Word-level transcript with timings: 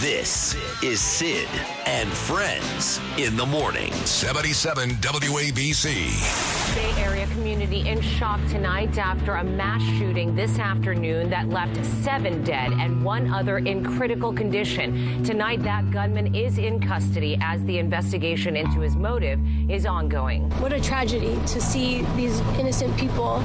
This 0.00 0.54
is 0.82 1.00
Sid 1.00 1.48
and 1.86 2.10
Friends 2.10 3.00
in 3.16 3.34
the 3.34 3.46
morning. 3.46 3.90
77 3.94 4.90
WABC. 4.90 6.74
Bay 6.74 7.02
Area 7.02 7.26
community 7.28 7.88
in 7.88 8.02
shock 8.02 8.38
tonight 8.46 8.98
after 8.98 9.36
a 9.36 9.42
mass 9.42 9.80
shooting 9.98 10.34
this 10.36 10.58
afternoon 10.58 11.30
that 11.30 11.48
left 11.48 11.82
seven 12.04 12.44
dead 12.44 12.72
and 12.72 13.02
one 13.02 13.32
other 13.32 13.56
in 13.56 13.82
critical 13.96 14.34
condition. 14.34 15.24
Tonight, 15.24 15.62
that 15.62 15.90
gunman 15.90 16.34
is 16.34 16.58
in 16.58 16.78
custody 16.78 17.38
as 17.40 17.64
the 17.64 17.78
investigation 17.78 18.54
into 18.54 18.80
his 18.80 18.96
motive 18.96 19.40
is 19.70 19.86
ongoing. 19.86 20.50
What 20.60 20.74
a 20.74 20.80
tragedy 20.80 21.36
to 21.46 21.58
see 21.58 22.02
these 22.16 22.38
innocent 22.58 22.94
people 22.98 23.42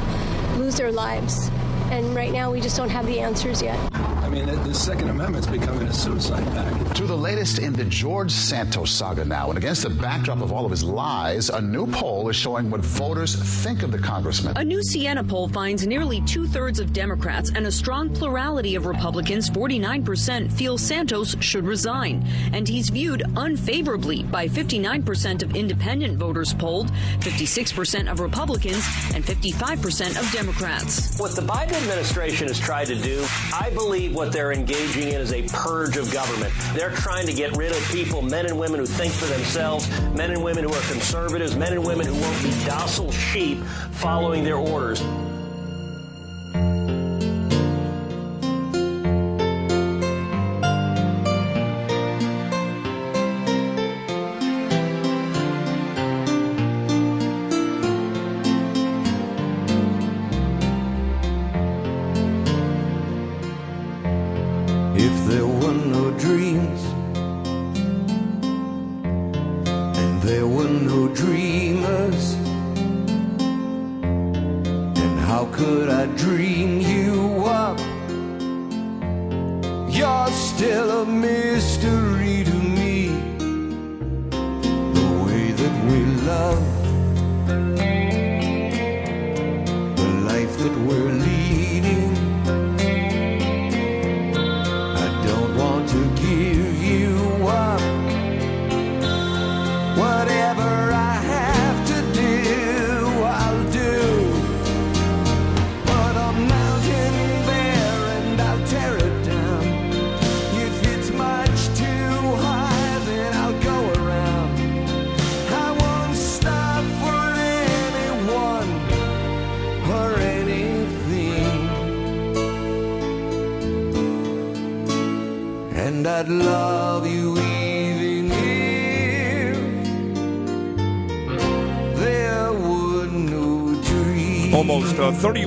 lose 0.57 0.75
their 0.75 0.91
lives. 0.91 1.49
And 1.91 2.15
right 2.15 2.31
now, 2.31 2.51
we 2.51 2.61
just 2.61 2.77
don't 2.77 2.89
have 2.89 3.05
the 3.05 3.19
answers 3.19 3.61
yet. 3.61 3.77
I 3.93 4.29
mean, 4.29 4.45
the, 4.45 4.55
the 4.55 4.73
Second 4.73 5.09
Amendment's 5.09 5.47
becoming 5.47 5.87
a 5.87 5.93
suicide 5.93 6.45
pact. 6.53 6.95
To 6.95 7.05
the 7.05 7.17
latest 7.17 7.59
in 7.59 7.73
the 7.73 7.83
George 7.83 8.31
Santos 8.31 8.89
saga 8.89 9.25
now, 9.25 9.49
and 9.49 9.57
against 9.57 9.83
the 9.83 9.89
backdrop 9.89 10.39
of 10.39 10.53
all 10.53 10.63
of 10.63 10.71
his 10.71 10.85
lies, 10.85 11.49
a 11.49 11.59
new 11.59 11.85
poll 11.87 12.29
is 12.29 12.37
showing 12.37 12.69
what 12.69 12.79
voters 12.79 13.35
think 13.63 13.83
of 13.83 13.91
the 13.91 13.99
congressman. 13.99 14.55
A 14.55 14.63
new 14.63 14.81
Siena 14.83 15.21
poll 15.21 15.49
finds 15.49 15.85
nearly 15.85 16.21
two 16.21 16.47
thirds 16.47 16.79
of 16.79 16.93
Democrats 16.93 17.51
and 17.53 17.67
a 17.67 17.71
strong 17.71 18.09
plurality 18.13 18.75
of 18.75 18.85
Republicans, 18.85 19.49
49%, 19.49 20.49
feel 20.49 20.77
Santos 20.77 21.35
should 21.41 21.65
resign. 21.65 22.25
And 22.53 22.69
he's 22.69 22.89
viewed 22.89 23.23
unfavorably 23.35 24.23
by 24.23 24.47
59% 24.47 25.43
of 25.43 25.57
independent 25.57 26.17
voters 26.17 26.53
polled, 26.53 26.89
56% 27.19 28.09
of 28.09 28.21
Republicans, 28.21 28.87
and 29.13 29.25
55% 29.25 30.17
of 30.17 30.31
Democrats. 30.31 31.19
What 31.19 31.35
the 31.35 31.41
Biden 31.41 31.80
administration 31.81 32.47
has 32.47 32.59
tried 32.59 32.85
to 32.85 32.95
do, 32.95 33.25
I 33.53 33.71
believe 33.73 34.13
what 34.13 34.31
they're 34.31 34.51
engaging 34.51 35.09
in 35.09 35.21
is 35.21 35.33
a 35.33 35.43
purge 35.49 35.97
of 35.97 36.11
government. 36.11 36.53
They're 36.73 36.95
trying 36.95 37.25
to 37.27 37.33
get 37.33 37.55
rid 37.57 37.71
of 37.71 37.83
people, 37.89 38.21
men 38.21 38.45
and 38.45 38.57
women 38.57 38.79
who 38.79 38.85
think 38.85 39.13
for 39.13 39.25
themselves, 39.25 39.89
men 40.13 40.31
and 40.31 40.43
women 40.43 40.63
who 40.63 40.73
are 40.73 40.91
conservatives, 40.91 41.55
men 41.55 41.73
and 41.73 41.85
women 41.85 42.05
who 42.05 42.13
won't 42.13 42.43
be 42.43 42.51
docile 42.65 43.11
sheep 43.11 43.63
following 43.91 44.43
their 44.43 44.57
orders. 44.57 45.01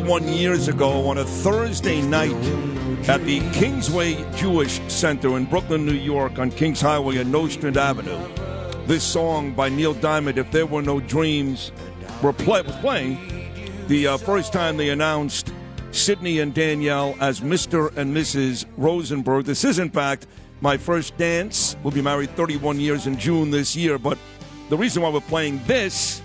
31 0.05 0.29
years 0.35 0.69
ago 0.69 1.09
on 1.09 1.17
a 1.17 1.25
Thursday 1.25 2.03
night 2.03 2.31
at 3.09 3.25
the 3.25 3.41
Kingsway 3.53 4.23
Jewish 4.35 4.79
Center 4.93 5.39
in 5.39 5.47
Brooklyn, 5.47 5.87
New 5.87 5.95
York, 5.95 6.39
on 6.39 6.51
Kings 6.51 6.79
Highway 6.79 7.17
and 7.17 7.33
Nostrand 7.33 7.79
Avenue. 7.79 8.19
This 8.87 9.03
song 9.03 9.55
by 9.55 9.71
Neil 9.71 9.95
Diamond, 9.95 10.37
If 10.37 10.51
There 10.51 10.67
Were 10.67 10.83
No 10.83 11.01
Dreams, 11.01 11.73
were 12.23 12.35
play- 12.35 12.61
was 12.61 12.77
playing 12.77 13.17
the 13.87 14.09
uh, 14.09 14.17
first 14.19 14.53
time 14.53 14.77
they 14.77 14.91
announced 14.91 15.55
Sydney 15.91 16.41
and 16.41 16.53
Danielle 16.53 17.17
as 17.19 17.41
Mr. 17.41 17.97
and 17.97 18.15
Mrs. 18.15 18.67
Rosenberg. 18.77 19.47
This 19.47 19.65
is, 19.65 19.79
in 19.79 19.89
fact, 19.89 20.27
my 20.61 20.77
first 20.77 21.17
dance. 21.17 21.77
We'll 21.83 21.95
be 21.95 22.03
married 22.03 22.29
31 22.37 22.79
years 22.79 23.07
in 23.07 23.19
June 23.19 23.51
this 23.51 23.75
year, 23.75 23.99
but 23.99 24.19
the 24.69 24.77
reason 24.77 25.03
why 25.03 25.09
we're 25.09 25.21
playing 25.23 25.63
this 25.67 26.21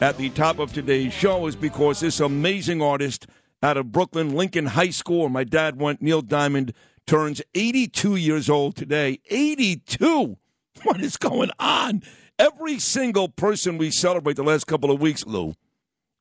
at 0.00 0.18
the 0.18 0.28
top 0.30 0.58
of 0.58 0.72
today's 0.72 1.12
show 1.12 1.46
is 1.46 1.56
because 1.56 2.00
this 2.00 2.20
amazing 2.20 2.82
artist 2.82 3.26
out 3.62 3.78
of 3.78 3.92
Brooklyn, 3.92 4.34
Lincoln 4.34 4.66
High 4.66 4.90
School, 4.90 5.28
my 5.30 5.42
dad 5.42 5.80
went, 5.80 6.02
Neil 6.02 6.20
Diamond, 6.20 6.74
turns 7.06 7.40
82 7.54 8.16
years 8.16 8.50
old 8.50 8.76
today. 8.76 9.20
82! 9.30 10.36
What 10.82 11.00
is 11.00 11.16
going 11.16 11.50
on? 11.58 12.02
Every 12.38 12.78
single 12.78 13.30
person 13.30 13.78
we 13.78 13.90
celebrate 13.90 14.36
the 14.36 14.42
last 14.42 14.66
couple 14.66 14.90
of 14.90 15.00
weeks, 15.00 15.24
Lou, 15.24 15.54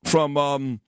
from 0.06 0.38
um, 0.38 0.80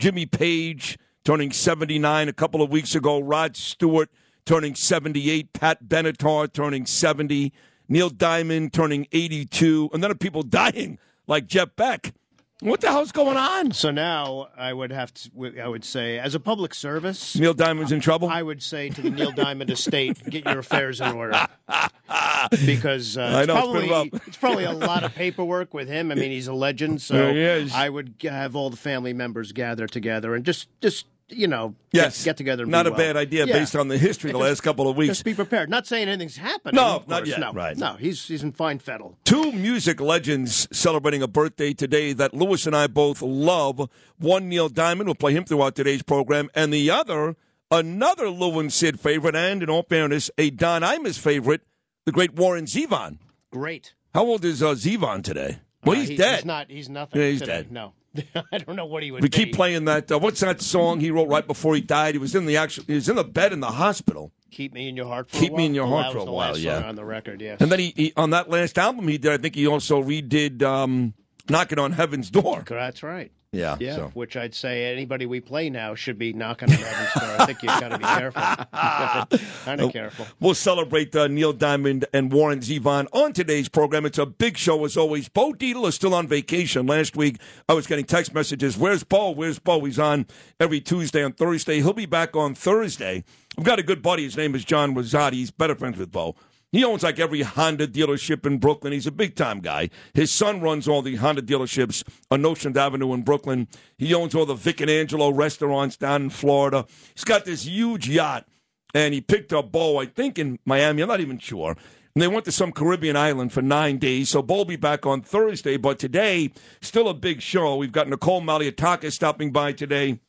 Jimmy 0.00 0.26
Page 0.26 0.98
turning 1.24 1.52
79 1.52 2.28
a 2.28 2.32
couple 2.32 2.62
of 2.62 2.70
weeks 2.70 2.96
ago, 2.96 3.20
Rod 3.20 3.56
Stewart 3.56 4.10
turning 4.44 4.74
78, 4.74 5.52
Pat 5.52 5.84
Benatar 5.84 6.52
turning 6.52 6.84
70, 6.84 7.52
Neil 7.88 8.10
Diamond 8.10 8.72
turning 8.72 9.06
82, 9.12 9.90
and 9.92 10.02
then 10.02 10.12
people 10.18 10.42
dying 10.42 10.98
like 11.28 11.46
Jeff 11.46 11.76
Beck. 11.76 12.12
What 12.62 12.80
the 12.80 12.90
hell's 12.90 13.10
going 13.10 13.36
on? 13.36 13.72
So 13.72 13.90
now 13.90 14.46
I 14.56 14.72
would 14.72 14.92
have 14.92 15.12
to, 15.14 15.60
I 15.60 15.66
would 15.66 15.84
say, 15.84 16.20
as 16.20 16.36
a 16.36 16.40
public 16.40 16.74
service, 16.74 17.34
Neil 17.36 17.54
Diamond's 17.54 17.90
in 17.90 17.98
trouble? 17.98 18.28
I 18.28 18.40
would 18.40 18.62
say 18.62 18.88
to 18.88 19.02
the 19.02 19.10
Neil 19.10 19.32
Diamond 19.32 19.68
estate, 19.68 20.22
get 20.30 20.44
your 20.44 20.60
affairs 20.60 21.00
in 21.00 21.10
order. 21.10 21.44
because 22.64 23.18
uh, 23.18 23.22
I 23.22 23.40
it's, 23.40 23.48
know, 23.48 23.54
it's 23.54 23.64
probably, 23.64 23.90
rough. 23.90 24.28
it's 24.28 24.36
probably 24.36 24.64
a 24.64 24.72
lot 24.72 25.02
of 25.02 25.12
paperwork 25.12 25.74
with 25.74 25.88
him. 25.88 26.12
I 26.12 26.14
mean, 26.14 26.30
he's 26.30 26.46
a 26.46 26.52
legend, 26.52 27.02
so 27.02 27.16
Yeah, 27.16 27.32
he 27.32 27.40
is. 27.40 27.74
I 27.74 27.88
would 27.88 28.14
have 28.22 28.54
all 28.54 28.70
the 28.70 28.76
family 28.76 29.12
members 29.12 29.50
gather 29.50 29.88
together 29.88 30.36
and 30.36 30.44
just, 30.44 30.68
just 30.80 31.06
you 31.32 31.46
know, 31.48 31.74
Yes. 31.92 32.18
get, 32.18 32.24
get 32.30 32.36
together. 32.36 32.62
And 32.64 32.72
Not 32.72 32.86
a 32.86 32.90
well. 32.90 32.98
bad 32.98 33.16
idea 33.16 33.46
Yeah. 33.46 33.54
based 33.54 33.74
on 33.76 33.88
the 33.88 33.98
history 33.98 34.30
of 34.30 34.34
the 34.34 34.38
Just- 34.40 34.48
last 34.48 34.60
couple 34.62 34.88
of 34.88 34.96
weeks. 34.96 35.08
Just 35.10 35.24
be 35.24 35.34
prepared. 35.34 35.68
Not 35.70 35.86
saying 35.86 36.08
anything's 36.08 36.36
happening. 36.36 36.76
No, 36.76 37.02
not 37.06 37.26
yet, 37.26 37.40
No, 37.40 37.52
right. 37.52 37.76
No, 37.76 37.94
he's 37.94 38.26
he's 38.28 38.42
in 38.42 38.52
fine 38.52 38.78
fettle. 38.78 39.18
Two 39.24 39.52
music 39.52 40.00
legends 40.00 40.68
celebrating 40.72 41.22
a 41.22 41.28
birthday 41.28 41.72
today 41.72 42.12
that 42.12 42.34
Lewis 42.34 42.66
and 42.66 42.76
I 42.76 42.86
both 42.86 43.20
love. 43.22 43.88
One, 44.18 44.48
Neil 44.48 44.68
Diamond, 44.68 45.08
we'll 45.08 45.14
play 45.14 45.32
him 45.32 45.44
throughout 45.44 45.74
today's 45.74 46.02
program, 46.02 46.48
and 46.54 46.72
the 46.72 46.90
other, 46.90 47.36
another 47.70 48.28
Lou 48.30 48.58
and 48.60 48.72
Sid 48.72 49.00
favorite, 49.00 49.34
and 49.36 49.62
in 49.62 49.70
all 49.70 49.82
fairness, 49.82 50.30
a 50.38 50.50
Don 50.50 50.82
Imus 50.82 51.18
favorite, 51.18 51.62
the 52.06 52.12
great 52.12 52.34
Warren 52.34 52.66
Zevon. 52.66 53.18
Great. 53.50 53.94
How 54.14 54.24
old 54.24 54.44
is 54.44 54.62
uh, 54.62 54.74
Zevon 54.74 55.22
today? 55.22 55.58
Well, 55.84 55.96
Uh, 55.96 56.00
he's 56.00 56.08
he- 56.10 56.16
dead. 56.16 56.36
He's 56.36 56.44
not. 56.44 56.70
He's 56.70 56.88
nothing. 56.88 57.20
Yeah, 57.20 57.28
he's 57.28 57.40
today. 57.40 57.52
dead. 57.62 57.72
No. 57.72 57.92
I 58.52 58.58
don't 58.58 58.76
know 58.76 58.86
what 58.86 59.02
he 59.02 59.10
would 59.10 59.22
We 59.22 59.28
be. 59.28 59.36
keep 59.36 59.54
playing 59.54 59.84
that. 59.86 60.10
Uh, 60.12 60.18
what's 60.18 60.40
that 60.40 60.60
song 60.60 61.00
he 61.00 61.10
wrote 61.10 61.28
right 61.28 61.46
before 61.46 61.74
he 61.74 61.80
died? 61.80 62.14
He 62.14 62.18
was 62.18 62.34
in 62.34 62.46
the 62.46 62.56
actual. 62.56 62.84
He 62.86 62.94
was 62.94 63.08
in 63.08 63.16
the 63.16 63.24
bed 63.24 63.52
in 63.52 63.60
the 63.60 63.70
hospital. 63.72 64.32
Keep 64.50 64.74
me 64.74 64.88
in 64.88 64.96
your 64.96 65.06
heart. 65.06 65.30
For 65.30 65.38
Keep 65.38 65.52
a 65.54 65.56
Me 65.56 65.66
in 65.66 65.74
Your 65.74 65.86
Oh, 65.86 65.90
Heart 65.90 66.12
that 66.14 66.22
for 66.24 66.28
a 66.28 66.32
while, 66.32 66.58
yeah. 66.58 66.82
on 66.86 66.94
the 66.94 67.04
record. 67.06 67.40
Yes. 67.40 67.60
And 67.62 67.72
then 67.72 67.78
he, 67.78 67.94
he 67.96 68.12
on 68.18 68.30
that 68.30 68.50
last 68.50 68.76
album 68.78 69.08
he 69.08 69.16
did. 69.16 69.32
I 69.32 69.38
think 69.38 69.54
he 69.54 69.66
also 69.66 70.02
redid 70.02 70.62
um, 70.62 71.14
"Knocking 71.48 71.78
on 71.78 71.92
Heaven's 71.92 72.30
Door." 72.30 72.64
That's 72.68 73.02
right. 73.02 73.32
Yeah. 73.52 73.76
Yeah, 73.78 73.96
so. 73.96 74.10
which 74.14 74.34
I'd 74.34 74.54
say 74.54 74.90
anybody 74.90 75.26
we 75.26 75.40
play 75.40 75.68
now 75.68 75.94
should 75.94 76.18
be 76.18 76.32
knocking 76.32 76.70
on 76.70 76.76
heaven's 76.76 77.12
door. 77.12 77.36
I 77.38 77.44
think 77.44 77.62
you've 77.62 77.80
got 77.80 77.88
to 77.90 77.98
be 77.98 78.04
careful. 78.04 79.48
kind 79.64 79.80
of 79.82 79.92
careful. 79.92 80.26
We'll 80.40 80.54
celebrate 80.54 81.14
uh, 81.14 81.28
Neil 81.28 81.52
Diamond 81.52 82.06
and 82.14 82.32
Warren 82.32 82.60
Zevon 82.60 83.08
on 83.12 83.34
today's 83.34 83.68
program. 83.68 84.06
It's 84.06 84.16
a 84.16 84.24
big 84.24 84.56
show 84.56 84.82
as 84.86 84.96
always. 84.96 85.28
Bo 85.28 85.52
Dietl 85.52 85.86
is 85.86 85.94
still 85.94 86.14
on 86.14 86.26
vacation. 86.26 86.86
Last 86.86 87.14
week 87.14 87.40
I 87.68 87.74
was 87.74 87.86
getting 87.86 88.06
text 88.06 88.32
messages. 88.32 88.78
Where's 88.78 89.04
Bo? 89.04 89.32
Where's 89.32 89.58
Bo? 89.58 89.84
He's 89.84 89.98
on 89.98 90.26
every 90.58 90.80
Tuesday 90.80 91.22
and 91.22 91.36
Thursday. 91.36 91.82
He'll 91.82 91.92
be 91.92 92.06
back 92.06 92.34
on 92.34 92.54
Thursday. 92.54 93.22
I've 93.58 93.64
got 93.64 93.78
a 93.78 93.82
good 93.82 94.00
buddy. 94.00 94.24
His 94.24 94.36
name 94.38 94.54
is 94.54 94.64
John 94.64 94.94
Rosati. 94.94 95.34
He's 95.34 95.50
better 95.50 95.74
friends 95.74 95.98
with 95.98 96.10
Bo. 96.10 96.36
He 96.72 96.84
owns 96.84 97.02
like 97.02 97.18
every 97.18 97.42
Honda 97.42 97.86
dealership 97.86 98.46
in 98.46 98.56
Brooklyn. 98.56 98.94
He's 98.94 99.06
a 99.06 99.12
big 99.12 99.36
time 99.36 99.60
guy. 99.60 99.90
His 100.14 100.32
son 100.32 100.62
runs 100.62 100.88
all 100.88 101.02
the 101.02 101.16
Honda 101.16 101.42
dealerships 101.42 102.02
on 102.30 102.46
Ocean 102.46 102.76
Avenue 102.76 103.12
in 103.12 103.22
Brooklyn. 103.22 103.68
He 103.98 104.14
owns 104.14 104.34
all 104.34 104.46
the 104.46 104.54
Vic 104.54 104.80
and 104.80 104.90
Angelo 104.90 105.30
restaurants 105.30 105.98
down 105.98 106.22
in 106.22 106.30
Florida. 106.30 106.86
He's 107.14 107.24
got 107.24 107.44
this 107.44 107.66
huge 107.66 108.08
yacht, 108.08 108.48
and 108.94 109.12
he 109.12 109.20
picked 109.20 109.52
up 109.52 109.70
Bo, 109.70 109.98
I 109.98 110.06
think, 110.06 110.38
in 110.38 110.58
Miami. 110.64 111.02
I'm 111.02 111.08
not 111.08 111.20
even 111.20 111.38
sure. 111.38 111.76
And 112.14 112.22
they 112.22 112.28
went 112.28 112.46
to 112.46 112.52
some 112.52 112.72
Caribbean 112.72 113.16
island 113.16 113.52
for 113.52 113.60
nine 113.60 113.98
days. 113.98 114.30
So 114.30 114.40
Bo 114.40 114.56
will 114.56 114.64
be 114.64 114.76
back 114.76 115.04
on 115.04 115.20
Thursday. 115.20 115.76
But 115.76 115.98
today, 115.98 116.52
still 116.80 117.08
a 117.08 117.14
big 117.14 117.42
show. 117.42 117.76
We've 117.76 117.92
got 117.92 118.08
Nicole 118.08 118.40
Malliotakis 118.40 119.12
stopping 119.12 119.50
by 119.50 119.72
today. 119.72 120.20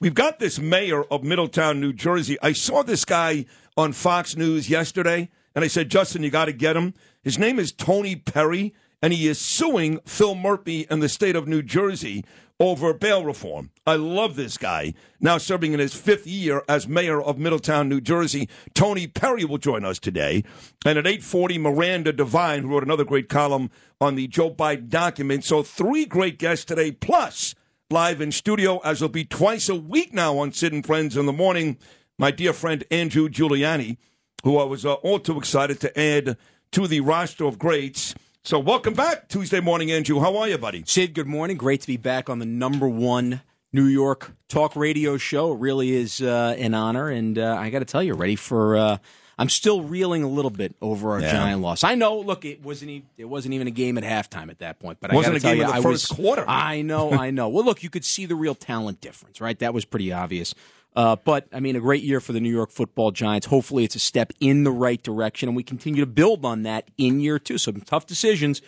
We've 0.00 0.14
got 0.14 0.38
this 0.38 0.58
mayor 0.58 1.04
of 1.04 1.24
Middletown, 1.24 1.80
New 1.80 1.92
Jersey. 1.92 2.36
I 2.42 2.52
saw 2.52 2.82
this 2.82 3.04
guy 3.04 3.46
on 3.76 3.92
Fox 3.92 4.36
News 4.36 4.70
yesterday, 4.70 5.28
and 5.54 5.64
I 5.64 5.68
said, 5.68 5.90
Justin, 5.90 6.22
you 6.22 6.30
got 6.30 6.46
to 6.46 6.52
get 6.52 6.76
him. 6.76 6.94
His 7.22 7.38
name 7.38 7.58
is 7.58 7.72
Tony 7.72 8.16
Perry, 8.16 8.74
and 9.02 9.12
he 9.12 9.28
is 9.28 9.38
suing 9.38 10.00
Phil 10.04 10.34
Murphy 10.34 10.86
and 10.88 11.02
the 11.02 11.08
state 11.08 11.36
of 11.36 11.48
New 11.48 11.62
Jersey 11.62 12.24
over 12.58 12.94
bail 12.94 13.24
reform. 13.24 13.70
I 13.86 13.96
love 13.96 14.36
this 14.36 14.56
guy. 14.56 14.94
Now 15.20 15.38
serving 15.38 15.72
in 15.72 15.80
his 15.80 15.94
fifth 15.94 16.26
year 16.26 16.62
as 16.68 16.88
mayor 16.88 17.20
of 17.20 17.38
Middletown, 17.38 17.88
New 17.88 18.00
Jersey. 18.00 18.48
Tony 18.74 19.06
Perry 19.06 19.44
will 19.44 19.58
join 19.58 19.84
us 19.84 19.98
today. 19.98 20.42
And 20.84 20.98
at 20.98 21.06
840, 21.06 21.58
Miranda 21.58 22.12
Devine, 22.12 22.62
who 22.62 22.68
wrote 22.68 22.82
another 22.82 23.04
great 23.04 23.28
column 23.28 23.70
on 24.00 24.14
the 24.14 24.26
Joe 24.26 24.50
Biden 24.50 24.88
document. 24.88 25.44
So 25.44 25.62
three 25.62 26.06
great 26.06 26.38
guests 26.38 26.64
today, 26.64 26.92
plus 26.92 27.54
live 27.90 28.20
in 28.20 28.32
studio, 28.32 28.78
as 28.78 29.00
will 29.00 29.08
be 29.08 29.24
twice 29.24 29.68
a 29.68 29.74
week 29.76 30.12
now 30.12 30.38
on 30.38 30.50
Sid 30.50 30.72
and 30.72 30.84
Friends 30.84 31.16
in 31.16 31.26
the 31.26 31.32
morning. 31.32 31.78
My 32.18 32.32
dear 32.32 32.52
friend 32.52 32.82
Andrew 32.90 33.28
Giuliani, 33.28 33.98
who 34.42 34.58
I 34.58 34.64
was 34.64 34.84
uh, 34.84 34.94
all 34.94 35.20
too 35.20 35.38
excited 35.38 35.78
to 35.80 35.96
add 35.98 36.36
to 36.72 36.88
the 36.88 37.00
roster 37.00 37.44
of 37.44 37.60
greats. 37.60 38.12
So, 38.42 38.58
welcome 38.58 38.94
back 38.94 39.28
Tuesday 39.28 39.60
morning, 39.60 39.92
Andrew. 39.92 40.18
How 40.18 40.36
are 40.36 40.48
you, 40.48 40.58
buddy? 40.58 40.82
Sid, 40.84 41.14
good 41.14 41.28
morning. 41.28 41.56
Great 41.56 41.80
to 41.82 41.86
be 41.86 41.96
back 41.96 42.28
on 42.28 42.40
the 42.40 42.44
number 42.44 42.88
one 42.88 43.42
New 43.72 43.86
York 43.86 44.32
talk 44.48 44.74
radio 44.74 45.16
show. 45.16 45.52
It 45.52 45.60
really 45.60 45.92
is 45.92 46.20
uh, 46.20 46.56
an 46.58 46.74
honor, 46.74 47.08
and 47.08 47.38
uh, 47.38 47.56
I 47.56 47.70
got 47.70 47.78
to 47.80 47.84
tell 47.84 48.02
you, 48.02 48.14
ready 48.14 48.36
for. 48.36 48.98
I'm 49.38 49.48
still 49.50 49.82
reeling 49.82 50.22
a 50.22 50.28
little 50.28 50.50
bit 50.50 50.74
over 50.80 51.12
our 51.12 51.20
Yeah. 51.20 51.30
giant 51.32 51.60
loss. 51.60 51.84
I 51.84 51.94
know. 51.94 52.18
Look, 52.20 52.44
it 52.46 52.62
wasn't. 52.62 53.04
It 53.18 53.26
wasn't 53.26 53.54
even 53.54 53.66
a 53.66 53.70
game 53.70 53.98
at 53.98 54.04
halftime 54.04 54.48
at 54.50 54.60
that 54.60 54.78
point. 54.80 54.98
But 55.00 55.12
Wasn't 55.12 55.34
I 55.34 55.36
a 55.36 55.40
to 55.40 55.42
tell 55.42 55.50
game 55.52 55.58
you, 55.58 55.64
in 55.64 55.70
the 55.70 55.74
I 55.76 55.82
first 55.82 56.08
was, 56.10 56.16
quarter. 56.18 56.44
I 56.48 56.80
know. 56.82 57.10
I 57.12 57.30
know. 57.30 57.48
Well, 57.48 57.64
look, 57.64 57.82
you 57.82 57.90
could 57.90 58.04
see 58.04 58.24
the 58.26 58.34
real 58.34 58.54
talent 58.54 59.00
difference, 59.00 59.40
right? 59.40 59.58
That 59.58 59.74
was 59.74 59.84
pretty 59.84 60.10
obvious. 60.12 60.54
Uh, 60.94 61.16
but 61.16 61.46
I 61.52 61.60
mean, 61.60 61.76
a 61.76 61.80
great 61.80 62.02
year 62.02 62.20
for 62.20 62.32
the 62.32 62.40
New 62.40 62.50
York 62.50 62.70
Football 62.70 63.10
Giants. 63.10 63.46
Hopefully, 63.48 63.84
it's 63.84 63.94
a 63.96 63.98
step 63.98 64.32
in 64.40 64.64
the 64.64 64.72
right 64.72 65.02
direction, 65.02 65.50
and 65.50 65.54
we 65.56 65.62
continue 65.62 66.00
to 66.00 66.06
build 66.10 66.44
on 66.46 66.62
that 66.62 66.90
in 66.96 67.20
year 67.20 67.38
two. 67.38 67.58
Some 67.58 67.82
tough 67.82 68.06
decisions 68.06 68.62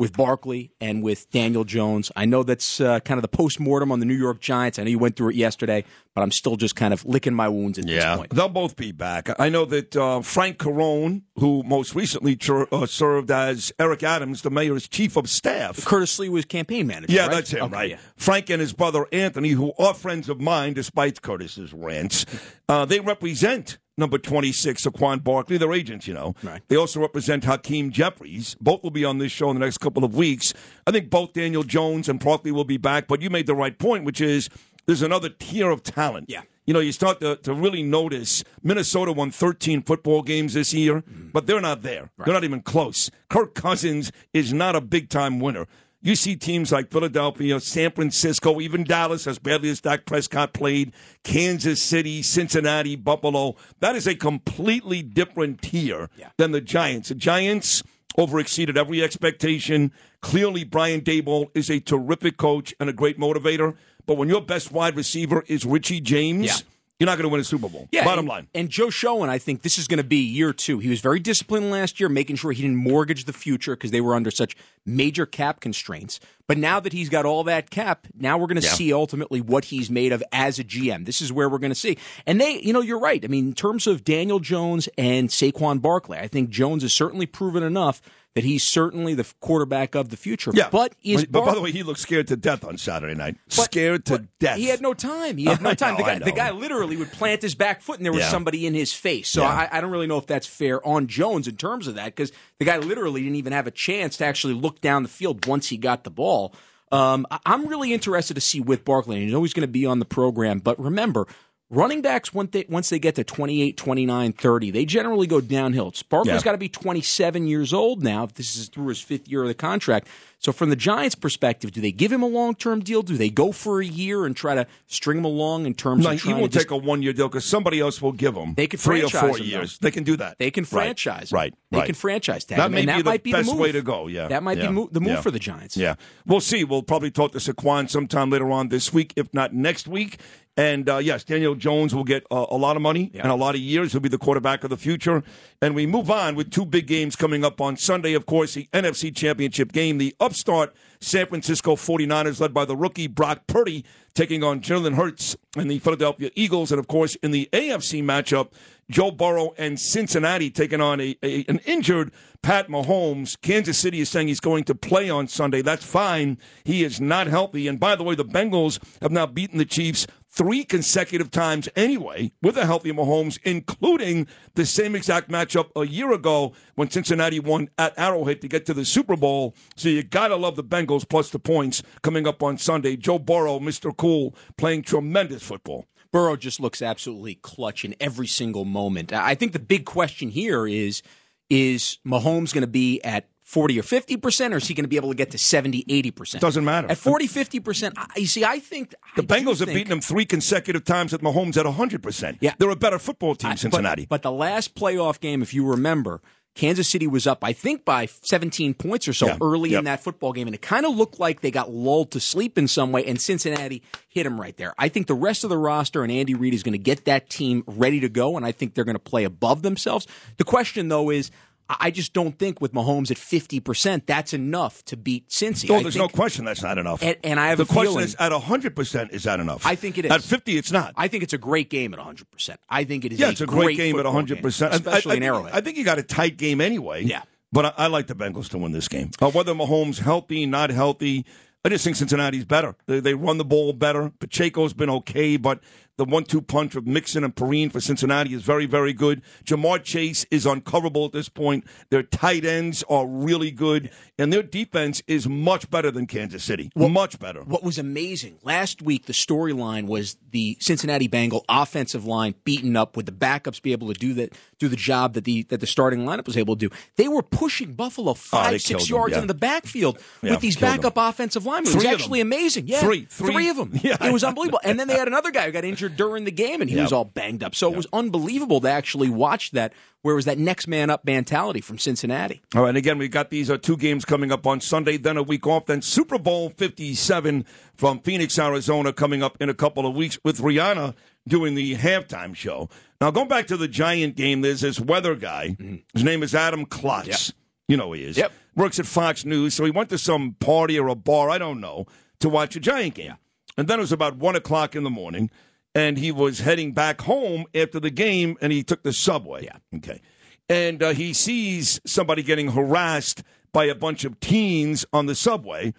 with 0.00 0.16
Barkley 0.16 0.72
and 0.80 1.02
with 1.02 1.30
Daniel 1.30 1.62
Jones. 1.62 2.10
I 2.16 2.24
know 2.24 2.42
that's 2.42 2.80
uh, 2.80 3.00
kind 3.00 3.18
of 3.18 3.22
the 3.22 3.28
post 3.28 3.60
mortem 3.60 3.92
on 3.92 4.00
the 4.00 4.06
New 4.06 4.14
York 4.16 4.40
Giants. 4.40 4.78
I 4.78 4.84
know 4.84 4.88
you 4.88 4.98
went 4.98 5.14
through 5.14 5.28
it 5.28 5.34
yesterday, 5.34 5.84
but 6.14 6.22
I'm 6.22 6.30
still 6.30 6.56
just 6.56 6.74
kind 6.74 6.94
of 6.94 7.04
licking 7.04 7.34
my 7.34 7.50
wounds 7.50 7.78
at 7.78 7.86
this 7.86 8.02
point. 8.16 8.30
They'll 8.30 8.48
both 8.48 8.76
be 8.76 8.92
back. 8.92 9.28
I 9.38 9.50
know 9.50 9.66
that 9.66 9.94
uh, 9.94 10.22
Frank 10.22 10.56
Carone, 10.56 11.22
who 11.36 11.62
most 11.64 11.94
recently 11.94 12.34
chur- 12.34 12.66
uh, 12.72 12.86
served 12.86 13.30
as 13.30 13.72
Eric 13.78 14.02
Adams, 14.02 14.40
the 14.40 14.50
mayor's 14.50 14.88
chief 14.88 15.18
of 15.18 15.28
staff. 15.28 15.84
Curtis 15.84 16.18
Lee 16.18 16.30
was 16.30 16.46
campaign 16.46 16.86
manager. 16.86 17.12
Yeah, 17.12 17.26
right? 17.26 17.32
that's 17.32 17.50
him, 17.50 17.64
Okay, 17.64 17.74
right? 17.74 17.90
yeah. 17.90 17.98
Frank 18.16 18.48
and 18.48 18.58
his 18.62 18.72
brother 18.72 19.06
Anthony, 19.12 19.50
who 19.50 19.74
are 19.78 19.92
friends 19.92 20.30
of 20.30 20.40
mine, 20.40 20.72
despite 20.72 21.20
Curtis's 21.20 21.74
rants, 21.74 22.24
uh, 22.70 22.86
they 22.86 23.00
represent 23.00 23.76
number 24.00 24.18
26, 24.18 24.84
Saquon 24.84 25.22
Barkley. 25.22 25.58
They're 25.58 25.72
agents, 25.72 26.08
you 26.08 26.14
know. 26.14 26.34
Right. 26.42 26.60
They 26.68 26.76
also 26.76 27.00
represent 27.00 27.44
Hakeem 27.44 27.90
Jeffries. 27.90 28.56
Both 28.60 28.82
will 28.82 28.90
be 28.90 29.04
on 29.04 29.18
this 29.18 29.30
show 29.30 29.50
in 29.50 29.58
the 29.58 29.64
next 29.64 29.78
couple 29.78 30.02
of 30.02 30.16
weeks. 30.16 30.52
I 30.86 30.90
think 30.90 31.10
both 31.10 31.32
Daniel 31.32 31.62
Jones 31.62 32.08
and 32.08 32.18
Barkley 32.18 32.50
will 32.50 32.64
be 32.64 32.78
back, 32.78 33.06
but 33.06 33.22
you 33.22 33.30
made 33.30 33.46
the 33.46 33.54
right 33.54 33.78
point, 33.78 34.04
which 34.04 34.20
is 34.20 34.48
there's 34.86 35.02
another 35.02 35.28
tier 35.28 35.70
of 35.70 35.84
talent. 35.84 36.28
Yeah. 36.28 36.42
You 36.66 36.74
know, 36.74 36.80
you 36.80 36.92
start 36.92 37.20
to, 37.20 37.36
to 37.36 37.54
really 37.54 37.82
notice 37.82 38.44
Minnesota 38.62 39.12
won 39.12 39.30
13 39.30 39.82
football 39.82 40.22
games 40.22 40.54
this 40.54 40.72
year, 40.72 41.02
mm. 41.02 41.32
but 41.32 41.46
they're 41.46 41.60
not 41.60 41.82
there. 41.82 42.10
They're 42.18 42.34
not 42.34 42.44
even 42.44 42.60
close. 42.60 43.10
Kirk 43.28 43.54
Cousins 43.54 44.12
is 44.32 44.52
not 44.52 44.76
a 44.76 44.80
big 44.80 45.08
time 45.08 45.40
winner. 45.40 45.66
You 46.02 46.14
see 46.14 46.34
teams 46.34 46.72
like 46.72 46.90
Philadelphia, 46.90 47.60
San 47.60 47.90
Francisco, 47.90 48.58
even 48.60 48.84
Dallas, 48.84 49.26
as 49.26 49.38
badly 49.38 49.68
as 49.68 49.82
Dak 49.82 50.06
Prescott 50.06 50.54
played, 50.54 50.92
Kansas 51.24 51.82
City, 51.82 52.22
Cincinnati, 52.22 52.96
Buffalo. 52.96 53.56
That 53.80 53.96
is 53.96 54.06
a 54.06 54.14
completely 54.14 55.02
different 55.02 55.60
tier 55.60 56.08
than 56.38 56.52
the 56.52 56.62
Giants. 56.62 57.10
The 57.10 57.16
Giants 57.16 57.82
overexceeded 58.16 58.78
every 58.78 59.02
expectation. 59.02 59.92
Clearly, 60.22 60.64
Brian 60.64 61.02
Daboll 61.02 61.50
is 61.54 61.70
a 61.70 61.80
terrific 61.80 62.38
coach 62.38 62.74
and 62.80 62.88
a 62.88 62.94
great 62.94 63.18
motivator. 63.18 63.76
But 64.06 64.16
when 64.16 64.28
your 64.28 64.40
best 64.40 64.72
wide 64.72 64.96
receiver 64.96 65.44
is 65.48 65.66
Richie 65.66 66.00
James, 66.00 66.46
Yeah. 66.46 66.56
You're 67.00 67.06
not 67.06 67.16
going 67.16 67.24
to 67.24 67.28
win 67.30 67.40
a 67.40 67.44
Super 67.44 67.68
Bowl. 67.68 67.88
Yeah, 67.90 68.04
Bottom 68.04 68.20
and, 68.20 68.28
line. 68.28 68.46
And 68.54 68.68
Joe 68.68 68.90
Schoen, 68.90 69.28
I 69.30 69.38
think 69.38 69.62
this 69.62 69.78
is 69.78 69.88
going 69.88 69.98
to 69.98 70.04
be 70.04 70.18
year 70.18 70.52
two. 70.52 70.78
He 70.78 70.90
was 70.90 71.00
very 71.00 71.18
disciplined 71.18 71.70
last 71.70 71.98
year, 71.98 72.10
making 72.10 72.36
sure 72.36 72.52
he 72.52 72.60
didn't 72.62 72.76
mortgage 72.76 73.24
the 73.24 73.32
future 73.32 73.74
because 73.74 73.90
they 73.90 74.02
were 74.02 74.14
under 74.14 74.30
such 74.30 74.54
major 74.84 75.24
cap 75.24 75.60
constraints. 75.60 76.20
But 76.46 76.58
now 76.58 76.78
that 76.78 76.92
he's 76.92 77.08
got 77.08 77.24
all 77.24 77.42
that 77.44 77.70
cap, 77.70 78.06
now 78.18 78.36
we're 78.36 78.46
going 78.48 78.60
to 78.60 78.66
Yeah. 78.66 78.74
see 78.74 78.92
ultimately 78.92 79.40
what 79.40 79.66
he's 79.66 79.90
made 79.90 80.12
of 80.12 80.22
as 80.30 80.58
a 80.58 80.64
GM. 80.64 81.06
This 81.06 81.22
is 81.22 81.32
where 81.32 81.48
we're 81.48 81.58
going 81.58 81.70
to 81.72 81.74
see. 81.74 81.96
And 82.26 82.40
they, 82.40 82.60
you 82.60 82.72
know, 82.72 82.80
you're 82.82 83.00
right. 83.00 83.24
I 83.24 83.28
mean, 83.28 83.48
in 83.48 83.54
terms 83.54 83.86
of 83.86 84.04
Daniel 84.04 84.38
Jones 84.38 84.88
and 84.98 85.30
Saquon 85.30 85.80
Barkley, 85.80 86.18
I 86.18 86.28
think 86.28 86.50
Jones 86.50 86.82
has 86.82 86.92
certainly 86.92 87.24
proven 87.26 87.62
enough 87.62 88.02
that 88.34 88.44
he's 88.44 88.62
certainly 88.62 89.14
the 89.14 89.26
quarterback 89.40 89.94
of 89.96 90.08
the 90.10 90.16
future. 90.16 90.52
Yeah. 90.54 90.68
But 90.70 90.94
is 91.02 91.24
but, 91.24 91.44
by 91.44 91.54
the 91.54 91.60
way, 91.60 91.72
he 91.72 91.82
looked 91.82 91.98
scared 91.98 92.28
to 92.28 92.36
death 92.36 92.64
on 92.64 92.78
Saturday 92.78 93.14
night. 93.14 93.36
But- 93.48 93.64
scared 93.64 94.04
to 94.06 94.28
death. 94.38 94.56
He 94.56 94.66
had 94.66 94.80
no 94.80 94.94
time. 94.94 95.36
He 95.36 95.46
had 95.46 95.60
no 95.62 95.74
time. 95.74 95.96
the, 95.96 96.02
guy, 96.04 96.18
the 96.20 96.30
guy 96.32 96.50
literally 96.52 96.96
would 96.96 97.10
plant 97.10 97.42
his 97.42 97.54
back 97.56 97.82
foot 97.82 97.96
and 97.98 98.04
there 98.06 98.12
was 98.12 98.22
Yeah. 98.22 98.30
somebody 98.30 98.66
in 98.66 98.74
his 98.74 98.92
face. 98.92 99.28
So 99.28 99.42
Yeah. 99.42 99.48
I, 99.48 99.78
I 99.78 99.80
don't 99.80 99.90
really 99.90 100.06
know 100.06 100.18
if 100.18 100.26
that's 100.26 100.46
fair 100.46 100.86
on 100.86 101.08
Jones 101.08 101.48
in 101.48 101.56
terms 101.56 101.86
of 101.88 101.96
that 101.96 102.06
because 102.06 102.30
the 102.58 102.64
guy 102.64 102.78
literally 102.78 103.20
didn't 103.22 103.36
even 103.36 103.52
have 103.52 103.66
a 103.66 103.72
chance 103.72 104.16
to 104.18 104.24
actually 104.26 104.54
look 104.54 104.80
down 104.80 105.02
the 105.02 105.08
field 105.08 105.44
once 105.46 105.68
he 105.68 105.76
got 105.76 106.04
the 106.04 106.10
ball. 106.10 106.54
Um, 106.92 107.26
I'm 107.46 107.66
really 107.66 107.92
interested 107.92 108.34
to 108.34 108.40
see 108.40 108.60
with 108.60 108.84
Barkley. 108.84 109.16
And 109.18 109.26
you 109.26 109.32
know 109.32 109.42
he's 109.42 109.54
going 109.54 109.66
to 109.66 109.68
be 109.72 109.86
on 109.86 109.98
the 109.98 110.04
program. 110.04 110.58
But 110.60 110.78
remember, 110.80 111.26
running 111.70 112.02
backs, 112.02 112.34
once 112.34 112.50
they, 112.50 112.64
once 112.68 112.88
they 112.90 112.98
get 112.98 113.14
to 113.14 113.24
28, 113.24 113.76
29, 113.76 114.32
30, 114.32 114.70
they 114.72 114.84
generally 114.84 115.26
go 115.26 115.40
downhill. 115.40 115.92
Barkley's 116.08 116.34
Yeah. 116.36 116.42
got 116.42 116.52
to 116.52 116.58
be 116.58 116.68
27 116.68 117.46
years 117.46 117.72
old 117.72 118.02
now. 118.02 118.24
If 118.24 118.34
this 118.34 118.56
is 118.56 118.68
through 118.68 118.88
his 118.88 119.00
fifth 119.00 119.28
year 119.28 119.42
of 119.42 119.48
the 119.48 119.54
contract. 119.54 120.08
So 120.42 120.52
from 120.52 120.70
the 120.70 120.76
Giants' 120.76 121.14
perspective, 121.14 121.70
do 121.70 121.82
they 121.82 121.92
give 121.92 122.10
him 122.10 122.22
a 122.22 122.26
long 122.26 122.54
term 122.54 122.80
deal? 122.80 123.02
Do 123.02 123.16
they 123.18 123.28
go 123.28 123.52
for 123.52 123.80
a 123.82 123.84
year 123.84 124.24
and 124.24 124.34
try 124.34 124.54
to 124.54 124.66
string 124.86 125.18
him 125.18 125.26
along 125.26 125.66
in 125.66 125.74
terms 125.74 126.04
No, 126.04 126.12
of 126.12 126.22
he 126.22 126.32
won't 126.32 126.44
to 126.44 126.58
just- 126.58 126.66
take 126.68 126.70
a 126.70 126.76
one 126.78 127.02
year 127.02 127.12
deal 127.12 127.28
because 127.28 127.44
somebody 127.44 127.78
else 127.78 128.00
will 128.00 128.12
give 128.12 128.34
him 128.36 128.54
They 128.54 128.66
could 128.66 128.80
three 128.80 129.02
or 129.04 129.10
four 129.10 129.36
him, 129.36 129.44
years. 129.44 129.78
though. 129.78 129.86
They 129.86 129.90
can 129.90 130.02
do 130.02 130.16
that. 130.16 130.38
They 130.38 130.50
can 130.50 130.62
Right, 130.64 130.70
franchise 130.70 131.30
him. 131.30 131.36
Right. 131.36 131.54
They 131.70 131.78
right. 131.78 131.86
can 131.86 131.94
franchise 131.94 132.44
tag 132.46 132.56
That 132.56 132.66
him, 132.66 132.72
may 132.72 132.78
and 132.80 132.86
be 132.86 132.92
that 132.94 133.04
might 133.04 133.22
be 133.22 133.32
the 133.32 133.42
move. 133.44 133.58
way 133.58 133.70
to 133.72 133.82
go. 133.82 134.06
Yeah, 134.06 134.28
that 134.28 134.42
might 134.42 134.56
yeah, 134.56 134.68
be 134.68 134.72
mo- 134.72 134.88
the 134.90 135.00
move 135.00 135.10
yeah. 135.10 135.20
for 135.20 135.30
the 135.30 135.38
Giants. 135.38 135.76
Yeah, 135.76 135.96
we'll 136.26 136.40
see. 136.40 136.64
We'll 136.64 136.82
probably 136.82 137.10
talk 137.10 137.32
to 137.32 137.38
Saquon 137.38 137.90
sometime 137.90 138.30
later 138.30 138.50
on 138.50 138.70
this 138.70 138.94
week, 138.94 139.12
if 139.16 139.32
not 139.34 139.52
next 139.52 139.86
week. 139.88 140.16
And 140.60 140.90
uh, 140.90 140.98
yes, 140.98 141.24
Daniel 141.24 141.54
Jones 141.54 141.94
will 141.94 142.04
get 142.04 142.26
uh, 142.30 142.44
a 142.50 142.56
lot 142.58 142.76
of 142.76 142.82
money 142.82 143.10
and 143.14 143.32
a 143.32 143.34
lot 143.34 143.54
of 143.54 143.62
years. 143.62 143.92
He'll 143.92 144.00
be 144.02 144.10
the 144.10 144.18
quarterback 144.18 144.62
of 144.62 144.68
the 144.68 144.76
future. 144.76 145.22
And 145.62 145.74
we 145.74 145.86
move 145.86 146.10
on 146.10 146.34
with 146.34 146.50
two 146.50 146.66
big 146.66 146.86
games 146.86 147.16
coming 147.16 147.46
up 147.46 147.62
on 147.62 147.78
Sunday. 147.78 148.12
Of 148.12 148.26
course, 148.26 148.52
the 148.52 148.68
NFC 148.74 149.16
Championship 149.16 149.72
game, 149.72 149.96
the 149.96 150.14
upstart 150.20 150.74
San 151.00 151.24
Francisco 151.24 151.76
49ers, 151.76 152.40
led 152.40 152.52
by 152.52 152.66
the 152.66 152.76
rookie 152.76 153.06
Brock 153.06 153.46
Purdy, 153.46 153.86
taking 154.12 154.44
on 154.44 154.60
Jalen 154.60 154.96
Hurts 154.96 155.34
and 155.56 155.70
the 155.70 155.78
Philadelphia 155.78 156.30
Eagles. 156.34 156.70
And 156.70 156.78
of 156.78 156.88
course, 156.88 157.14
in 157.22 157.30
the 157.30 157.48
AFC 157.54 158.04
matchup, 158.04 158.52
Joe 158.90 159.12
Burrow 159.12 159.54
and 159.56 159.80
Cincinnati 159.80 160.50
taking 160.50 160.80
on 160.80 161.00
a, 161.00 161.16
a 161.22 161.44
an 161.48 161.60
injured 161.64 162.12
Pat 162.42 162.68
Mahomes. 162.68 163.40
Kansas 163.40 163.78
City 163.78 164.00
is 164.00 164.08
saying 164.08 164.28
he's 164.28 164.40
going 164.40 164.64
to 164.64 164.74
play 164.74 165.08
on 165.08 165.28
Sunday. 165.28 165.62
That's 165.62 165.84
fine. 165.84 166.38
He 166.64 166.82
is 166.82 167.00
not 167.00 167.28
healthy. 167.28 167.68
And 167.68 167.78
by 167.78 167.94
the 167.94 168.02
way, 168.02 168.14
the 168.14 168.24
Bengals 168.24 168.78
have 169.00 169.12
now 169.12 169.26
beaten 169.26 169.58
the 169.58 169.64
Chiefs 169.64 170.06
three 170.40 170.64
consecutive 170.64 171.30
times 171.30 171.68
anyway 171.76 172.32
with 172.40 172.56
a 172.56 172.64
healthy 172.64 172.90
Mahomes, 172.90 173.38
including 173.44 174.26
the 174.54 174.64
same 174.64 174.94
exact 174.94 175.28
matchup 175.28 175.68
a 175.76 175.86
year 175.86 176.12
ago 176.12 176.54
when 176.76 176.90
Cincinnati 176.90 177.38
won 177.38 177.68
at 177.76 177.92
Arrowhead 177.98 178.40
to 178.40 178.48
get 178.48 178.64
to 178.64 178.72
the 178.72 178.86
Super 178.86 179.16
Bowl. 179.16 179.54
So 179.76 179.90
you 179.90 180.02
got 180.02 180.28
to 180.28 180.36
love 180.36 180.56
the 180.56 180.64
Bengals 180.64 181.06
plus 181.06 181.28
the 181.28 181.38
points 181.38 181.82
coming 182.00 182.26
up 182.26 182.42
on 182.42 182.56
Sunday. 182.56 182.96
Joe 182.96 183.18
Burrow, 183.18 183.58
Mr. 183.58 183.94
Cool, 183.94 184.34
playing 184.56 184.80
tremendous 184.80 185.42
football. 185.42 185.84
Burrow 186.10 186.36
just 186.36 186.58
looks 186.58 186.80
absolutely 186.80 187.34
clutch 187.34 187.84
in 187.84 187.94
every 188.00 188.26
single 188.26 188.64
moment. 188.64 189.12
I 189.12 189.34
think 189.34 189.52
the 189.52 189.58
big 189.58 189.84
question 189.84 190.30
here 190.30 190.66
is 190.66 191.02
is 191.50 191.98
Mahomes 192.06 192.54
going 192.54 192.62
to 192.62 192.66
be 192.66 193.02
at 193.04 193.28
40 193.50 193.80
or 193.80 193.82
50% 193.82 194.52
or 194.52 194.58
is 194.58 194.68
he 194.68 194.74
going 194.74 194.84
to 194.84 194.88
be 194.88 194.96
able 194.96 195.08
to 195.10 195.14
get 195.16 195.32
to 195.32 195.38
70 195.38 195.84
80% 195.84 196.38
Doesn't 196.38 196.64
matter. 196.64 196.88
at 196.90 196.98
40 196.98 197.26
50% 197.26 197.92
I- 197.96 198.06
you 198.20 198.26
see 198.26 198.44
i 198.44 198.60
think 198.60 198.94
The 199.16 199.22
Bengals 199.22 199.58
have 199.58 199.68
beaten 199.68 199.88
them 199.90 200.00
three 200.00 200.24
consecutive 200.24 200.84
times 200.84 201.12
at 201.12 201.20
Mahomes 201.20 201.56
at 201.56 201.66
100%. 201.66 202.38
Yeah. 202.40 202.54
They're 202.58 202.70
a 202.70 202.76
better 202.76 202.98
football 202.98 203.34
team, 203.34 203.50
But- 203.50 203.58
Cincinnati. 203.58 204.06
But, 204.08 204.22
the 204.22 204.30
last 204.30 204.74
playoff 204.76 205.18
game, 205.20 205.42
if 205.42 205.52
you 205.52 205.66
remember, 205.66 206.20
Kansas 206.54 206.88
City 206.88 207.06
was 207.06 207.26
up, 207.26 207.42
I 207.44 207.52
think, 207.52 207.84
by 207.84 208.06
17 208.06 208.74
points 208.74 209.06
or 209.08 209.12
so 209.12 209.26
Yeah. 209.28 209.38
early 209.40 209.70
Yep. 209.70 209.78
in 209.80 209.84
that 209.86 210.02
football 210.02 210.32
game, 210.32 210.46
and 210.48 210.54
it 210.54 210.62
kind 210.62 210.84
of 210.86 210.96
looked 210.96 211.18
like 211.20 211.40
they 211.40 211.50
got 211.50 211.72
lulled 211.72 212.10
to 212.12 212.20
sleep 212.20 212.58
in 212.58 212.66
some 212.68 212.92
way, 212.92 213.04
and 213.04 213.20
Cincinnati 213.20 213.82
hit 214.08 214.24
them 214.24 214.40
right 214.40 214.56
there. 214.56 214.74
I 214.78 214.88
think 214.88 215.06
the 215.06 215.14
rest 215.14 215.42
of 215.44 215.50
the 215.50 215.56
roster 215.58 216.02
and 216.02 216.12
Andy 216.12 216.34
Reid 216.34 216.52
is 216.54 216.62
going 216.62 216.72
to 216.72 216.78
get 216.78 217.04
that 217.06 217.30
team 217.30 217.62
ready 217.66 218.00
to 218.00 218.08
go, 218.08 218.36
and 218.36 218.44
I 218.46 218.52
think 218.52 218.74
they're 218.74 218.84
going 218.84 218.94
to 218.96 218.98
play 218.98 219.24
above 219.24 219.62
themselves. 219.62 220.06
The 220.38 220.44
question, 220.44 220.88
though, 220.88 221.10
is. 221.10 221.30
I 221.78 221.90
just 221.90 222.12
don't 222.12 222.38
think 222.38 222.60
with 222.60 222.72
Mahomes 222.72 223.10
at 223.10 223.16
50%, 223.16 224.06
that's 224.06 224.32
enough 224.32 224.84
to 224.86 224.96
beat 224.96 225.28
Cincy. 225.28 225.70
Oh, 225.70 225.76
I 225.76 225.82
there's 225.82 225.94
think- 225.94 226.02
no 226.02 226.08
question 226.08 226.44
that's 226.44 226.62
not 226.62 226.78
enough. 226.78 227.02
And, 227.02 227.16
and 227.22 227.38
I 227.38 227.48
have 227.48 227.58
the 227.58 227.64
a 227.64 227.66
question 227.66 227.92
feeling, 227.92 228.04
is 228.04 228.16
at 228.18 228.32
100% 228.32 229.12
is 229.12 229.22
that 229.24 229.40
enough? 229.40 229.64
I 229.64 229.74
think 229.76 229.98
it 229.98 230.06
is. 230.06 230.10
At 230.10 230.22
50, 230.22 230.56
it's 230.56 230.72
not. 230.72 230.94
I 230.96 231.08
think 231.08 231.22
it's 231.22 231.32
a 231.32 231.38
great 231.38 231.70
game 231.70 231.94
at 231.94 232.00
100%. 232.00 232.56
I 232.68 232.84
think 232.84 233.04
it 233.04 233.12
is 233.12 233.20
yeah, 233.20 233.28
a 233.28 233.30
it's 233.30 233.40
a 233.40 233.46
great, 233.46 233.76
game 233.76 233.98
at 233.98 234.04
100. 234.04 234.42
percent 234.42 234.74
especially 234.74 235.12
I, 235.12 235.14
I, 235.14 235.16
in 235.18 235.22
Arrowhead. 235.22 235.54
I 235.54 235.60
think 235.60 235.76
you 235.76 235.84
got 235.84 235.98
a 235.98 236.02
tight 236.02 236.36
game 236.36 236.60
anyway. 236.60 237.04
Yeah. 237.04 237.22
but 237.52 237.66
I, 237.66 237.72
I 237.84 237.86
like 237.86 238.06
the 238.06 238.14
Bengals 238.14 238.48
to 238.50 238.58
win 238.58 238.72
this 238.72 238.88
game. 238.88 239.10
Uh, 239.20 239.30
whether 239.30 239.54
Mahomes 239.54 240.00
healthy, 240.00 240.46
not 240.46 240.70
healthy, 240.70 241.24
I 241.64 241.68
just 241.68 241.84
think 241.84 241.96
Cincinnati's 241.96 242.44
better. 242.46 242.74
They, 242.86 243.00
they 243.00 243.14
run 243.14 243.38
the 243.38 243.44
ball 243.44 243.72
better. 243.74 244.10
Pacheco's 244.18 244.72
been 244.72 244.90
okay, 244.90 245.36
but 245.36 245.60
the 246.00 246.06
one-two 246.06 246.40
punch 246.40 246.74
of 246.76 246.86
Mixon 246.86 247.24
and 247.24 247.36
Perine 247.36 247.70
for 247.70 247.78
Cincinnati 247.78 248.32
is 248.32 248.42
very, 248.42 248.64
very 248.64 248.94
good. 248.94 249.20
Ja'Marr 249.44 249.82
Chase 249.84 250.24
is 250.30 250.46
uncoverable 250.46 251.04
at 251.04 251.12
this 251.12 251.28
point. 251.28 251.64
Their 251.90 252.02
tight 252.02 252.46
ends 252.46 252.82
are 252.88 253.06
really 253.06 253.50
good, 253.50 253.90
and 254.18 254.32
their 254.32 254.42
defense 254.42 255.02
is 255.06 255.28
much 255.28 255.70
better 255.70 255.90
than 255.90 256.06
Kansas 256.06 256.42
City. 256.42 256.72
Well, 256.74 256.88
much 256.88 257.18
better. 257.18 257.42
What 257.42 257.62
was 257.62 257.76
amazing 257.76 258.38
last 258.42 258.80
week, 258.80 259.04
the 259.04 259.12
storyline 259.12 259.88
was 259.88 260.16
the 260.30 260.56
Cincinnati 260.58 261.06
Bengal 261.06 261.44
offensive 261.50 262.06
line 262.06 262.34
beaten 262.44 262.76
up 262.76 262.96
with 262.96 263.04
the 263.04 263.12
backups 263.12 263.60
be 263.60 263.72
able 263.72 263.92
to 263.92 264.00
do 264.00 264.14
that, 264.14 264.32
do 264.58 264.68
the 264.68 264.76
job 264.76 265.12
that 265.12 265.24
the 265.24 265.42
that 265.44 265.60
the 265.60 265.66
starting 265.66 266.06
lineup 266.06 266.26
was 266.26 266.38
able 266.38 266.56
to 266.56 266.68
do. 266.68 266.74
They 266.96 267.08
were 267.08 267.22
pushing 267.22 267.74
Buffalo 267.74 268.12
oh, 268.12 268.14
five, 268.14 268.54
Oh, 268.54 268.56
six 268.56 268.86
them, 268.86 268.96
yards 268.96 269.12
yeah. 269.12 269.20
in 269.20 269.26
the 269.26 269.34
backfield 269.34 269.98
Yeah, 270.22 270.30
with 270.30 270.40
these 270.40 270.56
backup 270.56 270.94
offensive 270.96 271.44
linemen. 271.44 271.72
It 271.72 271.76
was 271.76 271.84
actually 271.84 272.20
them. 272.20 272.28
amazing. 272.28 272.68
Yeah, 272.68 272.80
Three. 272.80 273.04
Three. 273.04 273.50
of 273.50 273.56
them. 273.56 273.72
Yeah. 273.82 273.96
It 274.00 274.12
was 274.12 274.24
unbelievable. 274.24 274.60
And 274.62 274.78
then 274.78 274.88
they 274.88 274.96
had 274.96 275.08
another 275.08 275.30
guy 275.30 275.46
who 275.46 275.52
got 275.52 275.64
injured 275.64 275.89
during 275.96 276.24
the 276.24 276.30
game, 276.30 276.60
and 276.60 276.68
he 276.70 276.76
Yeah. 276.76 276.82
was 276.82 276.92
all 276.92 277.04
banged 277.04 277.42
up. 277.42 277.54
So 277.54 277.70
it 277.72 277.76
was 277.76 277.86
unbelievable 277.92 278.60
to 278.60 278.68
actually 278.70 279.08
watch 279.10 279.50
that. 279.52 279.72
Where 280.02 280.14
was 280.14 280.24
that 280.24 280.38
next 280.38 280.66
man 280.66 280.88
up 280.90 281.04
mentality 281.04 281.60
from 281.60 281.78
Cincinnati? 281.78 282.40
All 282.54 282.62
right, 282.62 282.68
and 282.70 282.78
again, 282.78 282.96
we've 282.98 283.10
got 283.10 283.28
these 283.30 283.50
uh, 283.50 283.58
two 283.58 283.76
games 283.76 284.04
coming 284.04 284.32
up 284.32 284.46
on 284.46 284.60
Sunday, 284.60 284.96
then 284.96 285.16
a 285.18 285.22
week 285.22 285.46
off, 285.46 285.66
then 285.66 285.82
Super 285.82 286.18
Bowl 286.18 286.48
57 286.50 287.44
from 287.74 288.00
Phoenix, 288.00 288.38
Arizona, 288.38 288.92
coming 288.92 289.22
up 289.22 289.36
in 289.40 289.48
a 289.50 289.54
couple 289.54 289.86
of 289.86 289.94
weeks 289.94 290.18
with 290.24 290.40
Rihanna 290.40 290.94
doing 291.28 291.54
the 291.54 291.76
halftime 291.76 292.34
show. 292.34 292.68
Now, 293.00 293.10
going 293.10 293.28
back 293.28 293.46
to 293.48 293.56
the 293.56 293.68
Giant 293.68 294.16
game, 294.16 294.40
there's 294.40 294.62
this 294.62 294.80
weather 294.80 295.14
guy. 295.14 295.56
His 295.94 296.02
name 296.04 296.22
is 296.22 296.34
Adam 296.34 296.64
Klotz. 296.66 297.32
You 297.68 297.76
know 297.76 297.88
who 297.88 297.92
he 297.94 298.04
is. 298.04 298.16
Yep. 298.16 298.32
Works 298.56 298.78
at 298.80 298.86
Fox 298.86 299.24
News. 299.24 299.54
So 299.54 299.64
he 299.64 299.70
went 299.70 299.90
to 299.90 299.98
some 299.98 300.34
party 300.40 300.78
or 300.78 300.88
a 300.88 300.94
bar, 300.94 301.30
I 301.30 301.38
don't 301.38 301.60
know, 301.60 301.86
to 302.20 302.28
watch 302.28 302.56
a 302.56 302.60
Giant 302.60 302.94
game. 302.94 303.14
And 303.56 303.68
then 303.68 303.78
it 303.78 303.82
was 303.82 303.92
about 303.92 304.16
1 304.16 304.34
o'clock 304.36 304.74
in 304.74 304.82
the 304.82 304.90
morning, 304.90 305.30
and 305.74 305.98
he 305.98 306.10
was 306.12 306.40
heading 306.40 306.72
back 306.72 307.00
home 307.02 307.44
after 307.54 307.78
the 307.80 307.90
game, 307.90 308.36
and 308.40 308.52
he 308.52 308.62
took 308.62 308.82
the 308.82 308.92
subway. 308.92 309.44
Yeah. 309.44 309.78
Okay. 309.78 310.00
And 310.48 310.82
uh, 310.82 310.90
he 310.90 311.12
sees 311.12 311.80
somebody 311.86 312.22
getting 312.22 312.50
harassed 312.52 313.22
by 313.52 313.64
a 313.66 313.74
bunch 313.74 314.04
of 314.04 314.18
teens 314.20 314.84
on 314.92 315.06
the 315.06 315.14
subway, 315.14 315.72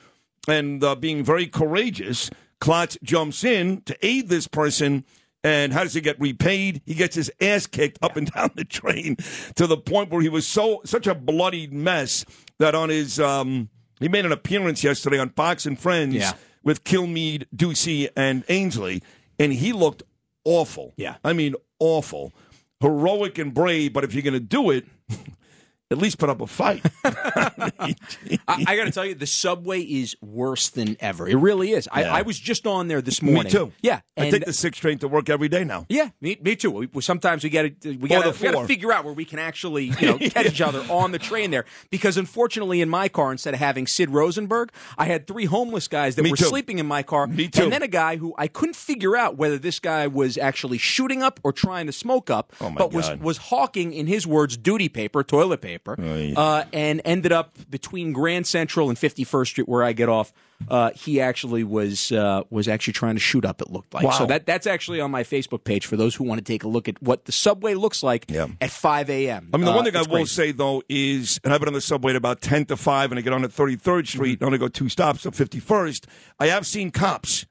and 0.48 0.84
uh, 0.84 0.96
being 0.96 1.24
very 1.24 1.48
courageous, 1.48 2.30
Klotz 2.60 2.98
jumps 3.04 3.44
in 3.44 3.82
to 3.82 3.98
aid 4.06 4.30
this 4.30 4.48
person. 4.48 5.04
And 5.44 5.74
how 5.74 5.82
does 5.84 5.96
he 5.96 6.02
get 6.02 6.20
repaid? 6.20 6.84
He 6.86 6.94
gets 6.94 7.16
his 7.16 7.32
ass 7.42 7.66
kicked 7.66 7.98
up 8.04 8.16
and 8.16 8.32
down 8.36 8.52
the 8.56 8.64
train 8.64 9.16
to 9.56 9.66
the 9.66 9.78
point 9.78 10.12
where 10.12 10.22
he 10.22 10.30
was 10.30 10.46
so 10.48 10.82
such 10.86 11.08
a 11.08 11.16
bloodied 11.16 11.74
mess 11.74 12.24
that 12.60 12.76
on 12.76 12.90
his 12.90 13.20
um, 13.20 13.70
he 14.00 14.08
made 14.08 14.24
an 14.26 14.32
appearance 14.32 14.84
yesterday 14.84 15.18
on 15.18 15.30
Fox 15.30 15.66
and 15.66 15.80
Friends 15.80 16.14
Yeah. 16.14 16.34
with 16.64 16.84
Kilmeade, 16.84 17.46
Doocy, 17.56 18.10
and 18.16 18.44
Ainsley, 18.50 19.02
and 19.42 19.52
he 19.52 19.74
looked 19.74 20.04
awful. 20.44 20.94
Yeah. 20.98 21.16
I 21.24 21.34
mean 21.34 21.56
awful, 21.80 22.34
heroic 22.80 23.38
and 23.38 23.54
brave. 23.54 23.94
But 23.94 24.04
if 24.04 24.14
you're 24.14 24.24
going 24.24 24.34
to 24.34 24.40
do 24.40 24.72
it, 24.72 24.86
at 25.92 25.98
least 25.98 26.18
put 26.18 26.30
up 26.30 26.42
a 26.42 26.48
fight. 26.48 26.84
I, 27.04 27.96
I 28.48 28.76
got 28.76 28.86
to 28.86 28.92
tell 28.92 29.06
you, 29.06 29.16
the 29.16 29.26
subway 29.28 29.82
is 29.82 30.16
worse 30.22 30.70
than 30.70 30.98
ever. 31.00 31.28
It 31.28 31.36
really 31.36 31.72
is. 31.72 31.88
I, 31.92 32.02
Yeah. 32.02 32.14
I 32.16 32.22
was 32.24 32.40
just 32.40 32.66
on 32.66 32.88
there 32.88 33.02
this 33.02 33.22
morning. 33.22 33.44
Me 33.46 33.50
too. 33.50 33.72
Yeah, 33.82 34.02
I 34.18 34.30
take 34.30 34.46
the 34.46 34.54
six 34.54 34.78
train 34.78 34.98
to 35.00 35.08
work 35.08 35.30
every 35.30 35.50
day 35.50 35.64
now. 35.64 35.86
Yeah, 35.90 36.10
me, 36.20 36.38
me 36.42 36.56
too. 36.56 36.72
We, 36.72 36.88
we- 36.88 37.02
sometimes 37.02 37.44
we 37.44 37.50
got 37.50 37.64
to 37.82 37.98
we 37.98 38.08
got 38.10 38.24
to 38.24 38.64
figure 38.66 38.92
out 38.92 39.06
where 39.06 39.14
we 39.14 39.26
can 39.26 39.40
actually 39.40 39.86
you 40.00 40.08
know 40.08 40.18
catch 40.30 40.46
each 40.48 40.62
other 40.62 40.80
on 40.90 41.12
the 41.12 41.20
train 41.20 41.52
there. 41.52 41.66
Because 41.90 42.18
unfortunately, 42.18 42.82
in 42.82 42.90
my 42.90 43.10
car, 43.10 43.32
instead 43.32 43.54
of 43.54 43.60
having 43.60 43.88
Sid 43.88 44.10
Rosenberg, 44.10 44.72
I 44.98 45.06
had 45.06 45.28
three 45.28 45.46
homeless 45.46 45.88
guys 45.88 46.16
that 46.16 46.24
Me 46.24 46.32
were 46.32 46.38
too. 46.38 46.46
sleeping 46.46 46.80
in 46.80 46.86
my 46.86 47.04
car, 47.04 47.28
Me 47.28 47.48
too. 47.48 47.64
and 47.64 47.72
then 47.74 47.84
a 47.84 47.88
guy 47.88 48.18
who 48.18 48.34
I 48.38 48.48
couldn't 48.48 48.76
figure 48.76 49.16
out 49.18 49.36
whether 49.38 49.58
this 49.58 49.80
guy 49.80 50.08
was 50.08 50.38
actually 50.38 50.78
shooting 50.78 51.22
up 51.24 51.40
or 51.44 51.52
trying 51.52 51.86
to 51.88 51.92
smoke 51.92 52.30
up, 52.30 52.54
Oh, 52.62 52.70
but 52.78 52.92
was 52.94 53.12
was 53.20 53.38
hawking, 53.38 53.94
in 53.94 54.08
his 54.08 54.26
words, 54.26 54.58
duty 54.58 54.90
paper, 54.90 55.24
toilet 55.24 55.62
paper, 55.62 55.81
uh, 55.88 56.64
and 56.74 57.02
ended 57.06 57.32
up 57.32 57.58
between 57.70 58.14
Grand 58.14 58.48
Central 58.48 58.90
and 58.90 58.98
51st 58.98 59.48
Street, 59.48 59.68
where 59.70 59.84
I 59.84 59.94
get 59.94 60.10
off. 60.10 60.32
Uh, 60.70 60.92
he 60.94 61.20
actually 61.20 61.64
was 61.64 62.12
uh, 62.12 62.44
was 62.52 62.68
actually 62.68 62.94
trying 62.94 63.16
to 63.16 63.20
shoot 63.20 63.44
up. 63.46 63.62
It 63.64 63.72
looked 63.72 63.96
like 63.96 64.04
Wow. 64.04 64.12
so 64.12 64.26
that 64.28 64.46
that's 64.46 64.68
actually 64.68 65.02
on 65.02 65.10
my 65.10 65.24
Facebook 65.24 65.64
page 65.64 65.88
for 65.88 65.98
those 65.98 66.14
who 66.14 66.24
want 66.24 66.38
to 66.38 66.44
take 66.46 66.64
a 66.64 66.68
look 66.68 66.88
at 66.88 67.02
what 67.02 67.26
the 67.26 67.32
subway 67.32 67.74
looks 67.74 68.04
like 68.04 68.26
Yeah. 68.30 68.46
at 68.62 68.70
5 68.70 69.10
a.m. 69.10 69.50
I 69.54 69.58
mean, 69.58 69.66
the 69.66 69.72
Uh, 69.72 69.76
one 69.76 69.86
thing 69.86 69.96
I 69.96 70.02
will 70.02 70.08
crazy. 70.18 70.28
say 70.30 70.52
though 70.52 70.84
is, 70.88 71.40
and 71.44 71.52
I've 71.52 71.60
been 71.62 71.68
on 71.70 71.74
the 71.74 71.82
subway 71.82 72.12
at 72.12 72.16
about 72.16 72.42
ten 72.42 72.66
to 72.66 72.78
five, 72.78 73.12
and 73.12 73.18
I 73.18 73.22
get 73.24 73.34
on 73.34 73.44
at 73.44 73.52
Thirty 73.52 73.76
Third 73.76 74.08
Street, 74.08 74.36
Mm-hmm. 74.36 74.44
and 74.44 74.48
only 74.48 74.58
go 74.60 74.68
two 74.68 74.88
stops 74.88 75.24
to 75.24 75.32
Fifty 75.32 75.60
First. 75.60 76.06
I 76.40 76.48
have 76.48 76.68
seen 76.68 76.92
cops 76.92 77.48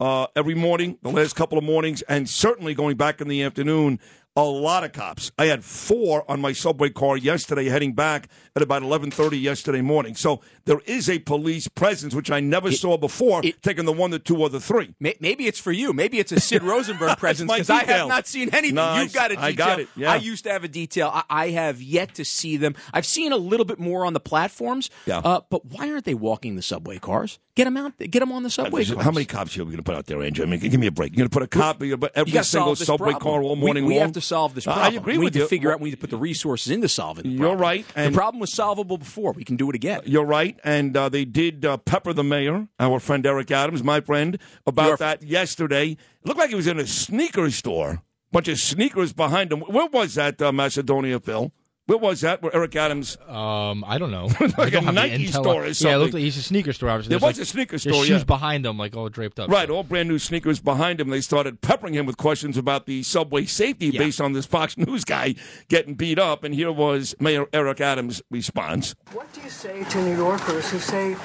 uh, 0.00 0.26
every 0.34 0.54
morning, 0.54 0.96
the 1.02 1.10
last 1.10 1.36
couple 1.36 1.58
of 1.58 1.64
mornings, 1.64 2.00
and 2.08 2.28
certainly 2.30 2.74
going 2.74 2.96
back 2.96 3.20
in 3.20 3.28
the 3.28 3.42
afternoon. 3.42 4.00
A 4.36 4.42
lot 4.42 4.82
of 4.82 4.90
cops. 4.92 5.30
I 5.38 5.46
had 5.46 5.64
four 5.64 6.28
on 6.28 6.40
my 6.40 6.52
subway 6.52 6.90
car 6.90 7.16
yesterday, 7.16 7.66
heading 7.66 7.92
back 7.92 8.28
at 8.56 8.62
about 8.62 8.82
eleven 8.82 9.12
thirty 9.12 9.38
yesterday 9.38 9.80
morning. 9.80 10.16
So 10.16 10.40
there 10.64 10.80
is 10.86 11.08
a 11.08 11.20
police 11.20 11.68
presence, 11.68 12.16
which 12.16 12.32
I 12.32 12.40
never 12.40 12.72
saw 12.72 12.96
before, 12.96 13.42
taking 13.62 13.84
the 13.84 13.92
one, 13.92 14.10
the 14.10 14.18
two, 14.18 14.36
or 14.40 14.48
the 14.48 14.58
three. 14.58 14.92
May- 14.98 15.14
Maybe 15.20 15.46
it's 15.46 15.60
for 15.60 15.70
you. 15.70 15.92
Maybe 15.92 16.18
it's 16.18 16.32
a 16.32 16.40
Sid 16.40 16.62
Rosenberg 16.64 17.16
presence 17.18 17.48
because 17.52 17.70
I 17.70 17.84
have 17.84 18.08
not 18.08 18.26
seen 18.26 18.48
anything. 18.52 18.74
No, 18.74 18.96
You've 19.00 19.12
got 19.12 19.30
a 19.30 19.34
detail. 19.36 19.44
I 19.46 19.52
got 19.52 19.78
it, 19.78 19.88
yeah. 19.94 20.12
I 20.12 20.16
used 20.16 20.42
to 20.44 20.50
have 20.50 20.64
a 20.64 20.68
detail. 20.68 21.12
I, 21.14 21.22
I 21.30 21.48
have 21.50 21.80
yet 21.80 22.14
to 22.16 22.24
see 22.24 22.56
them. 22.56 22.74
I've 22.92 23.06
seen 23.06 23.30
a 23.30 23.36
little 23.36 23.66
bit 23.66 23.78
more 23.78 24.04
on 24.04 24.14
the 24.14 24.20
platforms. 24.20 24.90
Yeah. 25.06 25.18
Uh, 25.18 25.42
but 25.48 25.64
why 25.66 25.88
aren't 25.92 26.06
they 26.06 26.14
walking 26.14 26.56
the 26.56 26.62
subway 26.62 26.98
cars? 26.98 27.38
Get 27.54 27.66
them 27.66 27.76
out. 27.76 27.96
Get 27.98 28.18
them 28.18 28.32
on 28.32 28.42
the 28.42 28.50
subway 28.50 28.84
cars. 28.84 29.00
How 29.00 29.12
many 29.12 29.26
cops 29.26 29.56
are 29.56 29.60
we 29.60 29.66
going 29.66 29.76
to 29.76 29.84
put 29.84 29.94
out 29.94 30.06
there, 30.06 30.20
Andrew? 30.24 30.44
I 30.44 30.48
mean, 30.48 30.58
give 30.58 30.80
me 30.80 30.88
a 30.88 30.90
break. 30.90 31.12
You're 31.12 31.18
going 31.18 31.30
to 31.30 31.34
put 31.34 31.44
a 31.44 31.46
cop 31.46 31.80
in 31.84 31.92
every 31.92 32.30
You 32.30 32.34
gotta 32.34 32.44
single 32.44 32.66
solve 32.74 32.78
this 32.78 32.86
subway 32.88 33.10
problem. 33.12 33.22
car 33.32 33.42
all 33.44 33.54
We- 33.54 33.60
morning 33.60 33.84
we, 33.84 33.94
long? 33.94 34.00
have 34.06 34.12
to 34.12 34.23
solve 34.24 34.54
this 34.54 34.64
problem. 34.64 34.84
I 34.84 34.96
agree 34.96 35.18
we 35.18 35.24
with 35.26 35.34
need 35.34 35.38
you. 35.40 35.44
to 35.44 35.48
figure 35.48 35.72
out. 35.72 35.80
We 35.80 35.90
need 35.90 35.96
to 35.96 36.00
put 36.00 36.10
the 36.10 36.16
resources 36.16 36.70
into 36.72 36.88
solving. 36.88 37.24
The 37.24 37.36
problem. 37.36 37.48
You're 37.50 37.56
right, 37.58 37.86
and- 37.94 38.14
the 38.14 38.16
problem 38.18 38.40
was 38.40 38.52
solvable 38.52 38.98
before. 38.98 39.32
We 39.32 39.44
can 39.44 39.56
do 39.56 39.68
it 39.70 39.76
again. 39.76 40.00
You're 40.04 40.24
right, 40.24 40.58
and 40.64 40.96
uh, 40.96 41.08
they 41.08 41.24
did 41.24 41.64
uh, 41.64 41.76
pepper 41.76 42.12
the 42.12 42.24
mayor, 42.24 42.66
our 42.80 42.98
friend 43.00 43.24
Eric 43.26 43.50
Adams, 43.50 43.82
my 43.84 44.00
friend, 44.00 44.38
about 44.66 44.86
Your- 44.86 44.96
that 44.98 45.22
yesterday. 45.22 45.90
It 45.92 45.98
looked 46.26 46.38
like 46.40 46.50
he 46.50 46.56
was 46.56 46.66
in 46.66 46.78
a 46.78 46.86
sneaker 46.86 47.50
store, 47.50 48.02
bunch 48.32 48.48
of 48.48 48.58
sneakers 48.58 49.12
behind 49.12 49.52
him. 49.52 49.60
Where 49.60 49.86
was 49.86 50.14
that, 50.14 50.40
uh, 50.42 50.50
Macedonia, 50.52 51.20
Phil? 51.20 51.52
Where 51.86 51.98
was 51.98 52.22
that? 52.22 52.40
Where 52.40 52.54
Eric 52.56 52.76
Adams? 52.76 53.18
Um, 53.28 53.84
I 53.86 53.98
don't 53.98 54.10
know. 54.10 54.28
Like 54.56 54.72
don't 54.72 54.88
a 54.88 54.92
Nike 54.92 55.26
intel. 55.26 55.32
store 55.42 55.64
or 55.64 55.66
Yeah, 55.66 55.96
it 55.96 55.98
looked 55.98 56.14
like 56.14 56.22
he's 56.22 56.36
a 56.38 56.42
sneaker 56.42 56.72
store. 56.72 56.88
Obviously, 56.90 57.10
There 57.10 57.18
was 57.26 57.36
like- 57.36 57.42
a 57.42 57.44
sneaker 57.46 57.72
there's 57.72 57.82
store, 57.82 58.04
shoes 58.04 58.20
yeah. 58.20 58.24
behind 58.24 58.64
them, 58.64 58.78
like 58.78 58.96
all 58.96 59.08
draped 59.10 59.38
up. 59.38 59.50
Right, 59.50 59.68
all 59.68 59.82
brand 59.82 60.08
new 60.08 60.18
sneakers 60.18 60.60
behind 60.60 61.00
him. 61.00 61.10
They 61.10 61.20
started 61.20 61.60
peppering 61.60 61.92
him 61.94 62.06
with 62.06 62.16
questions 62.16 62.56
about 62.56 62.86
the 62.86 63.02
subway 63.02 63.44
safety 63.44 63.90
based 63.90 64.20
on 64.20 64.32
this 64.32 64.46
Fox 64.46 64.78
News 64.78 65.04
guy 65.04 65.34
getting 65.68 65.94
beat 65.94 66.18
up. 66.18 66.42
And 66.44 66.54
here 66.54 66.72
was 66.72 67.14
Mayor 67.20 67.46
Eric 67.52 67.80
Adams' 67.82 68.22
response. 68.30 68.94
What 69.12 69.30
do 69.34 69.42
you 69.42 69.50
say 69.50 69.84
to 69.84 70.02
New 70.02 70.16
Yorkers 70.16 70.70
who 70.70 70.78
say 70.78 71.16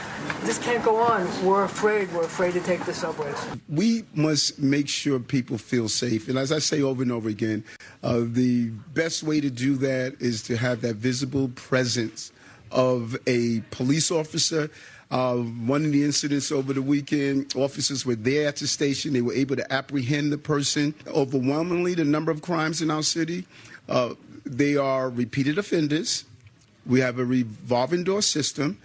this 0.44 0.58
can't 0.60 0.84
go 0.84 0.98
on? 0.98 1.28
We're 1.46 1.64
afraid. 1.64 2.12
We're 2.14 2.24
afraid 2.24 2.54
to 2.54 2.60
take 2.62 2.86
the 2.86 2.94
subways. 2.94 3.36
we 3.68 4.04
must 4.14 4.60
make 4.60 4.88
sure 4.88 5.20
people 5.20 5.58
feel 5.58 5.90
safe. 5.90 6.28
And 6.28 6.38
as 6.38 6.52
I 6.52 6.60
say 6.60 6.82
over 6.82 7.04
and 7.04 7.12
over 7.12 7.30
again, 7.30 7.64
uh, 8.04 8.22
the 8.24 8.70
best 8.94 9.24
way 9.24 9.42
to 9.42 9.50
do 9.50 9.76
that 9.78 10.16
is 10.20 10.42
to 10.44 10.58
have 10.58 10.82
that 10.82 10.96
visible 10.96 11.50
presence 11.50 12.32
of 12.72 13.18
a 13.28 13.62
police 13.72 14.12
officer. 14.12 14.70
Uh, 15.12 15.38
one 15.38 15.86
of 15.86 15.92
the 15.92 16.04
incidents 16.04 16.52
over 16.52 16.72
the 16.72 16.84
weekend, 16.84 17.52
officers 17.56 18.06
were 18.06 18.16
there 18.16 18.48
at 18.48 18.58
the 18.58 18.68
station. 18.68 19.14
They 19.14 19.22
were 19.22 19.34
able 19.34 19.56
to 19.56 19.74
apprehend 19.74 20.32
the 20.32 20.38
person. 20.38 20.94
Overwhelmingly, 21.08 21.96
the 21.96 22.06
number 22.06 22.32
of 22.32 22.42
crimes 22.44 22.82
in 22.82 22.92
our 22.92 23.02
city, 23.02 23.46
uh, 23.88 24.14
they 24.46 24.78
are 24.78 25.10
repeated 25.10 25.58
offenders. 25.58 26.26
We 26.86 27.00
have 27.00 27.18
a 27.20 27.26
revolving 27.26 28.04
door 28.04 28.22
system. 28.22 28.78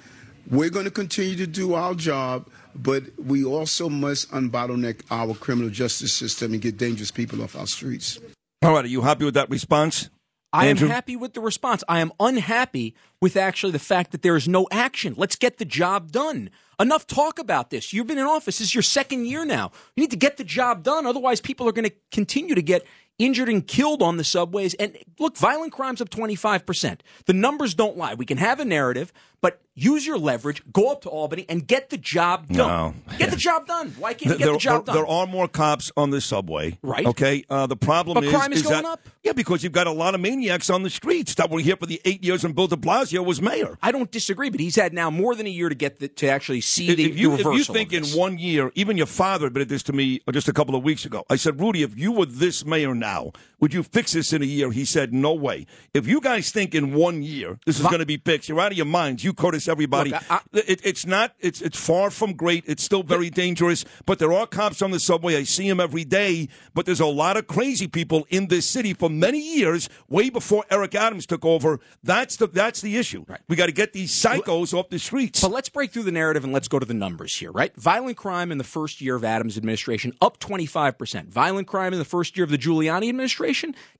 We're 0.51 0.71
going 0.71 0.85
to 0.85 0.91
continue 0.91 1.37
to 1.37 1.47
do 1.47 1.75
our 1.75 1.95
job, 1.95 2.49
but 2.75 3.05
we 3.19 3.45
also 3.45 3.89
must 3.89 4.31
unbottleneck 4.31 5.03
our 5.11 5.35
criminal 5.35 5.71
justice 5.71 6.13
system 6.13 6.53
and 6.53 6.61
get 6.61 6.77
dangerous 6.77 7.11
people 7.11 7.43
off 7.43 7.57
our 7.57 7.67
streets. 7.67 8.19
All 8.63 8.73
right, 8.73 8.85
are 8.85 8.89
you 8.89 9.03
happy 9.03 9.25
with 9.25 9.35
that 9.35 9.51
response? 9.51 10.11
I 10.53 10.67
Andrew? 10.67 10.87
am 10.87 10.95
happy 10.95 11.17
with 11.17 11.35
the 11.35 11.41
response. 11.41 11.83
I 11.89 11.99
am 11.99 12.13
unhappy 12.21 12.95
with 13.21 13.37
actually 13.37 13.73
the 13.73 13.81
fact 13.81 14.13
that 14.13 14.23
there 14.23 14.37
is 14.37 14.47
no 14.47 14.69
action. 14.71 15.15
Let's 15.17 15.35
get 15.35 15.59
the 15.59 15.65
job 15.65 16.13
done. 16.13 16.49
Enough 16.79 17.09
talk 17.09 17.41
about 17.41 17.71
this. 17.71 17.93
You've 17.93 18.07
been 18.07 18.19
in 18.19 18.25
office. 18.25 18.59
This 18.59 18.69
is 18.69 18.75
your 18.75 18.83
second 18.83 19.27
year 19.27 19.45
now. 19.45 19.73
You 19.97 20.03
need 20.03 20.13
to 20.13 20.17
get 20.17 20.37
the 20.37 20.45
job 20.45 20.85
done. 20.85 21.07
Otherwise, 21.07 21.41
people 21.41 21.69
are 21.69 21.73
going 21.73 21.89
to 21.89 21.95
continue 22.13 22.55
to 22.55 22.63
get 22.63 22.87
injured 23.19 23.49
and 23.49 23.67
killed 23.67 24.01
on 24.01 24.17
the 24.17 24.25
subways. 24.25 24.75
And 24.75 24.97
look, 25.19 25.37
violent 25.37 25.73
crimes 25.73 26.01
up 26.01 26.09
25%. 26.11 27.01
The 27.27 27.33
numbers 27.33 27.75
don't 27.75 27.97
lie. 27.97 28.15
We 28.15 28.27
can 28.27 28.39
have 28.39 28.61
a 28.61 28.65
narrative, 28.65 29.13
but 29.41 29.61
use 29.75 30.07
your 30.07 30.19
leverage, 30.19 30.63
go 30.73 30.91
up 30.91 31.03
to 31.03 31.09
Albany, 31.09 31.47
and 31.49 31.67
get 31.67 31.91
the 31.91 31.99
job 31.99 32.49
done. 32.49 32.57
No. 32.57 32.95
Get 33.19 33.31
the 33.31 33.37
job 33.37 33.67
done. 33.67 33.91
Why 33.99 34.15
can't 34.15 34.33
you 34.33 34.39
get 34.39 34.45
there, 34.45 34.53
the 34.55 34.59
job 34.59 34.87
there- 34.87 34.95
done? 34.95 35.05
there 35.05 35.13
are 35.13 35.27
more 35.27 35.49
cops 35.49 35.91
on 35.97 36.11
the 36.11 36.21
subway. 36.21 36.79
Right. 36.83 37.07
Okay. 37.07 37.45
Uh, 37.51 37.67
the 37.67 37.77
problem 37.77 38.15
But 38.15 38.25
is, 38.25 38.31
crime 38.31 38.53
is 38.53 38.63
going 38.63 38.83
that, 38.83 38.85
up. 38.85 39.01
Yeah, 39.23 39.33
because 39.33 39.63
you've 39.63 39.73
got 39.73 39.87
a 39.87 39.93
lot 39.93 40.15
of 40.15 40.21
maniacs 40.21 40.71
on 40.71 40.83
the 40.83 40.91
streets 40.91 41.35
that 41.37 41.51
were 41.51 41.61
here 41.61 41.77
for 41.77 41.87
the 41.87 42.01
eight 42.05 42.23
years 42.23 42.45
when 42.45 42.53
Bill 42.53 42.67
de 42.67 42.77
Blasio 42.77 43.25
was 43.25 43.41
mayor. 43.41 43.79
I 43.83 43.91
don't 43.91 44.11
disagree, 44.11 44.51
but 44.51 44.61
he's 44.61 44.77
had 44.77 44.93
now 44.93 45.11
more 45.11 45.35
than 45.35 45.47
a 45.47 45.51
year 45.51 45.69
to 45.69 45.75
get 45.75 45.99
the, 45.99 46.09
to 46.09 46.29
actually 46.29 46.61
see 46.61 46.91
If, 46.91 46.97
the, 46.97 47.05
if 47.11 47.19
you, 47.19 47.37
the 47.37 47.51
if 47.51 47.57
you 47.57 47.65
think 47.65 47.93
in 47.93 48.05
one 48.19 48.39
year, 48.39 48.71
even 48.75 48.97
your 48.97 49.07
father 49.07 49.47
admitted 49.47 49.69
this 49.69 49.83
to 49.85 49.93
me 49.93 50.21
just 50.31 50.49
a 50.49 50.53
couple 50.53 50.75
of 50.75 50.85
weeks 50.85 51.05
ago. 51.05 51.25
I 51.31 51.37
said, 51.37 51.61
Rudy, 51.61 51.83
if 51.83 51.99
you 51.99 52.13
were 52.13 52.27
this 52.27 52.65
mayor 52.65 52.95
now, 52.95 53.33
would 53.61 53.73
you 53.75 53.83
fix 53.83 54.13
this 54.13 54.33
in 54.33 54.43
a 54.43 54.47
year? 54.47 54.71
He 54.71 54.85
said, 54.85 55.13
no 55.13 55.33
way. 55.33 55.67
If 55.93 56.07
you 56.07 56.21
guys 56.21 56.51
think 56.51 56.75
in 56.75 56.95
one 56.95 57.23
year 57.23 57.59
this 57.67 57.79
is 57.79 57.87
going 57.87 57.99
to 58.01 58.07
be 58.07 58.17
fixed, 58.17 58.49
you're 58.49 58.61
out 58.61 58.73
of 58.73 58.77
your 58.77 58.87
minds. 58.87 59.25
You, 59.25 59.33
Curtis, 59.33 59.69
everybody. 59.69 60.11
Look, 60.11 60.23
I- 60.31 60.41
it, 60.53 60.81
it's 60.85 61.07
not. 61.07 61.33
It's 61.41 61.61
it's 61.61 61.79
far 61.79 62.11
from 62.11 62.35
great. 62.35 62.65
It's 62.67 62.83
still 62.83 63.03
very 63.03 63.31
dangerous. 63.31 63.85
But 64.07 64.19
there 64.19 64.33
are 64.33 64.47
cops 64.47 64.83
on 64.83 64.91
the 64.91 65.01
subway. 65.01 65.37
I 65.37 65.45
see 65.45 65.69
them 65.69 65.81
every 65.81 66.05
day. 66.05 66.49
But 66.75 66.87
there's 66.87 67.01
a 67.01 67.07
lot 67.07 67.37
of 67.37 67.47
crazy 67.47 67.87
people 67.87 68.27
in 68.31 68.49
this 68.49 68.67
city 68.67 68.95
for 68.95 69.09
many 69.11 69.39
years, 69.39 69.89
way 70.09 70.31
before 70.31 70.65
Eric 70.71 70.95
Adams 70.95 71.27
took 71.27 71.45
over. 71.45 71.81
That's 72.03 72.37
the 72.37 72.47
that's 72.47 72.81
the 72.81 72.97
issue. 72.97 73.25
We 73.49 73.57
got 73.57 73.67
to 73.67 73.73
get 73.73 73.93
these 73.93 74.13
psychos 74.13 74.73
off 74.75 74.89
the 74.89 74.99
streets. 74.99 75.41
But 75.41 75.51
let's 75.53 75.69
break 75.69 75.93
through 75.93 76.05
the 76.05 76.13
narrative 76.13 76.45
and 76.45 76.53
let's 76.53 76.69
go 76.69 76.79
to 76.79 76.87
the 76.87 76.95
numbers 76.95 77.35
here, 77.37 77.53
right? 77.53 77.75
Violent 77.77 78.17
crime 78.17 78.51
in 78.51 78.59
the 78.59 78.65
first 78.65 79.01
year 79.01 79.15
of 79.17 79.25
Adams' 79.25 79.57
administration 79.57 80.13
up 80.21 80.39
25%. 80.41 81.29
Violent 81.29 81.67
crime 81.69 81.93
in 81.93 81.99
the 81.99 82.05
first 82.05 82.37
year 82.37 82.45
of 82.45 82.51
the 82.51 82.59
Giuliani 82.59 83.09
administration 83.09 83.44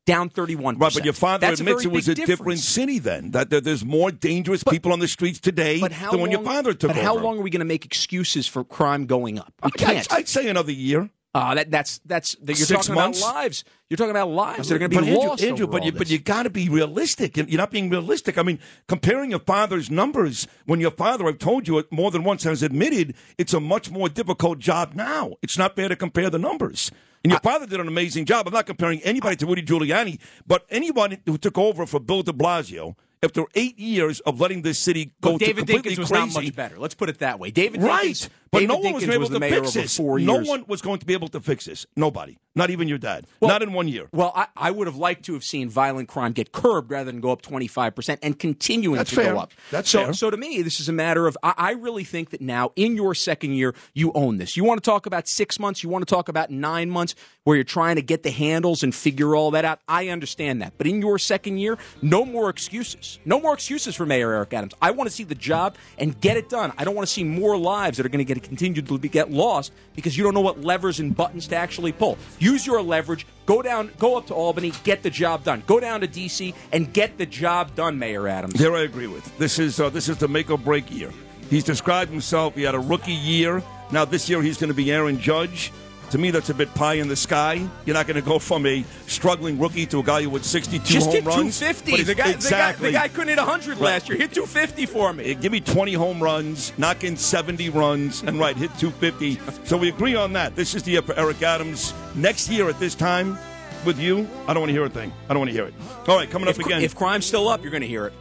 down 0.07 0.31
31%. 0.31 0.81
Right, 0.81 0.95
but 0.95 1.05
your 1.05 1.15
father 1.15 1.47
That's 1.47 1.61
admits 1.61 1.85
it 1.85 1.93
was 1.93 2.09
a 2.09 2.15
big 2.15 2.27
different 2.27 2.61
city 2.61 2.99
then. 2.99 3.33
That, 3.33 3.51
there's 3.51 3.85
more 3.85 4.11
dangerous 4.11 4.63
people 4.65 4.93
on 4.93 4.99
the 4.99 5.09
streets 5.09 5.41
today 5.41 5.81
But 5.81 5.93
than 5.93 6.21
when 6.21 6.31
your 6.31 6.43
father 6.43 6.73
took 6.73 6.91
but 6.91 6.97
over. 6.97 7.05
how 7.07 7.17
long 7.17 7.39
are 7.39 7.43
we 7.43 7.51
going 7.51 7.61
to 7.61 7.65
make 7.67 7.85
excuses 7.85 8.47
for 8.47 8.65
crime 8.65 9.07
going 9.07 9.39
up? 9.39 9.53
We 9.63 9.69
I'd, 9.69 9.75
can't. 9.75 10.13
I'd 10.13 10.29
say 10.29 10.49
another 10.49 10.73
year. 10.73 11.11
Uh, 11.35 11.53
that, 11.57 11.69
that's 11.69 11.99
that's 12.07 12.37
that 12.37 12.57
you're 12.57 12.67
Six 12.67 12.87
talking 12.87 12.95
months? 12.95 13.21
about 13.21 13.35
lives. 13.35 13.65
You're 13.91 13.97
talking 13.97 14.13
about 14.13 14.29
lives 14.29 14.69
that 14.69 14.77
are 14.77 14.79
going 14.79 14.93
to 14.93 15.01
be 15.01 15.09
Andrew, 15.09 15.29
lost. 15.29 15.43
Andrew, 15.43 15.67
but 15.67 15.85
you, 15.85 15.91
but 15.91 16.09
you 16.09 16.21
got 16.21 16.45
to 16.45 16.51
be 16.51 16.69
realistic. 16.69 17.37
You're 17.37 17.59
not 17.59 17.73
being 17.73 17.91
realistic. 17.91 18.39
I 18.39 18.43
mean, 18.43 18.61
comparing 18.87 19.31
your 19.31 19.41
father's 19.41 19.91
numbers 19.91 20.47
when 20.65 20.79
your 20.79 20.93
father, 20.93 21.27
I've 21.27 21.41
told 21.41 21.67
you 21.67 21.79
it 21.79 21.91
more 21.91 22.13
than 22.13 22.23
once, 22.23 22.45
has 22.45 22.63
admitted 22.63 23.17
it's 23.37 23.53
a 23.53 23.59
much 23.59 23.91
more 23.91 24.09
difficult 24.09 24.61
job 24.61 24.95
now. 24.95 25.33
It's 25.43 25.59
not 25.59 25.75
fair 25.75 25.89
to 25.89 25.97
compare 25.97 26.31
the 26.31 26.39
numbers. 26.39 26.93
And 27.25 27.31
your 27.31 27.41
father 27.41 27.67
did 27.67 27.81
an 27.81 27.89
amazing 27.89 28.27
job. 28.27 28.47
I'm 28.47 28.53
not 28.53 28.67
comparing 28.67 29.01
anybody 29.01 29.35
to 29.37 29.47
Rudy 29.47 29.63
Giuliani, 29.63 30.19
but 30.47 30.67
anyone 30.69 31.17
who 31.25 31.39
took 31.39 31.57
over 31.57 31.87
for 31.87 31.99
Bill 31.99 32.23
De 32.23 32.33
Blasio 32.33 32.97
after 33.23 33.45
eight 33.55 33.79
years 33.79 34.21
of 34.21 34.39
letting 34.41 34.61
this 34.61 34.79
city 34.79 35.15
go 35.23 35.31
Well, 35.31 35.39
to 35.39 35.45
David 35.47 35.67
completely 35.67 35.93
Dinkins 35.95 35.99
was 36.01 36.11
crazy. 36.11 36.27
not 36.35 36.45
much 36.45 36.55
better. 36.55 36.79
Let's 36.79 36.95
put 36.95 37.09
it 37.09 37.21
that 37.21 37.39
way. 37.39 37.51
David 37.51 37.83
right. 37.83 38.29
But 38.55 38.61
David 38.61 38.69
no 38.69 38.79
one 38.79 38.93
was 38.95 39.05
Dinkins 39.05 39.13
able 39.13 39.29
the 39.29 39.41
to 39.41 39.49
fix 39.49 39.73
this. 39.75 39.99
No 39.99 40.41
one 40.41 40.65
was 40.67 40.81
going 40.81 41.01
to 41.01 41.07
be 41.07 41.13
able 41.13 41.29
to 41.29 41.41
fix 41.41 41.65
this. 41.65 41.87
Nobody. 41.97 42.39
Not 42.57 42.71
even 42.71 42.87
your 42.87 42.99
dad. 42.99 43.27
not 43.43 43.63
in 43.63 43.73
one 43.73 43.89
year. 43.89 44.09
Well, 44.13 44.33
I, 44.35 44.47
I 44.57 44.71
would 44.71 44.87
have 44.87 44.97
liked 44.97 45.25
to 45.25 45.33
have 45.33 45.43
seen 45.43 45.69
violent 45.69 46.09
crime 46.09 46.33
get 46.33 46.53
curbed 46.53 46.89
rather 46.89 47.11
than 47.11 47.21
go 47.21 47.33
up 47.33 47.43
25% 47.43 48.19
and 48.23 48.39
continuing 48.39 48.99
That's 48.99 49.11
to 49.11 49.17
fair. 49.17 49.33
go 49.33 49.41
up. 49.41 49.53
That's 49.73 49.91
so, 49.91 50.05
fair. 50.05 50.13
So 50.13 50.31
to 50.31 50.37
me, 50.37 50.63
this 50.63 50.79
is 50.79 50.89
a 50.89 50.93
matter 50.93 51.27
of, 51.27 51.37
I, 51.43 51.55
I 51.57 51.71
really 51.73 52.05
think 52.05 52.31
that 52.31 52.41
now, 52.41 52.71
in 52.77 52.95
your 52.95 53.15
second 53.15 53.55
year, 53.55 53.75
you 53.93 54.13
own 54.15 54.37
this. 54.37 54.57
You 54.57 54.63
want 54.63 54.83
to 54.83 54.89
talk 54.89 55.07
about 55.07 55.27
six 55.27 55.59
months, 55.59 55.83
you 55.83 55.89
want 55.89 56.07
to 56.07 56.15
talk 56.15 56.29
about 56.29 56.51
nine 56.51 56.91
months, 56.91 57.17
where 57.43 57.57
you're 57.57 57.65
trying 57.65 57.97
to 57.97 58.03
get 58.03 58.23
the 58.23 58.31
handles 58.31 58.85
and 58.85 58.95
figure 58.95 59.35
all 59.35 59.51
that 59.51 59.65
out. 59.65 59.81
I 59.89 60.09
understand 60.09 60.63
that. 60.63 60.75
But 60.79 60.87
in 60.87 61.01
your 61.01 61.19
second 61.19 61.59
year, 61.59 61.77
no 62.03 62.25
more 62.25 62.51
excuses. 62.51 63.19
No 63.25 63.41
more 63.41 63.55
excuses 63.55 63.97
for 63.97 64.07
Mayor 64.07 64.33
Eric 64.33 64.55
Adams. 64.55 64.75
I 64.81 64.93
want 64.93 65.11
to 65.11 65.15
see 65.15 65.25
the 65.25 65.35
job 65.35 65.77
and 65.99 66.19
get 66.21 66.37
it 66.37 66.49
done. 66.49 66.73
I 66.79 66.85
don't 66.85 66.95
want 66.95 67.09
to 67.09 67.13
see 67.13 67.25
more 67.25 67.57
lives 67.57 67.97
that 67.97 68.07
are 68.07 68.11
going 68.11 68.25
to 68.25 68.35
get 68.35 68.37
continue 68.45 68.83
to 68.83 68.99
get 68.99 69.31
lost 69.31 69.73
because 69.95 70.17
you 70.17 70.25
don't 70.25 70.35
know 70.35 70.41
what 70.41 70.61
levers 70.61 71.01
and 71.01 71.17
buttons 71.17 71.47
to 71.49 71.57
actually 71.57 71.93
pull. 71.93 72.19
Use 72.39 72.67
your 72.67 72.83
leverage. 72.83 73.27
Go 73.47 73.63
down, 73.63 73.91
go 73.99 74.17
up 74.17 74.27
to 74.29 74.35
Albany, 74.35 74.73
get 74.85 75.03
the 75.03 75.11
job 75.11 75.45
done. 75.45 75.63
Go 75.67 75.81
down 75.81 76.01
to 76.01 76.07
D.C. 76.07 76.55
and 76.73 76.93
get 76.93 77.19
the 77.19 77.27
job 77.27 77.75
done, 77.75 77.99
Mayor 77.99 78.29
Adams. 78.29 78.55
There 78.55 78.75
I 78.75 78.83
agree 78.83 79.07
with. 79.07 79.37
This 79.39 79.59
is 79.59 79.81
uh, 79.81 79.91
this 79.91 80.09
is 80.09 80.17
the 80.19 80.29
make 80.29 80.51
or 80.51 80.59
break 80.59 80.91
year. 80.91 81.11
He's 81.51 81.65
described 81.65 82.11
himself. 82.11 82.55
He 82.55 82.63
had 82.63 82.75
a 82.75 82.81
rookie 82.81 83.13
year. 83.13 83.63
Now 83.91 84.05
this 84.05 84.29
year 84.29 84.43
he's 84.43 84.57
going 84.57 84.69
to 84.69 84.75
be 84.75 84.91
Aaron 84.91 85.19
Judge. 85.19 85.73
To 86.15 86.19
me, 86.19 86.31
that's 86.31 86.49
a 86.49 86.55
bit 86.55 86.73
pie 86.75 86.95
in 86.95 87.09
the 87.09 87.17
sky. 87.17 87.69
You're 87.85 87.95
not 87.95 88.07
going 88.07 88.15
to 88.15 88.23
go 88.23 88.39
from 88.39 88.67
a 88.67 88.85
struggling 89.09 89.59
rookie 89.59 89.85
to 89.87 89.99
a 89.99 90.03
guy 90.05 90.23
who 90.23 90.31
had 90.31 90.45
62 90.45 90.85
Just 90.85 91.07
home 91.07 91.15
hit 91.17 91.25
runs. 91.25 91.59
250. 91.59 91.91
But 91.91 92.07
The 92.07 92.15
guy, 92.15 92.31
exactly. 92.31 92.87
the, 92.91 92.93
guy, 92.93 93.03
the 93.03 93.09
guy 93.09 93.15
couldn't 93.15 93.29
hit 93.31 93.39
100 93.39 93.71
Right. 93.71 93.81
last 93.81 94.09
year. 94.09 94.17
Hit 94.19 94.33
250 94.33 94.87
for 94.87 95.13
me. 95.13 95.35
Give 95.35 95.51
me 95.51 95.59
20 95.59 95.93
home 95.95 96.23
runs, 96.23 96.73
knock 96.79 97.03
in 97.03 97.17
70 97.17 97.69
runs, 97.71 98.23
and 98.23 98.39
right, 98.39 98.57
hit 98.57 98.71
250. 98.79 99.41
So 99.67 99.77
we 99.77 99.89
agree 99.89 100.15
on 100.15 100.33
that. 100.35 100.55
This 100.55 100.77
is 100.77 100.85
the 100.85 100.93
year 100.93 101.03
for 101.03 101.19
Eric 101.19 101.43
Adams. 101.43 101.93
Next 102.15 102.49
year 102.49 102.69
at 102.69 102.79
this 102.79 102.95
time, 102.95 103.37
with 103.85 103.99
you, 103.99 104.29
I 104.47 104.55
don't 104.55 104.61
want 104.61 104.69
to 104.69 104.73
hear 104.73 104.85
a 104.85 104.89
thing. 104.89 105.13
I 105.29 105.33
don't 105.35 105.41
want 105.41 105.51
to 105.51 105.53
hear 105.57 105.65
it. 105.67 105.75
All 106.07 106.17
right, 106.17 106.31
coming 106.31 106.47
If, 106.49 106.61
up 106.61 106.65
again. 106.67 106.83
if 106.83 106.95
crime's 106.95 107.27
still 107.27 107.49
up, 107.49 107.63
you're 107.63 107.73
going 107.73 107.81
to 107.83 107.89
hear 107.89 108.07
it. 108.07 108.13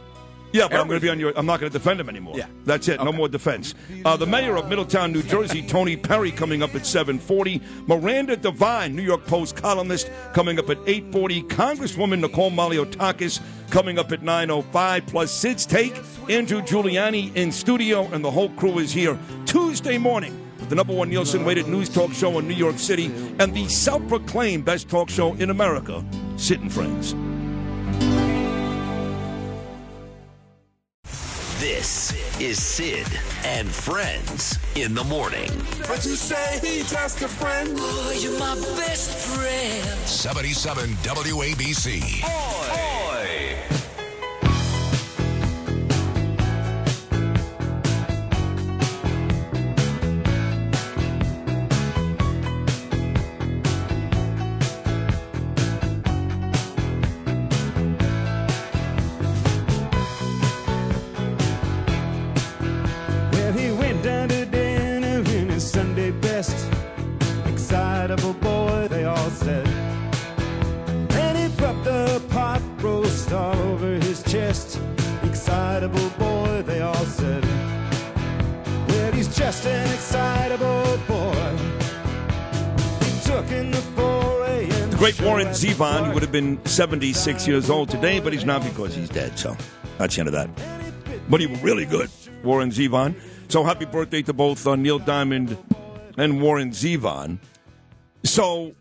Yeah, 0.54 0.68
but 0.68 0.78
I'm 0.78 0.86
going 0.86 1.00
to 1.00 1.04
be 1.04 1.10
on 1.10 1.18
your. 1.18 1.32
I'm 1.36 1.46
not 1.46 1.58
going 1.58 1.70
to 1.72 1.76
defend 1.76 1.98
him 1.98 2.08
anymore. 2.08 2.34
Yeah. 2.38 2.46
that's 2.64 2.86
it. 2.86 3.02
No 3.02 3.12
more 3.12 3.28
defense. 3.28 3.74
Uh, 4.04 4.16
the 4.16 4.26
mayor 4.26 4.56
of 4.56 4.68
Middletown, 4.68 5.12
New 5.12 5.24
Jersey, 5.24 5.66
Tony 5.66 5.96
Perry, 5.96 6.30
coming 6.30 6.62
up 6.62 6.76
at 6.76 6.82
7:40. 6.82 7.60
Miranda 7.88 8.36
Devine, 8.36 8.94
New 8.94 9.02
York 9.02 9.26
Post 9.26 9.56
columnist, 9.56 10.12
coming 10.32 10.60
up 10.60 10.70
at 10.70 10.78
8:40. 10.86 11.42
Congresswoman 11.48 12.20
Nicole 12.20 12.52
Malliotakis 12.52 13.40
coming 13.70 13.98
up 13.98 14.12
at 14.12 14.22
9:05. 14.22 15.06
Plus 15.08 15.32
Sid's 15.32 15.66
take. 15.66 15.96
Andrew 16.28 16.62
Giuliani 16.62 17.34
in 17.34 17.50
studio, 17.50 18.04
and 18.12 18.24
the 18.24 18.30
whole 18.30 18.50
crew 18.50 18.78
is 18.78 18.92
here 18.92 19.18
Tuesday 19.46 19.98
morning. 19.98 20.40
The 20.68 20.76
number 20.76 20.94
one 20.94 21.10
Nielsen 21.10 21.44
rated 21.44 21.66
news 21.66 21.88
talk 21.88 22.12
show 22.12 22.38
in 22.38 22.46
New 22.46 22.54
York 22.54 22.78
City 22.78 23.06
and 23.40 23.52
the 23.52 23.68
self 23.68 24.06
proclaimed 24.08 24.64
best 24.64 24.88
talk 24.88 25.10
show 25.10 25.34
in 25.34 25.50
America, 25.50 26.04
Sid 26.36 26.60
and 26.60 26.72
Friends. 26.72 27.33
This 31.64 31.94
This 32.04 32.40
is 32.40 32.62
Sid 32.62 33.06
and 33.42 33.66
Friends 33.66 34.58
in 34.74 34.92
the 34.92 35.02
morning. 35.04 35.50
But 35.88 36.04
you 36.04 36.14
say 36.14 36.58
he's 36.60 36.90
just 36.90 37.22
a 37.22 37.28
friend. 37.28 37.70
Oh, 37.72 38.12
you're 38.20 38.38
my 38.38 38.54
best 38.76 39.10
friend. 39.10 39.98
77 40.06 40.90
WABC. 40.90 42.22
Oi! 42.22 43.56
Well, 43.70 43.73
chest. 74.34 74.80
Excitable 75.22 76.08
boy, 76.18 76.62
they 76.62 76.80
all 76.80 77.06
said. 77.06 77.44
Well, 78.88 79.12
he's 79.12 79.34
just 79.36 79.64
an 79.64 79.94
excitable 79.94 80.98
boy. 81.06 81.56
He 83.04 83.12
took 83.22 83.48
in 83.52 83.70
the 83.70 83.80
The 84.90 84.96
great 84.98 85.20
Warren 85.20 85.48
Zevon, 85.48 86.08
he 86.08 86.12
would 86.12 86.22
have 86.22 86.32
been 86.32 86.58
76 86.66 87.46
years 87.46 87.70
old 87.70 87.88
today, 87.88 88.18
but 88.18 88.32
he's 88.32 88.44
not 88.44 88.64
because 88.64 88.92
he's 88.96 89.08
dead. 89.08 89.38
So 89.38 89.56
that's 89.98 90.16
the 90.16 90.22
end 90.22 90.28
of 90.28 90.34
that. 90.34 90.50
But 91.30 91.40
he 91.40 91.46
was 91.46 91.62
really 91.62 91.86
good, 91.86 92.10
Warren 92.42 92.70
Zevon. 92.70 93.14
So 93.48 93.62
happy 93.62 93.84
birthday 93.84 94.22
to 94.22 94.32
both 94.32 94.66
uh, 94.66 94.74
Neil 94.74 94.98
Diamond 94.98 95.56
and 96.18 96.42
Warren 96.42 96.70
Zevon. 96.70 97.38
So 98.24 98.74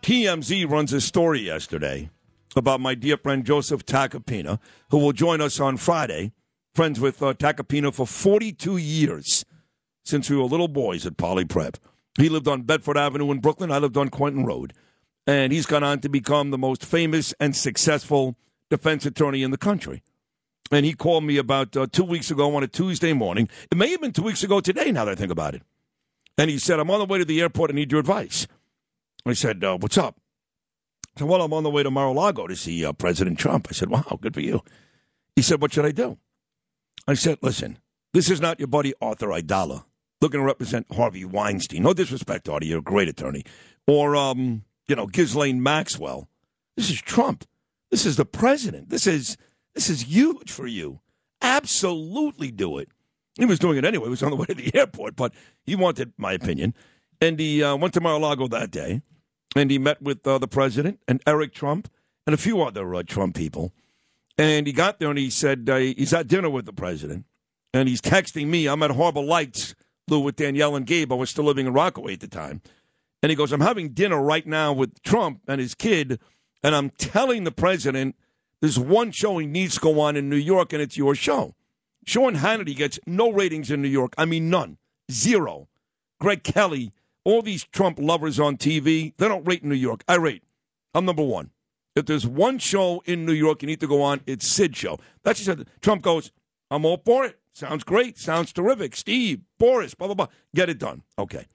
TMZ 0.00 0.70
runs 0.70 0.94
a 0.94 1.00
story 1.02 1.40
yesterday 1.40 2.08
about 2.56 2.80
my 2.80 2.94
dear 2.94 3.16
friend 3.18 3.44
Joseph 3.44 3.84
Tacopina, 3.84 4.58
who 4.90 4.98
will 4.98 5.12
join 5.12 5.40
us 5.40 5.60
on 5.60 5.76
Friday. 5.76 6.32
Friends 6.74 6.98
with 6.98 7.22
uh, 7.22 7.34
Tacopina 7.34 7.92
for 7.92 8.06
42 8.06 8.76
years 8.78 9.44
since 10.04 10.28
we 10.28 10.36
were 10.36 10.44
little 10.44 10.68
boys 10.68 11.06
at 11.06 11.16
Poly 11.16 11.44
Prep. 11.44 11.76
He 12.18 12.28
lived 12.28 12.48
on 12.48 12.62
Bedford 12.62 12.96
Avenue 12.96 13.30
in 13.30 13.40
Brooklyn. 13.40 13.70
I 13.70 13.78
lived 13.78 13.96
on 13.96 14.08
Quentin 14.08 14.44
Road. 14.44 14.72
And 15.26 15.52
he's 15.52 15.66
gone 15.66 15.82
on 15.82 16.00
to 16.00 16.08
become 16.08 16.50
the 16.50 16.58
most 16.58 16.84
famous 16.84 17.34
and 17.40 17.54
successful 17.54 18.36
defense 18.70 19.04
attorney 19.04 19.42
in 19.42 19.50
the 19.50 19.58
country. 19.58 20.02
And 20.70 20.86
he 20.86 20.94
called 20.94 21.24
me 21.24 21.36
about 21.36 21.76
uh, 21.76 21.86
two 21.90 22.04
weeks 22.04 22.30
ago 22.30 22.54
on 22.54 22.62
a 22.62 22.68
Tuesday 22.68 23.12
morning. 23.12 23.48
It 23.70 23.76
may 23.76 23.90
have 23.90 24.00
been 24.00 24.12
two 24.12 24.22
weeks 24.22 24.42
ago 24.42 24.60
today, 24.60 24.92
now 24.92 25.04
that 25.04 25.12
I 25.12 25.14
think 25.14 25.32
about 25.32 25.54
it. 25.54 25.62
And 26.38 26.50
he 26.50 26.58
said, 26.58 26.78
I'm 26.78 26.90
on 26.90 26.98
the 26.98 27.06
way 27.06 27.18
to 27.18 27.24
the 27.24 27.40
airport. 27.40 27.70
I 27.70 27.74
need 27.74 27.90
your 27.90 28.00
advice. 28.00 28.46
I 29.24 29.32
said, 29.32 29.62
uh, 29.64 29.78
What's 29.78 29.98
up? 29.98 30.20
I 31.18 31.24
while 31.24 31.42
I'm 31.42 31.52
on 31.52 31.62
the 31.62 31.70
way 31.70 31.82
to 31.82 31.90
Mar 31.90 32.06
a 32.06 32.12
Lago 32.12 32.46
to 32.46 32.56
see 32.56 32.84
uh, 32.84 32.92
President 32.92 33.38
Trump. 33.38 33.68
I 33.70 33.72
said, 33.72 33.90
Wow, 33.90 34.18
good 34.20 34.34
for 34.34 34.40
you. 34.40 34.62
He 35.34 35.42
said, 35.42 35.60
What 35.60 35.72
should 35.72 35.86
I 35.86 35.92
do? 35.92 36.18
I 37.08 37.14
said, 37.14 37.38
Listen, 37.42 37.78
this 38.12 38.30
is 38.30 38.40
not 38.40 38.58
your 38.58 38.68
buddy 38.68 38.94
Arthur 39.00 39.28
Aidala 39.28 39.84
looking 40.20 40.40
to 40.40 40.44
represent 40.44 40.86
Harvey 40.92 41.24
Weinstein. 41.24 41.82
No 41.82 41.92
disrespect, 41.92 42.48
Artie. 42.48 42.68
You're 42.68 42.78
a 42.78 42.82
great 42.82 43.08
attorney. 43.08 43.44
Or, 43.86 44.16
um, 44.16 44.64
you 44.88 44.96
know, 44.96 45.06
Ghislaine 45.06 45.62
Maxwell. 45.62 46.28
This 46.76 46.90
is 46.90 47.00
Trump. 47.00 47.44
This 47.90 48.04
is 48.04 48.16
the 48.16 48.24
president. 48.24 48.88
This 48.88 49.06
is 49.06 49.36
this 49.74 49.90
is 49.90 50.02
huge 50.02 50.50
for 50.50 50.66
you. 50.66 51.00
Absolutely 51.42 52.50
do 52.50 52.78
it. 52.78 52.88
He 53.36 53.44
was 53.44 53.58
doing 53.58 53.76
it 53.76 53.84
anyway. 53.84 54.04
He 54.04 54.10
was 54.10 54.22
on 54.22 54.30
the 54.30 54.36
way 54.36 54.46
to 54.46 54.54
the 54.54 54.74
airport, 54.74 55.16
but 55.16 55.32
he 55.64 55.76
wanted 55.76 56.12
my 56.16 56.32
opinion. 56.32 56.74
And 57.20 57.38
he 57.38 57.62
uh, 57.62 57.76
went 57.76 57.94
to 57.94 58.00
Mar-a-Lago 58.00 58.48
that 58.48 58.70
day, 58.70 59.02
and 59.56 59.70
he 59.70 59.78
met 59.78 60.02
with 60.02 60.26
uh, 60.26 60.38
the 60.38 60.48
president 60.48 61.00
and 61.08 61.22
Eric 61.26 61.54
Trump 61.54 61.90
and 62.26 62.34
a 62.34 62.38
few 62.38 62.62
other 62.62 62.94
uh, 62.94 63.02
Trump 63.02 63.34
people. 63.34 63.72
And 64.38 64.66
he 64.66 64.72
got 64.72 64.98
there 64.98 65.08
and 65.08 65.18
he 65.18 65.30
said 65.30 65.68
uh, 65.70 65.76
he's 65.76 66.12
at 66.12 66.28
dinner 66.28 66.50
with 66.50 66.66
the 66.66 66.72
president, 66.72 67.24
and 67.72 67.88
he's 67.88 68.02
texting 68.02 68.48
me. 68.48 68.66
I'm 68.66 68.82
at 68.82 68.90
Harbor 68.90 69.22
Lights, 69.22 69.74
Lou, 70.08 70.20
with 70.20 70.36
Danielle 70.36 70.76
and 70.76 70.86
Gabe. 70.86 71.10
I 71.10 71.14
was 71.16 71.30
still 71.30 71.44
living 71.44 71.66
in 71.66 71.72
Rockaway 71.72 72.14
at 72.14 72.20
the 72.20 72.28
time. 72.28 72.60
And 73.22 73.30
he 73.30 73.36
goes, 73.36 73.50
I'm 73.50 73.62
having 73.62 73.90
dinner 73.90 74.22
right 74.22 74.46
now 74.46 74.72
with 74.74 75.02
Trump 75.02 75.40
and 75.48 75.60
his 75.60 75.74
kid, 75.74 76.20
and 76.62 76.74
I'm 76.74 76.90
telling 76.90 77.44
the 77.44 77.50
president 77.50 78.14
there's 78.60 78.78
one 78.78 79.10
show 79.10 79.38
he 79.38 79.46
needs 79.46 79.76
to 79.76 79.80
go 79.80 80.00
on 80.00 80.16
in 80.16 80.28
New 80.28 80.36
York, 80.36 80.72
and 80.72 80.82
it's 80.82 80.98
your 80.98 81.14
show. 81.14 81.54
Sean 82.06 82.36
Hannity 82.36 82.76
gets 82.76 83.00
no 83.06 83.30
ratings 83.30 83.70
in 83.70 83.82
New 83.82 83.88
York. 83.88 84.14
I 84.18 84.26
mean, 84.26 84.50
none. 84.50 84.78
Zero. 85.10 85.68
Greg 86.20 86.42
Kelly, 86.42 86.92
all 87.26 87.42
these 87.42 87.64
Trump 87.64 87.98
lovers 87.98 88.38
on 88.38 88.56
TV, 88.56 89.12
they 89.16 89.28
don't 89.28 89.44
rate 89.44 89.64
New 89.64 89.74
York. 89.74 90.04
I 90.06 90.14
rate. 90.14 90.44
I'm 90.94 91.04
number 91.04 91.24
one. 91.24 91.50
If 91.96 92.06
there's 92.06 92.24
one 92.24 92.58
show 92.58 93.02
in 93.04 93.26
New 93.26 93.32
York 93.32 93.62
you 93.62 93.66
need 93.66 93.80
to 93.80 93.88
go 93.88 94.00
on, 94.00 94.20
it's 94.26 94.46
Sid 94.46 94.76
show. 94.76 95.00
That's 95.24 95.44
just. 95.44 95.64
Trump 95.80 96.02
goes, 96.02 96.30
I'm 96.70 96.84
all 96.84 97.02
for 97.04 97.24
it. 97.24 97.40
Sounds 97.52 97.82
great. 97.82 98.16
Sounds 98.16 98.52
terrific. 98.52 98.94
Steve, 98.94 99.40
Boris, 99.58 99.94
blah, 99.94 100.06
blah, 100.06 100.14
blah. 100.14 100.28
Get 100.54 100.68
it 100.68 100.78
done. 100.78 101.02
Okay. 101.18 101.46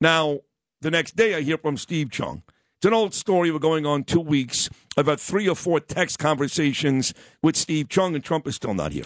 Now, 0.00 0.38
the 0.80 0.90
next 0.90 1.14
day 1.14 1.34
I 1.34 1.42
hear 1.42 1.58
from 1.58 1.76
Steve 1.76 2.08
Cheung. 2.08 2.42
It's 2.78 2.86
an 2.86 2.94
old 2.94 3.12
story. 3.12 3.50
We're 3.50 3.58
going 3.58 3.84
on 3.84 4.04
two 4.04 4.20
weeks. 4.20 4.70
I've 4.96 5.06
had 5.06 5.20
three 5.20 5.46
or 5.46 5.54
four 5.54 5.78
text 5.78 6.20
conversations 6.20 7.12
with 7.42 7.56
Steve 7.56 7.88
Cheung, 7.88 8.14
and 8.14 8.24
Trump 8.24 8.46
is 8.46 8.56
still 8.56 8.74
not 8.74 8.92
here. 8.92 9.04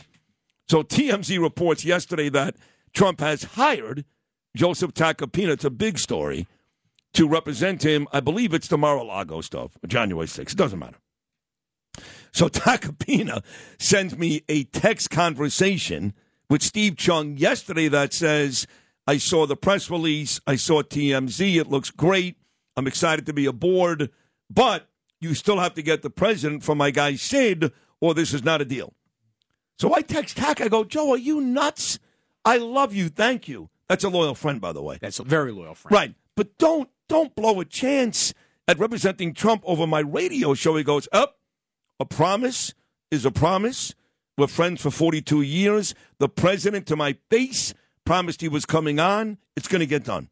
So 0.68 0.84
TMZ 0.84 1.40
reports 1.42 1.84
yesterday 1.84 2.28
that 2.28 2.54
Trump 2.94 3.20
has 3.20 3.42
hired 3.42 4.04
Joseph 4.56 4.94
Tacopina. 4.94 5.50
It's 5.50 5.64
a 5.64 5.70
big 5.70 5.98
story 5.98 6.46
to 7.12 7.28
represent 7.28 7.84
him. 7.84 8.08
I 8.12 8.20
believe 8.20 8.52
it's 8.52 8.68
the 8.68 8.78
Mar-a-Lago 8.78 9.40
stuff, 9.42 9.78
January 9.86 10.26
6th. 10.26 10.52
It 10.52 10.56
doesn't 10.56 10.78
matter. 10.78 10.98
So 12.32 12.48
Tacopina 12.48 13.44
sends 13.78 14.16
me 14.18 14.42
a 14.48 14.64
text 14.64 15.10
conversation 15.10 16.14
with 16.50 16.62
Steve 16.62 16.94
Cheung 16.94 17.38
yesterday 17.38 17.88
that 17.88 18.12
says, 18.12 18.66
I 19.06 19.18
saw 19.18 19.46
the 19.46 19.56
press 19.56 19.90
release. 19.90 20.40
I 20.46 20.56
saw 20.56 20.82
TMZ. 20.82 21.56
It 21.56 21.68
looks 21.68 21.90
great. 21.90 22.36
I'm 22.76 22.86
excited 22.86 23.26
to 23.26 23.32
be 23.32 23.46
aboard, 23.46 24.10
but 24.50 24.88
you 25.20 25.34
still 25.34 25.58
have 25.60 25.74
to 25.74 25.82
get 25.82 26.02
the 26.02 26.10
president 26.10 26.62
from 26.62 26.78
my 26.78 26.90
guy 26.90 27.14
Sid, 27.14 27.72
or 28.00 28.14
this 28.14 28.34
is 28.34 28.44
not 28.44 28.60
a 28.60 28.64
deal. 28.64 28.92
So 29.78 29.94
I 29.94 30.02
text 30.02 30.36
Tack. 30.36 30.60
I 30.60 30.68
go, 30.68 30.84
Joe, 30.84 31.12
are 31.12 31.18
you 31.18 31.40
nuts? 31.40 31.98
I 32.44 32.58
love 32.58 32.94
you. 32.94 33.08
Thank 33.08 33.48
you. 33.48 33.70
That's 33.88 34.04
a 34.04 34.08
loyal 34.08 34.34
friend, 34.34 34.60
by 34.60 34.72
the 34.72 34.82
way. 34.82 34.98
That's 35.00 35.18
a 35.18 35.24
very 35.24 35.52
loyal 35.52 35.74
friend. 35.74 35.94
Right. 35.94 36.14
But 36.34 36.58
don't 36.58 36.90
don't 37.08 37.34
blow 37.34 37.60
a 37.60 37.64
chance 37.64 38.34
at 38.68 38.78
representing 38.78 39.32
Trump 39.32 39.62
over 39.64 39.86
my 39.86 40.00
radio 40.00 40.54
show. 40.54 40.76
He 40.76 40.84
goes, 40.84 41.08
Up, 41.12 41.38
a 42.00 42.04
promise 42.04 42.74
is 43.10 43.24
a 43.24 43.30
promise. 43.30 43.94
We're 44.36 44.48
friends 44.48 44.82
for 44.82 44.90
42 44.90 45.42
years. 45.42 45.94
The 46.18 46.28
president 46.28 46.86
to 46.88 46.96
my 46.96 47.16
face 47.30 47.72
promised 48.04 48.40
he 48.40 48.48
was 48.48 48.66
coming 48.66 49.00
on. 49.00 49.38
It's 49.56 49.68
going 49.68 49.80
to 49.80 49.86
get 49.86 50.04
done. 50.04 50.28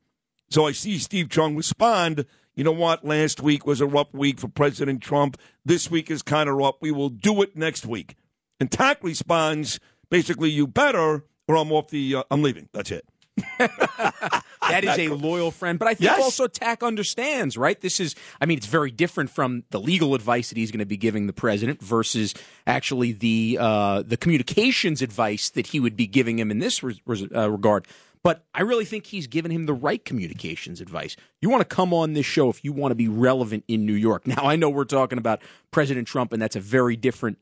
So 0.50 0.66
I 0.66 0.72
see 0.72 0.98
Steve 0.98 1.28
Cheung 1.28 1.56
respond. 1.56 2.26
You 2.54 2.64
know 2.64 2.72
what? 2.72 3.04
Last 3.04 3.40
week 3.40 3.66
was 3.66 3.80
a 3.80 3.86
rough 3.86 4.12
week 4.12 4.38
for 4.38 4.48
President 4.48 5.02
Trump. 5.02 5.38
This 5.64 5.90
week 5.90 6.10
is 6.10 6.22
kind 6.22 6.48
of 6.48 6.56
rough. 6.56 6.76
We 6.80 6.92
will 6.92 7.08
do 7.08 7.40
it 7.42 7.56
next 7.56 7.86
week. 7.86 8.14
And 8.60 8.70
Tack 8.70 9.02
responds, 9.02 9.80
basically, 10.10 10.50
you 10.50 10.66
better, 10.66 11.24
or 11.48 11.56
I'm 11.56 11.72
off 11.72 11.88
the, 11.88 12.16
uh, 12.16 12.22
I'm 12.30 12.42
leaving. 12.42 12.68
That's 12.72 12.90
it. 12.90 13.08
that 13.58 14.84
is 14.84 14.98
a 14.98 15.08
loyal 15.08 15.50
friend. 15.50 15.78
But 15.78 15.88
I 15.88 15.94
think 15.94 16.10
Yes. 16.10 16.22
also 16.22 16.46
Tack 16.46 16.82
understands, 16.82 17.56
right? 17.56 17.80
This 17.80 18.00
is, 18.00 18.14
I 18.40 18.46
mean, 18.46 18.58
it's 18.58 18.66
very 18.66 18.90
different 18.90 19.30
from 19.30 19.64
the 19.70 19.80
legal 19.80 20.14
advice 20.14 20.48
that 20.50 20.58
he's 20.58 20.70
going 20.70 20.78
to 20.80 20.86
be 20.86 20.96
giving 20.96 21.26
the 21.26 21.32
president 21.32 21.82
versus 21.82 22.34
actually 22.66 23.12
the 23.12 23.58
uh, 23.60 24.02
the 24.02 24.16
communications 24.16 25.02
advice 25.02 25.50
that 25.50 25.68
he 25.68 25.80
would 25.80 25.96
be 25.96 26.06
giving 26.06 26.38
him 26.38 26.50
in 26.50 26.58
this 26.58 26.82
res- 26.82 27.00
uh, 27.34 27.50
regard. 27.50 27.86
But 28.22 28.42
I 28.54 28.62
really 28.62 28.86
think 28.86 29.04
he's 29.06 29.26
given 29.26 29.50
him 29.50 29.66
the 29.66 29.74
right 29.74 30.02
communications 30.02 30.80
advice. 30.80 31.14
You 31.42 31.50
want 31.50 31.60
to 31.68 31.76
come 31.76 31.92
on 31.92 32.14
this 32.14 32.24
show 32.24 32.48
if 32.48 32.64
you 32.64 32.72
want 32.72 32.90
to 32.92 32.96
be 32.96 33.06
relevant 33.08 33.64
in 33.68 33.84
New 33.84 33.92
York. 33.94 34.26
Now, 34.34 34.44
I 34.44 34.56
know 34.56 34.70
we're 34.70 34.84
talking 34.84 35.18
about 35.18 35.42
President 35.70 36.08
Trump, 36.08 36.32
and 36.32 36.40
that's 36.40 36.56
a 36.56 36.60
very 36.60 36.96
different 36.96 37.36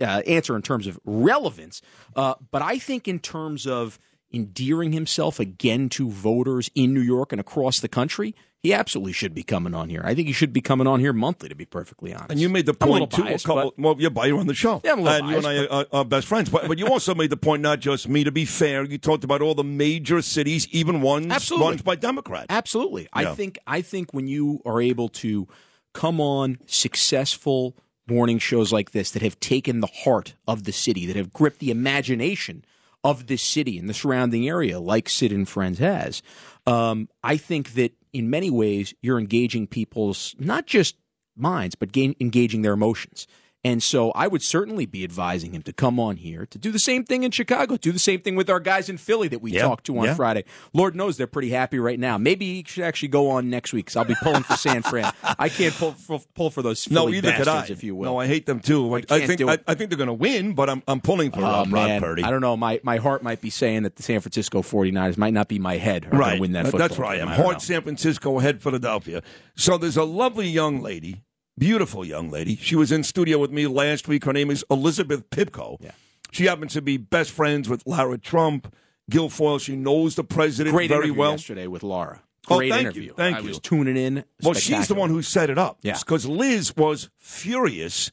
uh, 0.00 0.22
answer 0.28 0.54
in 0.54 0.62
terms 0.62 0.86
of 0.86 1.00
relevance. 1.04 1.82
Uh, 2.14 2.34
but 2.52 2.62
I 2.62 2.78
think 2.78 3.08
in 3.08 3.18
terms 3.18 3.66
of 3.66 3.98
endearing 4.32 4.92
himself 4.92 5.40
again 5.40 5.88
to 5.90 6.10
voters 6.10 6.70
in 6.74 6.92
New 6.92 7.00
York 7.00 7.32
and 7.32 7.40
across 7.40 7.80
the 7.80 7.88
country, 7.88 8.34
he 8.60 8.72
absolutely 8.72 9.12
should 9.12 9.34
be 9.34 9.42
coming 9.42 9.74
on 9.74 9.88
here. 9.88 10.02
I 10.04 10.14
think 10.14 10.26
he 10.26 10.32
should 10.32 10.52
be 10.52 10.60
coming 10.60 10.86
on 10.86 10.98
here 10.98 11.12
monthly, 11.12 11.48
to 11.48 11.54
be 11.54 11.64
perfectly 11.64 12.12
honest. 12.12 12.30
And 12.30 12.40
you 12.40 12.48
made 12.48 12.66
the 12.66 12.74
point 12.74 13.10
too. 13.12 13.22
biased, 13.22 13.44
a 13.44 13.48
couple, 13.48 13.72
but- 13.76 13.82
well, 13.82 13.96
yeah, 13.98 14.08
but 14.08 14.26
you're 14.26 14.40
on 14.40 14.48
the 14.48 14.54
show. 14.54 14.80
Yeah, 14.84 14.92
I'm 14.92 14.98
a 14.98 15.02
little 15.02 15.18
and 15.18 15.30
you 15.30 15.36
and 15.36 15.46
I 15.46 15.66
biased, 15.66 15.72
are, 15.72 15.98
are, 16.00 16.04
best 16.04 16.26
friends. 16.26 16.50
But 16.50 16.66
but 16.66 16.78
you 16.78 16.88
also 16.88 17.14
made 17.14 17.30
the 17.30 17.36
point, 17.36 17.62
not 17.62 17.78
just 17.80 18.08
me. 18.08 18.24
To 18.24 18.32
be 18.32 18.44
fair, 18.44 18.84
you 18.84 18.98
talked 18.98 19.22
about 19.22 19.42
all 19.42 19.54
the 19.54 19.64
major 19.64 20.20
cities, 20.22 20.66
even 20.72 21.00
ones 21.00 21.30
Absolutely. 21.30 21.68
runs 21.68 21.82
by 21.82 21.94
Democrat. 21.94 22.46
Absolutely. 22.50 23.08
I 23.12 23.26
think 23.34 23.58
I 23.66 23.80
think 23.80 24.12
when 24.12 24.26
you 24.26 24.60
are 24.66 24.80
able 24.80 25.08
to 25.08 25.46
come 25.94 26.20
on 26.20 26.58
successful 26.66 27.76
morning 28.08 28.38
shows 28.38 28.72
like 28.72 28.90
this 28.90 29.10
that 29.12 29.22
have 29.22 29.38
taken 29.38 29.80
the 29.80 29.88
heart 30.04 30.34
of 30.46 30.64
the 30.64 30.72
city, 30.72 31.06
that 31.06 31.16
have 31.16 31.32
gripped 31.32 31.60
the 31.60 31.70
imagination 31.70 32.64
of 33.10 33.26
this 33.26 33.42
city 33.42 33.78
and 33.78 33.88
the 33.88 33.94
surrounding 33.94 34.48
area, 34.48 34.78
like 34.78 35.08
Sid 35.08 35.32
and 35.32 35.48
Friends 35.48 35.78
has, 35.78 36.22
um, 36.66 37.08
I 37.22 37.36
think 37.36 37.74
that 37.74 37.92
in 38.12 38.30
many 38.30 38.50
ways 38.50 38.94
you're 39.02 39.18
engaging 39.18 39.66
people's 39.66 40.34
not 40.38 40.66
just 40.66 40.96
minds, 41.36 41.74
but 41.74 41.96
engaging 41.96 42.62
their 42.62 42.72
emotions. 42.72 43.26
And 43.64 43.82
so 43.82 44.12
I 44.12 44.28
would 44.28 44.42
certainly 44.42 44.86
be 44.86 45.02
advising 45.02 45.52
him 45.52 45.62
to 45.62 45.72
come 45.72 45.98
on 45.98 46.16
here 46.16 46.46
to 46.46 46.58
do 46.58 46.70
the 46.70 46.78
same 46.78 47.02
thing 47.04 47.24
in 47.24 47.32
Chicago, 47.32 47.76
do 47.76 47.90
the 47.90 47.98
same 47.98 48.20
thing 48.20 48.36
with 48.36 48.48
our 48.48 48.60
guys 48.60 48.88
in 48.88 48.98
Philly 48.98 49.26
that 49.28 49.42
we 49.42 49.50
Yeah, 49.50 49.62
talked 49.62 49.84
to 49.86 49.98
on 49.98 50.04
yeah. 50.04 50.14
Friday. 50.14 50.44
Lord 50.72 50.94
knows 50.94 51.16
they're 51.16 51.26
pretty 51.26 51.50
happy 51.50 51.80
right 51.80 51.98
now. 51.98 52.18
Maybe 52.18 52.46
he 52.54 52.64
should 52.66 52.84
actually 52.84 53.08
go 53.08 53.30
on 53.30 53.50
next 53.50 53.72
week 53.72 53.86
because 53.86 53.96
I'll 53.96 54.04
be 54.04 54.14
pulling 54.22 54.44
for 54.44 54.54
San 54.56 54.82
Fran. 54.82 55.12
I 55.40 55.48
can't 55.48 55.74
pull 55.74 55.96
pull, 56.06 56.22
pull 56.34 56.50
for 56.50 56.62
those 56.62 56.88
No, 56.88 57.06
Philly 57.06 57.18
either 57.18 57.32
could 57.32 57.48
I. 57.48 57.54
bastards, 57.56 57.70
if 57.78 57.82
you 57.84 57.96
will. 57.96 58.04
No, 58.12 58.18
I 58.18 58.28
hate 58.28 58.46
them 58.46 58.60
too. 58.60 58.94
I, 58.94 59.00
can't 59.00 59.26
think 59.26 59.42
I. 59.42 59.58
I 59.66 59.74
think 59.74 59.90
they're 59.90 59.96
going 59.98 60.06
to 60.06 60.12
win, 60.14 60.54
but 60.54 60.70
I'm 60.70 60.82
I'm 60.86 61.00
pulling 61.00 61.32
for 61.32 61.40
Oh, 61.40 61.64
Brock 61.64 61.88
man. 61.88 62.00
Purdy. 62.00 62.22
I 62.22 62.30
don't 62.30 62.40
know. 62.40 62.56
My, 62.56 62.80
my 62.84 62.98
heart 62.98 63.24
might 63.24 63.40
be 63.40 63.50
saying 63.50 63.82
that 63.82 63.96
the 63.96 64.04
San 64.04 64.20
Francisco 64.20 64.62
49ers 64.62 65.16
might 65.18 65.34
not 65.34 65.48
be 65.48 65.58
my 65.58 65.78
head 65.78 66.12
right. 66.14 66.36
to 66.36 66.40
win 66.40 66.52
that 66.52 66.66
That's 66.70 66.96
where 66.96 67.08
I 67.08 67.16
am. 67.16 67.26
Heart. 67.26 67.60
San 67.62 67.82
Francisco, 67.82 68.38
head 68.38 68.62
Philadelphia. 68.62 69.20
So 69.56 69.76
there's 69.78 69.96
a 69.96 70.04
lovely 70.04 70.46
young 70.48 70.80
lady, 70.80 71.22
beautiful 71.58 72.04
young 72.04 72.30
lady. 72.30 72.56
She 72.56 72.76
was 72.76 72.92
in 72.92 73.02
studio 73.04 73.38
with 73.38 73.50
me 73.50 73.66
last 73.66 74.08
week. 74.08 74.24
Her 74.24 74.32
name 74.32 74.50
is 74.50 74.64
Elizabeth 74.70 75.28
Pipko. 75.30 75.76
Yeah. 75.80 75.92
She 76.30 76.44
happens 76.44 76.72
to 76.74 76.82
be 76.82 76.96
best 76.96 77.30
friends 77.30 77.68
with 77.68 77.82
Lara 77.86 78.18
Trump, 78.18 78.74
Guilfoyle. 79.10 79.60
She 79.60 79.76
knows 79.76 80.14
the 80.14 80.24
president 80.24 80.74
Great 80.74 80.88
very 80.88 81.10
well. 81.10 81.32
yesterday 81.32 81.66
with 81.66 81.82
Laura. 81.82 82.22
Oh, 82.50 82.58
Great 82.58 82.70
thank 82.70 82.82
interview. 82.86 83.02
you, 83.02 83.14
thank 83.14 83.36
I 83.36 83.40
you. 83.40 83.48
was 83.48 83.58
tuning 83.58 83.96
in. 83.96 84.24
Well, 84.42 84.54
she's 84.54 84.88
the 84.88 84.94
one 84.94 85.10
who 85.10 85.20
set 85.22 85.50
it 85.50 85.58
up. 85.58 85.78
Yeah. 85.82 85.98
Because 85.98 86.26
Liz 86.26 86.74
was 86.76 87.10
furious 87.18 88.10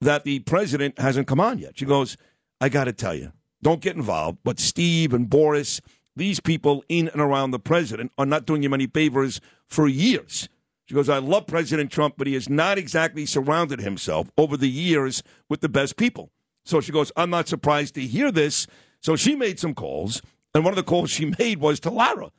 that 0.00 0.24
the 0.24 0.40
president 0.40 0.98
hasn't 0.98 1.26
come 1.28 1.40
on 1.40 1.58
yet. 1.58 1.78
She 1.78 1.84
goes, 1.84 2.16
I 2.60 2.68
got 2.68 2.84
to 2.84 2.92
tell 2.92 3.14
you, 3.14 3.32
don't 3.62 3.80
get 3.80 3.96
involved. 3.96 4.38
But 4.44 4.58
Steve 4.58 5.12
and 5.14 5.28
Boris, 5.30 5.80
these 6.16 6.40
people 6.40 6.84
in 6.88 7.08
and 7.08 7.20
around 7.20 7.50
the 7.52 7.58
president 7.58 8.12
are 8.18 8.26
not 8.26 8.44
doing 8.46 8.62
him 8.64 8.74
any 8.74 8.86
favors 8.86 9.40
for 9.68 9.86
years. 9.88 10.48
She 10.86 10.94
goes, 10.94 11.08
I 11.08 11.18
love 11.18 11.46
President 11.46 11.90
Trump, 11.90 12.14
but 12.16 12.26
he 12.26 12.34
has 12.34 12.48
not 12.48 12.78
exactly 12.78 13.26
surrounded 13.26 13.80
himself 13.80 14.30
over 14.38 14.56
the 14.56 14.68
years 14.68 15.22
with 15.48 15.60
the 15.60 15.68
best 15.68 15.96
people. 15.96 16.30
So 16.64 16.80
she 16.80 16.92
goes, 16.92 17.10
I'm 17.16 17.30
not 17.30 17.48
surprised 17.48 17.94
to 17.96 18.02
hear 18.02 18.30
this. 18.30 18.66
So 19.00 19.16
she 19.16 19.34
made 19.34 19.58
some 19.58 19.74
calls, 19.74 20.22
and 20.54 20.64
one 20.64 20.72
of 20.72 20.76
the 20.76 20.82
calls 20.82 21.10
she 21.10 21.34
made 21.38 21.58
was 21.58 21.80
to 21.80 21.90
Lara. 21.90 22.30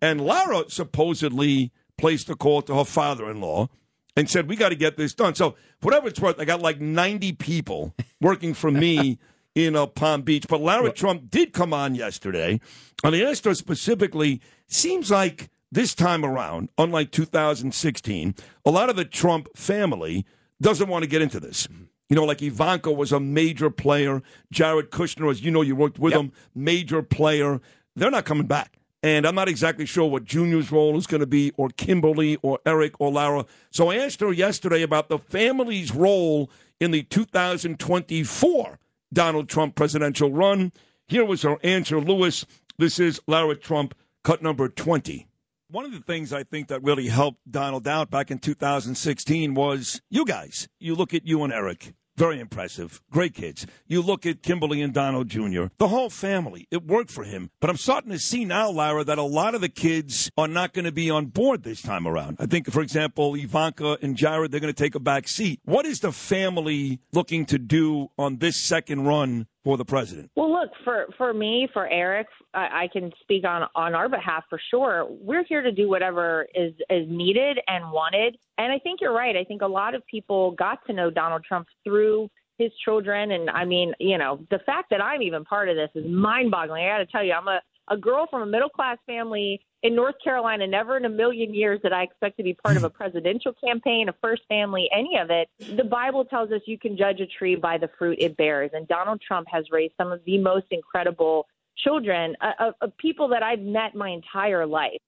And 0.00 0.20
Lara 0.20 0.64
supposedly 0.68 1.70
placed 1.98 2.28
a 2.28 2.34
call 2.34 2.62
to 2.62 2.74
her 2.76 2.84
father 2.84 3.30
in 3.30 3.40
law 3.40 3.68
and 4.16 4.28
said, 4.28 4.48
We 4.48 4.56
got 4.56 4.70
to 4.70 4.74
get 4.74 4.96
this 4.96 5.14
done. 5.14 5.34
So, 5.34 5.54
whatever 5.80 6.08
it's 6.08 6.20
worth, 6.20 6.40
I 6.40 6.44
got 6.44 6.60
like 6.60 6.80
90 6.80 7.32
people 7.32 7.94
working 8.20 8.54
for 8.54 8.70
me 8.70 9.18
in 9.54 9.76
uh, 9.76 9.86
Palm 9.86 10.22
Beach. 10.22 10.46
But 10.48 10.60
Lara 10.60 10.92
Trump 10.92 11.30
did 11.30 11.52
come 11.52 11.72
on 11.72 11.94
yesterday, 11.94 12.60
and 13.04 13.14
I 13.14 13.22
asked 13.22 13.44
her 13.44 13.54
specifically 13.54 14.40
seems 14.66 15.10
like 15.10 15.50
this 15.72 15.94
time 15.94 16.22
around, 16.22 16.68
unlike 16.76 17.10
2016, 17.10 18.34
a 18.64 18.70
lot 18.70 18.90
of 18.90 18.96
the 18.96 19.06
Trump 19.06 19.48
family 19.56 20.26
doesn't 20.60 20.88
want 20.88 21.02
to 21.02 21.08
get 21.08 21.22
into 21.22 21.40
this. 21.40 21.66
You 22.10 22.16
know, 22.16 22.24
like 22.24 22.42
Ivanka 22.42 22.92
was 22.92 23.10
a 23.10 23.18
major 23.18 23.70
player. 23.70 24.22
Jared 24.52 24.90
Kushner, 24.90 25.30
as 25.30 25.42
you 25.42 25.50
know, 25.50 25.62
you 25.62 25.74
worked 25.74 25.98
with 25.98 26.12
him, 26.12 26.30
major 26.54 27.02
player. 27.02 27.58
They're 27.96 28.10
not 28.10 28.26
coming 28.26 28.46
back. 28.46 28.78
And 29.02 29.26
I'm 29.26 29.34
not 29.34 29.48
exactly 29.48 29.86
sure 29.86 30.08
what 30.08 30.24
Junior's 30.24 30.70
role 30.70 30.96
is 30.98 31.06
going 31.06 31.22
to 31.22 31.26
be, 31.26 31.52
or 31.56 31.70
Kimberly, 31.70 32.36
or 32.42 32.60
Eric, 32.66 33.00
or 33.00 33.10
Lara. 33.10 33.46
So 33.70 33.90
I 33.90 33.96
asked 33.96 34.20
her 34.20 34.30
yesterday 34.30 34.82
about 34.82 35.08
the 35.08 35.18
family's 35.18 35.92
role 35.92 36.50
in 36.80 36.90
the 36.90 37.02
2024 37.02 38.78
Donald 39.10 39.48
Trump 39.48 39.74
presidential 39.74 40.30
run. 40.30 40.70
Here 41.08 41.24
was 41.24 41.42
her 41.42 41.56
answer, 41.64 41.98
Lewis. 41.98 42.44
This 42.76 43.00
is 43.00 43.20
Lara 43.26 43.56
Trump, 43.56 43.94
cut 44.22 44.42
number 44.42 44.68
20. 44.68 45.26
One 45.72 45.86
of 45.86 45.92
the 45.92 46.00
things 46.00 46.34
I 46.34 46.42
think 46.44 46.68
that 46.68 46.82
really 46.82 47.08
helped 47.08 47.50
Donald 47.50 47.88
out 47.88 48.10
back 48.10 48.30
in 48.30 48.38
2016 48.40 49.54
was 49.54 50.02
you 50.10 50.26
guys. 50.26 50.68
You 50.78 50.94
look 50.94 51.14
at 51.14 51.26
you 51.26 51.42
and 51.44 51.50
Eric. 51.50 51.94
Very 52.14 52.40
impressive. 52.40 53.00
Great 53.10 53.32
kids. 53.32 53.66
You 53.86 54.02
look 54.02 54.26
at 54.26 54.42
Kimberly 54.42 54.82
and 54.82 54.92
Donald 54.92 55.28
Jr., 55.28 55.68
the 55.78 55.88
whole 55.88 56.10
family. 56.10 56.68
It 56.70 56.86
worked 56.86 57.10
for 57.10 57.24
him. 57.24 57.50
But 57.58 57.70
I'm 57.70 57.78
starting 57.78 58.10
to 58.10 58.18
see 58.18 58.44
now, 58.44 58.70
Lara, 58.70 59.02
that 59.02 59.16
a 59.16 59.22
lot 59.22 59.54
of 59.54 59.62
the 59.62 59.70
kids 59.70 60.30
are 60.36 60.46
not 60.46 60.74
going 60.74 60.84
to 60.84 60.92
be 60.92 61.08
on 61.08 61.26
board 61.26 61.62
this 61.62 61.80
time 61.80 62.06
around. 62.06 62.36
I 62.38 62.44
think, 62.44 62.70
for 62.70 62.82
example, 62.82 63.34
Ivanka 63.34 63.96
and 64.02 64.14
Jared, 64.14 64.52
they're 64.52 64.60
going 64.60 64.74
to 64.74 64.82
take 64.82 64.94
a 64.94 65.00
back 65.00 65.26
seat. 65.26 65.60
What 65.64 65.86
is 65.86 66.00
the 66.00 66.12
family 66.12 67.00
looking 67.12 67.46
to 67.46 67.58
do 67.58 68.10
on 68.18 68.40
this 68.40 68.58
second 68.58 69.06
run 69.06 69.46
for 69.64 69.76
the 69.76 69.84
president? 69.84 70.30
Well, 70.36 70.52
look 70.52 70.70
for 70.84 71.06
for 71.16 71.32
me, 71.32 71.68
for 71.72 71.88
Eric, 71.88 72.26
I, 72.54 72.84
I 72.84 72.88
can 72.92 73.12
speak 73.20 73.44
on 73.44 73.68
on 73.74 73.94
our 73.94 74.08
behalf 74.08 74.44
for 74.48 74.60
sure. 74.70 75.06
We're 75.08 75.44
here 75.44 75.62
to 75.62 75.72
do 75.72 75.88
whatever 75.88 76.46
is 76.54 76.72
is 76.90 77.06
needed 77.08 77.58
and 77.68 77.90
wanted. 77.92 78.36
And 78.58 78.72
I 78.72 78.78
think 78.78 79.00
you're 79.00 79.14
right. 79.14 79.36
I 79.36 79.44
think 79.44 79.62
a 79.62 79.66
lot 79.66 79.94
of 79.94 80.06
people 80.06 80.52
got 80.52 80.84
to 80.86 80.92
know 80.92 81.10
Donald 81.10 81.44
Trump 81.44 81.68
through 81.84 82.28
his 82.58 82.70
children, 82.84 83.32
and 83.32 83.50
I 83.50 83.64
mean, 83.64 83.92
you 83.98 84.18
know, 84.18 84.44
the 84.50 84.60
fact 84.66 84.90
that 84.90 85.02
I'm 85.02 85.22
even 85.22 85.44
part 85.44 85.68
of 85.68 85.76
this 85.76 85.88
is 85.94 86.08
mind-boggling. 86.08 86.84
I 86.84 86.88
got 86.88 86.98
to 86.98 87.06
tell 87.06 87.24
you, 87.24 87.32
I'm 87.32 87.48
a 87.48 87.60
a 87.92 87.96
girl 87.96 88.26
from 88.30 88.40
a 88.40 88.46
middle 88.46 88.70
class 88.70 88.96
family 89.06 89.60
in 89.82 89.94
North 89.94 90.14
Carolina. 90.24 90.66
Never 90.66 90.96
in 90.96 91.04
a 91.04 91.10
million 91.10 91.54
years 91.54 91.80
did 91.82 91.92
I 91.92 92.02
expect 92.02 92.38
to 92.38 92.42
be 92.42 92.54
part 92.54 92.78
of 92.78 92.84
a 92.84 92.90
presidential 92.90 93.52
campaign, 93.62 94.08
a 94.08 94.14
first 94.22 94.42
family, 94.48 94.88
any 94.96 95.18
of 95.18 95.28
it. 95.30 95.48
The 95.76 95.84
Bible 95.84 96.24
tells 96.24 96.50
us 96.52 96.62
you 96.64 96.78
can 96.78 96.96
judge 96.96 97.20
a 97.20 97.26
tree 97.26 97.54
by 97.54 97.76
the 97.76 97.90
fruit 97.98 98.16
it 98.18 98.36
bears, 98.36 98.70
and 98.72 98.88
Donald 98.88 99.20
Trump 99.20 99.46
has 99.50 99.66
raised 99.70 99.92
some 99.98 100.10
of 100.10 100.24
the 100.24 100.38
most 100.38 100.66
incredible 100.70 101.46
children 101.76 102.34
uh, 102.40 102.52
of, 102.58 102.74
of 102.80 102.96
people 102.96 103.28
that 103.28 103.42
I've 103.42 103.60
met 103.60 103.94
my 103.94 104.08
entire 104.08 104.64
life. 104.66 105.00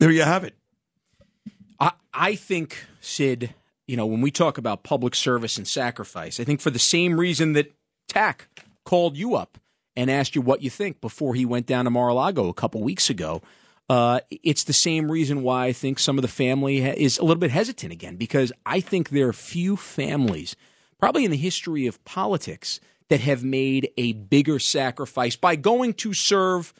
There 0.00 0.10
you 0.10 0.22
have 0.22 0.42
it. 0.42 0.54
I, 1.78 1.92
I 2.12 2.34
think, 2.34 2.86
Sid, 3.00 3.54
you 3.86 3.96
know, 3.96 4.06
when 4.06 4.20
we 4.20 4.32
talk 4.32 4.58
about 4.58 4.82
public 4.82 5.14
service 5.14 5.58
and 5.58 5.68
sacrifice, 5.68 6.40
I 6.40 6.44
think 6.44 6.60
for 6.60 6.70
the 6.70 6.78
same 6.80 7.20
reason 7.20 7.52
that 7.52 7.72
TAC 8.08 8.48
called 8.84 9.16
you 9.16 9.36
up 9.36 9.58
and 10.00 10.10
asked 10.10 10.34
you 10.34 10.40
what 10.40 10.62
you 10.62 10.70
think 10.70 11.00
before 11.00 11.34
he 11.34 11.44
went 11.44 11.66
down 11.66 11.84
to 11.84 11.90
Mar-a-Lago 11.90 12.48
a 12.48 12.54
couple 12.54 12.80
weeks 12.82 13.10
ago, 13.10 13.42
uh, 13.90 14.20
it's 14.30 14.64
the 14.64 14.72
same 14.72 15.10
reason 15.10 15.42
why 15.42 15.66
I 15.66 15.72
think 15.72 15.98
some 15.98 16.16
of 16.16 16.22
the 16.22 16.28
family 16.28 16.80
ha- 16.80 16.94
is 16.96 17.18
a 17.18 17.22
little 17.22 17.40
bit 17.40 17.50
hesitant 17.50 17.92
again, 17.92 18.16
because 18.16 18.52
I 18.64 18.80
think 18.80 19.10
there 19.10 19.28
are 19.28 19.32
few 19.32 19.76
families, 19.76 20.56
probably 20.98 21.24
in 21.24 21.30
the 21.30 21.36
history 21.36 21.86
of 21.86 22.02
politics, 22.04 22.80
that 23.08 23.20
have 23.20 23.42
made 23.44 23.90
a 23.98 24.12
bigger 24.12 24.58
sacrifice 24.58 25.36
by 25.36 25.56
going 25.56 25.92
to 25.94 26.14
serve 26.14 26.72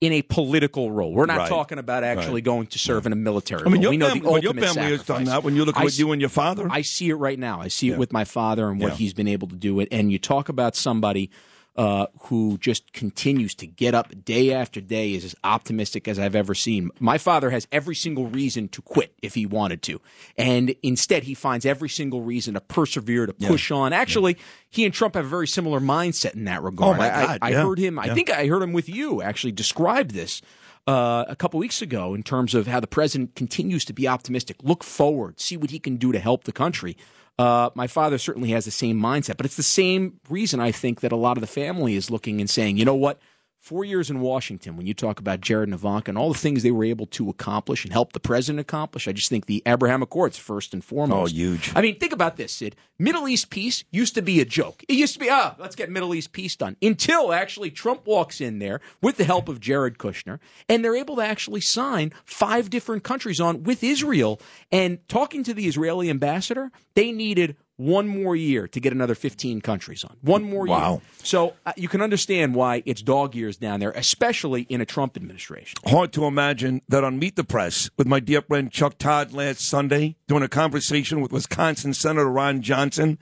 in 0.00 0.12
a 0.12 0.22
political 0.22 0.92
role. 0.92 1.12
We're 1.12 1.26
not 1.26 1.38
Right. 1.38 1.48
talking 1.48 1.78
about 1.78 2.04
actually 2.04 2.34
Right. 2.34 2.44
going 2.44 2.66
to 2.68 2.78
serve 2.78 3.06
in 3.06 3.12
a 3.12 3.16
military 3.16 3.62
I 3.62 3.64
mean, 3.64 3.72
role. 3.76 3.82
your 3.82 3.90
we 3.90 3.96
know 3.96 4.06
family- 4.08 4.20
the 4.20 4.30
but 4.30 4.42
your 4.44 4.54
family 4.54 4.90
has 4.92 5.02
done 5.04 5.24
that 5.24 5.42
when 5.42 5.56
you 5.56 5.64
look 5.64 5.74
at 5.76 5.80
I 5.80 5.84
what 5.84 5.92
s- 5.94 5.98
you 5.98 6.12
and 6.12 6.20
your 6.20 6.28
father. 6.28 6.68
I 6.70 6.82
see 6.82 7.08
it 7.08 7.14
right 7.16 7.38
now. 7.38 7.60
I 7.60 7.66
see 7.66 7.88
Yeah. 7.88 7.94
it 7.94 7.98
with 7.98 8.12
my 8.12 8.24
father 8.24 8.68
and 8.70 8.78
what 8.80 8.90
Yeah. 8.92 8.96
he's 8.98 9.12
been 9.14 9.26
able 9.26 9.48
to 9.48 9.56
do. 9.56 9.80
It, 9.80 9.88
and 9.90 10.12
you 10.12 10.18
talk 10.20 10.48
about 10.48 10.76
somebody 10.76 11.30
uh, 11.78 12.08
who 12.22 12.58
just 12.58 12.92
continues 12.92 13.54
to 13.54 13.66
get 13.66 13.94
up 13.94 14.24
day 14.24 14.52
after 14.52 14.80
day, 14.80 15.14
is 15.14 15.24
as 15.24 15.36
optimistic 15.44 16.08
as 16.08 16.18
I've 16.18 16.34
ever 16.34 16.52
seen. 16.54 16.90
My 16.98 17.18
father 17.18 17.50
has 17.50 17.68
every 17.70 17.94
single 17.94 18.26
reason 18.26 18.66
to 18.70 18.82
quit 18.82 19.14
if 19.22 19.34
he 19.34 19.46
wanted 19.46 19.80
to, 19.82 20.00
and 20.36 20.74
instead 20.82 21.22
he 21.22 21.34
finds 21.34 21.64
every 21.64 21.88
single 21.88 22.20
reason 22.22 22.54
to 22.54 22.60
persevere, 22.60 23.26
to 23.26 23.32
push 23.32 23.70
on. 23.70 23.92
Actually, 23.92 24.36
he 24.68 24.84
and 24.84 24.92
Trump 24.92 25.14
have 25.14 25.24
a 25.24 25.28
very 25.28 25.46
similar 25.46 25.78
mindset 25.78 26.34
in 26.34 26.44
that 26.44 26.64
regard. 26.64 26.96
Oh, 26.96 26.98
my 26.98 27.06
I- 27.06 27.26
God, 27.26 27.38
I, 27.40 27.46
I 27.46 27.50
yeah. 27.50 27.62
heard 27.62 27.78
him. 27.78 27.98
I 27.98 28.12
think 28.12 28.28
I 28.28 28.46
heard 28.48 28.62
him 28.62 28.72
with 28.72 28.88
you 28.88 29.22
actually 29.22 29.52
describe 29.52 30.10
this 30.10 30.42
uh, 30.88 31.26
a 31.28 31.36
couple 31.36 31.60
weeks 31.60 31.82
ago 31.82 32.14
in 32.14 32.22
terms 32.22 32.54
of 32.54 32.66
how 32.66 32.80
the 32.80 32.86
president 32.86 33.34
continues 33.36 33.84
to 33.84 33.92
be 33.92 34.08
optimistic, 34.08 34.56
look 34.62 34.82
forward, 34.82 35.38
see 35.38 35.56
what 35.56 35.70
he 35.70 35.78
can 35.78 35.98
do 35.98 36.12
to 36.12 36.18
help 36.18 36.44
the 36.44 36.52
country. 36.52 36.96
Uh, 37.38 37.68
my 37.74 37.86
father 37.86 38.16
certainly 38.16 38.48
has 38.50 38.64
the 38.64 38.70
same 38.70 38.98
mindset, 38.98 39.36
but 39.36 39.44
it's 39.44 39.56
the 39.56 39.62
same 39.62 40.18
reason 40.30 40.60
I 40.60 40.72
think 40.72 41.00
that 41.00 41.12
a 41.12 41.16
lot 41.16 41.36
of 41.36 41.42
the 41.42 41.46
family 41.46 41.94
is 41.94 42.10
looking 42.10 42.40
and 42.40 42.48
saying, 42.48 42.78
you 42.78 42.86
know 42.86 42.94
what? 42.94 43.20
Four 43.68 43.84
years 43.84 44.08
in 44.08 44.20
Washington, 44.20 44.78
when 44.78 44.86
you 44.86 44.94
talk 44.94 45.20
about 45.20 45.42
Jared 45.42 45.68
and 45.68 45.74
Ivanka 45.74 46.10
and 46.10 46.16
all 46.16 46.32
the 46.32 46.38
things 46.38 46.62
they 46.62 46.70
were 46.70 46.84
able 46.84 47.04
to 47.08 47.28
accomplish 47.28 47.84
and 47.84 47.92
help 47.92 48.14
the 48.14 48.18
president 48.18 48.60
accomplish, 48.60 49.06
I 49.06 49.12
just 49.12 49.28
think 49.28 49.44
the 49.44 49.62
Abraham 49.66 50.02
Accords, 50.02 50.38
first 50.38 50.72
and 50.72 50.82
foremost. 50.82 51.34
Oh, 51.34 51.36
huge. 51.36 51.70
I 51.76 51.82
mean, 51.82 51.98
think 51.98 52.14
about 52.14 52.38
this, 52.38 52.50
Sid. 52.50 52.76
Middle 52.98 53.28
East 53.28 53.50
peace 53.50 53.84
used 53.90 54.14
to 54.14 54.22
be 54.22 54.40
a 54.40 54.46
joke. 54.46 54.82
It 54.88 54.94
used 54.94 55.12
to 55.12 55.18
be, 55.18 55.28
ah, 55.30 55.54
let's 55.58 55.76
get 55.76 55.90
Middle 55.90 56.14
East 56.14 56.32
peace 56.32 56.56
done. 56.56 56.78
Until 56.80 57.30
actually 57.30 57.70
Trump 57.70 58.06
walks 58.06 58.40
in 58.40 58.58
there 58.58 58.80
with 59.02 59.18
the 59.18 59.24
help 59.24 59.50
of 59.50 59.60
Jared 59.60 59.98
Kushner, 59.98 60.38
and 60.66 60.82
they're 60.82 60.96
able 60.96 61.16
to 61.16 61.22
actually 61.22 61.60
sign 61.60 62.14
five 62.24 62.70
different 62.70 63.04
countries 63.04 63.38
on 63.38 63.64
with 63.64 63.84
Israel. 63.84 64.40
And 64.72 65.06
talking 65.08 65.44
to 65.44 65.52
the 65.52 65.66
Israeli 65.66 66.08
ambassador, 66.08 66.72
they 66.94 67.12
needed 67.12 67.54
one 67.78 68.08
more 68.08 68.34
year 68.34 68.66
to 68.68 68.80
get 68.80 68.92
another 68.92 69.14
15 69.14 69.60
countries 69.60 70.04
on. 70.04 70.16
One 70.20 70.42
more 70.42 70.66
year. 70.66 70.76
Wow. 70.76 71.02
So 71.22 71.54
uh, 71.64 71.72
you 71.76 71.88
can 71.88 72.02
understand 72.02 72.54
why 72.54 72.82
it's 72.84 73.00
dog 73.00 73.34
years 73.34 73.56
down 73.56 73.80
there, 73.80 73.92
especially 73.92 74.62
in 74.62 74.80
a 74.80 74.84
Trump 74.84 75.16
administration. 75.16 75.78
Hard 75.86 76.12
to 76.14 76.24
imagine 76.24 76.82
that 76.88 77.04
on 77.04 77.18
Meet 77.18 77.36
the 77.36 77.44
Press 77.44 77.88
with 77.96 78.08
my 78.08 78.18
dear 78.18 78.42
friend 78.42 78.70
Chuck 78.70 78.98
Todd 78.98 79.32
last 79.32 79.60
Sunday, 79.60 80.16
during 80.26 80.42
a 80.42 80.48
conversation 80.48 81.20
with 81.20 81.32
Wisconsin 81.32 81.94
Senator 81.94 82.28
Ron 82.28 82.62
Johnson, 82.62 83.16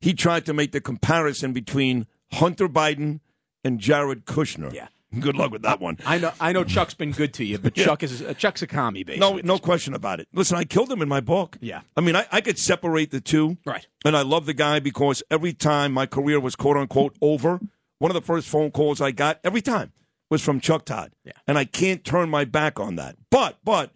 he 0.00 0.12
tried 0.12 0.44
to 0.46 0.52
make 0.52 0.72
the 0.72 0.80
comparison 0.80 1.52
between 1.52 2.06
Hunter 2.32 2.68
Biden 2.68 3.20
and 3.62 3.78
Jared 3.78 4.26
Kushner. 4.26 4.72
Yeah. 4.72 4.88
Good 5.20 5.36
luck 5.36 5.50
with 5.50 5.62
that 5.62 5.80
one. 5.80 5.98
I 6.06 6.18
know. 6.18 6.32
I 6.40 6.52
know 6.52 6.62
Chuck's 6.62 6.94
been 6.94 7.10
good 7.10 7.34
to 7.34 7.44
you, 7.44 7.58
but 7.58 7.76
Yeah. 7.76 7.84
Chuck 7.84 8.02
is 8.04 8.22
uh, 8.22 8.32
Chuck's 8.34 8.62
a 8.62 8.66
commie, 8.66 9.02
basically. 9.02 9.42
No, 9.42 9.54
no 9.54 9.58
question 9.58 9.94
about 9.94 10.20
it. 10.20 10.28
Listen, 10.32 10.56
I 10.56 10.64
killed 10.64 10.90
him 10.90 11.02
in 11.02 11.08
my 11.08 11.20
book. 11.20 11.56
Yeah. 11.60 11.80
I 11.96 12.00
mean, 12.00 12.14
I, 12.14 12.26
I 12.30 12.40
could 12.40 12.58
separate 12.58 13.10
the 13.10 13.20
two. 13.20 13.58
Right. 13.66 13.86
And 14.04 14.16
I 14.16 14.22
love 14.22 14.46
the 14.46 14.54
guy 14.54 14.78
because 14.78 15.22
every 15.30 15.52
time 15.52 15.92
my 15.92 16.06
career 16.06 16.38
was 16.38 16.54
quote 16.54 16.76
unquote 16.76 17.16
over, 17.20 17.58
one 17.98 18.10
of 18.10 18.14
the 18.14 18.20
first 18.20 18.48
phone 18.48 18.70
calls 18.70 19.00
I 19.00 19.10
got 19.10 19.40
every 19.42 19.60
time 19.62 19.92
was 20.30 20.42
from 20.42 20.60
Chuck 20.60 20.84
Todd. 20.84 21.12
Yeah. 21.24 21.32
And 21.46 21.58
I 21.58 21.64
can't 21.64 22.04
turn 22.04 22.30
my 22.30 22.44
back 22.44 22.78
on 22.78 22.94
that. 22.96 23.16
But, 23.30 23.58
but 23.64 23.90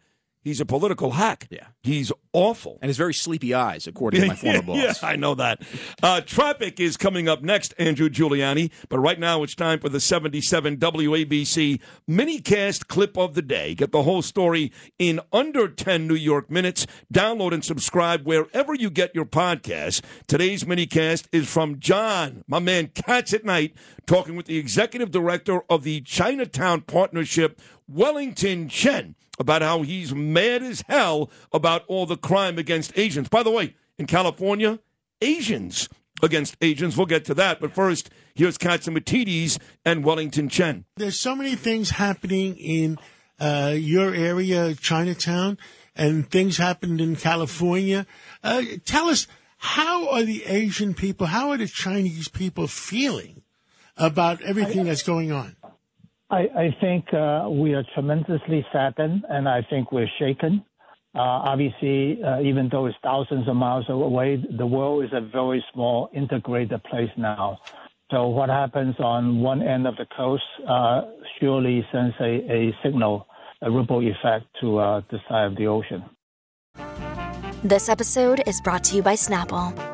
he's 0.45 0.61
a 0.61 0.67
political 0.67 1.13
hack. 1.13 1.49
Yeah. 1.51 1.67
He's 1.83 2.13
awful. 2.33 2.79
And 2.81 2.89
his 2.89 2.97
very 2.97 3.15
sleepy 3.15 3.55
eyes, 3.55 3.87
according 3.87 4.21
to 4.21 4.27
my 4.29 4.35
former 4.37 4.63
boss. 4.67 4.77
Yeah, 4.77 4.93
I 5.03 5.17
know 5.17 5.35
that. 5.35 5.63
Uh, 6.03 6.21
traffic 6.21 6.79
is 6.79 6.97
coming 6.97 7.29
up 7.29 7.43
next, 7.43 7.75
Andrew 7.79 8.09
Giuliani. 8.09 8.71
But 8.89 9.01
right 9.01 9.19
now, 9.19 9.43
it's 9.43 9.55
time 9.55 9.81
for 9.81 9.89
the 9.89 10.01
77 10.01 10.77
WABC 10.77 11.81
minicast 12.09 12.87
clip 12.87 13.19
of 13.19 13.35
the 13.35 13.43
day. 13.43 13.75
Get 13.75 13.93
the 13.93 14.03
whole 14.03 14.23
story 14.23 14.71
in 14.99 15.21
under 15.33 15.69
10 15.69 16.07
New 16.07 16.15
York 16.15 16.51
minutes. 16.51 16.87
Download 17.13 17.53
and 17.53 17.65
subscribe 17.65 18.27
wherever 18.27 18.75
you 18.75 18.91
get 18.91 19.15
your 19.15 19.25
podcasts. 19.25 20.03
Today's 20.27 20.65
minicast 20.65 21.27
is 21.33 21.49
from 21.51 21.81
John, 21.81 22.45
my 22.47 22.59
man 22.59 22.89
Cats 22.89 23.33
at 23.33 23.45
Night, 23.45 23.75
talking 24.07 24.37
with 24.37 24.47
the 24.47 24.59
executive 24.59 25.11
director 25.11 25.63
of 25.71 25.83
the 25.85 26.03
Chinatown 26.03 26.83
Partnership, 26.83 27.61
Wellington 27.89 28.69
Chen 28.69 29.15
about 29.39 29.63
how 29.63 29.83
he's 29.83 30.15
mad 30.15 30.63
as 30.63 30.83
hell 30.89 31.31
about 31.53 31.85
all 31.89 32.07
the 32.07 32.17
crime 32.17 32.59
against 32.59 32.93
Asians. 32.97 33.29
By 33.29 33.43
the 33.43 33.51
way, 33.51 33.75
in 33.99 34.07
California, 34.07 34.79
Asians 35.21 35.89
against 36.23 36.57
Asians. 36.61 36.97
We'll 36.97 37.07
get 37.07 37.25
to 37.27 37.35
that. 37.35 37.61
But 37.61 37.73
first, 37.73 38.11
here's 38.35 38.59
Catsimatidis 38.59 39.59
and 39.85 40.05
Wellington 40.05 40.49
Chen. 40.49 40.85
There's 40.97 41.19
so 41.19 41.35
many 41.35 41.55
things 41.57 41.91
happening 41.91 42.57
in 42.57 42.99
uh, 43.41 43.75
your 43.77 44.15
area, 44.15 44.75
Chinatown, 44.75 45.59
and 45.97 46.31
things 46.31 46.57
happened 46.57 47.01
in 47.01 47.17
California. 47.17 48.07
Uh, 48.43 48.63
tell 48.85 49.07
us, 49.07 49.27
how 49.59 50.09
are 50.11 50.23
the 50.23 50.45
Asian 50.45 50.95
people, 50.95 51.27
how 51.27 51.51
are 51.51 51.57
the 51.57 51.67
Chinese 51.67 52.29
people 52.29 52.67
feeling 52.67 53.43
about 53.97 54.43
everything 54.43 54.85
that's 54.85 55.03
going 55.03 55.33
on? 55.33 55.57
I, 56.31 56.49
I 56.57 56.77
think 56.81 57.13
uh, 57.13 57.49
we 57.51 57.75
are 57.75 57.85
tremendously 57.95 58.67
saddened, 58.73 59.25
and 59.29 59.49
I 59.49 59.63
think 59.69 59.93
we're 59.93 60.11
shaken. 60.19 60.65
Uh, 61.15 61.21
obviously, 61.21 62.21
uh, 62.25 62.41
even 62.41 62.69
though 62.73 62.87
it's 62.87 62.97
thousands 63.03 63.49
of 63.49 63.55
miles 63.55 63.85
away, 63.89 64.43
the 64.59 64.67
world 64.67 65.05
is 65.05 65.11
a 65.13 65.21
very 65.21 65.65
small, 65.73 66.11
integrated 66.13 66.83
place 66.85 67.11
now. 67.17 67.59
So 68.11 68.27
what 68.29 68.49
happens 68.49 68.97
on 68.99 69.41
one 69.41 69.63
end 69.63 69.87
of 69.87 69.97
the 69.97 70.07
coast 70.17 70.43
uh, 70.69 71.03
surely 71.41 71.87
sends 71.93 72.15
a, 72.21 72.53
a 72.53 72.77
signal, 72.83 73.27
a 73.63 73.71
ripple 73.71 74.01
effect 74.01 74.47
to 74.61 74.79
uh, 74.79 75.01
the 75.11 75.19
side 75.29 75.47
of 75.47 75.57
the 75.57 75.67
ocean. 75.67 76.05
This 77.63 77.89
episode 77.89 78.43
is 78.47 78.61
brought 78.61 78.85
to 78.85 78.97
you 78.97 79.03
by 79.03 79.15
Snapple. 79.15 79.94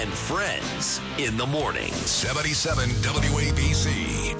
and 0.00 0.10
Friends 0.14 0.98
in 1.18 1.36
the 1.36 1.44
morning. 1.44 1.92
77 1.92 2.88
WABC. 2.88 4.34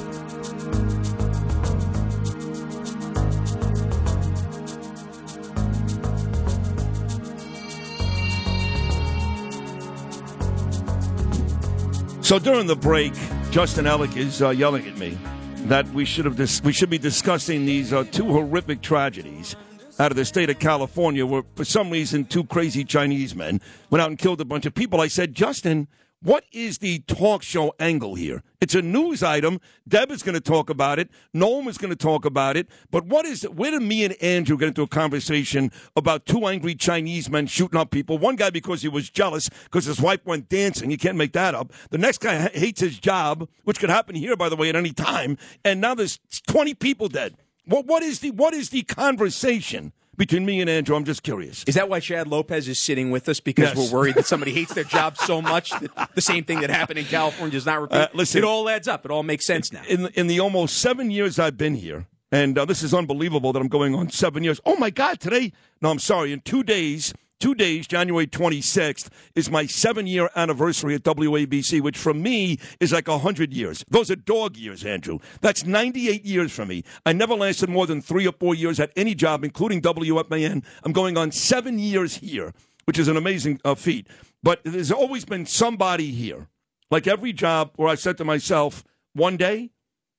So 12.25 12.39
during 12.39 12.67
the 12.67 12.75
break, 12.75 13.13
Justin 13.51 13.85
Ellick 13.85 14.17
is 14.17 14.41
uh, 14.41 14.49
yelling 14.51 14.87
at 14.87 14.97
me 14.97 15.19
that 15.67 15.87
we 15.89 16.07
should 16.07 16.25
have 16.25 16.37
dis- 16.37 16.63
we 16.63 16.73
should 16.73 16.89
be 16.89 16.97
discussing 16.97 17.67
these 17.67 17.93
uh, 17.93 18.05
two 18.05 18.25
horrific 18.33 18.81
tragedies 18.81 19.57
out 20.01 20.11
of 20.11 20.17
the 20.17 20.25
state 20.25 20.49
of 20.49 20.59
California, 20.59 21.27
where 21.27 21.43
for 21.55 21.65
some 21.65 21.91
reason 21.91 22.25
two 22.25 22.45
crazy 22.45 22.85
Chinese 22.85 23.35
men 23.35 23.61
went 23.91 24.01
out 24.01 24.09
and 24.09 24.19
killed 24.19 24.41
a 24.41 24.47
bunch 24.47 24.65
of 24.65 24.75
people. 24.75 24.99
I 24.99 25.09
said, 25.09 25.35
Justin, 25.35 25.89
what 26.23 26.45
is 26.53 26.79
the 26.79 27.01
talk 27.01 27.43
show 27.43 27.75
angle 27.79 28.15
here? 28.15 28.43
It's 28.63 28.75
a 28.75 28.81
news 28.81 29.23
item. 29.23 29.61
Deb 29.87 30.11
is 30.11 30.23
going 30.23 30.35
to 30.35 30.41
talk 30.41 30.71
about 30.71 30.99
it. 30.99 31.11
Noam 31.35 31.67
is 31.69 31.77
going 31.77 31.91
to 31.91 31.97
talk 31.97 32.25
about 32.25 32.57
it. 32.57 32.67
But 32.91 33.05
what 33.07 33.27
is? 33.27 33.43
Where 33.43 33.73
did 33.73 33.83
me 33.83 34.05
and 34.05 34.15
Andrew 34.23 34.57
get 34.57 34.69
into 34.69 34.83
a 34.83 34.87
conversation 34.87 35.71
about 35.95 36.25
two 36.25 36.47
angry 36.47 36.75
Chinese 36.75 37.29
men 37.29 37.47
shooting 37.47 37.79
up 37.79 37.91
people? 37.91 38.17
One 38.17 38.37
guy 38.37 38.49
because 38.49 38.81
he 38.81 38.89
was 38.89 39.11
jealous 39.11 39.51
because 39.65 39.85
his 39.85 40.01
wife 40.01 40.25
went 40.25 40.49
dancing. 40.49 40.91
You 40.91 40.99
can't 40.99 41.19
make 41.19 41.33
that 41.33 41.55
up. 41.55 41.75
The 41.91 41.99
next 41.99 42.19
guy 42.19 42.49
hates 42.49 42.81
his 42.81 42.99
job, 42.99 43.49
which 43.65 43.79
could 43.79 43.91
happen 43.91 44.15
here, 44.15 44.35
by 44.35 44.49
the 44.49 44.57
way, 44.57 44.71
at 44.71 44.77
any 44.77 44.93
time. 44.93 45.37
And 45.63 45.79
now 45.79 45.95
there's 45.95 46.21
20 46.47 46.73
people 46.75 47.09
dead. 47.09 47.37
What, 47.71 47.87
what 47.87 48.03
is 48.03 48.19
the 48.19 48.33
what 48.33 48.53
is 48.53 48.71
the 48.71 48.83
conversation 48.83 49.93
between 50.17 50.45
me 50.45 50.61
and 50.61 50.69
Andrew? 50.69 50.97
I'm 50.97 51.05
just 51.05 51.23
curious. 51.23 51.63
Is 51.69 51.77
that 51.77 51.89
why 51.89 52.01
Chad 52.01 52.27
Lopez 52.27 52.67
is 52.67 52.81
sitting 52.81 53.11
with 53.13 53.29
us? 53.29 53.39
Because 53.39 53.69
Yes. 53.69 53.77
we're 53.93 53.97
worried 53.97 54.17
that 54.17 54.27
somebody 54.27 54.53
hates 54.53 54.75
their 54.75 54.85
job 54.85 55.17
so 55.17 55.41
much 55.55 55.71
that 55.71 56.11
the 56.17 56.21
same 56.21 56.43
thing 56.45 56.61
that 56.63 56.71
happened 56.71 56.99
in 56.99 57.05
California 57.05 57.53
does 57.53 57.67
not 57.67 57.81
repeat. 57.81 57.97
Uh, 57.97 58.09
listen- 58.13 58.39
it 58.39 58.45
all 58.45 58.69
adds 58.69 58.89
up. 58.89 59.05
It 59.05 59.13
all 59.13 59.23
makes 59.23 59.47
sense 59.47 59.73
now. 59.73 59.83
in 59.89 60.07
in 60.15 60.27
the 60.27 60.41
almost 60.41 60.79
seven 60.79 61.11
years 61.13 61.39
I've 61.39 61.57
been 61.57 61.77
here, 61.77 62.07
and 62.33 62.59
uh, 62.59 62.65
this 62.65 62.83
is 62.83 62.93
unbelievable 62.93 63.53
that 63.53 63.61
I'm 63.61 63.69
going 63.69 63.95
on 63.95 64.11
seven 64.11 64.43
years. 64.43 64.61
Oh 64.67 64.77
my 64.77 64.91
God! 64.91 65.21
Today, 65.21 65.53
no, 65.81 65.91
I'm 65.91 66.01
sorry. 66.01 66.33
In 66.33 66.41
two 66.41 66.65
days, 66.65 67.15
two 67.41 67.55
days, 67.55 67.87
January 67.87 68.27
26th 68.27 69.09
is 69.35 69.51
my 69.51 69.67
seven 69.67 70.07
year 70.07 70.31
anniversary 70.37 70.95
at 70.95 71.03
WABC, 71.03 71.81
which 71.81 71.99
for 71.99 72.15
me 72.15 72.59
is 72.79 72.93
like 72.93 73.09
hundred 73.09 73.53
years. 73.53 73.85
Those 73.89 74.11
are 74.11 74.17
dog 74.17 74.57
years, 74.57 74.85
Andrew. 74.85 75.19
That's 75.41 75.65
98 75.65 76.25
years 76.25 76.53
for 76.53 76.65
me. 76.65 76.85
I 77.05 77.13
never 77.13 77.35
lasted 77.35 77.69
more 77.69 77.87
than 77.87 78.01
three 78.01 78.27
or 78.27 78.33
four 78.33 78.55
years 78.55 78.79
at 78.79 78.93
any 78.95 79.15
job, 79.15 79.43
including 79.43 79.83
WFAN. 79.83 80.65
I'm 80.85 80.93
going 80.93 81.17
on 81.17 81.33
seven 81.33 81.79
years 81.79 82.17
here, 82.17 82.53
which 82.85 82.99
is 82.99 83.09
an 83.09 83.17
amazing 83.17 83.61
uh, 83.65 83.75
feat. 83.75 84.07
But 84.43 84.61
there's 84.65 84.93
always 84.93 85.25
been 85.25 85.47
somebody 85.47 86.11
here, 86.13 86.49
like 86.91 87.07
every 87.07 87.33
job, 87.33 87.73
where 87.77 87.89
I 87.89 87.95
said 87.95 88.17
to 88.19 88.25
myself, 88.25 88.85
one 89.15 89.37
day 89.37 89.71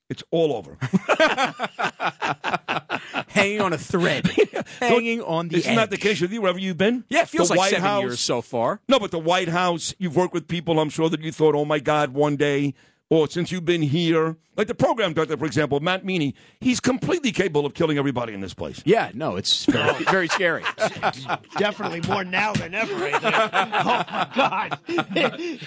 it's 0.09 0.23
all 0.31 0.53
over. 0.53 0.77
Hanging 3.33 3.61
on 3.61 3.73
a 3.73 3.77
thread. 3.77 4.27
Hanging 4.79 5.21
on 5.21 5.47
the 5.47 5.57
Isn't 5.57 5.75
that 5.75 5.89
the 5.89 5.97
case 5.97 6.19
with 6.21 6.31
you 6.31 6.41
wherever 6.41 6.59
you've 6.59 6.77
been? 6.77 7.03
Yeah, 7.09 7.21
it 7.21 7.29
feels 7.29 7.47
The 7.47 7.53
like 7.53 7.59
White 7.59 7.69
seven 7.71 7.85
House, 7.85 8.01
years 8.03 8.19
so 8.19 8.41
far. 8.41 8.79
No, 8.87 8.99
but 8.99 9.11
the 9.11 9.19
White 9.19 9.47
House, 9.49 9.93
you've 9.97 10.15
worked 10.15 10.33
with 10.33 10.47
people, 10.47 10.79
I'm 10.79 10.89
sure, 10.89 11.09
that 11.09 11.21
you 11.21 11.31
thought, 11.31 11.55
oh 11.55 11.65
my 11.65 11.79
God, 11.79 12.13
one 12.13 12.35
day, 12.35 12.73
or 13.11 13.27
since 13.29 13.51
you've 13.51 13.65
been 13.65 13.81
here. 13.83 14.37
Like 14.57 14.67
the 14.67 14.75
program 14.75 15.13
director, 15.13 15.37
for 15.37 15.45
example, 15.45 15.79
Matt 15.79 16.03
Meany, 16.05 16.35
he's 16.59 16.79
completely 16.81 17.31
capable 17.31 17.65
of 17.65 17.73
killing 17.73 17.97
everybody 17.97 18.33
in 18.33 18.41
this 18.41 18.53
place. 18.53 18.81
Yeah, 18.85 19.09
no, 19.13 19.37
it's 19.37 19.65
very, 19.65 20.03
very 20.05 20.27
scary. 20.27 20.63
Definitely 21.57 22.01
more 22.07 22.23
now 22.25 22.51
than 22.53 22.73
ever. 22.75 22.93
Right 22.95 23.21
there. 23.21 23.31
Oh 23.33 24.03
my 24.05 24.27
God! 24.35 24.79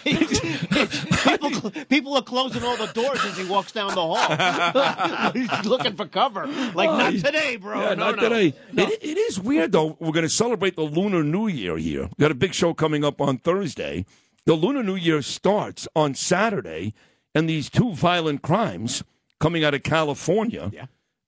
people, 0.05 1.71
people 1.89 2.15
are 2.15 2.23
closing 2.23 2.63
all 2.63 2.77
the 2.77 2.87
doors 2.93 3.25
as 3.25 3.37
he 3.39 3.45
walks 3.45 3.73
down 3.73 3.95
the 3.95 4.03
hall. 4.03 5.33
He's 5.33 5.65
looking 5.65 5.97
for 5.97 6.07
cover. 6.07 6.47
Like 6.75 6.91
Oh, 6.91 6.97
not 6.99 7.13
today, 7.15 7.57
bro. 7.57 7.81
Yeah, 7.81 7.95
no, 7.95 8.11
not 8.11 8.17
no. 8.17 8.29
today. 8.29 8.55
No. 8.73 8.85
It, 8.87 8.99
it 9.03 9.19
is 9.19 9.41
weird, 9.41 9.73
though. 9.73 9.97
We're 9.99 10.13
going 10.13 10.25
to 10.25 10.29
celebrate 10.29 10.77
the 10.77 10.83
Lunar 10.83 11.25
New 11.25 11.49
Year 11.49 11.77
here. 11.79 12.03
We've 12.03 12.17
got 12.19 12.31
a 12.31 12.35
big 12.37 12.55
show 12.55 12.75
coming 12.75 13.03
up 13.05 13.21
on 13.21 13.39
Thursday. 13.39 14.05
The 14.47 14.55
Lunar 14.55 14.83
New 14.83 14.97
Year 14.97 15.23
starts 15.23 15.89
on 15.97 16.15
Saturday, 16.15 16.93
and 17.35 17.49
these 17.49 17.69
two 17.69 17.93
violent 17.93 18.43
crimes 18.43 19.03
coming 19.41 19.65
out 19.65 19.75
of 19.75 19.83
California 19.83 20.71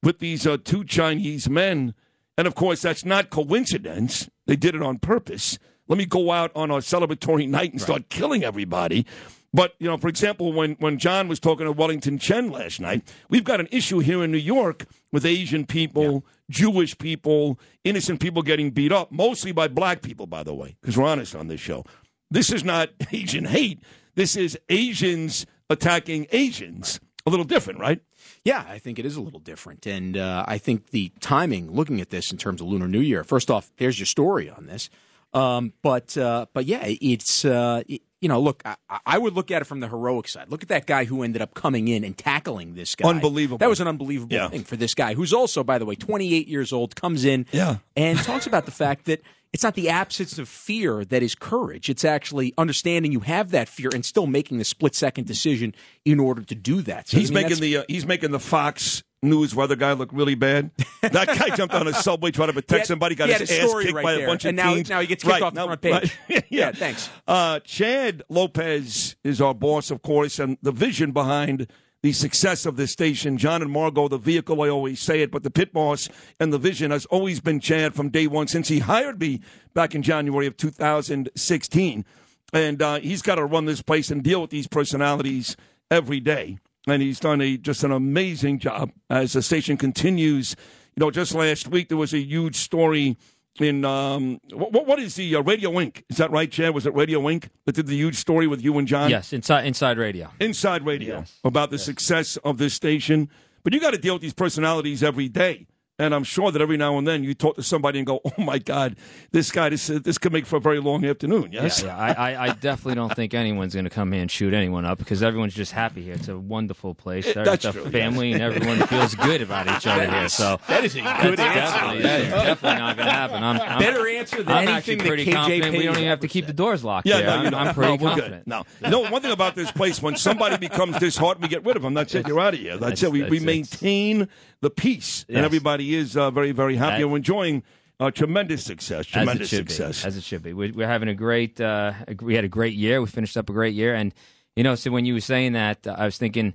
with 0.03 0.19
these 0.21 0.47
uh, 0.47 0.57
two 0.63 0.85
Chinese 0.85 1.49
men. 1.49 1.95
And 2.39 2.47
of 2.47 2.55
course, 2.55 2.83
that's 2.83 3.05
not 3.05 3.31
coincidence. 3.31 4.29
They 4.47 4.57
did 4.57 4.75
it 4.75 4.83
on 4.83 4.99
purpose. 4.99 5.59
Let 5.89 5.99
me 5.99 6.07
go 6.07 6.33
out 6.33 6.51
on 6.55 6.71
a 6.71 6.77
celebratory 6.77 7.49
night 7.49 7.73
and 7.73 7.81
start 7.81 8.09
killing 8.09 8.45
everybody. 8.45 9.07
But 9.53 9.75
you 9.79 9.89
know, 9.89 9.97
for 9.97 10.09
example, 10.09 10.53
when 10.53 10.73
when 10.81 10.99
John 10.99 11.29
was 11.29 11.41
talking 11.41 11.65
to 11.65 11.73
Wellington 11.73 12.19
Chen 12.19 12.51
last 12.51 12.79
night, 12.81 13.11
we've 13.31 13.45
got 13.45 13.61
an 13.61 13.69
issue 13.71 14.01
here 14.01 14.23
in 14.23 14.31
New 14.31 14.39
York 14.39 14.85
with 15.13 15.25
Asian 15.25 15.65
people, 15.65 16.27
Jewish 16.51 16.99
people, 16.99 17.59
innocent 17.83 18.21
people 18.21 18.43
getting 18.43 18.71
beat 18.71 18.93
up, 18.93 19.11
mostly 19.11 19.53
by 19.53 19.69
black 19.69 20.03
people, 20.03 20.27
by 20.27 20.43
the 20.43 20.55
way, 20.55 20.77
because 20.81 20.99
we're 20.99 21.09
honest 21.09 21.35
on 21.35 21.49
this 21.49 21.61
show. 21.61 21.85
This 22.31 22.53
is 22.53 22.65
not 22.65 22.91
Asian 23.13 23.47
hate. 23.47 23.81
This 24.15 24.37
is 24.37 24.59
Asians 24.69 25.47
attacking 25.71 26.27
Asians. 26.33 27.01
A 27.27 27.31
little 27.31 27.45
different, 27.45 27.81
right? 27.81 28.01
Yeah, 28.45 28.65
I 28.69 28.79
think 28.79 29.01
it 29.01 29.05
is 29.05 29.17
a 29.17 29.21
little 29.21 29.41
different. 29.41 29.85
And 29.85 30.17
uh, 30.17 30.45
I 30.47 30.59
think 30.59 30.91
the 30.91 31.11
timing, 31.21 31.73
looking 31.73 32.01
at 32.01 32.11
this 32.11 32.31
in 32.31 32.39
terms 32.39 32.61
of 32.61 32.69
Lunar 32.69 32.87
New 32.87 33.01
Year, 33.01 33.25
first 33.25 33.51
off, 33.51 33.73
here's 33.77 33.99
your 33.99 34.07
story 34.07 34.49
on 34.49 34.67
this. 34.67 34.89
Um, 35.35 35.73
but 35.83 36.17
uh, 36.17 36.47
but 36.53 36.67
yeah, 36.67 36.85
it's 36.87 37.45
uh, 37.45 37.83
it- 37.89 38.03
you 38.23 38.31
know, 38.31 38.41
look, 38.41 38.63
I, 38.65 38.77
I 39.05 39.19
would 39.19 39.35
look 39.35 39.51
at 39.51 39.61
it 39.61 39.67
from 39.67 39.81
the 39.81 39.89
heroic 39.89 40.27
side. 40.27 40.51
Look 40.51 40.63
at 40.63 40.69
that 40.71 40.87
guy 40.87 41.05
who 41.05 41.23
ended 41.23 41.43
up 41.43 41.53
coming 41.53 41.87
in 41.89 42.03
and 42.03 42.17
tackling 42.17 42.75
this 42.75 42.95
guy. 42.95 43.09
Unbelievable. 43.11 43.59
That 43.59 43.69
was 43.69 43.79
an 43.79 43.89
unbelievable 43.89 44.35
Yeah. 44.35 44.49
thing 44.49 44.65
for 44.65 44.75
this 44.75 44.95
guy, 44.95 45.13
who's 45.13 45.35
also, 45.35 45.63
by 45.63 45.77
the 45.79 45.85
way, 45.85 45.97
28 45.97 46.49
years 46.49 46.73
old, 46.73 46.97
comes 46.97 47.27
in 47.27 47.45
Yeah. 47.53 47.77
and 47.95 48.19
talks 48.21 48.47
about 48.47 48.65
the 48.65 48.71
fact 48.73 49.05
that 49.05 49.21
it's 49.57 49.63
not 49.63 49.75
the 49.75 49.89
absence 49.89 50.39
of 50.39 50.51
fear 50.51 51.03
that 51.07 51.23
is 51.23 51.35
courage. 51.35 51.89
It's 51.89 52.05
actually 52.05 52.53
understanding 52.59 53.11
you 53.11 53.21
have 53.21 53.53
that 53.53 53.71
fear 53.71 53.89
and 53.95 54.05
still 54.05 54.27
making 54.27 54.59
the 54.59 54.67
split 54.67 54.95
second 54.95 55.27
decision 55.27 55.75
in 56.05 56.21
order 56.21 56.43
to 56.43 56.55
do 56.55 56.83
that. 56.83 57.09
So, 57.09 57.17
I 57.17 57.21
He's 57.21 57.33
mean, 57.33 57.45
making 57.45 57.61
the 57.63 57.79
uh, 57.79 57.85
he's 57.89 58.05
making 58.05 58.33
the 58.33 58.39
Fox 58.39 59.03
News 59.23 59.55
weather 59.55 59.75
guy 59.75 59.95
look 59.95 60.11
really 60.13 60.35
bad. 60.35 60.73
That 61.01 61.29
guy 61.29 61.55
jumped 61.57 61.73
on 61.75 61.89
a 61.89 61.95
subway 61.95 62.33
trying 62.33 62.49
to 62.49 62.53
protect 62.53 62.81
had- 62.81 62.87
somebody, 62.89 63.15
got 63.15 63.31
his 63.31 63.43
ass 63.51 63.73
kicked 63.81 63.93
right 63.95 64.03
by 64.05 64.13
there. 64.17 64.25
a 64.27 64.29
bunch 64.29 64.45
of 64.45 64.49
And 64.51 64.57
now- 64.59 64.75
teens. 64.75 64.91
now 64.91 65.01
he 65.01 65.07
gets 65.07 65.23
kicked 65.23 65.33
Right, 65.33 65.41
off 65.43 65.55
the 65.55 65.61
now- 65.61 65.67
front 65.67 65.81
page. 65.81 66.19
right. 66.29 66.45
Yeah, 66.51 66.73
thanks. 66.73 67.09
Uh, 67.27 67.61
Chad 67.61 68.25
Lopez 68.29 69.17
is 69.25 69.41
our 69.41 69.55
boss, 69.55 69.91
of 69.91 70.03
course, 70.03 70.39
and 70.39 70.59
the 70.61 70.73
vision 70.73 71.13
behind 71.13 71.69
the 72.07 72.13
success 72.13 72.67
of 72.67 72.77
this 72.77 72.93
station. 72.93 73.37
John 73.37 73.63
and 73.63 73.71
Margot, 73.73 74.07
the 74.07 74.17
vehicle, 74.17 74.63
I 74.63 74.69
always 74.69 75.01
say 75.01 75.23
it, 75.23 75.33
but 75.33 75.43
the 75.43 75.51
pit 75.51 75.73
boss 75.73 76.09
and 76.39 76.53
the 76.53 76.59
vision 76.59 76.93
has 76.93 77.05
always 77.07 77.41
been 77.41 77.59
Chad 77.59 77.97
from 77.97 78.11
day 78.11 78.29
one 78.29 78.47
since 78.47 78.69
he 78.69 78.79
hired 78.79 79.19
me 79.19 79.41
back 79.75 79.93
in 79.93 80.03
January 80.03 80.47
of 80.47 80.57
2016. 80.57 82.05
And 82.53 82.81
uh, 82.81 83.01
he's 83.01 83.23
got 83.23 83.35
to 83.35 83.45
run 83.45 83.65
this 83.65 83.83
place 83.83 84.13
and 84.13 84.23
deal 84.23 84.41
with 84.41 84.51
these 84.51 84.69
personalities 84.69 85.57
every 85.91 86.21
day. 86.21 86.61
And 86.87 87.03
he's 87.03 87.19
done 87.19 87.41
a 87.41 87.57
just 87.57 87.83
an 87.83 87.91
amazing 87.91 88.61
job 88.61 88.93
as 89.11 89.33
the 89.33 89.43
station 89.43 89.77
continues. 89.77 90.55
You 90.95 91.01
know, 91.01 91.11
just 91.11 91.35
last 91.35 91.67
week 91.67 91.89
there 91.89 91.99
was 91.99 92.15
a 92.15 92.21
huge 92.21 92.55
story 92.55 93.17
in 93.61 93.85
um, 93.85 94.41
what, 94.53 94.87
what 94.87 94.99
is 94.99 95.15
the 95.17 95.37
uh, 95.37 95.43
Radio 95.43 95.71
Inc. 95.73 96.03
Is 96.09 96.17
that 96.19 96.31
right, 96.31 96.51
Chad? 96.51 96.75
Was 96.75 96.87
it 96.87 96.95
Radio 96.95 97.21
Inc. 97.23 97.49
that 97.65 97.75
did 97.75 97.87
the 97.87 97.97
huge 97.97 98.17
story 98.17 98.47
with 98.47 98.63
you 98.63 98.77
and 98.79 98.87
John? 98.87 99.11
Yes, 99.11 99.33
inside 99.33 99.67
inside 99.67 99.99
radio. 99.99 100.31
Inside 100.41 100.85
Radio 100.85 101.25
about 101.45 101.71
the 101.71 101.79
success 101.79 102.37
of 102.39 102.59
this 102.59 102.75
station. 102.75 103.29
But 103.63 103.73
you 103.73 103.81
got 103.81 103.93
to 103.93 103.99
deal 103.99 104.15
with 104.15 104.23
these 104.23 104.35
personalities 104.35 105.03
every 105.03 105.29
day. 105.29 105.67
And 105.99 106.15
I'm 106.15 106.25
sure 106.25 106.51
that 106.51 106.61
every 106.61 106.77
now 106.77 106.99
and 106.99 107.09
then 107.09 107.25
you 107.25 107.33
talk 107.33 107.57
to 107.57 107.63
somebody 107.63 107.99
and 107.99 108.07
go, 108.07 108.21
"Oh 108.23 108.43
my 108.43 108.59
God, 108.59 108.97
this 109.33 109.51
guy, 109.51 109.71
this 109.71 109.87
this 109.87 110.19
could 110.19 110.31
make 110.31 110.45
for 110.45 110.57
a 110.57 110.61
very 110.61 110.79
long 110.79 111.07
afternoon." 111.07 111.53
Yes, 111.53 111.83
Yeah, 111.83 111.89
yeah. 111.89 111.97
I, 111.97 112.33
I, 112.33 112.43
I 112.45 112.49
definitely 112.53 112.97
don't 112.97 113.17
think 113.17 113.33
anyone's 113.33 113.73
going 113.73 113.85
to 113.85 113.91
come 113.91 114.13
here 114.13 114.21
and 114.21 114.31
shoot 114.31 114.53
anyone 114.53 114.85
up 114.85 114.99
because 114.99 115.23
everyone's 115.23 115.55
just 115.55 115.73
happy 115.73 116.03
here. 116.03 116.13
It's 116.13 116.29
a 116.29 116.37
wonderful 116.37 116.95
place. 116.95 117.27
Eh, 117.27 117.43
that's 117.43 117.65
it's 117.65 117.75
true, 117.75 117.85
a 117.85 117.91
family, 117.91 118.29
yes. 118.29 118.41
and 118.41 118.43
everyone 118.43 118.87
feels 118.89 119.15
good 119.15 119.41
about 119.41 119.69
each 119.69 119.87
other 119.87 120.07
here. 120.07 120.29
So 120.29 120.61
That 120.69 120.85
is 120.85 120.97
a 120.97 121.01
good 121.01 121.41
answer. 121.41 121.45
Definitely, 121.45 122.03
that 122.03 122.21
is 122.21 122.29
definitely 122.31 122.79
not 122.79 122.97
going 122.97 123.07
to 123.07 123.13
happen. 123.13 123.43
I'm, 123.43 123.61
I'm 123.63 123.79
Better 123.79 124.07
answer 124.07 124.43
than 124.43 124.49
I'm 124.49 124.69
anything 124.69 124.75
actually 124.77 124.97
that 124.97 125.07
pretty 125.07 125.25
KJP 125.25 125.33
confident. 125.33 125.73
We 125.79 125.83
don't 125.85 125.97
even 125.97 126.09
have 126.09 126.21
to 126.21 126.29
keep 126.29 126.47
the 126.47 126.53
doors 126.53 126.85
locked. 126.85 127.07
Yeah, 127.07 127.21
no, 127.21 127.31
I'm. 127.31 127.55
I'm 127.55 127.75
pretty 127.75 127.93
no, 127.93 127.99
confident. 128.11 128.45
Good. 128.45 128.91
No, 128.91 129.05
you 129.05 129.11
one 129.11 129.23
thing 129.23 129.33
about 129.33 129.55
this 129.55 129.71
place, 129.73 130.03
when 130.03 130.17
somebody 130.17 130.59
becomes 130.59 130.99
disheartened, 131.01 131.43
we 131.43 131.49
get 131.49 131.65
rid 131.65 131.77
of 131.77 131.83
them. 131.83 131.95
That's 131.95 132.15
it. 132.15 132.29
You're 132.29 132.41
out 132.41 132.53
of 132.53 132.61
here. 132.61 132.77
That's, 132.77 133.01
That's- 133.01 133.03
it. 133.03 133.31
We, 133.31 133.39
we 133.39 133.41
maintain 133.41 134.29
the 134.61 134.71
peace, 134.71 135.25
and 135.29 135.39
everybody 135.45 135.95
is 135.95 136.17
uh, 136.17 136.31
very, 136.31 136.53
very 136.53 136.77
happy. 136.77 137.03
That- 137.03 137.09
We're 137.09 137.17
enjoying 137.17 137.63
uh, 138.01 138.11
tremendous 138.11 138.65
success. 138.65 139.01
As 139.01 139.07
Tremendous 139.07 139.49
should 139.49 139.69
success. 139.71 140.03
be. 140.03 140.09
As 140.09 140.17
it 140.17 140.23
should 140.23 140.43
be. 140.43 140.53
We, 140.53 140.71
we're 140.73 140.87
having 140.87 141.09
a 141.09 141.15
great. 141.15 141.61
Uh, 141.61 141.93
we 142.21 142.35
had 142.35 142.45
a 142.45 142.49
great 142.49 142.75
year. 142.75 143.01
We 143.01 143.07
finished 143.07 143.37
up 143.37 143.49
a 143.49 143.53
great 143.53 143.75
year, 143.75 143.95
and 143.95 144.13
you 144.55 144.63
know, 144.65 144.75
so 144.75 144.91
when 144.91 145.05
you 145.05 145.15
were 145.15 145.21
saying 145.21 145.53
that, 145.55 145.87
I 145.87 146.05
was 146.05 146.19
thinking. 146.19 146.55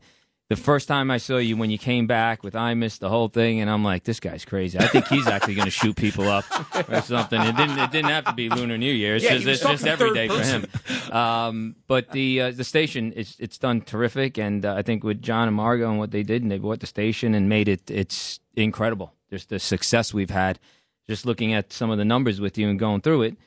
The 0.52 0.58
first 0.58 0.90
time 0.90 1.10
I 1.10 1.16
saw 1.16 1.38
you, 1.38 1.56
when 1.56 1.70
you 1.72 1.78
came 1.78 2.08
back 2.08 2.44
with 2.44 2.58
I 2.58 2.74
missed 2.74 3.00
the 3.00 3.08
whole 3.08 3.30
thing, 3.30 3.62
and 3.62 3.70
I'm 3.70 3.86
like, 3.86 4.04
this 4.04 4.20
guy's 4.20 4.44
crazy. 4.44 4.78
I 4.78 4.88
think 4.88 5.08
he's 5.08 5.26
actually 5.26 5.54
going 5.56 5.64
to 5.64 5.72
shoot 5.72 5.96
people 5.96 6.28
up 6.28 6.44
or 6.90 7.00
something. 7.04 7.40
It 7.42 7.56
didn't. 7.56 7.80
It 7.80 7.90
didn't 7.90 8.10
have 8.12 8.26
to 8.26 8.34
be 8.34 8.50
Lunar 8.50 8.78
New 8.78 8.92
Year. 8.92 9.16
It's 9.16 9.24
Yeah, 9.24 9.38
just, 9.38 9.48
it's 9.48 9.62
just 9.62 9.88
every 9.88 10.10
for 10.28 10.36
person. 10.36 10.66
him. 10.66 11.14
Um, 11.14 11.76
but 11.88 12.12
the 12.12 12.42
uh, 12.42 12.52
the 12.52 12.66
station, 12.66 13.14
it's 13.16 13.38
it's 13.40 13.58
done 13.58 13.80
terrific, 13.80 14.38
and 14.38 14.66
uh, 14.66 14.76
I 14.76 14.82
think 14.82 15.06
with 15.06 15.22
John 15.22 15.48
and 15.48 15.56
Margot 15.56 15.90
and 15.90 16.00
what 16.00 16.12
they 16.12 16.22
did, 16.22 16.42
and 16.42 16.52
they 16.52 16.58
bought 16.58 16.82
the 16.82 16.86
station 16.86 17.34
and 17.34 17.48
made 17.48 17.70
it. 17.70 17.90
It's 17.90 18.42
incredible. 18.58 19.14
Just 19.30 19.48
the 19.48 19.58
success 19.58 20.14
we've 20.14 20.30
had. 20.32 20.60
Just 21.08 21.26
looking 21.26 21.54
at 21.54 21.72
some 21.72 21.92
of 21.92 21.98
the 21.98 22.04
numbers 22.04 22.42
with 22.42 22.58
you 22.58 22.68
and 22.68 22.78
going 22.78 23.00
through 23.00 23.22
it, 23.22 23.38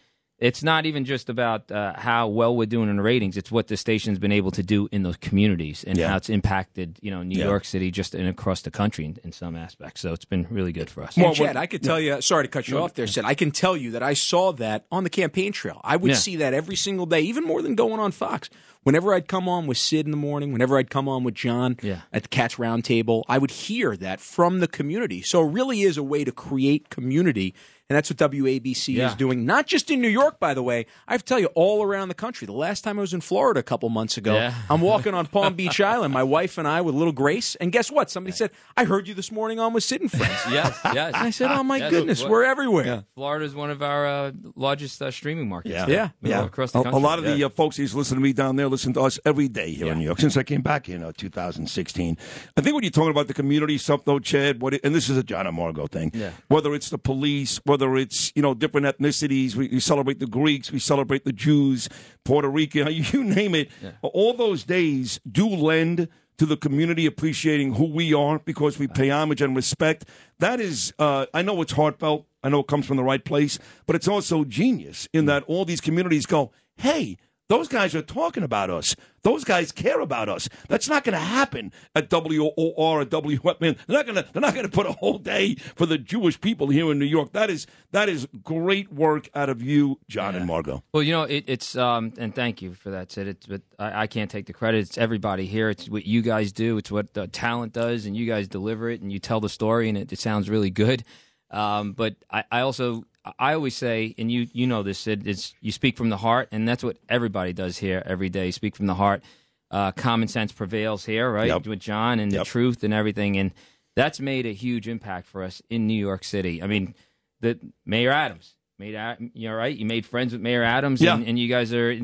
it's 0.45 0.63
not 0.63 0.85
even 0.85 1.07
just 1.07 1.31
about 1.31 1.71
uh, 1.73 1.95
how 1.97 2.29
well 2.29 2.55
we're 2.55 2.67
doing 2.67 2.91
in 2.91 2.97
the 2.97 3.03
ratings. 3.03 3.39
It's 3.39 3.51
what 3.51 3.69
the 3.69 3.79
station's 3.79 4.19
been 4.19 4.31
able 4.33 4.51
to 4.51 4.63
do 4.63 4.89
in 4.93 5.03
those 5.03 5.17
communities 5.17 5.85
and 5.85 5.97
Yeah. 5.97 6.09
how 6.09 6.17
it's 6.19 6.29
impacted, 6.29 6.99
you 7.01 7.11
know, 7.11 7.23
New 7.23 7.39
Yeah. 7.39 7.47
York 7.47 7.65
City 7.65 7.91
just 7.91 8.15
and 8.15 8.29
across 8.29 8.61
the 8.61 8.71
country 8.71 9.07
in, 9.07 9.17
in 9.25 9.33
some 9.33 9.57
aspects. 9.57 10.03
So 10.03 10.13
it's 10.13 10.27
been 10.27 10.47
really 10.51 10.71
good 10.73 10.91
for 10.91 11.03
us. 11.03 11.17
And 11.17 11.35
Chad, 11.35 11.57
I 11.57 11.65
could 11.67 11.83
tell 11.83 11.99
you. 11.99 12.21
Sorry 12.21 12.45
to 12.45 12.49
cut 12.51 12.69
you 12.69 12.79
off 12.79 12.93
there, 12.93 13.07
Sid. 13.07 13.25
I 13.25 13.35
can 13.35 13.53
tell 13.53 13.75
you 13.77 13.93
that 13.93 14.03
I 14.03 14.13
saw 14.13 14.53
that 14.53 14.85
on 14.93 15.03
the 15.03 15.11
campaign 15.11 15.53
trail. 15.53 15.81
I 15.83 15.97
would 15.97 16.11
Yeah. 16.11 16.17
see 16.19 16.37
that 16.37 16.53
every 16.53 16.77
single 16.77 17.07
day, 17.07 17.23
even 17.23 17.45
more 17.45 17.63
than 17.63 17.75
going 17.75 17.99
on 17.99 18.13
Fox. 18.13 18.51
Whenever 18.83 19.15
I'd 19.15 19.29
come 19.29 19.49
on 19.49 19.67
with 19.67 19.79
Sid 19.79 20.05
in 20.05 20.11
the 20.11 20.17
morning, 20.19 20.53
whenever 20.53 20.77
I'd 20.77 20.91
come 20.91 21.09
on 21.09 21.25
with 21.25 21.35
John 21.35 21.79
Yeah. 21.83 22.01
at 22.13 22.25
the 22.25 22.29
Cats 22.29 22.57
Roundtable, 22.57 23.23
I 23.31 23.39
would 23.39 23.51
hear 23.51 23.97
that 23.97 24.21
from 24.21 24.61
the 24.61 24.69
community. 24.69 25.23
So 25.23 25.41
it 25.43 25.51
really 25.53 25.81
is 25.81 25.97
a 25.97 26.03
way 26.03 26.23
to 26.23 26.33
create 26.33 26.91
community. 26.91 27.55
And 27.91 27.97
that's 27.99 28.09
what 28.09 28.17
WABC 28.19 28.95
Yeah. 28.95 29.09
is 29.11 29.15
doing, 29.15 29.45
not 29.45 29.67
just 29.67 29.91
in 29.91 30.01
New 30.01 30.09
York, 30.09 30.41
by 30.41 30.55
the 30.55 30.63
way. 30.63 30.87
I 31.07 31.13
have 31.13 31.23
to 31.23 31.29
tell 31.29 31.39
you, 31.39 31.49
all 31.55 31.83
around 31.83 32.09
the 32.09 32.15
country. 32.15 32.47
The 32.47 32.53
last 32.53 32.83
time 32.83 32.97
I 32.99 33.03
was 33.03 33.13
in 33.13 33.21
Florida 33.21 33.61
a 33.61 33.63
couple 33.63 33.91
months 33.91 34.17
ago, 34.17 34.35
Yeah. 34.35 34.55
I'm 34.71 34.81
walking 34.81 35.13
on 35.13 35.27
Palm 35.27 35.53
Beach 35.61 35.81
Island, 35.83 36.15
my 36.15 36.23
wife 36.23 36.57
and 36.57 36.67
I 36.67 36.81
with 36.81 36.95
little 36.95 37.13
Grace. 37.13 37.57
And 37.57 37.71
guess 37.73 37.91
what? 37.91 38.11
Somebody 38.11 38.35
said, 38.35 38.53
I 38.75 38.85
heard 38.85 39.07
you 39.07 39.13
this 39.13 39.31
morning 39.31 39.61
on 39.61 39.75
with 39.75 39.85
Sid 39.85 40.01
and 40.01 40.11
Friends. 40.11 40.33
Yes, 40.51 40.79
yes. 40.95 41.15
And 41.15 41.17
I 41.17 41.31
said, 41.31 41.51
"Oh 41.51 41.63
my 41.63 41.77
Yes. 41.77 41.91
goodness, 41.91 42.23
What- 42.23 42.31
we're 42.31 42.45
everywhere." 42.45 43.05
Florida 43.15 43.45
is 43.45 43.55
one 43.55 43.71
of 43.71 43.83
our 43.83 44.07
uh, 44.07 44.33
largest 44.57 45.03
uh, 45.03 45.11
streaming 45.11 45.49
markets. 45.49 45.75
Yeah, 45.75 45.87
Yeah. 45.87 46.09
Yeah. 46.23 46.45
across 46.47 46.73
the 46.73 46.83
country. 46.83 46.99
a 46.99 47.03
lot 47.05 47.19
of 47.19 47.25
the 47.27 47.45
uh, 47.45 47.49
folks 47.51 47.77
who's 47.77 47.95
listening 47.95 48.21
to 48.21 48.23
me 48.23 48.33
down 48.33 48.57
there 48.57 48.69
listen 48.69 48.93
to 48.95 49.01
us 49.03 49.19
every 49.27 49.49
day 49.49 49.73
here 49.73 49.87
Yeah. 49.87 49.93
in 49.93 49.99
New 49.99 50.05
York 50.07 50.21
since 50.21 50.37
I 50.39 50.43
came 50.43 50.63
back 50.63 50.89
in 50.89 51.03
uh, 51.03 51.13
2016. 51.17 52.17
I 52.57 52.61
think 52.61 52.75
when 52.75 52.83
you're 52.83 52.91
talking 52.91 53.11
about 53.11 53.27
the 53.29 53.35
community 53.35 53.77
stuff, 53.79 54.05
though, 54.05 54.19
Chad, 54.19 54.63
what 54.63 54.75
it, 54.75 54.81
and 54.85 54.95
this 54.95 55.09
is 55.11 55.17
a 55.19 55.23
John 55.23 55.47
and 55.47 55.57
Margot 55.57 55.87
thing. 55.87 56.11
Yeah. 56.15 56.31
Whether 56.49 56.75
it's 56.75 56.91
the 56.91 56.99
police, 56.99 57.59
whether 57.75 57.97
it's 57.97 58.31
you 58.37 58.43
know 58.43 58.55
different 58.55 58.87
ethnicities, 58.87 59.57
we, 59.57 59.67
we 59.67 59.81
celebrate 59.81 60.21
the 60.21 60.29
Greeks, 60.29 60.71
we 60.71 60.79
celebrate 60.79 61.25
the 61.25 61.33
Jews, 61.33 61.89
Puerto 62.25 62.49
Rican, 62.49 62.87
you 62.93 63.25
name 63.25 63.57
it. 63.57 63.69
All 64.01 64.33
those 64.33 64.63
days 64.63 65.19
do 65.29 65.49
lend 65.49 66.07
to 66.39 66.47
the 66.47 66.57
community 66.57 67.05
appreciating 67.05 67.75
who 67.75 67.87
we 67.87 68.15
are 68.15 68.39
because 68.39 68.79
we 68.79 68.87
pay 68.87 69.11
homage 69.11 69.43
and 69.43 69.57
respect. 69.57 70.05
That 70.39 70.61
is, 70.61 70.93
uh, 71.01 71.27
I 71.35 71.43
know 71.43 71.61
it's 71.63 71.73
heartfelt. 71.73 72.27
I 72.45 72.49
know 72.49 72.61
it 72.61 72.69
comes 72.69 72.87
from 72.87 72.97
the 72.97 73.03
right 73.03 73.25
place, 73.25 73.59
but 73.87 73.97
it's 73.97 74.07
also 74.07 74.45
genius 74.45 75.09
in 75.13 75.27
that 75.27 75.43
all 75.45 75.65
these 75.65 75.81
communities 75.81 76.27
go, 76.27 76.53
hey, 76.77 77.17
those 77.49 77.69
guys 77.69 77.95
are 77.95 78.03
talking 78.03 78.43
about 78.43 78.71
us. 78.71 78.97
Those 79.23 79.45
guys 79.45 79.73
care 79.73 80.01
about 80.01 80.29
us. 80.29 80.49
That's 80.69 80.89
not 80.89 81.05
going 81.05 81.15
to 81.15 81.25
happen 81.25 81.73
at 81.95 82.11
WOR 82.11 82.53
or 82.57 83.05
WF. 83.05 83.61
Man, 83.61 83.77
they're 83.87 83.97
not 83.97 84.07
going 84.07 84.17
to. 84.17 84.27
They're 84.33 84.43
not 84.43 84.55
going 84.55 84.67
to 84.67 84.73
put 84.73 84.87
a 84.87 84.93
whole 84.93 85.19
day 85.19 85.55
for 85.77 85.87
the 85.87 85.97
Jewish 85.99 86.41
people 86.41 86.69
here 86.69 86.91
in 86.91 86.99
New 86.99 87.05
York. 87.07 87.33
That 87.33 87.51
is 87.51 87.67
that 87.93 88.09
is 88.09 88.29
great 88.43 88.93
work 88.93 89.29
out 89.35 89.49
of 89.49 89.63
you, 89.63 89.99
John 90.09 90.35
and 90.35 90.47
Margot. 90.47 90.83
Well, 90.93 91.03
you 91.03 91.13
know, 91.13 91.23
it, 91.23 91.45
it's 91.47 91.77
um, 91.77 92.13
and 92.19 92.35
thank 92.35 92.61
you 92.61 92.75
for 92.75 92.91
that, 92.91 93.13
Sid. 93.13 93.29
It's, 93.29 93.47
but 93.47 93.63
I, 93.79 94.03
I 94.03 94.07
can't 94.07 94.31
take 94.31 94.47
the 94.47 94.53
credit. 94.53 94.79
It's 94.79 94.99
everybody 94.99 95.47
here. 95.47 95.71
It's 95.71 95.89
what 95.89 96.07
you 96.07 96.23
guys 96.23 96.53
do. 96.53 96.77
It's 96.77 96.91
what 96.91 97.15
the 97.15 97.29
talent 97.29 97.73
does, 97.73 98.07
and 98.07 98.17
you 98.17 98.27
guys 98.27 98.49
deliver 98.49 98.91
it, 98.91 99.01
and 99.01 99.13
you 99.13 99.19
tell 99.19 99.41
the 99.41 99.49
story, 99.49 99.89
and 99.89 99.97
it, 99.97 100.13
it 100.13 100.19
sounds 100.19 100.51
really 100.51 100.71
good. 100.71 101.05
Um, 101.51 101.93
but 101.93 102.17
I, 102.31 102.45
I 102.51 102.61
also, 102.61 103.05
I 103.39 103.55
always 103.55 103.75
say, 103.75 104.15
and 104.19 104.31
you, 104.31 104.47
you 104.53 104.67
know 104.67 104.83
this, 104.83 104.99
Sid. 104.99 105.27
It's 105.27 105.55
you 105.61 105.73
speak 105.73 105.97
from 105.97 106.11
the 106.11 106.17
heart, 106.19 106.49
and 106.53 106.69
that's 106.69 106.85
what 106.85 106.99
everybody 107.09 107.53
does 107.53 107.79
here 107.79 108.03
every 108.05 108.29
day. 108.29 108.51
Speak 108.51 108.77
from 108.77 108.87
the 108.87 108.95
heart. 108.95 109.23
Uh, 109.71 109.93
common 109.93 110.29
sense 110.29 110.53
prevails 110.53 111.05
here, 111.05 111.31
right? 111.33 111.49
Yep. 111.49 111.67
With 111.67 111.81
John 111.81 112.21
and 112.21 112.31
Yep. 112.33 112.41
the 112.41 112.45
truth 112.45 112.85
and 112.85 112.93
everything, 112.95 113.37
and 113.39 113.53
that's 113.97 114.21
made 114.21 114.45
a 114.47 114.53
huge 114.53 114.89
impact 114.89 115.27
for 115.27 115.43
us 115.43 115.63
in 115.71 115.87
New 115.87 115.99
York 115.99 116.23
City. 116.25 116.63
I 116.63 116.67
mean, 116.67 116.95
the 117.41 117.59
Mayor 117.87 118.11
Adams 118.11 118.55
made 118.79 118.95
you 119.35 119.49
know 119.49 119.55
right. 119.55 119.75
You 119.77 119.87
made 119.87 120.05
friends 120.05 120.33
with 120.33 120.43
Mayor 120.43 120.63
Adams, 120.63 121.01
Yeah. 121.01 121.15
and, 121.15 121.27
and 121.27 121.39
you 121.39 121.49
guys 121.49 121.73
are. 121.73 121.99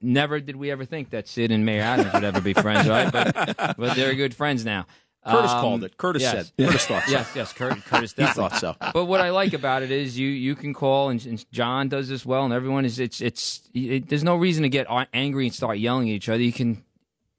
Never 0.00 0.40
did 0.40 0.56
we 0.56 0.70
ever 0.70 0.84
think 0.84 1.10
that 1.10 1.26
Sid 1.28 1.50
and 1.50 1.66
Mayor 1.66 1.82
Adams 1.82 2.12
would 2.14 2.24
ever 2.24 2.40
be 2.40 2.52
friends, 2.54 2.88
right? 2.88 3.10
But 3.12 3.56
but 3.76 3.96
they're 3.96 4.14
good 4.14 4.34
friends 4.34 4.64
now. 4.64 4.86
Curtis 5.26 5.50
Um, 5.52 5.60
called 5.60 5.84
it. 5.84 5.96
Curtis 5.96 6.22
yes. 6.22 6.32
said. 6.32 6.66
Curtis 6.66 6.86
thought 6.86 7.04
so. 7.04 7.12
Yes, 7.12 7.32
yes. 7.36 7.52
Cur- 7.52 7.74
Curtis 7.86 8.12
He 8.16 8.26
thought 8.26 8.56
so. 8.56 8.74
But 8.92 9.04
what 9.04 9.20
I 9.20 9.30
like 9.30 9.52
about 9.52 9.82
it 9.82 9.90
is 9.92 10.18
you 10.18 10.28
you 10.28 10.54
can 10.56 10.74
call 10.74 11.10
and, 11.10 11.24
and 11.26 11.44
John 11.52 11.88
does 11.88 12.08
this 12.08 12.26
well, 12.26 12.44
and 12.44 12.52
everyone 12.52 12.84
is 12.84 12.98
it's 12.98 13.20
it's 13.20 13.62
it, 13.72 14.08
there's 14.08 14.24
no 14.24 14.36
reason 14.36 14.62
to 14.64 14.68
get 14.68 14.86
angry 15.12 15.46
and 15.46 15.54
start 15.54 15.78
yelling 15.78 16.08
at 16.10 16.14
each 16.14 16.28
other. 16.28 16.42
You 16.42 16.52
can 16.52 16.82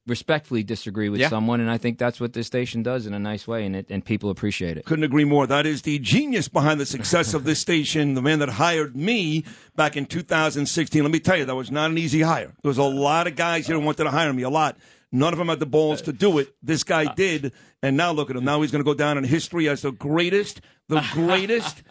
respectfully 0.06 0.64
disagree 0.64 1.08
with 1.08 1.22
Yeah. 1.22 1.30
someone, 1.30 1.62
and 1.62 1.72
I 1.72 1.78
think 1.78 1.98
that's 1.98 2.20
what 2.20 2.34
this 2.34 2.46
station 2.46 2.84
does 2.84 3.06
in 3.06 3.14
a 3.14 3.20
nice 3.20 3.48
way, 3.48 3.66
and 3.66 3.74
it, 3.74 3.86
and 3.90 4.04
people 4.04 4.30
appreciate 4.30 4.78
it. 4.78 4.84
Couldn't 4.84 5.06
agree 5.06 5.24
more. 5.24 5.48
That 5.48 5.66
is 5.66 5.84
the 5.84 5.98
genius 6.00 6.50
behind 6.50 6.80
the 6.82 6.86
success 6.86 7.34
of 7.34 7.46
this 7.46 7.60
station, 7.60 8.14
the 8.14 8.22
man 8.22 8.40
that 8.40 8.50
hired 8.50 8.98
me 8.98 9.46
back 9.78 9.96
in 9.96 10.06
2016. 10.06 11.02
Let 11.02 11.10
me 11.12 11.22
tell 11.22 11.38
you, 11.38 11.46
that 11.46 11.56
was 11.56 11.72
not 11.72 11.90
an 11.90 11.98
easy 11.98 12.20
hire. 12.22 12.48
There 12.62 12.70
was 12.70 12.78
a 12.78 12.84
lot 12.84 13.28
of 13.28 13.38
guys 13.38 13.66
here 13.68 13.78
who 13.80 13.86
wanted 13.86 14.04
to 14.04 14.10
hire 14.12 14.34
me, 14.34 14.44
a 14.44 14.50
lot. 14.50 14.78
None 15.14 15.32
of 15.32 15.38
them 15.38 15.48
had 15.48 15.60
the 15.60 15.68
balls 15.68 16.02
to 16.02 16.12
do 16.12 16.40
it. 16.40 16.56
This 16.64 16.84
guy 16.84 17.06
uh, 17.06 17.14
did, 17.14 17.54
and 17.84 17.96
now 17.96 18.12
look 18.12 18.32
at 18.32 18.36
him. 18.36 18.44
Now 18.44 18.62
he's 18.62 18.72
going 18.72 18.84
to 18.84 18.90
go 18.90 18.96
down 18.96 19.18
in 19.20 19.24
history 19.24 19.70
as 19.70 19.84
the 19.84 19.92
greatest, 19.92 20.60
the 20.90 21.06
greatest 21.14 21.84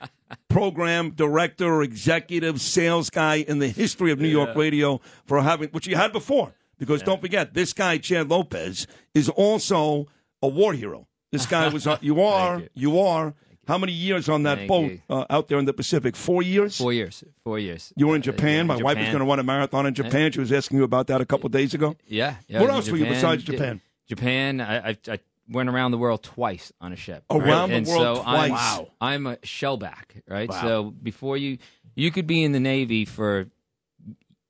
program 0.48 1.10
director, 1.10 1.72
or 1.72 1.82
executive, 1.84 2.60
sales 2.60 3.10
guy 3.10 3.36
in 3.36 3.60
the 3.60 3.68
history 3.68 4.10
of 4.10 4.18
New 4.18 4.28
York 4.28 4.56
radio 4.56 5.00
for 5.24 5.40
having, 5.40 5.68
which 5.68 5.86
he 5.86 5.92
had 5.92 6.12
before. 6.12 6.52
Because 6.78 7.00
don't 7.00 7.20
forget, 7.20 7.54
this 7.54 7.72
guy, 7.72 7.98
Chad 7.98 8.28
Lopez, 8.28 8.88
is 9.14 9.28
also 9.28 10.08
a 10.42 10.48
war 10.48 10.72
hero. 10.72 11.06
This 11.30 11.46
guy 11.46 11.68
was, 11.68 11.86
on, 11.86 11.94
uh, 11.94 11.98
you 12.02 12.20
are, 12.22 12.62
you. 12.74 12.98
are. 12.98 13.34
How 13.68 13.78
many 13.78 13.92
years 13.92 14.28
on 14.28 14.42
that 14.42 14.58
Thank 14.58 14.68
boat 14.68 14.92
uh, 15.08 15.24
out 15.30 15.48
there 15.48 15.58
in 15.58 15.64
the 15.66 15.72
Pacific? 15.72 16.16
Four 16.16 16.42
years? 16.42 16.76
Four 16.78 16.92
years. 16.92 17.22
Four 17.44 17.58
years. 17.60 17.92
You 17.96 18.08
were 18.08 18.16
in 18.16 18.22
Uh, 18.22 18.24
Japan. 18.24 18.56
yeah, 18.56 18.62
My 18.74 18.82
wife 18.82 18.98
was 18.98 19.06
going 19.06 19.20
to 19.20 19.24
run 19.24 19.38
a 19.38 19.44
marathon 19.44 19.86
in 19.86 19.94
Japan. 19.94 20.32
She 20.32 20.40
was 20.40 20.50
asking 20.52 20.78
you 20.78 20.84
about 20.84 21.06
that 21.06 21.20
a 21.20 21.24
couple 21.26 21.46
of 21.46 21.52
days 21.52 21.72
ago. 21.72 21.96
Yeah. 22.06 22.36
yeah 22.48 22.62
in 22.62 22.68
else 22.70 22.90
were 22.90 22.96
you 22.96 23.06
besides 23.06 23.44
Japan? 23.44 23.80
Japan. 24.08 24.60
I, 24.60 24.90
I, 24.90 24.96
I 25.08 25.18
went 25.48 25.68
around 25.68 25.92
the 25.92 25.98
world 25.98 26.22
twice 26.24 26.72
on 26.80 26.92
a 26.92 26.96
ship. 26.96 27.22
Around 27.30 27.70
the 27.70 27.76
and 27.76 27.86
world 27.86 28.16
so 28.18 28.22
I'm, 28.26 28.48
twice. 28.48 28.50
Wow. 28.78 28.88
I'm 29.00 29.26
a 29.26 29.36
shellback, 29.38 30.22
right? 30.26 30.48
Wow. 30.48 30.60
So 30.60 30.90
before 30.90 31.36
you, 31.36 31.58
you 31.94 32.10
could 32.10 32.26
be 32.26 32.42
in 32.42 32.50
the 32.52 32.60
Navy 32.60 33.04
for 33.04 33.46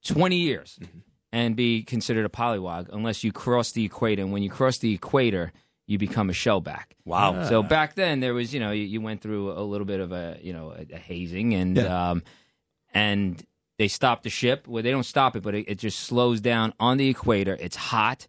20 0.06 0.36
years 0.36 0.78
Mm-hmm. 0.80 0.98
and 1.32 1.54
be 1.56 1.82
considered 1.82 2.24
a 2.24 2.28
polywog 2.28 2.88
unless 2.92 3.22
you 3.24 3.32
cross 3.32 3.72
the 3.72 3.84
equator. 3.84 4.22
And 4.22 4.32
when 4.32 4.42
you 4.42 4.50
cross 4.50 4.78
the 4.78 4.92
equator, 4.94 5.52
you 5.86 5.98
become 5.98 6.30
a 6.30 6.32
shellback. 6.32 6.84
Wow. 7.04 7.48
So 7.48 7.62
back 7.62 7.94
then 7.94 8.20
there 8.20 8.34
was, 8.34 8.54
you 8.54 8.60
know, 8.60 8.70
you, 8.70 8.84
you 8.84 9.00
went 9.00 9.20
through 9.20 9.52
a 9.52 9.62
little 9.62 9.84
bit 9.84 10.00
of 10.00 10.12
a, 10.12 10.38
you 10.42 10.52
know, 10.52 10.70
a, 10.72 10.94
a 10.94 10.98
hazing 10.98 11.54
and, 11.54 11.76
Yeah. 11.76 12.10
um, 12.10 12.22
and 12.94 13.44
they 13.78 13.88
stopped 13.88 14.22
the 14.22 14.30
ship. 14.30 14.68
Well, 14.68 14.82
they 14.82 14.90
don't 14.90 15.02
stop 15.02 15.34
it, 15.34 15.42
but 15.42 15.54
it, 15.54 15.64
it 15.68 15.78
just 15.78 15.98
slows 16.00 16.40
down 16.40 16.72
on 16.78 16.98
the 16.98 17.08
equator. 17.08 17.56
It's 17.58 17.74
hot, 17.76 18.28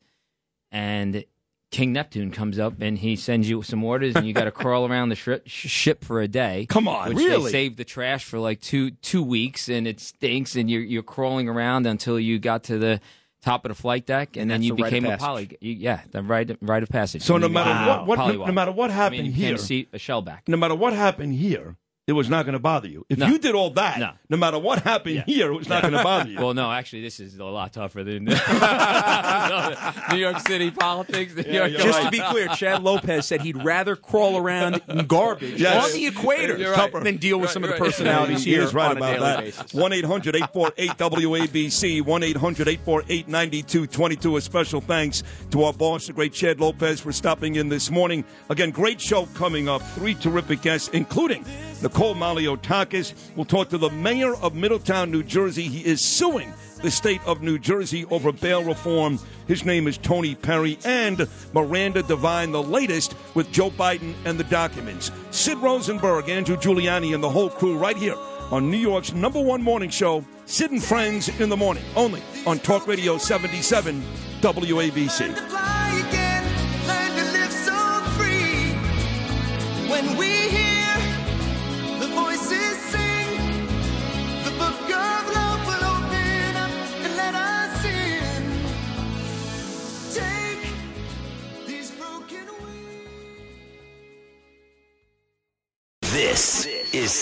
and 0.72 1.24
King 1.72 1.94
Neptune 1.94 2.32
comes 2.32 2.60
up 2.60 2.82
and 2.82 2.98
he 2.98 3.16
sends 3.16 3.50
you 3.50 3.62
some 3.64 3.84
orders, 3.84 4.16
and 4.16 4.26
you 4.26 4.34
got 4.34 4.46
to 4.46 4.52
crawl 4.64 4.88
around 4.88 5.10
the 5.10 5.16
shri- 5.16 5.42
sh- 5.46 5.68
ship 5.70 6.04
for 6.04 6.22
a 6.22 6.28
day. 6.28 6.66
Come 6.70 6.88
on, 6.88 7.10
which 7.10 7.18
really? 7.18 7.44
They 7.46 7.52
saved 7.52 7.78
the 7.78 7.84
trash 7.84 8.24
for 8.24 8.40
like 8.40 8.62
two 8.62 8.92
two 8.92 9.22
weeks, 9.24 9.70
and 9.70 9.86
it 9.88 10.00
stinks, 10.00 10.56
and 10.56 10.70
you're 10.72 10.82
you're 10.82 11.04
crawling 11.04 11.50
around 11.50 11.86
until 11.86 12.20
you 12.20 12.40
got 12.40 12.64
to 12.66 12.78
the 12.78 13.02
top 13.44 13.66
of 13.66 13.70
the 13.70 13.76
flight 13.76 14.06
deck, 14.06 14.36
and, 14.36 14.44
And 14.44 14.52
then 14.52 14.64
you 14.64 14.76
the 14.76 14.84
rite 14.84 14.94
of 14.94 15.00
became 15.02 15.12
a 15.12 15.18
poly. 15.18 15.58
You, 15.62 15.74
yeah, 15.74 16.02
the 16.12 16.24
rite 16.24 16.58
rite 16.62 16.84
of 16.84 16.90
passage. 16.90 17.22
So 17.24 17.38
no 17.38 17.50
matter 17.50 17.70
became 17.70 17.88
what, 17.88 18.08
what 18.08 18.34
no, 18.36 18.46
no 18.46 18.52
matter 18.52 18.72
what 18.72 18.90
I 18.90 18.94
happened 18.94 19.24
mean, 19.24 19.26
you 19.28 19.32
here, 19.32 19.58
seat, 19.58 19.90
a 19.94 19.98
shellback. 19.98 20.42
no 20.48 20.58
matter 20.58 20.76
what 20.76 20.94
happened 20.94 21.34
here, 21.34 21.76
it 22.06 22.12
was 22.12 22.30
not 22.30 22.44
going 22.46 22.54
to 22.54 22.60
bother 22.60 22.88
you. 22.90 23.06
If 23.10 23.18
No. 23.18 23.28
you 23.28 23.38
did 23.40 23.56
all 23.56 23.70
that, 23.72 23.98
No. 23.98 24.12
no, 24.30 24.36
matter 24.38 24.60
what 24.60 24.82
happened 24.84 25.24
here, 25.26 25.52
it 25.54 25.56
was 25.56 25.70
not 25.70 25.84
going 25.84 25.94
to 25.98 26.04
bother 26.04 26.30
you. 26.30 26.38
Well, 26.38 26.54
no, 26.54 26.70
actually, 26.72 27.02
this 27.04 27.20
is 27.22 27.38
a 27.38 27.46
lot 27.46 27.72
tougher 27.72 28.04
than 28.04 28.26
New 30.12 30.18
York 30.18 30.40
City 30.46 30.70
politics. 30.72 31.34
New 31.36 31.44
York 31.52 31.72
Just 31.72 32.02
to 32.02 32.12
be 32.12 32.20
clear, 32.20 32.48
Chad 32.50 32.84
Lopez 32.84 33.26
said 33.26 33.42
he'd 33.42 33.64
rather 33.64 33.96
crawl 33.96 34.38
around 34.38 34.82
in 34.90 35.06
garbage 35.08 35.60
Yes. 35.62 35.86
on 35.86 35.92
the 35.94 36.08
equator 36.08 36.58
right. 36.58 36.92
than 37.04 37.18
deal 37.18 37.38
with 37.40 37.48
Right, 37.48 37.54
some 37.54 37.64
of 37.64 37.70
the 37.70 37.76
right. 37.76 37.82
personalities 37.84 38.44
He 38.44 38.52
here 38.52 38.64
is 38.64 38.74
right 38.74 38.92
on 38.92 38.98
a 38.98 39.00
about 39.00 39.14
daily 39.14 39.20
that. 39.22 39.40
basis. 39.40 39.74
1 39.74 39.94
800 39.94 40.36
848 40.36 40.90
WABC, 40.98 42.02
1 42.02 42.24
800 42.24 42.68
848 42.68 43.28
9222. 43.28 44.38
A 44.38 44.42
special 44.42 44.82
thanks 44.82 45.24
to 45.52 45.64
our 45.64 45.74
boss, 45.74 46.08
the 46.08 46.14
great 46.14 46.34
Chad 46.34 46.60
Lopez, 46.60 47.00
for 47.00 47.12
stopping 47.14 47.56
in 47.56 47.70
this 47.70 47.90
morning. 47.90 48.24
Again, 48.50 48.72
great 48.72 49.00
show 49.00 49.26
coming 49.36 49.70
up. 49.70 49.82
Three 49.96 50.16
terrific 50.16 50.62
guests, 50.62 50.90
including 50.90 51.46
Nicole 51.84 52.16
Malliotakis. 52.16 53.14
We'll 53.36 53.46
talk 53.46 53.70
to 53.70 53.78
the 53.78 53.90
mayor 53.90 54.36
of 54.36 54.56
Middletown, 54.56 55.12
New 55.12 55.22
Jersey. 55.22 55.64
He 55.64 55.86
is 55.86 56.04
suing 56.04 56.52
the 56.82 56.90
state 56.90 57.22
of 57.26 57.42
New 57.42 57.60
Jersey 57.60 58.06
over 58.06 58.32
bail 58.32 58.64
reform. 58.64 59.20
His 59.48 59.66
name 59.66 59.88
is 59.88 59.98
Tony 59.98 60.34
Perry 60.34 60.80
and 60.86 61.28
Miranda 61.54 62.02
Devine, 62.02 62.52
the 62.52 62.64
latest 62.64 63.16
with 63.36 63.52
Joe 63.52 63.70
Biden 63.70 64.14
and 64.26 64.40
the 64.40 64.46
documents. 64.46 65.12
Sid 65.32 65.58
Rosenberg, 65.58 66.30
Andrew 66.30 66.56
Giuliani, 66.56 67.14
and 67.14 67.24
the 67.24 67.30
whole 67.30 67.50
crew 67.50 67.78
right 67.78 67.98
here 67.98 68.16
on 68.50 68.72
New 68.72 68.78
York's 68.78 69.14
number 69.14 69.42
one 69.42 69.62
morning 69.62 69.90
show, 69.90 70.24
Sid 70.46 70.72
and 70.72 70.84
Friends 70.84 71.28
in 71.40 71.50
the 71.50 71.58
Morning, 71.58 71.84
only 71.96 72.22
on 72.48 72.60
Talk 72.60 72.88
Radio 72.88 73.18
77 73.18 74.02
WABC. 74.42 75.83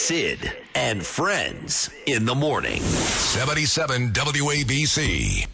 Sid 0.02 0.52
and 0.74 1.06
Friends 1.06 1.92
in 2.08 2.26
the 2.26 2.34
Morning. 2.34 2.82
77 2.82 4.12
WABC. 4.12 5.46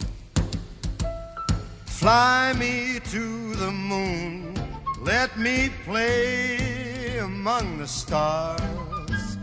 Fly 1.85 2.53
me 2.53 3.01
to 3.11 3.55
the 3.55 3.69
moon, 3.69 4.55
let 5.01 5.37
me 5.37 5.69
play 5.83 7.17
among 7.17 7.79
the 7.79 7.87
stars, 7.87 9.37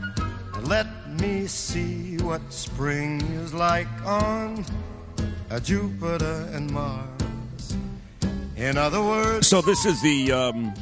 and 0.55 0.69
let 0.69 0.87
me 1.21 1.47
see 1.49 2.17
what 2.23 2.41
spring 2.51 3.21
is 3.45 3.53
like 3.53 3.87
on 4.07 4.65
Jupiter 5.63 6.49
and 6.55 6.71
Mars. 6.71 7.77
In 8.57 8.79
other 8.79 9.03
words, 9.03 9.49
So 9.49 9.61
this 9.61 9.85
is 9.85 10.01
the 10.01 10.33
um, 10.33 10.73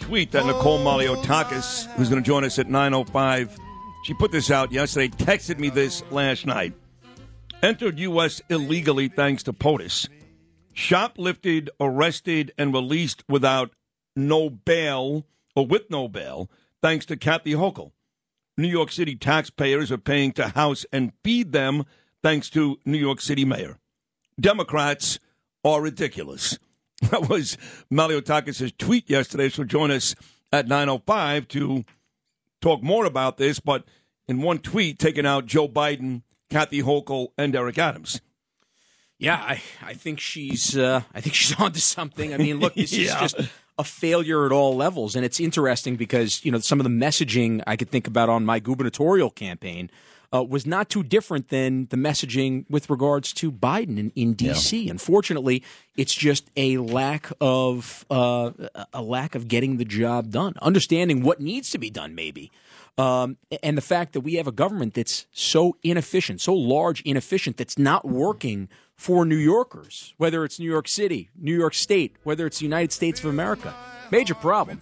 tweet 0.00 0.32
that 0.32 0.46
Nicole 0.46 0.80
Malliotakis, 0.80 1.86
who's 1.94 2.08
going 2.08 2.20
to 2.20 2.26
join 2.26 2.42
us 2.42 2.58
at 2.58 2.66
9.05, 2.66 3.67
she 4.04 4.14
put 4.14 4.32
this 4.32 4.50
out 4.50 4.72
yesterday, 4.72 5.08
texted 5.08 5.58
me 5.58 5.70
this 5.70 6.02
last 6.10 6.46
night. 6.46 6.74
Entered 7.62 7.98
U.S. 7.98 8.40
illegally 8.48 9.08
thanks 9.08 9.42
to 9.44 9.52
POTUS. 9.52 10.08
Shoplifted, 10.74 11.68
arrested, 11.80 12.52
and 12.56 12.72
released 12.72 13.24
without 13.28 13.72
no 14.14 14.48
bail 14.48 15.26
or 15.56 15.66
with 15.66 15.90
no 15.90 16.08
bail 16.08 16.48
thanks 16.80 17.04
to 17.06 17.16
Kathy 17.16 17.52
Hochul. 17.52 17.92
New 18.56 18.68
York 18.68 18.90
City 18.90 19.16
taxpayers 19.16 19.90
are 19.90 19.98
paying 19.98 20.32
to 20.32 20.48
house 20.48 20.84
and 20.92 21.12
feed 21.24 21.52
them 21.52 21.84
thanks 22.22 22.50
to 22.50 22.78
New 22.84 22.98
York 22.98 23.20
City 23.20 23.44
mayor. 23.44 23.78
Democrats 24.40 25.18
are 25.64 25.80
ridiculous. 25.80 26.58
That 27.12 27.28
was 27.28 27.56
Malliotakis' 27.92 28.76
tweet 28.76 29.08
yesterday. 29.08 29.50
So 29.50 29.62
join 29.62 29.92
us 29.92 30.16
at 30.52 30.66
9.05 30.66 31.46
to 31.46 31.84
talk 32.60 32.82
more 32.82 33.04
about 33.04 33.36
this. 33.38 33.60
But 33.60 33.84
in 34.26 34.42
one 34.42 34.58
tweet, 34.58 34.98
taking 34.98 35.26
out 35.26 35.46
Joe 35.46 35.68
Biden, 35.68 36.22
Kathy 36.50 36.82
Hochul, 36.82 37.28
and 37.38 37.54
Eric 37.54 37.78
Adams. 37.78 38.20
Yeah, 39.18 39.34
I, 39.36 39.60
I 39.84 39.94
think 39.94 40.20
she's 40.20 40.76
uh, 40.76 41.02
I 41.14 41.20
think 41.20 41.34
she's 41.34 41.54
onto 41.60 41.80
something. 41.80 42.32
I 42.32 42.36
mean, 42.36 42.60
look, 42.60 42.74
this 42.74 42.92
Yeah. 42.96 43.22
is 43.24 43.32
just 43.32 43.50
a 43.78 43.84
failure 43.84 44.44
at 44.46 44.52
all 44.52 44.76
levels, 44.76 45.14
and 45.16 45.24
it's 45.24 45.40
interesting 45.40 45.96
because 45.96 46.44
you 46.44 46.52
know 46.52 46.58
some 46.58 46.78
of 46.80 46.84
the 46.84 46.90
messaging 46.90 47.62
I 47.66 47.76
could 47.76 47.90
think 47.90 48.06
about 48.06 48.28
on 48.28 48.44
my 48.44 48.58
gubernatorial 48.60 49.30
campaign 49.30 49.90
uh, 50.32 50.44
was 50.44 50.66
not 50.66 50.88
too 50.88 51.02
different 51.02 51.48
than 51.48 51.86
the 51.86 51.96
messaging 51.96 52.64
with 52.68 52.90
regards 52.90 53.32
to 53.34 53.50
Biden 53.50 53.98
in, 53.98 54.12
in 54.14 54.34
D.C. 54.34 54.88
Unfortunately, 54.88 55.62
it's 55.96 56.14
just 56.14 56.50
a 56.56 56.78
lack 56.78 57.30
of 57.40 58.04
uh, 58.10 58.50
a 58.92 59.02
lack 59.02 59.34
of 59.34 59.48
getting 59.48 59.78
the 59.78 59.84
job 59.84 60.30
done, 60.30 60.54
understanding 60.60 61.22
what 61.22 61.40
needs 61.40 61.70
to 61.70 61.78
be 61.78 61.90
done, 61.90 62.14
maybe. 62.14 62.50
Um, 62.98 63.36
and 63.62 63.76
the 63.76 63.82
fact 63.82 64.12
that 64.14 64.20
we 64.20 64.34
have 64.34 64.48
a 64.48 64.52
government 64.52 64.94
that's 64.94 65.26
so 65.30 65.76
inefficient, 65.84 66.40
so 66.40 66.52
large, 66.52 67.00
inefficient, 67.02 67.56
that's 67.56 67.78
not 67.78 68.06
working 68.06 68.68
for 68.96 69.24
New 69.24 69.36
Yorkers, 69.36 70.14
whether 70.16 70.44
it's 70.44 70.58
New 70.58 70.68
York 70.68 70.88
City, 70.88 71.30
New 71.38 71.56
York 71.56 71.74
State, 71.74 72.16
whether 72.24 72.44
it's 72.44 72.58
the 72.58 72.64
United 72.64 72.90
States 72.92 73.20
of 73.20 73.26
America. 73.26 73.72
Major 74.10 74.34
problem. 74.34 74.80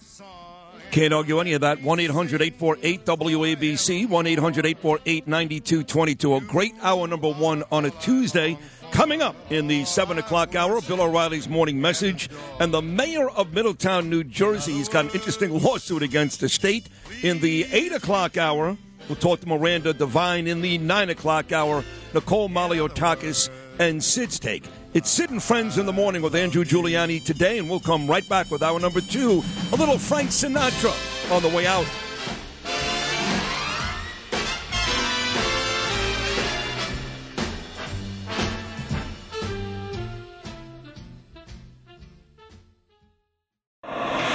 Can't 0.91 1.13
argue 1.13 1.39
any 1.39 1.53
of 1.53 1.61
that. 1.61 1.81
1 1.81 1.99
800 1.99 2.41
848 2.41 3.05
WABC, 3.05 4.09
1 4.09 4.27
800 4.27 4.65
848 4.65 5.27
9222. 5.27 6.35
A 6.35 6.41
great 6.41 6.73
hour 6.81 7.07
number 7.07 7.31
one 7.31 7.63
on 7.71 7.85
a 7.85 7.91
Tuesday. 7.91 8.57
Coming 8.91 9.21
up 9.21 9.35
in 9.51 9.67
the 9.67 9.83
7 9.85 10.17
o'clock 10.17 10.55
hour, 10.55 10.79
Bill 10.81 11.01
O'Reilly's 11.01 11.49
morning 11.49 11.79
message. 11.81 12.29
And 12.59 12.73
the 12.73 12.81
mayor 12.81 13.29
of 13.29 13.53
Middletown, 13.53 14.09
New 14.09 14.23
Jersey, 14.23 14.73
he's 14.73 14.89
got 14.89 15.05
an 15.05 15.11
interesting 15.11 15.61
lawsuit 15.61 16.03
against 16.03 16.39
the 16.39 16.49
state. 16.49 16.87
In 17.21 17.39
the 17.41 17.65
8 17.71 17.91
o'clock 17.91 18.37
hour, 18.37 18.77
we'll 19.07 19.17
talk 19.17 19.41
to 19.41 19.47
Miranda 19.47 19.93
Devine. 19.93 20.47
In 20.47 20.61
the 20.61 20.77
9 20.77 21.09
o'clock 21.09 21.51
hour, 21.51 21.83
Nicole 22.13 22.49
Malliotakis 22.49 23.49
and 23.77 24.03
Sid's 24.03 24.39
take. 24.39 24.63
It's 24.97 25.11
Sid 25.11 25.29
and 25.29 25.43
Friends 25.43 25.77
in 25.77 25.85
the 25.85 25.93
Morning 25.93 26.23
with 26.23 26.33
Andrew 26.33 26.63
Giuliani 26.63 27.23
today, 27.23 27.59
and 27.59 27.69
we'll 27.69 27.79
come 27.79 28.07
right 28.07 28.27
back 28.27 28.49
with 28.49 28.63
our 28.63 28.79
number 28.79 28.99
two, 28.99 29.43
a 29.71 29.75
little 29.75 29.99
Frank 29.99 30.29
Sinatra 30.29 30.91
on 31.31 31.43
the 31.43 31.49
way 31.49 31.67
out. 31.67 31.85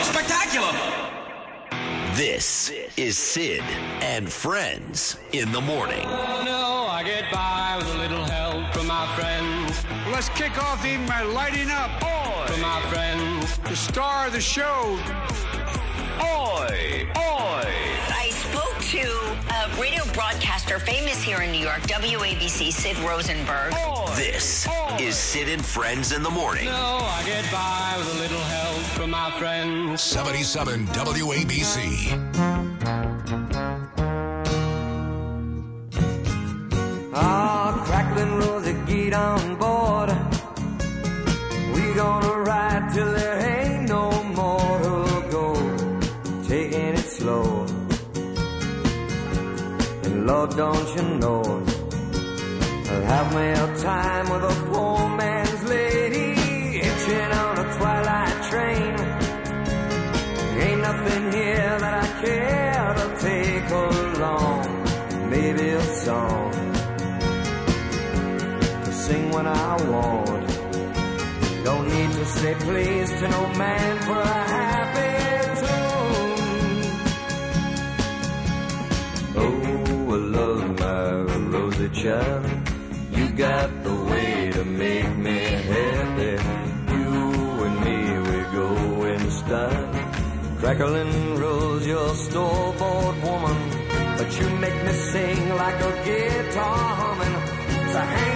Spectacular! 0.04 0.70
This 2.14 2.70
is 2.96 3.18
Sid 3.18 3.62
and 4.00 4.30
Friends 4.30 5.18
in 5.32 5.50
the 5.50 5.60
Morning. 5.60 6.04
No, 6.04 6.72
friends. 10.22 10.38
Let's 10.38 10.56
kick 10.56 10.62
off 10.62 10.82
the 10.82 10.88
evening 10.88 11.08
by 11.08 11.22
lighting 11.22 11.70
up. 11.70 11.90
From 12.48 12.60
my 12.60 12.80
friends. 12.90 13.58
The 13.58 13.76
star 13.76 14.26
of 14.26 14.32
the 14.32 14.40
show. 14.40 14.98
Oi! 16.20 17.06
Oi! 17.16 17.68
I 18.14 18.30
spoke 18.30 18.78
to 18.90 19.06
a 19.54 19.80
radio 19.80 20.04
broadcaster 20.12 20.78
famous 20.78 21.22
here 21.22 21.40
in 21.42 21.50
New 21.50 21.60
York, 21.60 21.82
WABC, 21.82 22.72
Sid 22.72 22.98
Rosenberg. 22.98 23.74
This 24.16 24.68
is 25.00 25.16
Sid 25.16 25.48
and 25.48 25.64
Friends 25.64 26.12
in 26.12 26.22
the 26.22 26.30
Morning. 26.30 26.66
No, 26.66 26.72
I 26.72 27.22
get 27.24 27.50
by 27.50 27.94
with 27.98 28.14
a 28.14 28.18
little 28.18 28.40
help 28.40 28.82
from 28.96 29.10
my 29.10 29.30
friends. 29.38 30.02
77 30.02 30.86
WABC. 30.88 32.18
Ah, 37.14 37.82
crackling 37.86 38.38
rosy, 38.38 38.74
get 38.86 39.14
on 39.14 39.56
board. 39.56 39.81
Till 42.94 43.10
there 43.12 43.38
ain't 43.56 43.88
no 43.88 44.10
more 44.38 44.78
to 44.86 44.96
go. 45.30 45.48
Taking 46.46 46.94
it 47.00 47.08
slow. 47.18 47.64
And 50.04 50.26
Lord, 50.26 50.50
don't 50.56 50.88
you 50.96 51.04
know, 51.22 51.42
I'll 52.90 53.06
have 53.14 53.34
a 53.34 53.78
time 53.80 54.26
with 54.32 54.44
a 54.52 54.56
poor 54.70 55.08
man's 55.16 55.62
lady. 55.64 56.34
Hitching 56.84 57.32
on 57.42 57.54
a 57.64 57.66
twilight 57.76 58.38
train. 58.50 58.94
Ain't 60.64 60.80
nothing 60.88 61.24
here 61.32 61.74
that 61.84 61.94
I 62.04 62.08
care 62.24 62.94
to 63.00 63.06
take 63.26 63.68
along. 63.70 65.30
Maybe 65.30 65.66
a 65.70 65.84
song 66.04 66.52
to 68.84 68.92
sing 68.92 69.30
when 69.30 69.46
I 69.46 69.76
want. 69.90 70.41
Don't 71.64 71.86
need 71.88 72.10
to 72.12 72.24
say 72.24 72.54
please 72.54 73.10
to 73.20 73.28
no 73.28 73.46
man 73.54 74.02
for 74.02 74.20
a 74.20 74.42
happy 74.56 75.12
tune. 75.60 76.82
Oh, 79.36 80.14
I 80.14 80.18
love 80.38 80.64
my 80.80 81.10
rosy 81.56 81.88
child. 81.90 82.46
You 83.12 83.28
got 83.30 83.68
the 83.84 83.94
way 84.10 84.50
to 84.52 84.64
make 84.64 85.16
me 85.16 85.38
happy. 85.72 86.34
You 86.96 87.64
and 87.66 87.76
me, 87.84 87.98
we 88.28 88.38
go 88.58 88.68
in 89.04 89.30
style. 89.30 89.88
Crackling 90.58 91.36
rose, 91.36 91.86
your 91.86 92.14
store-bought 92.14 93.16
woman. 93.22 93.58
But 94.18 94.30
you 94.38 94.48
make 94.64 94.78
me 94.84 94.92
sing 94.92 95.48
like 95.62 95.80
a 95.80 95.92
guitar 96.04 96.78
humming. 97.00 97.36
So 97.92 97.98
hang 98.00 98.31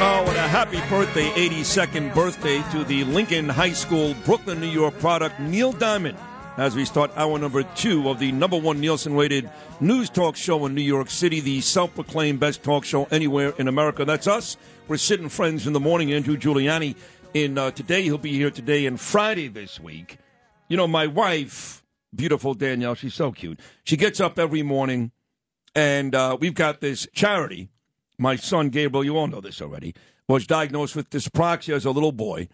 Oh, 0.00 0.24
and 0.26 0.36
a 0.36 0.48
happy 0.48 0.80
birthday, 0.90 1.28
82nd 1.30 2.12
birthday 2.14 2.62
to 2.72 2.82
the 2.82 3.04
Lincoln 3.04 3.48
High 3.48 3.72
School, 3.72 4.16
Brooklyn, 4.24 4.60
New 4.60 4.66
York 4.66 4.98
product, 4.98 5.38
Neil 5.38 5.72
Diamond, 5.72 6.18
as 6.56 6.74
we 6.74 6.84
start 6.84 7.12
hour 7.14 7.38
number 7.38 7.62
two 7.62 8.08
of 8.08 8.18
the 8.18 8.32
number 8.32 8.58
one 8.58 8.80
Nielsen 8.80 9.14
rated 9.14 9.48
news 9.78 10.10
talk 10.10 10.34
show 10.34 10.66
in 10.66 10.74
New 10.74 10.82
York 10.82 11.10
City, 11.10 11.38
the 11.38 11.60
self 11.60 11.94
proclaimed 11.94 12.40
best 12.40 12.64
talk 12.64 12.84
show 12.84 13.04
anywhere 13.12 13.54
in 13.56 13.68
America. 13.68 14.04
That's 14.04 14.26
us. 14.26 14.56
We're 14.88 14.96
Sid 14.96 15.20
and 15.20 15.30
Friends 15.30 15.68
in 15.68 15.72
the 15.72 15.78
morning. 15.78 16.12
Andrew 16.12 16.36
Giuliani 16.36 16.96
in 17.34 17.56
uh, 17.56 17.70
today. 17.70 18.02
He'll 18.02 18.18
be 18.18 18.32
here 18.32 18.50
today 18.50 18.86
and 18.86 19.00
Friday 19.00 19.46
this 19.46 19.78
week. 19.78 20.18
You 20.66 20.76
know, 20.76 20.88
my 20.88 21.06
wife, 21.06 21.84
beautiful 22.12 22.54
Danielle, 22.54 22.96
she's 22.96 23.14
so 23.14 23.30
cute. 23.30 23.60
She 23.84 23.96
gets 23.96 24.18
up 24.18 24.40
every 24.40 24.64
morning, 24.64 25.12
and 25.76 26.16
uh, 26.16 26.36
we've 26.40 26.54
got 26.54 26.80
this 26.80 27.06
charity. 27.14 27.68
My 28.18 28.36
son 28.36 28.70
Gabriel, 28.70 29.04
you 29.04 29.16
all 29.16 29.28
know 29.28 29.40
this 29.40 29.62
already, 29.62 29.94
was 30.28 30.46
diagnosed 30.46 30.96
with 30.96 31.10
dyspraxia 31.10 31.74
as 31.74 31.84
a 31.84 31.90
little 31.92 32.12
boy, 32.12 32.48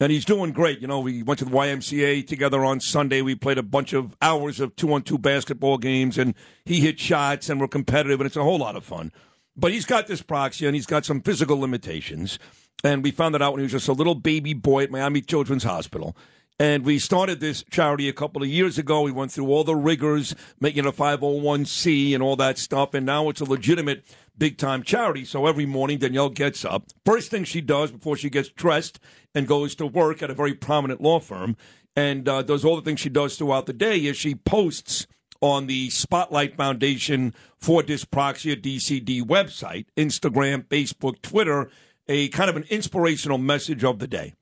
and 0.00 0.12
he's 0.12 0.24
doing 0.24 0.52
great. 0.52 0.80
You 0.80 0.86
know, 0.86 1.00
we 1.00 1.24
went 1.24 1.40
to 1.40 1.44
the 1.44 1.50
YMCA 1.50 2.26
together 2.26 2.64
on 2.64 2.78
Sunday. 2.78 3.20
We 3.20 3.34
played 3.34 3.58
a 3.58 3.62
bunch 3.64 3.92
of 3.92 4.16
hours 4.22 4.60
of 4.60 4.76
two-on-two 4.76 5.18
basketball 5.18 5.78
games, 5.78 6.18
and 6.18 6.34
he 6.64 6.80
hit 6.80 7.00
shots, 7.00 7.50
and 7.50 7.60
we're 7.60 7.68
competitive, 7.68 8.20
and 8.20 8.26
it's 8.26 8.36
a 8.36 8.44
whole 8.44 8.58
lot 8.58 8.76
of 8.76 8.84
fun. 8.84 9.10
But 9.56 9.72
he's 9.72 9.86
got 9.86 10.06
dyspraxia, 10.06 10.68
and 10.68 10.76
he's 10.76 10.86
got 10.86 11.04
some 11.04 11.20
physical 11.20 11.58
limitations, 11.58 12.38
and 12.84 13.02
we 13.02 13.10
found 13.10 13.34
that 13.34 13.42
out 13.42 13.54
when 13.54 13.60
he 13.60 13.64
was 13.64 13.72
just 13.72 13.88
a 13.88 13.92
little 13.92 14.14
baby 14.14 14.54
boy 14.54 14.84
at 14.84 14.90
Miami 14.92 15.20
Children's 15.20 15.64
Hospital. 15.64 16.16
And 16.60 16.84
we 16.84 16.98
started 16.98 17.38
this 17.38 17.62
charity 17.70 18.08
a 18.08 18.12
couple 18.12 18.42
of 18.42 18.48
years 18.48 18.78
ago. 18.78 19.02
We 19.02 19.12
went 19.12 19.30
through 19.30 19.46
all 19.46 19.62
the 19.62 19.76
rigors, 19.76 20.34
making 20.58 20.84
it 20.84 20.88
a 20.88 20.92
501c 20.92 22.14
and 22.14 22.22
all 22.22 22.34
that 22.36 22.58
stuff. 22.58 22.94
And 22.94 23.06
now 23.06 23.28
it's 23.28 23.40
a 23.40 23.44
legitimate 23.44 24.04
big 24.36 24.58
time 24.58 24.82
charity. 24.82 25.24
So 25.24 25.46
every 25.46 25.66
morning, 25.66 25.98
Danielle 25.98 26.30
gets 26.30 26.64
up. 26.64 26.84
First 27.04 27.30
thing 27.30 27.44
she 27.44 27.60
does 27.60 27.92
before 27.92 28.16
she 28.16 28.28
gets 28.28 28.48
dressed 28.48 28.98
and 29.36 29.46
goes 29.46 29.76
to 29.76 29.86
work 29.86 30.20
at 30.20 30.30
a 30.30 30.34
very 30.34 30.54
prominent 30.54 31.00
law 31.00 31.20
firm 31.20 31.56
and 31.98 32.28
uh, 32.28 32.42
does 32.42 32.64
all 32.64 32.76
the 32.76 32.82
things 32.82 33.00
she 33.00 33.08
does 33.08 33.36
throughout 33.36 33.66
the 33.66 33.72
day 33.72 33.98
is 33.98 34.16
she 34.16 34.36
posts 34.36 35.08
on 35.40 35.66
the 35.66 35.90
Spotlight 35.90 36.56
Foundation 36.56 37.34
for 37.56 37.82
Dyspraxia 37.82 38.54
DCD 38.54 39.20
website, 39.22 39.86
Instagram, 39.96 40.64
Facebook, 40.66 41.20
Twitter, 41.22 41.70
a 42.06 42.28
kind 42.28 42.50
of 42.50 42.56
an 42.56 42.64
inspirational 42.70 43.38
message 43.38 43.82
of 43.82 43.98
the 43.98 44.06
day. 44.06 44.34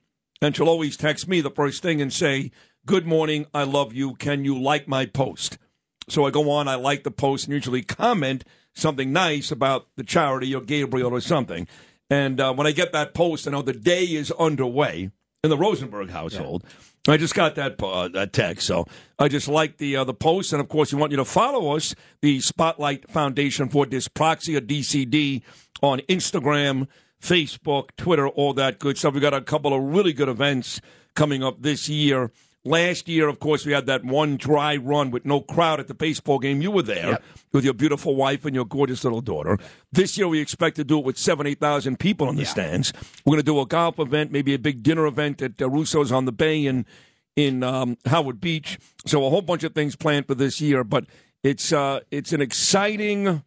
And 0.42 0.54
she'll 0.54 0.68
always 0.68 0.96
text 0.96 1.28
me 1.28 1.40
the 1.40 1.50
first 1.50 1.82
thing 1.82 2.00
and 2.00 2.12
say, 2.12 2.50
Good 2.84 3.06
morning, 3.06 3.46
I 3.52 3.64
love 3.64 3.94
you. 3.94 4.14
Can 4.14 4.44
you 4.44 4.60
like 4.60 4.86
my 4.86 5.06
post? 5.06 5.58
So 6.08 6.24
I 6.24 6.30
go 6.30 6.50
on, 6.50 6.68
I 6.68 6.76
like 6.76 7.02
the 7.02 7.10
post, 7.10 7.46
and 7.46 7.54
usually 7.54 7.82
comment 7.82 8.44
something 8.74 9.12
nice 9.12 9.50
about 9.50 9.88
the 9.96 10.04
charity 10.04 10.54
or 10.54 10.60
Gabriel 10.60 11.12
or 11.12 11.20
something. 11.20 11.66
And 12.08 12.40
uh, 12.40 12.54
when 12.54 12.66
I 12.66 12.72
get 12.72 12.92
that 12.92 13.12
post, 13.12 13.48
I 13.48 13.50
know 13.50 13.62
the 13.62 13.72
day 13.72 14.04
is 14.04 14.30
underway 14.32 15.10
in 15.42 15.50
the 15.50 15.56
Rosenberg 15.56 16.10
household. 16.10 16.64
I 17.08 17.16
just 17.16 17.34
got 17.34 17.54
that 17.54 17.80
uh, 17.82 18.08
that 18.08 18.32
text, 18.32 18.66
so 18.66 18.86
I 19.18 19.28
just 19.28 19.46
like 19.46 19.78
the 19.78 19.96
uh, 19.96 20.04
the 20.04 20.14
post, 20.14 20.52
and 20.52 20.60
of 20.60 20.68
course, 20.68 20.92
we 20.92 20.98
want 20.98 21.12
you 21.12 21.18
to 21.18 21.24
follow 21.24 21.76
us, 21.76 21.94
the 22.20 22.40
Spotlight 22.40 23.08
Foundation 23.10 23.68
for 23.68 23.86
Dyspraxia 23.86 24.60
(DCD) 24.60 25.42
on 25.82 26.00
Instagram, 26.08 26.88
Facebook, 27.22 27.90
Twitter, 27.96 28.28
all 28.28 28.52
that 28.54 28.78
good 28.78 28.98
stuff. 28.98 29.14
We 29.14 29.20
got 29.20 29.34
a 29.34 29.40
couple 29.40 29.74
of 29.74 29.82
really 29.82 30.12
good 30.12 30.28
events 30.28 30.80
coming 31.14 31.42
up 31.42 31.62
this 31.62 31.88
year. 31.88 32.30
Last 32.64 33.08
year, 33.08 33.28
of 33.28 33.38
course, 33.38 33.64
we 33.64 33.70
had 33.72 33.86
that 33.86 34.04
one 34.04 34.36
dry 34.36 34.76
run 34.76 35.12
with 35.12 35.24
no 35.24 35.40
crowd 35.40 35.78
at 35.78 35.86
the 35.86 35.94
baseball 35.94 36.40
game. 36.40 36.60
You 36.60 36.72
were 36.72 36.82
there 36.82 37.20
with 37.52 37.64
your 37.64 37.74
beautiful 37.74 38.16
wife 38.16 38.44
and 38.44 38.56
your 38.56 38.64
gorgeous 38.64 39.04
little 39.04 39.20
daughter. 39.20 39.56
This 39.92 40.18
year, 40.18 40.26
we 40.26 40.40
expect 40.40 40.74
to 40.76 40.84
do 40.84 40.98
it 40.98 41.04
with 41.04 41.16
seven, 41.16 41.46
eight 41.46 41.60
thousand 41.60 42.00
people 42.00 42.28
in 42.28 42.34
the 42.34 42.44
stands. 42.44 42.92
We're 43.24 43.32
going 43.32 43.44
to 43.44 43.44
do 43.44 43.60
a 43.60 43.66
golf 43.66 44.00
event, 44.00 44.32
maybe 44.32 44.52
a 44.52 44.58
big 44.58 44.82
dinner 44.82 45.06
event 45.06 45.40
at 45.42 45.62
uh, 45.62 45.70
Russo's 45.70 46.10
on 46.10 46.24
the 46.24 46.32
Bay 46.32 46.66
in 46.66 46.86
in 47.36 47.62
um, 47.62 47.98
Howard 48.06 48.40
Beach. 48.40 48.80
So 49.06 49.24
a 49.24 49.30
whole 49.30 49.42
bunch 49.42 49.62
of 49.62 49.72
things 49.72 49.94
planned 49.94 50.26
for 50.26 50.34
this 50.34 50.60
year, 50.60 50.82
but 50.82 51.06
it's 51.44 51.72
uh, 51.72 52.00
it's 52.10 52.32
an 52.32 52.40
exciting, 52.40 53.44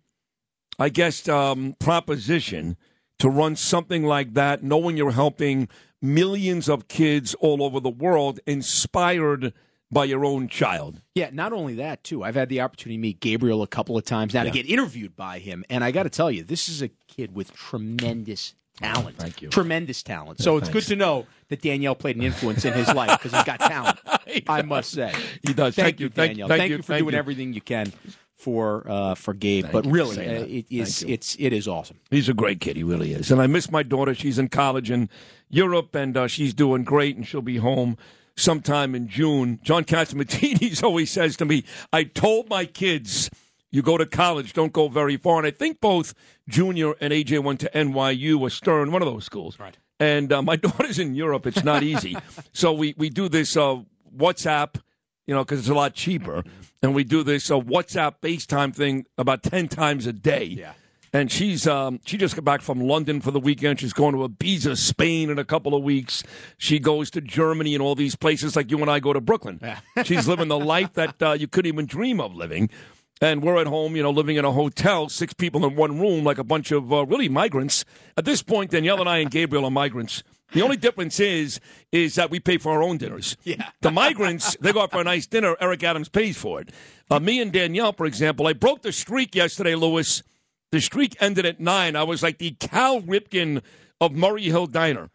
I 0.79 0.87
guess, 0.87 1.27
um, 1.27 1.75
proposition 1.77 2.77
to 3.19 3.29
run 3.29 3.55
something 3.55 4.03
like 4.03 4.33
that, 4.33 4.63
knowing 4.63 4.97
you're 4.97 5.11
helping 5.11 5.67
millions 6.01 6.69
of 6.69 6.87
kids 6.87 7.33
all 7.35 7.61
over 7.61 7.79
the 7.79 7.89
world, 7.89 8.39
inspired 8.47 9.53
by 9.91 10.05
your 10.05 10.23
own 10.23 10.47
child. 10.47 11.01
Yeah, 11.15 11.29
not 11.33 11.51
only 11.51 11.75
that, 11.75 12.03
too. 12.03 12.23
I've 12.23 12.35
had 12.35 12.47
the 12.49 12.61
opportunity 12.61 12.97
to 12.97 13.01
meet 13.01 13.19
Gabriel 13.19 13.61
a 13.63 13.67
couple 13.67 13.97
of 13.97 14.05
times 14.05 14.33
now 14.33 14.41
Yeah. 14.43 14.51
to 14.51 14.63
get 14.63 14.69
interviewed 14.69 15.15
by 15.15 15.39
him. 15.39 15.65
And 15.69 15.83
I 15.83 15.91
got 15.91 16.03
to 16.03 16.09
tell 16.09 16.29
you, 16.31 16.43
this 16.43 16.69
is 16.69 16.81
a 16.81 16.89
kid 17.07 17.33
with 17.35 17.53
tremendous 17.55 18.53
talent. 18.77 19.17
thank 19.17 19.41
you. 19.41 19.49
Tremendous 19.49 20.03
talent. 20.03 20.39
So 20.41 20.57
it's 20.57 20.69
good 20.69 20.83
to 20.83 20.95
know 20.95 21.25
that 21.49 21.61
Danielle 21.61 21.95
played 21.95 22.15
an 22.15 22.21
influence 22.23 22.63
in 22.65 22.73
his 22.73 22.87
life 22.93 23.17
because 23.19 23.33
he's 23.33 23.43
got 23.43 23.59
talent, 23.59 23.97
I 24.47 24.61
must 24.61 24.91
say. 24.91 25.11
He 25.45 25.53
does. 25.53 25.75
Thank, 25.75 25.85
Thank 25.97 25.99
you, 25.99 26.05
you. 26.05 26.09
Thank- 26.11 26.29
Danielle. 26.31 26.47
thank 26.47 26.59
Thank, 26.59 26.69
you. 26.69 26.77
you 26.77 26.83
for 26.83 26.93
Thank 26.93 27.03
doing 27.03 27.13
you. 27.13 27.19
everything 27.19 27.53
you 27.53 27.61
can 27.61 27.91
for 28.39 28.89
uh, 28.89 29.15
for 29.15 29.33
Gabe. 29.33 29.65
Thank 29.65 29.73
but 29.73 29.85
really, 29.85 30.17
uh, 30.17 30.45
it's 30.47 31.35
it 31.37 31.53
is 31.53 31.67
awesome. 31.67 31.99
He's 32.09 32.29
a 32.29 32.33
great 32.33 32.61
kid. 32.61 32.77
He 32.77 32.83
really 32.83 33.13
is. 33.13 33.29
And 33.31 33.41
I 33.41 33.47
miss 33.47 33.69
my 33.69 33.83
daughter. 33.83 34.15
She's 34.15 34.39
in 34.39 34.47
college 34.47 34.89
in 34.89 35.09
Europe, 35.49 35.93
and 35.93 36.15
uh, 36.15 36.27
she's 36.27 36.53
doing 36.53 36.83
great, 36.83 37.17
and 37.17 37.27
she'll 37.27 37.41
be 37.41 37.57
home 37.57 37.97
sometime 38.37 38.95
in 38.95 39.07
June. 39.07 39.59
John 39.61 39.83
Catsimatidis 39.83 40.81
always 40.83 41.11
says 41.11 41.35
to 41.37 41.45
me, 41.45 41.65
I 41.91 42.05
told 42.05 42.49
my 42.49 42.65
kids, 42.65 43.29
you 43.71 43.81
go 43.81 43.97
to 43.97 44.05
college, 44.05 44.53
don't 44.53 44.73
go 44.73 44.87
very 44.87 45.17
far. 45.17 45.37
And 45.37 45.47
I 45.47 45.51
think 45.51 45.81
both 45.81 46.13
Junior 46.47 46.93
and 47.01 47.13
AJ 47.13 47.43
went 47.43 47.59
to 47.59 47.69
NYU 47.73 48.39
or 48.39 48.49
Stern, 48.49 48.91
one 48.91 49.01
of 49.01 49.07
those 49.07 49.25
schools. 49.25 49.59
Right. 49.59 49.77
And 49.99 50.31
uh, 50.31 50.41
my 50.41 50.55
daughter's 50.55 50.97
in 50.97 51.13
Europe. 51.13 51.45
It's 51.45 51.63
not 51.63 51.83
easy. 51.83 52.17
so 52.53 52.73
we, 52.73 52.95
we 52.97 53.09
do 53.09 53.27
this 53.29 53.57
uh, 53.57 53.81
WhatsApp, 54.15 54.81
you 55.29 55.35
know, 55.35 55.43
because 55.43 55.59
it's 55.59 55.69
a 55.69 55.75
lot 55.75 55.93
cheaper. 55.93 56.43
And 56.81 56.95
we 56.95 57.03
do 57.03 57.21
this 57.21 57.51
uh, 57.51 57.59
WhatsApp 57.59 58.15
FaceTime 58.19 58.75
thing 58.75 59.05
about 59.15 59.43
10 59.43 59.67
times 59.67 60.07
a 60.07 60.11
day. 60.11 60.45
Yeah. 60.45 60.73
And 61.13 61.31
she's 61.31 61.67
um, 61.67 61.99
she 62.03 62.17
just 62.17 62.35
got 62.35 62.45
back 62.45 62.61
from 62.61 62.81
London 62.81 63.21
for 63.21 63.29
the 63.29 63.39
weekend. 63.39 63.79
She's 63.79 63.93
going 63.93 64.15
to 64.15 64.27
Ibiza, 64.27 64.75
Spain, 64.75 65.29
in 65.29 65.37
a 65.37 65.45
couple 65.45 65.75
of 65.75 65.83
weeks. 65.83 66.23
She 66.57 66.79
goes 66.79 67.11
to 67.11 67.21
Germany 67.21 67.75
and 67.75 67.81
all 67.83 67.93
these 67.93 68.15
places 68.15 68.55
like 68.55 68.71
you 68.71 68.79
and 68.79 68.89
I 68.89 68.99
go 68.99 69.13
to 69.13 69.21
Brooklyn. 69.21 69.59
Yeah. 69.61 69.79
she's 70.03 70.27
living 70.27 70.47
the 70.47 70.57
life 70.57 70.93
that 70.93 71.21
uh, 71.21 71.33
you 71.33 71.47
couldn't 71.47 71.71
even 71.71 71.85
dream 71.85 72.19
of 72.19 72.33
living. 72.35 72.71
And 73.21 73.43
we're 73.43 73.61
at 73.61 73.67
home, 73.67 73.95
you 73.95 74.01
know, 74.01 74.11
living 74.11 74.37
in 74.37 74.45
a 74.45 74.51
hotel, 74.51 75.09
six 75.09 75.33
people 75.33 75.63
in 75.63 75.75
one 75.75 75.99
room, 75.99 76.23
like 76.23 76.39
a 76.39 76.43
bunch 76.43 76.71
of 76.71 76.91
uh, 76.91 77.05
really 77.05 77.29
migrants. 77.29 77.85
At 78.17 78.25
this 78.25 78.41
point, 78.41 78.71
Danielle 78.71 78.99
and 78.99 79.09
I 79.09 79.19
and 79.19 79.29
Gabriel 79.29 79.65
are 79.65 79.71
migrants. 79.71 80.23
The 80.53 80.61
only 80.61 80.77
difference 80.77 81.19
is 81.19 81.59
is 81.91 82.15
that 82.15 82.29
we 82.31 82.39
pay 82.39 82.57
for 82.57 82.71
our 82.71 82.83
own 82.83 82.97
dinners. 82.97 83.37
Yeah. 83.43 83.69
The 83.81 83.91
migrants, 83.91 84.55
they 84.59 84.71
go 84.71 84.81
out 84.81 84.91
for 84.91 85.01
a 85.01 85.03
nice 85.03 85.27
dinner. 85.27 85.55
Eric 85.59 85.83
Adams 85.83 86.09
pays 86.09 86.37
for 86.37 86.61
it. 86.61 86.69
Uh, 87.09 87.19
me 87.19 87.41
and 87.41 87.51
Danielle, 87.51 87.93
for 87.93 88.05
example, 88.05 88.47
I 88.47 88.53
broke 88.53 88.81
the 88.81 88.91
streak 88.91 89.35
yesterday, 89.35 89.75
Lewis. 89.75 90.23
The 90.71 90.81
streak 90.81 91.15
ended 91.19 91.45
at 91.45 91.59
nine. 91.59 91.95
I 91.95 92.03
was 92.03 92.21
like 92.21 92.37
the 92.37 92.51
Cal 92.51 93.01
Ripken 93.01 93.61
of 93.99 94.11
Murray 94.13 94.43
Hill 94.43 94.67
Diner. 94.67 95.09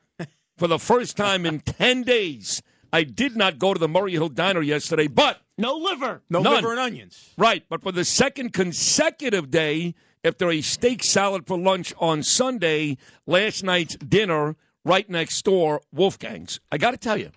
For 0.56 0.68
the 0.68 0.78
first 0.78 1.16
time 1.16 1.46
in 1.46 1.60
10 1.60 2.02
days, 2.02 2.62
I 2.92 3.02
did 3.02 3.36
not 3.36 3.58
go 3.58 3.74
to 3.74 3.80
the 3.80 3.88
Murray 3.88 4.12
Hill 4.12 4.28
Diner 4.28 4.62
yesterday, 4.62 5.08
but. 5.08 5.40
No 5.58 5.74
liver. 5.76 6.22
No 6.30 6.42
None. 6.42 6.54
liver 6.54 6.70
and 6.70 6.80
onions. 6.80 7.30
Right, 7.36 7.64
but 7.68 7.82
for 7.82 7.90
the 7.92 8.04
second 8.04 8.52
consecutive 8.52 9.50
day, 9.50 9.94
after 10.24 10.50
a 10.50 10.60
steak 10.60 11.02
salad 11.04 11.46
for 11.46 11.58
lunch 11.58 11.92
on 11.98 12.22
Sunday, 12.22 12.96
last 13.26 13.62
night's 13.64 13.96
dinner 13.96 14.56
right 14.84 15.08
next 15.08 15.42
door, 15.44 15.80
Wolfgang's. 15.92 16.60
I 16.70 16.78
got 16.78 16.92
to 16.92 16.96
tell 16.96 17.16
you, 17.16 17.30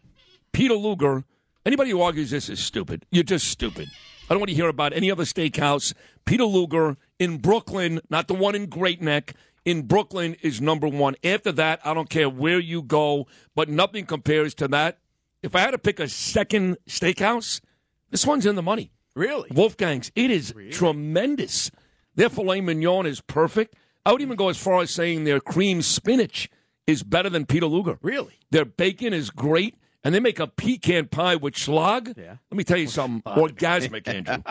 Peter 0.52 0.76
Luger, 0.76 1.24
anybody 1.66 1.92
who 1.92 2.02
argues 2.02 2.32
this 2.32 2.50
is 2.50 2.60
stupid, 2.60 3.06
you're 3.12 3.24
just 3.24 3.48
stupid. 3.48 3.88
I 4.30 4.34
don't 4.34 4.40
want 4.40 4.50
to 4.50 4.56
hear 4.56 4.68
about 4.68 4.94
any 4.94 5.10
other 5.10 5.24
steakhouse. 5.24 5.94
Peter 6.26 6.44
Luger 6.44 6.98
in 7.18 7.38
Brooklyn, 7.38 8.02
not 8.10 8.28
the 8.28 8.34
one 8.34 8.56
in 8.56 8.68
Great 8.68 9.02
Neck, 9.02 9.34
in 9.64 9.84
Brooklyn 9.84 10.36
is 10.42 10.62
number 10.62 10.88
one. 10.88 11.16
After 11.24 11.52
that, 11.54 11.80
I 11.86 11.94
don't 11.94 12.10
care 12.10 12.30
where 12.30 12.60
you 12.60 12.82
go, 12.82 13.28
but 13.56 13.70
nothing 13.70 14.06
compares 14.06 14.54
to 14.56 14.68
that. 14.70 15.00
If 15.44 15.56
I 15.56 15.60
had 15.60 15.72
to 15.72 15.78
pick 15.78 16.00
a 16.00 16.08
second 16.08 16.78
steakhouse, 16.88 17.62
this 18.10 18.26
one's 18.26 18.46
in 18.46 18.56
the 18.56 18.62
money. 18.62 18.92
Really? 19.16 19.50
Wolfgang's. 19.52 20.12
It 20.16 20.32
is 20.32 20.54
tremendous. 20.72 21.72
Their 22.16 22.30
filet 22.30 22.62
mignon 22.62 23.06
is 23.06 23.22
perfect. 23.22 23.76
I 24.06 24.12
would 24.12 24.22
even 24.22 24.38
go 24.38 24.50
as 24.50 24.58
far 24.58 24.82
as 24.82 24.92
saying 24.92 25.24
their 25.24 25.40
cream 25.40 25.82
spinach 25.82 26.50
is 26.88 27.04
better 27.04 27.30
than 27.30 27.46
Peter 27.46 27.68
Luger. 27.68 28.00
Really? 28.02 28.40
Their 28.50 28.66
bacon 28.66 29.14
is 29.14 29.30
great, 29.30 29.76
and 30.04 30.16
they 30.16 30.22
make 30.22 30.40
a 30.40 30.48
pecan 30.48 31.08
pie 31.08 31.36
with 31.36 31.54
schlag. 31.54 32.18
Yeah. 32.18 32.38
Let 32.50 32.58
me 32.58 32.64
tell 32.64 32.78
you 32.78 32.88
something 32.88 33.22
orgasmic, 33.34 34.08
Andrew. 34.08 34.42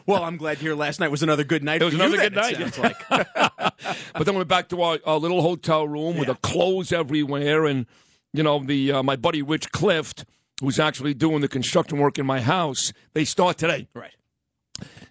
well, 0.06 0.24
I'm 0.24 0.36
glad 0.36 0.58
here 0.58 0.74
last 0.74 0.98
night 0.98 1.10
was 1.10 1.22
another 1.22 1.44
good 1.44 1.62
night. 1.62 1.80
It 1.80 1.84
was 1.84 1.94
another 1.94 2.16
good 2.16 2.34
night. 2.34 2.56
sounds 2.56 2.78
like. 2.78 3.08
but 3.08 4.24
then 4.24 4.34
we 4.34 4.38
went 4.38 4.48
back 4.48 4.68
to 4.70 4.82
our, 4.82 4.98
our 5.06 5.18
little 5.18 5.42
hotel 5.42 5.86
room 5.86 6.16
with 6.16 6.26
the 6.26 6.34
clothes 6.34 6.92
everywhere, 6.92 7.66
and 7.66 7.86
you 8.32 8.42
know 8.42 8.58
the 8.58 8.92
uh, 8.92 9.02
my 9.04 9.14
buddy 9.14 9.42
Rich 9.42 9.70
Clift, 9.70 10.24
who's 10.60 10.80
actually 10.80 11.14
doing 11.14 11.40
the 11.40 11.48
construction 11.48 11.98
work 11.98 12.18
in 12.18 12.26
my 12.26 12.40
house. 12.40 12.92
They 13.14 13.24
start 13.24 13.58
today, 13.58 13.88
right? 13.94 14.14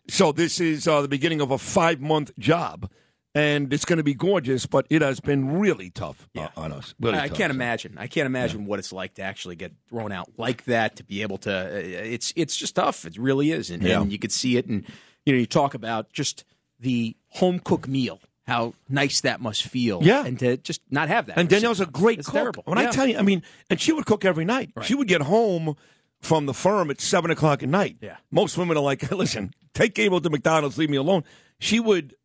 So 0.09 0.33
this 0.33 0.59
is 0.59 0.89
uh, 0.89 1.01
the 1.01 1.07
beginning 1.07 1.39
of 1.39 1.51
a 1.51 1.57
five 1.57 2.01
month 2.01 2.37
job, 2.37 2.91
and 3.33 3.71
it's 3.73 3.85
going 3.85 3.97
to 3.97 4.03
be 4.03 4.13
gorgeous. 4.13 4.65
But 4.65 4.85
it 4.89 5.01
has 5.01 5.19
been 5.19 5.59
really 5.59 5.89
tough 5.89 6.27
uh, 6.37 6.47
on 6.57 6.71
us. 6.71 6.93
Really 6.99 7.17
I 7.17 7.27
tough. 7.27 7.37
can't 7.37 7.51
imagine. 7.51 7.95
I 7.97 8.07
can't 8.07 8.25
imagine 8.25 8.65
what 8.65 8.79
it's 8.79 8.91
like 8.91 9.13
to 9.15 9.21
actually 9.21 9.55
get 9.55 9.71
thrown 9.89 10.11
out 10.11 10.29
like 10.37 10.65
that. 10.65 10.95
To 10.97 11.03
be 11.03 11.21
able 11.21 11.37
to, 11.39 11.51
uh, 11.53 11.69
it's 11.73 12.33
it's 12.35 12.55
just 12.57 12.75
tough. 12.75 13.05
It 13.05 13.17
really 13.17 13.51
is, 13.51 13.69
and, 13.69 13.81
Yeah. 13.83 14.01
and 14.01 14.11
you 14.11 14.19
could 14.19 14.31
see 14.31 14.57
it. 14.57 14.65
And 14.65 14.83
you 15.25 15.33
know, 15.33 15.39
you 15.39 15.45
talk 15.45 15.73
about 15.73 16.11
just 16.11 16.43
the 16.79 17.15
home 17.29 17.59
cooked 17.59 17.87
meal, 17.87 18.19
how 18.47 18.73
nice 18.89 19.21
that 19.21 19.39
must 19.39 19.63
feel. 19.63 19.99
Yeah. 20.03 20.25
and 20.25 20.37
to 20.39 20.57
just 20.57 20.81
not 20.89 21.07
have 21.09 21.27
that. 21.27 21.37
And 21.37 21.47
Danielle's 21.47 21.79
a 21.79 21.85
great 21.85 22.19
It's 22.19 22.27
cook. 22.27 22.33
terrible. 22.35 22.63
When 22.65 22.79
Yeah. 22.79 22.87
I 22.87 22.91
tell 22.91 23.07
you, 23.07 23.17
I 23.17 23.21
mean, 23.21 23.43
and 23.69 23.79
she 23.79 23.91
would 23.93 24.05
cook 24.05 24.25
every 24.25 24.45
night. 24.45 24.71
She 24.83 24.95
would 24.95 25.07
get 25.07 25.21
home 25.21 25.75
from 26.21 26.45
the 26.47 26.53
firm 26.53 26.89
at 26.91 26.99
seven 26.99 27.31
o'clock 27.31 27.63
at 27.63 27.69
night. 27.69 27.97
Yeah. 28.01 28.17
Most 28.31 28.57
women 28.57 28.77
are 28.77 28.83
like, 28.83 29.09
listen, 29.11 29.53
take 29.73 29.93
Gable 29.95 30.19
to 30.21 30.29
McDonald's, 30.29 30.77
leave 30.77 30.89
me 30.89 30.97
alone. 30.97 31.23
She 31.59 31.79
would 31.79 32.15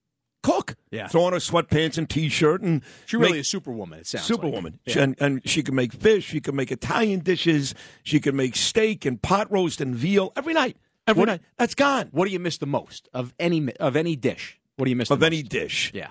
cook. 0.47 0.77
Yeah. 0.91 1.09
Throw 1.09 1.25
on 1.25 1.33
her 1.33 1.39
sweatpants 1.41 1.99
and 1.99 2.09
t-shirt 2.09 2.63
and 2.63 2.83
She 3.07 3.17
really 3.17 3.33
make- 3.33 3.41
is 3.41 3.49
superwoman. 3.49 4.01
It 4.01 4.07
sounds 4.07 4.25
Superwoman. 4.25 4.79
Like. 4.87 4.95
She- 4.95 5.01
And, 5.01 5.17
and 5.21 5.41
she 5.49 5.63
can 5.63 5.75
make 5.75 5.93
fish. 5.93 6.25
She 6.25 6.41
can 6.41 6.55
make 6.55 6.71
Italian 6.71 7.21
dishes. 7.21 7.75
She 8.03 8.21
can 8.21 8.37
make 8.37 8.55
steak 8.57 9.05
and 9.05 9.21
pot 9.21 9.51
roast 9.51 9.81
and 9.81 9.95
veal 9.95 10.33
every 10.37 10.55
night. 10.55 10.77
Every 11.07 11.21
What- 11.21 11.27
night. 11.29 11.41
That's 11.59 11.75
gone. 11.75 12.09
What 12.13 12.27
do 12.27 12.33
you 12.33 12.39
miss 12.41 12.59
the 12.59 12.67
most 12.67 13.09
of 13.13 13.35
any 13.39 13.73
of 13.77 13.97
any 13.97 14.15
dish? 14.17 14.59
What 14.77 14.85
do 14.85 14.91
you 14.91 14.97
miss 14.97 15.11
Of 15.11 15.23
any 15.23 15.43
dish. 15.43 15.91
Yeah. 15.95 16.11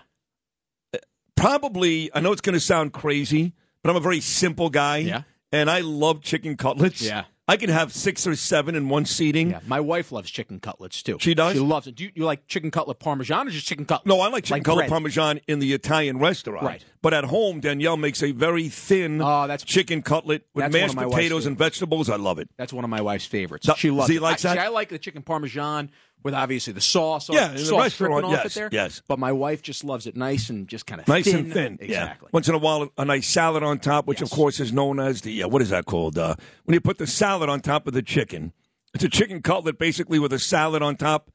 Uh, 0.93 0.97
probably, 1.35 2.09
I 2.13 2.19
know 2.19 2.31
it's 2.31 2.41
going 2.41 2.53
to 2.55 2.59
sound 2.59 2.93
crazy, 2.93 3.53
but 3.83 3.89
I'm 3.89 3.95
a 3.95 3.99
very 4.01 4.19
simple 4.21 4.69
guy. 4.69 4.97
Yeah. 4.97 5.21
And 5.51 5.69
I 5.69 5.79
love 5.81 6.21
chicken 6.21 6.57
cutlets. 6.57 7.01
Yeah. 7.01 7.25
I 7.47 7.57
can 7.57 7.69
have 7.69 7.93
six 7.93 8.25
or 8.25 8.35
seven 8.35 8.73
in 8.73 8.89
one 8.89 9.05
seating. 9.05 9.51
Yeah, 9.51 9.59
my 9.67 9.79
wife 9.79 10.11
loves 10.11 10.31
chicken 10.31 10.59
cutlets 10.59 11.03
too. 11.03 11.17
She 11.19 11.35
does? 11.35 11.53
She 11.53 11.59
loves 11.59 11.85
it. 11.85 11.95
Do 11.95 12.03
you, 12.05 12.11
you 12.15 12.25
like 12.25 12.47
chicken 12.47 12.71
cutlet 12.71 12.97
parmesan 12.97 13.47
or 13.47 13.51
just 13.51 13.67
chicken 13.67 13.85
cutlet? 13.85 14.07
No, 14.07 14.19
I 14.19 14.29
like 14.29 14.45
chicken 14.45 14.63
cutlet 14.63 14.83
bread? 14.83 14.89
parmesan 14.89 15.41
in 15.47 15.59
the 15.59 15.73
Italian 15.73 16.17
restaurant. 16.17 16.65
Right. 16.65 16.83
But 17.03 17.13
at 17.13 17.25
home, 17.25 17.59
Danielle 17.59 17.97
makes 17.97 18.23
a 18.23 18.31
very 18.31 18.67
thin 18.69 19.21
oh, 19.21 19.55
chicken 19.57 20.01
cutlet 20.01 20.47
with 20.55 20.71
that's 20.71 20.73
mashed 20.73 20.97
potatoes 20.97 21.45
and 21.45 21.55
vegetables. 21.55 22.09
I 22.09 22.15
love 22.15 22.39
it. 22.39 22.49
That's 22.57 22.73
one 22.73 22.83
of 22.83 22.89
my 22.89 23.01
wife's 23.01 23.27
favorites. 23.27 23.69
She 23.77 23.91
loves 23.91 24.07
Z 24.07 24.15
it. 24.15 24.21
likes 24.23 24.43
I, 24.43 24.49
that? 24.49 24.61
see, 24.61 24.65
I 24.65 24.69
like 24.69 24.89
the 24.89 24.97
chicken 24.97 25.21
parmesan 25.21 25.91
with 26.25 26.33
obviously 26.33 26.73
the 26.73 26.81
sauce. 26.81 27.29
Yeah, 27.29 27.49
in 27.51 27.53
the 27.53 27.59
sauce 27.59 27.81
restaurant, 27.83 28.23
dripping 28.23 28.35
off 28.37 28.43
yes, 28.43 28.57
it 28.57 28.59
there. 28.59 28.69
yes. 28.71 29.01
But 29.07 29.19
my 29.19 29.31
wife 29.31 29.61
just 29.61 29.83
loves 29.83 30.07
it 30.07 30.17
nice 30.17 30.49
and 30.49 30.67
just 30.67 30.87
kind 30.87 30.99
of 30.99 31.07
Nice 31.07 31.25
thin. 31.25 31.35
and 31.37 31.53
thin. 31.53 31.77
Exactly. 31.79 32.27
Yeah. 32.27 32.29
Once 32.33 32.49
in 32.49 32.55
a 32.55 32.57
while, 32.57 32.89
a 32.97 33.05
nice 33.05 33.27
salad 33.27 33.61
on 33.61 33.77
top, 33.77 34.07
which 34.07 34.21
of 34.21 34.31
course 34.31 34.59
is 34.59 34.73
known 34.73 34.99
as 34.99 35.21
the 35.21 35.43
uh, 35.43 35.47
what 35.47 35.61
is 35.61 35.69
that 35.69 35.85
called? 35.85 36.17
Uh, 36.17 36.35
when 36.63 36.73
you 36.73 36.81
put 36.81 36.97
the 36.97 37.05
salad 37.05 37.47
on 37.47 37.61
top 37.61 37.85
of 37.85 37.93
the 37.93 38.01
chicken, 38.01 38.53
it's 38.95 39.03
a 39.03 39.09
chicken 39.09 39.43
cutlet 39.43 39.77
basically 39.77 40.17
with 40.17 40.33
a 40.33 40.39
salad 40.39 40.81
on 40.81 40.97
top. 40.97 41.29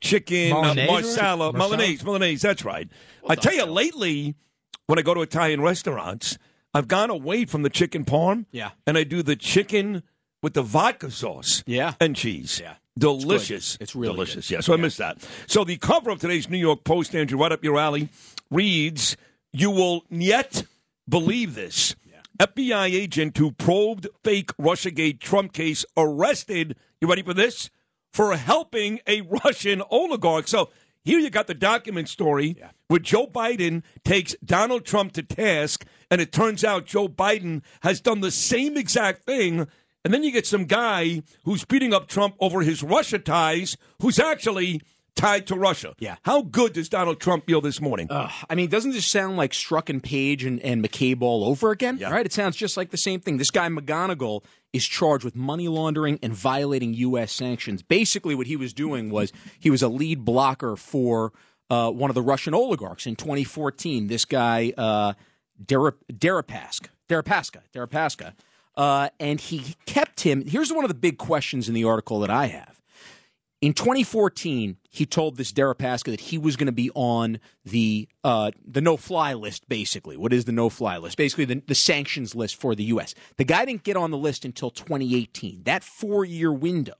Chicken 0.00 0.52
uh, 0.52 0.60
Bolognese? 0.60 0.92
marsala, 0.92 1.52
Marsala? 1.52 1.76
Milanese, 1.76 2.02
Milanese. 2.04 2.40
That's 2.42 2.64
right. 2.64 2.88
I 3.28 3.34
tell 3.34 3.54
you, 3.54 3.64
lately 3.64 4.36
when 4.86 4.98
I 4.98 5.02
go 5.02 5.12
to 5.14 5.22
Italian 5.22 5.60
restaurants, 5.60 6.38
I've 6.72 6.86
gone 6.86 7.10
away 7.10 7.46
from 7.46 7.62
the 7.62 7.70
chicken 7.70 8.04
parm. 8.04 8.44
Yeah. 8.52 8.70
and 8.86 8.96
I 8.96 9.02
do 9.02 9.22
the 9.24 9.34
chicken 9.34 10.04
with 10.40 10.54
the 10.54 10.62
vodka 10.62 11.10
sauce. 11.10 11.64
Yeah. 11.66 11.94
and 11.98 12.14
cheese. 12.14 12.60
Yeah. 12.62 12.74
Delicious. 12.98 13.76
It's 13.80 13.94
really 13.94 14.14
delicious. 14.14 14.50
Yeah. 14.50 14.60
So 14.60 14.72
I 14.72 14.76
missed 14.76 14.98
that. 14.98 15.18
So 15.46 15.64
the 15.64 15.76
cover 15.76 16.10
of 16.10 16.18
today's 16.18 16.48
New 16.48 16.56
York 16.56 16.84
Post, 16.84 17.14
Andrew, 17.14 17.38
right 17.38 17.52
up 17.52 17.62
your 17.62 17.78
alley, 17.78 18.08
reads, 18.50 19.16
"You 19.52 19.70
will 19.70 20.04
yet 20.10 20.64
believe 21.08 21.54
this." 21.54 21.94
FBI 22.38 22.86
agent 22.86 23.38
who 23.38 23.50
probed 23.50 24.08
fake 24.22 24.54
RussiaGate 24.58 25.20
Trump 25.20 25.52
case 25.52 25.84
arrested. 25.96 26.76
You 27.00 27.08
ready 27.08 27.22
for 27.22 27.32
this? 27.34 27.70
For 28.12 28.36
helping 28.36 29.00
a 29.06 29.20
Russian 29.44 29.82
oligarch. 29.90 30.48
So 30.48 30.70
here 31.04 31.18
you 31.18 31.30
got 31.30 31.46
the 31.46 31.54
document 31.54 32.08
story 32.08 32.56
where 32.88 33.00
Joe 33.00 33.26
Biden 33.26 33.82
takes 34.04 34.34
Donald 34.44 34.84
Trump 34.84 35.12
to 35.12 35.22
task, 35.22 35.86
and 36.10 36.20
it 36.20 36.32
turns 36.32 36.62
out 36.64 36.84
Joe 36.86 37.08
Biden 37.08 37.62
has 37.80 38.00
done 38.00 38.20
the 38.20 38.30
same 38.30 38.76
exact 38.76 39.24
thing. 39.24 39.66
And 40.06 40.14
then 40.14 40.22
you 40.22 40.30
get 40.30 40.46
some 40.46 40.66
guy 40.66 41.24
who's 41.42 41.64
beating 41.64 41.92
up 41.92 42.06
Trump 42.06 42.36
over 42.38 42.60
his 42.60 42.80
Russia 42.80 43.18
ties, 43.18 43.76
who's 44.00 44.20
actually 44.20 44.80
tied 45.16 45.48
to 45.48 45.56
Russia. 45.56 45.96
Yeah. 45.98 46.14
How 46.22 46.42
good 46.42 46.74
does 46.74 46.88
Donald 46.88 47.18
Trump 47.18 47.46
feel 47.46 47.60
this 47.60 47.80
morning? 47.80 48.06
I 48.12 48.54
mean, 48.54 48.68
doesn't 48.68 48.92
this 48.92 49.04
sound 49.04 49.36
like 49.36 49.50
Strzok 49.50 49.90
and 49.90 50.00
Page 50.00 50.44
and, 50.44 50.60
and 50.60 50.80
McCabe 50.80 51.22
all 51.22 51.42
over 51.42 51.72
again? 51.72 51.98
Yeah. 51.98 52.12
Right? 52.12 52.24
It 52.24 52.32
sounds 52.32 52.54
just 52.54 52.76
like 52.76 52.90
the 52.90 52.96
same 52.96 53.18
thing. 53.18 53.38
This 53.38 53.50
guy 53.50 53.68
McGonigal 53.68 54.44
is 54.72 54.86
charged 54.86 55.24
with 55.24 55.34
money 55.34 55.66
laundering 55.66 56.20
and 56.22 56.32
violating 56.32 56.94
U.S. 56.94 57.32
sanctions. 57.32 57.82
Basically, 57.82 58.36
what 58.36 58.46
he 58.46 58.54
was 58.54 58.72
doing 58.72 59.10
was 59.10 59.32
he 59.58 59.70
was 59.70 59.82
a 59.82 59.88
lead 59.88 60.24
blocker 60.24 60.76
for 60.76 61.32
uh, 61.68 61.90
one 61.90 62.12
of 62.12 62.14
the 62.14 62.22
Russian 62.22 62.54
oligarchs 62.54 63.08
in 63.08 63.16
2014. 63.16 64.06
This 64.06 64.24
guy 64.24 64.72
uh, 64.78 65.14
Deri- 65.60 65.94
Deripaska, 66.12 66.90
Deripaska, 67.08 67.62
Deripaska, 67.74 68.34
uh, 68.76 69.08
and 69.18 69.40
he 69.40 69.74
kept 69.86 70.20
him. 70.20 70.46
Here's 70.46 70.72
one 70.72 70.84
of 70.84 70.88
the 70.88 70.94
big 70.94 71.18
questions 71.18 71.68
in 71.68 71.74
the 71.74 71.84
article 71.84 72.20
that 72.20 72.30
I 72.30 72.46
have 72.46 72.82
In 73.62 73.72
2014, 73.72 74.76
he 74.90 75.06
told 75.06 75.36
this 75.36 75.52
Deripaska 75.52 76.10
that 76.10 76.20
he 76.20 76.38
was 76.38 76.56
going 76.56 76.66
to 76.66 76.72
be 76.72 76.90
on 76.94 77.40
the 77.64 78.08
uh, 78.22 78.50
the 78.66 78.80
no 78.80 78.96
fly 78.96 79.32
list. 79.34 79.68
Basically, 79.68 80.16
what 80.16 80.32
is 80.32 80.44
the 80.44 80.52
no 80.52 80.68
fly 80.68 80.98
list? 80.98 81.16
Basically, 81.16 81.46
the, 81.46 81.62
the 81.66 81.74
sanctions 81.74 82.34
list 82.34 82.56
for 82.56 82.74
the 82.74 82.84
U.S. 82.84 83.14
The 83.36 83.44
guy 83.44 83.64
didn't 83.64 83.84
get 83.84 83.96
on 83.96 84.10
the 84.10 84.18
list 84.18 84.44
until 84.44 84.70
2018. 84.70 85.62
That 85.64 85.82
four 85.82 86.24
year 86.24 86.52
window. 86.52 86.94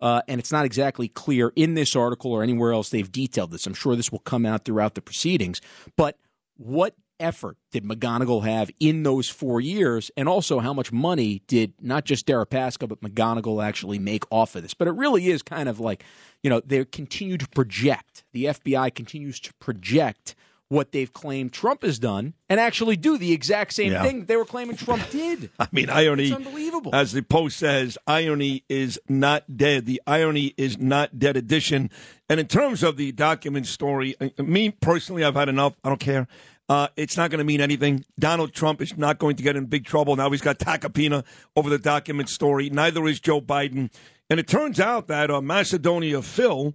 Uh, 0.00 0.20
and 0.28 0.38
it's 0.38 0.52
not 0.52 0.66
exactly 0.66 1.08
clear 1.08 1.52
in 1.56 1.74
this 1.74 1.96
article 1.96 2.32
or 2.32 2.42
anywhere 2.42 2.72
else 2.72 2.90
they've 2.90 3.10
detailed 3.10 3.52
this. 3.52 3.66
I'm 3.66 3.72
sure 3.72 3.96
this 3.96 4.12
will 4.12 4.18
come 4.18 4.44
out 4.44 4.64
throughout 4.64 4.96
the 4.96 5.00
proceedings. 5.00 5.62
But 5.96 6.18
what 6.56 6.94
effort 7.20 7.56
did 7.70 7.84
McGonigal 7.84 8.44
have 8.44 8.70
in 8.80 9.02
those 9.02 9.28
four 9.28 9.60
years? 9.60 10.10
And 10.16 10.28
also, 10.28 10.58
how 10.60 10.72
much 10.72 10.92
money 10.92 11.42
did 11.46 11.74
not 11.80 12.04
just 12.04 12.26
Deripaska, 12.26 12.88
but 12.88 13.00
McGonigal 13.00 13.64
actually 13.64 13.98
make 13.98 14.24
off 14.30 14.54
of 14.56 14.62
this? 14.62 14.74
But 14.74 14.88
it 14.88 14.92
really 14.92 15.28
is 15.28 15.42
kind 15.42 15.68
of 15.68 15.80
like, 15.80 16.04
you 16.42 16.50
know, 16.50 16.60
they 16.64 16.84
continue 16.84 17.36
to 17.38 17.48
project, 17.48 18.24
the 18.32 18.46
FBI 18.46 18.94
continues 18.94 19.40
to 19.40 19.54
project 19.54 20.34
what 20.68 20.92
they've 20.92 21.12
claimed 21.12 21.52
Trump 21.52 21.82
has 21.82 21.98
done 21.98 22.32
and 22.48 22.58
actually 22.58 22.96
do 22.96 23.18
the 23.18 23.32
exact 23.32 23.72
same 23.74 23.92
Yeah. 23.92 24.02
thing 24.02 24.24
they 24.24 24.34
were 24.36 24.46
claiming 24.46 24.76
Trump 24.76 25.02
did. 25.10 25.50
I 25.58 25.68
mean, 25.70 25.90
irony. 25.90 26.24
It's 26.24 26.34
unbelievable. 26.34 26.92
As 26.94 27.12
the 27.12 27.22
post 27.22 27.58
says, 27.58 27.98
irony 28.06 28.64
is 28.68 28.98
not 29.08 29.56
dead. 29.58 29.84
The 29.84 30.00
irony 30.06 30.54
is 30.56 30.78
not 30.78 31.18
dead 31.18 31.36
edition. 31.36 31.90
And 32.30 32.40
in 32.40 32.46
terms 32.46 32.82
of 32.82 32.96
the 32.96 33.12
document 33.12 33.66
story, 33.66 34.16
me 34.38 34.70
personally, 34.70 35.22
I've 35.22 35.34
had 35.36 35.50
enough. 35.50 35.74
I 35.84 35.90
don't 35.90 36.00
care. 36.00 36.26
Uh, 36.68 36.88
it's 36.96 37.16
not 37.16 37.30
going 37.30 37.38
to 37.38 37.44
mean 37.44 37.60
anything. 37.60 38.04
Donald 38.18 38.54
Trump 38.54 38.80
is 38.80 38.96
not 38.96 39.18
going 39.18 39.36
to 39.36 39.42
get 39.42 39.56
in 39.56 39.66
big 39.66 39.84
trouble. 39.84 40.16
Now 40.16 40.30
he's 40.30 40.40
got 40.40 40.58
Tacopina 40.58 41.24
over 41.56 41.68
the 41.68 41.78
document 41.78 42.28
story. 42.28 42.70
Neither 42.70 43.06
is 43.06 43.20
Joe 43.20 43.40
Biden. 43.40 43.92
And 44.30 44.40
it 44.40 44.48
turns 44.48 44.80
out 44.80 45.08
that 45.08 45.30
uh, 45.30 45.42
Macedonia 45.42 46.22
Phil, 46.22 46.74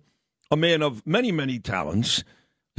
a 0.52 0.56
man 0.56 0.84
of 0.84 1.06
many, 1.08 1.32
many 1.32 1.58
talents, 1.58 2.24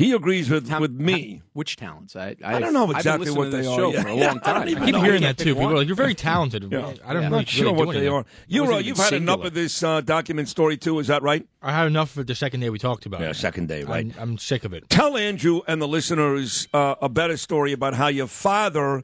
he 0.01 0.13
agrees 0.13 0.49
with, 0.51 0.71
with 0.81 0.93
me. 0.93 1.43
Which 1.53 1.77
talents? 1.77 2.17
I, 2.17 2.35
I 2.43 2.59
don't 2.59 2.73
know 2.73 2.83
I've 2.85 2.89
been 2.89 2.97
exactly 2.97 3.27
listening 3.27 3.39
what 3.39 3.45
to 3.51 3.51
they 3.63 3.67
are. 3.69 3.77
show 3.77 3.93
Yeah. 3.93 4.03
for 4.03 4.09
a 4.09 4.15
long 4.15 4.23
I 4.29 4.33
don't 4.33 4.43
time. 4.43 4.69
even 4.69 4.83
I 4.83 4.87
keep 4.87 4.95
know. 4.95 5.03
hearing 5.03 5.23
that 5.23 5.39
too. 5.39 5.55
People 5.55 5.71
are 5.71 5.77
like, 5.77 5.87
"You're 5.87 5.97
very 5.97 6.15
talented." 6.15 6.67
Yeah. 6.71 6.95
I 7.05 7.13
don't 7.13 7.25
I'm 7.25 7.31
know. 7.31 7.39
not 7.39 7.49
sure 7.49 7.73
what 7.73 7.93
they 7.93 8.07
are. 8.09 8.25
You, 8.49 8.65
uh, 8.73 8.79
you've 8.79 8.97
had 8.99 9.13
enough 9.13 9.45
of 9.45 9.55
this 9.55 9.83
uh, 9.83 10.01
document 10.01 10.49
story 10.49 10.77
too. 10.77 10.99
Is 10.99 11.07
that 11.09 11.23
right? 11.23 11.47
I 11.63 11.73
had 11.73 11.87
enough 11.87 12.13
of 12.17 12.21
it 12.21 12.27
the 12.27 12.35
second 12.35 12.61
day 12.61 12.71
we 12.71 12.79
talked 12.79 13.07
about 13.07 13.21
Yeah, 13.21 13.31
it. 13.31 13.37
second 13.37 13.69
day, 13.69 13.85
right? 13.85 14.07
I'm, 14.17 14.31
I'm 14.33 14.39
sick 14.39 14.65
of 14.65 14.73
it. 14.73 14.89
Tell 14.91 15.17
Andrew 15.17 15.61
and 15.69 15.81
the 15.83 15.89
listeners 15.89 16.67
uh, 16.73 16.95
a 17.03 17.09
better 17.09 17.37
story 17.37 17.73
about 17.73 17.95
how 17.95 18.09
your 18.09 18.27
father 18.27 19.03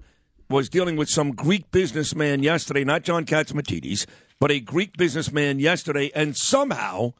was 0.48 0.68
dealing 0.68 0.96
with 0.96 1.08
some 1.10 1.32
Greek 1.32 1.70
businessman 1.72 2.42
yesterday, 2.42 2.84
not 2.84 3.02
John 3.02 3.26
Catsimatidis, 3.26 4.06
but 4.38 4.50
a 4.50 4.60
Greek 4.60 4.96
businessman 4.96 5.58
yesterday, 5.58 6.10
and 6.14 6.36
somehow 6.36 7.12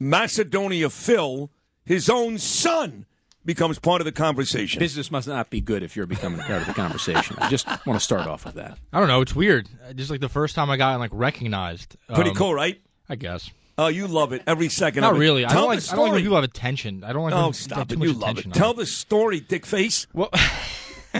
Macedonia 0.00 0.90
Phil, 0.90 1.50
his 1.84 2.10
own 2.10 2.38
son, 2.38 3.06
becomes 3.44 3.78
part 3.78 4.00
of 4.00 4.04
the 4.04 4.12
conversation. 4.12 4.78
Business 4.78 5.10
must 5.10 5.26
not 5.28 5.50
be 5.50 5.60
good 5.60 5.82
if 5.82 5.96
you're 5.96 6.06
becoming 6.06 6.40
part 6.40 6.60
of 6.62 6.66
the 6.66 6.74
conversation. 6.74 7.36
I 7.38 7.48
just 7.48 7.66
want 7.86 7.98
to 7.98 8.00
start 8.00 8.26
off 8.26 8.44
with 8.44 8.54
that. 8.54 8.78
I 8.92 8.98
don't 8.98 9.08
know. 9.08 9.20
It's 9.20 9.34
weird. 9.34 9.68
Uh, 9.88 9.92
Just 9.92 10.10
like 10.10 10.20
the 10.20 10.28
first 10.28 10.54
time 10.54 10.70
I 10.70 10.76
got 10.76 10.98
like 11.00 11.10
recognized. 11.12 11.96
Pretty 12.14 12.30
um, 12.30 12.36
cool, 12.36 12.54
right? 12.54 12.80
I 13.08 13.16
guess. 13.16 13.50
Oh, 13.78 13.88
you 13.88 14.06
love 14.06 14.32
it 14.32 14.42
every 14.46 14.68
second. 14.68 15.00
Not 15.00 15.12
of 15.12 15.16
it. 15.16 15.20
really. 15.20 15.44
I 15.44 15.54
don't 15.54 15.66
like. 15.66 15.80
the 15.80 15.92
I 15.92 15.96
don't 15.96 16.04
like 16.04 16.12
when 16.12 16.22
people 16.22 16.36
have 16.36 16.44
attention. 16.44 17.04
I 17.04 17.12
don't 17.12 17.24
like. 17.24 17.34
Oh, 17.34 17.44
when 17.44 17.52
stop 17.54 17.78
have 17.78 17.88
too 17.88 17.94
it! 17.94 17.98
much 17.98 18.08
You 18.08 18.14
love 18.14 18.30
attention 18.30 18.50
it. 18.52 18.56
on 18.56 18.60
Tell 18.60 18.74
the 18.74 18.86
story, 18.86 19.40
dick 19.40 19.64
face. 19.66 20.06
Well, 20.12 20.30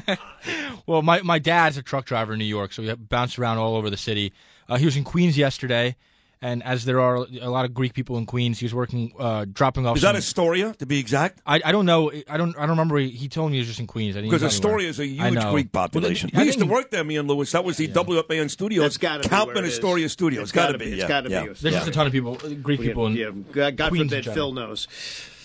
well, 0.86 1.02
my 1.02 1.22
my 1.22 1.38
dad's 1.38 1.76
a 1.76 1.82
truck 1.82 2.04
driver 2.04 2.34
in 2.34 2.38
New 2.38 2.44
York, 2.44 2.72
so 2.72 2.82
we 2.82 2.94
bounced 2.94 3.38
around 3.38 3.58
all 3.58 3.76
over 3.76 3.90
the 3.90 3.96
city. 3.96 4.32
Uh, 4.68 4.76
he 4.76 4.84
was 4.84 4.96
in 4.96 5.04
Queens 5.04 5.36
yesterday, 5.36 5.96
and 6.42 6.62
as 6.64 6.84
there 6.84 7.00
are 7.00 7.24
a 7.40 7.48
lot 7.48 7.64
of 7.64 7.72
Greek 7.72 7.94
people 7.94 8.18
in 8.18 8.26
Queens, 8.26 8.58
he 8.58 8.64
was 8.66 8.74
working, 8.74 9.12
uh, 9.18 9.46
dropping 9.50 9.86
off. 9.86 9.96
Is 9.96 10.02
that 10.02 10.16
Astoria, 10.16 10.74
to 10.74 10.86
be 10.86 10.98
exact? 10.98 11.40
I, 11.46 11.62
I 11.64 11.72
don't 11.72 11.86
know. 11.86 12.10
I 12.28 12.36
don't. 12.36 12.54
I 12.58 12.62
don't 12.62 12.70
remember. 12.70 12.98
He, 12.98 13.10
he 13.10 13.28
told 13.28 13.50
me 13.50 13.56
he 13.56 13.60
was 13.60 13.68
just 13.68 13.80
in 13.80 13.86
Queens. 13.86 14.16
Because 14.16 14.40
tell 14.40 14.48
me. 14.48 14.54
Astoria 14.54 14.88
is 14.88 14.98
a 15.00 15.06
huge 15.06 15.34
know. 15.34 15.52
Greek 15.52 15.68
Well, 15.72 15.84
population. 15.84 16.30
I 16.34 16.40
we 16.40 16.46
used 16.46 16.58
to 16.58 16.66
work 16.66 16.90
there, 16.90 17.04
me 17.04 17.16
and 17.16 17.28
Lewis. 17.28 17.52
That 17.52 17.64
was 17.64 17.76
the 17.76 17.88
WFAN 17.88 18.50
studios. 18.50 18.82
That's 18.82 18.96
gotta 18.98 19.22
be 19.22 19.28
Count 19.28 19.46
where 19.48 19.58
in 19.58 19.64
it 19.64 19.68
is. 19.68 19.74
Astoria 19.74 20.08
Studios. 20.08 20.42
It's 20.42 20.52
Got 20.52 20.66
gotta 20.66 20.78
be. 20.78 20.84
be. 20.86 20.90
It's 20.92 21.00
yeah, 21.02 21.08
gotta 21.08 21.28
be. 21.28 21.34
yeah. 21.34 21.44
There's 21.44 21.60
There's 21.60 21.74
just 21.76 21.88
a 21.88 21.92
ton 21.92 22.06
of 22.06 22.12
people, 22.12 22.34
uh, 22.44 22.48
Greek 22.48 22.80
We 22.80 22.86
have- 22.86 22.90
people. 22.92 23.06
In 23.06 23.14
yeah, 23.14 23.30
God, 23.52 23.76
God 23.76 23.88
Queens 23.90 24.12
in 24.12 24.22
forbid. 24.22 24.34
Phil 24.34 24.52
knows. 24.52 24.88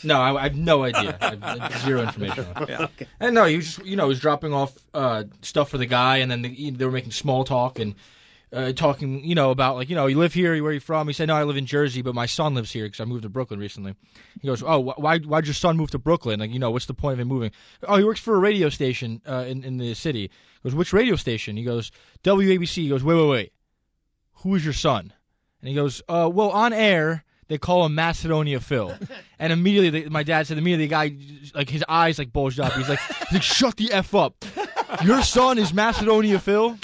No, 0.04 0.20
I, 0.22 0.40
I 0.40 0.44
have 0.44 0.56
no 0.56 0.84
idea. 0.84 1.18
I 1.22 1.36
have 1.58 1.82
zero 1.84 2.02
information. 2.04 2.46
On. 2.56 2.66
Yeah, 2.70 2.82
okay. 2.84 3.08
And 3.20 3.34
no, 3.36 3.46
he 3.46 3.56
was 3.58 3.66
just, 3.76 3.86
you 3.86 3.96
know, 3.96 4.04
he 4.06 4.10
was 4.10 4.20
dropping 4.20 4.54
off 4.54 4.74
uh, 4.94 5.24
stuff 5.42 5.70
for 5.70 5.78
the 5.78 5.86
guy, 5.88 6.18
and 6.18 6.30
then 6.32 6.42
the, 6.44 6.70
they 6.72 6.86
were 6.86 6.92
making 6.92 7.12
small 7.12 7.44
talk 7.44 7.80
and 7.80 7.96
uh, 8.54 8.72
talking, 8.72 9.24
you 9.26 9.36
know, 9.36 9.52
about 9.52 9.76
like, 9.76 9.90
you 9.90 9.96
know, 9.96 10.08
you 10.08 10.18
live 10.18 10.34
here, 10.34 10.52
where 10.62 10.72
are 10.72 10.74
you 10.74 10.80
from? 10.80 11.08
He 11.08 11.14
said, 11.14 11.28
no, 11.28 11.36
I 11.36 11.44
live 11.44 11.58
in 11.58 11.66
Jersey, 11.66 12.02
but 12.02 12.16
my 12.16 12.26
son 12.26 12.56
lives 12.56 12.72
here 12.72 12.86
because 12.86 13.00
I 13.02 13.06
moved 13.06 13.24
to 13.24 13.30
Brooklyn 13.30 13.60
recently. 13.60 13.94
He 14.42 14.48
goes, 14.48 14.64
oh, 14.66 14.82
wh- 14.82 15.00
why, 15.00 15.20
why'd 15.20 15.46
your 15.46 15.54
son 15.54 15.76
move 15.76 15.92
to 15.92 16.00
Brooklyn? 16.00 16.40
Like, 16.40 16.52
you 16.52 16.60
know, 16.60 16.72
what's 16.72 16.86
the 16.86 16.94
point 16.94 17.14
of 17.14 17.20
him 17.20 17.28
moving? 17.28 17.52
Oh, 17.84 17.98
he 17.98 18.04
works 18.06 18.20
for 18.22 18.36
a 18.36 18.40
radio 18.40 18.70
station 18.70 19.22
uh, 19.28 19.44
in 19.48 19.64
in 19.64 19.78
the 19.78 19.94
city. 19.94 20.22
He 20.22 20.70
goes, 20.70 20.76
which 20.76 20.94
radio 20.94 21.16
station? 21.18 21.58
He 21.58 21.64
goes, 21.64 21.92
WABC. 22.24 22.74
He 22.76 22.90
goes, 22.90 23.04
wait, 23.04 23.16
wait, 23.16 23.30
wait, 23.30 23.54
who 24.36 24.56
is 24.56 24.64
your 24.64 24.74
son? 24.74 25.12
And 25.62 25.70
he 25.70 25.76
goes, 25.76 26.02
uh, 26.08 26.30
well, 26.34 26.52
on 26.52 26.74
air. 26.74 27.24
They 27.50 27.58
call 27.58 27.86
him 27.86 27.96
Macedonia 27.96 28.60
Phil, 28.60 28.94
and 29.40 29.54
immediately 29.54 30.02
the, 30.02 30.10
my 30.10 30.24
dad 30.24 30.48
said 30.48 30.58
immediately 30.58 30.88
the 30.88 30.90
guy 30.90 31.16
like 31.56 31.70
his 31.70 31.82
eyes 31.88 32.20
like 32.20 32.34
bulged 32.34 32.60
up. 32.60 32.74
He's 32.74 32.90
like, 32.90 33.00
he's 33.00 33.32
like, 33.32 33.42
shut 33.42 33.78
the 33.78 33.94
f 33.94 34.14
up. 34.14 34.44
Your 35.02 35.22
son 35.22 35.58
is 35.58 35.74
Macedonia 35.74 36.40
Phil. 36.40 36.78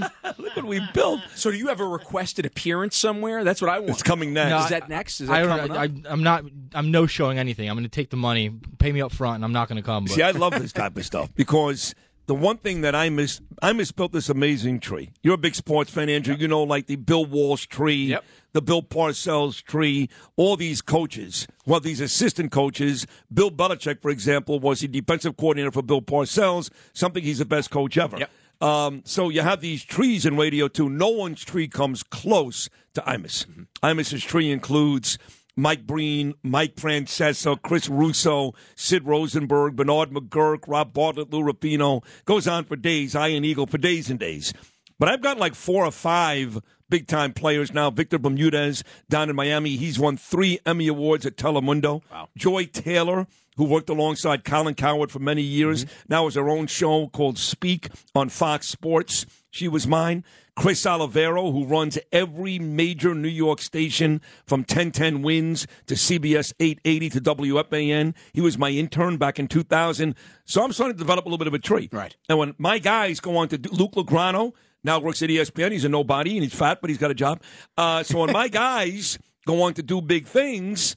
Look 0.38 0.56
what 0.56 0.64
we 0.64 0.80
built. 0.92 1.20
So, 1.34 1.50
do 1.50 1.56
you 1.56 1.68
have 1.68 1.80
a 1.80 1.86
requested 1.86 2.46
appearance 2.46 2.96
somewhere? 2.96 3.44
That's 3.44 3.60
what 3.60 3.70
I 3.70 3.78
want. 3.78 3.90
It's 3.90 4.02
coming 4.02 4.32
next. 4.32 4.50
No, 4.50 4.58
is 4.64 4.68
that 4.70 4.88
next? 4.88 5.20
Is 5.20 5.28
that 5.28 5.42
I 5.42 5.46
coming 5.46 5.66
don't. 5.68 5.76
up? 5.76 6.06
I, 6.06 6.12
I'm 6.12 6.22
not. 6.22 6.44
I'm 6.74 6.90
no 6.90 7.06
showing 7.06 7.38
anything. 7.38 7.68
I'm 7.68 7.76
going 7.76 7.84
to 7.84 7.88
take 7.90 8.10
the 8.10 8.16
money, 8.16 8.50
pay 8.78 8.92
me 8.92 9.00
up 9.00 9.12
front, 9.12 9.36
and 9.36 9.44
I'm 9.44 9.52
not 9.52 9.68
going 9.68 9.76
to 9.76 9.82
come. 9.82 10.04
But. 10.04 10.14
See, 10.14 10.22
I 10.22 10.30
love 10.32 10.52
this 10.52 10.72
type 10.72 10.96
of 10.96 11.04
stuff 11.04 11.34
because 11.34 11.94
the 12.30 12.34
one 12.36 12.58
thing 12.58 12.82
that 12.82 12.94
I 12.94 13.10
miss, 13.10 13.40
I 13.60 13.72
misbuilt 13.72 14.12
this 14.12 14.28
amazing 14.28 14.78
tree. 14.78 15.10
You're 15.20 15.34
a 15.34 15.38
big 15.38 15.56
sports 15.56 15.90
fan, 15.90 16.08
Andrew. 16.08 16.36
You 16.38 16.46
know, 16.46 16.62
like 16.62 16.86
the 16.86 16.94
Bill 16.94 17.24
Walsh 17.24 17.66
tree, 17.66 18.16
the 18.52 18.62
Bill 18.62 18.82
Parcells 18.82 19.62
tree, 19.64 20.08
all 20.36 20.56
these 20.56 20.80
coaches, 20.80 21.48
well, 21.66 21.80
these 21.80 22.00
assistant 22.00 22.52
coaches. 22.52 23.04
Bill 23.34 23.50
Belichick, 23.50 24.00
for 24.00 24.12
example, 24.12 24.60
was 24.60 24.78
the 24.78 24.86
defensive 24.86 25.36
coordinator 25.36 25.72
for 25.72 25.82
Bill 25.82 26.02
Parcells, 26.02 26.70
something 26.92 27.22
he's 27.24 27.38
the 27.38 27.44
best 27.44 27.70
coach 27.70 27.98
ever. 27.98 28.18
Um, 28.60 29.02
so 29.04 29.28
you 29.28 29.42
have 29.42 29.60
these 29.60 29.84
trees 29.84 30.26
in 30.26 30.36
radio 30.36 30.68
too. 30.68 30.88
No 30.88 31.08
one's 31.08 31.44
tree 31.44 31.68
comes 31.68 32.02
close 32.02 32.68
to 32.94 33.00
Imus. 33.02 33.46
Imus's 33.82 34.22
tree 34.22 34.50
includes 34.50 35.18
Mike 35.56 35.86
Breen, 35.86 36.34
Mike 36.42 36.76
Francesa, 36.76 37.60
Chris 37.60 37.88
Russo, 37.88 38.54
Sid 38.76 39.06
Rosenberg, 39.06 39.76
Bernard 39.76 40.10
McGurk, 40.10 40.64
Rob 40.66 40.92
Bartlett, 40.92 41.30
Lou 41.30 41.42
Ruffino. 41.42 42.02
Goes 42.24 42.46
on 42.46 42.64
for 42.64 42.76
days, 42.76 43.14
Iron 43.14 43.44
Eagle 43.44 43.66
for 43.66 43.78
days 43.78 44.10
and 44.10 44.18
days. 44.18 44.52
But 44.98 45.08
I've 45.08 45.22
got 45.22 45.38
like 45.38 45.54
four 45.54 45.84
or 45.84 45.90
five 45.90 46.60
big 46.90 47.06
time 47.06 47.32
players 47.32 47.72
now. 47.72 47.90
Victor 47.90 48.18
Bermudez 48.18 48.84
down 49.08 49.30
in 49.30 49.36
Miami. 49.36 49.76
He's 49.76 49.98
won 49.98 50.16
three 50.16 50.58
Emmy 50.66 50.88
Awards 50.88 51.24
at 51.24 51.36
Telemundo. 51.36 52.02
Wow. 52.10 52.28
Joy 52.36 52.66
Taylor, 52.66 53.26
who 53.60 53.66
worked 53.66 53.90
alongside 53.90 54.42
Colin 54.42 54.74
Cowherd 54.74 55.12
for 55.12 55.18
many 55.18 55.42
years, 55.42 55.84
now 56.08 56.24
has 56.24 56.34
her 56.34 56.48
own 56.48 56.66
show 56.66 57.08
called 57.08 57.36
Speak 57.36 57.90
on 58.14 58.30
Fox 58.30 58.66
Sports. 58.66 59.26
She 59.50 59.68
was 59.68 59.86
mine. 59.86 60.24
Chris 60.56 60.86
Oliviero, 60.86 61.52
who 61.52 61.66
runs 61.66 61.98
every 62.10 62.58
major 62.58 63.14
New 63.14 63.28
York 63.28 63.60
station 63.60 64.22
from 64.46 64.60
1010 64.60 65.20
Wins 65.20 65.66
to 65.84 65.92
CBS 65.92 66.54
880 66.58 67.10
to 67.10 67.20
WFAN. 67.20 68.14
He 68.32 68.40
was 68.40 68.56
my 68.56 68.70
intern 68.70 69.18
back 69.18 69.38
in 69.38 69.46
2000. 69.46 70.14
So 70.46 70.64
I'm 70.64 70.72
starting 70.72 70.96
to 70.96 70.98
develop 70.98 71.26
a 71.26 71.28
little 71.28 71.36
bit 71.36 71.46
of 71.46 71.52
a 71.52 71.58
tree. 71.58 71.90
Right. 71.92 72.16
And 72.30 72.38
when 72.38 72.54
my 72.56 72.78
guys 72.78 73.20
go 73.20 73.36
on 73.36 73.48
to 73.48 73.58
do, 73.58 73.68
Luke 73.72 73.92
Lograno, 73.92 74.54
now 74.82 75.00
works 75.00 75.20
at 75.20 75.28
ESPN. 75.28 75.72
He's 75.72 75.84
a 75.84 75.90
nobody 75.90 76.32
and 76.32 76.42
he's 76.42 76.54
fat, 76.54 76.80
but 76.80 76.88
he's 76.88 76.98
got 76.98 77.10
a 77.10 77.14
job. 77.14 77.42
Uh, 77.76 78.04
so 78.04 78.20
when 78.20 78.32
my 78.32 78.48
guys 78.64 79.18
go 79.46 79.60
on 79.64 79.74
to 79.74 79.82
do 79.82 80.00
big 80.00 80.26
things, 80.26 80.96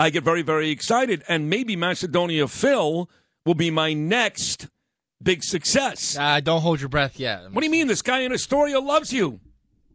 I 0.00 0.08
get 0.08 0.24
very, 0.24 0.40
very 0.40 0.70
excited. 0.70 1.22
And 1.28 1.50
maybe 1.50 1.76
Macedonia 1.76 2.48
Phil 2.48 3.10
will 3.44 3.54
be 3.54 3.70
my 3.70 3.92
next 3.92 4.66
big 5.22 5.44
success. 5.44 6.16
Uh, 6.18 6.40
don't 6.40 6.62
hold 6.62 6.80
your 6.80 6.88
breath 6.88 7.20
yet. 7.20 7.52
What 7.52 7.60
do 7.60 7.66
you 7.66 7.70
mean? 7.70 7.86
This 7.86 8.00
guy 8.00 8.20
in 8.20 8.32
Astoria 8.32 8.80
loves 8.80 9.12
you. 9.12 9.40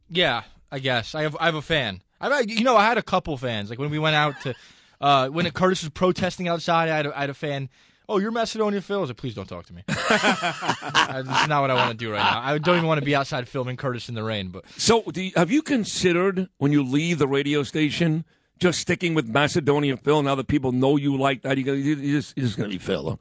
Yeah, 0.08 0.44
I 0.72 0.78
guess 0.78 1.16
I 1.16 1.24
have. 1.24 1.36
I 1.40 1.46
have 1.46 1.56
a 1.56 1.62
fan. 1.62 2.04
I, 2.22 2.42
you 2.42 2.64
know, 2.64 2.78
I 2.78 2.86
had 2.86 3.00
a 3.00 3.02
couple 3.02 3.36
fans. 3.36 3.72
Like 3.72 3.80
when 3.80 3.90
we 3.90 3.98
went 3.98 4.16
out 4.16 4.40
to, 4.42 4.54
uh, 5.02 5.28
when 5.30 5.50
Curtis 5.50 5.82
was 5.82 5.90
protesting 5.90 6.48
outside, 6.48 6.88
I 6.90 6.98
had 6.98 7.06
a, 7.08 7.18
I 7.18 7.22
had 7.22 7.30
a 7.32 7.34
fan. 7.34 7.70
Oh, 8.08 8.20
you're 8.20 8.30
Macedonia 8.30 8.82
Phil. 8.82 9.00
I 9.00 9.02
was 9.02 9.10
like, 9.10 9.18
please 9.18 9.34
don't 9.34 9.50
talk 9.50 9.66
to 9.66 9.74
me. 9.74 9.82
Is 9.90 11.48
not 11.48 11.62
what 11.62 11.72
I 11.72 11.74
want 11.74 11.90
to 11.90 11.98
do 11.98 12.12
right 12.12 12.20
now. 12.20 12.40
I 12.44 12.56
don't 12.60 12.76
even 12.78 12.88
want 12.88 13.00
to 13.00 13.06
be 13.06 13.16
outside 13.16 13.48
filming 13.50 13.78
Curtis 13.78 14.08
in 14.08 14.14
the 14.14 14.22
rain. 14.24 14.50
But 14.50 14.66
So, 14.78 15.02
do 15.02 15.24
you, 15.24 15.32
have 15.36 15.50
you 15.50 15.64
considered 15.64 16.48
when 16.60 16.72
you 16.72 16.84
leave 16.84 17.18
the 17.18 17.28
radio 17.28 17.64
station 17.64 18.24
just 18.60 18.80
sticking 18.80 19.14
with 19.14 19.28
Macedonia 19.28 19.98
Phil? 19.98 20.24
Now 20.24 20.36
that 20.36 20.48
people 20.48 20.72
know 20.72 20.98
you 20.98 21.18
like 21.18 21.42
that, 21.44 21.58
you 21.58 21.64
go, 21.64 21.74
you- 21.74 21.96
you're 21.96 22.22
just, 22.22 22.38
you're 22.38 22.46
just 22.46 22.58
going 22.58 22.70
to 22.70 22.76
be 22.76 22.80
Phil. 22.84 23.12
huh? 23.12 23.16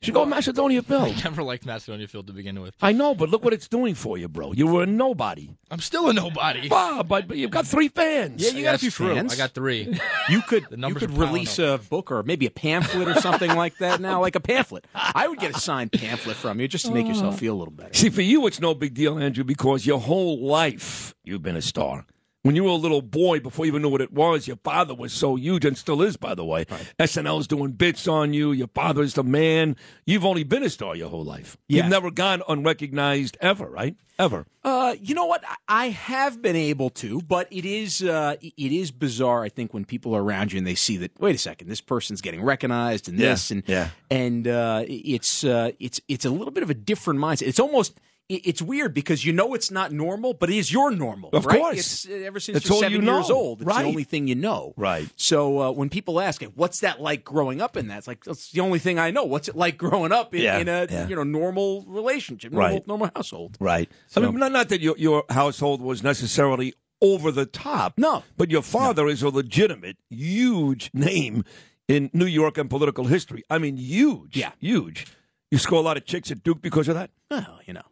You 0.00 0.06
should 0.06 0.14
go 0.14 0.24
to 0.24 0.30
Macedonia 0.30 0.80
Phil. 0.80 1.02
I 1.02 1.10
never 1.24 1.42
liked 1.42 1.66
Macedonia 1.66 2.08
Phil 2.08 2.22
to 2.22 2.32
begin 2.32 2.58
with. 2.62 2.74
I 2.80 2.92
know, 2.92 3.14
but 3.14 3.28
look 3.28 3.44
what 3.44 3.52
it's 3.52 3.68
doing 3.68 3.94
for 3.94 4.16
you, 4.16 4.28
bro. 4.28 4.52
You 4.52 4.66
were 4.66 4.84
a 4.84 4.86
nobody. 4.86 5.50
I'm 5.70 5.80
still 5.80 6.08
a 6.08 6.14
nobody. 6.14 6.70
Bob, 6.70 7.06
but, 7.06 7.28
but 7.28 7.36
you've 7.36 7.50
got 7.50 7.66
three 7.66 7.88
fans. 7.88 8.42
Yeah, 8.42 8.56
you 8.56 8.62
got 8.62 8.76
a 8.76 8.78
few 8.78 8.88
That's 8.88 8.96
true. 8.96 9.14
fans. 9.14 9.34
I 9.34 9.36
got 9.36 9.52
three. 9.52 9.94
You 10.30 10.40
could 10.42 10.64
The 10.70 10.78
you 10.88 10.94
could 10.94 11.10
are 11.10 11.12
piling 11.12 11.32
release 11.32 11.58
a 11.58 11.78
book 11.90 12.10
or 12.10 12.22
maybe 12.22 12.46
a 12.46 12.50
pamphlet 12.50 13.08
or 13.08 13.20
something 13.20 13.54
like 13.54 13.76
that 13.78 14.00
now, 14.00 14.20
like 14.20 14.36
a 14.36 14.40
pamphlet. 14.40 14.86
I 14.94 15.28
would 15.28 15.38
get 15.38 15.54
a 15.54 15.60
signed 15.60 15.92
pamphlet 15.92 16.36
from 16.36 16.60
you 16.60 16.68
just 16.68 16.86
to 16.86 16.92
make 16.92 17.06
yourself 17.06 17.34
oh. 17.34 17.36
feel 17.36 17.54
a 17.54 17.58
little 17.58 17.74
better. 17.74 17.92
See, 17.92 18.08
for 18.08 18.22
you, 18.22 18.46
it's 18.46 18.60
no 18.60 18.72
big 18.74 18.94
deal, 18.94 19.18
Andrew, 19.18 19.44
because 19.44 19.84
your 19.84 19.98
whole 20.00 20.38
life 20.40 21.14
you've 21.24 21.42
been 21.42 21.56
a 21.56 21.62
star. 21.62 22.06
When 22.42 22.56
you 22.56 22.64
were 22.64 22.70
a 22.70 22.74
little 22.74 23.02
boy, 23.02 23.40
before 23.40 23.66
you 23.66 23.70
even 23.72 23.82
knew 23.82 23.90
what 23.90 24.00
it 24.00 24.14
was, 24.14 24.46
your 24.48 24.56
father 24.64 24.94
was 24.94 25.12
so 25.12 25.36
huge 25.36 25.66
and 25.66 25.76
still 25.76 26.00
is, 26.00 26.16
by 26.16 26.34
the 26.34 26.44
way. 26.44 26.64
SNL's 26.98 27.46
doing 27.46 27.72
bits 27.72 28.08
on 28.08 28.32
you. 28.32 28.52
Your 28.52 28.68
father's 28.68 29.12
the 29.12 29.22
man. 29.22 29.76
You've 30.06 30.24
only 30.24 30.42
been 30.44 30.62
a 30.62 30.70
star 30.70 30.96
your 30.96 31.10
whole 31.10 31.22
life. 31.24 31.58
Yeah. 31.68 31.82
You've 31.82 31.90
never 31.90 32.10
gone 32.10 32.42
unrecognized 32.48 33.36
ever, 33.42 33.66
right? 33.68 33.94
Ever. 34.18 34.46
Uh, 34.64 34.96
you 35.00 35.14
know 35.14 35.26
what? 35.26 35.44
I- 35.68 35.88
have 35.90 36.40
been 36.42 36.56
able 36.56 36.88
to, 36.90 37.20
but 37.22 37.46
it 37.50 37.64
is 37.64 38.02
uh, 38.02 38.36
it 38.42 38.52
is 38.72 38.90
bizarre. 38.90 39.42
I 39.42 39.48
think 39.48 39.72
when 39.74 39.84
people 39.86 40.14
are 40.14 40.22
around 40.22 40.52
you 40.52 40.58
and 40.58 40.66
they 40.66 40.74
see 40.74 40.96
that, 40.98 41.18
wait 41.18 41.34
a 41.34 41.38
second, 41.38 41.68
this 41.68 41.80
person's 41.80 42.20
getting 42.20 42.42
recognized 42.42 43.08
and 43.08 43.18
Yeah, 43.18 43.30
this 43.30 43.50
and 43.50 43.62
yeah. 43.66 43.88
and 44.10 44.46
uh, 44.46 44.84
it's 44.86 45.42
uh, 45.44 45.72
it's 45.78 46.00
it's 46.08 46.24
a 46.26 46.30
little 46.30 46.50
bit 46.52 46.62
of 46.62 46.68
a 46.70 46.74
different 46.74 47.18
mindset. 47.20 47.48
It's 47.48 47.60
almost 47.60 47.98
it's 48.36 48.62
weird 48.62 48.94
because 48.94 49.24
you 49.24 49.32
know 49.32 49.54
it's 49.54 49.70
not 49.70 49.92
normal, 49.92 50.34
but 50.34 50.50
it 50.50 50.56
is 50.56 50.72
your 50.72 50.90
normal. 50.90 51.30
Of 51.32 51.46
right? 51.46 51.58
course. 51.58 51.78
it's 51.78 52.08
uh, 52.08 52.12
ever 52.26 52.40
since 52.40 52.58
It's 52.58 52.68
you're 52.68 52.78
seven 52.78 53.02
you 53.04 53.12
years 53.12 53.28
know. 53.28 53.34
old. 53.36 53.60
It's 53.62 53.66
Right. 53.66 53.82
the 53.82 53.88
only 53.88 54.04
thing 54.04 54.28
you 54.28 54.34
know. 54.34 54.72
Right. 54.76 55.08
So 55.16 55.60
uh, 55.60 55.70
when 55.72 55.88
people 55.88 56.20
ask, 56.20 56.42
"What's 56.54 56.80
that 56.80 57.00
like 57.00 57.24
growing 57.24 57.60
up 57.60 57.76
in 57.76 57.88
that?" 57.88 57.98
It's 57.98 58.06
like 58.08 58.24
that's 58.24 58.50
the 58.52 58.60
only 58.60 58.78
thing 58.78 58.98
I 58.98 59.10
know. 59.10 59.24
What's 59.24 59.48
it 59.48 59.56
like 59.56 59.76
growing 59.76 60.12
up 60.12 60.34
in, 60.34 60.42
Yeah, 60.42 60.58
in 60.58 60.68
a 60.68 60.86
yeah. 60.90 61.08
you 61.08 61.16
know 61.16 61.24
normal 61.24 61.84
relationship, 61.88 62.52
normal, 62.52 62.70
Right. 62.78 62.86
normal 62.86 63.10
household? 63.14 63.56
Right. 63.60 63.90
So- 64.08 64.22
I 64.22 64.26
mean, 64.26 64.38
not, 64.38 64.52
not 64.52 64.68
that 64.70 64.80
your, 64.80 64.96
your 64.96 65.24
household 65.30 65.80
was 65.82 66.02
necessarily 66.02 66.74
over 67.02 67.32
the 67.32 67.46
top. 67.46 67.94
No. 67.96 68.22
But 68.36 68.50
your 68.50 68.62
father 68.62 69.08
is 69.08 69.22
a 69.22 69.28
legitimate, 69.30 69.96
huge 70.10 70.90
name 70.92 71.44
in 71.88 72.10
New 72.12 72.26
York 72.26 72.58
and 72.58 72.68
political 72.70 73.06
history. 73.06 73.42
I 73.50 73.58
mean, 73.58 73.76
huge. 73.78 74.36
Yeah. 74.36 74.52
Huge. 74.60 75.06
You 75.50 75.58
score 75.58 75.78
a 75.78 75.82
lot 75.82 75.96
of 75.96 76.04
chicks 76.04 76.30
at 76.30 76.44
Duke 76.44 76.60
because 76.62 76.86
of 76.88 76.94
that? 76.94 77.10
Well, 77.30 77.58
you 77.66 77.72
know. 77.72 77.82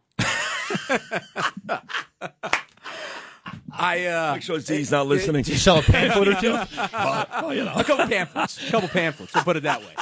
I 3.71 4.05
uh, 4.05 4.33
Make 4.33 4.43
sure 4.43 4.59
Z's 4.59 4.91
not 4.91 5.07
listening. 5.07 5.45
You 5.45 5.55
sell 5.55 5.79
a 5.79 5.81
pamphlet 5.81 6.27
or 6.27 6.35
two? 6.35 6.57
oh, 6.93 7.51
you 7.51 7.63
know. 7.63 7.73
a 7.75 7.83
couple 7.83 8.05
pamphlets, 8.07 8.67
a 8.67 8.71
couple 8.71 8.89
pamphlets. 8.89 9.33
We'll 9.33 9.43
put 9.43 9.57
it 9.57 9.63
that 9.63 9.81
way. 9.81 9.93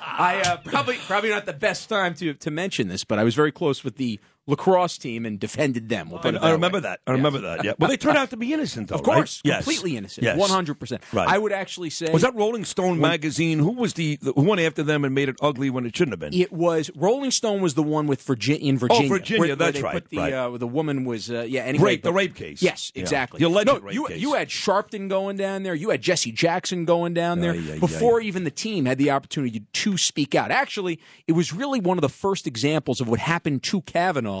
I 0.00 0.40
uh, 0.40 0.56
probably 0.58 0.96
probably 1.06 1.30
not 1.30 1.46
the 1.46 1.52
best 1.52 1.88
time 1.88 2.14
to 2.16 2.34
to 2.34 2.50
mention 2.50 2.88
this, 2.88 3.04
but 3.04 3.18
I 3.18 3.24
was 3.24 3.34
very 3.34 3.52
close 3.52 3.84
with 3.84 3.96
the 3.96 4.20
lacrosse 4.46 4.98
team 4.98 5.26
and 5.26 5.40
defended 5.40 5.88
them. 5.88 6.08
We'll 6.10 6.20
I, 6.22 6.48
I 6.48 6.50
remember 6.52 6.80
that. 6.80 7.00
I 7.06 7.12
remember 7.12 7.40
that. 7.40 7.64
Yeah. 7.64 7.72
Well, 7.78 7.90
they 7.90 7.96
turned 7.96 8.16
out 8.16 8.30
to 8.30 8.36
be 8.36 8.52
innocent, 8.52 8.88
though. 8.88 8.94
Of 8.94 9.02
course, 9.02 9.42
right? 9.44 9.50
Yes. 9.54 9.64
completely 9.64 9.96
innocent, 9.96 10.24
Yes. 10.24 10.38
one 10.38 10.50
hundred 10.50 10.78
percent. 10.78 11.02
Right. 11.12 11.28
I 11.28 11.36
would 11.38 11.52
actually 11.52 11.90
say 11.90 12.12
Was 12.12 12.22
that 12.22 12.34
Rolling 12.34 12.64
Stone 12.64 13.00
magazine? 13.00 13.58
Who 13.58 13.72
was 13.72 13.94
the, 13.94 14.16
the 14.22 14.32
who 14.32 14.42
went 14.42 14.60
after 14.60 14.82
them 14.82 15.04
and 15.04 15.14
made 15.14 15.28
it 15.28 15.36
ugly 15.42 15.68
when 15.70 15.84
it 15.86 15.96
shouldn't 15.96 16.12
have 16.12 16.20
been? 16.20 16.32
It 16.38 16.52
was 16.52 16.90
Rolling 16.94 17.30
Stone 17.30 17.60
was 17.60 17.74
the 17.74 17.82
one 17.82 18.06
with 18.06 18.22
Virginia 18.22 18.68
in 18.68 18.78
Virginia. 18.78 19.06
Oh, 19.06 19.08
Virginia, 19.08 19.40
where, 19.40 19.48
where 19.48 19.56
that's 19.56 19.76
they 19.78 19.82
right, 19.82 19.92
Put 19.94 20.10
the, 20.10 20.18
right. 20.18 20.32
Uh, 20.32 20.56
the 20.58 20.66
woman 20.68 21.04
was 21.04 21.30
uh, 21.30 21.44
yeah. 21.48 21.62
Anyway, 21.62 21.84
Rape, 21.84 22.02
the 22.02 22.12
rape 22.12 22.34
case. 22.34 22.62
Yes, 22.62 22.92
Yeah. 22.94 23.02
exactly. 23.02 23.38
The 23.40 23.46
alleged 23.46 23.66
no, 23.66 23.80
rape 23.80 23.94
you 23.94 24.06
case. 24.06 24.20
you 24.20 24.34
had 24.34 24.48
Sharpton 24.48 25.08
going 25.08 25.36
down 25.36 25.64
there. 25.64 25.74
You 25.74 25.90
had 25.90 26.02
Jesse 26.02 26.30
Jackson 26.32 26.84
going 26.84 27.14
down 27.14 27.40
there 27.40 27.52
ay, 27.52 27.72
ay. 27.74 27.78
before 27.78 28.20
even 28.20 28.44
the 28.44 28.50
team 28.50 28.84
had 28.84 28.98
the 28.98 29.10
opportunity 29.10 29.64
to 29.72 29.96
speak 29.96 30.34
out. 30.34 30.50
Actually, 30.50 31.00
it 31.26 31.32
was 31.32 31.52
really 31.52 31.80
one 31.80 31.98
of 31.98 32.02
the 32.02 32.08
first 32.08 32.46
examples 32.46 33.00
of 33.00 33.08
what 33.08 33.18
happened 33.18 33.62
to 33.64 33.80
Kavanaugh. 33.82 34.35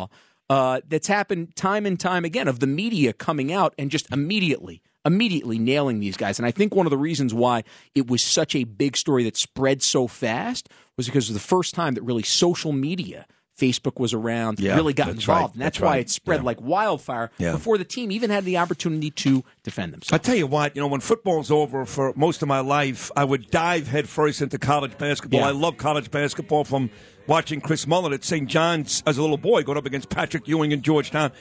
Uh, 0.48 0.80
that's 0.88 1.08
happened 1.08 1.56
time 1.56 1.84
and 1.86 1.98
time 1.98 2.24
again 2.24 2.46
of 2.46 2.60
the 2.60 2.68
media 2.68 3.12
coming 3.12 3.52
out 3.52 3.74
and 3.78 3.90
just 3.90 4.06
immediately 4.12 4.80
immediately 5.04 5.58
nailing 5.58 6.00
these 6.00 6.16
guys. 6.16 6.38
And 6.40 6.46
I 6.46 6.50
think 6.50 6.74
one 6.74 6.84
of 6.86 6.90
the 6.90 6.98
reasons 6.98 7.32
why 7.32 7.62
it 7.94 8.08
was 8.08 8.22
such 8.22 8.54
a 8.56 8.64
big 8.64 8.96
story 8.96 9.22
that 9.24 9.36
spread 9.36 9.80
so 9.82 10.08
fast 10.08 10.68
was 10.96 11.06
because 11.06 11.28
it 11.28 11.32
was 11.32 11.40
the 11.42 11.48
first 11.48 11.74
time 11.76 11.94
that 11.94 12.02
really 12.02 12.24
social 12.24 12.72
media, 12.72 13.24
Facebook 13.56 14.00
was 14.00 14.12
around, 14.12 14.58
Yeah, 14.58 14.74
really 14.74 14.92
got 14.92 15.08
involved. 15.08 15.28
right, 15.28 15.52
And 15.54 15.62
that's, 15.62 15.76
that's 15.78 15.80
why 15.80 15.90
right, 15.92 16.00
it 16.00 16.10
spread 16.10 16.40
yeah. 16.40 16.46
like 16.46 16.60
wildfire 16.60 17.30
Yeah. 17.38 17.52
before 17.52 17.78
the 17.78 17.84
team 17.84 18.10
even 18.10 18.30
had 18.30 18.44
the 18.44 18.56
opportunity 18.58 19.10
to 19.12 19.44
defend 19.62 19.92
themselves. 19.94 20.12
I 20.12 20.18
tell 20.18 20.34
you 20.36 20.48
what, 20.48 20.74
you 20.74 20.82
know, 20.82 20.88
when 20.88 21.00
football's 21.00 21.52
over 21.52 21.86
for 21.86 22.12
most 22.16 22.42
of 22.42 22.48
my 22.48 22.60
life, 22.60 23.10
I 23.16 23.22
would 23.24 23.48
dive 23.50 23.86
headfirst 23.86 24.42
into 24.42 24.58
college 24.58 24.98
basketball. 24.98 25.44
I 25.44 25.50
love 25.52 25.76
college 25.76 26.10
basketball 26.10 26.64
from 26.64 26.90
watching 27.26 27.60
Chris 27.60 27.86
Mullin 27.86 28.12
at 28.12 28.24
St. 28.24 28.48
John's 28.48 29.02
as 29.06 29.18
a 29.18 29.20
little 29.20 29.36
boy 29.38 29.62
going 29.62 29.78
up 29.78 29.86
against 29.86 30.08
Patrick 30.10 30.46
Ewing 30.48 30.72
in 30.72 30.82
Georgetown. 30.82 31.32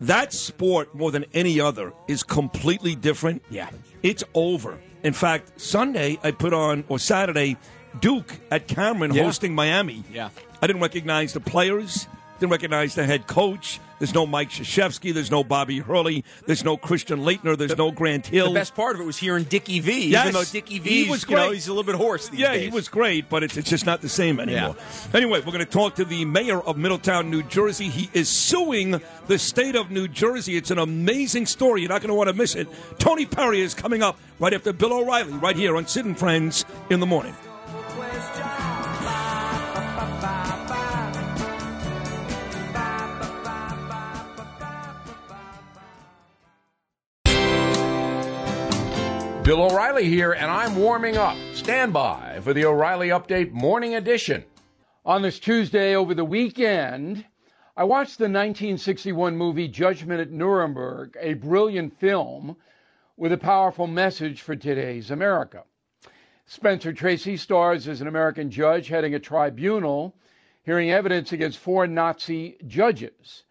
That 0.00 0.32
sport, 0.32 0.94
more 0.94 1.10
than 1.10 1.24
any 1.32 1.60
other, 1.60 1.92
is 2.08 2.22
completely 2.22 2.94
different. 2.94 3.42
Yeah. 3.50 3.70
It's 4.02 4.24
over. 4.34 4.78
In 5.02 5.12
fact, 5.12 5.60
Sunday 5.60 6.18
I 6.22 6.30
put 6.32 6.52
on, 6.52 6.84
or 6.88 6.98
Saturday, 6.98 7.56
Duke 8.00 8.38
at 8.50 8.66
Cameron 8.66 9.14
Yeah. 9.14 9.22
hosting 9.24 9.54
Miami. 9.54 10.02
Yeah. 10.12 10.30
I 10.60 10.66
didn't 10.66 10.82
recognize 10.82 11.32
the 11.32 11.40
players, 11.40 12.08
didn't 12.38 12.52
recognize 12.52 12.94
the 12.94 13.04
head 13.04 13.26
coach. 13.26 13.80
There's 14.00 14.12
no 14.12 14.26
Mike 14.26 14.50
Krzyzewski. 14.50 15.14
There's 15.14 15.30
no 15.30 15.44
Bobby 15.44 15.78
Hurley. 15.78 16.24
There's 16.46 16.64
no 16.64 16.76
Christian 16.76 17.20
Laettner. 17.20 17.56
There's 17.56 17.76
no 17.76 17.90
Grant 17.90 18.26
Hill. 18.26 18.48
The 18.48 18.54
best 18.54 18.74
part 18.74 18.96
of 18.96 19.00
it 19.00 19.04
was 19.04 19.16
hearing 19.16 19.44
Dickie 19.44 19.80
V. 19.80 20.08
Yes. 20.08 20.24
Even 20.24 20.34
though 20.34 20.44
Dickie 20.44 20.74
He 20.80 21.04
V, 21.04 21.10
was 21.10 21.22
you 21.28 21.36
know, 21.36 21.46
great. 21.46 21.54
he's 21.54 21.68
a 21.68 21.70
little 21.70 21.84
bit 21.84 21.94
hoarse 21.94 22.28
these 22.28 22.40
yeah, 22.40 22.52
days. 22.52 22.64
he 22.64 22.70
was 22.70 22.88
great, 22.88 23.30
but 23.30 23.42
it's, 23.44 23.56
it's 23.56 23.70
just 23.70 23.86
not 23.86 24.02
the 24.02 24.08
same 24.08 24.40
anymore. 24.40 24.76
Anyway, 25.14 25.38
we're 25.40 25.52
going 25.52 25.58
to 25.58 25.64
talk 25.64 25.94
to 25.94 26.04
the 26.04 26.24
mayor 26.24 26.60
of 26.60 26.76
Middletown, 26.76 27.30
New 27.30 27.44
Jersey. 27.44 27.88
He 27.88 28.10
is 28.12 28.28
suing 28.28 29.00
the 29.28 29.38
state 29.38 29.76
of 29.76 29.90
New 29.90 30.08
Jersey. 30.08 30.56
It's 30.56 30.72
an 30.72 30.78
amazing 30.78 31.46
story. 31.46 31.82
You're 31.82 31.90
not 31.90 32.00
going 32.00 32.08
to 32.08 32.14
want 32.14 32.28
to 32.28 32.34
miss 32.34 32.56
it. 32.56 32.68
Tony 32.98 33.26
Perry 33.26 33.60
is 33.60 33.74
coming 33.74 34.02
up 34.02 34.18
right 34.40 34.52
after 34.52 34.72
Bill 34.72 34.92
O'Reilly, 34.92 35.32
right 35.34 35.56
here 35.56 35.76
on 35.76 35.86
Sid 35.86 36.04
and 36.04 36.18
Friends 36.18 36.64
in 36.90 37.00
the 37.00 37.06
morning. 37.06 37.34
Bill 49.44 49.60
O'Reilly 49.60 50.08
here, 50.08 50.32
and 50.32 50.50
I'm 50.50 50.74
warming 50.74 51.18
up. 51.18 51.36
Stand 51.52 51.92
by 51.92 52.40
for 52.42 52.54
the 52.54 52.64
O'Reilly 52.64 53.08
Update 53.08 53.52
Morning 53.52 53.94
Edition. 53.94 54.42
On 55.04 55.20
this 55.20 55.38
Tuesday 55.38 55.94
over 55.94 56.14
the 56.14 56.24
weekend, 56.24 57.26
I 57.76 57.84
watched 57.84 58.16
the 58.16 58.24
1961 58.24 59.36
movie 59.36 59.68
Judgment 59.68 60.22
at 60.22 60.30
Nuremberg, 60.30 61.18
a 61.20 61.34
brilliant 61.34 62.00
film 62.00 62.56
with 63.18 63.32
a 63.32 63.36
powerful 63.36 63.86
message 63.86 64.40
for 64.40 64.56
today's 64.56 65.10
America. 65.10 65.64
Spencer 66.46 66.94
Tracy 66.94 67.36
stars 67.36 67.86
as 67.86 68.00
an 68.00 68.08
American 68.08 68.50
judge 68.50 68.88
heading 68.88 69.14
a 69.14 69.20
tribunal 69.20 70.14
hearing 70.62 70.90
evidence 70.90 71.32
against 71.32 71.58
four 71.58 71.86
Nazi 71.86 72.56
judges. 72.66 73.44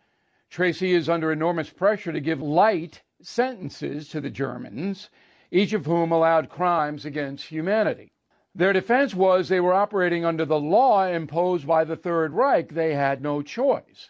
Tracy 0.50 0.94
is 0.94 1.08
under 1.08 1.32
enormous 1.32 1.70
pressure 1.70 2.12
to 2.12 2.20
give 2.20 2.42
light 2.42 3.04
sentences 3.22 4.10
to 4.10 4.20
the 4.20 4.32
Germans, 4.32 5.12
each 5.54 5.72
of 5.72 5.86
whom 5.86 6.12
allowed 6.12 6.50
crimes 6.50 7.06
against 7.06 7.46
humanity. 7.46 8.12
Their 8.56 8.74
defense 8.74 9.14
was 9.14 9.48
they 9.48 9.60
were 9.60 9.74
operating 9.74 10.26
under 10.26 10.46
the 10.46 10.60
law 10.60 11.06
imposed 11.06 11.68
by 11.68 11.84
the 11.84 11.96
Third 11.96 12.34
Reich. 12.34 12.70
They 12.70 12.96
had 12.96 13.22
no 13.22 13.44
choice. 13.44 14.10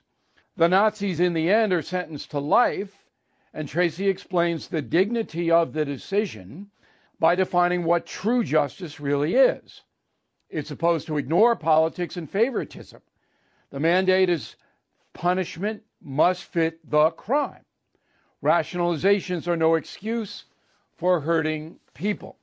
The 0.55 0.69
Nazis, 0.69 1.19
in 1.19 1.33
the 1.33 1.49
end, 1.49 1.73
are 1.73 1.81
sentenced 1.81 2.31
to 2.31 2.39
life, 2.39 3.05
and 3.53 3.67
Tracy 3.67 4.07
explains 4.07 4.69
the 4.69 4.81
dignity 4.81 5.51
of 5.51 5.73
the 5.73 5.83
decision 5.83 6.71
by 7.19 7.35
defining 7.35 7.83
what 7.83 8.05
true 8.05 8.45
justice 8.45 9.01
really 9.01 9.35
is. 9.35 9.81
It's 10.49 10.69
supposed 10.69 11.07
to 11.07 11.17
ignore 11.17 11.57
politics 11.57 12.15
and 12.15 12.29
favoritism. 12.29 13.01
The 13.69 13.81
mandate 13.81 14.29
is 14.29 14.55
punishment 15.11 15.83
must 16.01 16.45
fit 16.45 16.89
the 16.89 17.09
crime. 17.09 17.65
Rationalizations 18.41 19.45
are 19.45 19.57
no 19.57 19.75
excuse 19.75 20.45
for 20.97 21.21
hurting 21.21 21.79
people. 21.93 22.37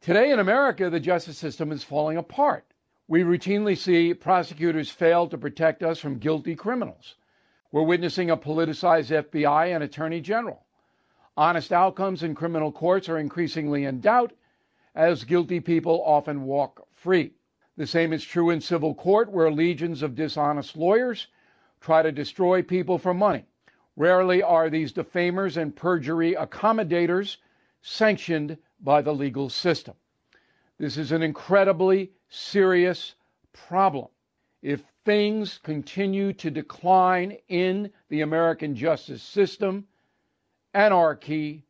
Today 0.00 0.30
in 0.30 0.38
America, 0.38 0.90
the 0.90 1.00
justice 1.00 1.38
system 1.38 1.72
is 1.72 1.82
falling 1.82 2.16
apart. 2.16 2.64
We 3.08 3.22
routinely 3.22 3.76
see 3.76 4.14
prosecutors 4.14 4.90
fail 4.90 5.28
to 5.28 5.38
protect 5.38 5.82
us 5.82 5.98
from 5.98 6.18
guilty 6.18 6.54
criminals. 6.56 7.16
We're 7.72 7.82
witnessing 7.82 8.30
a 8.30 8.36
politicized 8.36 9.10
FBI 9.30 9.74
and 9.74 9.82
attorney 9.82 10.20
general. 10.20 10.64
Honest 11.36 11.72
outcomes 11.72 12.22
in 12.22 12.34
criminal 12.34 12.72
courts 12.72 13.08
are 13.08 13.18
increasingly 13.18 13.84
in 13.84 14.00
doubt 14.00 14.32
as 14.94 15.24
guilty 15.24 15.60
people 15.60 16.02
often 16.04 16.44
walk 16.44 16.86
free. 16.94 17.32
The 17.76 17.86
same 17.86 18.12
is 18.12 18.24
true 18.24 18.50
in 18.50 18.60
civil 18.60 18.94
court, 18.94 19.30
where 19.30 19.50
legions 19.50 20.02
of 20.02 20.14
dishonest 20.14 20.76
lawyers 20.76 21.26
try 21.80 22.02
to 22.02 22.10
destroy 22.10 22.62
people 22.62 22.96
for 22.96 23.12
money. 23.12 23.44
Rarely 23.96 24.42
are 24.42 24.70
these 24.70 24.92
defamers 24.92 25.56
and 25.56 25.76
perjury 25.76 26.34
accommodators 26.34 27.36
sanctioned 27.86 28.58
by 28.80 29.00
the 29.00 29.14
legal 29.14 29.48
system. 29.48 29.94
This 30.78 30.96
is 30.96 31.12
an 31.12 31.22
incredibly 31.22 32.10
serious 32.28 33.14
problem. 33.52 34.08
if 34.62 34.82
things 35.04 35.60
continue 35.62 36.32
to 36.32 36.50
decline 36.50 37.36
in 37.48 37.88
the 38.08 38.20
American 38.22 38.74
justice 38.74 39.22
system, 39.22 39.86
anarchy 40.74 41.62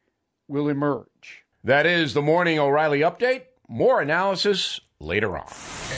will 0.48 0.68
emerge. 0.70 1.44
That 1.62 1.84
is 1.84 2.14
the 2.14 2.22
Morning 2.22 2.58
O'Reilly 2.58 3.00
Update. 3.00 3.42
More 3.68 4.00
analysis 4.00 4.80
later 4.98 5.36
on. 5.36 5.52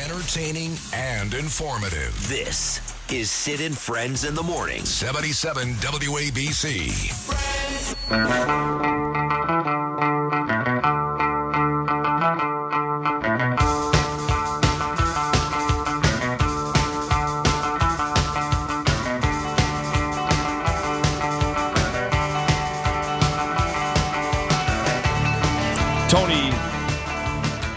Entertaining 0.05 0.73
and 0.93 1.33
informative. 1.35 2.13
This 2.29 2.81
is 3.13 3.31
Sid 3.31 3.61
and 3.61 3.79
Friends 3.79 4.25
in 4.25 4.35
the 4.35 4.43
Morning. 4.43 4.85
77 4.85 5.75
WABC. 5.75 7.58
Tony 7.89 7.97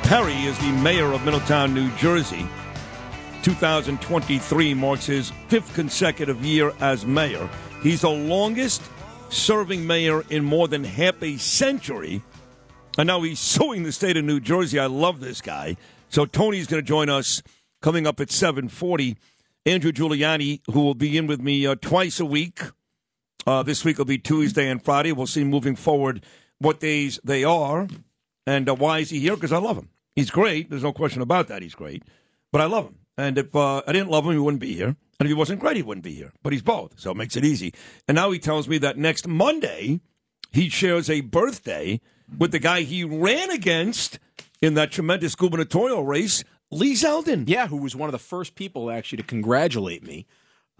Perry 0.03 0.35
is 0.43 0.59
the 0.59 0.71
mayor 0.81 1.13
of 1.13 1.23
Middletown, 1.23 1.73
New 1.73 1.89
Jersey. 1.91 2.45
2023 3.43 4.73
marks 4.73 5.05
his 5.05 5.29
fifth 5.47 5.73
consecutive 5.73 6.43
year 6.43 6.73
as 6.81 7.05
mayor. 7.05 7.49
He's 7.81 8.01
the 8.01 8.09
longest 8.09 8.81
serving 9.31 9.87
mayor 9.87 10.23
in 10.29 10.43
more 10.43 10.67
than 10.67 10.83
half 10.83 11.21
a 11.23 11.37
century. 11.37 12.21
And 12.97 13.07
now 13.07 13.21
he's 13.21 13.39
suing 13.39 13.83
the 13.83 13.91
state 13.91 14.17
of 14.17 14.25
New 14.25 14.39
Jersey. 14.39 14.79
I 14.79 14.85
love 14.85 15.19
this 15.19 15.41
guy. 15.41 15.77
So 16.09 16.25
Tony's 16.25 16.67
going 16.67 16.83
to 16.83 16.87
join 16.87 17.09
us 17.09 17.41
coming 17.81 18.05
up 18.05 18.19
at 18.19 18.31
740. 18.31 19.17
Andrew 19.65 19.91
Giuliani, 19.91 20.61
who 20.71 20.81
will 20.81 20.95
be 20.95 21.17
in 21.17 21.27
with 21.27 21.39
me 21.39 21.65
uh, 21.65 21.75
twice 21.75 22.19
a 22.19 22.25
week. 22.25 22.61
Uh, 23.45 23.63
this 23.63 23.85
week 23.85 23.97
will 23.97 24.05
be 24.05 24.17
Tuesday 24.17 24.69
and 24.69 24.83
Friday. 24.83 25.11
We'll 25.11 25.27
see 25.27 25.43
moving 25.43 25.75
forward 25.75 26.23
what 26.59 26.79
days 26.79 27.19
they 27.23 27.43
are. 27.43 27.87
And 28.45 28.69
uh, 28.69 28.75
why 28.75 28.99
is 28.99 29.09
he 29.09 29.19
here? 29.19 29.35
Because 29.35 29.53
I 29.53 29.57
love 29.57 29.77
him. 29.77 29.89
He's 30.15 30.29
great. 30.29 30.69
There's 30.69 30.83
no 30.83 30.93
question 30.93 31.21
about 31.21 31.47
that. 31.47 31.61
He's 31.61 31.75
great. 31.75 32.03
But 32.51 32.61
I 32.61 32.65
love 32.65 32.87
him. 32.87 32.97
And 33.17 33.37
if 33.37 33.55
uh, 33.55 33.81
I 33.87 33.91
didn't 33.91 34.09
love 34.09 34.25
him, 34.25 34.33
he 34.33 34.39
wouldn't 34.39 34.61
be 34.61 34.73
here. 34.73 34.95
And 35.21 35.27
if 35.27 35.35
he 35.35 35.37
wasn't 35.37 35.59
great, 35.59 35.75
he 35.75 35.83
wouldn't 35.83 36.03
be 36.03 36.15
here. 36.15 36.33
But 36.41 36.51
he's 36.51 36.63
both. 36.63 36.99
So 36.99 37.11
it 37.11 37.17
makes 37.17 37.37
it 37.37 37.45
easy. 37.45 37.75
And 38.07 38.15
now 38.15 38.31
he 38.31 38.39
tells 38.39 38.67
me 38.67 38.79
that 38.79 38.97
next 38.97 39.27
Monday, 39.27 39.99
he 40.51 40.67
shares 40.67 41.11
a 41.11 41.21
birthday 41.21 42.01
with 42.39 42.51
the 42.51 42.57
guy 42.57 42.81
he 42.81 43.03
ran 43.03 43.51
against 43.51 44.17
in 44.63 44.73
that 44.73 44.91
tremendous 44.91 45.35
gubernatorial 45.35 46.03
race, 46.03 46.43
Lee 46.71 46.93
Zeldin. 46.93 47.47
Yeah, 47.47 47.67
who 47.67 47.77
was 47.77 47.95
one 47.95 48.09
of 48.09 48.13
the 48.13 48.17
first 48.17 48.55
people 48.55 48.89
actually 48.89 49.17
to 49.17 49.23
congratulate 49.23 50.01
me 50.01 50.25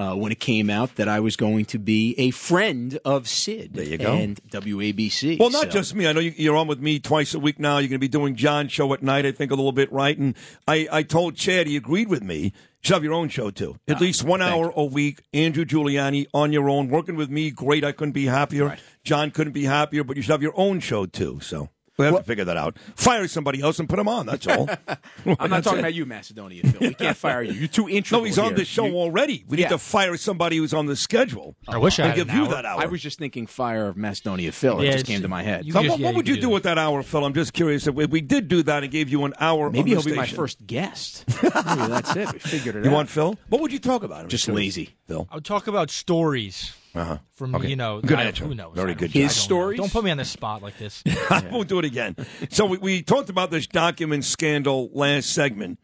uh, 0.02 0.16
when 0.16 0.32
it 0.32 0.39
came 0.39 0.70
out 0.70 0.95
that 0.95 1.08
I 1.08 1.20
was 1.20 1.36
going 1.36 1.66
to 1.66 1.78
be 1.80 2.16
a 2.18 2.32
friend 2.32 2.97
of 3.06 3.28
Sid 3.28 3.74
there 3.74 3.86
you 3.86 3.97
go. 3.97 4.14
and 4.14 4.39
WABC. 4.49 5.39
Well, 5.39 5.49
not 5.52 5.64
So- 5.66 5.70
just 5.70 5.93
me. 5.95 6.08
I 6.08 6.12
know 6.14 6.20
you, 6.22 6.34
you're 6.36 6.58
on 6.58 6.68
with 6.68 6.80
me 6.80 6.99
twice 6.99 7.34
a 7.36 7.39
week 7.39 7.60
now. 7.60 7.78
You're 7.78 7.89
going 7.89 7.99
to 8.02 8.08
be 8.08 8.08
doing 8.08 8.36
John's 8.36 8.72
show 8.72 8.91
at 8.93 9.04
night, 9.04 9.26
I 9.26 9.32
think, 9.32 9.52
a 9.52 9.56
little 9.56 9.72
bit, 9.72 9.91
right? 9.91 10.18
And 10.18 10.36
I, 10.68 10.88
I 10.91 11.04
told 11.04 11.36
Chad, 11.36 11.68
he 11.68 11.76
agreed 11.78 12.08
with 12.08 12.24
me. 12.24 12.38
You 12.45 12.52
should 12.82 12.93
have 12.95 13.04
your 13.04 13.14
own 13.14 13.30
show, 13.30 13.52
too. 13.52 13.76
At 13.88 14.02
least 14.02 14.24
one 14.24 14.41
hour 14.41 14.74
a 14.76 14.84
week. 14.84 15.22
Andrew 15.34 15.66
Giuliani 15.66 16.26
on 16.34 16.52
your 16.52 16.68
own. 16.68 16.88
Working 16.89 17.16
with 17.16 17.30
me, 17.30 17.52
great. 17.52 17.84
I 17.84 17.91
couldn't 17.91 18.14
be 18.14 18.26
happier. 18.26 18.76
John 19.04 19.30
couldn't 19.30 19.54
be 19.54 19.66
happier, 19.66 20.04
but 20.04 20.16
you 20.18 20.24
should 20.24 20.32
have 20.32 20.41
your 20.41 20.58
own 20.58 20.80
show, 20.80 21.06
too. 21.06 21.39
So 21.41 21.70
we 21.98 22.06
have 22.06 22.18
to 22.18 22.24
figure 22.24 22.46
that 22.46 22.58
out. 22.58 22.78
Fire 22.96 23.28
somebody 23.28 23.62
else 23.62 23.80
and 23.80 23.88
put 23.88 24.00
him 24.00 24.08
on. 24.08 24.26
That's 24.26 24.48
all. 24.48 24.68
I'm 25.39 25.50
not 25.50 25.64
talking 25.64 25.80
about 25.80 25.94
you, 25.94 26.06
Macedonia 26.06 26.64
Phil. 26.64 26.89
We 26.89 26.94
can't 26.96 27.16
fire 27.18 27.44
you. 27.44 27.52
You're 27.54 27.68
too 27.68 27.88
integral. 27.89 28.22
No, 28.22 28.26
he's 28.26 28.39
on 28.39 28.56
the 28.56 28.66
show 28.66 28.86
You- 28.86 28.96
already. 28.96 29.44
We 29.48 29.58
Yeah. 29.58 29.66
need 29.66 29.70
to 29.72 29.78
fire 29.78 30.18
somebody 30.18 30.58
who's 30.58 30.74
on 30.74 30.86
the 30.88 30.96
schedule. 30.96 31.56
I 31.68 31.78
wish 31.78 32.00
I 32.00 32.04
and 32.04 32.10
had 32.12 32.16
give 32.16 32.30
an 32.30 32.36
you 32.38 32.44
hour. 32.46 32.52
that 32.54 32.66
hour. 32.66 32.82
I 32.82 32.86
was 32.86 33.02
just 33.02 33.20
thinking 33.20 33.46
fire 33.46 33.88
of 33.88 33.98
Macedonia 33.98 34.52
Phil. 34.52 34.84
Yeah, 34.84 34.89
it 34.89 34.94
just 34.94 35.06
came 35.06 35.22
to 35.22 35.28
my 35.28 35.44
head. 35.44 35.66
So 35.72 35.82
what, 35.88 36.00
what 36.00 36.16
would 36.16 36.28
you 36.28 36.39
do 36.39 36.50
with 36.50 36.64
that 36.64 36.78
hour, 36.78 37.04
Phil? 37.04 37.24
I'm 37.26 37.34
just 37.34 37.54
curious. 37.54 37.86
If 37.88 37.94
we, 37.96 38.06
we 38.06 38.22
did 38.22 38.48
do 38.48 38.64
that 38.64 38.84
and 38.84 38.92
gave 38.92 39.10
you 39.10 39.24
an 39.26 39.34
hour, 39.39 39.70
Maybe 39.70 39.92
on 39.92 39.98
he'll 39.98 40.02
the 40.02 40.10
be 40.12 40.16
my 40.16 40.26
first 40.26 40.66
guest. 40.66 41.26
Maybe 41.44 41.52
that's 41.54 42.16
it. 42.16 42.32
We 42.34 42.39
figured 42.39 42.76
it 42.78 42.84
You 42.86 42.89
out. 42.92 42.94
want 42.94 43.10
Phil? 43.10 43.36
What 43.50 43.62
would 43.62 43.72
you 43.72 43.80
talk 43.80 44.04
about? 44.04 44.22
I'm 44.24 44.28
Just 44.30 44.46
curious. 44.46 44.78
lazy. 44.78 44.89
Phil. 45.08 45.28
I 45.32 45.36
would 45.36 45.46
talk 45.46 45.68
about 45.68 45.89
stories 45.89 46.74
Uh-huh. 46.94 47.18
from 47.34 47.56
Okay. 47.56 47.70
you 47.70 47.76
know. 47.76 48.02
Good 48.02 48.20
I- 48.20 48.24
answer. 48.26 48.46
Who 48.46 48.56
knows? 48.56 48.76
Very 48.76 48.94
good 48.96 49.12
don't- 49.14 49.24
I 49.24 49.28
don't. 49.28 49.78
Don't 49.78 49.92
put 49.92 50.04
me 50.04 50.12
on 50.12 50.18
the 50.18 50.26
spot 50.26 50.62
like 50.62 50.78
this. 50.78 51.04
I 51.30 51.48
won't 51.52 51.68
do 51.70 51.80
it 51.80 51.86
again. 51.86 52.16
So 52.50 52.66
we, 52.66 52.78
we 52.78 53.02
talked 53.02 53.30
about 53.30 53.50
this 53.52 53.68
document 53.68 54.26
scandal 54.26 54.89
last 54.94 55.30
segment. 55.32 55.80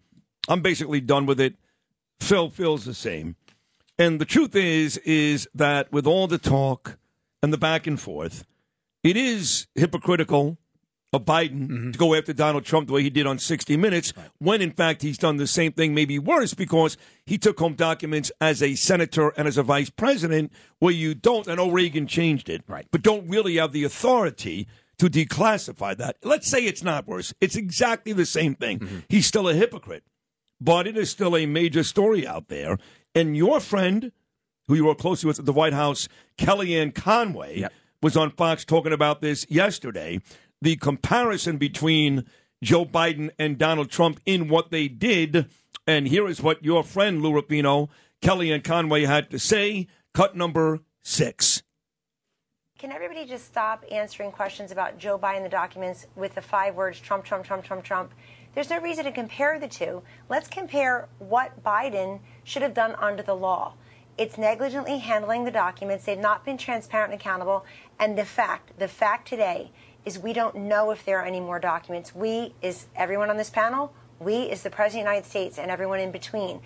I'm 0.49 0.61
basically 0.61 1.01
done 1.01 1.25
with 1.25 1.39
it. 1.39 1.55
Phil 2.19 2.49
feels 2.49 2.85
the 2.85 2.93
same. 2.93 3.35
And 3.99 4.19
the 4.21 4.25
truth 4.25 4.55
is, 4.55 4.97
is 4.99 5.47
that 5.55 5.91
with 5.91 6.05
all 6.05 6.27
the 6.27 6.37
talk 6.37 6.97
and 7.41 7.51
the 7.53 7.57
back 7.57 7.87
and 7.87 7.99
forth, 7.99 8.45
it 9.03 9.15
is 9.17 9.67
hypocritical 9.75 10.57
of 11.13 11.23
Biden 11.23 11.67
mm-hmm. 11.67 11.91
to 11.91 11.97
go 11.97 12.13
after 12.13 12.33
Donald 12.33 12.65
Trump 12.65 12.87
the 12.87 12.93
way 12.93 13.03
he 13.03 13.09
did 13.09 13.25
on 13.25 13.39
60 13.39 13.77
Minutes, 13.77 14.13
when 14.39 14.61
in 14.61 14.71
fact 14.71 15.01
he's 15.01 15.17
done 15.17 15.37
the 15.37 15.47
same 15.47 15.71
thing, 15.71 15.93
maybe 15.93 16.19
worse, 16.19 16.53
because 16.53 16.97
he 17.25 17.37
took 17.37 17.59
home 17.59 17.75
documents 17.75 18.31
as 18.41 18.61
a 18.61 18.75
senator 18.75 19.29
and 19.37 19.47
as 19.47 19.57
a 19.57 19.63
vice 19.63 19.89
president, 19.89 20.51
where 20.79 20.93
you 20.93 21.15
don't, 21.15 21.47
I 21.47 21.55
know 21.55 21.71
Reagan 21.71 22.07
changed 22.07 22.49
it, 22.49 22.63
right. 22.67 22.87
but 22.91 23.01
don't 23.01 23.27
really 23.29 23.55
have 23.55 23.71
the 23.71 23.83
authority 23.83 24.67
to 24.99 25.09
declassify 25.09 25.95
that. 25.97 26.17
Let's 26.23 26.47
say 26.47 26.63
it's 26.65 26.83
not 26.83 27.07
worse. 27.07 27.33
It's 27.39 27.55
exactly 27.55 28.13
the 28.13 28.25
same 28.25 28.55
thing. 28.55 28.79
Mm-hmm. 28.79 28.99
He's 29.09 29.27
still 29.27 29.47
a 29.47 29.53
hypocrite, 29.53 30.03
but 30.59 30.87
it 30.87 30.97
is 30.97 31.09
still 31.09 31.37
a 31.37 31.45
major 31.45 31.83
story 31.83 32.27
out 32.27 32.49
there. 32.49 32.77
And 33.15 33.37
your 33.37 33.59
friend, 33.59 34.11
who 34.67 34.75
you 34.75 34.85
were 34.85 34.95
closely 34.95 35.27
with 35.27 35.39
at 35.39 35.45
the 35.45 35.53
White 35.53 35.73
House, 35.73 36.09
Kellyanne 36.37 36.93
Conway, 36.93 37.67
was 38.01 38.17
on 38.17 38.31
Fox 38.31 38.65
talking 38.65 38.93
about 38.93 39.21
this 39.21 39.45
yesterday. 39.49 40.19
The 40.61 40.75
comparison 40.75 41.57
between 41.57 42.25
Joe 42.63 42.85
Biden 42.85 43.29
and 43.37 43.57
Donald 43.57 43.89
Trump 43.89 44.19
in 44.25 44.47
what 44.47 44.71
they 44.71 44.87
did. 44.87 45.47
And 45.85 46.07
here 46.07 46.27
is 46.27 46.41
what 46.41 46.63
your 46.63 46.83
friend, 46.83 47.21
Lou 47.21 47.33
Ruffino, 47.33 47.89
and 48.21 48.63
Conway, 48.63 49.05
had 49.05 49.29
to 49.31 49.39
say. 49.39 49.87
Cut 50.13 50.35
number 50.35 50.79
six. 51.01 51.61
Can 52.79 52.91
everybody 52.91 53.25
just 53.25 53.45
stop 53.45 53.83
answering 53.91 54.31
questions 54.31 54.71
about 54.71 54.97
Joe 54.97 55.17
Biden 55.17 55.43
the 55.43 55.49
documents 55.49 56.05
with 56.15 56.35
the 56.35 56.41
five 56.41 56.75
words 56.75 56.99
Trump, 56.99 57.23
Trump, 57.23 57.45
Trump, 57.45 57.63
Trump, 57.63 57.83
Trump? 57.83 58.13
There's 58.53 58.69
no 58.69 58.79
reason 58.79 59.05
to 59.05 59.11
compare 59.11 59.59
the 59.59 59.67
two. 59.67 60.01
Let's 60.29 60.47
compare 60.47 61.07
what 61.19 61.63
Biden 61.63 62.19
should 62.43 62.63
have 62.63 62.73
done 62.73 62.95
under 62.95 63.23
the 63.23 63.35
law. 63.35 63.73
It's 64.17 64.37
negligently 64.37 64.97
handling 64.97 65.45
the 65.45 65.51
documents. 65.51 66.05
They've 66.05 66.17
not 66.17 66.43
been 66.43 66.57
transparent 66.57 67.13
and 67.13 67.21
accountable. 67.21 67.65
And 67.99 68.17
the 68.17 68.25
fact, 68.25 68.77
the 68.79 68.87
fact 68.87 69.27
today 69.27 69.71
is 70.05 70.17
we 70.19 70.33
don't 70.33 70.55
know 70.55 70.91
if 70.91 71.05
there 71.05 71.19
are 71.19 71.25
any 71.25 71.39
more 71.39 71.59
documents. 71.59 72.15
We 72.15 72.53
is 72.61 72.87
everyone 72.95 73.29
on 73.29 73.37
this 73.37 73.49
panel. 73.49 73.93
We 74.19 74.35
is 74.43 74.63
the 74.63 74.69
President 74.69 75.01
of 75.01 75.05
the 75.05 75.11
United 75.11 75.29
States 75.29 75.59
and 75.59 75.69
everyone 75.69 75.99
in 75.99 76.11
between. 76.11 76.61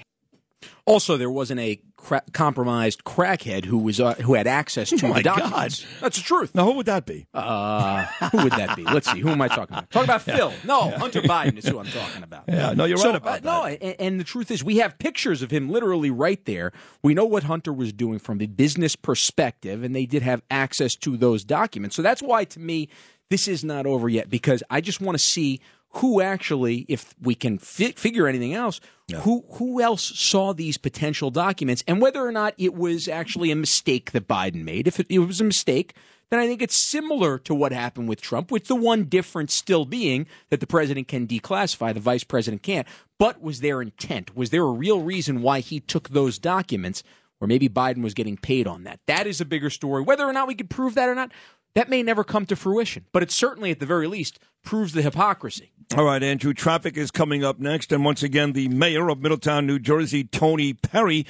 Also, 0.86 1.18
there 1.18 1.30
wasn't 1.30 1.60
a 1.60 1.80
cra- 1.96 2.22
compromised 2.34 3.04
crackhead 3.04 3.66
who 3.66 3.78
was 3.80 4.00
uh, 4.00 4.14
who 4.16 4.34
had 4.36 4.46
access 4.46 4.90
to 4.90 4.96
Oh, 5.06 5.10
my 5.10 5.16
the 5.18 5.24
documents. 5.24 5.86
That's 6.00 6.18
the 6.18 6.24
truth. 6.24 6.54
Now, 6.54 6.66
who 6.66 6.74
would 6.74 6.86
that 6.86 7.06
be? 7.06 7.26
Uh, 7.34 8.06
who 8.32 8.44
would 8.44 8.52
that 8.54 8.76
be? 8.76 8.84
Let's 8.84 9.12
see. 9.12 9.20
Who 9.20 9.30
am 9.30 9.42
I 9.42 9.48
talking 9.48 9.76
about? 9.76 9.90
Talking 9.90 10.10
about 10.10 10.22
Phil. 10.24 10.54
No, 10.64 10.92
Hunter 10.92 11.22
Biden 11.22 11.58
is 11.58 11.68
who 11.68 11.80
I'm 11.80 11.86
talking 11.88 12.24
about. 12.24 12.44
Yeah, 12.48 12.74
no, 12.74 12.86
you're 12.86 12.98
So, 12.98 13.08
right 13.08 13.16
about 13.16 13.46
uh, 13.46 13.52
No, 13.60 13.66
and, 13.66 13.96
and 14.00 14.20
the 14.20 14.24
truth 14.24 14.52
is, 14.52 14.64
we 14.64 14.78
have 14.78 14.98
pictures 15.00 15.42
of 15.42 15.50
him 15.52 15.70
literally 15.70 16.12
right 16.12 16.44
there. 16.46 16.72
We 17.04 17.14
know 17.16 17.26
what 17.26 17.44
Hunter 17.44 17.74
was 17.74 17.92
doing 17.94 18.20
from 18.20 18.42
a 18.42 18.46
business 18.48 18.96
perspective, 18.96 19.84
and 19.84 19.96
they 19.96 20.06
did 20.06 20.22
have 20.24 20.42
access 20.52 20.96
to 20.98 21.18
those 21.18 21.44
documents. 21.44 21.96
So 21.96 22.02
that's 22.02 22.22
why, 22.22 22.44
to 22.46 22.60
me, 22.60 22.90
this 23.32 23.48
is 23.48 23.64
not 23.64 23.86
over 23.86 24.10
yet 24.10 24.30
because 24.30 24.62
I 24.70 24.82
just 24.82 25.02
want 25.02 25.18
to 25.18 25.24
see 25.24 25.62
who 25.96 26.22
actually, 26.22 26.86
if 26.88 27.16
we 27.22 27.36
can 27.36 27.58
fi- 27.58 27.94
figure 27.94 28.28
anything 28.28 28.54
else, 28.54 28.80
who 29.24 29.44
who 29.54 29.82
else 29.82 30.04
saw 30.18 30.54
these 30.54 30.78
potential 30.78 31.32
documents 31.32 31.84
and 31.86 32.02
whether 32.02 32.26
or 32.26 32.32
not 32.32 32.54
it 32.58 32.74
was 32.74 33.08
actually 33.10 33.52
a 33.52 33.56
mistake 33.56 34.12
that 34.12 34.28
Biden 34.28 34.64
made. 34.64 34.88
If 34.88 35.00
it, 35.02 35.08
it 35.10 35.20
was 35.20 35.42
a 35.42 35.46
mistake, 35.46 35.94
then 36.30 36.40
I 36.40 36.48
think 36.48 36.62
it's 36.62 36.76
similar 36.76 37.38
to 37.40 37.54
what 37.54 37.74
happened 37.74 38.08
with 38.08 38.22
Trump, 38.22 38.52
with 38.52 38.68
the 38.68 38.76
one 38.76 39.04
difference 39.06 39.54
still 39.54 39.84
being 39.84 40.28
that 40.50 40.62
the 40.62 40.68
president 40.68 41.10
can 41.10 41.28
declassify, 41.28 41.94
the 41.94 42.00
vice 42.00 42.24
president 42.24 42.64
can't. 42.64 42.88
But 43.18 43.42
was 43.42 43.60
there 43.60 43.82
intent? 43.82 44.36
Was 44.36 44.50
there 44.50 44.64
a 44.64 44.72
real 44.72 45.02
reason 45.02 45.42
why 45.42 45.60
he 45.60 45.82
took 45.82 46.10
those 46.10 46.40
documents? 46.40 47.04
Or 47.42 47.48
maybe 47.48 47.68
Biden 47.68 48.04
was 48.04 48.14
getting 48.14 48.38
paid 48.38 48.66
on 48.66 48.84
that. 48.84 49.00
That 49.08 49.28
is 49.28 49.42
a 49.42 49.46
bigger 49.46 49.70
story. 49.70 50.04
Whether 50.04 50.26
or 50.26 50.32
not 50.32 50.48
we 50.48 50.56
could 50.56 50.70
prove 50.70 50.96
that 50.96 51.10
or 51.10 51.16
not, 51.16 51.32
that 51.74 51.90
may 51.90 52.04
never 52.04 52.24
come 52.24 52.46
to 52.48 52.56
fruition. 52.56 53.06
But 53.12 53.24
it 53.24 53.32
certainly, 53.32 53.72
at 53.72 53.80
the 53.80 53.86
very 53.86 54.08
least, 54.08 54.40
proves 54.64 54.94
the 54.94 55.02
hypocrisy. 55.02 55.72
All 55.98 56.06
right, 56.06 56.24
Andrew. 56.24 56.54
Traffic 56.54 56.96
is 56.96 57.12
coming 57.12 57.44
up 57.44 57.60
next. 57.60 57.92
And 57.92 58.06
once 58.06 58.24
again, 58.24 58.54
the 58.54 58.70
mayor 58.70 59.10
of 59.10 59.20
Middletown, 59.20 59.68
New 59.68 59.80
Jersey, 59.80 60.24
Tony 60.24 60.74
Perry. 60.74 61.26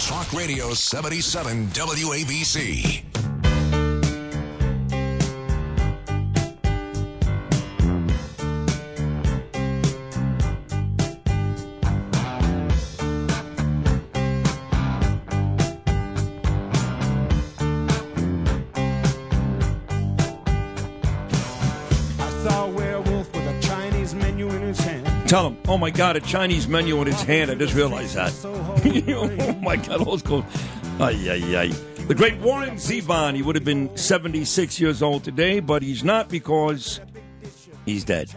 Talk 0.00 0.32
Radio 0.32 0.74
77 0.74 1.68
WABC. 1.68 3.27
Tell 25.28 25.48
him, 25.48 25.58
oh 25.68 25.76
my 25.76 25.90
God, 25.90 26.16
a 26.16 26.20
Chinese 26.20 26.66
menu 26.66 26.98
in 27.02 27.06
his 27.06 27.20
hand. 27.20 27.50
I 27.50 27.54
just 27.54 27.74
realized 27.74 28.14
that. 28.14 28.32
oh 29.14 29.52
my 29.60 29.76
God, 29.76 30.08
old 30.08 30.20
school. 30.20 30.42
Ay, 30.98 31.18
ay, 31.28 31.56
ay. 31.58 31.66
The 32.06 32.14
great 32.14 32.38
Warren 32.38 32.76
Zevon, 32.76 33.36
he 33.36 33.42
would 33.42 33.54
have 33.54 33.64
been 33.64 33.94
76 33.94 34.80
years 34.80 35.02
old 35.02 35.24
today, 35.24 35.60
but 35.60 35.82
he's 35.82 36.02
not 36.02 36.30
because 36.30 37.02
he's 37.84 38.04
dead. 38.04 38.34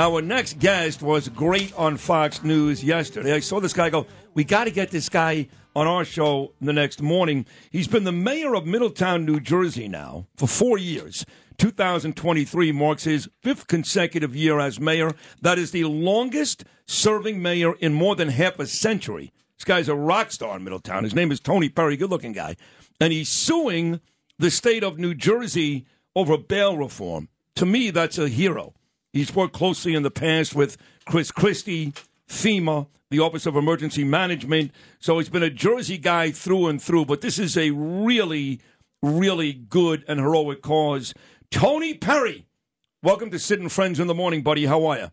Our 0.00 0.20
next 0.20 0.58
guest 0.58 1.00
was 1.00 1.28
great 1.28 1.72
on 1.74 1.96
Fox 1.96 2.42
News 2.42 2.82
yesterday. 2.82 3.34
I 3.34 3.38
saw 3.38 3.60
this 3.60 3.72
guy 3.72 3.90
go, 3.90 4.08
we 4.34 4.42
got 4.42 4.64
to 4.64 4.72
get 4.72 4.90
this 4.90 5.08
guy 5.08 5.46
on 5.76 5.86
our 5.86 6.04
show 6.04 6.54
the 6.60 6.72
next 6.72 7.00
morning. 7.00 7.46
He's 7.70 7.86
been 7.86 8.02
the 8.02 8.10
mayor 8.10 8.56
of 8.56 8.66
Middletown, 8.66 9.24
New 9.24 9.38
Jersey 9.38 9.86
now 9.86 10.26
for 10.36 10.48
four 10.48 10.76
years. 10.76 11.24
2023 11.62 12.72
marks 12.72 13.04
his 13.04 13.28
fifth 13.40 13.68
consecutive 13.68 14.34
year 14.34 14.58
as 14.58 14.80
mayor. 14.80 15.12
That 15.42 15.60
is 15.60 15.70
the 15.70 15.84
longest 15.84 16.64
serving 16.86 17.40
mayor 17.40 17.74
in 17.74 17.94
more 17.94 18.16
than 18.16 18.30
half 18.30 18.58
a 18.58 18.66
century. 18.66 19.32
This 19.56 19.64
guy's 19.64 19.88
a 19.88 19.94
rock 19.94 20.32
star 20.32 20.56
in 20.56 20.64
Middletown. 20.64 21.04
His 21.04 21.14
name 21.14 21.30
is 21.30 21.38
Tony 21.38 21.68
Perry, 21.68 21.96
good 21.96 22.10
looking 22.10 22.32
guy. 22.32 22.56
And 23.00 23.12
he's 23.12 23.28
suing 23.28 24.00
the 24.40 24.50
state 24.50 24.82
of 24.82 24.98
New 24.98 25.14
Jersey 25.14 25.86
over 26.16 26.36
bail 26.36 26.76
reform. 26.76 27.28
To 27.54 27.64
me, 27.64 27.90
that's 27.90 28.18
a 28.18 28.28
hero. 28.28 28.74
He's 29.12 29.32
worked 29.32 29.54
closely 29.54 29.94
in 29.94 30.02
the 30.02 30.10
past 30.10 30.56
with 30.56 30.76
Chris 31.06 31.30
Christie, 31.30 31.92
FEMA, 32.28 32.88
the 33.10 33.20
Office 33.20 33.46
of 33.46 33.54
Emergency 33.54 34.02
Management. 34.02 34.72
So 34.98 35.16
he's 35.18 35.28
been 35.28 35.44
a 35.44 35.50
Jersey 35.50 35.96
guy 35.96 36.32
through 36.32 36.66
and 36.66 36.82
through. 36.82 37.04
But 37.04 37.20
this 37.20 37.38
is 37.38 37.56
a 37.56 37.70
really, 37.70 38.58
really 39.00 39.52
good 39.52 40.04
and 40.08 40.18
heroic 40.18 40.60
cause. 40.60 41.14
Tony 41.52 41.92
Perry, 41.92 42.46
welcome 43.02 43.30
to 43.30 43.38
Sid 43.38 43.60
and 43.60 43.70
Friends 43.70 44.00
in 44.00 44.06
the 44.06 44.14
Morning, 44.14 44.42
buddy. 44.42 44.64
How 44.64 44.86
are 44.86 44.98
you? 44.98 45.08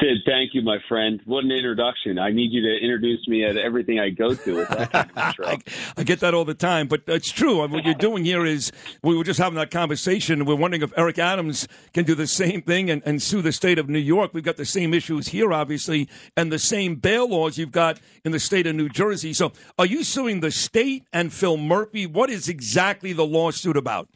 Sid, 0.00 0.22
thank 0.26 0.54
you, 0.54 0.62
my 0.62 0.78
friend. 0.88 1.20
What 1.26 1.44
an 1.44 1.52
introduction. 1.52 2.18
I 2.18 2.32
need 2.32 2.52
you 2.52 2.62
to 2.62 2.82
introduce 2.82 3.28
me 3.28 3.44
at 3.44 3.56
everything 3.58 4.00
I 4.00 4.08
go 4.10 4.34
to. 4.34 4.56
With 4.56 4.68
kind 4.68 5.10
of 5.14 5.26
intro. 5.28 5.58
I 5.96 6.02
get 6.04 6.20
that 6.20 6.32
all 6.32 6.46
the 6.46 6.54
time, 6.54 6.88
but 6.88 7.02
it's 7.06 7.30
true. 7.30 7.64
What 7.68 7.84
you're 7.84 7.94
doing 7.94 8.24
here 8.24 8.46
is 8.46 8.72
we 9.02 9.14
were 9.14 9.24
just 9.24 9.38
having 9.38 9.56
that 9.56 9.70
conversation. 9.70 10.46
We're 10.46 10.56
wondering 10.56 10.82
if 10.82 10.92
Eric 10.96 11.18
Adams 11.18 11.68
can 11.92 12.04
do 12.04 12.14
the 12.14 12.26
same 12.26 12.62
thing 12.62 12.90
and, 12.90 13.02
and 13.04 13.22
sue 13.22 13.42
the 13.42 13.52
state 13.52 13.78
of 13.78 13.90
New 13.90 14.00
York. 14.00 14.32
We've 14.32 14.42
got 14.42 14.56
the 14.56 14.64
same 14.64 14.94
issues 14.94 15.28
here, 15.28 15.52
obviously, 15.52 16.08
and 16.34 16.50
the 16.50 16.58
same 16.58 16.96
bail 16.96 17.28
laws 17.28 17.58
you've 17.58 17.72
got 17.72 18.00
in 18.24 18.32
the 18.32 18.40
state 18.40 18.66
of 18.66 18.74
New 18.74 18.88
Jersey. 18.88 19.34
So 19.34 19.52
are 19.78 19.86
you 19.86 20.02
suing 20.02 20.40
the 20.40 20.50
state 20.50 21.04
and 21.12 21.32
Phil 21.32 21.58
Murphy? 21.58 22.06
What 22.06 22.30
is 22.30 22.48
exactly 22.48 23.12
the 23.12 23.26
lawsuit 23.26 23.76
about? 23.76 24.08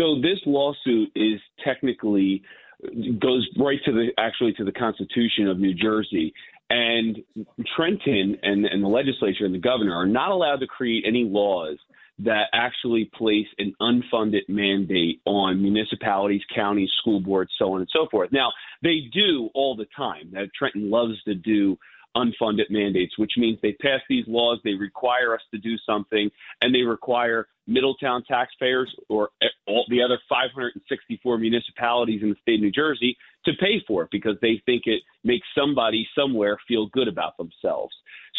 So 0.00 0.16
this 0.16 0.38
lawsuit 0.46 1.10
is 1.14 1.40
technically 1.62 2.42
goes 3.18 3.46
right 3.58 3.78
to 3.84 3.92
the 3.92 4.08
actually 4.18 4.54
to 4.54 4.64
the 4.64 4.72
Constitution 4.72 5.46
of 5.48 5.58
New 5.58 5.74
Jersey. 5.74 6.32
And 6.70 7.18
Trenton 7.76 8.38
and, 8.42 8.64
and 8.64 8.82
the 8.82 8.88
legislature 8.88 9.44
and 9.44 9.54
the 9.54 9.58
governor 9.58 9.94
are 9.94 10.06
not 10.06 10.30
allowed 10.30 10.60
to 10.60 10.66
create 10.66 11.04
any 11.06 11.24
laws 11.24 11.76
that 12.20 12.44
actually 12.52 13.10
place 13.14 13.46
an 13.58 13.74
unfunded 13.80 14.48
mandate 14.48 15.20
on 15.26 15.60
municipalities, 15.60 16.42
counties, 16.54 16.90
school 17.00 17.20
boards, 17.20 17.50
so 17.58 17.72
on 17.74 17.80
and 17.80 17.90
so 17.92 18.06
forth. 18.10 18.30
Now, 18.30 18.50
they 18.82 19.00
do 19.12 19.48
all 19.54 19.74
the 19.74 19.86
time. 19.96 20.30
That 20.32 20.50
Trenton 20.56 20.90
loves 20.90 21.20
to 21.24 21.34
do 21.34 21.76
unfunded 22.16 22.70
mandates, 22.70 23.18
which 23.18 23.32
means 23.36 23.58
they 23.62 23.72
pass 23.80 24.00
these 24.08 24.24
laws, 24.26 24.58
they 24.64 24.74
require 24.74 25.34
us 25.34 25.40
to 25.52 25.58
do 25.58 25.76
something, 25.86 26.30
and 26.62 26.74
they 26.74 26.82
require 26.82 27.46
Middletown 27.66 28.24
taxpayers 28.24 28.92
or 29.08 29.30
all 29.66 29.84
the 29.88 30.02
other 30.02 30.18
564 30.28 31.38
municipalities 31.38 32.22
in 32.22 32.30
the 32.30 32.36
state 32.42 32.56
of 32.56 32.60
New 32.62 32.72
Jersey 32.72 33.16
to 33.44 33.52
pay 33.60 33.82
for 33.86 34.02
it 34.02 34.08
because 34.10 34.36
they 34.42 34.60
think 34.66 34.82
it 34.86 35.02
makes 35.22 35.46
somebody 35.56 36.06
somewhere 36.18 36.58
feel 36.66 36.88
good 36.88 37.06
about 37.06 37.36
themselves. 37.36 37.94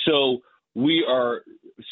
So 0.05 0.39
we 0.75 1.05
are 1.07 1.43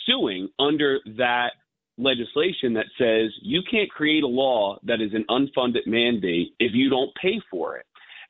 suing 0.06 0.50
under 0.60 1.00
that 1.18 1.52
legislation 1.98 2.74
that 2.74 2.86
says 2.98 3.32
you 3.42 3.62
can't 3.70 3.90
create 3.90 4.24
a 4.24 4.28
law 4.28 4.78
that 4.84 5.02
is 5.02 5.14
an 5.14 5.26
unfunded 5.30 5.86
mandate 5.86 6.54
if 6.60 6.72
you 6.74 6.90
don't 6.90 7.12
pay 7.22 7.42
for 7.52 7.78
it. 7.78 7.86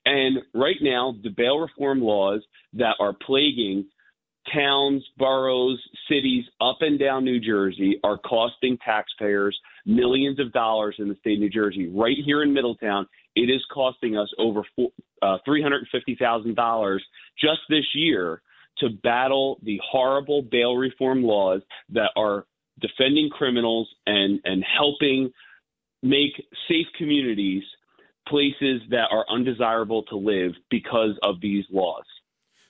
And 0.06 0.40
right 0.54 0.78
now, 0.82 1.16
the 1.24 1.30
bail 1.30 1.60
reform 1.60 2.02
laws 2.02 2.42
that 2.74 2.96
are 3.00 3.14
plaguing 3.14 3.86
towns, 4.54 5.04
boroughs, 5.18 5.80
cities 6.10 6.46
up 6.62 6.78
and 6.82 7.00
down 7.00 7.24
New 7.24 7.40
Jersey 7.40 8.00
are 8.04 8.18
costing 8.18 8.78
taxpayers 8.84 9.58
millions 9.86 10.40
of 10.40 10.52
dollars 10.52 10.96
in 11.00 11.10
the 11.10 11.16
state 11.16 11.34
of 11.34 11.40
New 11.40 11.50
Jersey. 11.50 11.88
Right 11.88 12.18
here 12.26 12.44
in 12.44 12.54
Middletown, 12.54 13.08
it 13.36 13.50
is 13.50 13.64
costing 13.74 14.18
us 14.18 14.30
over 14.38 14.64
uh, 15.22 15.38
$350,000 15.48 17.00
just 17.40 17.60
this 17.70 17.86
year 17.94 18.42
to 18.80 18.90
battle 19.04 19.60
the 19.64 19.80
horrible 19.84 20.42
bail 20.42 20.76
reform 20.76 21.24
laws 21.24 21.62
that 21.90 22.12
are 22.16 22.46
defending 22.80 23.30
criminals 23.30 23.90
and, 24.08 24.40
and 24.46 24.64
helping 24.78 25.32
make 26.02 26.32
safe 26.68 26.88
communities 26.98 27.64
places 28.30 28.82
that 28.90 29.08
are 29.12 29.26
undesirable 29.30 30.04
to 30.04 30.16
live 30.16 30.54
because 30.70 31.18
of 31.24 31.42
these 31.42 31.66
laws. 31.72 32.04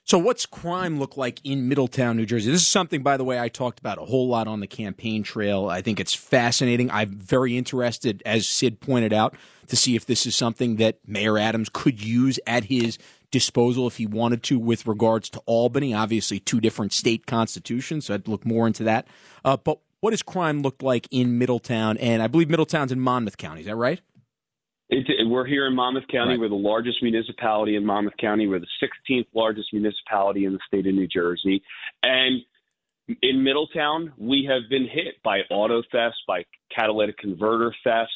So, 0.10 0.18
what's 0.18 0.48
crime 0.48 0.98
look 0.98 1.18
like 1.18 1.40
in 1.44 1.68
Middletown, 1.68 2.18
New 2.18 2.26
Jersey? 2.26 2.49
This 2.49 2.61
is 2.61 2.68
something, 2.68 3.03
by 3.03 3.15
the 3.15 3.23
way, 3.23 3.40
I 3.40 3.48
talked 3.48 3.80
about 3.80 3.99
a 3.99 4.06
whole 4.06 4.27
lot 4.27 4.48
on 4.48 4.60
the 4.60 4.65
campaign 4.65 5.22
trail. 5.22 5.68
I 5.68 5.84
think 5.84 5.99
it's 5.99 6.15
fascinating. 6.15 6.90
I'm 6.90 7.11
very 7.11 7.56
interested, 7.56 8.23
as 8.26 8.48
Sid 8.48 8.80
pointed 8.80 9.14
out, 9.14 9.36
to 9.68 9.76
see 9.76 9.95
if 9.95 10.07
this 10.07 10.26
is 10.26 10.36
something 10.36 10.77
that 10.77 10.98
Mayor 11.06 11.38
Adams 11.38 11.69
could 11.72 12.03
use 12.03 12.40
at 12.48 12.64
his 12.64 12.98
disposal 13.30 13.86
if 13.86 13.98
he 13.98 14.07
wanted 14.07 14.41
to 14.44 14.57
with 14.57 14.88
regards 14.88 15.30
to 15.30 15.40
Albany. 15.45 15.94
Obviously, 15.94 16.40
two 16.40 16.60
different 16.60 16.91
state 16.91 17.27
constitutions, 17.27 18.07
so 18.07 18.15
I'd 18.15 18.27
look 18.27 18.48
more 18.48 18.65
into 18.65 18.84
that. 18.86 19.07
Uh, 19.45 19.57
but 19.57 19.80
what 19.99 20.10
does 20.10 20.23
crime 20.23 20.64
look 20.64 20.81
like 20.81 21.07
in 21.11 21.38
Middletown? 21.38 21.98
And 21.98 22.23
I 22.23 22.27
believe 22.27 22.49
Middletown's 22.49 22.91
in 22.91 22.99
Monmouth 22.99 23.38
County. 23.38 23.61
Is 23.61 23.68
that 23.68 23.76
right? 23.76 24.02
It's, 24.90 25.07
we're 25.26 25.45
here 25.45 25.68
in 25.68 25.76
Monmouth 25.76 26.07
County. 26.11 26.32
Right. 26.32 26.40
We're 26.40 26.49
the 26.49 26.56
largest 26.56 27.03
municipality 27.03 27.76
in 27.76 27.86
Monmouth 27.86 28.18
County. 28.20 28.48
We're 28.48 28.60
the 28.60 28.68
16th 28.82 29.28
largest 29.34 29.72
municipality 29.72 30.45
in 30.45 30.53
the 30.53 30.60
state 30.68 30.88
of 30.88 30.95
New 30.95 31.07
Jersey. 31.07 31.61
And 32.02 32.41
in 33.22 33.44
Middletown, 33.44 34.14
we 34.18 34.49
have 34.49 34.70
been 34.70 34.88
hit 34.88 35.22
by 35.24 35.41
auto 35.52 35.84
thefts, 35.91 36.18
by 36.28 36.45
catalytic 36.76 37.18
converter 37.18 37.74
thefts. 37.84 38.14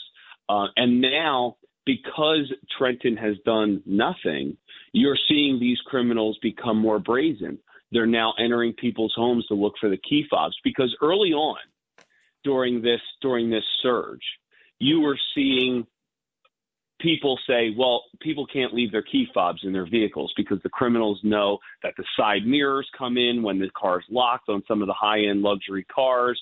Uh, 0.50 0.68
and 0.76 1.00
now, 1.00 1.58
because 1.86 2.52
Trenton 2.78 3.18
has 3.18 3.36
done 3.46 3.84
nothing, 3.86 4.58
you're 4.94 5.18
seeing 5.28 5.60
these 5.60 5.80
criminals 5.86 6.38
become 6.42 6.78
more 6.78 7.00
brazen. 7.00 7.60
They're 7.92 8.06
now 8.08 8.34
entering 8.40 8.74
people's 8.74 9.14
homes 9.16 9.46
to 9.48 9.54
look 9.54 9.76
for 9.80 9.90
the 9.90 9.98
key 9.98 10.26
fobs 10.30 10.56
because 10.64 10.96
early 11.02 11.34
on 11.34 11.58
during 12.44 12.82
this 12.82 13.02
during 13.22 13.50
this 13.50 13.64
surge, 13.82 14.24
you 14.80 15.02
were 15.02 15.18
seeing 15.36 15.86
people 17.04 17.38
say, 17.46 17.76
well, 17.78 18.06
people 18.22 18.48
can't 18.48 18.74
leave 18.74 18.92
their 18.92 19.04
key 19.04 19.28
fobs 19.34 19.60
in 19.64 19.74
their 19.74 19.86
vehicles 19.88 20.34
because 20.38 20.60
the 20.64 20.70
criminals 20.70 21.20
know 21.24 21.60
that 21.84 21.94
the 21.98 22.06
side 22.18 22.48
mirrors 22.48 22.90
come 22.98 23.18
in 23.18 23.44
when 23.44 23.60
the 23.60 23.70
car's 23.80 24.06
locked 24.10 24.50
on 24.50 24.64
some 24.68 24.82
of 24.82 24.88
the 24.88 24.94
high 24.98 25.20
end 25.26 25.42
luxury 25.42 25.84
cars. 25.94 26.42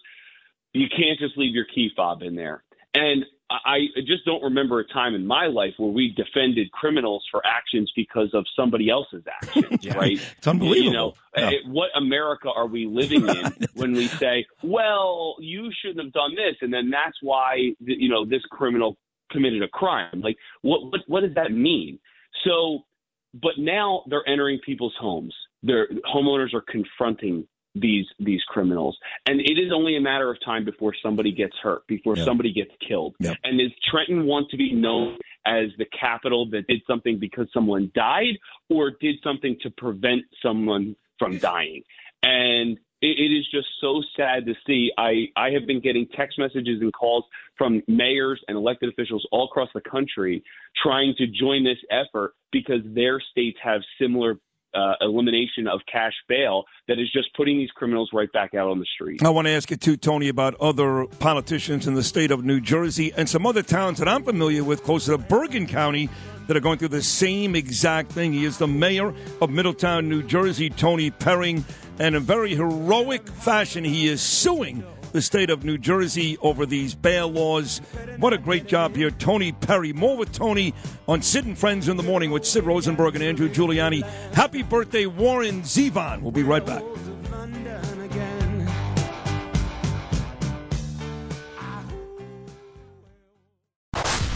You 0.74 0.88
can't 0.88 1.20
just 1.20 1.38
leave 1.38 1.54
your 1.54 1.66
key 1.66 1.90
fob 1.96 2.22
in 2.22 2.36
there. 2.36 2.64
And 2.94 3.26
I 3.50 3.88
just 4.08 4.24
don't 4.26 4.42
remember 4.42 4.80
a 4.80 4.88
time 4.88 5.14
in 5.14 5.26
my 5.28 5.48
life 5.48 5.74
where 5.78 5.92
we 5.92 6.14
defended 6.16 6.72
criminals 6.72 7.26
for 7.30 7.42
actions 7.46 7.92
because 7.98 8.30
of 8.34 8.46
somebody 8.56 8.90
else's 8.90 9.24
actions, 9.28 9.86
right? 9.96 10.18
It's 10.38 10.48
unbelievable. 10.48 10.86
You 10.86 10.92
know, 10.94 11.14
Yeah. 11.36 11.48
eh, 11.48 11.52
what 11.68 11.90
America 11.98 12.50
are 12.50 12.68
we 12.68 12.86
living 12.86 13.28
in 13.28 13.54
when 13.74 13.94
we 13.96 14.10
say, 14.20 14.46
well, 14.64 15.36
you 15.40 15.70
shouldn't 15.82 16.02
have 16.06 16.14
done 16.14 16.36
this, 16.36 16.56
and 16.62 16.72
then 16.74 16.90
that's 16.90 17.18
why 17.22 17.74
you 17.80 18.08
know 18.08 18.24
this 18.26 18.42
criminal 18.52 18.96
committed 19.32 19.62
a 19.64 19.68
crime? 19.68 20.22
Like, 20.22 20.38
what 20.62 20.84
what 20.92 21.02
what 21.08 21.22
does 21.22 21.34
that 21.36 21.52
mean? 21.52 22.00
So, 22.46 22.86
but 23.34 23.54
now 23.58 24.04
they're 24.08 24.28
entering 24.28 24.60
people's 24.66 24.96
homes. 25.00 25.34
Their 25.64 25.88
homeowners 26.14 26.54
are 26.54 26.62
confronting 26.62 27.48
these 27.76 28.06
these 28.20 28.44
criminals, 28.50 28.98
and 29.26 29.40
it 29.40 29.58
is 29.58 29.72
only 29.74 29.96
a 29.96 30.02
matter 30.02 30.30
of 30.30 30.38
time 30.44 30.66
before 30.66 30.94
somebody 31.02 31.32
gets 31.32 31.56
hurt, 31.62 31.88
before 31.88 32.18
Yeah. 32.18 32.26
somebody 32.26 32.52
gets 32.52 32.72
killed. 32.86 33.16
Yep. 33.20 33.38
And 33.44 33.60
does 33.60 33.72
Trenton 33.90 34.26
want 34.26 34.50
to 34.50 34.58
be 34.58 34.74
known 34.74 35.18
as 35.46 35.70
the 35.78 35.86
capital 35.98 36.46
that 36.48 36.68
did 36.68 36.82
something 36.86 37.18
because 37.18 37.48
someone 37.54 37.90
died, 37.96 38.38
or 38.70 38.92
did 39.00 39.16
something 39.24 39.58
to 39.62 39.70
prevent 39.70 40.24
someone 40.42 40.96
from 41.18 41.38
dying? 41.38 41.84
And 42.24 42.78
it, 43.02 43.20
it 43.20 43.36
is 43.36 43.46
just 43.52 43.68
so 43.80 44.02
sad 44.16 44.46
to 44.46 44.54
see. 44.66 44.92
I, 44.98 45.28
I 45.36 45.50
have 45.52 45.66
been 45.66 45.82
getting 45.82 46.08
text 46.16 46.38
messages 46.40 46.82
and 46.82 46.94
calls 46.94 47.26
from 47.58 47.82
mayors 47.88 48.42
and 48.48 48.58
elected 48.58 48.90
officials 48.90 49.28
all 49.32 49.46
across 49.46 49.70
the 49.74 49.82
country 49.82 50.44
trying 50.82 51.14
to 51.18 51.28
join 51.28 51.64
this 51.64 51.78
effort 51.90 52.34
because 52.52 52.82
their 52.86 53.20
states 53.32 53.58
have 53.64 53.82
similar 54.00 54.36
uh, 54.74 54.94
elimination 55.02 55.68
of 55.68 55.82
cash 55.92 56.14
bail 56.28 56.64
that 56.88 57.00
is 57.00 57.12
just 57.12 57.36
putting 57.36 57.58
these 57.58 57.72
criminals 57.72 58.10
right 58.14 58.32
back 58.32 58.54
out 58.54 58.70
on 58.70 58.80
the 58.80 58.86
street. 58.94 59.24
I 59.24 59.30
want 59.30 59.48
to 59.48 59.52
ask 59.52 59.70
you 59.72 59.78
too, 59.78 59.98
Tony, 59.98 60.30
about 60.30 60.56
other 60.60 61.06
politicians 61.20 61.88
in 61.88 61.94
the 61.94 62.04
state 62.04 62.32
of 62.32 62.44
New 62.44 62.62
Jersey 62.62 63.12
and 63.16 63.28
some 63.28 63.46
other 63.46 63.64
towns 63.64 64.00
that 64.00 64.08
I'm 64.08 64.24
familiar 64.24 64.64
with, 64.64 64.84
close 64.84 65.06
to 65.06 65.18
Bergen 65.18 65.68
County, 65.68 66.10
that 66.48 66.58
are 66.58 66.62
going 66.62 66.78
through 66.78 66.90
the 66.90 67.02
same 67.02 67.56
exact 67.56 68.12
thing. 68.12 68.34
He 68.34 68.46
is 68.46 68.58
the 68.58 68.68
mayor 68.68 69.14
of 69.42 69.50
Middletown, 69.50 70.10
New 70.10 70.24
Jersey, 70.24 70.70
Tony 70.70 71.12
Perry, 71.12 71.64
and 72.00 72.16
in 72.16 72.24
very 72.24 72.56
heroic 72.56 73.28
fashion, 73.28 73.84
he 73.84 74.08
is 74.08 74.22
suing 74.22 74.84
the 75.12 75.22
state 75.22 75.50
of 75.50 75.64
New 75.64 75.78
Jersey 75.78 76.38
over 76.42 76.66
these 76.66 76.96
bail 76.96 77.30
laws. 77.30 77.80
What 78.18 78.34
a 78.34 78.38
great 78.38 78.68
job 78.68 78.96
here, 78.96 79.12
Tony 79.12 79.52
Perry. 79.52 79.94
More 79.94 80.18
with 80.18 80.32
Tony 80.32 80.74
on 81.08 81.22
Sid 81.22 81.46
and 81.46 81.58
Friends 81.58 81.88
in 81.88 81.98
the 81.98 82.04
Morning 82.04 82.32
with 82.32 82.46
Sid 82.46 82.64
Rosenberg 82.64 83.16
and 83.16 83.24
Andrew 83.24 83.50
Giuliani. 83.50 84.04
Happy 84.34 84.64
birthday, 84.64 85.06
Warren 85.06 85.62
Zevon. 85.62 86.22
We'll 86.22 86.32
be 86.32 86.44
right 86.44 86.66
back. 86.66 86.84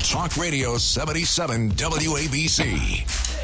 Talk 0.02 0.38
Radio 0.38 0.78
77 0.78 1.72
WABC. 1.72 3.35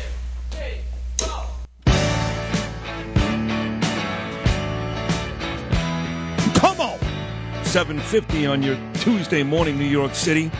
750 7.71 8.47
on 8.47 8.61
your 8.61 8.77
Tuesday 8.95 9.43
morning, 9.43 9.79
New 9.79 9.85
York 9.85 10.13
City. 10.13 10.51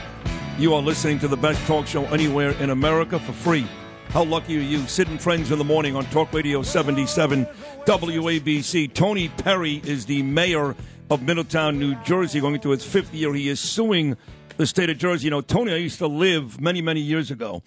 You 0.57 0.73
are 0.73 0.81
listening 0.81 1.19
to 1.19 1.27
the 1.27 1.35
best 1.35 1.61
talk 1.67 1.85
show 1.85 2.05
anywhere 2.05 2.51
in 2.51 2.69
America 2.69 3.19
for 3.19 3.33
free. 3.33 3.67
How 4.11 4.23
lucky 4.23 4.57
are 4.57 4.61
you? 4.61 4.79
Sid 4.88 5.09
and 5.09 5.21
Friends 5.21 5.51
in 5.51 5.57
the 5.57 5.65
morning 5.65 5.93
on 5.93 6.05
Talk 6.05 6.31
Radio 6.31 6.61
77 6.61 7.45
WABC. 7.85 8.93
Tony 8.93 9.27
Perry 9.27 9.81
is 9.83 10.05
the 10.05 10.23
mayor 10.23 10.73
of 11.09 11.21
Middletown, 11.21 11.77
New 11.77 11.95
Jersey, 12.05 12.39
going 12.39 12.55
into 12.55 12.69
his 12.69 12.85
fifth 12.85 13.13
year. 13.13 13.33
He 13.33 13.49
is 13.49 13.59
suing 13.59 14.15
the 14.55 14.65
state 14.65 14.89
of 14.89 14.97
Jersey. 14.97 15.25
You 15.25 15.31
know, 15.31 15.41
Tony, 15.41 15.73
I 15.73 15.77
used 15.77 15.97
to 15.97 16.07
live 16.07 16.61
many, 16.61 16.81
many 16.81 17.01
years 17.01 17.29
ago 17.29 17.61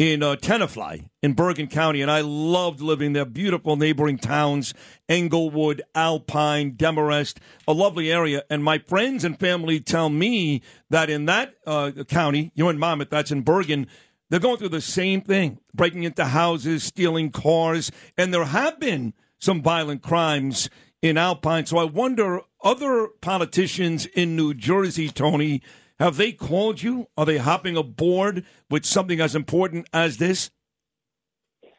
in 0.00 0.22
uh, 0.22 0.34
Tenafly 0.34 1.10
in 1.22 1.34
Bergen 1.34 1.66
County, 1.66 2.00
and 2.00 2.10
I 2.10 2.22
loved 2.22 2.80
living 2.80 3.12
there. 3.12 3.26
Beautiful 3.26 3.76
neighboring 3.76 4.16
towns, 4.16 4.72
Englewood, 5.10 5.82
Alpine, 5.94 6.72
Demarest, 6.74 7.36
a 7.68 7.74
lovely 7.74 8.10
area. 8.10 8.42
And 8.48 8.64
my 8.64 8.78
friends 8.78 9.24
and 9.24 9.38
family 9.38 9.78
tell 9.78 10.08
me 10.08 10.62
that 10.88 11.10
in 11.10 11.26
that 11.26 11.52
uh, 11.66 11.90
county, 12.08 12.50
you're 12.54 12.70
in 12.70 12.78
Monmouth, 12.78 13.10
that's 13.10 13.30
in 13.30 13.42
Bergen, 13.42 13.86
they're 14.30 14.40
going 14.40 14.56
through 14.56 14.70
the 14.70 14.80
same 14.80 15.20
thing, 15.20 15.58
breaking 15.74 16.04
into 16.04 16.24
houses, 16.24 16.82
stealing 16.82 17.30
cars, 17.30 17.92
and 18.16 18.32
there 18.32 18.46
have 18.46 18.80
been 18.80 19.12
some 19.38 19.60
violent 19.60 20.00
crimes 20.00 20.70
in 21.02 21.18
Alpine. 21.18 21.66
So 21.66 21.76
I 21.76 21.84
wonder, 21.84 22.40
other 22.64 23.08
politicians 23.20 24.06
in 24.06 24.34
New 24.34 24.54
Jersey, 24.54 25.10
Tony, 25.10 25.60
have 26.00 26.16
they 26.16 26.32
called 26.32 26.82
you? 26.82 27.06
Are 27.16 27.26
they 27.26 27.38
hopping 27.38 27.76
aboard 27.76 28.44
with 28.70 28.84
something 28.86 29.20
as 29.20 29.36
important 29.36 29.88
as 29.92 30.16
this? 30.16 30.50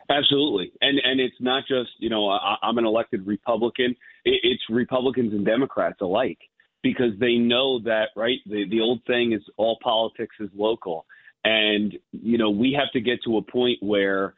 Absolutely, 0.09 0.71
and 0.81 0.99
and 1.03 1.19
it's 1.19 1.35
not 1.39 1.63
just 1.67 1.89
you 1.97 2.09
know 2.09 2.29
I, 2.29 2.55
I'm 2.61 2.77
an 2.77 2.85
elected 2.85 3.25
Republican. 3.25 3.95
It's 4.23 4.61
Republicans 4.69 5.33
and 5.33 5.45
Democrats 5.45 6.01
alike 6.01 6.37
because 6.83 7.17
they 7.19 7.35
know 7.35 7.79
that 7.79 8.09
right. 8.15 8.37
The 8.45 8.65
the 8.69 8.81
old 8.81 9.01
thing 9.07 9.33
is 9.33 9.41
all 9.57 9.77
politics 9.81 10.35
is 10.39 10.49
local, 10.55 11.05
and 11.43 11.97
you 12.11 12.37
know 12.37 12.49
we 12.49 12.77
have 12.77 12.91
to 12.91 12.99
get 12.99 13.19
to 13.25 13.37
a 13.37 13.41
point 13.41 13.77
where 13.81 14.35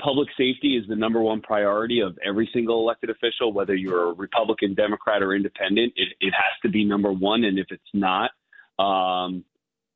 public 0.00 0.28
safety 0.36 0.76
is 0.76 0.88
the 0.88 0.96
number 0.96 1.20
one 1.22 1.42
priority 1.42 2.00
of 2.00 2.18
every 2.26 2.48
single 2.52 2.80
elected 2.80 3.10
official, 3.10 3.52
whether 3.52 3.74
you're 3.74 4.10
a 4.10 4.14
Republican, 4.14 4.74
Democrat, 4.74 5.22
or 5.22 5.34
Independent. 5.34 5.92
It, 5.96 6.08
it 6.20 6.32
has 6.32 6.60
to 6.62 6.70
be 6.70 6.84
number 6.84 7.12
one, 7.12 7.44
and 7.44 7.58
if 7.58 7.66
it's 7.70 7.82
not, 7.94 8.30
um, 8.78 9.44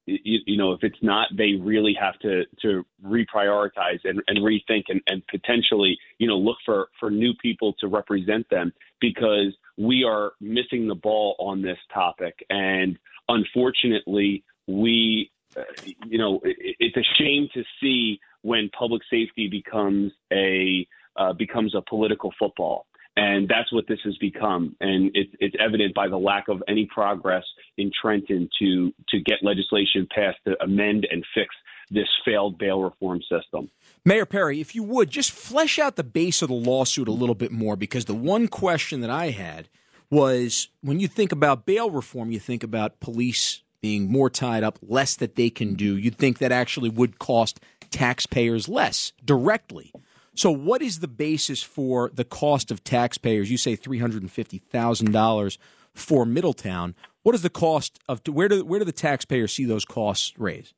you, 0.07 0.41
you 0.47 0.57
know, 0.57 0.73
if 0.73 0.83
it's 0.83 1.03
not, 1.03 1.29
they 1.37 1.55
really 1.55 1.95
have 2.01 2.19
to 2.21 2.45
to 2.63 2.85
reprioritize 3.05 4.01
and, 4.05 4.21
and 4.27 4.39
rethink 4.39 4.85
and, 4.89 5.01
and 5.07 5.23
potentially, 5.29 5.99
you 6.19 6.27
know, 6.27 6.37
look 6.37 6.57
for 6.65 6.89
for 6.99 7.11
new 7.11 7.33
people 7.35 7.75
to 7.81 7.87
represent 7.87 8.49
them 8.51 8.73
because 9.01 9.55
we 9.79 10.05
are 10.05 10.33
missing 10.41 10.89
the 10.89 10.95
ball 10.95 11.37
on 11.39 11.63
this 11.63 11.79
topic, 11.93 12.45
and 12.51 12.99
unfortunately, 13.29 14.45
we, 14.67 15.31
uh, 15.57 15.63
you 16.07 16.19
know, 16.19 16.41
it, 16.45 16.77
it's 16.79 16.97
a 16.97 17.23
shame 17.23 17.49
to 17.55 17.63
see 17.81 18.19
when 18.43 18.71
public 18.77 19.03
safety 19.11 19.49
becomes 19.49 20.13
a 20.33 20.87
uh, 21.17 21.33
becomes 21.33 21.75
a 21.75 21.83
political 21.83 22.33
football 22.39 22.87
and 23.17 23.49
that's 23.49 23.73
what 23.73 23.87
this 23.89 23.99
has 24.05 24.17
become. 24.19 24.77
And 24.81 25.11
it, 25.15 25.29
it's 25.39 25.57
evident 25.59 25.95
by 25.95 26.09
the 26.09 26.17
lack 26.17 26.49
of 26.49 26.63
any 26.69 26.89
progress 26.93 27.45
in 27.77 27.91
Trenton 28.01 28.49
to 28.61 28.93
to 29.09 29.21
get 29.21 29.39
legislation 29.43 30.07
passed 30.15 30.39
to 30.47 30.63
amend 30.63 31.07
and 31.11 31.25
fix 31.35 31.55
this 31.91 32.09
failed 32.25 32.57
bail 32.57 32.83
reform 32.83 33.21
system. 33.23 33.69
Mayor 34.05 34.27
Perry, 34.27 34.61
if 34.61 34.75
you 34.75 34.83
would 34.85 35.11
just 35.11 35.33
flesh 35.33 35.79
out 35.79 35.97
the 35.97 36.05
base 36.05 36.41
of 36.41 36.49
the 36.49 36.55
lawsuit 36.55 37.09
a 37.09 37.13
little 37.13 37.35
bit 37.35 37.51
more, 37.51 37.77
because 37.77 38.05
the 38.05 38.15
one 38.15 38.47
question 38.47 39.01
that 39.01 39.11
I 39.11 39.31
had 39.31 39.69
was 40.09 40.69
when 40.83 41.01
you 41.01 41.09
think 41.09 41.33
about 41.33 41.67
bail 41.67 41.91
reform, 41.91 42.31
you 42.31 42.39
think 42.39 42.63
about 42.63 43.01
police 43.01 43.63
being 43.81 44.11
more 44.11 44.31
tied 44.31 44.63
up, 44.63 44.79
less 44.83 45.17
that 45.17 45.37
they 45.37 45.51
can 45.51 45.75
do. 45.75 45.97
You'd 45.97 46.19
think 46.19 46.39
that 46.39 46.53
actually 46.53 46.91
would 46.91 47.19
cost 47.19 47.61
taxpayers 47.91 48.69
less 48.69 49.13
directly. 49.25 49.93
So, 50.35 50.51
what 50.51 50.81
is 50.83 51.01
the 51.01 51.09
basis 51.09 51.63
for 51.63 52.11
the 52.15 52.25
cost 52.25 52.71
of 52.71 52.85
taxpayers? 52.85 53.51
You 53.51 53.57
say 53.57 53.77
three 53.77 53.99
hundred 53.99 54.23
and 54.23 54.31
fifty 54.31 54.59
thousand 54.59 55.13
dollars 55.13 55.59
for 55.95 56.25
Middletown. 56.25 56.95
What 57.23 57.35
is 57.35 57.43
the 57.43 57.51
cost 57.51 57.99
of 58.09 58.21
where 58.29 58.49
do 58.49 58.65
where 58.65 58.79
do 58.79 58.85
the 58.85 58.93
taxpayers 58.93 59.53
see 59.53 59.65
those 59.65 59.85
costs 59.85 60.33
raised? 60.39 60.75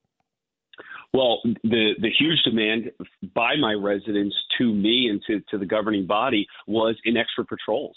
Well, 1.13 1.41
the 1.63 1.93
the 2.01 2.11
huge 2.19 2.43
demand 2.45 2.91
by 3.35 3.57
my 3.57 3.75
residents 3.75 4.35
to 4.59 4.73
me 4.73 5.09
and 5.11 5.23
to, 5.27 5.41
to 5.51 5.59
the 5.59 5.67
governing 5.67 6.07
body 6.07 6.47
was 6.67 6.97
in 7.05 7.17
extra 7.17 7.45
patrols. 7.45 7.97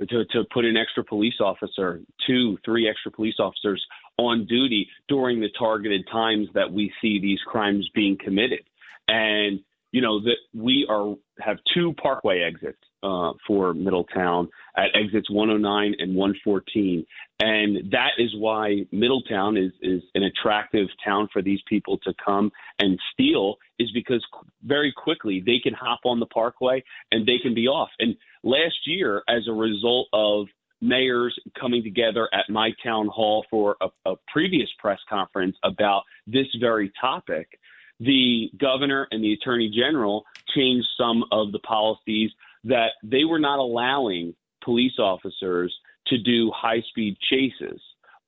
To, 0.00 0.24
to 0.32 0.42
put 0.52 0.64
an 0.64 0.76
extra 0.76 1.04
police 1.04 1.40
officer, 1.40 2.00
two, 2.26 2.58
three 2.64 2.88
extra 2.88 3.12
police 3.12 3.36
officers 3.38 3.80
on 4.18 4.44
duty 4.44 4.88
during 5.06 5.40
the 5.40 5.50
targeted 5.56 6.04
times 6.10 6.48
that 6.54 6.72
we 6.72 6.92
see 7.00 7.20
these 7.20 7.38
crimes 7.46 7.88
being 7.94 8.18
committed. 8.18 8.62
And 9.06 9.60
you 9.94 10.00
know 10.00 10.20
that 10.22 10.38
we 10.52 10.84
are 10.90 11.14
have 11.38 11.58
two 11.72 11.94
parkway 12.02 12.40
exits 12.40 12.82
uh, 13.04 13.30
for 13.46 13.72
Middletown 13.72 14.48
at 14.76 14.86
exits 14.92 15.30
109 15.30 15.94
and 16.00 16.16
114, 16.16 17.06
and 17.40 17.92
that 17.92 18.10
is 18.18 18.34
why 18.36 18.84
Middletown 18.90 19.56
is 19.56 19.70
is 19.82 20.02
an 20.16 20.24
attractive 20.24 20.88
town 21.04 21.28
for 21.32 21.42
these 21.42 21.60
people 21.68 21.98
to 21.98 22.12
come 22.24 22.50
and 22.80 22.98
steal. 23.12 23.54
Is 23.78 23.92
because 23.92 24.24
very 24.64 24.92
quickly 24.92 25.40
they 25.46 25.60
can 25.62 25.74
hop 25.74 26.00
on 26.04 26.18
the 26.18 26.26
parkway 26.26 26.82
and 27.12 27.24
they 27.24 27.38
can 27.40 27.54
be 27.54 27.68
off. 27.68 27.90
And 28.00 28.16
last 28.42 28.86
year, 28.86 29.22
as 29.28 29.46
a 29.46 29.52
result 29.52 30.08
of 30.12 30.48
mayors 30.80 31.38
coming 31.58 31.84
together 31.84 32.28
at 32.32 32.50
my 32.50 32.72
town 32.82 33.06
hall 33.06 33.46
for 33.48 33.76
a, 33.80 33.88
a 34.10 34.16
previous 34.32 34.68
press 34.80 34.98
conference 35.08 35.56
about 35.62 36.02
this 36.26 36.46
very 36.60 36.92
topic 37.00 37.60
the 38.00 38.50
governor 38.58 39.06
and 39.10 39.22
the 39.22 39.32
attorney 39.32 39.70
general 39.74 40.24
changed 40.54 40.86
some 40.98 41.24
of 41.32 41.52
the 41.52 41.58
policies 41.60 42.30
that 42.64 42.92
they 43.02 43.24
were 43.24 43.38
not 43.38 43.58
allowing 43.58 44.34
police 44.62 44.98
officers 44.98 45.74
to 46.06 46.18
do 46.18 46.50
high 46.54 46.80
speed 46.88 47.16
chases 47.30 47.80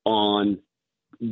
on 0.05 0.59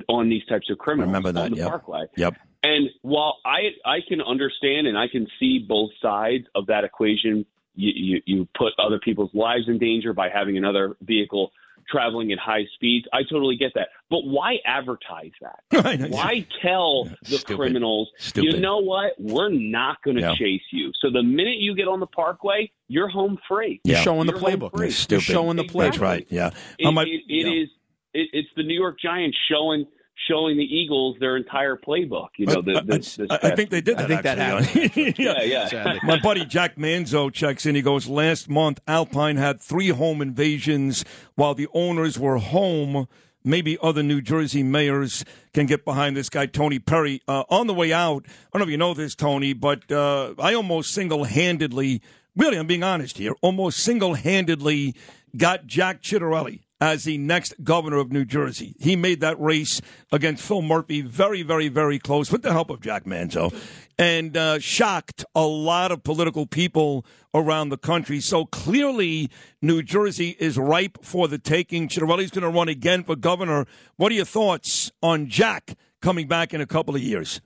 on 0.08 0.30
these 0.30 0.44
types 0.46 0.70
of 0.70 0.78
criminals 0.78 1.08
Remember 1.08 1.32
that, 1.32 1.44
on 1.44 1.50
the 1.50 1.58
yep. 1.58 1.68
parkway. 1.68 2.04
Yep. 2.16 2.36
And 2.62 2.88
while 3.02 3.38
I 3.44 3.72
I 3.84 3.98
can 4.06 4.20
understand 4.22 4.86
and 4.86 4.96
I 4.96 5.08
can 5.08 5.26
see 5.38 5.58
both 5.58 5.90
sides 6.00 6.46
of 6.54 6.66
that 6.66 6.84
equation, 6.84 7.44
you, 7.74 7.92
you, 7.94 8.22
you 8.24 8.48
put 8.56 8.72
other 8.78 8.98
people's 8.98 9.34
lives 9.34 9.64
in 9.68 9.78
danger 9.78 10.12
by 10.12 10.28
having 10.30 10.56
another 10.56 10.96
vehicle 11.02 11.52
traveling 11.88 12.32
at 12.32 12.38
high 12.38 12.64
speeds. 12.74 13.06
I 13.12 13.22
totally 13.22 13.56
get 13.56 13.72
that. 13.74 13.88
But 14.10 14.20
why 14.24 14.56
advertise 14.66 15.30
that? 15.40 16.10
why 16.10 16.46
tell 16.62 17.04
the 17.22 17.38
Stupid. 17.38 17.56
criminals, 17.56 18.10
Stupid. 18.18 18.54
you 18.54 18.60
know 18.60 18.78
what? 18.78 19.12
We're 19.18 19.50
not 19.50 20.02
going 20.02 20.16
to 20.16 20.22
Yeah. 20.22 20.34
chase 20.34 20.62
you. 20.72 20.92
So 21.00 21.10
the 21.10 21.22
minute 21.22 21.56
you 21.58 21.74
get 21.74 21.88
on 21.88 22.00
the 22.00 22.06
parkway, 22.06 22.70
you're 22.88 23.08
home 23.08 23.38
free. 23.48 23.80
You're 23.84 23.98
showing 23.98 24.26
the 24.26 24.32
You're 24.32 24.40
playbook. 24.42 24.78
You're 24.78 24.90
Stupid. 24.90 25.22
showing 25.24 25.56
the 25.56 25.64
playbook. 25.64 25.82
That's 25.84 25.98
right. 25.98 26.26
Yeah. 26.30 26.50
It, 26.78 26.86
I 26.86 27.02
it- 27.02 27.08
it 27.08 27.22
yeah. 27.28 27.62
is- 27.62 27.68
it- 28.12 28.30
it's 28.32 28.48
the 28.56 28.62
New 28.62 28.78
York 28.78 28.98
Giants 29.00 29.36
showing 29.50 29.86
showing 30.28 30.56
the 30.56 30.64
Eagles 30.64 31.16
their 31.20 31.36
entire 31.36 31.76
playbook. 31.76 32.28
You 32.36 32.46
know, 32.46 32.62
the, 32.62 32.78
I- 32.78 32.80
this, 32.80 33.16
this 33.16 33.28
I, 33.30 33.38
I 33.42 33.54
think 33.56 33.70
they 33.70 33.80
did 33.80 33.98
that. 33.98 34.04
I 34.04 34.08
think 34.08 34.22
that 34.22 34.38
actually. 34.38 35.14
Yeah, 35.18 35.42
yeah. 35.42 35.98
My 36.02 36.18
buddy 36.20 36.44
Jack 36.44 36.76
Manzo 36.76 37.32
checks 37.32 37.66
in. 37.66 37.74
He 37.74 37.82
goes, 37.82 38.06
Last 38.08 38.48
month, 38.48 38.80
Alpine 38.88 39.36
had 39.36 39.60
three 39.60 39.88
home 39.88 40.22
invasions 40.22 41.04
while 41.34 41.54
the 41.54 41.68
owners 41.74 42.18
were 42.18 42.38
home. 42.38 43.06
Maybe 43.46 43.76
other 43.82 44.02
New 44.02 44.22
Jersey 44.22 44.62
mayors 44.62 45.22
can 45.52 45.66
get 45.66 45.84
behind 45.84 46.16
this 46.16 46.30
guy, 46.30 46.46
Tony 46.46 46.78
Perry. 46.78 47.20
Uh, 47.28 47.44
on 47.50 47.66
the 47.66 47.74
way 47.74 47.92
out, 47.92 48.24
I 48.26 48.30
don't 48.52 48.60
know 48.60 48.64
if 48.64 48.70
you 48.70 48.78
know 48.78 48.94
this, 48.94 49.14
Tony, 49.14 49.52
but 49.52 49.92
uh, 49.92 50.32
I 50.38 50.54
almost 50.54 50.92
single 50.92 51.24
handedly 51.24 52.00
really, 52.36 52.56
I'm 52.56 52.66
being 52.66 52.82
honest 52.82 53.18
here, 53.18 53.34
almost 53.42 53.78
single 53.80 54.14
handedly 54.14 54.94
got 55.36 55.66
Jack 55.66 56.00
Ciattarelli 56.02 56.60
as 56.80 57.04
the 57.04 57.18
next 57.18 57.54
governor 57.62 57.98
of 57.98 58.12
New 58.12 58.24
Jersey. 58.24 58.74
He 58.78 58.96
made 58.96 59.20
that 59.20 59.40
race 59.40 59.80
against 60.12 60.46
Phil 60.46 60.62
Murphy 60.62 61.00
very, 61.00 61.42
very, 61.42 61.68
very 61.68 61.98
close 61.98 62.30
with 62.30 62.42
the 62.42 62.52
help 62.52 62.70
of 62.70 62.80
Jack 62.80 63.04
Manzo 63.04 63.54
and 63.98 64.36
uh, 64.36 64.58
shocked 64.58 65.24
a 65.34 65.46
lot 65.46 65.92
of 65.92 66.02
political 66.02 66.46
people 66.46 67.06
around 67.32 67.68
the 67.68 67.78
country. 67.78 68.20
So 68.20 68.44
clearly, 68.46 69.30
New 69.62 69.82
Jersey 69.82 70.36
is 70.38 70.58
ripe 70.58 70.98
for 71.02 71.28
the 71.28 71.38
taking. 71.38 71.88
Ciattarelli's 71.88 72.30
going 72.30 72.42
to 72.42 72.48
run 72.48 72.68
again 72.68 73.04
for 73.04 73.16
governor. 73.16 73.66
What 73.96 74.12
are 74.12 74.16
your 74.16 74.24
thoughts 74.24 74.90
on 75.02 75.28
Jack 75.28 75.76
coming 76.02 76.28
back 76.28 76.52
in 76.52 76.60
a 76.60 76.66
couple 76.66 76.94
of 76.94 77.02
years? 77.02 77.40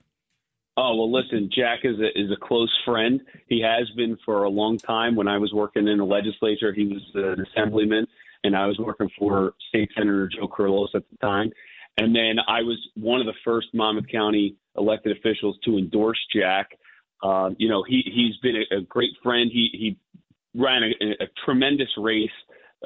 Oh 0.81 0.95
well, 0.95 1.13
listen. 1.13 1.51
Jack 1.53 1.81
is 1.83 1.99
a 1.99 2.07
is 2.17 2.31
a 2.31 2.37
close 2.37 2.73
friend. 2.85 3.21
He 3.49 3.61
has 3.63 3.91
been 3.97 4.17
for 4.25 4.45
a 4.45 4.49
long 4.49 4.79
time. 4.79 5.17
When 5.17 5.27
I 5.27 5.39
was 5.39 5.53
working 5.53 5.89
in 5.89 5.99
the 5.99 6.05
legislature, 6.05 6.73
he 6.73 6.87
was 6.87 7.03
an 7.15 7.45
assemblyman, 7.47 8.07
and 8.45 8.57
I 8.57 8.67
was 8.67 8.79
working 8.79 9.11
for 9.19 9.55
State 9.69 9.91
Senator 9.97 10.29
Joe 10.29 10.49
Kyrillos 10.49 10.95
at 10.95 11.03
the 11.11 11.17
time. 11.19 11.51
And 11.97 12.15
then 12.15 12.37
I 12.47 12.63
was 12.63 12.79
one 12.95 13.21
of 13.21 13.27
the 13.27 13.35
first 13.45 13.69
Monmouth 13.75 14.07
County 14.11 14.57
elected 14.77 15.17
officials 15.17 15.59
to 15.65 15.79
endorse 15.79 16.19
Jack. 16.35 16.71
Um, 17.23 17.57
you 17.59 17.69
know, 17.69 17.83
he 17.83 18.03
he's 18.05 18.37
been 18.37 18.57
a, 18.57 18.79
a 18.79 18.81
great 18.83 19.11
friend. 19.23 19.51
He 19.53 19.69
he 19.73 19.99
ran 20.55 20.83
a, 20.85 21.25
a 21.25 21.27
tremendous 21.45 21.89
race 21.97 22.31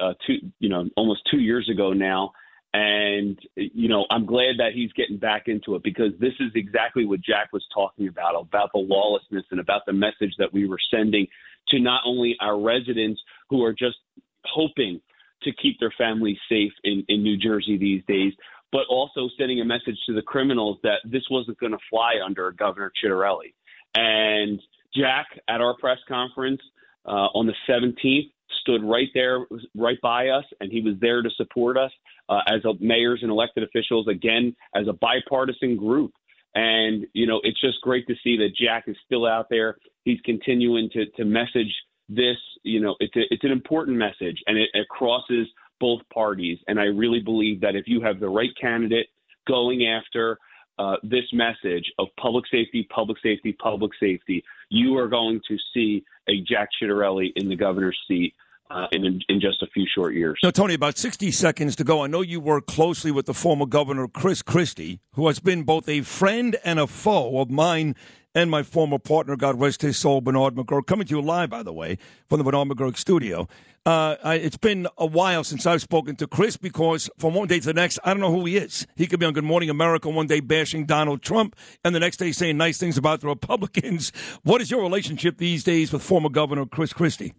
uh, 0.01 0.13
two 0.25 0.37
you 0.59 0.69
know 0.69 0.89
almost 0.95 1.21
two 1.29 1.39
years 1.39 1.69
ago 1.69 1.93
now. 1.93 2.31
And, 2.75 3.37
you 3.55 3.87
know, 3.87 4.07
I'm 4.09 4.25
glad 4.25 4.57
that 4.57 4.71
he's 4.73 4.91
getting 4.93 5.17
back 5.17 5.43
into 5.45 5.75
it 5.75 5.83
because 5.83 6.11
this 6.19 6.33
is 6.39 6.51
exactly 6.55 7.05
what 7.05 7.21
Jack 7.21 7.53
was 7.53 7.63
talking 7.71 8.07
about 8.07 8.33
about 8.33 8.71
the 8.73 8.79
lawlessness 8.79 9.43
and 9.51 9.59
about 9.59 9.83
the 9.85 9.93
message 9.93 10.33
that 10.39 10.51
we 10.51 10.67
were 10.67 10.79
sending 10.89 11.27
to 11.67 11.79
not 11.79 12.01
only 12.03 12.35
our 12.41 12.59
residents 12.59 13.21
who 13.47 13.63
are 13.63 13.73
just 13.73 13.97
hoping 14.43 14.99
to 15.43 15.51
keep 15.53 15.79
their 15.79 15.93
families 15.97 16.37
safe 16.49 16.71
in, 16.83 17.03
in 17.07 17.23
New 17.23 17.37
Jersey 17.37 17.77
these 17.77 18.03
days, 18.07 18.33
but 18.71 18.81
also 18.89 19.29
sending 19.37 19.61
a 19.61 19.65
message 19.65 19.97
to 20.07 20.13
the 20.13 20.21
criminals 20.21 20.79
that 20.83 20.99
this 21.05 21.23
wasn't 21.29 21.59
going 21.59 21.71
to 21.71 21.77
fly 21.89 22.13
under 22.25 22.51
Governor 22.51 22.91
Ciattarelli. 23.03 23.53
And 23.95 24.61
Jack, 24.95 25.27
at 25.47 25.61
our 25.61 25.75
press 25.77 25.99
conference 26.07 26.61
uh, 27.05 27.29
on 27.33 27.45
the 27.47 27.53
17th, 27.69 28.31
stood 28.61 28.83
right 28.83 29.09
there, 29.13 29.45
right 29.75 29.99
by 30.01 30.29
us, 30.29 30.45
and 30.59 30.71
he 30.71 30.81
was 30.81 30.95
there 31.01 31.21
to 31.21 31.29
support 31.37 31.77
us 31.77 31.91
uh, 32.29 32.39
as 32.47 32.61
mayors 32.79 33.19
and 33.21 33.31
elected 33.31 33.63
officials, 33.63 34.07
again, 34.07 34.55
as 34.75 34.87
a 34.87 34.93
bipartisan 34.93 35.75
group. 35.75 36.13
And, 36.55 37.05
you 37.13 37.27
know, 37.27 37.41
it's 37.43 37.59
just 37.59 37.81
great 37.81 38.07
to 38.07 38.15
see 38.23 38.37
that 38.37 38.55
Jack 38.55 38.85
is 38.87 38.95
still 39.05 39.25
out 39.25 39.47
there. 39.49 39.77
He's 40.05 40.19
continuing 40.23 40.89
to, 40.93 41.05
to 41.17 41.25
message 41.25 41.73
this. 42.15 42.37
You 42.63 42.79
know, 42.79 42.95
it's, 42.99 43.15
a, 43.15 43.21
it's 43.29 43.43
an 43.43 43.51
important 43.51 43.97
message, 43.97 44.41
and 44.47 44.57
it, 44.57 44.69
it 44.73 44.87
crosses 44.89 45.47
both 45.79 46.01
parties. 46.13 46.57
And 46.67 46.79
I 46.79 46.85
really 46.85 47.19
believe 47.19 47.59
that 47.61 47.75
if 47.75 47.87
you 47.87 48.01
have 48.01 48.19
the 48.19 48.29
right 48.29 48.51
candidate 48.59 49.07
going 49.47 49.85
after 49.85 50.37
uh, 50.79 50.95
this 51.03 51.25
message 51.33 51.91
of 51.99 52.07
public 52.19 52.45
safety, 52.49 52.87
public 52.89 53.17
safety, 53.21 53.53
public 53.53 53.91
safety, 53.99 54.43
you 54.69 54.97
are 54.97 55.07
going 55.07 55.41
to 55.47 55.57
see 55.73 56.03
a 56.29 56.41
Jack 56.41 56.69
Ciattarelli 56.81 57.31
in 57.35 57.49
the 57.49 57.55
governor's 57.55 57.99
seat 58.07 58.33
uh, 58.73 58.87
in, 58.91 59.21
in 59.29 59.39
just 59.39 59.61
a 59.61 59.67
few 59.67 59.85
short 59.93 60.15
years. 60.15 60.39
Now, 60.43 60.51
Tony, 60.51 60.73
about 60.73 60.97
60 60.97 61.31
seconds 61.31 61.75
to 61.77 61.83
go. 61.83 62.03
I 62.03 62.07
know 62.07 62.21
you 62.21 62.39
work 62.39 62.65
closely 62.65 63.11
with 63.11 63.25
the 63.25 63.33
former 63.33 63.65
governor, 63.65 64.07
Chris 64.07 64.41
Christie, 64.41 64.99
who 65.13 65.27
has 65.27 65.39
been 65.39 65.63
both 65.63 65.87
a 65.87 66.01
friend 66.01 66.57
and 66.63 66.79
a 66.79 66.87
foe 66.87 67.39
of 67.39 67.49
mine 67.49 67.95
and 68.35 68.49
my 68.49 68.63
former 68.63 68.97
partner, 68.97 69.35
God 69.35 69.59
rest 69.59 69.83
his 69.83 69.97
soul, 69.97 70.19
Bernard 70.19 70.55
McGuirk, 70.55 70.87
coming 70.87 71.05
to 71.05 71.15
you 71.15 71.21
live, 71.21 71.51
by 71.51 71.61
the 71.61 71.71
way, 71.71 71.99
from 72.27 72.39
the 72.39 72.43
Bernard 72.43 72.67
McGuirk 72.67 72.97
studio. 72.97 73.47
Uh, 73.85 74.15
I, 74.23 74.35
it's 74.35 74.57
been 74.57 74.87
a 74.97 75.05
while 75.05 75.43
since 75.43 75.67
I've 75.67 75.81
spoken 75.81 76.15
to 76.15 76.25
Chris 76.25 76.57
because 76.57 77.11
from 77.19 77.35
one 77.35 77.47
day 77.47 77.59
to 77.59 77.65
the 77.67 77.73
next, 77.73 77.99
I 78.03 78.11
don't 78.11 78.21
know 78.21 78.31
who 78.31 78.45
he 78.45 78.57
is. 78.57 78.87
He 78.95 79.05
could 79.05 79.19
be 79.19 79.25
on 79.27 79.33
Good 79.33 79.43
Morning 79.43 79.69
America 79.69 80.09
one 80.09 80.25
day 80.25 80.39
bashing 80.39 80.85
Donald 80.85 81.21
Trump, 81.21 81.55
and 81.83 81.93
the 81.93 81.99
next 81.99 82.17
day 82.17 82.31
saying 82.31 82.57
nice 82.57 82.79
things 82.79 82.97
about 82.97 83.21
the 83.21 83.27
Republicans. 83.27 84.11
What 84.43 84.61
is 84.61 84.71
your 84.71 84.81
relationship 84.81 85.37
these 85.37 85.63
days 85.63 85.93
with 85.93 86.01
former 86.01 86.29
Governor 86.29 86.65
Chris 86.65 86.91
Christie? 86.91 87.33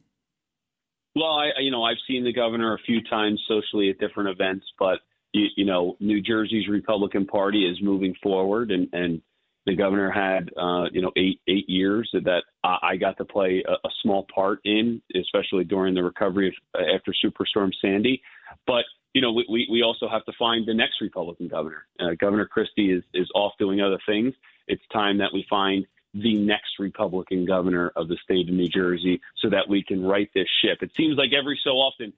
Well, 1.16 1.32
I, 1.32 1.60
you 1.60 1.70
know, 1.70 1.84
I've 1.84 1.98
seen 2.08 2.24
the 2.24 2.32
governor 2.32 2.74
a 2.74 2.78
few 2.78 3.02
times 3.02 3.40
socially 3.46 3.90
at 3.90 3.98
different 3.98 4.30
events, 4.30 4.66
but 4.78 4.98
you, 5.32 5.46
you 5.56 5.64
know, 5.64 5.96
New 6.00 6.20
Jersey's 6.20 6.68
Republican 6.68 7.26
Party 7.26 7.66
is 7.66 7.78
moving 7.82 8.14
forward, 8.22 8.70
and 8.70 8.88
and 8.92 9.22
the 9.66 9.76
governor 9.76 10.10
had, 10.10 10.50
uh, 10.60 10.84
you 10.92 11.00
know, 11.00 11.12
eight 11.16 11.40
eight 11.48 11.68
years 11.68 12.10
that 12.12 12.42
I, 12.62 12.96
got 12.96 13.16
to 13.18 13.24
play 13.24 13.62
a, 13.66 13.72
a 13.72 13.90
small 14.02 14.26
part 14.34 14.60
in, 14.64 15.00
especially 15.18 15.64
during 15.64 15.94
the 15.94 16.02
recovery 16.02 16.48
of, 16.48 16.80
after 16.94 17.14
Superstorm 17.24 17.70
Sandy. 17.80 18.20
But 18.66 18.84
you 19.14 19.22
know, 19.22 19.32
we, 19.32 19.46
we 19.48 19.68
we 19.70 19.82
also 19.82 20.08
have 20.08 20.24
to 20.24 20.32
find 20.38 20.66
the 20.66 20.74
next 20.74 21.00
Republican 21.00 21.48
governor. 21.48 21.86
Uh, 22.00 22.14
governor 22.18 22.46
Christie 22.46 22.92
is 22.92 23.04
is 23.14 23.30
off 23.34 23.52
doing 23.58 23.80
other 23.80 23.98
things. 24.06 24.34
It's 24.66 24.82
time 24.92 25.18
that 25.18 25.32
we 25.32 25.46
find 25.48 25.86
the 26.14 26.36
next 26.36 26.78
Republican 26.78 27.44
governor 27.44 27.92
of 27.96 28.08
the 28.08 28.16
state 28.22 28.48
of 28.48 28.54
New 28.54 28.68
Jersey 28.68 29.20
so 29.42 29.50
that 29.50 29.68
we 29.68 29.82
can 29.82 30.04
right 30.04 30.30
this 30.34 30.48
ship. 30.62 30.78
It 30.80 30.92
seems 30.96 31.16
like 31.16 31.32
every 31.32 31.58
so 31.62 31.70
often 31.70 32.12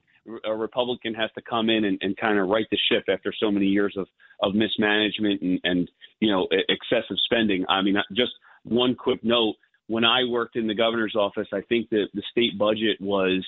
a 0.45 0.53
Republican 0.53 1.13
has 1.15 1.31
to 1.35 1.41
come 1.41 1.69
in 1.69 1.85
and, 1.85 1.97
and 2.01 2.15
kind 2.17 2.37
of 2.37 2.47
right 2.47 2.67
the 2.69 2.77
ship 2.91 3.05
after 3.09 3.33
so 3.39 3.49
many 3.49 3.65
years 3.65 3.95
of, 3.97 4.07
of 4.41 4.53
mismanagement 4.53 5.41
and, 5.41 5.59
and, 5.63 5.91
you 6.19 6.31
know, 6.31 6.47
excessive 6.69 7.17
spending. 7.25 7.65
I 7.69 7.81
mean, 7.81 7.95
just 8.13 8.33
one 8.63 8.95
quick 8.95 9.23
note. 9.23 9.55
When 9.87 10.03
I 10.03 10.25
worked 10.25 10.57
in 10.57 10.67
the 10.67 10.75
governor's 10.75 11.15
office, 11.15 11.47
I 11.53 11.61
think 11.61 11.89
that 11.91 12.07
the 12.13 12.23
state 12.29 12.57
budget 12.57 12.99
was 12.99 13.45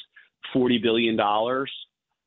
$40 0.56 0.82
billion. 0.82 1.18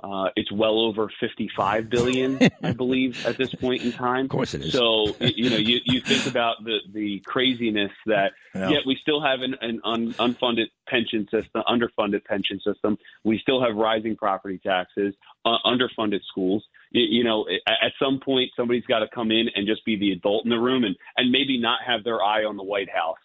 Uh, 0.03 0.29
it's 0.35 0.51
well 0.51 0.81
over 0.81 1.09
55 1.21 1.89
billion, 1.89 2.39
I 2.63 2.73
believe, 2.77 3.17
at 3.25 3.39
this 3.39 3.51
point 3.61 3.85
in 3.85 3.93
time. 3.93 4.25
Of 4.25 4.31
course 4.31 4.53
it 4.55 4.63
is. 4.63 4.73
So 4.73 5.15
you 5.21 5.49
know, 5.49 5.59
you, 5.59 5.79
you 5.85 6.01
think 6.09 6.27
about 6.27 6.65
the 6.65 6.79
the 6.93 7.21
craziness 7.25 7.93
that 8.07 8.33
Yeah. 8.55 8.71
yet 8.71 8.81
we 8.85 8.97
still 9.01 9.23
have 9.23 9.43
an, 9.43 9.55
an 9.61 9.81
un, 9.85 10.15
unfunded 10.19 10.67
pension 10.89 11.25
system, 11.31 11.63
underfunded 11.69 12.25
pension 12.25 12.61
system. 12.67 12.99
We 13.23 13.39
still 13.39 13.63
have 13.65 13.77
rising 13.77 14.17
property 14.17 14.59
taxes, 14.59 15.15
uh, 15.45 15.59
underfunded 15.65 16.21
schools. 16.29 16.65
You, 16.91 17.03
you 17.19 17.25
know, 17.25 17.47
at, 17.69 17.87
at 17.87 17.93
some 18.01 18.19
point, 18.19 18.51
somebody's 18.57 18.85
got 18.87 19.01
to 19.01 19.09
come 19.15 19.31
in 19.31 19.47
and 19.55 19.67
just 19.69 19.85
be 19.85 19.97
the 19.97 20.11
adult 20.13 20.45
in 20.45 20.51
the 20.51 20.59
room, 20.59 20.83
and 20.83 20.97
and 21.17 21.31
maybe 21.31 21.59
not 21.61 21.79
have 21.87 22.03
their 22.03 22.21
eye 22.23 22.45
on 22.45 22.57
the 22.57 22.65
White 22.65 22.91
House. 22.91 23.19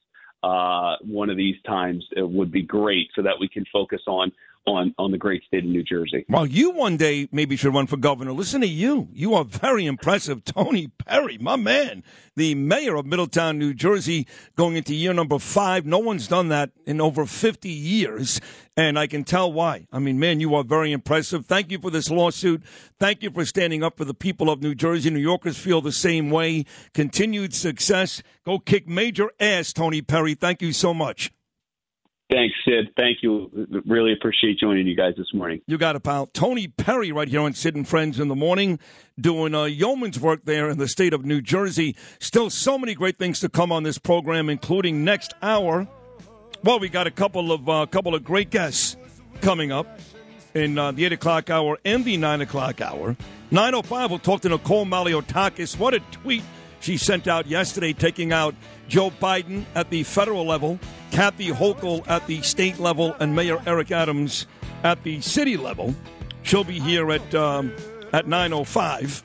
Uh, 0.43 0.95
one 1.03 1.31
of 1.31 1.37
these 1.37 1.55
times 1.65 2.05
it 2.15 2.29
would 2.29 2.51
be 2.51 2.61
great, 2.61 3.07
so 3.15 3.23
that 3.23 3.33
we 3.39 3.47
can 3.49 3.65
focus 3.73 4.01
on 4.05 4.31
on 4.67 4.93
on 4.97 5.11
the 5.11 5.17
great 5.17 5.43
state 5.45 5.63
of 5.63 5.69
New 5.69 5.83
Jersey. 5.83 6.25
Well, 6.29 6.45
you 6.45 6.71
one 6.71 6.97
day 6.97 7.27
maybe 7.31 7.55
should 7.55 7.73
run 7.73 7.87
for 7.87 7.97
governor. 7.97 8.33
Listen 8.33 8.61
to 8.61 8.67
you. 8.67 9.07
You 9.13 9.33
are 9.33 9.43
very 9.43 9.85
impressive. 9.85 10.43
Tony 10.45 10.87
Perry, 10.87 11.37
my 11.37 11.55
man, 11.55 12.03
the 12.35 12.55
mayor 12.55 12.95
of 12.95 13.05
Middletown, 13.05 13.57
New 13.57 13.73
Jersey, 13.73 14.27
going 14.55 14.75
into 14.75 14.93
year 14.93 15.13
number 15.13 15.39
five. 15.39 15.85
No 15.85 15.99
one's 15.99 16.27
done 16.27 16.49
that 16.49 16.71
in 16.85 17.01
over 17.01 17.25
50 17.25 17.69
years. 17.69 18.39
And 18.75 18.99
I 18.99 19.07
can 19.07 19.23
tell 19.23 19.51
why. 19.51 19.87
I 19.91 19.97
mean, 19.97 20.19
man, 20.19 20.39
you 20.39 20.53
are 20.53 20.63
very 20.63 20.91
impressive. 20.91 21.47
Thank 21.47 21.71
you 21.71 21.79
for 21.79 21.89
this 21.89 22.11
lawsuit. 22.11 22.61
Thank 22.99 23.23
you 23.23 23.31
for 23.31 23.43
standing 23.43 23.83
up 23.83 23.97
for 23.97 24.05
the 24.05 24.13
people 24.13 24.51
of 24.51 24.61
New 24.61 24.75
Jersey. 24.75 25.09
New 25.09 25.19
Yorkers 25.19 25.57
feel 25.57 25.81
the 25.81 25.91
same 25.91 26.29
way. 26.29 26.65
Continued 26.93 27.55
success. 27.55 28.21
Go 28.45 28.59
kick 28.59 28.87
major 28.87 29.31
ass, 29.39 29.73
Tony 29.73 30.03
Perry. 30.03 30.35
Thank 30.35 30.61
you 30.61 30.73
so 30.73 30.93
much. 30.93 31.31
Thanks, 32.29 32.55
Sid. 32.65 32.89
Thank 32.97 33.19
you. 33.21 33.49
Really 33.85 34.11
appreciate 34.11 34.59
joining 34.59 34.85
you 34.85 34.97
guys 34.97 35.13
this 35.15 35.33
morning. 35.33 35.61
You 35.65 35.77
got 35.77 35.95
it, 35.95 36.03
pal. 36.03 36.25
Tony 36.27 36.67
Perry 36.67 37.11
right 37.13 37.29
here 37.29 37.39
on 37.39 37.53
Sid 37.53 37.75
and 37.75 37.87
Friends 37.87 38.19
in 38.19 38.27
the 38.27 38.35
morning, 38.35 38.79
doing 39.19 39.55
uh, 39.55 39.63
yeoman's 39.63 40.19
work 40.19 40.43
there 40.43 40.69
in 40.69 40.77
the 40.77 40.89
state 40.89 41.13
of 41.13 41.23
New 41.23 41.41
Jersey. 41.41 41.95
Still 42.19 42.49
so 42.49 42.77
many 42.77 42.95
great 42.95 43.17
things 43.17 43.39
to 43.39 43.49
come 43.49 43.71
on 43.71 43.83
this 43.83 43.97
program, 43.97 44.49
including 44.49 45.05
next 45.05 45.35
hour. 45.41 45.87
Well, 46.63 46.79
we 46.79 46.89
got 46.89 47.07
a 47.07 47.11
couple 47.11 47.53
of 47.53 47.69
uh, 47.69 47.85
couple 47.85 48.13
of 48.13 48.25
great 48.25 48.49
guests 48.49 48.97
coming 49.39 49.71
up 49.71 49.99
in 50.53 50.77
uh, 50.77 50.91
the 50.91 51.05
8 51.05 51.13
o'clock 51.13 51.49
hour 51.49 51.77
and 51.85 52.03
the 52.03 52.17
9 52.17 52.41
o'clock 52.41 52.81
hour. 52.81 53.15
9.05, 53.51 54.09
we'll 54.09 54.19
talk 54.19 54.41
to 54.41 54.49
Nicole 54.49 54.85
Malliotakis. 54.85 55.79
What 55.79 55.93
a 55.93 55.99
tweet 56.11 56.43
she 56.81 56.97
sent 56.97 57.27
out 57.27 57.47
yesterday, 57.47 57.93
taking 57.93 58.33
out 58.33 58.53
Joe 58.87 59.11
Biden 59.11 59.65
at 59.75 59.89
the 59.89 60.03
federal 60.03 60.45
level, 60.45 60.79
Kathy 61.11 61.49
Hochul 61.49 62.07
at 62.07 62.25
the 62.27 62.41
state 62.41 62.79
level, 62.79 63.15
and 63.19 63.35
Mayor 63.35 63.61
Eric 63.65 63.91
Adams 63.91 64.47
at 64.83 65.03
the 65.03 65.21
city 65.21 65.57
level. 65.57 65.95
She'll 66.43 66.63
be 66.63 66.79
here 66.79 67.11
at 67.11 67.35
um, 67.35 67.73
at 68.13 68.25
9.05. 68.25 69.23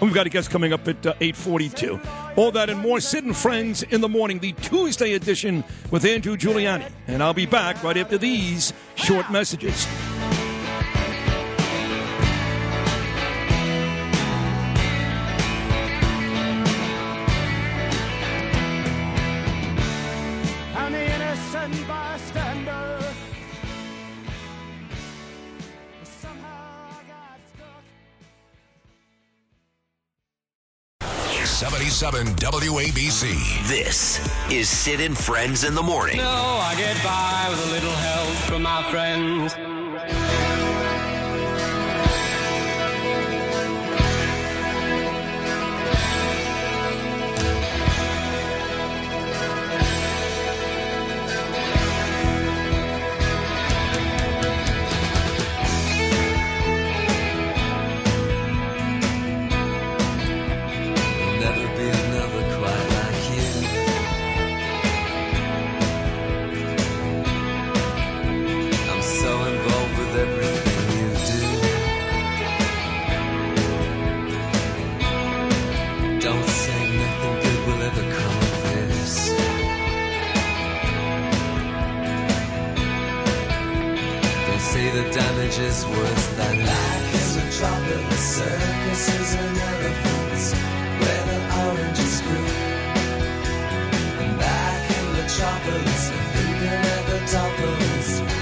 We've 0.00 0.14
got 0.14 0.26
a 0.26 0.30
guest 0.30 0.50
coming 0.50 0.72
up 0.72 0.86
at 0.86 1.04
uh, 1.04 1.14
8.42. 1.14 2.36
All 2.36 2.52
that 2.52 2.70
and 2.70 2.78
more. 2.78 3.00
And 3.14 3.36
Friends 3.36 3.82
in 3.82 4.00
the 4.00 4.08
morning, 4.08 4.38
the 4.38 4.52
Tuesday 4.52 5.14
edition 5.14 5.64
with 5.90 6.04
Andrew 6.04 6.36
Giuliani. 6.36 6.88
And 7.08 7.22
I'll 7.22 7.34
be 7.34 7.46
back 7.46 7.82
right 7.82 7.96
after 7.96 8.16
these 8.16 8.72
short 8.94 9.30
messages. 9.32 9.88
77 31.58 32.36
WABC. 32.36 33.66
This 33.66 34.20
is 34.48 34.68
Sid 34.68 35.00
and 35.00 35.18
Friends 35.18 35.64
in 35.64 35.74
the 35.74 35.82
Morning. 35.82 36.18
No, 36.18 36.22
I 36.22 36.76
get 36.76 37.02
by 37.02 37.48
with 37.50 37.66
a 37.66 37.72
little 37.72 37.90
help 37.90 38.28
from 38.48 38.62
my 38.62 38.88
friends. 38.92 39.77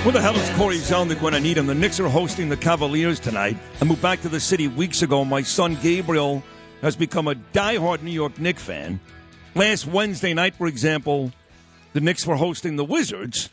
Where 0.07 0.13
the 0.13 0.23
hell 0.23 0.37
is 0.37 0.49
Corey 0.51 0.77
Zelnick 0.77 1.21
when 1.21 1.35
I 1.35 1.41
need 1.41 1.59
him? 1.59 1.67
The 1.67 1.75
Knicks 1.75 1.99
are 1.99 2.09
hosting 2.09 2.49
the 2.49 2.57
Cavaliers 2.57 3.19
tonight. 3.19 3.57
I 3.81 3.85
moved 3.85 4.03
back 4.03 4.21
to 4.21 4.29
the 4.29 4.39
city 4.39 4.69
weeks 4.69 5.03
ago. 5.03 5.25
My 5.25 5.43
son 5.43 5.77
Gabriel 5.83 6.45
has 6.81 6.95
become 6.95 7.27
a 7.27 7.35
diehard 7.35 8.03
New 8.03 8.13
York 8.13 8.39
Knicks 8.39 8.63
fan. 8.63 9.01
Last 9.57 9.85
Wednesday 9.85 10.33
night, 10.33 10.55
for 10.55 10.69
example, 10.69 11.33
the 11.93 12.01
Knicks 12.01 12.25
were 12.25 12.37
hosting 12.37 12.77
the 12.77 12.85
Wizards. 12.85 13.51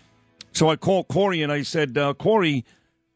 So 0.51 0.69
I 0.69 0.75
called 0.75 1.07
Corey 1.07 1.41
and 1.41 1.51
I 1.51 1.63
said, 1.63 1.97
uh, 1.97 2.13
Corey, 2.13 2.65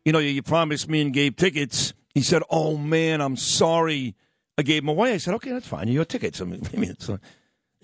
you 0.03 0.11
know, 0.11 0.17
you, 0.17 0.41
promised 0.41 0.89
me 0.89 1.01
and 1.01 1.13
gave 1.13 1.35
tickets. 1.35 1.93
He 2.15 2.23
said, 2.23 2.41
Oh 2.49 2.75
man, 2.75 3.21
I'm 3.21 3.35
sorry. 3.35 4.15
I 4.57 4.63
gave 4.63 4.81
them 4.81 4.89
away. 4.89 5.13
I 5.13 5.17
said, 5.17 5.35
Okay, 5.35 5.51
that's 5.51 5.67
fine. 5.67 5.89
Your 5.89 6.05
tickets. 6.05 6.41
I 6.41 6.45
mean, 6.45 6.63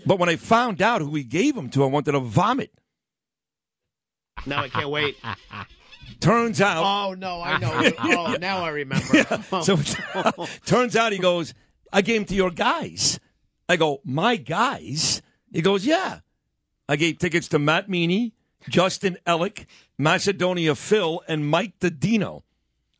but 0.07 0.17
when 0.17 0.29
I 0.29 0.35
found 0.35 0.81
out 0.81 1.01
who 1.01 1.13
he 1.13 1.23
gave 1.23 1.53
them 1.53 1.69
to, 1.69 1.83
I 1.83 1.87
wanted 1.87 2.13
to 2.13 2.21
vomit. 2.21 2.71
Now 4.45 4.63
I 4.63 4.69
can't 4.69 4.89
wait. 4.89 5.17
Turns 6.19 6.61
out. 6.61 6.83
Oh 6.83 7.13
no, 7.13 7.41
I 7.41 7.57
know. 7.57 7.91
Oh, 7.99 8.35
now 8.39 8.63
I 8.63 8.69
remember. 8.69 9.05
So 9.63 9.77
turns 10.65 10.95
out 10.95 11.11
he 11.11 11.17
goes, 11.17 11.53
I 11.91 12.01
gave 12.01 12.21
him 12.21 12.25
to 12.25 12.35
your 12.35 12.51
guys. 12.51 13.19
I 13.67 13.75
go, 13.75 14.01
my 14.03 14.35
guys? 14.35 15.21
He 15.51 15.61
goes, 15.61 15.85
yeah. 15.85 16.19
I 16.87 16.95
gave 16.95 17.19
tickets 17.19 17.47
to 17.49 17.59
Matt 17.59 17.89
Meany, 17.89 18.33
Justin 18.69 19.17
Ellick, 19.25 19.65
Macedonia 19.97 20.75
Phil, 20.75 21.21
and 21.27 21.47
Mike 21.47 21.79
Didino. 21.79 22.43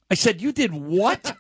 I 0.10 0.16
said, 0.16 0.42
you 0.42 0.52
did 0.52 0.74
what? 0.74 1.36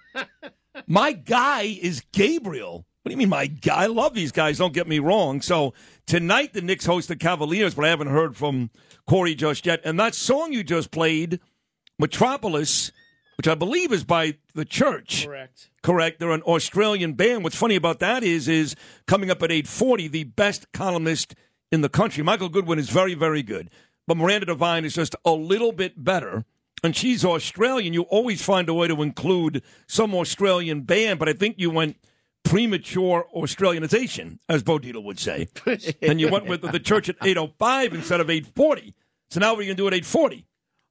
my 0.87 1.13
guy 1.13 1.63
is 1.63 2.03
Gabriel. 2.11 2.85
What 3.03 3.09
do 3.09 3.11
you 3.11 3.17
mean, 3.17 3.29
my 3.29 3.47
guy? 3.47 3.83
I 3.83 3.85
love 3.87 4.13
these 4.13 4.31
guys. 4.31 4.59
Don't 4.59 4.73
get 4.73 4.87
me 4.87 4.99
wrong. 4.99 5.41
So 5.41 5.73
tonight 6.07 6.53
the 6.53 6.61
Knicks 6.61 6.85
host 6.85 7.09
the 7.09 7.17
Cavaliers, 7.17 7.75
but 7.75 7.83
I 7.83 7.89
haven't 7.89 8.07
heard 8.07 8.37
from 8.37 8.69
Corey 9.05 9.35
just 9.35 9.65
yet. 9.65 9.81
And 9.83 9.99
that 9.99 10.15
song 10.15 10.53
you 10.53 10.63
just 10.63 10.89
played, 10.89 11.41
Metropolis, 11.99 12.93
which 13.35 13.49
I 13.49 13.55
believe 13.55 13.91
is 13.91 14.05
by 14.05 14.37
the 14.55 14.63
church. 14.63 15.25
Correct. 15.25 15.69
Correct. 15.81 16.19
They're 16.19 16.31
an 16.31 16.43
Australian 16.43 17.11
band. 17.11 17.43
What's 17.43 17.57
funny 17.57 17.75
about 17.75 17.99
that 17.99 18.23
is, 18.23 18.47
is 18.47 18.73
coming 19.05 19.29
up 19.29 19.43
at 19.43 19.51
eight 19.51 19.67
forty, 19.67 20.07
the 20.07 20.23
best 20.23 20.71
columnist 20.71 21.35
in 21.73 21.81
the 21.81 21.89
country. 21.89 22.23
Michael 22.23 22.47
Goodwin 22.47 22.79
is 22.79 22.89
very, 22.89 23.15
very 23.15 23.43
good, 23.43 23.69
but 24.07 24.15
Miranda 24.15 24.45
Devine 24.45 24.85
is 24.85 24.93
just 24.93 25.13
a 25.25 25.31
little 25.31 25.73
bit 25.73 26.01
better. 26.01 26.45
And 26.85 26.95
she's 26.95 27.25
Australian. 27.25 27.93
You 27.93 28.03
always 28.03 28.41
find 28.41 28.69
a 28.69 28.73
way 28.73 28.87
to 28.87 29.01
include 29.01 29.61
some 29.87 30.15
Australian 30.15 30.81
band, 30.81 31.19
but 31.19 31.27
I 31.27 31.33
think 31.33 31.55
you 31.57 31.69
went 31.69 31.97
premature 32.43 33.25
Australianization, 33.35 34.39
as 34.49 34.63
Bo 34.63 34.79
Dietl 34.79 35.03
would 35.03 35.19
say, 35.19 35.47
and 36.01 36.19
you 36.19 36.29
went 36.29 36.45
with 36.45 36.61
the 36.61 36.79
church 36.79 37.09
at 37.09 37.15
eight 37.23 37.37
oh 37.37 37.51
five 37.57 37.93
instead 37.93 38.19
of 38.19 38.29
eight 38.29 38.45
forty. 38.47 38.93
So 39.29 39.39
now 39.39 39.51
we're 39.53 39.63
going 39.65 39.69
to 39.69 39.75
do 39.75 39.87
it 39.87 39.93
at 39.93 39.97
eight 39.97 40.05
forty. 40.05 40.45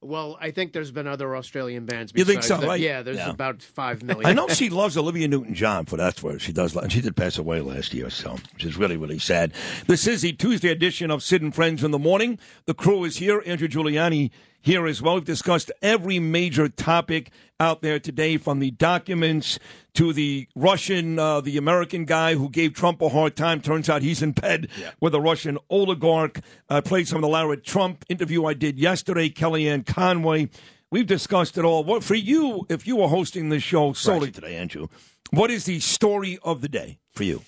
Well, 0.05 0.37
I 0.41 0.51
think 0.51 0.73
there's 0.73 0.91
been 0.91 1.07
other 1.07 1.37
Australian 1.37 1.87
bands. 1.87 2.13
You 2.17 2.25
think 2.25 2.41
besides 2.41 2.49
so, 2.49 2.57
that. 2.63 2.67
right? 2.67 2.81
Yeah, 2.81 3.03
there's 3.03 3.19
Yeah. 3.19 3.31
about 3.31 3.63
five 3.63 4.03
million. 4.03 4.27
I 4.27 4.33
know 4.33 4.49
she 4.49 4.69
loves 4.83 4.97
Olivia 4.97 5.29
Newton 5.29 5.55
John 5.55 5.85
for 5.87 5.97
that's 5.97 6.21
where 6.25 6.41
she 6.41 6.53
does. 6.53 6.75
And 6.75 6.91
she 6.91 7.01
did 7.01 7.15
pass 7.15 7.39
away 7.39 7.61
last 7.61 7.95
year, 7.95 8.11
so 8.11 8.33
which 8.55 8.65
is 8.65 8.77
really 8.77 8.97
really 8.97 9.21
sad. 9.21 9.53
This 9.87 10.09
is 10.09 10.23
the 10.23 10.33
Tuesday 10.33 10.71
edition 10.71 11.13
of 11.13 11.23
Sid 11.23 11.41
and 11.43 11.55
Friends 11.55 11.85
in 11.85 11.93
the 11.93 12.01
Morning. 12.01 12.41
The 12.67 12.75
crew 12.75 13.05
is 13.05 13.19
here. 13.19 13.45
Andrew 13.47 13.69
Giuliani 13.69 14.33
here 14.61 14.87
as 14.89 15.01
well. 15.01 15.15
We've 15.15 15.25
discussed 15.25 15.71
every 15.83 16.19
major 16.19 16.69
topic 16.69 17.31
out 17.63 17.81
there 17.81 17.99
today, 17.99 18.37
from 18.37 18.59
the 18.59 18.73
documents 18.73 19.59
to 19.95 20.13
the 20.13 20.49
Russian, 20.57 21.19
uh, 21.19 21.41
the 21.41 21.57
American 21.57 22.05
guy 22.05 22.35
who 22.35 22.51
gave 22.51 22.75
Trump 22.75 23.01
a 23.01 23.09
hard 23.09 23.37
time. 23.37 23.61
Turns 23.61 23.89
out 23.89 24.03
he's 24.03 24.21
in 24.21 24.33
bed 24.33 24.69
with 25.01 25.15
a 25.15 25.21
Russian 25.21 25.59
oligarch. 25.71 26.41
I 26.69 26.81
played 26.81 27.09
some 27.09 27.17
of 27.17 27.23
the 27.23 27.29
Lara 27.29 27.57
Trump 27.57 28.05
interview 28.09 28.45
I 28.45 28.55
did 28.55 28.79
yesterday. 28.79 29.31
Kellyanne 29.31 29.87
Conway. 29.87 30.51
We've 30.91 31.07
discussed 31.07 31.57
it 31.57 31.65
all. 31.65 31.85
What 31.85 32.05
for 32.05 32.15
you? 32.15 32.67
If 32.69 32.87
you 32.87 32.97
were 32.97 33.09
hosting 33.09 33.49
this 33.49 33.63
show 33.63 33.93
solely 33.95 34.31
today, 34.31 34.57
Andrew, 34.57 34.89
what 35.31 35.51
is 35.51 35.65
the 35.65 35.81
story 35.81 36.39
of 36.43 36.61
the 36.61 36.69
day 36.69 36.99
for 37.13 37.23
you? 37.23 37.43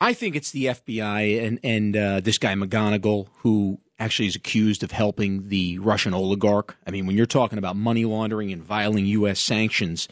I 0.00 0.14
think 0.14 0.36
it's 0.36 0.50
the 0.50 0.66
FBI 0.66 1.46
and 1.46 1.58
and 1.62 1.96
uh, 1.96 2.20
this 2.20 2.38
guy 2.38 2.54
McGonigal 2.54 3.28
who 3.38 3.80
actually 3.98 4.26
is 4.28 4.36
accused 4.36 4.82
of 4.82 4.92
helping 4.92 5.48
the 5.48 5.78
Russian 5.78 6.12
oligarch. 6.14 6.76
I 6.86 6.90
mean, 6.90 7.06
when 7.06 7.16
you're 7.16 7.26
talking 7.26 7.58
about 7.58 7.76
money 7.76 8.04
laundering 8.04 8.52
and 8.52 8.62
violating 8.62 9.06
U.S. 9.06 9.40
sanctions, 9.40 10.06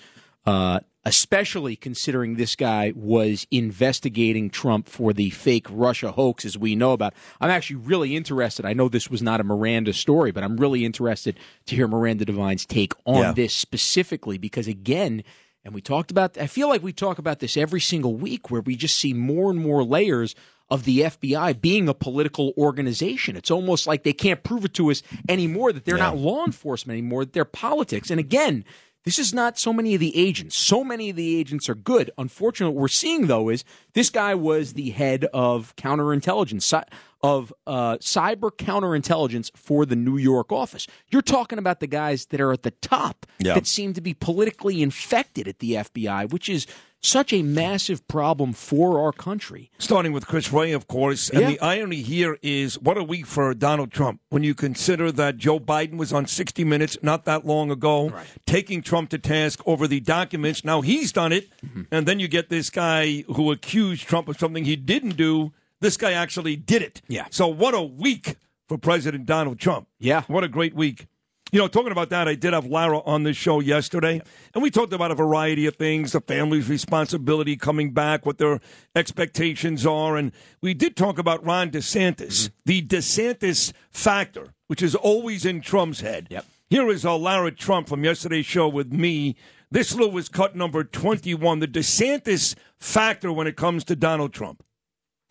uh, 0.47 0.81
especially 1.05 1.77
considering 1.77 2.37
this 2.37 2.57
guy 2.57 2.93
was 2.97 3.47
investigating 3.51 4.49
Trump 4.49 4.89
for 4.89 5.13
the 5.13 5.29
fake 5.31 5.67
Russia 5.71 6.13
hoax, 6.13 6.47
as 6.47 6.57
we 6.57 6.75
know 6.75 6.93
about. 6.93 7.13
I'm 7.43 7.51
actually 7.51 7.77
really 7.77 8.17
interested. 8.17 8.65
I 8.65 8.73
know 8.73 8.89
this 8.89 9.11
was 9.11 9.23
not 9.23 9.39
a 9.41 9.45
Miranda 9.45 9.93
story, 9.93 10.33
but 10.33 10.43
I'm 10.43 10.57
really 10.57 10.85
interested 10.85 11.39
to 11.67 11.77
hear 11.77 11.87
Miranda 11.87 12.25
Devine's 12.25 12.65
take 12.65 12.95
on 13.05 13.21
Yeah. 13.21 13.33
this 13.33 13.55
specifically 13.55 14.39
because, 14.39 14.67
again, 14.67 15.23
and 15.63 15.75
we 15.75 15.83
talked 15.83 16.11
about, 16.11 16.39
I 16.39 16.47
feel 16.47 16.69
like 16.69 16.83
we 16.83 16.93
talk 16.93 17.19
about 17.19 17.39
this 17.41 17.57
every 17.57 17.81
single 17.81 18.15
week 18.15 18.51
where 18.51 18.61
we 18.63 18.75
just 18.77 18.97
see 18.97 19.13
more 19.13 19.51
and 19.51 19.59
more 19.61 19.85
layers 19.85 20.35
of 20.71 20.85
the 20.85 21.01
FBI 21.01 21.61
being 21.61 21.89
a 21.89 21.95
political 21.95 22.53
organization. 22.57 23.37
It's 23.37 23.51
almost 23.51 23.87
like 23.87 24.03
they 24.03 24.13
can't 24.13 24.43
prove 24.43 24.65
it 24.65 24.75
to 24.75 24.91
us 24.91 25.03
anymore 25.29 25.73
that 25.73 25.85
they're 25.85 25.99
not 25.99 26.17
law 26.17 26.45
enforcement 26.45 26.99
anymore, 26.99 27.25
that 27.25 27.33
they're 27.35 27.45
politics. 27.45 28.11
And 28.11 28.19
again, 28.19 28.65
this 29.05 29.19
is 29.19 29.35
not 29.35 29.59
so 29.59 29.71
many 29.75 29.93
of 29.93 30.01
the 30.01 30.17
agents. 30.17 30.57
So 30.57 30.83
many 30.83 31.11
of 31.11 31.17
the 31.17 31.37
agents 31.39 31.69
are 31.69 31.75
good. 31.75 32.11
Unfortunately, 32.17 32.75
what 32.75 32.81
we're 32.81 32.89
seeing 32.89 33.27
though 33.27 33.51
is 33.51 33.63
this 33.93 34.09
guy 34.09 34.35
was 34.35 34.73
the 34.73 34.91
head 34.91 35.27
of 35.35 35.77
counterintelligence, 35.77 36.83
of 37.23 37.53
uh, 37.67 37.97
cyber 37.99 38.51
counterintelligence 38.51 39.51
for 39.55 39.85
the 39.85 39.97
New 39.97 40.17
York 40.17 40.51
office. 40.51 40.87
You're 41.11 41.23
talking 41.23 41.59
about 41.59 41.81
the 41.81 41.87
guys 41.87 42.27
that 42.27 42.41
are 42.41 42.53
at 42.53 42.63
the 42.63 42.71
top 42.71 43.27
Yeah. 43.39 43.55
that 43.55 43.67
seem 43.67 43.93
to 43.95 44.01
be 44.01 44.15
politically 44.15 44.81
infected 44.83 45.47
at 45.49 45.59
the 45.59 45.73
FBI, 45.77 46.31
which 46.31 46.49
is 46.49 46.67
such 47.05 47.33
a 47.33 47.43
massive 47.43 48.07
problem 48.09 48.53
for 48.53 49.01
our 49.01 49.13
country. 49.13 49.71
Starting 49.79 50.13
with 50.13 50.27
Chris 50.27 50.53
Wray, 50.53 50.73
of 50.73 50.87
course. 50.89 51.29
And 51.31 51.41
Yeah. 51.41 51.51
the 51.51 51.61
irony 51.61 52.03
here 52.03 52.39
is 52.43 52.79
what 52.79 52.97
a 52.97 53.05
week 53.05 53.27
for 53.27 53.53
Donald 53.55 53.93
Trump 53.93 54.21
when 54.31 54.43
you 54.43 54.55
consider 54.55 55.13
that 55.13 55.37
Joe 55.37 55.61
Biden 55.61 55.97
was 55.97 56.13
on 56.13 56.27
60 56.27 56.65
Minutes 56.65 56.97
not 57.03 57.25
that 57.27 57.47
long 57.47 57.71
ago, 57.71 58.13
taking 58.47 58.83
Trump 58.83 59.11
to 59.11 59.19
task 59.19 59.61
over 59.67 59.87
the 59.87 60.01
documents. 60.01 60.65
Now 60.65 60.81
he's 60.81 61.13
done 61.13 61.33
it. 61.33 61.49
Mm-hmm. 61.65 61.83
And 61.91 62.07
then 62.07 62.21
you 62.21 62.29
get 62.29 62.49
this 62.49 62.71
guy 62.71 63.25
who 63.29 63.51
accused 63.53 64.07
Trump 64.07 64.29
of 64.29 64.39
something 64.39 64.65
he 64.65 64.77
didn't 64.77 65.17
do. 65.17 65.53
This 65.81 65.97
guy 65.97 66.13
actually 66.13 66.57
did 66.57 66.81
it. 66.83 67.03
Yeah. 67.09 67.27
So 67.31 67.47
what 67.49 67.75
a 67.75 67.83
week 67.83 68.37
for 68.67 68.79
President 68.79 69.27
Donald 69.27 69.59
Trump. 69.59 69.89
Yeah. 69.99 70.23
What 70.29 70.43
a 70.45 70.49
great 70.49 70.75
week. 70.75 71.07
You 71.53 71.61
know, 71.61 71.69
talking 71.69 71.93
about 71.93 72.09
that, 72.11 72.27
I 72.27 72.35
did 72.35 72.53
have 72.53 72.67
Lara 72.67 72.99
on 73.01 73.23
the 73.23 73.33
show 73.33 73.61
yesterday, 73.61 74.21
and 74.55 74.63
we 74.63 74.71
talked 74.71 74.93
about 74.93 75.13
a 75.13 75.15
variety 75.15 75.67
of 75.67 75.77
things 75.77 76.13
the 76.13 76.21
family's 76.21 76.69
responsibility 76.69 77.57
coming 77.57 77.93
back, 77.93 78.27
what 78.27 78.39
their 78.39 78.61
expectations 78.97 79.87
are. 79.87 80.17
And 80.17 80.33
we 80.63 80.75
did 80.75 80.97
talk 80.97 81.17
about 81.19 81.45
Ron 81.45 81.71
DeSantis, 81.71 82.51
the 82.65 82.83
DeSantis 82.83 83.73
factor, 83.91 84.55
which 84.67 84.83
is 84.83 84.97
always 84.97 85.45
in 85.45 85.61
Trump's 85.61 86.01
head. 86.01 86.27
Yep. 86.31 86.45
Here 86.71 86.89
is 86.89 87.05
uh, 87.05 87.17
Lara 87.17 87.53
Trump 87.53 87.89
from 87.89 88.03
yesterday's 88.03 88.47
show 88.47 88.67
with 88.67 88.93
me. 88.93 89.37
This 89.71 89.95
little 89.95 90.11
was 90.11 90.29
cut 90.29 90.57
number 90.57 90.83
21, 90.83 91.61
the 91.61 91.69
DeSantis 91.69 92.57
factor 92.79 93.33
when 93.33 93.47
it 93.47 93.57
comes 93.57 93.85
to 93.85 93.95
Donald 93.95 94.33
Trump. 94.33 94.65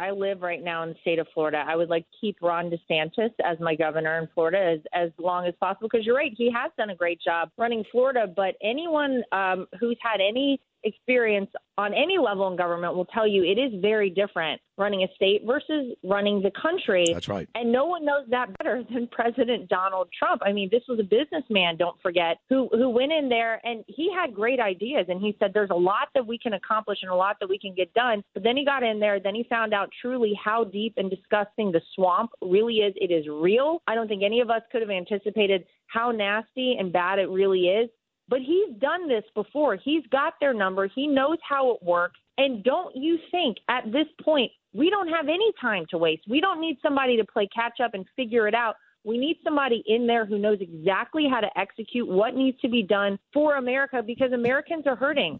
I 0.03 0.11
live 0.11 0.41
right 0.41 0.61
now 0.61 0.83
in 0.83 0.89
the 0.89 0.95
state 0.99 1.17
of 1.17 1.27
Florida. 1.33 1.63
I 1.65 1.77
would 1.77 1.89
like 1.89 2.03
to 2.03 2.17
keep 2.19 2.37
Ron 2.41 2.69
DeSantis 2.69 3.31
as 3.45 3.57
my 3.61 3.73
governor 3.73 4.19
in 4.19 4.27
Florida 4.33 4.57
as, 4.57 4.79
as 4.93 5.11
long 5.17 5.47
as 5.47 5.53
possible 5.61 5.87
because 5.89 6.05
you're 6.05 6.17
right. 6.17 6.33
He 6.35 6.51
has 6.51 6.71
done 6.77 6.89
a 6.89 6.95
great 6.95 7.21
job 7.21 7.49
running 7.57 7.85
Florida, 7.89 8.27
but 8.27 8.55
anyone 8.61 9.23
um, 9.31 9.65
who's 9.79 9.97
had 10.01 10.19
any 10.19 10.59
experience 10.83 11.49
on 11.77 11.93
any 11.93 12.17
level 12.17 12.47
in 12.49 12.55
government 12.55 12.95
will 12.95 13.05
tell 13.05 13.27
you 13.27 13.43
it 13.43 13.57
is 13.59 13.81
very 13.81 14.09
different 14.09 14.61
running 14.77 15.03
a 15.03 15.07
state 15.15 15.43
versus 15.45 15.93
running 16.03 16.41
the 16.41 16.51
country. 16.59 17.05
That's 17.11 17.27
right. 17.27 17.47
And 17.55 17.71
no 17.71 17.85
one 17.85 18.05
knows 18.05 18.25
that 18.29 18.55
better 18.57 18.83
than 18.93 19.07
President 19.07 19.69
Donald 19.69 20.09
Trump. 20.17 20.41
I 20.45 20.51
mean, 20.51 20.69
this 20.71 20.83
was 20.87 20.99
a 20.99 21.03
businessman, 21.03 21.77
don't 21.77 21.99
forget, 22.01 22.37
who 22.49 22.69
who 22.71 22.89
went 22.89 23.11
in 23.11 23.29
there 23.29 23.59
and 23.65 23.83
he 23.87 24.11
had 24.13 24.33
great 24.33 24.59
ideas 24.59 25.05
and 25.09 25.21
he 25.21 25.35
said 25.39 25.51
there's 25.53 25.69
a 25.71 25.75
lot 25.75 26.09
that 26.13 26.25
we 26.25 26.37
can 26.37 26.53
accomplish 26.53 26.99
and 27.01 27.11
a 27.11 27.15
lot 27.15 27.37
that 27.39 27.49
we 27.49 27.57
can 27.57 27.73
get 27.73 27.93
done. 27.93 28.23
But 28.33 28.43
then 28.43 28.57
he 28.57 28.65
got 28.65 28.83
in 28.83 28.99
there, 28.99 29.19
then 29.19 29.35
he 29.35 29.45
found 29.49 29.73
out 29.73 29.89
truly 30.01 30.33
how 30.43 30.63
deep 30.63 30.93
and 30.97 31.09
disgusting 31.09 31.71
the 31.71 31.81
swamp 31.95 32.31
really 32.41 32.75
is. 32.75 32.93
It 32.97 33.11
is 33.11 33.25
real. 33.27 33.81
I 33.87 33.95
don't 33.95 34.07
think 34.07 34.23
any 34.23 34.41
of 34.41 34.49
us 34.49 34.61
could 34.71 34.81
have 34.81 34.91
anticipated 34.91 35.65
how 35.87 36.11
nasty 36.11 36.75
and 36.79 36.91
bad 36.91 37.19
it 37.19 37.29
really 37.29 37.67
is. 37.67 37.89
But 38.29 38.39
he's 38.39 38.75
done 38.79 39.07
this 39.07 39.23
before. 39.35 39.75
He's 39.75 40.05
got 40.11 40.33
their 40.39 40.53
number. 40.53 40.87
He 40.87 41.07
knows 41.07 41.37
how 41.47 41.71
it 41.71 41.83
works. 41.83 42.19
And 42.37 42.63
don't 42.63 42.95
you 42.95 43.17
think 43.31 43.57
at 43.69 43.85
this 43.85 44.07
point, 44.23 44.51
we 44.73 44.89
don't 44.89 45.09
have 45.09 45.27
any 45.27 45.51
time 45.61 45.85
to 45.91 45.97
waste? 45.97 46.23
We 46.27 46.41
don't 46.41 46.59
need 46.59 46.77
somebody 46.81 47.17
to 47.17 47.25
play 47.25 47.47
catch 47.53 47.79
up 47.83 47.93
and 47.93 48.05
figure 48.15 48.47
it 48.47 48.55
out. 48.55 48.75
We 49.03 49.17
need 49.17 49.37
somebody 49.43 49.83
in 49.85 50.07
there 50.07 50.25
who 50.25 50.39
knows 50.39 50.59
exactly 50.61 51.27
how 51.29 51.41
to 51.41 51.59
execute 51.59 52.07
what 52.07 52.35
needs 52.35 52.59
to 52.61 52.69
be 52.69 52.81
done 52.81 53.19
for 53.33 53.57
America 53.57 54.01
because 54.01 54.31
Americans 54.31 54.87
are 54.87 54.95
hurting. 54.95 55.39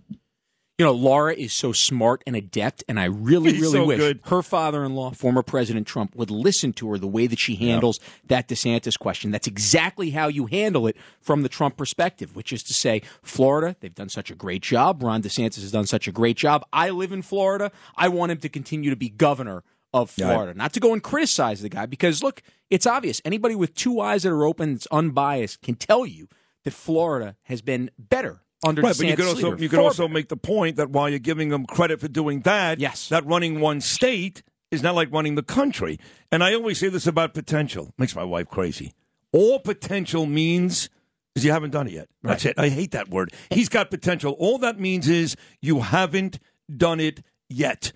You 0.79 0.85
know, 0.85 0.91
Lara 0.93 1.35
is 1.35 1.53
so 1.53 1.71
smart 1.71 2.23
and 2.25 2.35
adept, 2.35 2.83
and 2.87 2.99
I 2.99 3.05
really, 3.05 3.51
really 3.53 3.71
so 3.73 3.85
wish 3.85 3.99
good. 3.99 4.19
her 4.25 4.41
father-in-law, 4.41 5.11
former 5.11 5.43
President 5.43 5.85
Trump, 5.85 6.15
would 6.15 6.31
listen 6.31 6.73
to 6.73 6.89
her 6.89 6.97
the 6.97 7.07
way 7.07 7.27
that 7.27 7.37
she 7.37 7.55
handles 7.55 7.99
that 8.25 8.47
DeSantis 8.47 8.97
question. 8.97 9.29
That's 9.29 9.45
exactly 9.45 10.09
how 10.09 10.29
you 10.29 10.47
handle 10.47 10.87
it 10.87 10.97
from 11.21 11.43
the 11.43 11.49
Trump 11.49 11.77
perspective, 11.77 12.35
which 12.35 12.51
is 12.51 12.63
to 12.63 12.73
say, 12.73 13.03
Florida, 13.21 13.75
they've 13.81 13.93
done 13.93 14.09
such 14.09 14.31
a 14.31 14.35
great 14.35 14.63
job. 14.63 15.03
Ron 15.03 15.21
DeSantis 15.21 15.61
has 15.61 15.71
done 15.71 15.85
such 15.85 16.07
a 16.07 16.11
great 16.11 16.37
job. 16.37 16.65
I 16.73 16.89
live 16.89 17.11
in 17.11 17.21
Florida. 17.21 17.71
I 17.95 18.07
want 18.07 18.31
him 18.31 18.39
to 18.39 18.49
continue 18.49 18.89
to 18.89 18.95
be 18.95 19.09
governor 19.09 19.63
of 19.93 20.11
Yeah. 20.17 20.33
Florida, 20.33 20.57
not 20.57 20.73
to 20.73 20.79
go 20.79 20.91
and 20.91 21.03
criticize 21.03 21.61
the 21.61 21.69
guy, 21.69 21.85
because 21.85 22.23
look, 22.23 22.41
it's 22.71 22.87
obvious. 22.87 23.21
Anybody 23.23 23.53
with 23.53 23.75
two 23.75 23.99
eyes 23.99 24.23
that 24.23 24.29
are 24.31 24.43
open, 24.43 24.73
that's 24.73 24.87
unbiased, 24.91 25.61
can 25.61 25.75
tell 25.75 26.03
you 26.07 26.29
that 26.63 26.71
Florida 26.73 27.35
has 27.43 27.61
been 27.61 27.91
better 27.99 28.39
under 28.63 28.81
Right, 28.81 28.97
but 28.97 29.07
you 29.07 29.15
could 29.15 29.27
also 29.27 29.51
leader. 29.51 29.63
you 29.63 29.69
could 29.69 29.79
also 29.79 30.07
make 30.07 30.29
the 30.29 30.37
point 30.37 30.77
that 30.77 30.89
while 30.89 31.09
you're 31.09 31.19
giving 31.19 31.49
them 31.49 31.65
credit 31.65 31.99
for 31.99 32.07
doing 32.07 32.41
that, 32.41 32.79
yes, 32.79 33.09
that 33.09 33.25
running 33.25 33.59
one 33.59 33.81
state 33.81 34.43
is 34.71 34.81
not 34.81 34.95
like 34.95 35.11
running 35.11 35.35
the 35.35 35.43
country. 35.43 35.99
And 36.31 36.43
I 36.43 36.53
always 36.53 36.79
say 36.79 36.89
this 36.89 37.05
about 37.07 37.33
potential. 37.33 37.93
Makes 37.97 38.15
my 38.15 38.23
wife 38.23 38.47
crazy. 38.49 38.93
All 39.31 39.59
potential 39.59 40.25
means 40.25 40.89
is 41.35 41.45
you 41.45 41.51
haven't 41.51 41.71
done 41.71 41.87
it 41.87 41.93
yet. 41.93 42.09
That's 42.21 42.45
it. 42.45 42.55
I 42.57 42.69
hate 42.69 42.91
that 42.91 43.09
word. 43.09 43.33
He's 43.49 43.69
got 43.69 43.89
potential. 43.89 44.33
All 44.39 44.57
that 44.59 44.79
means 44.79 45.07
is 45.07 45.35
you 45.61 45.81
haven't 45.81 46.39
done 46.75 46.99
it 46.99 47.21
yet. 47.49 47.91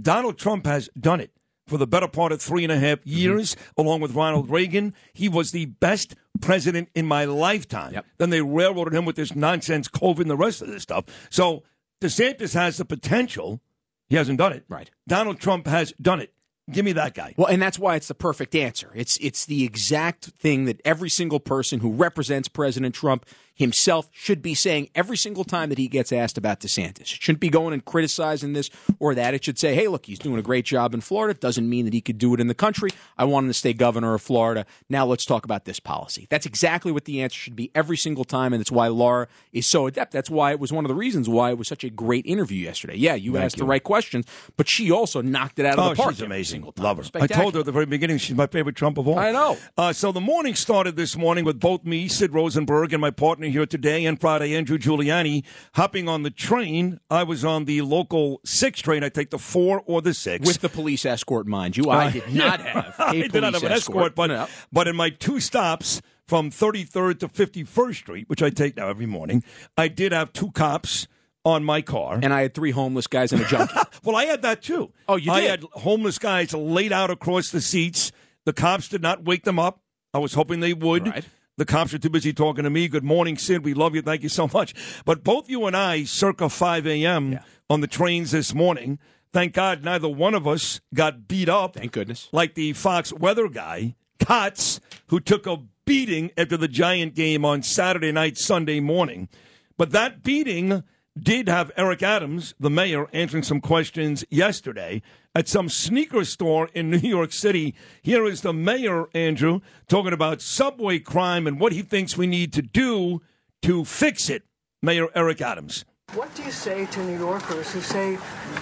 Donald 0.00 0.38
Trump 0.38 0.66
has 0.66 0.88
done 0.98 1.20
it 1.20 1.30
for 1.72 1.78
the 1.78 1.86
better 1.86 2.06
part 2.06 2.32
of 2.32 2.42
three 2.42 2.64
and 2.64 2.70
a 2.70 2.78
half 2.78 2.98
mm-hmm. 2.98 3.08
years, 3.08 3.56
along 3.78 4.02
with 4.02 4.14
Ronald 4.14 4.50
Reagan. 4.50 4.94
He 5.14 5.26
was 5.26 5.52
the 5.52 5.64
best 5.64 6.14
president 6.42 6.90
in 6.94 7.06
my 7.06 7.24
lifetime. 7.24 7.98
Then 8.18 8.28
they 8.28 8.42
railroaded 8.42 8.92
him 8.92 9.06
with 9.06 9.16
this 9.16 9.34
nonsense 9.34 9.88
COVID 9.88 10.20
and 10.20 10.30
the 10.30 10.36
rest 10.36 10.60
of 10.60 10.68
this 10.68 10.82
stuff. 10.82 11.06
So 11.30 11.62
DeSantis 12.02 12.52
has 12.52 12.76
the 12.76 12.84
potential. 12.84 13.62
He 14.10 14.16
hasn't 14.16 14.36
done 14.36 14.52
it. 14.52 14.64
Right. 14.68 14.90
Donald 15.08 15.40
Trump 15.40 15.66
has 15.66 15.92
done 15.92 16.20
it. 16.20 16.34
Give 16.70 16.84
me 16.84 16.92
that 16.92 17.14
guy. 17.14 17.34
Well, 17.38 17.48
and 17.48 17.60
that's 17.60 17.78
why 17.78 17.96
it's 17.96 18.08
the 18.08 18.14
perfect 18.14 18.54
answer. 18.54 18.92
It's 18.94 19.16
it's 19.16 19.46
the 19.46 19.64
exact 19.64 20.26
thing 20.26 20.66
that 20.66 20.80
every 20.84 21.08
single 21.10 21.40
person 21.40 21.80
who 21.80 21.90
represents 21.90 22.48
President 22.48 22.94
Trump 22.94 23.26
himself 23.54 24.08
should 24.12 24.42
be 24.42 24.54
saying 24.54 24.88
every 24.94 25.16
single 25.16 25.44
time 25.44 25.68
that 25.68 25.78
he 25.78 25.88
gets 25.88 26.12
asked 26.12 26.38
about 26.38 26.60
DeSantis. 26.60 27.00
It 27.00 27.08
shouldn't 27.08 27.40
be 27.40 27.48
going 27.48 27.72
and 27.72 27.84
criticizing 27.84 28.52
this 28.52 28.70
or 28.98 29.14
that. 29.14 29.34
It 29.34 29.44
should 29.44 29.58
say, 29.58 29.74
"Hey, 29.74 29.88
look, 29.88 30.06
he's 30.06 30.18
doing 30.18 30.38
a 30.38 30.42
great 30.42 30.64
job 30.64 30.94
in 30.94 31.00
Florida. 31.00 31.32
It 31.32 31.40
doesn't 31.40 31.68
mean 31.68 31.84
that 31.84 31.94
he 31.94 32.00
could 32.00 32.18
do 32.18 32.34
it 32.34 32.40
in 32.40 32.46
the 32.46 32.54
country. 32.54 32.90
I 33.18 33.24
want 33.24 33.44
him 33.44 33.50
to 33.50 33.54
stay 33.54 33.72
governor 33.72 34.14
of 34.14 34.22
Florida. 34.22 34.66
Now 34.88 35.06
let's 35.06 35.24
talk 35.24 35.44
about 35.44 35.64
this 35.64 35.80
policy." 35.80 36.26
That's 36.30 36.46
exactly 36.46 36.92
what 36.92 37.04
the 37.04 37.22
answer 37.22 37.38
should 37.38 37.56
be 37.56 37.70
every 37.74 37.96
single 37.96 38.24
time, 38.24 38.52
and 38.52 38.60
it's 38.60 38.72
why 38.72 38.88
Laura 38.88 39.28
is 39.52 39.66
so 39.66 39.86
adept. 39.86 40.12
That's 40.12 40.30
why 40.30 40.52
it 40.52 40.60
was 40.60 40.72
one 40.72 40.84
of 40.84 40.88
the 40.88 40.94
reasons 40.94 41.28
why 41.28 41.50
it 41.50 41.58
was 41.58 41.68
such 41.68 41.84
a 41.84 41.90
great 41.90 42.24
interview 42.26 42.64
yesterday. 42.64 42.96
Yeah, 42.96 43.14
you 43.14 43.32
Thank 43.32 43.44
asked 43.44 43.56
you. 43.56 43.60
the 43.60 43.66
right 43.66 43.82
questions, 43.82 44.26
but 44.56 44.68
she 44.68 44.90
also 44.90 45.20
knocked 45.20 45.58
it 45.58 45.66
out 45.66 45.78
of 45.78 45.86
oh, 45.86 45.88
the 45.90 45.96
park. 45.96 46.14
she's 46.14 46.22
amazing. 46.22 46.70
Love 46.78 46.98
her. 46.98 47.04
I 47.20 47.26
told 47.26 47.54
her 47.54 47.60
at 47.60 47.66
the 47.66 47.72
very 47.72 47.86
beginning 47.86 48.18
she's 48.18 48.36
my 48.36 48.46
favorite 48.46 48.76
Trump 48.76 48.98
of 48.98 49.08
all. 49.08 49.18
I 49.18 49.32
know. 49.32 49.56
Uh, 49.76 49.92
so 49.92 50.12
the 50.12 50.20
morning 50.20 50.54
started 50.54 50.96
this 50.96 51.16
morning 51.16 51.44
with 51.44 51.60
both 51.60 51.84
me, 51.84 52.08
Sid 52.08 52.32
Rosenberg, 52.32 52.92
and 52.92 53.00
my 53.00 53.10
partner 53.10 53.41
here 53.50 53.66
today 53.66 54.04
and 54.04 54.20
Friday, 54.20 54.54
Andrew 54.54 54.78
Giuliani, 54.78 55.44
hopping 55.74 56.08
on 56.08 56.22
the 56.22 56.30
train. 56.30 57.00
I 57.10 57.24
was 57.24 57.44
on 57.44 57.64
the 57.64 57.82
local 57.82 58.40
six 58.44 58.80
train. 58.80 59.02
I 59.02 59.08
take 59.08 59.30
the 59.30 59.38
four 59.38 59.82
or 59.86 60.00
the 60.02 60.14
six. 60.14 60.46
with 60.46 60.60
the 60.60 60.68
police 60.68 61.04
escort, 61.04 61.46
mind 61.46 61.76
you. 61.76 61.90
I 61.90 62.10
did 62.10 62.32
not 62.34 62.60
have 62.66 62.94
a 62.98 63.02
I 63.02 63.12
did 63.28 63.34
not 63.42 63.54
have 63.54 63.64
an 63.64 63.72
escort, 63.72 64.14
but, 64.14 64.28
No. 64.28 64.46
but 64.72 64.86
in 64.86 64.94
my 64.94 65.10
two 65.10 65.40
stops 65.40 66.00
from 66.26 66.50
33rd 66.50 67.18
to 67.20 67.28
51st 67.28 67.94
Street, 67.96 68.28
which 68.28 68.42
I 68.42 68.50
take 68.50 68.76
now 68.76 68.88
every 68.88 69.06
morning, 69.06 69.42
I 69.76 69.88
did 69.88 70.12
have 70.12 70.32
two 70.32 70.50
cops 70.52 71.08
on 71.44 71.64
my 71.64 71.82
car. 71.82 72.20
And 72.22 72.32
I 72.32 72.42
had 72.42 72.54
three 72.54 72.70
homeless 72.70 73.06
guys 73.08 73.32
and 73.32 73.42
a 73.42 73.44
junkie. 73.44 73.74
well, 74.04 74.14
I 74.16 74.26
had 74.26 74.42
that 74.42 74.62
too. 74.62 74.92
Oh, 75.08 75.16
you 75.16 75.24
did? 75.24 75.30
I 75.32 75.40
had 75.40 75.64
homeless 75.72 76.18
guys 76.18 76.54
laid 76.54 76.92
out 76.92 77.10
across 77.10 77.50
the 77.50 77.60
seats. 77.60 78.12
The 78.44 78.52
cops 78.52 78.88
did 78.88 79.02
not 79.02 79.24
wake 79.24 79.44
them 79.44 79.58
up. 79.58 79.80
I 80.14 80.18
was 80.18 80.34
hoping 80.34 80.60
they 80.60 80.74
would. 80.74 81.24
The 81.58 81.66
cops 81.66 81.92
are 81.92 81.98
too 81.98 82.08
busy 82.08 82.32
talking 82.32 82.64
to 82.64 82.70
me. 82.70 82.88
Good 82.88 83.04
morning, 83.04 83.36
Sid. 83.36 83.62
We 83.62 83.74
love 83.74 83.94
you. 83.94 84.00
Thank 84.00 84.22
you 84.22 84.30
so 84.30 84.48
much. 84.54 84.74
But 85.04 85.22
both 85.22 85.50
you 85.50 85.66
and 85.66 85.76
I, 85.76 86.04
circa 86.04 86.48
5 86.48 86.86
a.m. 86.86 87.40
on 87.68 87.82
the 87.82 87.86
trains 87.86 88.30
this 88.30 88.54
morning, 88.54 88.98
thank 89.34 89.52
God 89.52 89.84
neither 89.84 90.08
one 90.08 90.34
of 90.34 90.48
us 90.48 90.80
got 90.94 91.28
beat 91.28 91.50
up. 91.50 91.74
Thank 91.74 91.92
goodness. 91.92 92.30
Like 92.32 92.54
the 92.54 92.72
Fox 92.72 93.12
weather 93.12 93.48
guy, 93.48 93.96
Klotz, 94.18 94.80
who 95.08 95.20
took 95.20 95.46
a 95.46 95.58
beating 95.84 96.30
after 96.38 96.56
the 96.56 96.68
Giant 96.68 97.14
game 97.14 97.44
on 97.44 97.62
Saturday 97.62 98.12
night, 98.12 98.38
Sunday 98.38 98.80
morning. 98.80 99.28
But 99.76 99.90
that 99.90 100.22
beating 100.22 100.82
did 101.18 101.48
have 101.48 101.70
Eric 101.76 102.02
Adams, 102.02 102.54
the 102.58 102.70
mayor, 102.70 103.06
answering 103.12 103.42
some 103.42 103.60
questions 103.60 104.24
yesterday 104.30 105.02
at 105.34 105.48
some 105.48 105.68
sneaker 105.68 106.24
store 106.24 106.68
in 106.74 106.90
New 106.90 106.98
York 106.98 107.32
City. 107.32 107.74
Here 108.02 108.24
is 108.24 108.40
the 108.40 108.52
mayor, 108.52 109.06
Andrew, 109.14 109.60
talking 109.88 110.12
about 110.12 110.40
subway 110.40 110.98
crime 110.98 111.46
and 111.46 111.60
what 111.60 111.72
he 111.72 111.82
thinks 111.82 112.16
we 112.16 112.26
need 112.26 112.52
to 112.54 112.62
do 112.62 113.22
to 113.62 113.84
fix 113.84 114.28
it. 114.30 114.42
Mayor 114.84 115.08
Eric 115.14 115.40
Adams. 115.40 115.84
What 116.14 116.34
do 116.34 116.42
you 116.42 116.50
say 116.50 116.86
to 116.86 117.04
New 117.04 117.18
Yorkers 117.18 117.72
who 117.72 117.80
say, 117.80 118.18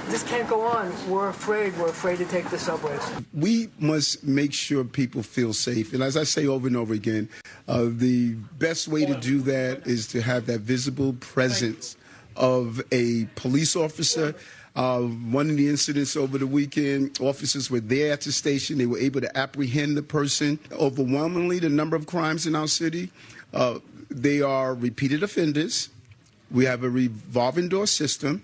this 0.07 0.23
can't 0.23 0.49
go 0.49 0.61
on? 0.61 0.93
We're 1.09 1.31
afraid. 1.31 1.77
We're 1.79 1.89
afraid 1.89 2.19
to 2.19 2.25
take 2.27 2.49
the 2.51 2.59
subways. 2.59 3.01
we 3.33 3.71
must 3.79 4.23
make 4.23 4.53
sure 4.53 4.85
people 4.85 5.23
feel 5.23 5.53
safe. 5.53 5.93
And 5.95 6.03
as 6.03 6.17
I 6.17 6.25
say 6.25 6.47
over 6.47 6.69
and 6.69 6.77
over 6.77 6.95
again, 6.95 7.29
uh, 7.67 7.87
the 7.89 8.35
best 8.59 8.87
way 8.87 9.05
to 9.07 9.15
do 9.15 9.41
that 9.41 9.87
is 9.87 10.07
to 10.09 10.21
have 10.21 10.47
that 10.47 10.61
visible 10.61 11.15
presence 11.15 11.97
of 12.37 12.81
a 12.93 13.27
police 13.37 13.77
officer. 13.77 14.35
Uh, 14.77 15.01
one 15.01 15.51
of 15.51 15.57
the 15.57 15.69
incidents 15.69 16.17
over 16.17 16.39
the 16.39 16.47
weekend, 16.47 17.19
officers 17.21 17.71
were 17.71 17.81
there 17.81 18.13
at 18.13 18.21
the 18.23 18.33
station. 18.33 18.79
They 18.79 18.87
were 18.87 18.99
able 18.99 19.21
to 19.21 19.37
apprehend 19.37 19.97
the 19.97 20.03
person. 20.03 20.59
Overwhelmingly, 20.73 21.59
the 21.59 21.69
number 21.69 21.97
of 21.97 22.07
crimes 22.07 22.47
in 22.47 22.55
our 22.55 22.69
city, 22.69 23.11
uh, 23.53 23.81
they 24.09 24.41
are 24.43 24.75
repeated 24.75 25.23
offenders. 25.23 25.89
We 26.51 26.65
have 26.65 26.85
a 26.85 26.91
revolving 26.91 27.69
door 27.69 27.87
system. 27.87 28.43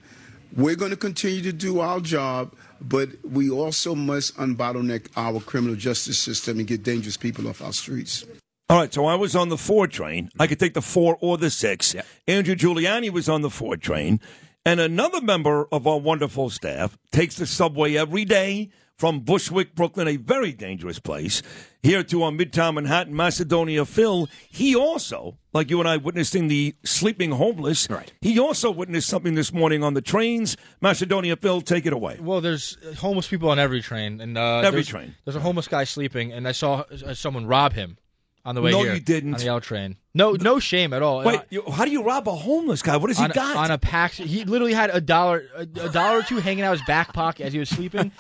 We're 0.57 0.77
going 0.77 0.91
to 0.91 0.97
continue 0.97 1.43
to 1.43 1.53
do 1.53 1.81
our 1.81 2.01
job, 2.01 2.53
but 2.81 3.11
we 3.25 3.51
also 3.51 3.95
must 3.95 4.37
unbottleneck 4.37 5.09
our 5.17 5.41
criminal 5.41 5.77
justice 5.77 6.19
system 6.19 6.59
and 6.59 6.67
get 6.67 6.83
dangerous 6.83 7.17
people 7.17 7.49
off 7.49 7.63
our 7.63 7.73
streets. 7.73 8.25
All 8.69 8.77
right, 8.77 8.93
so 8.93 9.07
I 9.07 9.15
was 9.15 9.37
on 9.37 9.49
the 9.49 9.57
four 9.57 9.87
train. 9.87 10.29
I 10.41 10.49
could 10.49 10.59
take 10.59 10.75
the 10.75 10.83
four 10.83 11.17
or 11.21 11.39
the 11.39 11.51
six. 11.51 11.95
Andrew 12.27 12.57
Giuliani 12.57 13.11
was 13.11 13.29
on 13.29 13.43
the 13.43 13.51
four 13.51 13.77
train. 13.77 14.19
And 14.65 14.81
another 14.81 15.21
member 15.21 15.69
of 15.71 15.87
our 15.87 16.01
wonderful 16.01 16.51
staff 16.51 16.99
takes 17.13 17.37
the 17.37 17.47
subway 17.47 17.95
every 17.95 18.25
day 18.25 18.71
from 18.97 19.21
Bushwick, 19.21 19.77
Brooklyn, 19.77 20.09
a 20.09 20.17
very 20.17 20.53
dangerous 20.53 20.99
place, 20.99 21.43
here 21.83 22.03
to 22.03 22.25
our 22.25 22.33
Midtown 22.33 22.75
Manhattan, 22.75 23.15
Macedonia 23.15 23.85
Phil. 23.85 24.27
He 24.51 24.75
also, 24.75 25.39
like 25.53 25.71
you 25.71 25.79
and 25.79 25.89
I 25.89 25.99
witnessing 25.99 26.49
the 26.49 26.75
sleeping 26.83 27.31
homeless, 27.33 27.89
right. 27.89 28.13
he 28.21 28.39
also 28.41 28.71
witnessed 28.73 29.09
something 29.09 29.35
this 29.35 29.53
morning 29.53 29.85
on 29.85 29.95
the 29.95 30.01
trains. 30.01 30.57
Macedonia 30.81 31.37
Phil, 31.37 31.61
take 31.61 31.87
it 31.87 31.93
away. 31.93 32.19
Well, 32.21 32.41
there's 32.41 32.79
uh, 32.85 32.95
homeless 32.95 33.29
people 33.29 33.51
on 33.51 33.61
every 33.61 33.83
train, 33.83 34.21
and 34.21 34.37
uh, 34.37 34.57
Every 34.65 34.79
there's- 34.79 34.89
train. 34.89 35.15
There's 35.25 35.37
a 35.37 35.41
homeless 35.41 35.69
guy 35.69 35.85
sleeping, 35.85 36.33
and 36.33 36.49
I 36.49 36.53
saw 36.53 36.83
uh, 37.05 37.15
someone 37.15 37.47
rob 37.47 37.75
him 37.75 37.99
on 38.47 38.55
the 38.55 38.63
way 38.63 38.71
No, 38.71 38.83
here. 38.83 38.95
you 38.95 39.01
didn't. 39.01 39.35
on 39.35 39.41
the 39.41 39.49
L 39.49 39.61
train. 39.61 39.97
No, 40.15 40.33
no 40.33 40.59
shame 40.59 40.93
at 40.95 41.03
all. 41.03 41.23
Wait, 41.25 41.41
you, 41.51 41.63
how 41.71 41.85
do 41.85 41.91
you 41.91 42.03
rob 42.03 42.27
a 42.29 42.33
homeless 42.35 42.81
guy? 42.81 42.97
What 42.97 43.11
has 43.11 43.19
he 43.19 43.29
got? 43.29 43.57
on 43.57 43.71
a 43.71 43.77
pack. 43.77 44.13
He 44.13 44.45
literally 44.45 44.73
had 44.73 44.89
a 44.91 45.01
dollar, 45.01 45.45
a, 45.55 45.63
a 45.63 45.91
dollar 45.91 46.21
or 46.21 46.23
two 46.23 46.39
hanging 46.39 46.65
out 46.65 46.73
his 46.73 46.87
back 46.87 47.13
pocket 47.13 47.45
as 47.45 47.53
he 47.53 47.59
was 47.59 47.69
sleeping, 47.69 48.13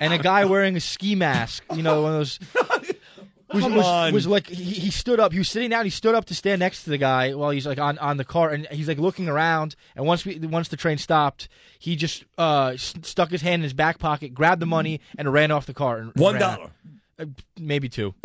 and 0.00 0.12
a 0.12 0.18
guy 0.18 0.44
wearing 0.46 0.74
a 0.76 0.80
ski 0.80 1.14
mask. 1.14 1.62
You 1.74 1.82
know, 1.82 2.02
one 2.02 2.12
of 2.14 2.18
those. 2.18 2.40
Was, 3.52 3.62
Come 3.62 3.76
was, 3.76 3.86
on. 3.86 4.12
was 4.12 4.26
like 4.26 4.48
he, 4.48 4.64
he 4.74 4.90
stood 4.90 5.20
up. 5.20 5.30
He 5.32 5.38
was 5.38 5.48
sitting 5.48 5.70
down. 5.70 5.84
He 5.84 5.90
stood 5.90 6.16
up 6.16 6.24
to 6.26 6.34
stand 6.34 6.58
next 6.58 6.82
to 6.82 6.90
the 6.90 6.98
guy 6.98 7.32
while 7.34 7.50
he's 7.50 7.64
like 7.66 7.78
on, 7.78 7.96
on 7.98 8.16
the 8.16 8.24
car, 8.24 8.50
and 8.50 8.66
he's 8.72 8.88
like 8.88 8.98
looking 8.98 9.28
around. 9.28 9.76
And 9.94 10.04
once 10.04 10.24
we 10.24 10.38
once 10.38 10.66
the 10.68 10.76
train 10.76 10.98
stopped, 10.98 11.48
he 11.78 11.94
just 11.94 12.24
uh, 12.38 12.72
s- 12.74 12.94
stuck 13.02 13.30
his 13.30 13.42
hand 13.42 13.60
in 13.60 13.62
his 13.62 13.72
back 13.72 14.00
pocket, 14.00 14.34
grabbed 14.34 14.60
the 14.60 14.66
money, 14.66 15.00
and 15.16 15.32
ran 15.32 15.52
off 15.52 15.66
the 15.66 15.74
car. 15.74 15.98
And 15.98 16.12
One 16.16 16.40
dollar. 16.40 16.70
Uh, 17.18 17.26
maybe 17.58 17.88
two. 17.88 18.14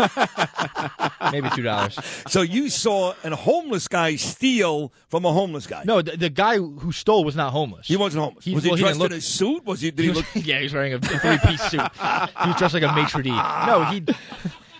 maybe 1.32 1.48
two 1.54 1.62
dollars. 1.62 1.98
So 2.28 2.42
you 2.42 2.68
saw 2.68 3.14
a 3.24 3.34
homeless 3.36 3.88
guy 3.88 4.16
steal 4.16 4.92
from 5.08 5.24
a 5.24 5.32
homeless 5.32 5.66
guy. 5.66 5.82
No, 5.84 6.02
the, 6.02 6.16
the 6.16 6.30
guy 6.30 6.56
who 6.56 6.92
stole 6.92 7.24
was 7.24 7.36
not 7.36 7.52
homeless. 7.52 7.86
He 7.86 7.96
wasn't 7.96 8.24
homeless. 8.24 8.44
He- 8.44 8.54
was 8.54 8.64
he 8.64 8.70
well, 8.70 8.76
he 8.76 8.82
dressed 8.82 8.98
didn't 9.00 9.12
in 9.12 9.18
a 9.18 9.22
suit? 9.22 9.64
Was 9.64 9.80
he? 9.80 9.90
Did 9.90 10.02
he, 10.02 10.08
was- 10.10 10.18
look? 10.18 10.26
yeah, 10.34 10.58
he 10.58 10.64
was 10.64 10.74
wearing 10.74 10.94
a 10.94 10.98
three 10.98 11.38
piece 11.44 11.62
suit. 11.70 11.80
He 11.80 12.48
was 12.48 12.56
dressed 12.56 12.74
like 12.74 12.82
a 12.82 12.92
maitre 12.94 13.22
d. 13.22 13.30
No, 13.30 13.84
he. 13.90 14.04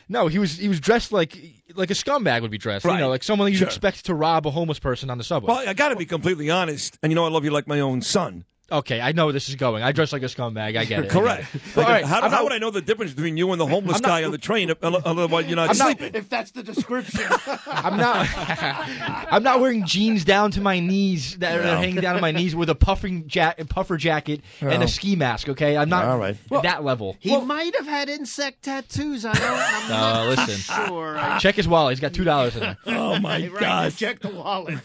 No, 0.08 0.26
he 0.26 0.38
was 0.40 0.56
he 0.58 0.66
was 0.68 0.80
dressed 0.80 1.12
like 1.12 1.38
like 1.76 1.90
a 1.90 1.94
scumbag 1.94 2.42
would 2.42 2.50
be 2.50 2.58
dressed. 2.58 2.84
You 2.84 2.96
know, 2.96 3.08
like 3.08 3.22
someone 3.22 3.50
you 3.52 3.58
Sure. 3.58 3.68
expect 3.68 4.06
to 4.06 4.14
rob 4.14 4.44
a 4.46 4.50
homeless 4.50 4.80
person 4.80 5.08
on 5.08 5.18
the 5.18 5.24
subway. 5.24 5.54
Well, 5.54 5.68
I 5.68 5.72
got 5.72 5.90
to 5.90 5.96
be 5.96 6.04
completely 6.06 6.50
honest, 6.50 6.98
and 7.02 7.12
you 7.12 7.14
know 7.16 7.24
I 7.24 7.28
love 7.28 7.44
you 7.44 7.52
like 7.52 7.68
my 7.68 7.78
own 7.80 8.02
son. 8.02 8.44
Okay, 8.72 9.00
I 9.00 9.12
know 9.12 9.26
where 9.26 9.32
this 9.32 9.48
is 9.48 9.56
going. 9.56 9.82
I 9.82 9.92
dress 9.92 10.12
like 10.12 10.22
a 10.22 10.26
scumbag. 10.26 10.76
I 10.78 10.84
get 10.84 11.04
it. 11.04 11.10
Correct. 11.10 11.46
But, 11.74 11.84
all 11.86 11.90
right, 11.90 12.04
how, 12.04 12.16
I'm 12.20 12.22
how 12.30 12.36
not- 12.38 12.44
would 12.44 12.52
I 12.52 12.58
know 12.58 12.70
the 12.70 12.80
difference 12.80 13.12
between 13.12 13.36
you 13.36 13.50
and 13.52 13.60
the 13.60 13.66
homeless 13.66 14.00
not- 14.00 14.08
guy 14.08 14.24
on 14.24 14.30
the 14.30 14.38
train? 14.38 14.70
if- 14.70 14.82
uh, 14.82 14.88
uh, 14.88 15.00
Otherwise, 15.04 15.46
you're 15.46 15.56
not 15.56 15.70
I'm 15.70 15.76
not- 15.78 15.98
sleeping. 15.98 16.14
If 16.14 16.28
that's 16.28 16.52
the 16.52 16.62
description. 16.62 17.24
I'm 17.66 17.96
not. 17.96 18.28
I'm 19.32 19.42
not 19.42 19.60
wearing 19.60 19.84
jeans 19.86 20.24
down 20.24 20.50
to 20.52 20.60
my 20.60 20.80
knees 20.80 21.38
that 21.38 21.58
are 21.58 21.64
No. 21.64 21.76
hanging 21.76 21.96
down 21.96 22.14
to 22.16 22.20
my 22.20 22.30
knees 22.32 22.54
with 22.54 22.70
a 22.70 22.74
puffing 22.74 23.28
ja- 23.32 23.54
puffer 23.68 23.96
jacket 23.96 24.42
and 24.60 24.82
a 24.82 24.88
ski 24.88 25.16
mask. 25.16 25.48
Okay, 25.48 25.76
I'm 25.76 25.88
not 25.88 26.04
All 26.04 26.18
right. 26.18 26.36
at 26.52 26.62
that 26.62 26.84
level. 26.84 27.16
He 27.20 27.36
might 27.40 27.74
have 27.76 27.86
had 27.86 28.08
insect 28.08 28.62
tattoos. 28.62 29.24
I 29.24 29.32
don't. 29.34 29.42
I'm 29.44 29.80
No, 29.90 29.96
not 30.34 30.46
listen. 30.48 30.86
sure. 30.86 31.18
I, 31.18 31.38
Check 31.38 31.56
his 31.56 31.66
wallet. 31.66 31.92
He's 31.92 32.00
got 32.00 32.12
two 32.14 32.24
dollars 32.24 32.54
in 32.54 32.60
there. 32.60 32.76
Oh 32.86 33.18
my 33.18 33.46
right, 33.48 33.60
God! 33.60 33.96
Check 33.96 34.20
the 34.20 34.28
wallet. 34.28 34.78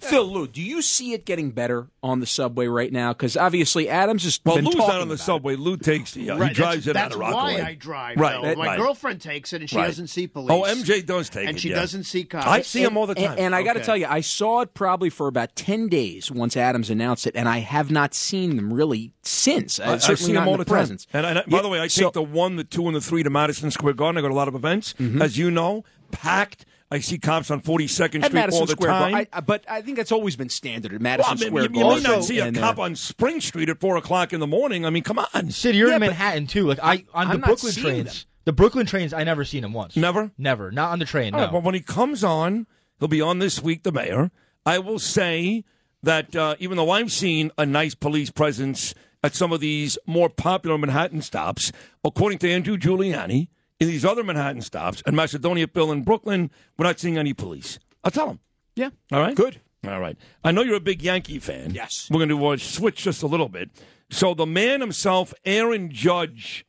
Phil 0.00 0.24
Lou, 0.32 0.46
do 0.46 0.62
you 0.62 0.80
see 0.82 1.12
it 1.12 1.24
getting 1.26 1.50
better 1.50 1.88
on 2.02 2.20
the 2.20 2.26
subway 2.26 2.66
right 2.66 2.92
now? 2.92 3.12
Because 3.26 3.36
obviously 3.36 3.88
Adams 3.88 4.24
has 4.24 4.38
Well, 4.44 4.56
been 4.56 4.64
Lou's 4.66 4.74
talking 4.76 4.88
not 4.94 5.00
on 5.02 5.08
the 5.08 5.14
about 5.14 5.24
subway. 5.24 5.56
Lou 5.56 5.76
takes 5.76 6.12
the. 6.12 6.30
Uh, 6.30 6.38
Right, 6.38 6.48
he 6.48 6.54
drives 6.54 6.84
that's, 6.84 6.96
it 6.96 6.96
out 6.96 7.12
of 7.12 7.18
Rockaway. 7.18 7.52
that's 7.54 7.62
why 7.64 7.68
I 7.70 7.74
drive. 7.74 8.16
Right, 8.18 8.32
though. 8.40 8.48
right, 8.48 8.56
My 8.58 8.66
right. 8.66 8.78
girlfriend 8.78 9.20
takes 9.20 9.52
it, 9.52 9.60
and 9.62 9.68
she 9.70 9.76
Right. 9.76 9.86
doesn't 9.86 10.06
see 10.08 10.26
police. 10.26 10.50
Oh, 10.50 10.62
MJ 10.64 11.04
does 11.04 11.28
take 11.28 11.40
and 11.40 11.48
it. 11.48 11.50
And 11.50 11.60
she 11.60 11.70
yeah. 11.70 11.76
doesn't 11.76 12.04
see 12.04 12.24
cops. 12.24 12.46
I 12.46 12.62
see 12.62 12.82
him 12.82 12.96
all 12.96 13.06
the 13.06 13.14
time. 13.14 13.32
And, 13.32 13.40
and 13.40 13.54
I 13.54 13.62
got 13.62 13.72
to 13.74 13.78
Okay. 13.80 13.86
tell 13.86 13.96
you, 13.96 14.06
I 14.06 14.20
saw 14.20 14.60
it 14.60 14.74
probably 14.74 15.10
for 15.10 15.26
about 15.28 15.56
ten 15.56 15.88
days 15.88 16.30
once 16.30 16.56
Adams 16.56 16.88
announced 16.90 17.26
it, 17.26 17.34
and 17.36 17.48
I 17.48 17.58
have 17.58 17.90
not 17.90 18.14
seen 18.14 18.56
them 18.56 18.72
really 18.72 19.12
since. 19.22 19.80
Uh, 19.80 19.84
I, 19.84 19.92
I 19.94 19.98
certainly 19.98 20.16
see 20.28 20.32
not 20.32 20.42
him 20.42 20.48
all 20.48 20.56
the 20.56 20.64
the 20.64 20.70
time. 20.70 20.76
presence. 20.78 21.06
And, 21.12 21.26
and 21.26 21.38
I- 21.40 21.42
by 21.42 21.56
Yeah, 21.56 21.62
the 21.62 21.68
way, 21.68 21.80
I 21.80 21.88
so- 21.88 22.04
take 22.04 22.12
the 22.12 22.22
one, 22.22 22.56
the 22.56 22.64
two, 22.64 22.86
and 22.86 22.94
the 22.94 23.00
three 23.00 23.22
to 23.22 23.30
Madison 23.30 23.70
Square 23.70 23.94
Garden. 23.94 24.18
I 24.18 24.20
go 24.22 24.28
to 24.28 24.34
a 24.34 24.36
lot 24.36 24.48
of 24.48 24.54
events, 24.54 24.94
as 25.20 25.36
you 25.36 25.50
know, 25.50 25.84
packed. 26.12 26.64
I 26.90 27.00
see 27.00 27.18
cops 27.18 27.50
on 27.50 27.60
42nd 27.62 28.00
at 28.00 28.10
Street 28.10 28.32
Madison 28.32 28.60
all 28.60 28.66
the 28.66 28.72
Square 28.72 28.90
time. 28.90 29.12
Garden, 29.12 29.28
I, 29.32 29.40
but 29.40 29.64
I 29.68 29.82
think 29.82 29.96
that's 29.96 30.12
always 30.12 30.36
been 30.36 30.48
standard 30.48 30.92
at 30.92 31.00
Well, 31.00 31.02
Madison 31.02 31.30
I 31.32 31.34
mean, 31.34 31.48
Square 31.48 31.62
you, 31.64 31.68
you 31.74 31.80
Garden. 31.82 32.02
may 32.04 32.08
not 32.08 32.24
see 32.24 32.38
a 32.38 32.44
and, 32.46 32.56
uh, 32.56 32.60
cop 32.60 32.78
on 32.78 32.94
Spring 32.94 33.40
Street 33.40 33.68
at 33.68 33.80
four 33.80 33.96
o'clock 33.96 34.32
in 34.32 34.38
the 34.40 34.46
morning. 34.46 34.86
I 34.86 34.90
mean, 34.90 35.02
come 35.02 35.18
on. 35.18 35.50
Sid, 35.50 35.74
you're 35.74 35.88
Yeah, 35.88 35.96
in 35.96 36.00
Manhattan 36.00 36.46
too. 36.46 36.66
Like 36.66 36.78
I 36.82 37.04
on 37.12 37.26
I'm 37.26 37.28
the 37.32 37.38
not 37.38 37.46
Brooklyn 37.46 37.72
seeing 37.72 37.86
trains. 38.04 38.26
The 38.44 38.52
Brooklyn 38.52 38.86
trains, 38.86 39.12
I 39.12 39.24
never 39.24 39.44
seen 39.44 39.64
him 39.64 39.72
once. 39.72 39.96
Never? 39.96 40.30
Never. 40.38 40.70
Not 40.70 40.92
on 40.92 41.00
the 41.00 41.04
train. 41.04 41.34
All 41.34 41.40
No. 41.40 41.44
right, 41.46 41.52
but 41.52 41.64
when 41.64 41.74
he 41.74 41.80
comes 41.80 42.22
on, 42.22 42.68
he'll 43.00 43.08
be 43.08 43.20
on 43.20 43.40
this 43.40 43.60
week, 43.60 43.82
the 43.82 43.90
mayor. 43.90 44.30
I 44.64 44.78
will 44.78 45.00
say 45.00 45.64
that 46.04 46.36
uh, 46.36 46.54
even 46.60 46.76
though 46.76 46.90
I've 46.90 47.10
seen 47.10 47.50
a 47.58 47.66
nice 47.66 47.96
police 47.96 48.30
presence 48.30 48.94
at 49.24 49.34
some 49.34 49.50
of 49.50 49.58
these 49.58 49.98
more 50.06 50.28
popular 50.28 50.78
Manhattan 50.78 51.22
stops, 51.22 51.72
according 52.04 52.38
to 52.38 52.50
Andrew 52.52 52.76
Giuliani, 52.76 53.48
in 53.80 53.88
these 53.88 54.04
other 54.04 54.22
Manhattan 54.24 54.62
stops, 54.62 55.02
and 55.06 55.14
Macedonia 55.16 55.68
Bill 55.68 55.92
in 55.92 56.02
Brooklyn, 56.02 56.50
we're 56.78 56.86
not 56.86 56.98
seeing 56.98 57.18
any 57.18 57.34
police. 57.34 57.78
I'll 58.04 58.10
tell 58.10 58.26
them. 58.28 58.40
yeah, 58.74 58.90
All 59.12 59.20
right? 59.20 59.34
good. 59.34 59.60
All 59.86 60.00
right. 60.00 60.16
I 60.42 60.50
know 60.52 60.62
you're 60.62 60.76
a 60.76 60.80
big 60.80 61.02
Yankee 61.02 61.38
fan. 61.38 61.72
Yes. 61.72 62.08
We're 62.10 62.26
going 62.26 62.30
to 62.30 62.46
uh, 62.46 62.56
switch 62.56 62.96
just 63.04 63.22
a 63.22 63.26
little 63.28 63.48
bit. 63.48 63.70
So 64.10 64.34
the 64.34 64.46
man 64.46 64.80
himself, 64.80 65.32
Aaron 65.44 65.90
Judge, 65.92 66.64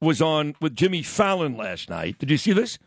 was 0.00 0.22
on 0.22 0.54
with 0.60 0.76
Jimmy 0.76 1.02
Fallon 1.02 1.56
last 1.56 1.90
night. 1.90 2.18
Did 2.18 2.30
you 2.30 2.36
see 2.36 2.52
this? 2.52 2.78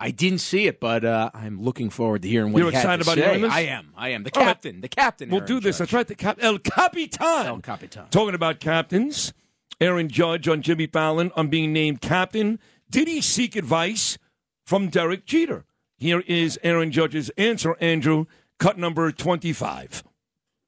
I 0.00 0.10
didn't 0.10 0.38
see 0.38 0.66
it, 0.66 0.80
but 0.80 1.04
uh, 1.04 1.30
I'm 1.34 1.60
looking 1.60 1.90
forward 1.90 2.22
to 2.22 2.28
hearing 2.28 2.52
what 2.52 2.60
You're 2.60 2.70
he 2.70 2.76
excited 2.76 3.04
to 3.04 3.10
about 3.10 3.18
say. 3.18 3.24
hearing 3.26 3.42
this? 3.42 3.52
I 3.52 3.60
am. 3.62 3.92
I 3.96 4.10
am. 4.10 4.22
The 4.24 4.30
All 4.34 4.42
right. 4.42 4.48
captain. 4.48 4.80
The 4.80 4.88
captain. 4.88 5.28
We'll 5.28 5.40
Aaron 5.40 5.46
do 5.48 5.60
this. 5.60 5.78
Judge. 5.78 5.78
That's 5.78 5.92
right. 5.92 6.06
The 6.06 6.14
cap- 6.14 6.38
El 6.40 6.58
Capitan. 6.58 7.46
El 7.46 7.58
Capitan. 7.60 8.06
Talking 8.10 8.34
about 8.34 8.60
captains, 8.60 9.32
Aaron 9.80 10.08
Judge 10.08 10.46
on 10.48 10.62
Jimmy 10.62 10.86
Fallon 10.86 11.30
on 11.36 11.48
being 11.48 11.72
named 11.72 12.00
captain. 12.00 12.58
Did 12.90 13.06
he 13.06 13.20
seek 13.20 13.54
advice 13.54 14.16
from 14.64 14.88
Derek 14.88 15.26
Jeter? 15.26 15.64
Here 15.98 16.20
is 16.26 16.58
Aaron 16.62 16.90
Judge's 16.90 17.28
answer, 17.36 17.76
Andrew, 17.80 18.24
cut 18.58 18.78
number 18.78 19.12
25. 19.12 20.04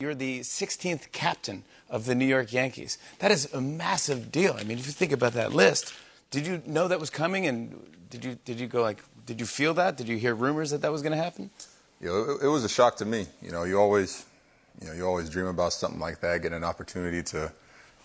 You're 0.01 0.15
the 0.15 0.41
16th 0.41 1.13
captain 1.13 1.65
of 1.89 2.05
the 2.05 2.15
New 2.15 2.27
York 2.27 2.53
Yankees. 2.53 2.99
That 3.21 3.31
is 3.31 3.51
a 3.55 3.61
massive 3.61 4.31
deal. 4.31 4.55
I 4.59 4.65
mean, 4.65 4.79
if 4.79 4.87
you 4.87 4.93
think 4.93 5.13
about 5.13 5.33
that 5.33 5.55
list, 5.55 5.95
did 6.31 6.47
you 6.47 6.61
know 6.67 6.89
that 6.89 7.01
was 7.01 7.09
coming? 7.09 7.47
And 7.47 7.81
did 8.11 8.23
you 8.25 8.39
did 8.45 8.61
you 8.61 8.67
go 8.67 8.83
like, 8.83 9.03
did 9.25 9.41
you 9.41 9.47
feel 9.47 9.73
that? 9.75 9.97
Did 9.97 10.09
you 10.09 10.19
hear 10.19 10.35
rumors 10.35 10.71
that 10.73 10.83
that 10.83 10.93
was 10.93 11.01
going 11.01 11.13
to 11.13 11.23
happen? 11.23 11.49
You 12.03 12.09
know, 12.09 12.31
it, 12.33 12.45
it 12.45 12.49
was 12.49 12.65
a 12.65 12.69
shock 12.69 12.97
to 12.97 13.07
me. 13.07 13.27
You 13.41 13.51
know, 13.51 13.65
you 13.65 13.79
always, 13.79 14.27
you 14.81 14.89
know, 14.89 14.93
you 14.93 15.07
always 15.07 15.31
dream 15.31 15.47
about 15.47 15.73
something 15.73 16.01
like 16.01 16.21
that, 16.21 16.43
getting 16.43 16.57
an 16.57 16.65
opportunity 16.65 17.23
to, 17.25 17.53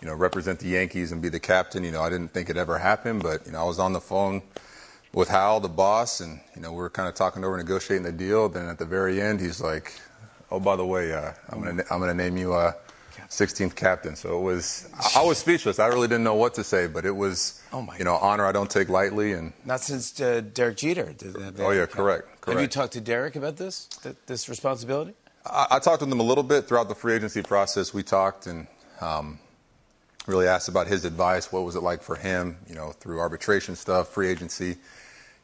you 0.06 0.12
know, 0.12 0.18
represent 0.18 0.60
the 0.60 0.68
Yankees 0.68 1.12
and 1.12 1.20
be 1.20 1.30
the 1.30 1.40
captain. 1.40 1.84
You 1.84 1.92
know, 1.92 2.04
I 2.04 2.12
didn't 2.12 2.28
think 2.32 2.52
it 2.52 2.58
ever 2.58 2.78
happened, 2.78 3.24
but 3.24 3.44
you 3.48 3.52
know, 3.54 3.60
I 3.60 3.64
was 3.64 3.80
on 3.80 3.92
the 3.92 4.00
phone 4.00 4.44
with 5.14 5.30
Hal, 5.30 5.60
the 5.60 5.68
boss, 5.68 6.20
and 6.20 6.40
you 6.56 6.62
know, 6.62 6.70
we 6.70 6.78
were 6.78 6.92
kind 6.92 7.10
of 7.10 7.16
talking 7.16 7.44
over 7.44 7.58
negotiating 7.58 8.04
the 8.04 8.12
deal. 8.12 8.48
Then 8.48 8.68
at 8.68 8.78
the 8.78 8.86
very 8.86 9.20
end, 9.20 9.42
he's 9.42 9.60
like, 9.60 9.94
"Oh, 10.52 10.60
by 10.60 10.76
the 10.76 10.86
way, 10.86 11.12
uh, 11.12 11.32
I'm 11.50 11.64
gonna 11.64 11.84
I'm 11.90 12.00
gonna 12.00 12.14
name 12.14 12.38
you 12.38 12.54
uh, 12.54 12.74
16th 13.30 13.74
captain." 13.76 14.16
So 14.16 14.38
it 14.38 14.44
was, 14.44 14.88
I, 15.16 15.22
I 15.22 15.26
was 15.26 15.40
speechless. 15.40 15.80
I 15.80 15.88
really 15.88 16.08
didn't 16.08 16.24
know 16.24 16.36
what 16.36 16.54
to 16.54 16.64
say, 16.64 16.86
but 16.86 17.04
it 17.04 17.16
was, 17.16 17.64
Oh, 17.74 17.82
my 17.82 17.98
you 17.98 18.04
know, 18.04 18.18
honor 18.18 18.46
I 18.46 18.52
don't 18.52 18.70
take 18.70 18.90
lightly, 18.90 19.34
and 19.34 19.54
Not 19.66 19.82
since 19.82 20.22
uh, 20.22 20.42
Derek 20.54 20.78
Jeter. 20.78 21.14
Did 21.18 21.34
that, 21.34 21.60
oh 21.60 21.72
yeah, 21.72 21.88
correct, 21.88 22.42
correct. 22.42 22.48
Have 22.48 22.62
you 22.62 22.68
talked 22.68 22.94
to 22.94 23.02
Derek 23.02 23.36
about 23.36 23.58
this 23.58 23.88
th- 24.04 24.18
this 24.28 24.50
responsibility? 24.50 25.16
I, 25.48 25.66
I 25.72 25.80
talked 25.80 26.02
with 26.02 26.12
him 26.12 26.20
a 26.20 26.24
little 26.24 26.44
bit 26.44 26.68
throughout 26.68 26.90
the 26.90 26.96
free 26.96 27.16
agency 27.16 27.42
process. 27.42 27.92
We 27.92 28.04
talked 28.04 28.46
and 28.46 28.68
um, 29.02 29.40
really 30.28 30.48
asked 30.48 30.68
about 30.68 30.88
his 30.88 31.06
advice. 31.06 31.52
What 31.52 31.64
was 31.64 31.76
it 31.76 31.82
like 31.82 32.02
for 32.02 32.16
him, 32.16 32.58
you 32.68 32.76
know, 32.76 32.92
through 32.92 33.20
arbitration 33.20 33.76
stuff, 33.76 34.10
free 34.10 34.30
agency, 34.30 34.78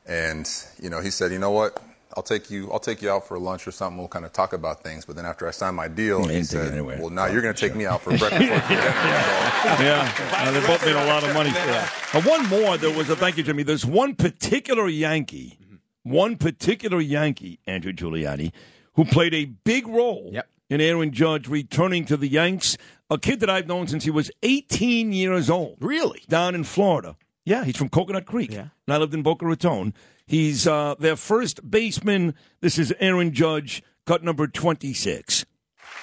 and 0.06 0.50
you 0.82 0.90
know, 0.90 1.02
he 1.02 1.12
said, 1.12 1.32
you 1.32 1.40
know 1.40 1.52
what, 1.52 1.82
I'll 2.16 2.24
take 2.24 2.50
you, 2.50 2.72
I'll 2.72 2.80
take 2.80 3.02
you 3.02 3.10
out 3.10 3.28
for 3.28 3.40
lunch 3.40 3.68
or 3.68 3.72
something. 3.72 3.98
We'll 3.98 4.08
kind 4.08 4.26
of 4.26 4.34
talk 4.34 4.54
about 4.54 4.84
things. 4.84 5.06
But 5.06 5.16
then 5.16 5.26
after 5.26 5.48
I 5.48 5.52
signed 5.52 5.76
my 5.76 5.88
deal, 5.88 6.28
he 6.28 6.44
said, 6.44 6.72
anywhere. 6.72 6.98
well, 7.00 7.10
now 7.10 7.26
you're 7.26 7.42
going 7.42 7.54
to 7.54 7.60
take 7.60 7.76
me 7.76 7.86
out 7.86 8.02
for 8.02 8.18
breakfast. 8.18 8.32
lunch, 8.50 8.52
and 8.52 8.70
dinner." 8.70 8.82
yeah, 8.82 10.14
uh, 10.34 10.52
they 10.52 10.68
both 10.68 10.86
made 10.86 10.96
a 10.96 11.06
lot 11.06 11.24
of 11.24 11.34
money 11.34 11.52
for 11.52 11.68
that. 11.68 12.24
One 12.26 12.48
more, 12.48 12.78
there 12.78 12.96
was 12.96 13.10
a 13.10 13.16
thank 13.16 13.38
you, 13.38 13.44
Jimmy. 13.44 13.64
There's 13.64 13.86
one 13.86 14.16
particular 14.16 14.88
Yankee, 14.88 15.58
one 16.04 16.38
particular 16.38 17.00
Yankee, 17.00 17.60
Andrew 17.66 17.94
Giuliani, 17.94 18.52
who 18.96 19.06
played 19.06 19.34
a 19.34 19.46
big 19.46 19.88
role 19.88 20.34
in 20.70 20.82
Aaron 20.82 21.12
Judge 21.12 21.48
returning 21.48 22.06
to 22.06 22.18
the 22.18 22.28
Yanks. 22.28 22.78
A 23.12 23.18
kid 23.18 23.42
that 23.42 23.50
I've 23.50 23.68
known 23.68 23.88
since 23.88 24.06
he 24.06 24.10
was 24.10 24.32
18 24.42 25.12
years 25.12 25.50
old. 25.50 25.76
Really? 25.82 26.24
Down 26.30 26.56
in 26.56 26.64
Florida. 26.64 27.18
Yeah, 27.44 27.66
he's 27.66 27.76
from 27.76 27.90
Coconut 27.90 28.26
Creek. 28.26 28.54
Yeah. 28.54 28.70
And 28.88 28.94
I 28.94 28.98
lived 28.98 29.14
in 29.14 29.22
Boca 29.22 29.46
Raton. 29.46 29.94
He's 30.26 30.66
uh, 30.66 30.96
their 30.98 31.18
first 31.18 31.70
baseman. 31.70 32.36
This 32.62 32.78
is 32.80 32.94
Aaron 33.02 33.34
Judge, 33.34 33.84
cut 34.06 34.24
number 34.24 34.48
26. 34.48 35.46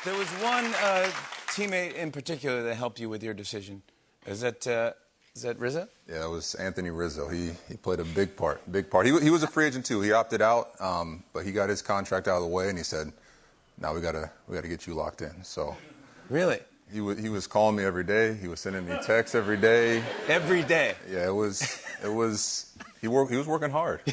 There 0.05 0.19
was 0.19 0.29
one 0.43 0.67
uh, 0.67 1.11
teammate 1.47 1.95
in 1.95 2.13
particular 2.13 2.63
that 2.65 2.75
helped 2.75 3.01
you 3.01 3.09
with 3.09 3.23
your 3.23 3.33
decision. 3.33 3.81
Is 4.27 4.43
that 4.43 4.67
uh, 4.67 4.93
is 5.35 5.41
that 5.43 5.59
Rizzo? 5.59 5.89
Yeah, 6.07 6.27
it 6.27 6.29
was 6.29 6.57
Anthony 6.57 6.91
Rizzo. 6.91 7.27
He 7.29 7.53
he 7.71 7.79
played 7.79 8.01
a 8.01 8.05
big 8.05 8.37
part, 8.37 8.61
big 8.71 8.91
part. 8.91 9.07
He 9.07 9.19
he 9.21 9.31
was 9.31 9.43
a 9.43 9.47
free 9.47 9.65
agent 9.65 9.87
too. 9.87 10.03
He 10.03 10.13
opted 10.13 10.43
out, 10.43 10.79
um, 10.79 11.25
but 11.33 11.47
he 11.47 11.53
got 11.53 11.71
his 11.71 11.81
contract 11.81 12.29
out 12.29 12.37
of 12.37 12.43
the 12.43 12.49
way, 12.49 12.69
and 12.69 12.77
he 12.77 12.85
said, 12.85 13.13
"Now 13.81 13.95
we 13.95 14.03
gotta 14.03 14.31
we 14.47 14.55
gotta 14.55 14.69
get 14.69 14.87
you 14.87 14.93
locked 14.93 15.23
in." 15.23 15.43
So, 15.43 15.75
really, 16.29 16.61
he 16.93 17.01
was 17.01 17.19
he 17.19 17.29
was 17.29 17.47
calling 17.47 17.77
me 17.77 17.85
every 17.85 18.05
day. 18.05 18.35
He 18.35 18.49
was 18.49 18.61
sending 18.61 18.87
me 18.87 18.97
texts 19.05 19.35
every 19.35 19.57
day. 19.57 20.03
Every 20.29 20.63
day. 20.63 20.95
Yeah, 21.11 21.27
it 21.29 21.35
was 21.35 21.83
it 22.03 22.13
was 22.13 22.73
he 23.01 23.09
worked 23.09 23.31
he 23.31 23.37
was 23.37 23.47
working 23.47 23.71
hard. 23.71 24.01
he 24.07 24.13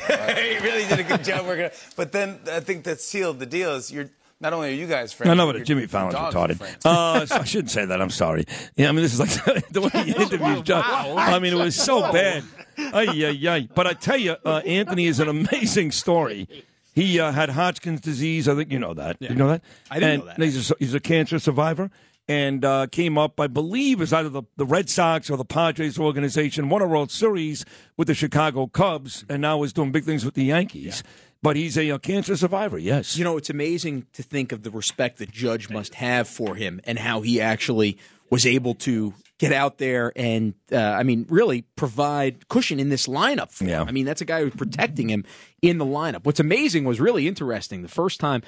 really 0.60 0.86
did 0.88 1.00
a 1.00 1.04
good 1.04 1.24
job 1.24 1.46
working. 1.46 1.70
But 1.96 2.12
then 2.12 2.40
I 2.52 2.60
think 2.60 2.84
that 2.86 3.00
sealed 3.02 3.40
the 3.40 3.46
deal. 3.46 3.72
Is 3.76 3.92
you're 3.92 4.10
Not 4.42 4.54
only 4.54 4.70
are 4.70 4.76
you 4.76 4.88
guys 4.88 5.14
friends, 5.14 5.32
I 5.32 5.34
know, 5.36 5.46
but 5.46 5.58
but 5.58 5.66
Jimmy 5.66 5.82
your 5.82 5.90
Fallon's 5.90 6.16
dogs 6.16 6.36
are 6.36 6.48
retarded. 6.48 6.58
friends. 6.58 6.86
Uh, 6.86 7.26
so 7.26 7.36
I 7.38 7.44
shouldn't 7.46 7.72
say 7.72 7.86
that. 7.86 8.02
I'm 8.02 8.10
sorry. 8.10 8.46
Yeah, 8.76 8.90
I 8.90 8.92
mean, 8.92 9.02
this 9.04 9.14
is 9.14 9.20
like 9.20 9.68
the 9.70 9.82
way 9.82 10.04
he 10.04 10.12
interviews 10.12 10.62
John. 10.62 10.84
I 10.86 11.40
mean, 11.40 11.54
it 11.54 11.58
was 11.58 11.76
so 11.76 12.02
bad. 12.12 12.44
Ay, 12.78 13.08
ay, 13.26 13.48
ay. 13.50 13.70
But 13.74 13.88
I 13.88 13.94
tell 13.94 14.18
you, 14.18 14.36
uh, 14.44 14.62
Anthony 14.66 15.06
is 15.06 15.20
an 15.22 15.30
amazing 15.30 15.92
story. 15.92 16.50
He 16.94 17.20
uh, 17.20 17.32
had 17.32 17.50
Hodgkin's 17.50 18.00
disease. 18.02 18.48
I 18.48 18.56
think 18.56 18.72
you 18.72 18.80
know 18.80 18.94
that. 18.94 19.18
You 19.20 19.36
know 19.36 19.48
that? 19.50 19.62
I 19.92 19.96
didn't 20.00 20.10
and 20.10 20.20
know 20.22 20.26
that, 20.38 20.40
He's 20.40 20.72
a, 20.72 20.76
he's 20.80 20.94
a 20.94 21.00
cancer 21.02 21.40
survivor. 21.40 21.90
And 22.28 22.66
uh, 22.66 22.88
came 22.88 23.20
up, 23.20 23.40
I 23.40 23.46
believe, 23.46 24.02
as 24.02 24.12
either 24.12 24.30
the, 24.30 24.44
the 24.58 24.66
Red 24.66 24.90
Sox 24.90 25.30
or 25.30 25.38
the 25.38 25.46
Padres 25.46 26.00
organization, 26.00 26.70
won 26.70 26.82
a 26.82 26.88
World 26.88 27.12
Series 27.12 27.66
with 27.98 28.08
the 28.08 28.16
Chicago 28.16 28.66
Cubs, 28.66 29.26
and 29.30 29.44
now 29.44 29.62
is 29.62 29.74
doing 29.74 29.92
big 29.92 30.06
things 30.06 30.26
with 30.26 30.34
the 30.34 30.46
Yankees. 30.46 31.04
But 31.44 31.56
he's 31.56 31.78
a, 31.78 31.92
uh 31.92 32.00
cancer 32.00 32.36
survivor, 32.36 32.80
yes. 32.80 33.16
You 33.16 33.24
know, 33.24 33.38
it's 33.38 33.52
amazing 33.52 34.08
to 34.14 34.24
think 34.24 34.52
of 34.52 34.64
the 34.64 34.72
respect 34.72 35.20
the 35.20 35.28
judge 35.28 35.70
must 35.70 35.94
have 35.96 36.28
for 36.28 36.56
him 36.56 36.82
and 36.86 36.98
how 36.98 37.22
he 37.22 37.40
actually 37.40 38.00
was 38.32 38.48
able 38.48 38.74
to 38.74 39.14
get 39.38 39.54
out 39.54 39.78
there 39.78 40.12
and, 40.16 40.56
uh, 40.72 40.78
I 40.78 41.04
mean, 41.04 41.28
really 41.30 41.62
provide 41.76 42.48
cushion 42.48 42.80
in 42.80 42.90
this 42.90 43.06
lineup 43.06 43.52
for 43.52 43.66
him. 43.66 43.88
I 43.88 43.92
mean, 43.92 44.06
that's 44.06 44.22
a 44.22 44.26
guy 44.26 44.42
who's 44.42 44.56
protecting 44.56 45.10
him 45.10 45.26
in 45.62 45.78
the 45.78 45.86
lineup. 45.86 46.24
What's 46.24 46.40
amazing 46.40 46.86
was 46.86 47.00
really 47.00 47.28
interesting 47.28 47.84
the 47.84 47.88
first 47.88 48.20
time 48.20 48.42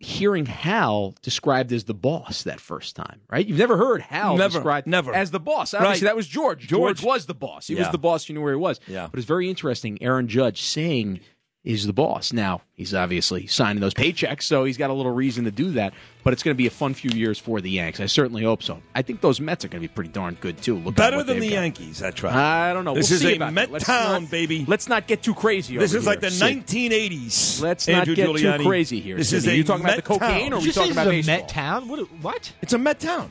hearing 0.00 0.46
Hal 0.46 1.14
described 1.22 1.72
as 1.72 1.84
the 1.84 1.92
boss 1.94 2.42
that 2.44 2.58
first 2.58 2.96
time, 2.96 3.20
right? 3.30 3.46
You've 3.46 3.58
never 3.58 3.76
heard 3.76 4.00
Hal 4.00 4.36
Never, 4.38 4.54
described 4.54 4.86
never. 4.86 5.14
as 5.14 5.30
the 5.30 5.38
boss. 5.38 5.74
Obviously, 5.74 6.06
Right. 6.06 6.10
that 6.10 6.16
was 6.16 6.26
George. 6.26 6.66
George. 6.66 6.98
George 6.98 7.02
was 7.02 7.26
the 7.26 7.34
boss. 7.34 7.66
He 7.66 7.74
was 7.74 7.90
the 7.90 7.98
boss. 7.98 8.28
You 8.28 8.34
knew 8.34 8.40
where 8.42 8.52
he 8.54 8.58
was. 8.58 8.80
Yeah. 8.88 9.08
But 9.10 9.18
it's 9.18 9.26
very 9.28 9.48
interesting. 9.50 9.98
Aaron 10.02 10.26
Judge 10.26 10.62
saying 10.62 11.20
is 11.62 11.86
the 11.86 11.92
boss. 11.92 12.32
Now, 12.32 12.62
he's 12.74 12.94
obviously 12.94 13.46
signing 13.46 13.80
those 13.80 13.92
paychecks, 13.92 14.44
so 14.44 14.64
he's 14.64 14.78
got 14.78 14.88
a 14.88 14.94
little 14.94 15.12
reason 15.12 15.44
to 15.44 15.50
do 15.50 15.72
that. 15.72 15.92
But 16.24 16.32
it's 16.34 16.42
going 16.42 16.54
to 16.54 16.58
be 16.58 16.66
a 16.66 16.70
fun 16.70 16.92
few 16.94 17.10
years 17.10 17.38
for 17.38 17.60
the 17.62 17.70
Yanks. 17.70 17.98
I 18.00 18.06
certainly 18.06 18.42
hope 18.44 18.62
so. 18.62 18.82
I 18.94 19.00
think 19.02 19.20
those 19.22 19.40
Mets 19.40 19.64
are 19.64 19.68
going 19.68 19.82
to 19.82 19.88
be 19.88 19.92
pretty 19.92 20.10
darn 20.10 20.36
good, 20.40 20.58
too. 20.62 20.76
Look 20.76 20.94
Better 20.96 21.22
than 21.22 21.38
the 21.40 21.48
got. 21.48 21.54
Yankees, 21.54 21.98
that's 21.98 22.22
right. 22.22 22.34
I 22.34 22.72
don't 22.74 22.84
know. 22.84 22.94
This 22.94 23.10
We'll 23.10 23.16
is 23.16 23.22
see 23.22 23.36
a 23.36 23.50
Met 23.50 23.78
town, 23.80 24.22
not- 24.22 24.30
baby. 24.30 24.64
Let's 24.68 24.88
not 24.88 25.06
get 25.06 25.22
too 25.22 25.34
crazy. 25.34 25.76
This 25.78 25.92
over 25.92 25.98
is 25.98 26.06
like 26.06 26.20
the 26.20 26.30
Sid. 26.30 26.66
1980s. 26.66 27.60
Let's 27.62 27.88
Andrew 27.88 28.14
not 28.14 28.16
get 28.16 28.28
Giuliani. 28.28 28.58
too 28.58 28.64
crazy 28.68 29.00
here. 29.00 29.16
This 29.16 29.30
Sid. 29.30 29.38
is 29.38 29.48
Are 29.48 29.54
you 29.54 29.64
talking 29.64 29.84
about 29.84 29.96
the 29.96 30.02
cocaine, 30.02 30.50
town. 30.50 30.52
or 30.52 30.56
are 30.56 30.58
we 30.60 30.64
you 30.66 30.72
say 30.72 30.80
talking 30.80 30.94
this 30.94 30.96
about 31.04 31.14
is 31.14 31.26
a 31.28 31.30
baseball? 31.30 31.36
Met 31.36 31.48
town? 31.48 31.88
What? 31.88 31.98
What? 32.22 32.52
It's 32.62 32.72
a 32.74 32.78
Met 32.78 33.00
town. 33.00 33.30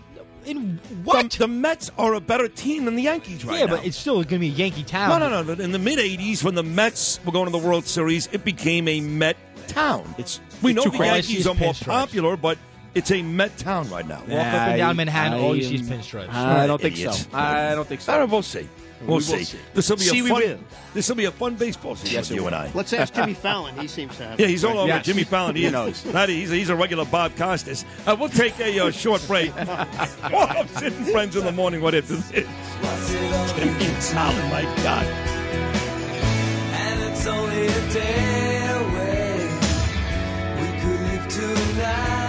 In 0.49 0.80
what? 1.03 1.31
The, 1.31 1.39
the 1.39 1.47
Mets 1.47 1.91
are 1.97 2.15
a 2.15 2.19
better 2.19 2.47
team 2.47 2.85
than 2.85 2.95
the 2.95 3.03
Yankees 3.03 3.45
right 3.45 3.59
yeah, 3.59 3.65
now. 3.65 3.76
but 3.77 3.85
it's 3.85 3.97
still 3.97 4.15
going 4.15 4.27
to 4.27 4.39
be 4.39 4.47
a 4.47 4.51
Yankee 4.51 4.84
town. 4.84 5.19
No, 5.19 5.30
no, 5.30 5.43
no. 5.43 5.63
In 5.63 5.71
the 5.71 5.80
mid 5.80 5.99
'80s, 5.99 6.43
when 6.43 6.55
the 6.55 6.63
Mets 6.63 7.23
were 7.23 7.31
going 7.31 7.45
to 7.45 7.51
the 7.51 7.57
World 7.57 7.85
Series, 7.85 8.27
it 8.31 8.43
became 8.43 8.88
a 8.88 8.99
Met 8.99 9.38
town. 9.67 10.15
It's 10.17 10.39
we 10.63 10.71
it's 10.71 10.77
know 10.77 10.84
too 10.85 10.91
the 10.91 10.97
crazy. 10.97 11.34
Yankees 11.34 11.47
are 11.47 11.53
more 11.53 11.73
popular, 11.73 12.35
but 12.35 12.57
it's 12.95 13.11
a 13.11 13.21
Met 13.21 13.57
town 13.57 13.89
right 13.89 14.07
now. 14.07 14.21
Walk 14.21 14.30
up 14.31 14.53
and 14.69 14.77
down 14.77 14.95
Manhattan, 14.95 15.39
all 15.39 15.55
you 15.55 15.63
see 15.63 15.76
is 15.76 15.81
pinstripes. 15.84 16.34
I 16.34 16.65
don't 16.65 16.81
think 16.81 16.95
Idiots. 16.95 17.27
so. 17.31 17.38
I 17.38 17.76
don't 17.76 17.88
think 17.88 18.01
so. 18.01 18.13
I 18.13 18.17
don't 18.17 18.27
know, 18.27 18.34
we'll 18.34 18.41
see. 18.41 18.67
We'll, 19.01 19.15
will 19.17 19.21
see. 19.21 19.43
see. 19.45 19.57
This 19.73 19.89
will 19.89 19.95
be 19.97 20.03
See, 20.03 20.19
a 20.19 20.27
fun. 20.27 20.65
This 20.93 21.07
will 21.07 21.15
be 21.15 21.26
a 21.26 21.31
fun 21.31 21.55
baseball 21.55 21.95
season 21.95 22.15
Yes, 22.15 22.30
with 22.30 22.35
you 22.38 22.43
will. 22.43 22.47
and 22.53 22.55
I. 22.67 22.71
Let's 22.73 22.91
ask 22.93 23.13
Jimmy 23.13 23.34
Fallon. 23.45 23.77
He 23.80 23.88
seems 23.88 24.17
to 24.17 24.26
have. 24.27 24.39
Yeah, 24.39 24.47
he's 24.47 24.63
all 24.65 24.77
over 24.77 24.88
Yes. 24.88 25.05
Jimmy 25.05 25.23
Fallon. 25.23 25.55
He 25.55 25.69
knows. 25.69 26.03
That, 26.03 26.27
he's, 26.30 26.49
he's 26.49 26.69
a 26.69 26.76
regular 26.76 27.05
Bob 27.05 27.35
Costas. 27.38 27.85
Uh, 28.05 28.15
we'll 28.19 28.30
take 28.30 28.59
a 28.59 28.80
uh, 28.80 28.91
short 28.91 29.26
break. 29.27 29.55
More 30.31 30.49
of 30.57 30.69
Sid 30.77 30.93
and 30.93 31.07
Friends 31.09 31.35
in 31.35 31.45
the 31.45 31.51
morning. 31.51 31.81
What 31.81 31.93
if 31.93 32.07
this 32.07 32.30
is? 32.31 32.47
Jimmy 33.55 33.85
Fallon, 34.01 34.49
my 34.49 34.63
God. 34.84 35.05
And 36.73 37.03
it's 37.11 37.26
only 37.26 37.67
a 37.67 37.89
day 37.93 38.67
away. 38.76 39.47
We 40.61 40.67
could 40.81 41.01
live 41.01 41.27
tonight. 41.30 42.28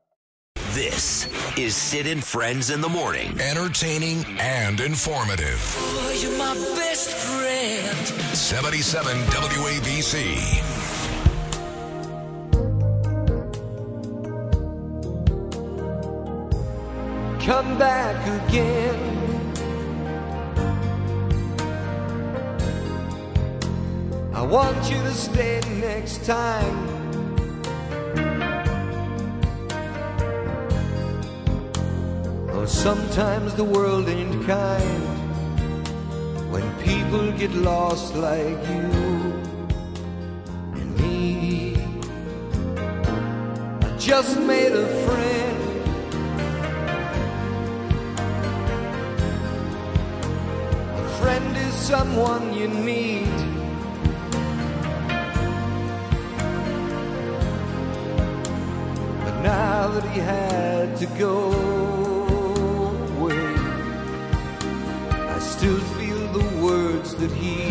This 0.73 1.27
is 1.57 1.75
Sid 1.75 2.07
and 2.07 2.23
Friends 2.23 2.69
in 2.69 2.79
the 2.79 2.87
morning. 2.87 3.37
Entertaining 3.41 4.23
and 4.39 4.79
informative. 4.79 5.59
Oh, 5.77 6.17
you're 6.17 6.37
my 6.37 6.53
best 6.77 7.09
friend. 7.09 8.07
77 8.33 9.17
WABC. 9.17 10.61
Come 17.45 17.77
back 17.77 18.47
again. 18.47 18.95
I 24.33 24.41
want 24.41 24.89
you 24.89 25.01
to 25.01 25.11
stay 25.11 25.59
next 25.81 26.23
time. 26.23 26.91
Sometimes 32.67 33.55
the 33.55 33.63
world 33.63 34.07
ain't 34.07 34.45
kind 34.45 35.03
when 36.51 36.63
people 36.79 37.31
get 37.31 37.51
lost 37.51 38.15
like 38.15 38.61
you 38.69 38.89
and 40.75 40.99
me. 40.99 41.75
I 43.81 43.97
just 43.97 44.39
made 44.39 44.73
a 44.73 44.87
friend. 45.05 45.57
A 50.97 51.09
friend 51.19 51.57
is 51.57 51.73
someone 51.73 52.53
you 52.53 52.67
need. 52.67 53.37
But 59.25 59.41
now 59.41 59.87
that 59.87 60.03
he 60.13 60.19
had 60.19 60.95
to 60.97 61.05
go 61.17 62.00
still 65.61 65.79
feel 65.79 66.27
the 66.29 66.65
words 66.65 67.13
that 67.13 67.29
he 67.33 67.69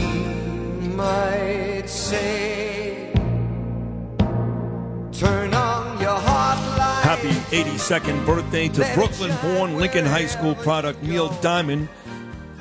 might 0.94 1.88
say. 1.88 3.12
Turn 5.10 5.52
on 5.52 6.00
your. 6.00 6.16
Happy 6.20 7.30
82nd 7.50 8.24
birthday 8.24 8.68
to 8.68 8.88
Brooklyn 8.94 9.36
born 9.42 9.76
Lincoln 9.76 10.06
High 10.06 10.26
School 10.26 10.54
product 10.54 11.02
Neil 11.02 11.30
Diamond. 11.40 11.88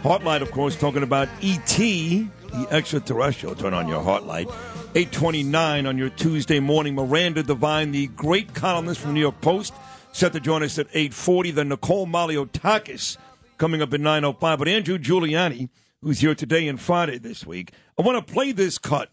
Heartlight, 0.02 0.42
of 0.42 0.50
course, 0.50 0.76
talking 0.76 1.04
about 1.04 1.30
E.T., 1.42 2.28
the 2.52 2.68
extraterrestrial. 2.72 3.54
Turn 3.54 3.76
on 3.76 3.88
your 3.88 4.02
Heartlight. 4.02 4.48
829 4.96 5.86
on 5.86 5.96
your 5.96 6.10
Tuesday 6.10 6.60
morning. 6.60 6.96
Miranda 6.96 7.44
Devine, 7.44 7.92
the 7.92 8.08
great 8.08 8.56
columnist 8.56 9.00
from 9.00 9.14
New 9.14 9.20
York 9.20 9.40
Post, 9.42 9.76
set 10.12 10.34
to 10.34 10.40
join 10.40 10.64
us 10.64 10.80
at 10.80 10.88
840. 10.88 11.52
Then 11.52 11.70
Nicole 11.70 12.08
Malliotakis 12.08 13.18
coming 13.60 13.82
up 13.82 13.94
at 13.94 14.02
905. 14.02 14.58
But 14.58 14.68
Andrew 14.68 14.98
Giuliani, 14.98 15.70
who's 16.02 16.22
here 16.22 16.34
today 16.34 16.68
and 16.68 16.82
Friday 16.82 17.20
this 17.20 17.46
week, 17.46 17.74
I 17.98 18.02
want 18.02 18.26
to 18.26 18.34
play 18.34 18.52
this 18.52 18.80
cut 18.80 19.12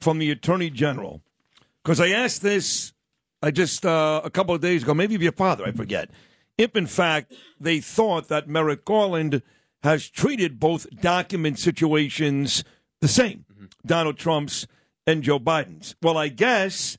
from 0.00 0.18
the 0.18 0.30
Attorney 0.30 0.68
General 0.68 1.22
because 1.82 2.00
I 2.00 2.08
asked 2.08 2.42
this 2.42 2.92
I 3.42 3.50
just 3.50 3.86
uh, 3.86 4.20
a 4.24 4.30
couple 4.30 4.54
of 4.54 4.60
days 4.60 4.82
ago, 4.82 4.94
maybe 4.94 5.14
of 5.14 5.22
your 5.22 5.32
father, 5.32 5.64
I 5.64 5.72
forget. 5.72 6.10
If 6.56 6.74
in 6.74 6.86
fact 6.86 7.34
they 7.60 7.80
thought 7.80 8.28
that 8.28 8.48
Merrick 8.48 8.84
Garland 8.84 9.42
has 9.84 10.08
treated 10.10 10.58
both 10.58 10.88
document 11.00 11.58
situations 11.58 12.64
the 13.00 13.06
same, 13.06 13.44
Donald 13.86 14.18
Trump's 14.18 14.66
and 15.06 15.22
Joe 15.22 15.38
Biden's. 15.38 15.94
Well, 16.02 16.18
I 16.18 16.28
guess 16.28 16.98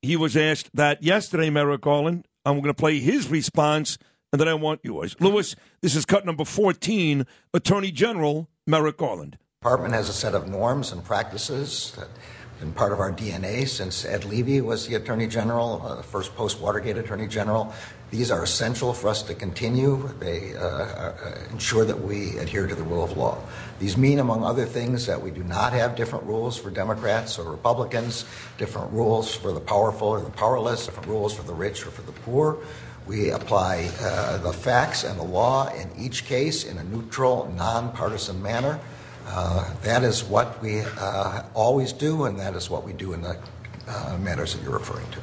he 0.00 0.16
was 0.16 0.36
asked 0.36 0.74
that 0.74 1.02
yesterday, 1.02 1.50
Merrick 1.50 1.82
Garland. 1.82 2.26
I'm 2.46 2.56
going 2.56 2.64
to 2.64 2.74
play 2.74 2.98
his 2.98 3.28
response, 3.28 3.98
and 4.34 4.40
then 4.40 4.48
I 4.48 4.54
want 4.54 4.80
yours. 4.82 5.14
Lewis, 5.20 5.54
this 5.80 5.94
is 5.94 6.04
cut 6.04 6.26
number 6.26 6.44
14, 6.44 7.24
Attorney 7.54 7.92
General 7.92 8.48
Merrick 8.66 8.96
Garland. 8.96 9.38
department 9.60 9.94
has 9.94 10.08
a 10.08 10.12
set 10.12 10.34
of 10.34 10.48
norms 10.48 10.90
and 10.90 11.04
practices 11.04 11.92
that 11.92 12.08
have 12.08 12.58
been 12.58 12.72
part 12.72 12.90
of 12.90 12.98
our 12.98 13.12
DNA 13.12 13.68
since 13.68 14.04
Ed 14.04 14.24
Levi 14.24 14.58
was 14.60 14.88
the 14.88 14.96
Attorney 14.96 15.28
General, 15.28 15.80
uh, 15.86 15.94
the 15.94 16.02
first 16.02 16.34
post 16.34 16.58
Watergate 16.58 16.96
Attorney 16.96 17.28
General. 17.28 17.72
These 18.10 18.32
are 18.32 18.42
essential 18.42 18.92
for 18.92 19.06
us 19.06 19.22
to 19.22 19.34
continue. 19.36 20.12
They 20.18 20.56
uh, 20.56 20.66
uh, 20.66 21.38
ensure 21.52 21.84
that 21.84 22.00
we 22.00 22.36
adhere 22.38 22.66
to 22.66 22.74
the 22.74 22.82
rule 22.82 23.04
of 23.04 23.16
law. 23.16 23.38
These 23.78 23.96
mean, 23.96 24.18
among 24.18 24.42
other 24.42 24.66
things, 24.66 25.06
that 25.06 25.22
we 25.22 25.30
do 25.30 25.44
not 25.44 25.72
have 25.72 25.94
different 25.94 26.24
rules 26.24 26.58
for 26.58 26.70
Democrats 26.70 27.38
or 27.38 27.48
Republicans, 27.48 28.24
different 28.58 28.90
rules 28.92 29.32
for 29.32 29.52
the 29.52 29.60
powerful 29.60 30.08
or 30.08 30.20
the 30.20 30.30
powerless, 30.30 30.86
different 30.86 31.08
rules 31.08 31.32
for 31.32 31.44
the 31.44 31.54
rich 31.54 31.86
or 31.86 31.90
for 31.90 32.02
the 32.02 32.12
poor. 32.12 32.58
We 33.06 33.30
apply 33.30 33.90
uh, 34.00 34.38
the 34.38 34.52
facts 34.52 35.04
and 35.04 35.18
the 35.18 35.24
law 35.24 35.68
in 35.68 35.90
each 35.98 36.24
case 36.24 36.64
in 36.64 36.78
a 36.78 36.84
neutral, 36.84 37.52
nonpartisan 37.54 38.42
manner. 38.42 38.80
Uh, 39.26 39.72
that 39.82 40.02
is 40.02 40.24
what 40.24 40.60
we 40.62 40.80
uh, 40.80 41.42
always 41.54 41.92
do, 41.92 42.24
and 42.24 42.38
that 42.38 42.54
is 42.54 42.70
what 42.70 42.84
we 42.84 42.92
do 42.92 43.12
in 43.12 43.20
the 43.22 43.38
uh, 43.86 44.16
matters 44.20 44.54
that 44.54 44.62
you're 44.62 44.72
referring 44.72 45.10
to. 45.10 45.18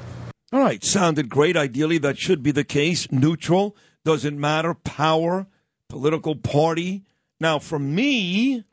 All 0.53 0.59
right, 0.59 0.83
sounded 0.83 1.29
great. 1.29 1.57
Ideally, 1.57 1.97
that 1.99 2.17
should 2.17 2.43
be 2.43 2.51
the 2.51 2.63
case. 2.63 3.11
Neutral, 3.11 3.75
doesn't 4.05 4.39
matter. 4.39 4.73
Power, 4.73 5.47
political 5.87 6.35
party. 6.35 7.03
Now, 7.39 7.57
for 7.57 7.79
me, 7.79 8.63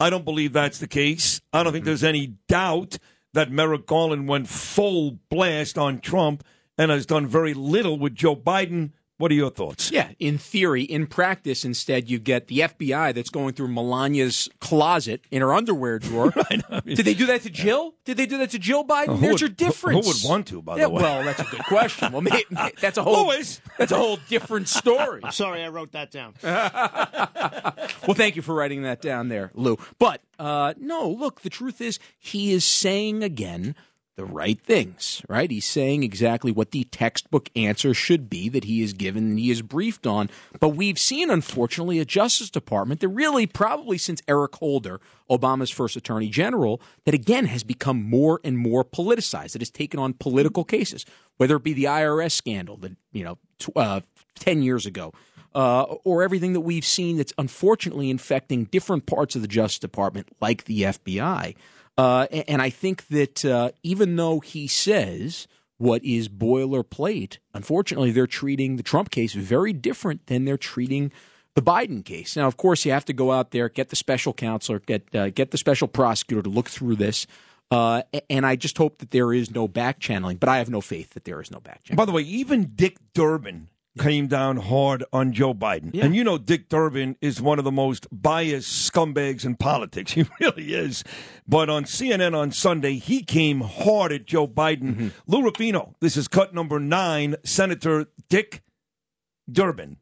I 0.00 0.08
don't 0.08 0.24
believe 0.24 0.52
that's 0.52 0.78
the 0.78 0.86
case. 0.86 1.40
I 1.52 1.62
don't 1.62 1.72
think 1.72 1.84
there's 1.84 2.04
any 2.04 2.34
doubt 2.48 2.98
that 3.34 3.50
Merrick 3.50 3.86
Garland 3.86 4.28
went 4.28 4.48
full 4.48 5.18
blast 5.28 5.76
on 5.76 6.00
Trump 6.00 6.42
and 6.78 6.90
has 6.90 7.06
done 7.06 7.26
very 7.26 7.54
little 7.54 7.98
with 7.98 8.14
Joe 8.14 8.36
Biden. 8.36 8.90
What 9.18 9.30
are 9.30 9.34
your 9.34 9.48
thoughts? 9.48 9.90
Yeah, 9.90 10.10
in 10.18 10.36
theory, 10.36 10.82
in 10.82 11.06
practice, 11.06 11.64
instead, 11.64 12.10
you 12.10 12.18
get 12.18 12.48
the 12.48 12.58
FBI 12.58 13.14
that's 13.14 13.30
going 13.30 13.54
through 13.54 13.68
Melania's 13.68 14.46
closet 14.60 15.22
in 15.30 15.40
her 15.40 15.54
underwear 15.54 15.98
drawer. 15.98 16.34
Did 16.84 16.98
they 16.98 17.14
do 17.14 17.24
that 17.24 17.40
to 17.44 17.48
Jill? 17.48 17.94
Did 18.04 18.18
they 18.18 18.26
do 18.26 18.36
that 18.36 18.50
to 18.50 18.58
Jill 18.58 18.84
Biden? 18.84 19.14
Who 19.14 19.20
There's 19.22 19.32
would- 19.32 19.40
your 19.40 19.48
who- 19.48 19.54
difference. 19.54 20.06
who 20.06 20.12
would 20.12 20.30
want 20.30 20.48
to, 20.48 20.60
by 20.60 20.74
the 20.74 20.80
yeah, 20.82 20.86
way? 20.88 21.02
Well, 21.02 21.24
that's 21.24 21.40
a 21.40 21.44
good 21.44 21.64
question. 21.64 22.12
Well, 22.12 22.20
maybe, 22.20 22.44
that's 22.82 22.98
a 22.98 23.02
whole 23.02 23.32
that's 23.78 23.90
a 23.90 23.96
whole 23.96 24.18
different 24.28 24.68
story. 24.68 25.22
Sorry, 25.30 25.62
I 25.64 25.68
wrote 25.68 25.92
that 25.92 26.10
down. 26.10 26.34
well, 26.42 28.14
thank 28.14 28.36
you 28.36 28.42
for 28.42 28.54
writing 28.54 28.82
that 28.82 29.00
down 29.00 29.28
there, 29.28 29.50
Lou. 29.54 29.78
But 29.98 30.20
uh, 30.38 30.74
no, 30.78 31.08
look, 31.08 31.40
the 31.40 31.48
truth 31.48 31.80
is, 31.80 31.98
he 32.18 32.52
is 32.52 32.66
saying 32.66 33.22
again 33.22 33.74
the 34.16 34.24
right 34.24 34.58
things, 34.60 35.22
right? 35.28 35.50
He's 35.50 35.66
saying 35.66 36.02
exactly 36.02 36.50
what 36.50 36.70
the 36.70 36.84
textbook 36.84 37.50
answer 37.54 37.92
should 37.92 38.30
be 38.30 38.48
that 38.48 38.64
he 38.64 38.82
is 38.82 38.94
given 38.94 39.24
and 39.24 39.38
he 39.38 39.50
is 39.50 39.62
briefed 39.62 40.06
on. 40.06 40.30
But 40.58 40.70
we've 40.70 40.98
seen, 40.98 41.30
unfortunately, 41.30 41.98
a 41.98 42.04
Justice 42.04 42.50
Department 42.50 43.00
that 43.00 43.08
really, 43.08 43.46
probably 43.46 43.98
since 43.98 44.22
Eric 44.26 44.56
Holder, 44.56 45.00
Obama's 45.30 45.70
first 45.70 45.96
attorney 45.96 46.28
general, 46.28 46.80
that 47.04 47.14
again 47.14 47.46
has 47.46 47.62
become 47.62 48.02
more 48.02 48.40
and 48.42 48.58
more 48.58 48.84
politicized. 48.84 49.54
It 49.54 49.60
has 49.60 49.70
taken 49.70 50.00
on 50.00 50.14
political 50.14 50.64
cases, 50.64 51.04
whether 51.36 51.56
it 51.56 51.62
be 51.62 51.74
the 51.74 51.84
IRS 51.84 52.32
scandal 52.32 52.78
that, 52.78 52.96
you 53.12 53.24
know, 53.24 53.38
uh, 53.76 54.00
10 54.38 54.62
years 54.62 54.86
ago 54.86 55.12
uh, 55.56 55.82
or 56.04 56.22
everything 56.22 56.52
that 56.52 56.60
we've 56.60 56.84
seen 56.84 57.16
that's 57.16 57.32
unfortunately 57.38 58.10
infecting 58.10 58.64
different 58.64 59.06
parts 59.06 59.34
of 59.34 59.42
the 59.42 59.48
Justice 59.48 59.78
Department, 59.78 60.28
like 60.38 60.64
the 60.64 60.82
FBI. 60.82 61.54
Uh, 61.98 62.26
and 62.48 62.60
I 62.60 62.70
think 62.70 63.08
that 63.08 63.44
uh, 63.44 63.70
even 63.82 64.16
though 64.16 64.40
he 64.40 64.66
says 64.66 65.48
what 65.78 66.04
is 66.04 66.28
boilerplate, 66.28 67.38
unfortunately, 67.54 68.10
they're 68.10 68.26
treating 68.26 68.76
the 68.76 68.82
Trump 68.82 69.10
case 69.10 69.32
very 69.34 69.72
different 69.72 70.26
than 70.26 70.44
they're 70.44 70.58
treating 70.58 71.12
the 71.54 71.62
Biden 71.62 72.04
case. 72.04 72.36
Now, 72.36 72.46
of 72.46 72.56
course, 72.56 72.84
you 72.84 72.92
have 72.92 73.06
to 73.06 73.12
go 73.14 73.32
out 73.32 73.50
there, 73.50 73.68
get 73.68 73.88
the 73.88 73.96
special 73.96 74.34
counselor, 74.34 74.78
get 74.80 75.14
uh, 75.14 75.30
get 75.30 75.50
the 75.50 75.58
special 75.58 75.88
prosecutor 75.88 76.42
to 76.42 76.50
look 76.50 76.68
through 76.68 76.96
this. 76.96 77.26
Uh, 77.70 78.02
and 78.30 78.46
I 78.46 78.54
just 78.54 78.78
hope 78.78 78.98
that 78.98 79.10
there 79.10 79.32
is 79.32 79.50
no 79.50 79.66
back 79.66 79.98
channeling, 79.98 80.36
but 80.36 80.48
I 80.48 80.58
have 80.58 80.70
no 80.70 80.80
faith 80.80 81.14
that 81.14 81.24
there 81.24 81.40
is 81.40 81.50
no 81.50 81.58
back 81.58 81.82
channeling. 81.82 81.96
By 81.96 82.04
the 82.04 82.12
way, 82.12 82.22
even 82.22 82.72
Dick 82.76 82.98
Durbin 83.12 83.68
came 83.98 84.26
down 84.26 84.56
hard 84.58 85.04
on 85.12 85.32
Joe 85.32 85.54
Biden. 85.54 85.98
And 86.02 86.14
you 86.14 86.22
know 86.24 86.38
Dick 86.38 86.68
Durbin 86.68 87.16
is 87.20 87.40
one 87.40 87.58
of 87.58 87.64
the 87.64 87.72
most 87.72 88.06
biased 88.12 88.92
scumbags 88.92 89.44
in 89.44 89.56
politics. 89.56 90.12
He 90.16 90.24
really 90.40 90.74
is. 90.74 91.04
But 91.48 91.68
on 91.70 91.84
CNN 91.84 92.36
on 92.36 92.50
Sunday, 92.52 92.94
he 92.98 93.22
came 93.22 93.60
hard 93.60 94.12
at 94.12 94.26
Joe 94.26 94.46
Biden. 94.48 95.12
Lou 95.26 95.42
Ruffino, 95.42 95.94
this 96.00 96.16
is 96.16 96.28
cut 96.28 96.54
number 96.54 96.78
nine, 96.80 97.36
Senator 97.44 98.06
Dick 98.28 98.62
Durbin. 99.50 99.98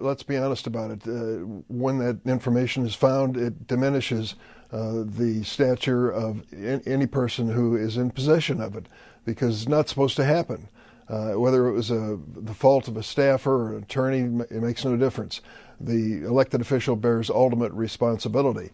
let's 0.00 0.22
be 0.22 0.36
honest 0.36 0.66
about 0.66 0.90
it. 0.90 1.06
Uh, 1.06 1.44
when 1.68 1.98
that 1.98 2.20
information 2.26 2.86
is 2.86 2.94
found, 2.94 3.36
it 3.36 3.66
diminishes 3.66 4.34
uh, 4.72 5.02
the 5.04 5.42
stature 5.44 6.08
of 6.10 6.44
a- 6.52 6.82
any 6.86 7.06
person 7.06 7.50
who 7.50 7.74
is 7.76 7.96
in 7.96 8.10
possession 8.10 8.60
of 8.60 8.76
it 8.76 8.86
because 9.24 9.62
it's 9.62 9.68
not 9.68 9.88
supposed 9.88 10.16
to 10.16 10.24
happen. 10.24 10.68
Uh, 11.08 11.32
whether 11.32 11.68
it 11.68 11.72
was 11.72 11.90
a, 11.90 12.18
the 12.36 12.54
fault 12.54 12.86
of 12.86 12.96
a 12.96 13.02
staffer 13.02 13.52
or 13.52 13.76
an 13.76 13.82
attorney, 13.82 14.44
it 14.50 14.62
makes 14.62 14.84
no 14.84 14.96
difference. 14.96 15.40
The 15.80 16.24
elected 16.24 16.60
official 16.60 16.96
bears 16.96 17.30
ultimate 17.30 17.72
responsibility. 17.72 18.70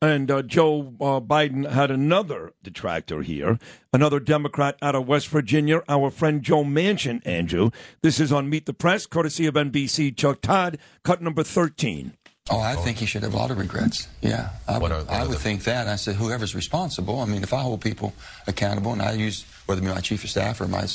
And 0.00 0.32
uh, 0.32 0.42
Joe 0.42 0.94
uh, 1.00 1.20
Biden 1.20 1.70
had 1.70 1.92
another 1.92 2.54
detractor 2.60 3.22
here, 3.22 3.60
another 3.92 4.18
Democrat 4.18 4.76
out 4.82 4.96
of 4.96 5.06
West 5.06 5.28
Virginia, 5.28 5.82
our 5.88 6.10
friend 6.10 6.42
Joe 6.42 6.64
Manchin, 6.64 7.24
Andrew. 7.24 7.70
This 8.02 8.18
is 8.18 8.32
on 8.32 8.50
Meet 8.50 8.66
the 8.66 8.72
Press, 8.72 9.06
courtesy 9.06 9.46
of 9.46 9.54
NBC. 9.54 10.16
Chuck 10.16 10.40
Todd, 10.40 10.78
cut 11.04 11.22
number 11.22 11.44
13. 11.44 12.14
Oh, 12.50 12.58
I 12.58 12.74
think 12.74 12.98
he 12.98 13.06
should 13.06 13.22
have 13.22 13.34
a 13.34 13.36
lot 13.36 13.52
of 13.52 13.58
regrets. 13.58 14.08
Yeah, 14.20 14.50
I 14.66 14.78
would, 14.78 14.90
I 14.90 15.24
would 15.24 15.38
think 15.38 15.62
that. 15.64 15.86
I 15.86 15.94
said, 15.94 16.16
whoever's 16.16 16.56
responsible. 16.56 17.20
I 17.20 17.24
mean, 17.24 17.44
if 17.44 17.52
I 17.52 17.60
hold 17.62 17.80
people 17.80 18.14
accountable, 18.48 18.92
and 18.92 19.00
I 19.00 19.12
use 19.12 19.44
whether 19.66 19.80
it 19.80 19.84
be 19.84 19.90
my 19.90 20.00
chief 20.00 20.24
of 20.24 20.30
staff 20.30 20.60
or 20.60 20.66
my, 20.66 20.86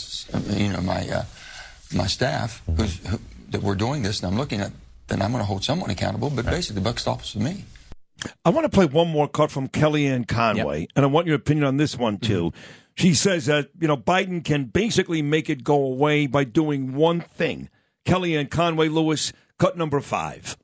you 0.49 0.73
know, 0.73 0.81
my 0.81 1.07
uh, 1.07 1.23
my 1.93 2.05
staff 2.07 2.61
who's 2.75 2.97
who, 3.07 3.19
that 3.51 3.63
we're 3.63 3.75
doing 3.75 4.03
this, 4.03 4.21
and 4.21 4.29
I'm 4.29 4.37
looking 4.37 4.59
at, 4.59 4.73
then 5.07 5.21
I'm 5.21 5.31
going 5.31 5.41
to 5.41 5.45
hold 5.47 5.63
someone 5.63 5.89
accountable. 5.89 6.29
But 6.29 6.45
basically, 6.45 6.81
the 6.81 6.89
buck 6.89 6.99
stops 6.99 7.33
with 7.33 7.43
me. 7.43 7.63
I 8.43 8.49
want 8.49 8.65
to 8.65 8.69
play 8.69 8.85
one 8.85 9.07
more 9.07 9.29
cut 9.29 9.49
from 9.49 9.69
Kellyanne 9.69 10.27
Conway, 10.27 10.87
and 10.97 11.05
I 11.05 11.07
want 11.07 11.27
your 11.27 11.37
opinion 11.37 11.65
on 11.65 11.77
this 11.77 11.97
one 11.97 12.17
too. 12.17 12.51
She 12.95 13.13
says 13.13 13.45
that 13.45 13.69
you 13.79 13.87
know 13.87 13.95
Biden 13.95 14.43
can 14.43 14.65
basically 14.65 15.21
make 15.21 15.49
it 15.49 15.63
go 15.63 15.75
away 15.85 16.27
by 16.27 16.43
doing 16.43 16.93
one 16.93 17.21
thing. 17.21 17.69
Kellyanne 18.05 18.51
Conway 18.51 18.89
Lewis, 18.89 19.31
cut 19.57 19.77
number 19.77 20.01
five. 20.01 20.57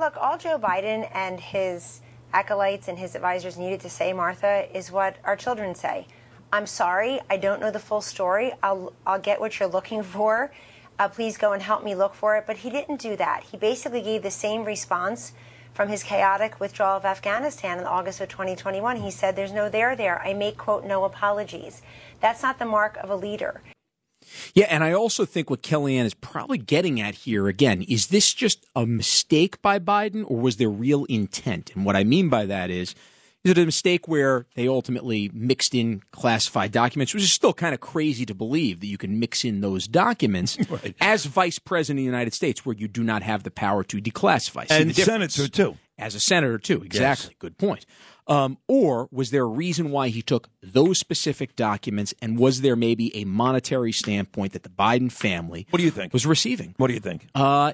Look, 0.00 0.16
all 0.16 0.38
Joe 0.38 0.58
Biden 0.58 1.06
and 1.12 1.38
his 1.38 2.00
acolytes 2.32 2.88
and 2.88 2.98
his 2.98 3.14
advisors 3.14 3.58
needed 3.58 3.80
to 3.80 3.90
say, 3.90 4.14
Martha, 4.14 4.66
is 4.74 4.90
what 4.90 5.16
our 5.24 5.36
children 5.36 5.74
say. 5.74 6.06
I'm 6.50 6.66
sorry, 6.66 7.20
I 7.28 7.36
don't 7.36 7.60
know 7.60 7.70
the 7.70 7.80
full 7.80 8.00
story. 8.00 8.54
I'll, 8.62 8.94
I'll 9.06 9.20
get 9.20 9.40
what 9.40 9.60
you're 9.60 9.68
looking 9.68 10.02
for. 10.16 10.52
Uh, 10.98 11.08
please 11.08 11.36
go 11.36 11.52
and 11.52 11.60
help 11.60 11.84
me 11.84 11.94
look 11.94 12.14
for 12.14 12.38
it. 12.38 12.44
But 12.46 12.56
he 12.56 12.70
didn't 12.70 12.98
do 12.98 13.14
that. 13.16 13.42
He 13.42 13.58
basically 13.58 14.00
gave 14.00 14.22
the 14.22 14.30
same 14.30 14.64
response 14.64 15.34
from 15.74 15.88
his 15.88 16.02
chaotic 16.02 16.60
withdrawal 16.60 16.96
of 16.96 17.04
Afghanistan 17.04 17.78
in 17.78 17.84
August 17.84 18.22
of 18.22 18.30
2021. 18.30 18.96
He 18.96 19.10
said, 19.10 19.36
There's 19.36 19.52
no 19.52 19.68
there 19.68 19.94
there. 19.94 20.22
I 20.22 20.32
make, 20.32 20.56
quote, 20.56 20.86
no 20.86 21.04
apologies. 21.04 21.82
That's 22.20 22.42
not 22.42 22.58
the 22.58 22.64
mark 22.64 22.96
of 22.96 23.10
a 23.10 23.16
leader. 23.16 23.60
Yeah, 24.54 24.66
and 24.68 24.84
I 24.84 24.92
also 24.92 25.24
think 25.24 25.50
what 25.50 25.62
Kellyanne 25.62 26.04
is 26.04 26.14
probably 26.14 26.58
getting 26.58 27.00
at 27.00 27.14
here 27.14 27.48
again 27.48 27.82
is 27.82 28.08
this 28.08 28.32
just 28.32 28.64
a 28.74 28.86
mistake 28.86 29.60
by 29.62 29.78
Biden 29.78 30.24
or 30.26 30.38
was 30.38 30.56
there 30.56 30.70
real 30.70 31.04
intent? 31.06 31.72
And 31.74 31.84
what 31.84 31.96
I 31.96 32.04
mean 32.04 32.28
by 32.28 32.46
that 32.46 32.70
is 32.70 32.94
is 33.42 33.52
it 33.52 33.58
a 33.58 33.64
mistake 33.64 34.06
where 34.06 34.46
they 34.54 34.68
ultimately 34.68 35.30
mixed 35.32 35.74
in 35.74 36.02
classified 36.10 36.72
documents, 36.72 37.14
which 37.14 37.22
is 37.22 37.32
still 37.32 37.54
kind 37.54 37.72
of 37.72 37.80
crazy 37.80 38.26
to 38.26 38.34
believe 38.34 38.80
that 38.80 38.86
you 38.86 38.98
can 38.98 39.18
mix 39.18 39.44
in 39.44 39.62
those 39.62 39.88
documents 39.88 40.58
as 41.00 41.24
vice 41.24 41.58
president 41.58 42.00
of 42.00 42.02
the 42.02 42.06
United 42.06 42.34
States, 42.34 42.66
where 42.66 42.76
you 42.76 42.86
do 42.86 43.02
not 43.02 43.22
have 43.22 43.42
the 43.42 43.50
power 43.50 43.82
to 43.84 44.00
declassify. 44.00 44.68
See 44.68 44.74
And 44.74 44.94
senator, 44.94 45.48
too. 45.48 45.78
As 45.98 46.14
a 46.14 46.20
senator, 46.20 46.58
too. 46.58 46.82
Exactly. 46.82 47.34
Good 47.38 47.56
point. 47.56 47.86
Um, 48.26 48.58
or 48.68 49.08
was 49.10 49.30
there 49.30 49.42
a 49.42 49.48
reason 49.48 49.90
why 49.90 50.08
he 50.08 50.22
took 50.22 50.48
those 50.62 50.98
specific 50.98 51.56
documents, 51.56 52.14
and 52.20 52.38
was 52.38 52.60
there 52.60 52.76
maybe 52.76 53.14
a 53.16 53.24
monetary 53.24 53.92
standpoint 53.92 54.52
that 54.52 54.62
the 54.62 54.68
Biden 54.68 55.10
family 55.10 55.66
what 55.70 55.78
do 55.78 55.84
you 55.84 55.90
think 55.90 56.12
was 56.12 56.26
receiving? 56.26 56.74
What 56.76 56.88
do 56.88 56.94
you 56.94 57.00
think? 57.00 57.26
Uh, 57.34 57.72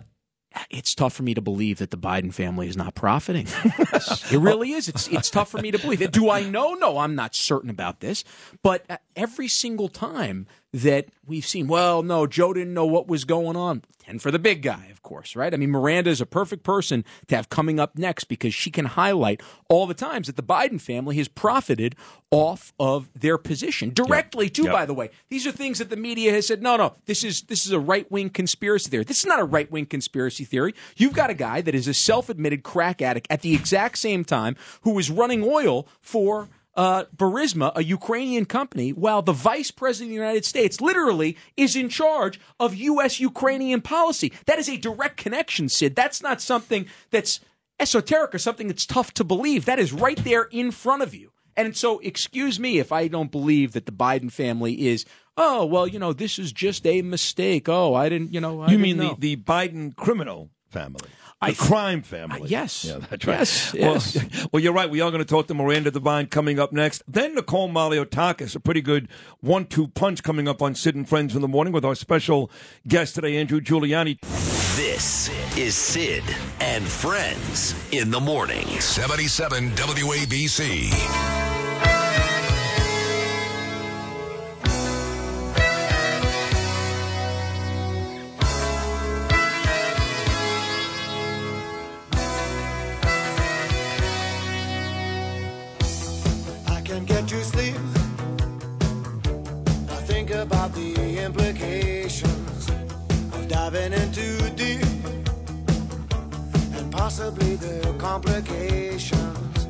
it's 0.71 0.95
tough 0.95 1.13
for 1.13 1.23
me 1.23 1.35
to 1.35 1.41
believe 1.41 1.79
that 1.79 1.91
the 1.91 1.99
Biden 1.99 2.33
family 2.33 2.69
is 2.69 2.77
not 2.77 2.95
profiting. 2.95 3.47
it 3.65 4.39
really 4.39 4.73
is. 4.73 4.89
It's 4.89 5.09
it's 5.09 5.31
tough 5.31 5.51
for 5.51 5.59
me 5.59 5.71
to 5.71 5.79
believe 5.79 6.03
it. 6.03 6.13
Do 6.13 6.31
I 6.31 6.49
know? 6.49 6.75
No, 6.75 6.99
I'm 6.99 7.15
not 7.15 7.35
certain 7.35 7.71
about 7.71 8.01
this. 8.01 8.25
But 8.63 8.85
uh, 8.89 8.97
every 9.15 9.49
single 9.49 9.89
time 9.89 10.47
that 10.73 11.07
we've 11.25 11.47
seen, 11.47 11.69
well, 11.69 12.03
no, 12.03 12.27
Joe 12.27 12.53
didn't 12.53 12.75
know 12.75 12.87
what 12.87 13.09
was 13.09 13.25
going 13.25 13.57
on. 13.57 13.83
Ten 13.99 14.19
for 14.19 14.31
the 14.31 14.39
big 14.39 14.63
guy, 14.63 14.87
of 14.91 15.03
course, 15.03 15.35
right? 15.35 15.53
I 15.53 15.57
mean, 15.57 15.71
Miranda 15.71 16.11
is 16.11 16.21
a 16.21 16.27
perfect 16.27 16.63
person 16.63 17.05
to 17.29 17.37
have 17.37 17.49
coming 17.49 17.81
up 17.81 17.97
next 17.97 18.25
because 18.25 18.55
she 18.55 18.71
can 18.71 18.85
highlight 18.85 19.43
all 19.69 19.87
the 19.87 19.95
times 19.95 20.27
that 20.27 20.37
the 20.37 20.43
Biden 20.43 20.81
family 20.81 21.17
has 21.17 21.29
profited 21.29 21.97
off 22.31 22.73
of 22.79 23.09
their 23.15 23.39
position 23.39 23.93
directly, 23.93 24.49
too. 24.49 24.65
Yep. 24.65 24.73
By 24.73 24.87
the 24.87 24.95
way, 24.95 25.11
these 25.29 25.47
are 25.47 25.53
things 25.53 25.79
that 25.79 25.91
the 25.91 25.97
media 25.97 26.33
has 26.33 26.47
said, 26.47 26.63
no, 26.63 26.77
no, 26.77 26.95
this 27.07 27.25
is 27.25 27.43
this 27.43 27.67
is 27.67 27.73
a 27.73 27.81
right 27.81 28.11
wing 28.11 28.31
conspiracy 28.31 28.91
theory. 28.91 29.05
This 29.05 29.21
is 29.21 29.27
not 29.27 29.41
a 29.41 29.45
right 29.45 29.71
wing 29.71 29.87
conspiracy 29.87 30.45
theory. 30.45 30.75
You've 30.97 31.15
got 31.15 31.31
a 31.31 31.35
guy 31.35 31.61
that 31.63 31.75
is 31.75 31.89
a 31.89 31.95
self 31.95 32.29
admitted 32.29 32.63
crack 32.63 33.01
addict 33.01 33.27
at 33.31 33.43
the 33.43 33.55
exact 33.55 33.99
same 33.99 34.25
time 34.25 34.57
who 34.83 34.99
is 34.99 35.11
running 35.11 35.43
oil 35.43 35.89
for 36.01 36.49
uh, 36.77 37.05
Burisma, 37.17 37.73
a 37.75 37.83
Ukrainian 37.83 38.45
company, 38.45 38.93
while 38.93 39.23
the 39.23 39.33
vice 39.33 39.71
president 39.71 40.11
of 40.11 40.17
the 40.17 40.23
United 40.23 40.45
States 40.45 40.81
literally 40.81 41.37
is 41.57 41.75
in 41.75 41.89
charge 41.89 42.39
of 42.61 42.75
U.S. 42.75 43.19
Ukrainian 43.19 43.81
policy. 43.81 44.33
That 44.47 44.59
is 44.59 44.69
a 44.69 44.77
direct 44.77 45.17
connection, 45.17 45.69
Sid. 45.69 45.97
That's 45.97 46.23
not 46.23 46.41
something 46.41 46.87
that's 47.11 47.41
esoteric 47.81 48.35
or 48.35 48.39
something 48.39 48.69
that's 48.69 48.87
tough 48.87 49.13
to 49.15 49.25
believe. 49.25 49.65
That 49.65 49.79
is 49.79 49.93
right 49.93 50.23
there 50.23 50.45
in 50.45 50.71
front 50.71 51.03
of 51.03 51.15
you. 51.15 51.33
And 51.57 51.75
so, 51.75 51.99
excuse 52.01 52.61
me 52.61 52.79
if 52.79 52.93
I 52.93 53.09
don't 53.09 53.33
believe 53.33 53.73
that 53.73 53.87
the 53.87 53.93
Biden 53.93 54.31
family 54.31 54.87
is, 54.89 55.07
oh, 55.39 55.65
well, 55.65 55.87
you 55.87 55.99
know, 55.99 56.13
this 56.13 56.39
is 56.39 56.53
just 56.53 56.87
a 56.87 57.01
mistake. 57.01 57.69
Oh, 57.69 57.95
I 57.95 58.11
didn't, 58.11 58.35
you 58.35 58.41
know, 58.41 58.61
I 58.61 58.71
you 58.71 58.79
mean 58.79 58.99
know. 58.99 59.17
the, 59.19 59.37
the 59.37 59.43
Biden 59.43 59.97
criminal 59.97 60.51
family? 60.69 61.09
I- 61.41 61.51
The 61.51 61.57
crime 61.57 62.03
family. 62.03 62.43
Uh, 62.43 62.47
yes. 62.47 62.85
Yeah, 62.85 62.99
that's 63.11 63.27
right. 63.27 63.39
Yes, 63.39 63.75
Well, 63.75 63.93
yes. 63.95 64.47
well, 64.53 64.63
you're 64.63 64.73
right. 64.73 64.89
We 64.89 65.01
are 65.03 65.11
going 65.11 65.23
to 65.23 65.29
talk 65.29 65.47
to 65.49 65.55
Miranda 65.55 65.91
Devine 65.91 66.27
coming 66.27 66.59
up 66.59 66.73
next. 66.73 67.03
Then 67.07 67.35
Nicole 67.35 67.69
Malliotakis, 67.69 68.57
a 68.57 68.61
pretty 68.61 68.81
good 68.81 69.09
one-two 69.41 69.89
punch 69.89 70.23
coming 70.23 70.49
up 70.49 70.63
on 70.63 70.75
Sid 70.75 70.95
and 70.95 71.09
Friends 71.09 71.35
in 71.35 71.43
the 71.43 71.49
morning 71.49 71.73
with 71.75 71.85
our 71.85 71.95
special 71.95 72.51
guest 72.89 73.15
today, 73.17 73.37
Andrew 73.37 73.61
Giuliani. 73.61 74.19
This 74.77 75.29
is 75.57 75.75
Sid 75.75 76.23
and 76.61 76.85
Friends 76.85 77.75
in 77.93 78.11
the 78.11 78.21
morning. 78.21 78.67
77 78.81 79.71
WABC. 79.71 81.46
Diving 103.89 104.03
in 104.03 104.13
too 104.13 104.51
deep 104.51 104.83
and 106.75 106.93
possibly 106.93 107.57
the 107.57 107.95
complications, 107.99 109.67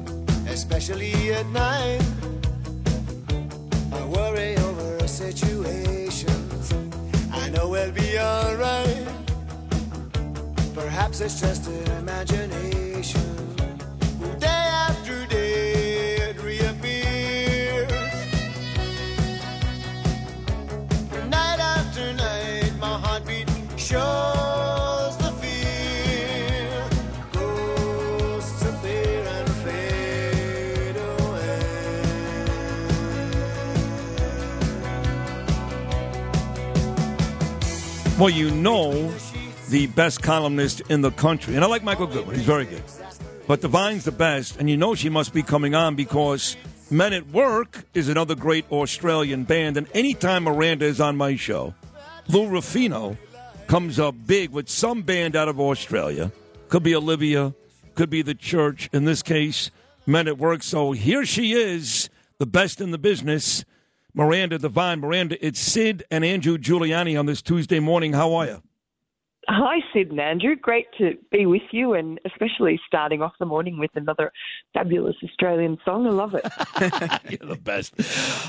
especially 0.49 1.33
at 1.33 1.47
night. 1.47 2.03
I 3.93 4.05
worry 4.05 4.57
over 4.57 5.07
situations. 5.07 6.73
I 7.33 7.49
know 7.51 7.69
we'll 7.69 7.93
be 7.93 8.19
alright. 8.19 9.07
Perhaps 10.75 11.21
it's 11.21 11.41
just 11.41 11.67
an 11.69 11.87
imagination. 11.99 13.56
Well, 38.19 38.31
you 38.31 38.51
know 38.51 39.13
the 39.69 39.87
best 39.89 40.23
columnist 40.23 40.81
in 40.89 41.03
the 41.03 41.13
country. 41.13 41.55
And 41.55 41.63
I 41.63 41.69
like 41.69 41.85
Michael 41.85 42.09
Goodwin. 42.09 42.35
He's 42.35 42.45
very 42.45 42.65
good. 42.65 42.83
But 43.47 43.61
Devine's 43.61 44.05
the 44.05 44.11
best. 44.11 44.57
And 44.57 44.69
you 44.69 44.77
know 44.77 44.97
she 44.97 45.11
must 45.11 45.33
be 45.33 45.45
coming 45.45 45.77
on 45.77 45.95
because 45.95 46.57
Men 46.91 47.13
at 47.13 47.29
Work 47.29 47.85
is 47.95 48.09
another 48.09 48.35
great 48.35 48.65
Australian 48.73 49.45
band. 49.45 49.77
And 49.77 49.87
anytime 49.95 50.43
Miranda 50.43 50.87
is 50.87 51.01
on 51.01 51.17
my 51.17 51.37
show, 51.37 51.75
Lou 52.29 52.49
Ruffino 52.49 53.17
comes 53.67 53.99
up 53.99 54.15
big 54.27 54.51
with 54.51 54.69
some 54.69 55.03
band 55.03 55.37
out 55.37 55.49
of 55.49 55.61
Australia. 55.61 56.33
Could 56.69 56.83
be 56.83 56.95
Olivia, 56.95 57.55
could 57.95 58.11
be 58.11 58.23
the 58.23 58.35
church. 58.35 58.89
In 58.93 59.05
this 59.05 59.23
case, 59.23 59.71
Men 60.07 60.29
at 60.29 60.39
Work. 60.39 60.63
So 60.63 60.93
here 60.93 61.25
she 61.25 61.53
is, 61.53 62.09
the 62.39 62.47
best 62.47 62.81
in 62.81 62.91
the 62.91 62.99
business. 62.99 63.65
Miranda 64.15 64.59
Devine. 64.59 65.01
Miranda, 65.01 65.45
it's 65.45 65.61
Sid 65.61 66.05
and 66.11 66.25
Andrew 66.25 66.57
Giuliani 66.57 67.19
on 67.19 67.27
this 67.27 67.43
Tuesday 67.43 67.81
morning. 67.81 68.15
How 68.15 68.35
are 68.35 68.47
you? 68.47 68.63
Hi, 69.49 69.79
Sid 69.93 70.11
and 70.11 70.19
Andrew. 70.19 70.57
Great 70.57 70.87
to 70.99 71.13
be 71.31 71.47
with 71.47 71.63
you, 71.71 71.95
and 71.95 72.19
especially 72.25 72.81
starting 72.85 73.23
off 73.23 73.33
the 73.39 73.47
morning 73.47 73.79
with 73.79 73.93
another 73.95 74.33
fabulous 74.75 75.15
Australian 75.23 75.79
song. 75.85 76.05
I 76.05 76.11
love 76.11 76.35
it. 76.35 76.45
You're 77.31 77.51
the 77.51 77.61
best. 77.63 77.95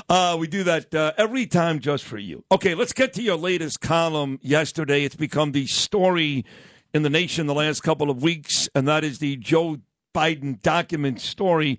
Uh, 0.08 0.36
we 0.40 0.48
do 0.48 0.64
that 0.64 0.92
uh, 0.92 1.12
every 1.16 1.46
time 1.46 1.78
just 1.78 2.02
for 2.02 2.18
you. 2.18 2.44
Okay, 2.50 2.74
let's 2.74 2.92
get 2.92 3.12
to 3.12 3.22
your 3.22 3.36
latest 3.36 3.80
column 3.80 4.40
yesterday. 4.42 5.04
It's 5.04 5.14
become 5.14 5.52
the 5.52 5.66
story 5.66 6.44
in 6.92 7.02
the 7.04 7.10
nation 7.10 7.46
the 7.46 7.54
last 7.54 7.82
couple 7.84 8.10
of 8.10 8.20
weeks, 8.20 8.68
and 8.74 8.88
that 8.88 9.04
is 9.04 9.20
the 9.20 9.36
Joe 9.36 9.78
Biden 10.12 10.60
document 10.60 11.20
story. 11.20 11.78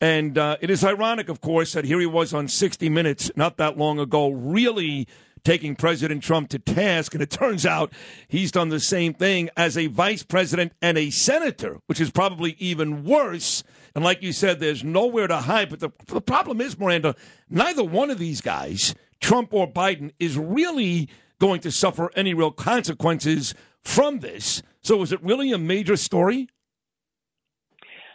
And 0.00 0.36
uh, 0.36 0.56
it 0.60 0.70
is 0.70 0.84
ironic, 0.84 1.28
of 1.28 1.40
course, 1.40 1.72
that 1.74 1.84
here 1.84 2.00
he 2.00 2.06
was 2.06 2.34
on 2.34 2.48
60 2.48 2.88
Minutes 2.88 3.30
not 3.36 3.58
that 3.58 3.78
long 3.78 4.00
ago, 4.00 4.30
really 4.30 5.06
taking 5.46 5.76
President 5.76 6.24
Trump 6.24 6.48
to 6.48 6.58
task. 6.58 7.14
And 7.14 7.22
it 7.22 7.30
turns 7.30 7.64
out 7.64 7.92
he's 8.26 8.50
done 8.50 8.68
the 8.68 8.80
same 8.80 9.14
thing 9.14 9.48
as 9.56 9.78
a 9.78 9.86
vice 9.86 10.24
president 10.24 10.72
and 10.82 10.98
a 10.98 11.10
senator, 11.10 11.78
which 11.86 12.00
is 12.00 12.10
probably 12.10 12.56
even 12.58 13.04
worse. 13.04 13.62
And 13.94 14.02
like 14.02 14.22
you 14.22 14.32
said, 14.32 14.58
there's 14.58 14.82
nowhere 14.82 15.28
to 15.28 15.36
hide. 15.36 15.70
But 15.70 15.78
the, 15.78 15.90
the 16.08 16.20
problem 16.20 16.60
is, 16.60 16.76
Miranda, 16.76 17.14
neither 17.48 17.84
one 17.84 18.10
of 18.10 18.18
these 18.18 18.40
guys, 18.40 18.96
Trump 19.20 19.54
or 19.54 19.72
Biden, 19.72 20.10
is 20.18 20.36
really 20.36 21.08
going 21.40 21.60
to 21.60 21.70
suffer 21.70 22.10
any 22.16 22.34
real 22.34 22.50
consequences 22.50 23.54
from 23.84 24.18
this. 24.18 24.62
So 24.82 25.00
is 25.02 25.12
it 25.12 25.22
really 25.22 25.52
a 25.52 25.58
major 25.58 25.96
story? 25.96 26.48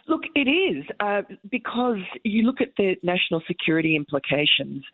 Look, 0.06 0.22
it 0.34 0.50
is 0.50 0.84
uh, 1.00 1.22
because 1.50 2.00
you 2.24 2.42
look 2.42 2.60
at 2.60 2.70
the 2.76 2.96
national 3.02 3.40
security 3.46 3.96
implications 3.96 4.84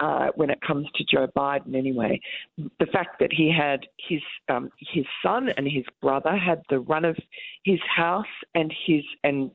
uh, 0.00 0.28
when 0.34 0.50
it 0.50 0.60
comes 0.66 0.86
to 0.94 1.04
Joe 1.04 1.28
Biden. 1.36 1.74
Anyway, 1.74 2.20
the 2.56 2.86
fact 2.92 3.18
that 3.20 3.32
he 3.32 3.52
had 3.56 3.80
his 4.08 4.20
um, 4.48 4.70
his 4.78 5.04
son 5.22 5.50
and 5.56 5.66
his 5.66 5.84
brother 6.00 6.36
had 6.36 6.62
the 6.70 6.80
run 6.80 7.04
of 7.04 7.16
his 7.64 7.80
house, 7.94 8.26
and 8.54 8.72
his 8.86 9.02
and 9.24 9.50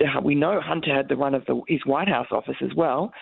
uh, 0.00 0.20
we 0.22 0.34
know 0.34 0.60
Hunter 0.60 0.94
had 0.94 1.08
the 1.08 1.16
run 1.16 1.34
of 1.34 1.44
the, 1.46 1.60
his 1.68 1.80
White 1.86 2.08
House 2.08 2.28
office 2.30 2.56
as 2.62 2.74
well, 2.76 3.12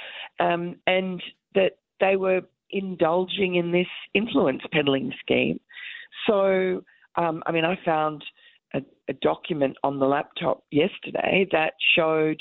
um, 0.40 0.76
and 0.86 1.22
that 1.54 1.72
they 2.00 2.16
were 2.16 2.42
indulging 2.70 3.56
in 3.56 3.70
this 3.70 3.86
influence 4.14 4.62
peddling 4.72 5.12
scheme. 5.20 5.60
So, 6.26 6.82
um, 7.16 7.42
I 7.46 7.52
mean, 7.52 7.64
I 7.64 7.78
found 7.84 8.24
a, 8.74 8.80
a 9.08 9.12
document 9.14 9.76
on 9.84 9.98
the 9.98 10.06
laptop 10.06 10.64
yesterday 10.70 11.46
that 11.52 11.74
showed 11.94 12.40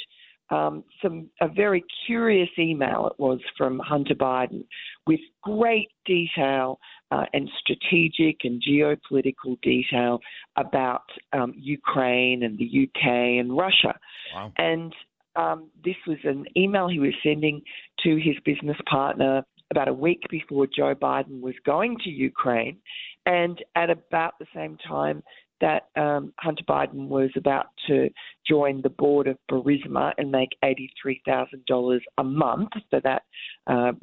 um, 0.51 0.83
some 1.01 1.29
a 1.39 1.47
very 1.47 1.83
curious 2.05 2.49
email 2.59 3.07
it 3.07 3.19
was 3.19 3.39
from 3.57 3.79
Hunter 3.79 4.15
Biden 4.15 4.65
with 5.07 5.19
great 5.41 5.89
detail 6.05 6.79
uh, 7.11 7.25
and 7.33 7.49
strategic 7.59 8.39
and 8.43 8.61
geopolitical 8.61 9.59
detail 9.61 10.19
about 10.57 11.03
um, 11.33 11.53
Ukraine 11.57 12.43
and 12.43 12.57
the 12.57 12.83
UK 12.83 13.39
and 13.39 13.57
Russia. 13.57 13.97
Wow. 14.35 14.51
And 14.57 14.93
um, 15.35 15.69
this 15.83 15.95
was 16.05 16.17
an 16.25 16.45
email 16.57 16.89
he 16.89 16.99
was 16.99 17.13
sending 17.23 17.61
to 18.03 18.17
his 18.17 18.35
business 18.43 18.77
partner 18.89 19.43
about 19.71 19.87
a 19.87 19.93
week 19.93 20.21
before 20.29 20.67
Joe 20.67 20.93
Biden 20.93 21.39
was 21.39 21.55
going 21.65 21.97
to 22.03 22.09
Ukraine, 22.09 22.77
and 23.25 23.57
at 23.75 23.89
about 23.89 24.33
the 24.39 24.47
same 24.53 24.77
time 24.85 25.23
that 25.61 25.87
um, 25.95 26.33
Hunter 26.39 26.63
Biden 26.67 27.07
was 27.07 27.29
about 27.35 27.67
to 27.87 28.09
join 28.47 28.81
the 28.81 28.89
board 28.89 29.27
of 29.27 29.37
Burisma 29.49 30.11
and 30.17 30.31
make 30.31 30.49
$83,000 30.63 31.99
a 32.17 32.23
month 32.23 32.69
for 32.89 32.99
that, 33.01 33.23
uh, 33.67 33.93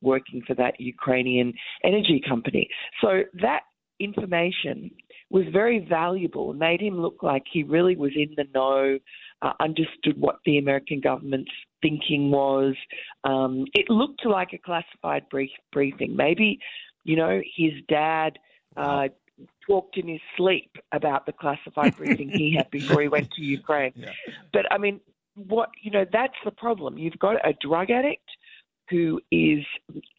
working 0.00 0.42
for 0.46 0.54
that 0.54 0.80
Ukrainian 0.80 1.52
energy 1.84 2.22
company. 2.26 2.68
So 3.00 3.22
that 3.42 3.62
information 4.00 4.90
was 5.30 5.44
very 5.52 5.80
valuable 5.80 6.54
made 6.54 6.80
him 6.80 7.00
look 7.00 7.22
like 7.22 7.42
he 7.52 7.62
really 7.62 7.96
was 7.96 8.12
in 8.14 8.34
the 8.36 8.46
know, 8.54 8.98
uh, 9.42 9.52
understood 9.60 10.18
what 10.18 10.36
the 10.46 10.58
American 10.58 11.00
government's 11.00 11.50
thinking 11.82 12.30
was. 12.30 12.74
Um, 13.24 13.66
it 13.74 13.90
looked 13.90 14.24
like 14.24 14.52
a 14.52 14.58
classified 14.58 15.28
brief, 15.30 15.50
briefing. 15.72 16.16
Maybe, 16.16 16.58
you 17.04 17.16
know, 17.16 17.40
his 17.56 17.72
dad. 17.88 18.38
Uh, 18.76 19.08
talked 19.66 19.96
in 19.96 20.08
his 20.08 20.20
sleep 20.36 20.70
about 20.92 21.26
the 21.26 21.32
classified 21.32 21.96
briefing 21.96 22.30
he 22.30 22.54
had 22.56 22.70
before 22.70 23.02
he 23.02 23.08
went 23.08 23.30
to 23.32 23.42
Ukraine. 23.58 23.92
But 24.52 24.70
I 24.72 24.78
mean, 24.78 25.00
what 25.34 25.70
you 25.82 25.90
know, 25.90 26.04
that's 26.10 26.36
the 26.44 26.50
problem. 26.50 26.98
You've 26.98 27.18
got 27.18 27.36
a 27.46 27.54
drug 27.60 27.90
addict 27.90 28.28
who 28.90 29.20
is 29.30 29.64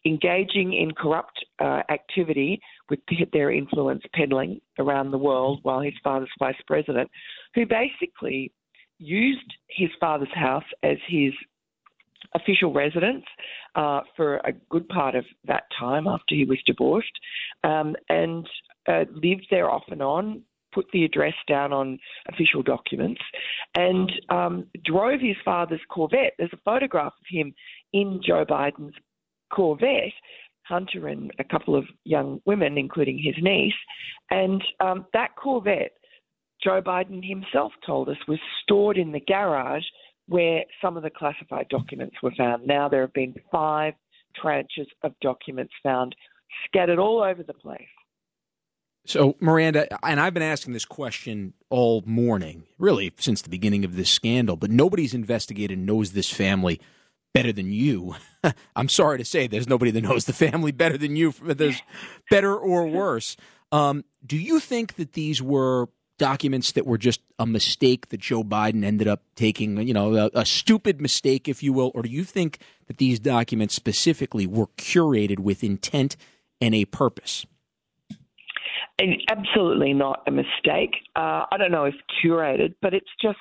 engaging 0.06 0.72
in 0.72 0.92
corrupt 0.92 1.44
uh, 1.58 1.82
activity 1.90 2.60
with 2.88 3.00
their 3.32 3.50
influence 3.50 4.02
peddling 4.14 4.60
around 4.78 5.10
the 5.10 5.18
world 5.18 5.58
while 5.62 5.80
his 5.80 5.94
father's 6.04 6.30
vice 6.38 6.60
president, 6.66 7.10
who 7.54 7.66
basically 7.66 8.52
used 8.98 9.52
his 9.68 9.88
father's 9.98 10.32
house 10.34 10.64
as 10.82 10.98
his 11.08 11.32
official 12.34 12.72
residence 12.72 13.24
uh, 13.74 14.00
for 14.16 14.36
a 14.38 14.52
good 14.68 14.88
part 14.88 15.14
of 15.14 15.24
that 15.46 15.64
time 15.78 16.06
after 16.06 16.34
he 16.34 16.44
was 16.44 16.58
divorced, 16.66 17.12
um, 17.64 17.96
and 18.08 18.46
uh, 18.90 19.04
lived 19.12 19.46
there 19.50 19.70
off 19.70 19.84
and 19.88 20.02
on. 20.02 20.42
Put 20.72 20.86
the 20.92 21.04
address 21.04 21.34
down 21.48 21.72
on 21.72 21.98
official 22.28 22.62
documents 22.62 23.20
and 23.74 24.10
um, 24.28 24.66
drove 24.84 25.20
his 25.20 25.36
father's 25.44 25.80
Corvette. 25.90 26.34
There's 26.38 26.52
a 26.52 26.60
photograph 26.64 27.12
of 27.20 27.26
him 27.28 27.52
in 27.92 28.20
Joe 28.24 28.44
Biden's 28.44 28.94
Corvette, 29.52 30.12
Hunter 30.62 31.08
and 31.08 31.32
a 31.40 31.44
couple 31.44 31.74
of 31.74 31.84
young 32.04 32.40
women, 32.46 32.78
including 32.78 33.18
his 33.18 33.34
niece. 33.42 33.74
And 34.30 34.62
um, 34.78 35.06
that 35.12 35.34
Corvette, 35.34 35.92
Joe 36.62 36.80
Biden 36.80 37.26
himself 37.26 37.72
told 37.84 38.08
us, 38.08 38.16
was 38.28 38.38
stored 38.62 38.96
in 38.96 39.10
the 39.10 39.20
garage 39.26 39.82
where 40.28 40.62
some 40.80 40.96
of 40.96 41.02
the 41.02 41.10
classified 41.10 41.66
documents 41.68 42.14
were 42.22 42.32
found. 42.38 42.64
Now 42.64 42.88
there 42.88 43.00
have 43.00 43.12
been 43.12 43.34
five 43.50 43.94
tranches 44.40 44.86
of 45.02 45.12
documents 45.20 45.72
found 45.82 46.14
scattered 46.66 47.00
all 47.00 47.20
over 47.20 47.42
the 47.42 47.54
place. 47.54 47.82
So, 49.06 49.36
Miranda, 49.40 49.88
and 50.06 50.20
I've 50.20 50.34
been 50.34 50.42
asking 50.42 50.72
this 50.72 50.84
question 50.84 51.54
all 51.68 52.02
morning, 52.06 52.64
really 52.78 53.12
since 53.18 53.42
the 53.42 53.48
beginning 53.48 53.84
of 53.84 53.96
this 53.96 54.10
scandal, 54.10 54.56
but 54.56 54.70
nobody's 54.70 55.14
investigated 55.14 55.78
knows 55.78 56.12
this 56.12 56.30
family 56.30 56.80
better 57.32 57.52
than 57.52 57.72
you. 57.72 58.16
I'm 58.76 58.88
sorry 58.88 59.18
to 59.18 59.24
say 59.24 59.46
there's 59.46 59.68
nobody 59.68 59.90
that 59.92 60.02
knows 60.02 60.26
the 60.26 60.32
family 60.32 60.72
better 60.72 60.98
than 60.98 61.16
you, 61.16 61.32
there's 61.42 61.82
better 62.30 62.56
or 62.56 62.86
worse. 62.86 63.36
Um, 63.72 64.04
do 64.24 64.36
you 64.36 64.60
think 64.60 64.94
that 64.96 65.12
these 65.14 65.40
were 65.40 65.88
documents 66.18 66.72
that 66.72 66.86
were 66.86 66.98
just 66.98 67.22
a 67.38 67.46
mistake 67.46 68.10
that 68.10 68.20
Joe 68.20 68.44
Biden 68.44 68.84
ended 68.84 69.08
up 69.08 69.22
taking, 69.36 69.80
you 69.88 69.94
know, 69.94 70.14
a, 70.14 70.30
a 70.34 70.44
stupid 70.44 71.00
mistake, 71.00 71.48
if 71.48 71.62
you 71.62 71.72
will, 71.72 71.90
or 71.94 72.02
do 72.02 72.10
you 72.10 72.24
think 72.24 72.58
that 72.88 72.98
these 72.98 73.18
documents 73.18 73.74
specifically 73.74 74.46
were 74.46 74.66
curated 74.76 75.38
with 75.38 75.64
intent 75.64 76.16
and 76.60 76.74
a 76.74 76.84
purpose? 76.84 77.46
And 79.00 79.16
absolutely 79.30 79.94
not 79.94 80.22
a 80.26 80.30
mistake. 80.30 80.94
Uh, 81.16 81.44
I 81.50 81.56
don't 81.56 81.72
know 81.72 81.86
if 81.86 81.94
curated, 82.22 82.74
but 82.82 82.92
it's 82.92 83.10
just 83.20 83.38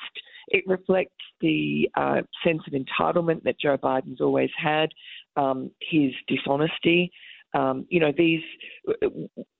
it 0.47 0.63
reflects 0.65 1.11
the 1.41 1.89
uh, 1.95 2.21
sense 2.45 2.61
of 2.65 2.73
entitlement 2.73 3.43
that 3.43 3.59
Joe 3.59 3.77
Biden's 3.77 4.21
always 4.21 4.49
had, 4.57 4.89
um, 5.35 5.69
his 5.91 6.11
dishonesty. 6.27 7.11
Um, 7.53 7.85
you 7.89 7.99
know, 7.99 8.13
these 8.17 8.41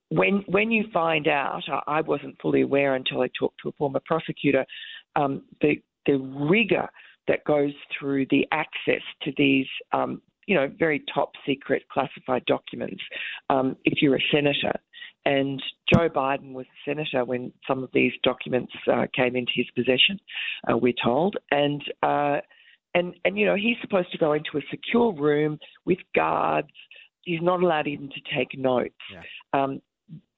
when 0.08 0.42
when 0.46 0.70
you 0.70 0.84
find 0.92 1.28
out, 1.28 1.62
I 1.86 2.00
wasn't 2.00 2.40
fully 2.40 2.62
aware 2.62 2.94
until 2.94 3.20
I 3.20 3.28
talked 3.38 3.60
to 3.62 3.68
a 3.68 3.72
former 3.72 4.00
prosecutor, 4.04 4.64
um, 5.16 5.42
the 5.60 5.76
the 6.06 6.16
rigor 6.18 6.88
that 7.28 7.44
goes 7.44 7.72
through 7.98 8.26
the 8.30 8.46
access 8.52 9.02
to 9.22 9.32
these, 9.36 9.66
um, 9.92 10.22
you 10.46 10.54
know, 10.54 10.72
very 10.78 11.04
top 11.14 11.32
secret 11.46 11.82
classified 11.92 12.44
documents. 12.46 13.02
Um, 13.50 13.76
if 13.84 14.00
you're 14.00 14.16
a 14.16 14.24
senator, 14.32 14.72
and 15.24 15.62
Joe 15.92 16.08
Biden 16.08 16.52
was 16.52 16.66
a 16.66 16.90
senator 16.90 17.24
when 17.24 17.52
some 17.66 17.82
of 17.82 17.90
these 17.92 18.12
documents 18.22 18.72
uh, 18.90 19.06
came 19.14 19.36
into 19.36 19.52
his 19.54 19.66
possession, 19.74 20.18
uh, 20.70 20.76
we're 20.76 20.94
told, 21.02 21.36
and. 21.50 21.82
Uh, 22.02 22.40
and 22.94 23.14
and 23.24 23.38
you 23.38 23.46
know 23.46 23.54
he's 23.54 23.76
supposed 23.80 24.10
to 24.12 24.18
go 24.18 24.32
into 24.32 24.56
a 24.56 24.60
secure 24.70 25.12
room 25.12 25.58
with 25.84 25.98
guards. 26.14 26.68
He's 27.22 27.42
not 27.42 27.62
allowed 27.62 27.86
even 27.86 28.08
to 28.08 28.36
take 28.36 28.58
notes. 28.58 28.94
Yeah. 29.12 29.22
Um, 29.52 29.80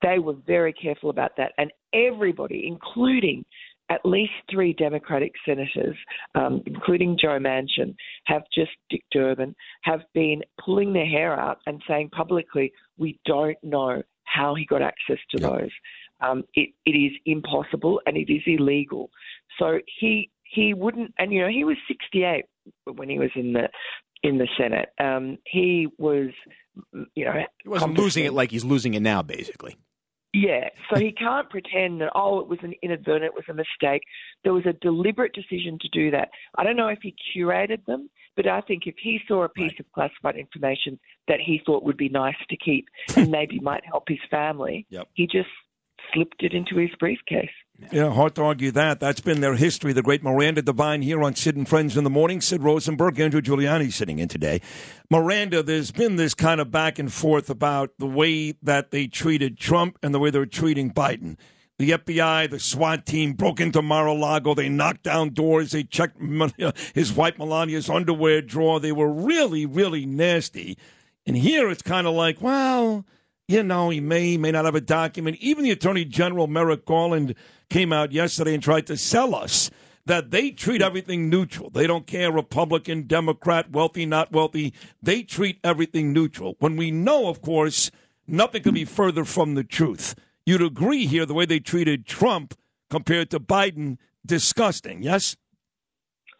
they 0.01 0.19
were 0.19 0.35
very 0.45 0.73
careful 0.73 1.09
about 1.09 1.31
that, 1.37 1.53
and 1.57 1.71
everybody, 1.93 2.65
including 2.67 3.43
at 3.89 4.05
least 4.05 4.31
three 4.51 4.73
Democratic 4.73 5.33
senators, 5.45 5.95
um, 6.35 6.61
including 6.65 7.17
Joe 7.19 7.39
Manchin, 7.39 7.95
have 8.25 8.43
just 8.53 8.71
Dick 8.89 9.03
Durbin, 9.11 9.55
have 9.83 10.01
been 10.13 10.41
pulling 10.63 10.93
their 10.93 11.05
hair 11.05 11.37
out 11.39 11.59
and 11.65 11.81
saying 11.87 12.09
publicly, 12.09 12.71
"We 12.97 13.19
don't 13.25 13.57
know 13.63 14.03
how 14.25 14.55
he 14.55 14.65
got 14.65 14.81
access 14.81 15.17
to 15.31 15.39
those. 15.41 15.69
Um, 16.21 16.43
it, 16.53 16.69
it 16.85 16.91
is 16.91 17.11
impossible 17.25 18.01
and 18.05 18.17
it 18.17 18.31
is 18.31 18.41
illegal." 18.45 19.09
So 19.59 19.79
he 19.99 20.29
he 20.43 20.73
wouldn't, 20.73 21.13
and 21.17 21.33
you 21.33 21.41
know, 21.41 21.49
he 21.49 21.63
was 21.63 21.77
68 21.87 22.45
when 22.93 23.09
he 23.09 23.17
was 23.19 23.31
in 23.35 23.53
the 23.53 23.69
in 24.21 24.37
the 24.37 24.47
Senate. 24.57 24.89
Um, 24.99 25.37
he 25.45 25.87
was, 25.97 26.29
you 27.15 27.25
know, 27.25 27.33
He 27.61 27.69
wasn't 27.69 27.97
losing 27.97 28.25
it 28.25 28.33
like 28.33 28.51
he's 28.51 28.63
losing 28.63 28.93
it 28.93 29.01
now, 29.01 29.21
basically. 29.21 29.75
yeah, 30.33 30.69
so 30.89 30.99
he 30.99 31.11
can't 31.11 31.49
pretend 31.49 32.01
that 32.01 32.11
oh 32.15 32.39
it 32.39 32.47
was 32.47 32.59
an 32.63 32.73
inadvertent, 32.81 33.25
it 33.25 33.33
was 33.33 33.43
a 33.49 33.53
mistake. 33.53 34.03
There 34.43 34.53
was 34.53 34.65
a 34.65 34.73
deliberate 34.73 35.33
decision 35.33 35.77
to 35.81 35.89
do 35.89 36.11
that. 36.11 36.29
I 36.57 36.63
don't 36.63 36.77
know 36.77 36.87
if 36.87 36.99
he 37.01 37.13
curated 37.35 37.83
them, 37.85 38.09
but 38.35 38.47
I 38.47 38.61
think 38.61 38.83
if 38.87 38.95
he 39.01 39.19
saw 39.27 39.43
a 39.43 39.49
piece 39.49 39.73
of 39.79 39.85
classified 39.93 40.35
information 40.37 40.99
that 41.27 41.39
he 41.39 41.61
thought 41.65 41.83
would 41.83 41.97
be 41.97 42.09
nice 42.09 42.35
to 42.49 42.57
keep 42.57 42.87
and 43.15 43.29
maybe 43.31 43.59
might 43.59 43.85
help 43.85 44.03
his 44.07 44.19
family, 44.29 44.85
Yep. 44.89 45.07
he 45.13 45.25
just 45.27 45.49
slipped 46.13 46.43
it 46.43 46.53
into 46.53 46.75
his 46.77 46.89
briefcase. 46.99 47.49
Yeah, 47.91 48.11
hard 48.11 48.35
to 48.35 48.43
argue 48.43 48.71
that. 48.71 48.99
That's 48.99 49.21
been 49.21 49.41
their 49.41 49.55
history. 49.55 49.93
The 49.93 50.03
great 50.03 50.21
Miranda 50.23 50.61
Devine 50.61 51.01
here 51.01 51.23
on 51.23 51.33
Sid 51.35 51.55
and 51.55 51.67
Friends 51.67 51.97
in 51.97 52.03
the 52.03 52.09
Morning. 52.09 52.39
Sid 52.39 52.61
Rosenberg, 52.61 53.19
Andrew 53.19 53.41
Giuliani 53.41 53.91
sitting 53.91 54.19
in 54.19 54.27
today. 54.27 54.61
Miranda, 55.09 55.63
there's 55.63 55.91
been 55.91 56.15
this 56.15 56.33
kind 56.33 56.61
of 56.61 56.71
back 56.71 56.99
and 56.99 57.11
forth 57.11 57.49
about 57.49 57.91
the 57.97 58.05
way 58.07 58.53
that 58.61 58.91
they 58.91 59.07
treated 59.07 59.57
Trump 59.57 59.97
and 60.03 60.13
the 60.13 60.19
way 60.19 60.29
they're 60.29 60.45
treating 60.45 60.91
Biden. 60.91 61.37
The 61.83 61.97
FBI, 61.97 62.49
the 62.49 62.61
SWAT 62.61 63.05
team 63.05 63.33
broke 63.33 63.59
into 63.59 63.81
Mar-a-Lago. 63.81 64.53
They 64.53 64.69
knocked 64.69 65.03
down 65.03 65.31
doors. 65.31 65.73
They 65.73 65.83
checked 65.83 66.17
his 66.95 67.11
wife 67.11 67.35
Melania's 67.35 67.89
underwear 67.89 68.41
drawer. 68.41 68.79
They 68.79 68.93
were 68.93 69.11
really, 69.11 69.65
really 69.65 70.05
nasty. 70.05 70.77
And 71.25 71.35
here 71.35 71.69
it's 71.69 71.81
kind 71.81 72.07
of 72.07 72.13
like, 72.13 72.41
well, 72.41 73.05
you 73.49 73.63
know, 73.63 73.89
he 73.89 73.99
may, 73.99 74.37
may 74.37 74.51
not 74.51 74.63
have 74.63 74.75
a 74.75 74.79
document. 74.79 75.35
Even 75.41 75.65
the 75.65 75.71
Attorney 75.71 76.05
General, 76.05 76.47
Merrick 76.47 76.85
Garland, 76.85 77.35
came 77.69 77.91
out 77.91 78.13
yesterday 78.13 78.53
and 78.53 78.63
tried 78.63 78.87
to 78.87 78.95
sell 78.95 79.35
us 79.35 79.69
that 80.05 80.31
they 80.31 80.51
treat 80.51 80.81
everything 80.81 81.29
neutral. 81.29 81.69
They 81.69 81.85
don't 81.85 82.07
care 82.07 82.31
Republican, 82.31 83.07
Democrat, 83.07 83.71
wealthy, 83.71 84.05
not 84.05 84.31
wealthy. 84.31 84.73
They 85.01 85.21
treat 85.21 85.59
everything 85.65 86.13
neutral. 86.13 86.55
When 86.59 86.77
we 86.77 86.91
know, 86.91 87.27
of 87.27 87.41
course, 87.41 87.91
nothing 88.25 88.63
could 88.63 88.73
be 88.73 88.85
further 88.85 89.25
from 89.25 89.55
the 89.55 89.65
truth. 89.65 90.15
You'd 90.45 90.61
agree 90.61 91.05
here 91.05 91.25
the 91.25 91.33
way 91.33 91.45
they 91.45 91.59
treated 91.59 92.05
Trump 92.05 92.53
compared 92.89 93.29
to 93.31 93.39
Biden, 93.39 93.97
disgusting, 94.25 95.01
yes? 95.01 95.35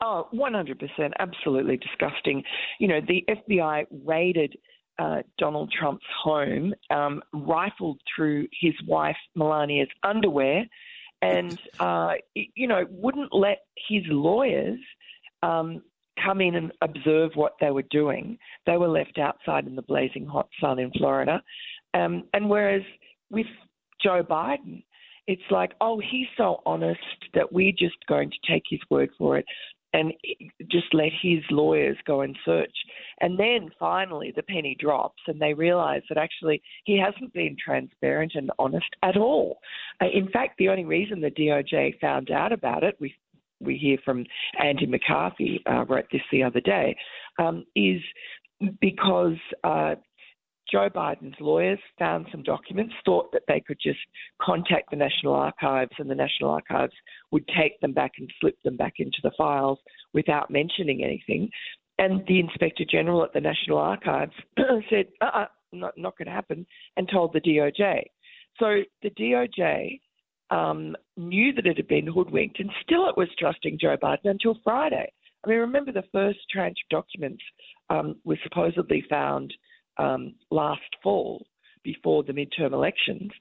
Oh, 0.01 0.27
100%. 0.33 1.11
Absolutely 1.19 1.77
disgusting. 1.77 2.43
You 2.79 2.89
know, 2.89 2.99
the 3.07 3.25
FBI 3.29 3.85
raided 4.05 4.55
uh, 4.99 5.21
Donald 5.37 5.71
Trump's 5.71 6.05
home, 6.21 6.73
um, 6.89 7.21
rifled 7.33 7.99
through 8.13 8.47
his 8.59 8.73
wife 8.85 9.15
Melania's 9.35 9.89
underwear, 10.03 10.65
and, 11.21 11.57
uh, 11.79 12.13
you 12.35 12.67
know, 12.67 12.85
wouldn't 12.89 13.33
let 13.33 13.59
his 13.87 14.03
lawyers 14.07 14.79
um, 15.41 15.81
come 16.23 16.41
in 16.41 16.55
and 16.55 16.71
observe 16.81 17.31
what 17.35 17.53
they 17.59 17.71
were 17.71 17.85
doing. 17.89 18.37
They 18.65 18.77
were 18.77 18.89
left 18.89 19.17
outside 19.17 19.65
in 19.65 19.75
the 19.75 19.81
blazing 19.81 20.25
hot 20.25 20.49
sun 20.59 20.79
in 20.79 20.91
Florida. 20.91 21.41
Um, 21.93 22.23
and 22.33 22.49
whereas 22.49 22.83
with 23.29 23.47
Joe 24.01 24.23
Biden, 24.23 24.83
it's 25.27 25.41
like, 25.49 25.73
oh, 25.81 25.99
he's 25.99 26.27
so 26.37 26.61
honest 26.65 26.99
that 27.33 27.51
we're 27.51 27.71
just 27.71 27.95
going 28.07 28.29
to 28.29 28.51
take 28.51 28.63
his 28.69 28.81
word 28.89 29.09
for 29.17 29.37
it 29.37 29.45
and 29.93 30.11
just 30.71 30.93
let 30.93 31.11
his 31.21 31.43
lawyers 31.51 31.97
go 32.05 32.21
and 32.21 32.35
search. 32.43 32.75
And 33.21 33.39
then 33.39 33.69
finally, 33.79 34.33
the 34.35 34.43
penny 34.43 34.75
drops, 34.79 35.21
and 35.27 35.39
they 35.39 35.53
realize 35.53 36.01
that 36.09 36.17
actually 36.17 36.61
he 36.85 36.99
hasn't 36.99 37.31
been 37.33 37.55
transparent 37.63 38.33
and 38.35 38.51
honest 38.57 38.87
at 39.03 39.17
all. 39.17 39.59
Uh, 40.01 40.07
in 40.11 40.29
fact, 40.29 40.55
the 40.57 40.69
only 40.69 40.85
reason 40.85 41.21
the 41.21 41.29
DOJ 41.29 41.99
found 41.99 42.31
out 42.31 42.51
about 42.51 42.83
it, 42.83 42.95
we 42.99 43.15
we 43.61 43.77
hear 43.77 43.97
from 44.03 44.25
Andy 44.61 44.85
McCarthy 44.85 45.61
uh, 45.71 45.85
wrote 45.85 46.05
this 46.11 46.21
the 46.33 46.43
other 46.43 46.59
day, 46.59 46.97
um, 47.39 47.63
is 47.77 48.01
because 48.81 49.37
uh, 49.63 49.95
Joe 50.73 50.89
Biden's 50.89 51.39
lawyers 51.39 51.77
found 51.99 52.25
some 52.31 52.41
documents, 52.41 52.95
thought 53.05 53.31
that 53.31 53.43
they 53.47 53.59
could 53.59 53.77
just 53.81 53.99
contact 54.41 54.89
the 54.89 54.97
National 54.97 55.35
Archives 55.35 55.91
and 55.99 56.09
the 56.09 56.15
National 56.15 56.49
Archives 56.49 56.93
would 57.31 57.47
take 57.47 57.79
them 57.79 57.93
back 57.93 58.13
and 58.17 58.27
slip 58.41 58.55
them 58.63 58.75
back 58.75 58.93
into 58.97 59.19
the 59.21 59.29
files 59.37 59.77
without 60.13 60.49
mentioning 60.49 61.03
anything. 61.03 61.47
And 61.99 62.25
the 62.27 62.39
Inspector 62.39 62.83
General 62.89 63.23
at 63.23 63.33
the 63.33 63.39
National 63.39 63.77
Archives 63.77 64.33
said, 64.89 65.05
uh 65.21 65.29
uh 65.33 65.45
not, 65.71 65.93
not 65.95 66.17
going 66.17 66.25
to 66.27 66.33
happen, 66.33 66.65
and 66.97 67.07
told 67.07 67.33
the 67.33 67.41
DOJ. 67.41 68.01
So 68.59 68.81
the 69.03 69.09
DOJ 69.11 69.99
um, 70.49 70.95
knew 71.17 71.53
that 71.53 71.67
it 71.67 71.77
had 71.77 71.87
been 71.87 72.07
hoodwinked, 72.07 72.59
and 72.59 72.69
still 72.81 73.07
it 73.07 73.17
was 73.17 73.27
trusting 73.37 73.77
Joe 73.79 73.97
Biden 74.01 74.25
until 74.25 74.57
Friday. 74.63 75.11
I 75.43 75.49
mean, 75.49 75.59
remember 75.59 75.91
the 75.91 76.03
first 76.11 76.39
tranche 76.51 76.77
of 76.85 76.89
documents 76.89 77.43
um, 77.89 78.15
was 78.23 78.37
supposedly 78.43 79.03
found 79.09 79.53
um, 79.97 80.35
last 80.51 80.81
fall 81.01 81.45
before 81.83 82.23
the 82.23 82.33
midterm 82.33 82.73
elections. 82.73 83.31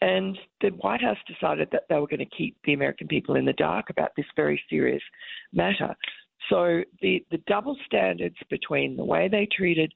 And 0.00 0.36
the 0.60 0.70
White 0.70 1.00
House 1.00 1.18
decided 1.28 1.68
that 1.70 1.82
they 1.88 1.94
were 1.94 2.08
going 2.08 2.18
to 2.18 2.36
keep 2.36 2.56
the 2.64 2.72
American 2.72 3.06
people 3.06 3.36
in 3.36 3.44
the 3.44 3.52
dark 3.52 3.88
about 3.90 4.10
this 4.16 4.26
very 4.34 4.60
serious 4.68 5.02
matter. 5.52 5.94
So 6.50 6.82
the, 7.00 7.24
the 7.30 7.38
double 7.46 7.76
standards 7.86 8.34
between 8.50 8.96
the 8.96 9.04
way 9.04 9.28
they 9.28 9.46
treated 9.56 9.92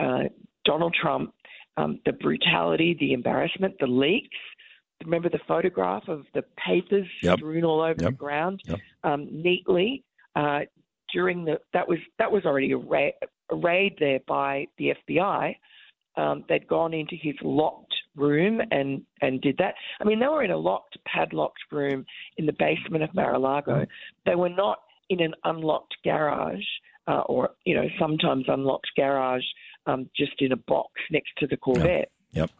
uh, 0.00 0.24
Donald 0.64 0.96
Trump, 1.00 1.32
um, 1.76 2.00
the 2.04 2.12
brutality, 2.12 2.96
the 2.98 3.12
embarrassment, 3.12 3.74
the 3.78 3.86
leaks. 3.86 4.36
Remember 5.04 5.28
the 5.28 5.38
photograph 5.46 6.08
of 6.08 6.24
the 6.34 6.42
papers 6.66 7.06
Yep. 7.22 7.38
strewn 7.38 7.64
all 7.64 7.82
over 7.82 8.02
the 8.02 8.10
ground 8.10 8.62
Yep. 8.66 8.78
um, 9.04 9.28
neatly 9.30 10.02
uh, 10.34 10.60
during 11.12 11.44
the 11.44 11.60
that 11.72 11.86
was 11.86 11.98
that 12.18 12.32
was 12.32 12.44
already 12.44 12.74
array, 13.50 13.60
arrayed 13.62 13.96
there 13.98 14.20
by 14.26 14.66
the 14.78 14.94
FBI. 15.08 15.56
Um, 16.16 16.44
they'd 16.48 16.66
gone 16.66 16.94
into 16.94 17.14
his 17.14 17.34
locked 17.42 17.94
room 18.14 18.60
and 18.70 19.02
and 19.20 19.40
did 19.42 19.58
that. 19.58 19.74
I 20.00 20.04
mean, 20.04 20.18
they 20.18 20.26
were 20.26 20.42
in 20.42 20.50
a 20.50 20.56
locked, 20.56 20.96
padlocked 21.04 21.60
room 21.70 22.06
in 22.38 22.46
the 22.46 22.54
basement 22.58 23.04
of 23.04 23.14
Mar-a-Lago. 23.14 23.84
They 24.24 24.34
were 24.34 24.48
not 24.48 24.78
in 25.10 25.20
an 25.20 25.34
unlocked 25.44 25.94
garage 26.04 26.64
uh, 27.06 27.20
or 27.26 27.50
you 27.64 27.74
know 27.74 27.86
sometimes 27.98 28.44
unlocked 28.48 28.88
garage 28.96 29.44
um, 29.86 30.08
just 30.16 30.40
in 30.40 30.52
a 30.52 30.56
box 30.56 30.92
next 31.10 31.30
to 31.38 31.46
the 31.46 31.56
Corvette. 31.56 32.10
Yep. 32.32 32.50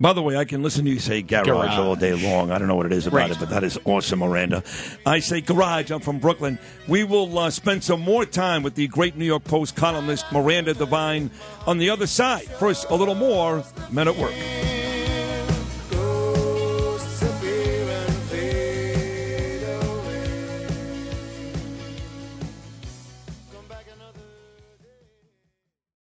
By 0.00 0.12
the 0.12 0.22
way, 0.22 0.36
I 0.36 0.44
can 0.44 0.62
listen 0.62 0.84
to 0.84 0.92
you 0.92 1.00
say 1.00 1.22
garage, 1.22 1.46
Garage. 1.46 1.76
all 1.76 1.96
day 1.96 2.14
long. 2.14 2.52
I 2.52 2.58
don't 2.58 2.68
know 2.68 2.76
what 2.76 2.86
it 2.86 2.92
is 2.92 3.08
about 3.08 3.16
Right. 3.16 3.30
it, 3.32 3.38
but 3.40 3.50
that 3.50 3.64
is 3.64 3.76
awesome, 3.84 4.20
Miranda. 4.20 4.62
I 5.04 5.18
say 5.18 5.40
garage. 5.40 5.90
I'm 5.90 5.98
from 5.98 6.20
Brooklyn. 6.20 6.56
We 6.86 7.02
will 7.02 7.36
uh, 7.36 7.50
spend 7.50 7.82
some 7.82 8.00
more 8.02 8.24
time 8.24 8.62
with 8.62 8.76
the 8.76 8.86
great 8.86 9.16
New 9.16 9.24
York 9.24 9.42
Post 9.42 9.74
columnist 9.74 10.24
Miranda 10.30 10.72
Devine 10.74 11.32
on 11.66 11.78
the 11.78 11.90
other 11.90 12.06
side. 12.06 12.44
First, 12.44 12.86
a 12.90 12.94
little 12.94 13.16
more 13.16 13.64
Men 13.90 14.06
at 14.06 14.16
Work. 14.16 14.34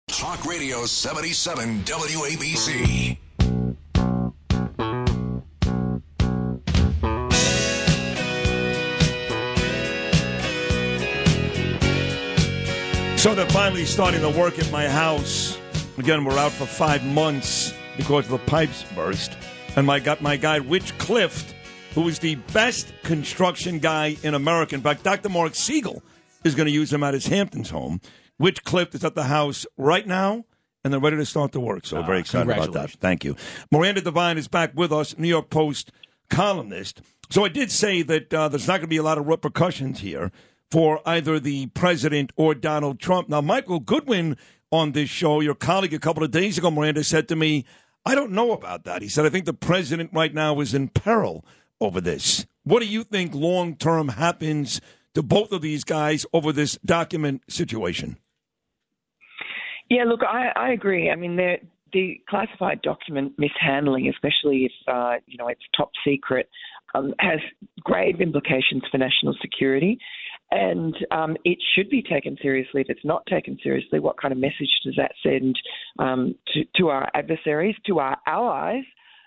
Talk 0.07 0.45
Radio 0.45 0.85
77 0.85 1.83
WABC. 1.83 3.17
So 13.27 13.35
they're 13.35 13.49
finally 13.49 13.83
starting 13.83 14.21
to 14.21 14.29
work 14.29 14.57
at 14.57 14.71
my 14.71 14.87
house. 14.87 15.57
Again, 15.97 16.23
we're 16.23 16.37
out 16.37 16.53
for 16.53 16.65
five 16.65 17.03
months 17.03 17.73
because 17.97 18.25
the 18.29 18.37
pipes 18.37 18.85
burst. 18.95 19.37
And 19.75 19.85
my 19.85 19.99
got 19.99 20.21
my 20.21 20.37
guy 20.37 20.55
Rich 20.55 20.97
Clift, 20.97 21.53
who 21.93 22.07
is 22.07 22.19
the 22.19 22.35
best 22.53 22.93
construction 23.03 23.79
guy 23.79 24.15
in 24.23 24.33
America. 24.33 24.75
In 24.75 24.81
fact, 24.81 25.03
Dr. 25.03 25.27
Mark 25.27 25.55
Siegel 25.55 26.01
is 26.45 26.55
going 26.55 26.67
to 26.67 26.71
use 26.71 26.93
him 26.93 27.03
at 27.03 27.13
his 27.13 27.27
Hamptons 27.27 27.69
home. 27.69 27.99
Rich 28.39 28.63
Clift 28.63 28.95
is 28.95 29.03
at 29.03 29.13
the 29.13 29.23
house 29.23 29.65
right 29.75 30.07
now, 30.07 30.45
and 30.85 30.93
they're 30.93 31.01
ready 31.01 31.17
to 31.17 31.25
start 31.25 31.51
the 31.51 31.59
work. 31.59 31.85
So 31.85 32.01
very 32.03 32.21
excited 32.21 32.49
about 32.49 32.71
that. 32.71 32.91
Thank 32.91 33.25
you. 33.25 33.35
Miranda 33.69 33.99
Devine 33.99 34.37
is 34.37 34.47
back 34.47 34.71
with 34.73 34.93
us, 34.93 35.17
New 35.17 35.27
York 35.27 35.49
Post 35.49 35.91
columnist. 36.29 37.01
So 37.29 37.43
I 37.43 37.49
did 37.49 37.71
say 37.71 38.03
that 38.03 38.33
uh, 38.33 38.47
there's 38.47 38.69
not 38.69 38.75
going 38.75 38.83
to 38.83 38.87
be 38.87 38.95
a 38.95 39.03
lot 39.03 39.17
of 39.17 39.27
repercussions 39.27 39.99
here 39.99 40.31
for 40.71 41.01
either 41.05 41.39
the 41.39 41.67
president 41.67 42.31
or 42.35 42.53
Donald 42.53 42.99
Trump. 42.99 43.29
Now, 43.29 43.41
Michael 43.41 43.79
Goodwin 43.79 44.37
on 44.71 44.91
this 44.91 45.09
show, 45.09 45.39
your 45.39 45.55
colleague 45.55 45.93
a 45.93 45.99
couple 45.99 46.23
of 46.23 46.31
days 46.31 46.57
ago, 46.57 46.69
Miranda, 46.69 47.03
said 47.03 47.27
to 47.29 47.35
me, 47.35 47.65
I 48.05 48.15
don't 48.15 48.31
know 48.31 48.51
about 48.51 48.83
that. 48.85 49.01
He 49.01 49.09
said, 49.09 49.25
I 49.25 49.29
think 49.29 49.45
the 49.45 49.53
president 49.53 50.11
right 50.13 50.33
now 50.33 50.59
is 50.59 50.73
in 50.73 50.87
peril 50.89 51.45
over 51.79 52.01
this. 52.01 52.45
What 52.63 52.81
do 52.81 52.85
you 52.85 53.03
think 53.03 53.33
long 53.33 53.75
term 53.75 54.09
happens 54.09 54.81
to 55.13 55.23
both 55.23 55.51
of 55.51 55.61
these 55.61 55.83
guys 55.83 56.25
over 56.33 56.51
this 56.51 56.77
document 56.85 57.41
situation? 57.49 58.17
Yeah, 59.89 60.03
look, 60.03 60.21
I, 60.23 60.51
I 60.55 60.71
agree. 60.71 61.09
I 61.09 61.15
mean, 61.15 61.37
the 61.93 62.21
classified 62.29 62.81
document 62.81 63.33
mishandling, 63.37 64.09
especially 64.09 64.65
if 64.65 64.71
uh, 64.87 65.15
you 65.25 65.37
know 65.37 65.47
it's 65.47 65.61
top 65.75 65.91
secret, 66.05 66.49
um, 66.93 67.13
has 67.19 67.39
grave 67.81 68.21
implications 68.21 68.83
for 68.91 68.97
national 68.97 69.35
security, 69.41 69.97
and 70.51 70.95
um, 71.11 71.35
it 71.43 71.57
should 71.75 71.89
be 71.89 72.01
taken 72.01 72.37
seriously. 72.41 72.81
If 72.81 72.89
it's 72.89 73.05
not 73.05 73.25
taken 73.25 73.57
seriously, 73.61 73.99
what 73.99 74.19
kind 74.19 74.31
of 74.31 74.37
message 74.37 74.69
does 74.83 74.95
that 74.97 75.11
send 75.23 75.57
um, 75.99 76.35
to 76.53 76.63
to 76.77 76.89
our 76.89 77.09
adversaries, 77.13 77.75
to 77.87 77.99
our 77.99 78.17
allies? 78.25 78.83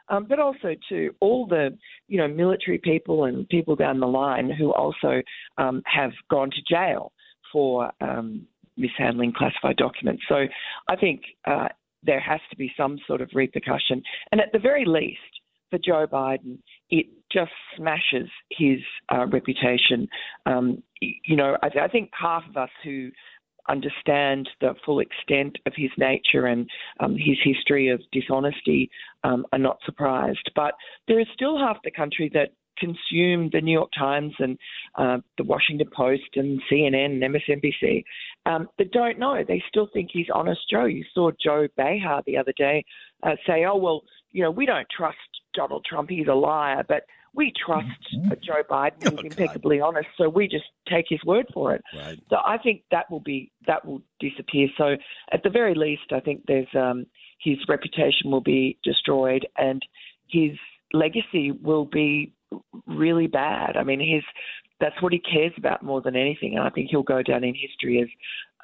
Um, 0.08 0.26
but 0.28 0.40
also 0.40 0.74
to 0.88 1.14
all 1.20 1.46
the, 1.46 1.78
you 2.08 2.18
know, 2.18 2.26
military 2.26 2.78
people 2.78 3.26
and 3.26 3.48
people 3.48 3.76
down 3.76 4.00
the 4.00 4.08
line 4.08 4.50
who 4.50 4.72
also 4.72 5.22
um, 5.56 5.82
have 5.86 6.10
gone 6.28 6.50
to 6.50 6.62
jail 6.68 7.12
for 7.52 7.92
um, 8.00 8.44
mishandling 8.76 9.32
classified 9.36 9.76
documents. 9.76 10.22
So 10.28 10.46
I 10.88 10.96
think 10.96 11.22
uh, 11.46 11.68
there 12.02 12.18
has 12.18 12.40
to 12.50 12.56
be 12.56 12.72
some 12.76 12.98
sort 13.06 13.20
of 13.20 13.30
repercussion. 13.34 14.02
And 14.32 14.40
at 14.40 14.50
the 14.52 14.58
very 14.58 14.84
least, 14.84 15.20
for 15.70 15.78
Joe 15.78 16.06
Biden, 16.10 16.58
it 16.90 17.06
just 17.32 17.52
smashes 17.76 18.28
his 18.50 18.80
uh, 19.12 19.26
reputation. 19.26 20.08
You 21.00 21.36
know, 21.36 21.56
I, 21.62 21.68
I 21.84 21.88
think 21.88 22.10
half 22.18 22.42
of 22.48 22.56
us 22.56 22.70
who 22.84 23.10
understand 23.68 24.48
the 24.60 24.74
full 24.84 25.00
extent 25.00 25.56
of 25.66 25.72
his 25.76 25.90
nature 25.96 26.46
and 26.46 26.68
um, 26.98 27.12
his 27.12 27.36
history 27.42 27.88
of 27.88 28.00
dishonesty 28.12 28.90
um, 29.24 29.46
are 29.52 29.58
not 29.58 29.78
surprised. 29.84 30.50
But 30.54 30.74
there 31.08 31.20
is 31.20 31.26
still 31.34 31.58
half 31.58 31.78
the 31.84 31.90
country 31.90 32.30
that 32.34 32.50
consume 32.78 33.50
the 33.52 33.60
New 33.60 33.72
York 33.72 33.90
Times 33.96 34.32
and 34.38 34.58
uh, 34.96 35.18
the 35.36 35.44
Washington 35.44 35.88
Post 35.94 36.36
and 36.36 36.60
CNN 36.70 37.22
and 37.22 37.22
MSNBC 37.22 38.02
um, 38.46 38.68
that 38.78 38.90
don't 38.90 39.18
know. 39.18 39.44
They 39.46 39.62
still 39.68 39.88
think 39.92 40.10
he's 40.12 40.26
honest 40.34 40.60
Joe. 40.70 40.86
You 40.86 41.04
saw 41.14 41.30
Joy 41.42 41.68
Behar 41.76 42.22
the 42.26 42.38
other 42.38 42.54
day 42.56 42.84
uh, 43.22 43.36
say, 43.46 43.64
"Oh 43.66 43.76
well, 43.76 44.02
you 44.32 44.42
know, 44.42 44.50
we 44.50 44.66
don't 44.66 44.88
trust 44.94 45.18
Donald 45.54 45.84
Trump. 45.88 46.10
He's 46.10 46.28
a 46.28 46.34
liar, 46.34 46.84
but." 46.88 47.02
We 47.34 47.52
trust 47.64 47.86
uh, 48.30 48.34
Joe 48.42 48.62
Biden. 48.68 49.22
He's 49.22 49.32
impeccably 49.32 49.80
honest, 49.80 50.08
so 50.18 50.28
we 50.28 50.48
just 50.48 50.64
take 50.88 51.06
his 51.08 51.20
word 51.24 51.46
for 51.54 51.74
it. 51.74 51.82
Right. 51.96 52.18
So 52.28 52.36
I 52.44 52.58
think 52.58 52.82
that 52.90 53.10
will 53.10 53.20
be 53.20 53.52
that 53.66 53.84
will 53.84 54.02
disappear. 54.18 54.68
So 54.76 54.96
at 55.32 55.42
the 55.42 55.50
very 55.50 55.74
least, 55.74 56.12
I 56.12 56.20
think 56.20 56.44
there's 56.46 56.68
um, 56.74 57.06
his 57.40 57.58
reputation 57.68 58.30
will 58.30 58.40
be 58.40 58.78
destroyed, 58.82 59.46
and 59.56 59.80
his 60.28 60.52
legacy 60.92 61.52
will 61.52 61.84
be 61.84 62.32
really 62.86 63.26
bad. 63.28 63.76
I 63.76 63.84
mean, 63.84 64.00
his 64.00 64.24
that's 64.80 65.00
what 65.02 65.12
he 65.12 65.20
cares 65.20 65.52
about 65.56 65.82
more 65.82 66.00
than 66.00 66.16
anything, 66.16 66.56
and 66.56 66.66
I 66.66 66.70
think 66.70 66.88
he'll 66.90 67.02
go 67.02 67.22
down 67.22 67.44
in 67.44 67.54
history 67.54 68.00
as 68.02 68.08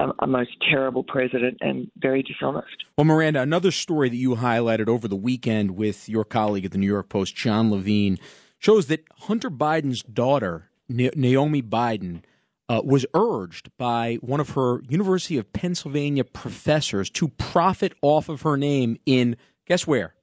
a, 0.00 0.24
a 0.24 0.26
most 0.26 0.50
terrible 0.70 1.04
president 1.04 1.58
and 1.60 1.90
very 1.98 2.22
dishonest. 2.22 2.84
Well, 2.96 3.04
Miranda, 3.04 3.42
another 3.42 3.70
story 3.70 4.08
that 4.08 4.16
you 4.16 4.34
highlighted 4.36 4.88
over 4.88 5.08
the 5.08 5.16
weekend 5.16 5.72
with 5.72 6.08
your 6.08 6.24
colleague 6.24 6.64
at 6.64 6.72
the 6.72 6.78
New 6.78 6.86
York 6.86 7.08
Post, 7.08 7.36
John 7.36 7.70
Levine, 7.70 8.18
shows 8.66 8.86
that 8.88 9.04
Hunter 9.12 9.48
Biden's 9.48 10.02
daughter, 10.02 10.68
Naomi 10.88 11.62
Biden, 11.62 12.22
uh, 12.68 12.82
was 12.84 13.06
urged 13.14 13.70
by 13.78 14.16
one 14.22 14.40
of 14.40 14.50
her 14.50 14.82
University 14.88 15.38
of 15.38 15.52
Pennsylvania 15.52 16.24
professors 16.24 17.08
to 17.10 17.28
profit 17.28 17.92
off 18.02 18.28
of 18.28 18.42
her 18.42 18.56
name 18.56 18.98
in, 19.06 19.36
guess 19.66 19.86
where? 19.86 20.14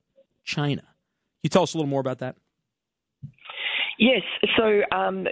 China. 0.43 0.81
Can 0.81 1.43
you 1.43 1.49
tell 1.51 1.63
us 1.63 1.73
a 1.73 1.77
little 1.77 1.89
more 1.89 2.01
about 2.01 2.19
that? 2.19 2.35
Yes. 3.97 4.23
So, 4.57 4.81
um, 4.91 5.25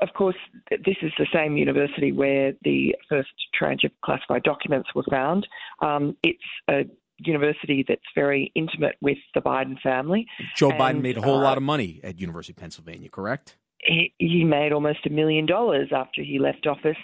of 0.00 0.10
course, 0.16 0.36
this 0.70 0.96
is 1.02 1.10
the 1.18 1.26
same 1.34 1.56
university 1.56 2.12
where 2.12 2.52
the 2.62 2.94
first 3.08 3.32
tranche 3.52 3.82
of 3.82 3.90
classified 4.04 4.44
documents 4.44 4.88
were 4.94 5.02
found. 5.10 5.48
Um, 5.80 6.16
it's 6.22 6.38
a 6.70 6.82
university 7.26 7.84
that's 7.86 8.00
very 8.14 8.52
intimate 8.54 8.96
with 9.00 9.18
the 9.34 9.40
Biden 9.40 9.80
family. 9.80 10.26
Joe 10.56 10.70
Biden 10.70 11.00
made 11.00 11.18
a 11.18 11.22
whole 11.22 11.38
uh, 11.38 11.42
lot 11.42 11.56
of 11.56 11.62
money 11.62 12.00
at 12.02 12.20
University 12.20 12.52
of 12.52 12.56
Pennsylvania, 12.56 13.08
correct? 13.08 13.56
he, 13.82 14.14
he 14.18 14.44
made 14.44 14.72
almost 14.72 15.06
a 15.06 15.10
million 15.10 15.46
dollars 15.46 15.90
after 15.94 16.22
he 16.22 16.38
left 16.38 16.66
office. 16.66 16.96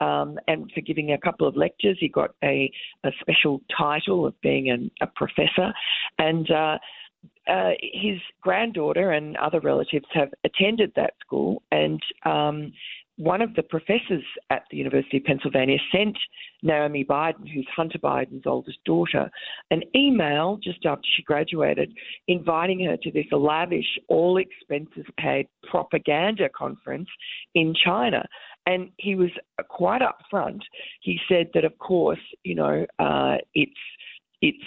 Um, 0.00 0.38
and 0.46 0.70
for 0.74 0.82
giving 0.82 1.12
a 1.12 1.18
couple 1.18 1.48
of 1.48 1.56
lectures, 1.56 1.96
he 1.98 2.08
got 2.08 2.32
a, 2.44 2.70
a 3.02 3.10
special 3.20 3.62
title 3.76 4.26
of 4.26 4.38
being 4.42 4.68
an, 4.68 4.90
a 5.00 5.06
professor. 5.06 5.72
And 6.18 6.50
uh, 6.50 6.78
uh, 7.48 7.70
his 7.80 8.18
granddaughter 8.42 9.10
and 9.10 9.36
other 9.38 9.60
relatives 9.60 10.06
have 10.12 10.28
attended 10.44 10.92
that 10.96 11.14
school. 11.20 11.62
And 11.72 12.00
um, 12.24 12.72
one 13.16 13.40
of 13.40 13.54
the 13.54 13.62
professors 13.62 14.24
at 14.50 14.64
the 14.70 14.76
University 14.76 15.16
of 15.18 15.24
Pennsylvania 15.24 15.78
sent 15.90 16.16
Naomi 16.62 17.04
Biden, 17.04 17.48
who's 17.52 17.66
Hunter 17.74 17.98
Biden's 17.98 18.46
oldest 18.46 18.78
daughter, 18.84 19.30
an 19.70 19.82
email 19.94 20.58
just 20.62 20.84
after 20.84 21.06
she 21.16 21.22
graduated 21.22 21.92
inviting 22.28 22.84
her 22.84 22.96
to 22.98 23.10
this 23.10 23.26
lavish, 23.32 23.98
all 24.08 24.36
expenses 24.36 25.06
paid 25.18 25.48
propaganda 25.70 26.48
conference 26.48 27.08
in 27.54 27.74
China. 27.84 28.24
And 28.66 28.90
he 28.98 29.14
was 29.14 29.30
quite 29.68 30.02
upfront. 30.02 30.60
He 31.00 31.18
said 31.28 31.48
that, 31.54 31.64
of 31.64 31.78
course, 31.78 32.18
you 32.42 32.56
know, 32.56 32.84
uh, 32.98 33.36
it's 33.54 33.72
it's 34.42 34.58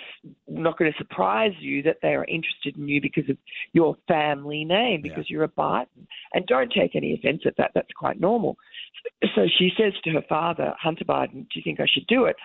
not 0.48 0.78
going 0.78 0.92
to 0.92 0.98
surprise 0.98 1.54
you 1.60 1.84
that 1.84 1.98
they 2.02 2.16
are 2.16 2.26
interested 2.26 2.76
in 2.78 2.88
you 2.88 3.02
because 3.02 3.30
of 3.30 3.38
your 3.74 3.96
family 4.08 4.66
name, 4.66 5.02
because 5.02 5.30
you're 5.30 5.44
a 5.44 5.50
Biden. 5.50 6.08
And 6.34 6.46
don't 6.48 6.72
take 6.72 6.96
any 6.96 7.14
offense 7.14 7.42
at 7.46 7.58
that. 7.58 7.72
That's 7.76 7.92
quite 7.98 8.20
normal. 8.20 8.58
So 9.36 9.48
she 9.58 9.72
says 9.78 9.94
to 10.04 10.12
her 10.12 10.24
father, 10.28 10.74
Hunter 10.82 11.06
Biden, 11.06 11.44
Do 11.44 11.56
you 11.56 11.62
think 11.64 11.80
I 11.80 11.88
should 11.88 12.08
do 12.08 12.26
it? 12.26 12.36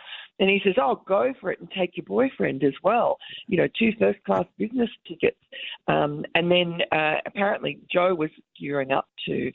And 0.40 0.50
he 0.50 0.60
says, 0.64 0.74
Oh, 0.80 1.00
go 1.06 1.32
for 1.40 1.50
it 1.52 1.60
and 1.60 1.70
take 1.70 1.96
your 1.96 2.04
boyfriend 2.04 2.64
as 2.64 2.74
well. 2.82 3.18
You 3.46 3.58
know, 3.58 3.68
two 3.78 3.92
first 3.98 4.22
class 4.24 4.44
business 4.58 4.90
tickets. 5.06 5.38
Um, 5.86 6.24
and 6.34 6.50
then 6.50 6.78
uh, 6.92 7.16
apparently 7.26 7.80
Joe 7.92 8.14
was 8.14 8.30
gearing 8.60 8.90
up 8.90 9.08
to 9.26 9.52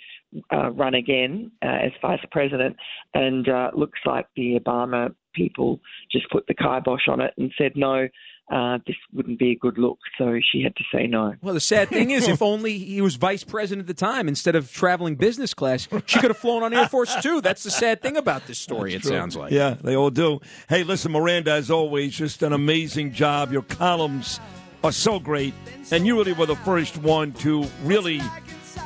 uh, 0.54 0.72
run 0.72 0.96
again 0.96 1.52
uh, 1.62 1.68
as 1.84 1.92
vice 2.02 2.24
president. 2.32 2.78
And 3.14 3.48
uh, 3.48 3.72
looks 3.74 4.00
like 4.06 4.28
the 4.36 4.60
Obama 4.60 5.14
people 5.40 5.80
just 6.12 6.30
put 6.30 6.46
the 6.48 6.54
kibosh 6.54 7.08
on 7.08 7.22
it 7.22 7.34
and 7.38 7.52
said, 7.58 7.74
No, 7.76 8.08
uh, 8.52 8.80
this 8.88 8.96
wouldn't 9.14 9.38
be 9.38 9.52
a 9.52 9.56
good 9.56 9.78
look. 9.78 10.00
So 10.18 10.40
she 10.52 10.64
had 10.64 10.76
to 10.76 10.84
say 10.94 11.08
no. 11.08 11.36
Well, 11.42 11.54
the 11.54 11.60
sad 11.60 11.90
thing 11.90 12.10
is, 12.10 12.28
if 12.28 12.42
only 12.42 12.80
he 12.80 13.00
was 13.02 13.16
vice 13.16 13.44
president 13.44 13.88
at 13.88 13.96
the 13.96 14.06
time 14.06 14.28
instead 14.28 14.56
of 14.56 14.72
traveling 14.72 15.16
business 15.16 15.54
class, 15.54 15.88
she 16.06 16.20
could 16.20 16.32
have 16.32 16.38
flown 16.38 16.64
on 16.64 16.74
Air 16.74 16.88
Force 16.88 17.16
Two. 17.22 17.42
That's 17.42 17.64
the 17.64 17.72
sad 17.72 18.02
thing 18.02 18.18
about 18.18 18.48
this 18.48 18.60
story. 18.60 18.94
it 18.96 19.04
True. 19.04 19.12
sounds 19.12 19.36
like. 19.36 19.52
Yeah, 19.52 19.76
they 19.82 19.96
all 19.96 20.10
do. 20.10 20.40
Hey, 20.68 20.84
listen, 20.84 21.12
Miranda, 21.12 21.52
as 21.52 21.70
always, 21.70 22.16
just 22.16 22.42
an 22.44 22.54
amazing 22.54 23.14
job. 23.14 23.52
Your 23.52 23.62
columns 23.62 24.40
are 24.84 24.92
so 24.92 25.20
great, 25.20 25.54
and 25.92 26.08
you 26.08 26.18
really 26.18 26.34
were 26.34 26.46
the 26.46 26.56
first 26.56 26.98
one 26.98 27.34
to 27.34 27.66
really 27.84 28.22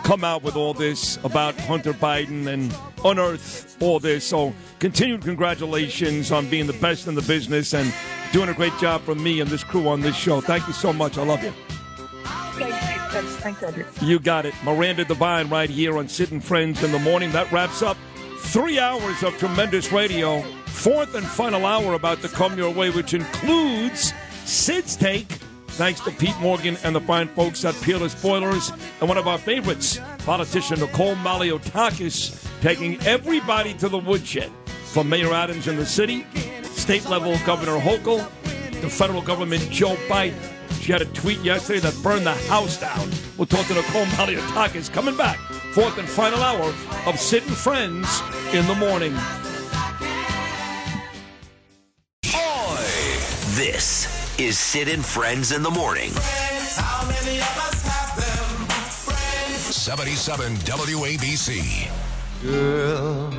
come 0.03 0.23
out 0.23 0.43
with 0.43 0.55
all 0.55 0.73
this 0.73 1.17
about 1.23 1.59
Hunter 1.61 1.93
Biden 1.93 2.47
and 2.47 2.75
unearth 3.03 3.81
all 3.81 3.99
this. 3.99 4.25
So, 4.25 4.53
continued 4.79 5.21
congratulations 5.21 6.31
on 6.31 6.49
being 6.49 6.67
the 6.67 6.73
best 6.73 7.07
in 7.07 7.15
the 7.15 7.21
business 7.21 7.73
and 7.73 7.93
doing 8.31 8.49
a 8.49 8.53
great 8.53 8.77
job 8.79 9.01
for 9.01 9.15
me 9.15 9.39
and 9.39 9.49
this 9.49 9.63
crew 9.63 9.87
on 9.87 10.01
this 10.01 10.15
show. 10.15 10.41
Thank 10.41 10.67
you 10.67 10.73
so 10.73 10.93
much. 10.93 11.17
I 11.17 11.23
love 11.23 11.43
you. 11.43 11.53
Thanks, 13.43 13.61
Andrew. 13.61 13.85
You 14.01 14.19
got 14.19 14.45
it. 14.45 14.53
Miranda 14.63 15.05
Devine 15.05 15.49
right 15.49 15.69
here 15.69 15.97
on 15.97 16.07
Sid 16.07 16.31
and 16.31 16.43
Friends 16.43 16.83
in 16.83 16.91
the 16.91 16.99
Morning. 16.99 17.31
That 17.31 17.51
wraps 17.51 17.81
up 17.81 17.97
three 18.39 18.79
hours 18.79 19.23
of 19.23 19.37
tremendous 19.37 19.91
radio. 19.91 20.41
Fourth 20.65 21.13
and 21.15 21.25
final 21.25 21.65
hour 21.65 21.93
about 21.93 22.21
to 22.21 22.27
come 22.27 22.57
your 22.57 22.71
way, 22.71 22.89
which 22.89 23.13
includes 23.13 24.13
Sid's 24.45 24.95
Take. 24.95 25.27
Thanks 25.73 26.01
to 26.01 26.11
Pete 26.11 26.37
Morgan 26.39 26.77
and 26.83 26.95
the 26.95 27.01
fine 27.01 27.27
folks 27.29 27.65
at 27.65 27.73
Peerless 27.81 28.13
Boilers. 28.21 28.71
And 28.99 29.09
one 29.09 29.17
of 29.17 29.27
our 29.27 29.39
favorites, 29.39 29.99
politician 30.19 30.79
Nicole 30.79 31.15
Malliotakis, 31.15 32.47
taking 32.61 33.01
everybody 33.07 33.73
to 33.75 33.89
the 33.89 33.97
woodshed. 33.97 34.51
From 34.67 35.09
Mayor 35.09 35.33
Adams 35.33 35.67
in 35.67 35.75
the 35.75 35.85
city, 35.85 36.27
state 36.61 37.09
level 37.09 37.35
Governor 37.43 37.79
Hochul, 37.79 38.19
the 38.81 38.89
federal 38.89 39.23
government 39.23 39.67
Joe 39.71 39.95
Biden. 40.07 40.37
She 40.79 40.91
had 40.91 41.01
a 41.01 41.05
tweet 41.05 41.39
yesterday 41.39 41.79
that 41.79 41.97
burned 42.03 42.27
the 42.27 42.33
house 42.33 42.79
down. 42.79 43.09
We'll 43.35 43.47
talk 43.47 43.65
to 43.65 43.73
Nicole 43.73 44.05
Malliotakis 44.05 44.93
coming 44.93 45.17
back. 45.17 45.39
Fourth 45.73 45.97
and 45.97 46.07
final 46.07 46.43
hour 46.43 46.71
of 47.07 47.19
Sid 47.19 47.41
and 47.47 47.57
Friends 47.57 48.21
in 48.53 48.67
the 48.67 48.75
morning. 48.75 49.15
This 53.55 54.22
is 54.37 54.57
Sid 54.57 54.87
and 54.87 55.05
Friends 55.05 55.51
in 55.51 55.61
the 55.61 55.69
Morning. 55.69 56.09
77 59.69 60.55
WABC. 60.55 61.89
Girl, 62.41 63.31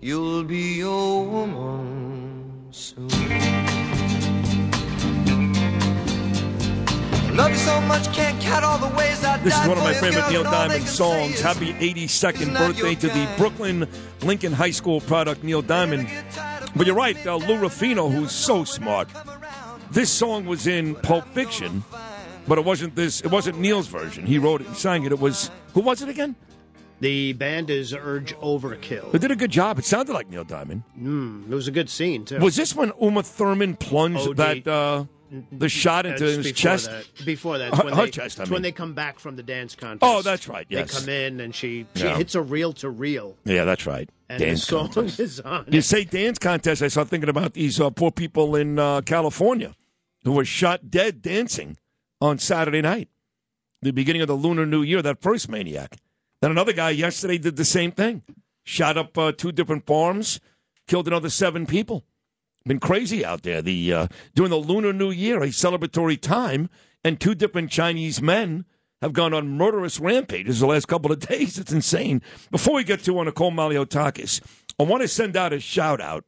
you'll 0.00 0.44
be 0.44 0.76
your 0.76 1.24
woman 1.24 2.68
soon. 2.70 3.08
Love 7.34 7.50
you 7.50 7.56
so 7.56 7.80
much, 7.82 8.12
can't 8.12 8.40
count 8.40 8.64
all 8.64 8.78
the 8.78 8.94
ways 8.96 9.24
I 9.24 9.38
This 9.38 9.60
is 9.60 9.66
one 9.66 9.78
of 9.78 9.84
my 9.84 9.94
for 9.94 10.04
favorite 10.04 10.28
Neil 10.30 10.42
and 10.42 10.50
Diamond 10.50 10.86
songs. 10.86 11.40
Happy 11.40 11.72
82nd 11.72 12.56
birthday 12.56 12.94
to 12.94 13.08
the? 13.08 13.28
Brooklyn 13.38 13.88
Lincoln 14.22 14.52
High 14.52 14.72
School 14.72 15.00
product, 15.00 15.42
Neil 15.42 15.62
Diamond. 15.62 16.08
But 16.80 16.86
you're 16.86 16.96
right, 16.96 17.26
uh, 17.26 17.36
Lou 17.36 17.58
Ruffino, 17.58 18.08
who's 18.08 18.32
so 18.32 18.64
smart. 18.64 19.06
This 19.90 20.10
song 20.10 20.46
was 20.46 20.66
in 20.66 20.94
Pulp 20.94 21.26
Fiction, 21.34 21.84
but 22.48 22.56
it 22.56 22.64
wasn't 22.64 22.94
this. 22.96 23.20
It 23.20 23.26
wasn't 23.30 23.58
Neil's 23.60 23.86
version. 23.86 24.24
He 24.24 24.38
wrote 24.38 24.62
it 24.62 24.66
and 24.66 24.74
sang 24.74 25.04
it. 25.04 25.12
It 25.12 25.20
was 25.20 25.50
who 25.74 25.82
was 25.82 26.00
it 26.00 26.08
again? 26.08 26.36
The 27.00 27.34
band 27.34 27.68
is 27.68 27.92
Urge 27.92 28.34
Overkill. 28.36 29.12
They 29.12 29.18
did 29.18 29.30
a 29.30 29.36
good 29.36 29.50
job. 29.50 29.78
It 29.78 29.84
sounded 29.84 30.14
like 30.14 30.30
Neil 30.30 30.42
Diamond. 30.42 30.84
Mm, 30.98 31.52
it 31.52 31.54
was 31.54 31.68
a 31.68 31.70
good 31.70 31.90
scene 31.90 32.24
too. 32.24 32.38
Was 32.38 32.56
this 32.56 32.74
when 32.74 32.92
Uma 32.98 33.24
Thurman 33.24 33.76
plunged 33.76 34.26
OD. 34.28 34.36
that 34.38 34.66
uh, 34.66 35.04
the 35.52 35.68
shot 35.68 36.06
into 36.06 36.20
That's 36.24 36.36
his 36.36 36.46
before 36.46 36.56
chest? 36.56 36.86
That. 36.90 37.24
Before 37.26 37.58
that, 37.58 37.74
Her- 37.74 37.84
when 37.84 37.92
her 37.92 38.04
they, 38.06 38.10
chest, 38.10 38.40
I 38.40 38.44
mean. 38.44 38.52
when 38.54 38.62
they 38.62 38.72
come 38.72 38.94
back 38.94 39.18
from 39.18 39.36
the 39.36 39.42
dance 39.42 39.74
contest. 39.74 40.00
Oh, 40.02 40.22
that's 40.22 40.48
right, 40.48 40.64
yes. 40.70 40.90
They 40.90 40.98
come 41.00 41.08
in 41.10 41.40
and 41.40 41.54
she 41.54 41.84
she 41.94 42.04
Yeah. 42.04 42.16
hits 42.16 42.34
a 42.34 42.40
reel 42.40 42.72
to 42.72 42.88
reel, 42.88 43.36
Yeah, 43.44 43.64
that's 43.66 43.84
right. 43.84 44.08
And 44.30 44.38
Dance 44.40 44.60
the 44.60 44.66
song 44.66 44.88
contest. 44.90 45.18
is 45.18 45.40
on. 45.40 45.64
You 45.68 45.80
say 45.80 46.04
dance 46.04 46.38
contest. 46.38 46.82
I 46.82 46.88
start 46.88 47.08
thinking 47.08 47.28
about 47.28 47.54
these 47.54 47.80
uh, 47.80 47.90
poor 47.90 48.12
people 48.12 48.54
in 48.54 48.78
uh, 48.78 49.00
California 49.00 49.74
who 50.22 50.32
were 50.32 50.44
shot 50.44 50.88
dead 50.88 51.20
dancing 51.20 51.76
on 52.20 52.38
Saturday 52.38 52.80
night, 52.80 53.08
the 53.82 53.90
beginning 53.90 54.22
of 54.22 54.28
the 54.28 54.36
Lunar 54.36 54.66
New 54.66 54.82
Year. 54.82 55.02
That 55.02 55.20
first 55.20 55.48
maniac. 55.48 55.96
Then 56.40 56.52
another 56.52 56.72
guy 56.72 56.90
yesterday 56.90 57.38
did 57.38 57.56
the 57.56 57.64
same 57.64 57.90
thing. 57.90 58.22
Shot 58.62 58.96
up 58.96 59.18
uh, 59.18 59.32
two 59.32 59.50
different 59.50 59.84
farms, 59.84 60.38
killed 60.86 61.08
another 61.08 61.28
seven 61.28 61.66
people. 61.66 62.04
Been 62.64 62.78
crazy 62.78 63.24
out 63.24 63.42
there. 63.42 63.60
The 63.60 63.92
uh, 63.92 64.06
during 64.36 64.50
the 64.50 64.58
Lunar 64.58 64.92
New 64.92 65.10
Year, 65.10 65.42
a 65.42 65.48
celebratory 65.48 66.20
time, 66.20 66.70
and 67.02 67.18
two 67.18 67.34
different 67.34 67.72
Chinese 67.72 68.22
men 68.22 68.64
have 69.02 69.12
gone 69.12 69.32
on 69.34 69.48
murderous 69.48 69.98
rampages 70.00 70.60
the 70.60 70.66
last 70.66 70.86
couple 70.88 71.10
of 71.12 71.18
days. 71.28 71.58
It's 71.58 71.72
insane. 71.72 72.22
Before 72.50 72.74
we 72.74 72.84
get 72.84 73.02
to 73.04 73.18
on 73.18 73.26
Nicole 73.26 73.50
Malliotakis, 73.52 74.40
I 74.78 74.82
want 74.84 75.02
to 75.02 75.08
send 75.08 75.36
out 75.36 75.52
a 75.52 75.60
shout 75.60 76.00
out. 76.00 76.24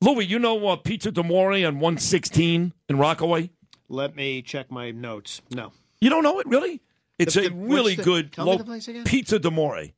Louis, 0.00 0.24
you 0.24 0.38
know 0.38 0.66
uh, 0.68 0.76
Pizza 0.76 1.10
D'Amore 1.12 1.52
on 1.66 1.78
116 1.78 2.72
in 2.88 2.98
Rockaway? 2.98 3.50
Let 3.88 4.16
me 4.16 4.40
check 4.40 4.70
my 4.70 4.90
notes. 4.92 5.42
No. 5.50 5.72
You 6.00 6.08
don't 6.08 6.22
know 6.22 6.38
it, 6.40 6.46
really? 6.46 6.80
It's 7.18 7.34
The- 7.34 7.46
a 7.46 7.48
the- 7.50 7.54
really 7.54 7.96
the- 7.96 8.02
good 8.02 8.38
lo- 8.38 8.56
the 8.56 8.64
place 8.64 8.88
again? 8.88 9.04
Pizza 9.04 9.38
D'Amore. 9.38 9.88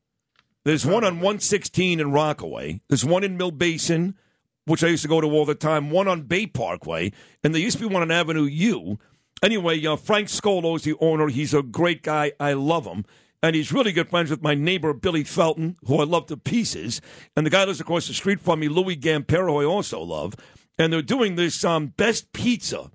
There's 0.65 0.87
one 0.87 1.05
on 1.05 1.15
116 1.17 2.01
in 2.01 2.11
Rockaway. 2.13 2.81
There's 2.89 3.05
one 3.05 3.23
in 3.25 3.37
Mill 3.37 3.51
Basin, 3.51 4.17
which 4.65 4.83
I 4.85 4.89
used 4.89 5.03
to 5.03 5.09
go 5.09 5.21
to 5.21 5.27
all 5.29 5.45
the 5.45 5.55
time. 5.57 5.91
One 5.91 6.07
on 6.09 6.23
Bay 6.23 6.47
Parkway, 6.47 7.13
and 7.45 7.53
there 7.55 7.61
used 7.61 7.79
to 7.79 7.89
be 7.89 7.93
one 7.93 8.03
on 8.03 8.11
Avenue 8.13 8.45
U. 8.45 8.99
Anyway, 9.43 9.85
uh, 9.85 9.97
Frank 9.97 10.29
Scolo 10.29 10.77
is 10.77 10.85
the 10.85 10.95
owner. 11.01 11.29
He's 11.29 11.53
a 11.53 11.63
great 11.63 12.03
guy. 12.03 12.33
I 12.39 12.53
love 12.53 12.87
him. 12.87 13.05
And 13.43 13.57
he's 13.57 13.73
really 13.73 13.91
good 13.91 14.09
friends 14.09 14.31
with 14.31 14.41
my 14.41 14.55
neighbor, 14.55 14.93
Billy 14.93 15.25
Felton, 15.25 15.77
who 15.87 16.01
I 16.01 16.05
love 16.05 16.27
to 16.27 16.37
pieces. 16.37 17.01
And 17.37 17.45
the 17.45 17.51
guy 17.51 17.65
lives 17.65 17.81
across 17.81 18.07
the 18.07 18.15
street 18.15 18.41
from 18.41 18.61
me, 18.61 18.69
Louis 18.69 18.97
Gampero, 18.97 19.49
who 19.49 19.61
I 19.63 19.65
also 19.65 20.01
love. 20.01 20.35
And 20.79 20.93
they're 20.93 21.03
doing 21.03 21.35
this 21.35 21.65
um, 21.65 21.89
best 21.89 22.33
pizza 22.33 22.91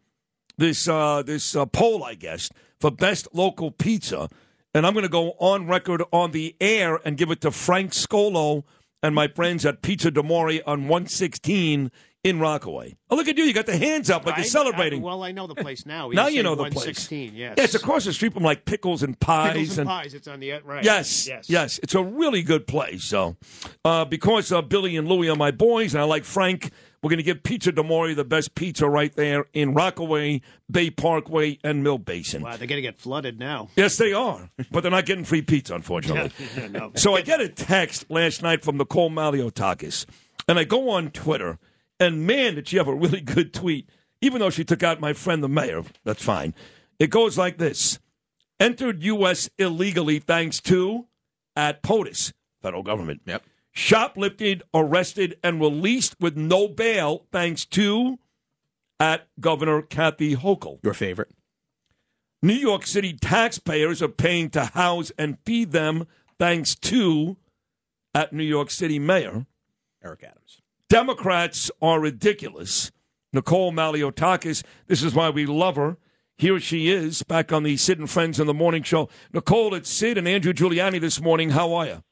this 0.58 0.88
uh, 0.88 1.22
this 1.22 1.56
uh, 1.56 1.66
poll, 1.66 2.04
I 2.04 2.16
guess, 2.16 2.50
for 2.80 2.92
best 2.92 3.28
local 3.34 3.72
pizza, 3.72 4.30
and 4.74 4.86
I'm 4.86 4.94
going 4.94 5.04
to 5.04 5.10
go 5.10 5.32
on 5.40 5.68
record 5.68 6.04
on 6.12 6.32
the 6.32 6.56
air 6.60 7.00
and 7.06 7.18
give 7.18 7.32
it 7.32 7.42
to 7.42 7.52
Frank 7.52 7.92
Scolo 7.92 8.64
and 9.04 9.14
my 9.14 9.28
friends 9.28 9.66
at 9.66 9.82
Pizza 9.82 10.12
D'Amore 10.12 10.62
on 10.66 10.88
116 10.88 11.92
in 12.28 12.40
Rockaway. 12.40 12.98
Oh, 13.10 13.16
look 13.16 13.28
at 13.28 13.38
you! 13.38 13.44
You 13.46 13.54
got 13.54 13.66
the 13.66 13.78
hands 13.78 14.10
up 14.10 14.26
like 14.26 14.36
I- 14.36 14.40
you're 14.40 14.46
celebrating. 14.46 15.02
I- 15.02 15.06
well, 15.06 15.24
I 15.24 15.32
know 15.32 15.48
the 15.48 15.56
place 15.56 15.86
now. 15.86 16.10
now 16.14 16.28
you 16.28 16.44
know 16.44 16.56
the 16.56 16.64
place. 16.64 16.76
116, 16.76 17.36
Yes. 17.36 17.56
Yeah, 17.58 17.64
it's 17.64 17.76
across 17.76 18.06
the 18.06 18.14
street 18.14 18.34
from 18.34 18.44
like 18.44 18.66
pickles 18.66 19.04
and 19.04 19.20
pies 19.20 19.54
Pickles 19.54 19.78
and 19.78 19.88
pies. 19.88 20.14
It's 20.14 20.28
on 20.28 20.40
the 20.40 20.52
right. 20.64 20.84
Yes, 20.84 21.28
Yes. 21.28 21.50
Yes. 21.50 21.80
It's 21.84 21.96
a 21.96 22.04
really 22.04 22.44
good 22.44 22.68
place. 22.68 23.04
So, 23.04 23.38
uh, 23.86 24.06
because 24.06 24.52
uh, 24.52 24.62
Billy 24.62 24.98
and 24.98 25.08
Louie 25.08 25.30
are 25.30 25.36
my 25.36 25.52
boys, 25.52 25.94
and 25.94 26.02
I 26.02 26.06
like 26.06 26.24
Frank, 26.24 26.72
we're 27.02 27.10
going 27.10 27.18
to 27.18 27.24
give 27.24 27.44
Pizza 27.44 27.72
D'Amore 27.72 28.14
the 28.16 28.26
best 28.26 28.56
pizza 28.56 28.90
right 28.90 29.16
there 29.16 29.46
in 29.54 29.74
Rockaway, 29.74 30.42
Bay 30.70 30.90
Parkway, 30.90 31.60
and 31.64 31.84
Mill 31.84 32.00
Basin. 32.00 32.42
Wow, 32.42 32.58
they're 32.58 32.68
going 32.68 32.78
to 32.78 32.82
get 32.82 33.00
flooded 33.00 33.38
now. 33.40 33.70
Yes, 33.76 33.98
they 33.98 34.14
are, 34.14 34.50
but 34.72 34.82
they're 34.82 34.92
not 34.92 35.06
getting 35.06 35.24
free 35.24 35.42
pizza, 35.44 35.76
unfortunately. 35.76 36.32
No. 36.70 36.92
So 36.96 37.16
I 37.16 37.22
get 37.22 37.40
a 37.40 37.48
text 37.50 38.10
last 38.10 38.42
night 38.42 38.64
from 38.64 38.78
Nicole 38.78 39.10
Malliotakis, 39.12 40.06
and 40.48 40.58
I 40.60 40.64
go 40.64 40.90
on 40.90 41.12
Twitter, 41.12 41.60
and 42.00 42.26
man, 42.26 42.56
did 42.56 42.68
she 42.68 42.78
have 42.78 42.88
a 42.88 42.96
really 42.96 43.22
good 43.22 43.54
tweet. 43.54 43.90
Even 44.22 44.40
though 44.40 44.50
she 44.50 44.64
took 44.64 44.82
out 44.82 45.00
my 45.00 45.14
friend 45.14 45.44
the 45.44 45.48
mayor, 45.50 45.84
that's 46.04 46.24
fine. 46.24 46.54
It 47.00 47.10
goes 47.10 47.38
like 47.38 47.58
this: 47.58 48.00
Entered 48.60 49.04
U.S. 49.04 49.50
illegally 49.58 50.20
thanks 50.20 50.60
to 50.62 51.06
at 51.56 51.84
POTUS, 51.84 52.34
federal 52.62 52.84
government. 52.84 53.22
Yep. 53.26 53.44
Shoplifted, 53.76 54.64
arrested, 54.74 55.38
and 55.44 55.62
released 55.62 56.16
with 56.20 56.36
no 56.36 56.68
bail 56.68 57.28
thanks 57.32 57.64
to 57.66 58.18
at 59.00 59.28
Governor 59.40 59.84
Kathy 59.84 60.36
Hochul. 60.36 60.80
Your 60.84 60.96
favorite. 60.96 61.32
New 62.42 62.54
York 62.54 62.86
City 62.86 63.14
taxpayers 63.14 64.02
are 64.02 64.08
paying 64.08 64.50
to 64.52 64.66
house 64.66 65.12
and 65.18 65.38
feed 65.46 65.72
them 65.72 66.08
thanks 66.40 66.76
to 66.76 67.38
at 68.14 68.34
New 68.34 68.44
York 68.44 68.72
City 68.72 69.00
Mayor 69.00 69.46
Eric 70.04 70.24
Adams. 70.24 70.62
Democrats 70.90 71.70
are 71.82 72.00
ridiculous. 72.00 72.92
Nicole 73.34 73.74
Malliotakis, 73.74 74.64
this 74.88 75.04
is 75.04 75.14
why 75.14 75.30
we 75.30 75.46
love 75.46 75.76
her. 75.76 75.98
Here 76.38 76.60
she 76.60 76.90
is, 76.90 77.24
back 77.24 77.52
on 77.52 77.64
the 77.64 77.76
Sid 77.78 78.00
and 78.00 78.10
Friends 78.10 78.40
in 78.40 78.48
the 78.48 78.54
Morning 78.54 78.84
Show. 78.84 79.10
Nicole, 79.34 79.74
it's 79.74 79.90
Sid 79.90 80.18
and 80.18 80.28
Andrew 80.28 80.54
Giuliani 80.54 81.02
this 81.02 81.20
morning. 81.20 81.50
How 81.50 81.74
are 81.74 81.86
you? 81.86 82.04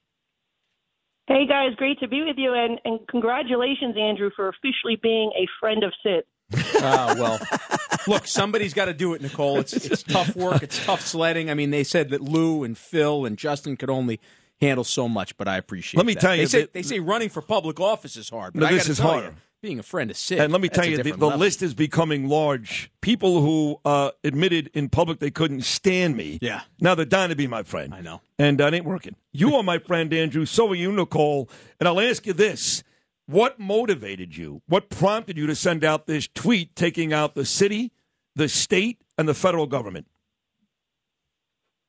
Hey 1.27 1.47
guys, 1.47 1.73
great 1.77 1.99
to 1.99 2.07
be 2.07 2.21
with 2.23 2.35
you, 2.37 2.53
and, 2.53 2.79
and 2.85 3.07
congratulations, 3.07 3.95
Andrew, 3.97 4.29
for 4.35 4.49
officially 4.49 4.99
being 5.01 5.31
a 5.35 5.47
friend 5.59 5.83
of 5.83 5.93
Sid. 6.03 6.23
Ah, 6.81 7.15
well, 7.17 7.39
look, 8.07 8.27
somebody's 8.27 8.73
got 8.73 8.85
to 8.85 8.93
do 8.93 9.13
it, 9.13 9.21
Nicole. 9.21 9.59
It's 9.59 9.73
it's 9.73 10.03
tough 10.03 10.35
work. 10.35 10.61
It's 10.61 10.83
tough 10.85 11.01
sledding. 11.01 11.49
I 11.49 11.55
mean, 11.55 11.71
they 11.71 11.83
said 11.83 12.09
that 12.09 12.21
Lou 12.21 12.63
and 12.63 12.77
Phil 12.77 13.25
and 13.25 13.37
Justin 13.37 13.77
could 13.77 13.89
only 13.89 14.19
handle 14.61 14.83
so 14.83 15.07
much, 15.07 15.35
but 15.37 15.47
I 15.47 15.57
appreciate. 15.57 15.97
Let 15.97 16.05
me 16.05 16.13
that. 16.13 16.19
tell 16.21 16.35
you, 16.35 16.43
they 16.43 16.47
say, 16.47 16.61
the- 16.63 16.69
they 16.73 16.81
say 16.83 16.99
running 16.99 17.29
for 17.29 17.41
public 17.41 17.79
office 17.79 18.15
is 18.15 18.29
hard. 18.29 18.53
But 18.53 18.59
No, 18.61 18.65
I 18.67 18.71
this 18.73 18.89
is 18.89 18.97
tell 18.97 19.11
harder. 19.11 19.27
You, 19.27 19.33
being 19.61 19.79
a 19.79 19.83
friend 19.83 20.11
of 20.11 20.17
Sid, 20.17 20.39
And 20.39 20.51
let 20.51 20.61
me 20.61 20.69
tell 20.69 20.85
you, 20.85 21.01
the, 21.01 21.11
the 21.13 21.37
list 21.37 21.63
is 21.63 21.73
becoming 21.73 22.27
large. 22.29 22.91
People 23.01 23.41
who 23.41 23.79
uh, 23.83 24.11
admitted 24.23 24.69
in 24.75 24.89
public 24.89 25.19
they 25.19 25.31
couldn't 25.31 25.61
stand 25.63 26.15
me. 26.15 26.37
Yeah. 26.41 26.61
Now 26.79 26.93
they're 26.93 27.03
dying 27.05 27.29
to 27.29 27.35
be 27.35 27.47
my 27.47 27.63
friend. 27.63 27.93
I 27.93 28.01
know. 28.01 28.21
And 28.37 28.59
that 28.59 28.73
ain't 28.75 28.85
working. 28.85 29.15
You 29.31 29.55
are 29.55 29.63
my 29.63 29.79
friend, 29.79 30.13
Andrew. 30.13 30.45
So 30.45 30.69
are 30.69 30.75
you, 30.75 30.91
Nicole. 30.91 31.49
And 31.79 31.87
I'll 31.87 31.99
ask 31.99 32.27
you 32.27 32.33
this. 32.33 32.83
What 33.25 33.59
motivated 33.59 34.37
you? 34.37 34.61
What 34.67 34.89
prompted 34.89 35.35
you 35.35 35.47
to 35.47 35.55
send 35.55 35.83
out 35.83 36.05
this 36.05 36.27
tweet 36.35 36.75
taking 36.75 37.11
out 37.11 37.33
the 37.33 37.45
city, 37.45 37.91
the 38.35 38.47
state, 38.47 39.01
and 39.17 39.27
the 39.27 39.33
federal 39.33 39.65
government? 39.65 40.05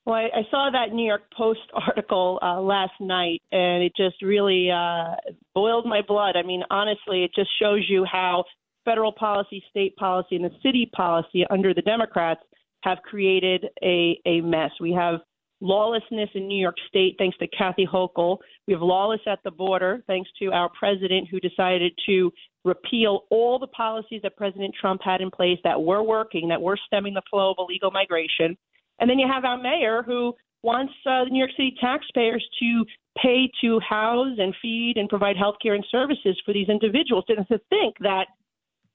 Well, 0.06 0.14
I, 0.14 0.28
I 0.32 0.42
saw 0.50 0.70
that 0.72 0.94
New 0.94 1.04
York 1.04 1.22
Post 1.36 1.60
article 1.74 2.38
uh, 2.40 2.60
last 2.60 2.92
night, 3.00 3.42
and 3.52 3.82
it 3.82 3.92
just 3.96 4.22
really 4.22 4.70
uh, 4.70 5.16
boiled 5.54 5.84
my 5.84 6.00
blood. 6.06 6.36
I 6.36 6.42
mean, 6.42 6.62
honestly, 6.70 7.24
it 7.24 7.32
just 7.34 7.50
shows 7.60 7.84
you 7.88 8.06
how 8.10 8.44
federal 8.84 9.12
policy, 9.12 9.62
state 9.68 9.96
policy, 9.96 10.36
and 10.36 10.44
the 10.44 10.54
city 10.62 10.88
policy 10.94 11.44
under 11.50 11.74
the 11.74 11.82
Democrats 11.82 12.40
have 12.82 12.98
created 12.98 13.66
a, 13.82 14.18
a 14.24 14.40
mess. 14.42 14.70
We 14.80 14.92
have 14.92 15.20
lawlessness 15.60 16.28
in 16.34 16.46
New 16.46 16.60
York 16.60 16.76
State, 16.88 17.16
thanks 17.18 17.36
to 17.38 17.48
Kathy 17.48 17.84
Hochul. 17.84 18.38
We 18.68 18.74
have 18.74 18.82
lawless 18.82 19.22
at 19.26 19.40
the 19.42 19.50
border, 19.50 20.04
thanks 20.06 20.30
to 20.38 20.52
our 20.52 20.70
president, 20.78 21.26
who 21.28 21.40
decided 21.40 21.92
to 22.06 22.32
repeal 22.64 23.24
all 23.30 23.58
the 23.58 23.66
policies 23.68 24.20
that 24.22 24.36
President 24.36 24.72
Trump 24.80 25.00
had 25.02 25.20
in 25.20 25.32
place 25.32 25.58
that 25.64 25.80
were 25.80 26.02
working, 26.02 26.48
that 26.48 26.62
were 26.62 26.78
stemming 26.86 27.14
the 27.14 27.22
flow 27.28 27.50
of 27.50 27.56
illegal 27.58 27.90
migration. 27.90 28.56
And 28.98 29.08
then 29.10 29.18
you 29.18 29.28
have 29.30 29.44
our 29.44 29.58
mayor 29.58 30.02
who 30.02 30.34
wants 30.62 30.92
uh, 31.06 31.24
the 31.24 31.30
New 31.30 31.38
York 31.38 31.50
City 31.56 31.74
taxpayers 31.80 32.44
to 32.60 32.84
pay 33.22 33.50
to 33.60 33.78
house 33.80 34.36
and 34.38 34.54
feed 34.60 34.94
and 34.96 35.08
provide 35.08 35.36
health 35.36 35.56
care 35.62 35.74
and 35.74 35.84
services 35.90 36.40
for 36.44 36.52
these 36.52 36.68
individuals. 36.68 37.24
And 37.28 37.46
to 37.48 37.58
think 37.70 37.96
that, 38.00 38.26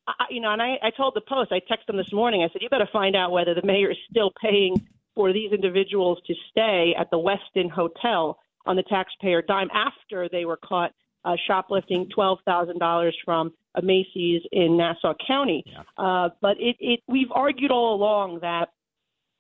I- 0.08 0.26
you 0.30 0.42
know, 0.42 0.52
and 0.52 0.62
I, 0.62 0.78
I 0.84 0.90
told 0.92 1.16
the 1.16 1.22
Post, 1.22 1.52
I 1.52 1.60
texted 1.60 1.88
them 1.88 1.98
this 1.98 2.12
morning, 2.14 2.44
I 2.44 2.52
said, 2.52 2.62
you 2.62 2.70
better 2.70 2.90
find 2.92 3.16
out 3.16 3.32
whether 3.32 3.54
the 3.54 3.64
mayor 3.66 3.90
is 3.92 3.98
still 4.10 4.32
paying 4.42 4.76
for 5.16 5.34
these 5.34 5.52
individuals 5.52 6.20
to 6.28 6.34
stay 6.50 6.96
at 6.98 7.10
the 7.12 7.18
Westin 7.18 7.70
Hotel 7.70 8.38
on 8.66 8.76
the 8.76 8.84
taxpayer 8.84 9.42
dime 9.42 9.70
after 9.74 10.30
they 10.30 10.46
were 10.46 10.58
caught 10.58 10.92
uh, 11.26 11.36
shoplifting 11.48 12.08
$12,000 12.18 13.12
from 13.26 13.54
a 13.76 13.82
Macy's 13.82 14.42
in 14.52 14.78
Nassau 14.78 15.14
County. 15.26 15.64
Uh, 15.98 16.30
but 16.42 16.58
it, 16.60 16.76
it, 16.80 17.00
we've 17.08 17.32
argued 17.32 17.72
all 17.72 17.96
along 17.96 18.40
that 18.42 18.70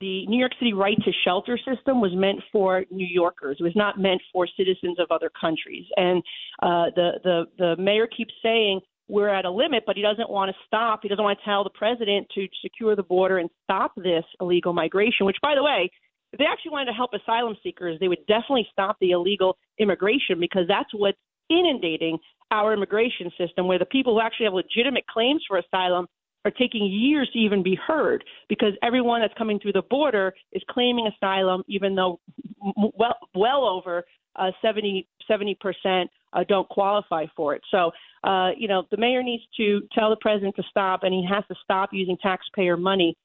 the 0.01 0.25
New 0.27 0.37
York 0.37 0.51
City 0.59 0.73
right 0.73 0.97
to 1.05 1.11
shelter 1.23 1.57
system 1.57 2.01
was 2.01 2.11
meant 2.13 2.39
for 2.51 2.83
New 2.91 3.07
Yorkers. 3.07 3.57
It 3.59 3.63
was 3.63 3.75
not 3.75 3.99
meant 3.99 4.21
for 4.33 4.47
citizens 4.57 4.99
of 4.99 5.07
other 5.11 5.31
countries. 5.39 5.85
And 5.95 6.21
uh, 6.61 6.91
the, 6.95 7.11
the, 7.23 7.43
the 7.57 7.75
mayor 7.77 8.07
keeps 8.07 8.33
saying 8.43 8.81
we're 9.07 9.29
at 9.29 9.45
a 9.45 9.51
limit, 9.51 9.83
but 9.85 9.95
he 9.95 10.01
doesn't 10.01 10.29
want 10.29 10.49
to 10.49 10.55
stop. 10.65 11.01
He 11.03 11.09
doesn't 11.09 11.23
want 11.23 11.37
to 11.39 11.45
tell 11.45 11.63
the 11.63 11.69
president 11.69 12.27
to 12.35 12.47
secure 12.61 12.95
the 12.95 13.03
border 13.03 13.37
and 13.37 13.49
stop 13.63 13.93
this 13.95 14.23
illegal 14.39 14.73
migration, 14.73 15.25
which, 15.25 15.37
by 15.41 15.53
the 15.55 15.63
way, 15.63 15.91
if 16.33 16.39
they 16.39 16.45
actually 16.45 16.71
wanted 16.71 16.85
to 16.85 16.93
help 16.93 17.11
asylum 17.13 17.55
seekers, 17.61 17.99
they 17.99 18.07
would 18.07 18.25
definitely 18.25 18.67
stop 18.71 18.97
the 19.01 19.11
illegal 19.11 19.57
immigration 19.79 20.39
because 20.39 20.63
that's 20.67 20.89
what's 20.93 21.17
inundating 21.49 22.17
our 22.51 22.73
immigration 22.73 23.29
system, 23.37 23.67
where 23.67 23.79
the 23.79 23.85
people 23.85 24.13
who 24.13 24.21
actually 24.21 24.45
have 24.45 24.53
legitimate 24.53 25.05
claims 25.07 25.43
for 25.47 25.57
asylum 25.57 26.07
are 26.45 26.51
taking 26.51 26.85
years 26.85 27.29
to 27.33 27.39
even 27.39 27.63
be 27.63 27.75
heard 27.75 28.23
because 28.49 28.73
everyone 28.83 29.21
that's 29.21 29.33
coming 29.37 29.59
through 29.59 29.73
the 29.73 29.83
border 29.89 30.33
is 30.53 30.61
claiming 30.69 31.07
asylum, 31.07 31.63
even 31.67 31.95
though 31.95 32.19
well, 32.97 33.15
well 33.35 33.65
over 33.65 34.03
uh, 34.35 34.51
70 34.61 35.07
percent 35.59 36.09
uh, 36.33 36.43
don't 36.47 36.67
qualify 36.69 37.25
for 37.35 37.53
it. 37.55 37.61
So, 37.71 37.91
uh, 38.23 38.51
you 38.57 38.67
know, 38.67 38.83
the 38.91 38.97
mayor 38.97 39.23
needs 39.23 39.43
to 39.57 39.81
tell 39.93 40.09
the 40.09 40.17
president 40.21 40.55
to 40.55 40.63
stop, 40.69 41.03
and 41.03 41.13
he 41.13 41.25
has 41.29 41.43
to 41.49 41.55
stop 41.63 41.89
using 41.91 42.17
taxpayer 42.21 42.77
money. 42.77 43.15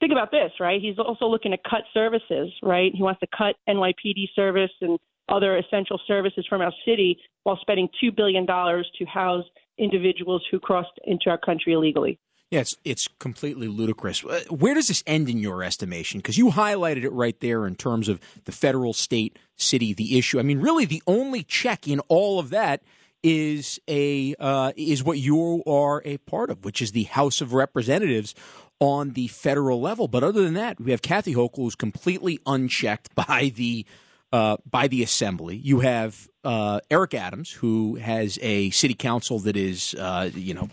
Think 0.00 0.12
about 0.12 0.30
this, 0.30 0.52
right? 0.60 0.80
He's 0.80 0.98
also 0.98 1.26
looking 1.26 1.52
to 1.52 1.58
cut 1.68 1.82
services, 1.92 2.52
right? 2.62 2.92
He 2.94 3.02
wants 3.02 3.20
to 3.20 3.26
cut 3.36 3.56
NYPD 3.68 4.26
service 4.34 4.70
and 4.80 4.98
other 5.28 5.56
essential 5.56 5.98
services 6.06 6.44
from 6.48 6.60
our 6.60 6.72
city 6.84 7.18
while 7.44 7.58
spending 7.60 7.88
$2 8.02 8.14
billion 8.14 8.46
to 8.46 9.04
house 9.06 9.44
individuals 9.78 10.42
who 10.50 10.60
crossed 10.60 10.90
into 11.06 11.30
our 11.30 11.38
country 11.38 11.72
illegally. 11.72 12.18
Yeah, 12.54 12.60
it's 12.60 12.76
it's 12.84 13.08
completely 13.18 13.66
ludicrous. 13.66 14.24
Uh, 14.24 14.44
Where 14.48 14.74
does 14.74 14.86
this 14.86 15.02
end 15.08 15.28
in 15.28 15.38
your 15.38 15.64
estimation? 15.64 16.20
Because 16.20 16.38
you 16.38 16.52
highlighted 16.52 17.02
it 17.02 17.10
right 17.10 17.36
there 17.40 17.66
in 17.66 17.74
terms 17.74 18.08
of 18.08 18.20
the 18.44 18.52
federal, 18.52 18.92
state, 18.92 19.40
city, 19.56 19.92
the 19.92 20.16
issue. 20.16 20.38
I 20.38 20.42
mean, 20.42 20.60
really, 20.60 20.84
the 20.84 21.02
only 21.08 21.42
check 21.42 21.88
in 21.88 21.98
all 22.06 22.38
of 22.38 22.50
that 22.50 22.84
is 23.24 23.80
a 23.88 24.36
uh, 24.38 24.70
is 24.76 25.02
what 25.02 25.18
you 25.18 25.64
are 25.66 26.00
a 26.04 26.18
part 26.18 26.48
of, 26.48 26.64
which 26.64 26.80
is 26.80 26.92
the 26.92 27.02
House 27.02 27.40
of 27.40 27.54
Representatives 27.54 28.36
on 28.78 29.14
the 29.14 29.26
federal 29.26 29.80
level. 29.80 30.06
But 30.06 30.22
other 30.22 30.42
than 30.42 30.54
that, 30.54 30.80
we 30.80 30.92
have 30.92 31.02
Kathy 31.02 31.34
Hochul, 31.34 31.56
who's 31.56 31.74
completely 31.74 32.38
unchecked 32.46 33.12
by 33.16 33.50
the 33.52 33.84
uh, 34.32 34.58
by 34.70 34.86
the 34.86 35.02
assembly. 35.02 35.56
You 35.56 35.80
have 35.80 36.28
uh, 36.44 36.78
Eric 36.88 37.14
Adams, 37.14 37.50
who 37.50 37.96
has 37.96 38.38
a 38.42 38.70
city 38.70 38.94
council 38.94 39.40
that 39.40 39.56
is, 39.56 39.96
uh, 39.98 40.30
you 40.32 40.54
know, 40.54 40.68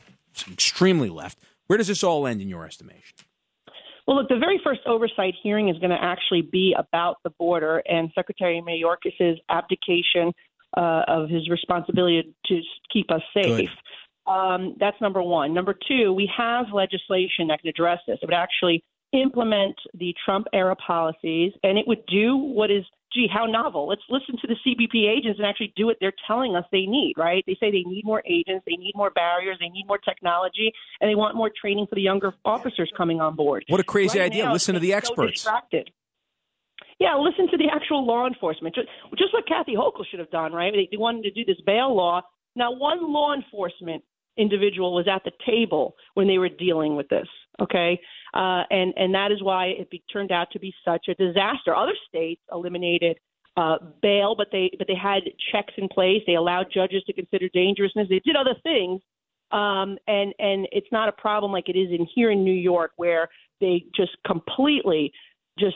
extremely 0.51 1.09
left. 1.09 1.39
Where 1.71 1.77
does 1.77 1.87
this 1.87 2.03
all 2.03 2.27
end 2.27 2.41
in 2.41 2.49
your 2.49 2.65
estimation? 2.65 3.15
Well, 4.05 4.17
look, 4.17 4.27
the 4.27 4.35
very 4.37 4.59
first 4.61 4.81
oversight 4.85 5.35
hearing 5.41 5.69
is 5.69 5.77
going 5.77 5.91
to 5.91 6.03
actually 6.03 6.41
be 6.41 6.75
about 6.77 7.15
the 7.23 7.29
border 7.29 7.81
and 7.87 8.11
Secretary 8.13 8.61
Mayorkas's 8.61 9.39
abdication 9.47 10.33
uh, 10.75 11.03
of 11.07 11.29
his 11.29 11.49
responsibility 11.49 12.35
to 12.47 12.61
keep 12.91 13.09
us 13.09 13.21
safe. 13.33 13.69
Um, 14.27 14.75
that's 14.81 14.99
number 14.99 15.23
one. 15.23 15.53
Number 15.53 15.73
two, 15.87 16.11
we 16.11 16.29
have 16.37 16.65
legislation 16.73 17.47
that 17.47 17.61
can 17.61 17.69
address 17.69 17.99
this. 18.05 18.19
It 18.21 18.25
would 18.25 18.33
actually 18.33 18.83
implement 19.13 19.77
the 19.93 20.13
Trump 20.25 20.47
era 20.51 20.75
policies, 20.75 21.53
and 21.63 21.77
it 21.77 21.87
would 21.87 22.05
do 22.07 22.35
what 22.35 22.69
is, 22.69 22.83
gee, 23.13 23.27
how 23.31 23.45
novel. 23.45 23.87
Let's 23.87 24.01
listen 24.09 24.35
to 24.41 24.47
the 24.47 24.55
CBP 24.65 25.09
agents 25.09 25.39
and 25.39 25.45
actually 25.47 25.73
do 25.75 25.85
what 25.85 25.97
they're 25.99 26.13
telling 26.27 26.55
us 26.55 26.65
they 26.71 26.85
need, 26.85 27.13
right? 27.17 27.43
They 27.45 27.57
say 27.59 27.71
they 27.71 27.83
need 27.83 28.03
more 28.05 28.23
agents, 28.25 28.63
they 28.65 28.75
need 28.75 28.93
more 28.95 29.09
barriers, 29.11 29.57
they 29.59 29.69
need 29.69 29.85
more 29.87 29.97
technology, 29.97 30.71
and 30.99 31.09
they 31.09 31.15
want 31.15 31.35
more 31.35 31.49
training 31.59 31.87
for 31.87 31.95
the 31.95 32.01
younger 32.01 32.33
officers 32.45 32.91
coming 32.95 33.19
on 33.21 33.35
board. 33.35 33.65
What 33.67 33.79
a 33.79 33.83
crazy 33.83 34.19
Right 34.19 34.31
idea. 34.31 34.45
now, 34.45 34.53
Listen 34.53 34.73
to 34.75 34.79
the 34.79 34.91
so 34.91 34.97
experts. 34.97 35.33
distracted. 35.33 35.91
Yeah, 36.99 37.15
listen 37.17 37.47
to 37.49 37.57
the 37.57 37.67
actual 37.73 38.05
law 38.05 38.27
enforcement. 38.27 38.75
Just, 38.75 38.87
just 39.17 39.33
what 39.33 39.47
Kathy 39.47 39.73
Hochul 39.75 40.05
should 40.09 40.19
have 40.19 40.29
done, 40.29 40.53
right? 40.53 40.71
They, 40.71 40.87
they 40.91 40.97
wanted 40.97 41.23
to 41.23 41.31
do 41.31 41.43
this 41.45 41.59
bail 41.65 41.95
law. 41.95 42.21
Now, 42.55 42.71
one 42.73 43.11
law 43.11 43.33
enforcement 43.33 44.03
individual 44.37 44.93
was 44.93 45.07
at 45.07 45.23
the 45.23 45.31
table 45.45 45.95
when 46.13 46.27
they 46.27 46.37
were 46.37 46.49
dealing 46.49 46.95
with 46.95 47.09
this. 47.09 47.27
Okay, 47.59 47.99
uh, 48.33 48.63
and 48.69 48.93
and 48.95 49.13
that 49.13 49.31
is 49.31 49.43
why 49.43 49.67
it 49.67 49.89
be, 49.89 50.03
turned 50.11 50.31
out 50.31 50.47
to 50.51 50.59
be 50.59 50.73
such 50.85 51.07
a 51.09 51.13
disaster. 51.15 51.75
Other 51.75 51.95
states 52.07 52.41
eliminated 52.51 53.17
uh, 53.57 53.77
bail, 54.01 54.35
but 54.35 54.47
they 54.51 54.71
but 54.77 54.87
they 54.87 54.95
had 54.95 55.23
checks 55.51 55.73
in 55.77 55.87
place. 55.89 56.21
They 56.25 56.35
allowed 56.35 56.67
judges 56.73 57.03
to 57.07 57.13
consider 57.13 57.49
dangerousness. 57.53 58.07
They 58.09 58.21
did 58.23 58.35
other 58.35 58.55
things, 58.63 59.01
um, 59.51 59.97
and 60.07 60.33
and 60.39 60.67
it's 60.71 60.91
not 60.91 61.09
a 61.09 61.11
problem 61.11 61.51
like 61.51 61.67
it 61.67 61.77
is 61.77 61.89
in 61.91 62.07
here 62.15 62.31
in 62.31 62.43
New 62.43 62.53
York, 62.53 62.91
where 62.95 63.27
they 63.59 63.85
just 63.95 64.11
completely 64.25 65.11
just 65.59 65.75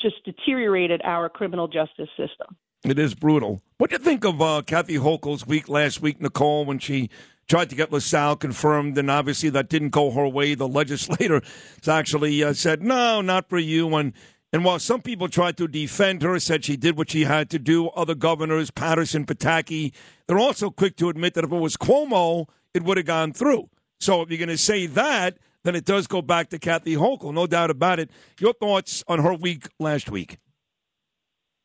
just 0.00 0.16
deteriorated 0.24 1.00
our 1.04 1.28
criminal 1.28 1.68
justice 1.68 2.08
system. 2.16 2.56
It 2.84 2.98
is 2.98 3.14
brutal. 3.14 3.62
What 3.78 3.90
do 3.90 3.94
you 3.94 4.02
think 4.02 4.24
of 4.24 4.42
uh, 4.42 4.62
Kathy 4.66 4.96
Hochul's 4.96 5.46
week 5.46 5.68
last 5.68 6.02
week, 6.02 6.20
Nicole, 6.20 6.66
when 6.66 6.78
she 6.78 7.08
tried 7.46 7.70
to 7.70 7.76
get 7.76 7.92
LaSalle 7.92 8.36
confirmed, 8.36 8.96
and 8.98 9.10
obviously 9.10 9.50
that 9.50 9.68
didn't 9.68 9.90
go 9.90 10.10
her 10.10 10.26
way. 10.26 10.54
The 10.54 10.68
legislator 10.68 11.42
actually 11.86 12.42
uh, 12.42 12.52
said, 12.52 12.82
no, 12.82 13.20
not 13.20 13.48
for 13.48 13.58
you. 13.58 13.94
And, 13.94 14.12
and 14.52 14.64
while 14.64 14.78
some 14.78 15.02
people 15.02 15.28
tried 15.28 15.56
to 15.58 15.68
defend 15.68 16.22
her, 16.22 16.38
said 16.38 16.64
she 16.64 16.76
did 16.76 16.96
what 16.96 17.10
she 17.10 17.24
had 17.24 17.50
to 17.50 17.58
do, 17.58 17.88
other 17.88 18.14
governors, 18.14 18.70
Paterson, 18.70 19.26
Pataki, 19.26 19.92
they're 20.26 20.38
also 20.38 20.70
quick 20.70 20.96
to 20.96 21.08
admit 21.08 21.34
that 21.34 21.44
if 21.44 21.52
it 21.52 21.56
was 21.56 21.76
Cuomo, 21.76 22.48
it 22.72 22.82
would 22.82 22.96
have 22.96 23.06
gone 23.06 23.32
through. 23.32 23.68
So 24.00 24.22
if 24.22 24.30
you're 24.30 24.38
going 24.38 24.48
to 24.48 24.58
say 24.58 24.86
that, 24.86 25.38
then 25.62 25.74
it 25.74 25.84
does 25.84 26.06
go 26.06 26.20
back 26.22 26.50
to 26.50 26.58
Kathy 26.58 26.94
Hochul, 26.94 27.32
no 27.32 27.46
doubt 27.46 27.70
about 27.70 27.98
it. 27.98 28.10
Your 28.38 28.52
thoughts 28.52 29.02
on 29.08 29.20
her 29.20 29.34
week 29.34 29.68
last 29.78 30.10
week? 30.10 30.38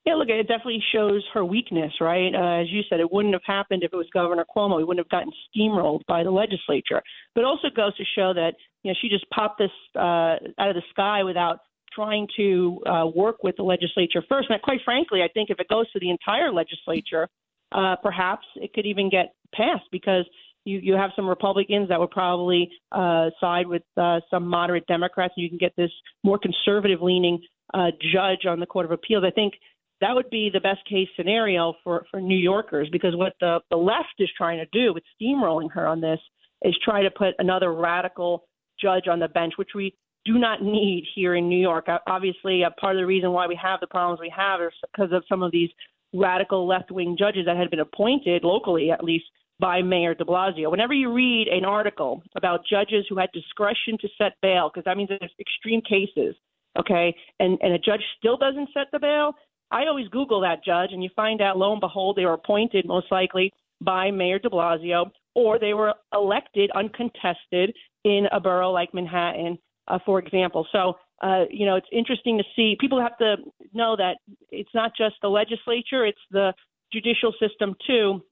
Yeah, 0.05 0.15
look, 0.15 0.29
it 0.29 0.47
definitely 0.47 0.81
shows 0.93 1.23
her 1.33 1.43
weakness, 1.43 1.91
right? 1.99 2.33
Uh, 2.33 2.61
as 2.61 2.67
you 2.71 2.81
said, 2.89 2.99
it 2.99 3.11
wouldn't 3.11 3.33
have 3.33 3.43
happened 3.45 3.83
if 3.83 3.93
it 3.93 3.95
was 3.95 4.07
Governor 4.13 4.45
Cuomo. 4.55 4.77
He 4.79 4.83
wouldn't 4.83 5.05
have 5.05 5.09
gotten 5.09 5.31
steamrolled 5.55 6.01
by 6.07 6.23
the 6.23 6.31
legislature. 6.31 7.01
But 7.35 7.43
also 7.43 7.67
goes 7.75 7.95
to 7.97 8.03
show 8.15 8.33
that 8.33 8.53
you 8.83 8.91
know 8.91 8.95
she 9.01 9.09
just 9.09 9.29
popped 9.29 9.59
this 9.59 9.71
uh, 9.95 10.39
out 10.57 10.69
of 10.69 10.75
the 10.75 10.83
sky 10.91 11.23
without 11.23 11.59
trying 11.93 12.27
to 12.37 12.81
uh, 12.85 13.05
work 13.13 13.43
with 13.43 13.55
the 13.57 13.63
legislature 13.63 14.23
first. 14.29 14.49
And 14.49 14.61
quite 14.61 14.79
frankly, 14.85 15.21
I 15.21 15.27
think 15.33 15.49
if 15.49 15.59
it 15.59 15.67
goes 15.67 15.91
to 15.91 15.99
the 15.99 16.09
entire 16.09 16.51
legislature, 16.51 17.27
uh, 17.71 17.95
perhaps 18.01 18.45
it 18.55 18.73
could 18.73 18.85
even 18.85 19.09
get 19.09 19.33
passed 19.53 19.85
because 19.91 20.25
you 20.65 20.79
you 20.79 20.93
have 20.93 21.11
some 21.15 21.27
Republicans 21.27 21.89
that 21.89 21.99
would 21.99 22.11
probably 22.11 22.69
uh, 22.91 23.29
side 23.39 23.67
with 23.67 23.83
uh, 23.97 24.19
some 24.29 24.47
moderate 24.47 24.87
Democrats, 24.87 25.33
and 25.35 25.43
you 25.43 25.49
can 25.49 25.57
get 25.57 25.73
this 25.75 25.91
more 26.23 26.39
conservative 26.39 27.01
leaning 27.01 27.39
uh, 27.73 27.87
judge 28.13 28.45
on 28.47 28.59
the 28.59 28.65
Court 28.65 28.85
of 28.85 28.91
Appeals. 28.91 29.23
I 29.25 29.31
think 29.31 29.53
that 30.01 30.15
would 30.15 30.29
be 30.29 30.49
the 30.51 30.59
best 30.59 30.79
case 30.87 31.07
scenario 31.15 31.73
for 31.83 32.05
for 32.09 32.21
New 32.21 32.37
Yorkers 32.37 32.89
because 32.91 33.15
what 33.15 33.33
the 33.39 33.59
the 33.69 33.77
left 33.77 34.15
is 34.19 34.29
trying 34.37 34.57
to 34.59 34.65
do 34.71 34.93
with 34.93 35.03
steamrolling 35.19 35.71
her 35.71 35.87
on 35.87 36.01
this 36.01 36.19
is 36.63 36.75
try 36.83 37.03
to 37.03 37.11
put 37.11 37.33
another 37.39 37.73
radical 37.73 38.45
judge 38.81 39.07
on 39.07 39.19
the 39.19 39.27
bench, 39.27 39.53
which 39.57 39.69
we 39.75 39.93
do 40.25 40.37
not 40.37 40.61
need 40.61 41.05
here 41.15 41.35
in 41.35 41.47
New 41.47 41.59
York. 41.59 41.87
Obviously, 42.07 42.63
a 42.63 42.71
part 42.71 42.95
of 42.95 43.01
the 43.01 43.05
reason 43.05 43.31
why 43.31 43.47
we 43.47 43.57
have 43.61 43.79
the 43.79 43.87
problems 43.87 44.19
we 44.19 44.31
have 44.35 44.61
is 44.61 44.71
because 44.93 45.11
of 45.11 45.23
some 45.29 45.43
of 45.43 45.51
these 45.51 45.69
radical 46.13 46.67
left 46.67 46.91
wing 46.91 47.15
judges 47.17 47.45
that 47.45 47.57
had 47.57 47.69
been 47.69 47.79
appointed 47.79 48.43
locally, 48.43 48.91
at 48.91 49.03
least 49.03 49.25
by 49.59 49.81
Mayor 49.81 50.15
de 50.15 50.23
Blasio. 50.23 50.71
Whenever 50.71 50.93
you 50.93 51.13
read 51.13 51.47
an 51.47 51.65
article 51.65 52.23
about 52.35 52.61
judges 52.69 53.05
who 53.09 53.17
had 53.17 53.29
discretion 53.33 53.97
to 53.99 54.07
set 54.17 54.33
bail, 54.41 54.69
because 54.73 54.85
that 54.85 54.97
means 54.97 55.09
there's 55.09 55.31
extreme 55.39 55.81
cases, 55.81 56.35
okay, 56.77 57.13
and, 57.39 57.57
and 57.61 57.73
a 57.73 57.79
judge 57.79 58.01
still 58.17 58.37
doesn't 58.37 58.69
set 58.73 58.87
the 58.91 58.99
bail, 58.99 59.33
I 59.71 59.85
always 59.85 60.07
Google 60.07 60.41
that 60.41 60.63
judge, 60.63 60.89
and 60.91 61.03
you 61.03 61.09
find 61.15 61.41
out, 61.41 61.57
lo 61.57 61.71
and 61.71 61.81
behold, 61.81 62.15
they 62.15 62.25
were 62.25 62.33
appointed 62.33 62.87
most 62.87 63.11
likely 63.11 63.53
by 63.81 64.11
Mayor 64.11 64.39
de 64.39 64.49
Blasio, 64.49 65.11
or 65.35 65.59
they 65.59 65.73
were 65.73 65.93
elected 66.13 66.71
uncontested 66.75 67.73
in 68.03 68.27
a 68.31 68.39
borough 68.39 68.71
like 68.71 68.93
Manhattan, 68.93 69.57
uh, 69.87 69.99
for 70.05 70.19
example. 70.19 70.67
So, 70.71 70.95
uh, 71.21 71.45
you 71.49 71.65
know, 71.65 71.75
it's 71.75 71.87
interesting 71.91 72.37
to 72.37 72.43
see. 72.55 72.75
People 72.79 72.99
have 73.01 73.17
to 73.17 73.35
know 73.73 73.95
that 73.95 74.17
it's 74.49 74.73
not 74.73 74.91
just 74.97 75.15
the 75.21 75.29
legislature; 75.29 76.05
it's 76.05 76.19
the 76.31 76.53
judicial 76.91 77.33
system 77.39 77.75
too. 77.85 78.23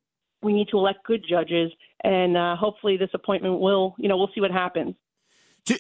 We 0.42 0.54
need 0.54 0.70
to 0.70 0.78
elect 0.78 1.00
good 1.06 1.24
judges, 1.28 1.72
and 2.04 2.36
uh, 2.36 2.56
hopefully, 2.56 2.98
this 2.98 3.10
appointment 3.14 3.60
will, 3.60 3.96
you 4.00 4.10
know, 4.10 4.18
we'll 4.18 4.32
see 4.34 4.42
what 4.42 4.52
happens. 4.52 4.96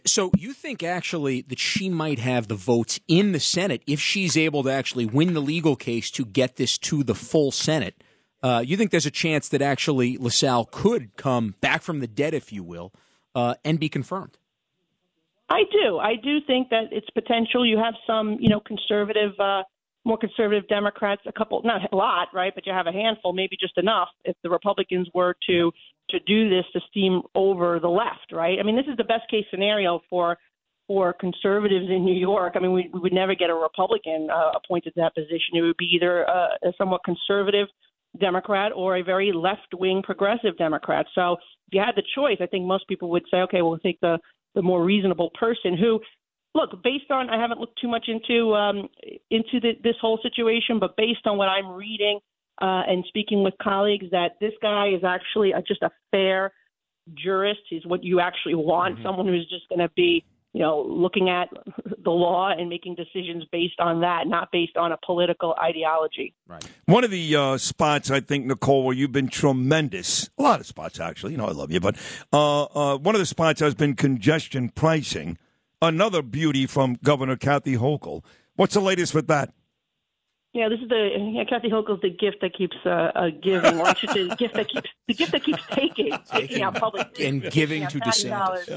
So 0.06 0.32
you 0.38 0.54
think 0.54 0.84
actually 0.84 1.42
that 1.44 1.60
she 1.60 1.90
might 1.90 2.20
have 2.20 2.48
the 2.48 2.56
votes 2.56 3.00
in 3.08 3.32
the 3.32 3.40
Senate 3.40 3.84
if 3.88 4.00
she's 4.00 4.36
able 4.36 4.64
to 4.64 4.70
actually 4.70 5.06
win 5.06 5.34
the 5.34 5.42
legal 5.42 5.76
case 5.76 6.12
to 6.12 6.26
get 6.26 6.58
this 6.58 6.78
to 6.80 7.04
the 7.04 7.16
full 7.16 7.52
Senate? 7.52 8.04
Uh, 8.44 8.64
you 8.66 8.78
think 8.78 8.92
there's 8.92 9.06
a 9.06 9.12
chance 9.12 9.50
that 9.50 9.62
actually 9.62 10.18
LaSalle 10.18 10.66
could 10.66 11.16
come 11.16 11.56
back 11.62 11.82
from 11.82 12.00
the 12.00 12.08
dead, 12.08 12.34
if 12.34 12.52
you 12.52 12.64
will, 12.64 12.94
uh, 13.34 13.56
and 13.66 13.80
be 13.80 13.90
confirmed? 13.90 14.38
I 15.50 15.64
do. 15.72 15.98
I 15.98 16.16
do 16.16 16.40
think 16.46 16.70
that 16.70 16.90
it's 16.92 17.10
potential. 17.12 17.66
You 17.66 17.78
have 17.78 17.96
some, 18.06 18.38
you 18.40 18.50
know, 18.50 18.60
conservative, 18.60 19.32
uh, 19.40 19.64
more 20.04 20.18
conservative 20.18 20.68
Democrats, 20.68 21.22
a 21.26 21.32
couple, 21.32 21.62
not 21.64 21.82
a 21.92 21.96
lot, 21.96 22.28
right? 22.34 22.54
But 22.54 22.68
you 22.68 22.74
have 22.74 22.88
a 22.88 22.92
handful, 22.92 23.34
maybe 23.34 23.58
just 23.60 23.78
enough, 23.78 24.10
if 24.26 24.36
the 24.44 24.50
Republicans 24.50 25.10
were 25.14 25.36
to 25.48 25.72
to 26.10 26.20
do 26.22 26.50
this 26.50 26.66
to 26.74 26.80
steam 26.90 27.22
over 27.36 27.80
the 27.80 27.90
left, 27.90 28.32
right? 28.32 28.60
I 28.60 28.64
mean, 28.64 28.76
this 28.76 28.86
is 28.90 28.98
the 28.98 29.04
best 29.04 29.30
case 29.30 29.46
scenario 29.52 30.02
for 30.10 30.38
for 30.88 31.12
conservatives 31.12 31.88
in 31.90 32.06
New 32.06 32.16
York. 32.16 32.54
I 32.56 32.60
mean, 32.60 32.72
we, 32.72 32.90
we 32.94 33.02
would 33.02 33.12
never 33.12 33.36
get 33.36 33.50
a 33.50 33.54
Republican 33.54 34.30
uh, 34.32 34.52
appointed 34.56 34.94
to 34.94 35.02
that 35.02 35.14
position. 35.16 35.56
It 35.56 35.62
would 35.62 35.76
be 35.76 35.90
either 35.94 36.30
uh, 36.30 36.48
a 36.64 36.72
somewhat 36.78 37.02
conservative 37.04 37.68
Democrat 38.22 38.72
or 38.74 38.96
a 38.96 39.04
very 39.04 39.34
left 39.34 39.74
wing 39.74 40.02
progressive 40.02 40.58
Democrat. 40.58 41.06
So 41.14 41.34
if 41.34 41.74
you 41.74 41.82
had 41.82 41.96
the 41.98 42.04
choice, 42.16 42.38
I 42.40 42.46
think 42.46 42.66
most 42.66 42.88
people 42.88 43.10
would 43.10 43.24
say, 43.30 43.38
okay, 43.40 43.62
we'll 43.62 43.80
take 43.80 44.00
the 44.00 44.18
the 44.56 44.62
more 44.62 44.84
reasonable 44.84 45.30
person 45.40 45.78
who 45.78 46.00
look 46.56 46.84
based 46.84 47.12
on 47.12 47.30
i 47.30 47.40
haven't 47.40 47.60
looked 47.60 47.80
too 47.80 47.88
much 47.88 48.08
into 48.08 48.54
um 48.56 48.90
into 49.30 49.60
the, 49.62 49.74
this 49.84 49.96
whole 50.02 50.20
situation 50.24 50.80
but 50.80 50.96
based 50.98 51.26
on 51.26 51.38
what 51.38 51.48
i'm 51.48 51.68
reading 51.68 52.20
uh 52.62 52.84
and 52.88 53.06
speaking 53.08 53.44
with 53.44 53.54
colleagues 53.62 54.06
that 54.12 54.32
this 54.40 54.54
guy 54.62 54.90
is 54.90 55.04
actually 55.04 55.52
a, 55.52 55.62
just 55.62 55.82
a 55.82 55.92
fair 56.12 56.52
jurist 57.14 57.62
he's 57.70 57.86
what 57.86 58.04
you 58.04 58.20
actually 58.20 58.56
want 58.56 58.98
someone 59.04 59.28
who's 59.28 59.48
just 59.50 59.68
going 59.70 59.80
to 59.80 59.90
be 59.96 60.24
you 60.54 60.62
know 60.62 60.82
looking 60.82 61.30
at 61.30 61.50
the 62.04 62.10
law 62.10 62.50
and 62.50 62.70
making 62.70 62.96
decisions 62.96 63.44
based 63.52 63.80
on 63.80 64.02
that 64.02 64.28
not 64.28 64.50
based 64.52 64.76
on 64.76 64.92
a 64.92 64.98
political 65.06 65.56
ideology 65.62 66.34
right 66.48 66.68
One 66.86 67.04
of 67.04 67.12
the 67.12 67.36
uh, 67.36 67.58
spots, 67.58 68.10
I 68.10 68.22
think, 68.22 68.46
Nicole, 68.46 68.86
where 68.86 68.96
you've 68.96 69.12
been 69.12 69.28
tremendous. 69.28 70.30
A 70.38 70.42
lot 70.42 70.62
of 70.62 70.66
spots, 70.66 71.02
actually. 71.02 71.34
You 71.34 71.38
know, 71.38 71.48
I 71.48 71.52
love 71.52 71.70
you, 71.70 71.82
but 71.82 71.98
uh, 72.32 72.64
uh, 72.64 72.98
one 72.98 73.14
of 73.14 73.20
the 73.20 73.26
spots 73.26 73.60
has 73.60 73.76
been 73.76 73.94
congestion 73.94 74.70
pricing. 74.70 75.38
Another 75.82 76.22
beauty 76.22 76.66
from 76.66 76.98
Governor 77.04 77.36
Kathy 77.36 77.76
Hochul. 77.76 78.24
What's 78.56 78.74
the 78.74 78.80
latest 78.80 79.14
with 79.14 79.28
that? 79.28 79.52
Yeah, 80.54 80.70
this 80.70 80.80
is 80.80 80.90
the 80.90 81.32
yeah, 81.34 81.44
Kathy 81.44 81.70
Hochul's 81.70 82.02
the 82.02 82.10
gift 82.10 82.38
that 82.42 82.56
keeps 82.56 82.78
uh, 82.86 83.12
uh, 83.14 83.30
giving. 83.44 83.80
Or 83.80 83.88
I 83.88 83.94
should 83.94 84.10
say, 84.12 84.28
the 84.28 84.36
gift 84.36 84.56
that 84.56 84.70
keeps 84.70 84.90
the 85.08 85.14
gift 85.14 85.32
that 85.34 85.44
keeps 85.44 85.62
taking, 85.72 86.12
taking 86.32 86.64
out 86.64 86.76
public 86.76 87.08
And 87.20 87.44
giving 87.52 87.86
to 87.88 88.00
DeSantis. 88.00 88.30
dollars. 88.30 88.70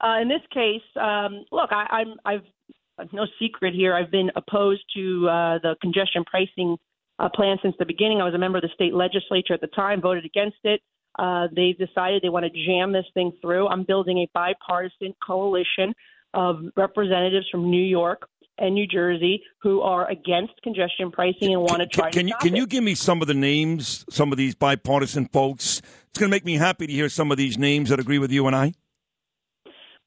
Uh, 0.00 0.18
in 0.20 0.28
this 0.28 0.42
case, 0.52 0.82
um, 0.96 1.44
look, 1.52 1.70
I, 1.72 1.86
I'm 1.90 2.14
I've 2.24 3.12
no 3.12 3.26
secret 3.38 3.74
here. 3.74 3.94
I've 3.94 4.10
been 4.10 4.30
opposed 4.34 4.82
to 4.94 5.28
uh, 5.28 5.58
the 5.62 5.76
congestion 5.80 6.24
pricing 6.24 6.76
uh, 7.18 7.28
plan 7.28 7.58
since 7.62 7.74
the 7.78 7.84
beginning. 7.86 8.20
I 8.20 8.24
was 8.24 8.34
a 8.34 8.38
member 8.38 8.58
of 8.58 8.62
the 8.62 8.70
state 8.74 8.94
legislature 8.94 9.54
at 9.54 9.60
the 9.60 9.68
time, 9.68 10.00
voted 10.00 10.24
against 10.24 10.58
it. 10.64 10.80
Uh, 11.18 11.48
they've 11.54 11.76
decided 11.76 12.22
they 12.22 12.28
want 12.28 12.44
to 12.44 12.66
jam 12.66 12.92
this 12.92 13.06
thing 13.14 13.32
through. 13.40 13.68
I'm 13.68 13.84
building 13.84 14.18
a 14.18 14.28
bipartisan 14.34 15.14
coalition 15.24 15.94
of 16.34 16.60
representatives 16.76 17.46
from 17.50 17.70
New 17.70 17.82
York 17.82 18.28
and 18.58 18.74
New 18.74 18.86
Jersey 18.86 19.42
who 19.62 19.80
are 19.80 20.08
against 20.10 20.54
congestion 20.62 21.10
pricing 21.10 21.52
and 21.52 21.62
want 21.62 21.80
to 21.80 21.86
try 21.86 22.10
Can 22.10 22.22
to 22.22 22.28
you 22.28 22.34
can 22.40 22.54
it. 22.54 22.58
you 22.58 22.66
give 22.66 22.84
me 22.84 22.94
some 22.94 23.22
of 23.22 23.28
the 23.28 23.34
names, 23.34 24.04
some 24.10 24.32
of 24.32 24.38
these 24.38 24.54
bipartisan 24.54 25.26
folks? 25.26 25.80
It's 26.10 26.18
going 26.18 26.30
to 26.30 26.34
make 26.34 26.44
me 26.44 26.54
happy 26.56 26.86
to 26.86 26.92
hear 26.92 27.08
some 27.08 27.30
of 27.30 27.38
these 27.38 27.58
names 27.58 27.90
that 27.90 28.00
agree 28.00 28.18
with 28.18 28.32
you 28.32 28.46
and 28.46 28.56
I. 28.56 28.74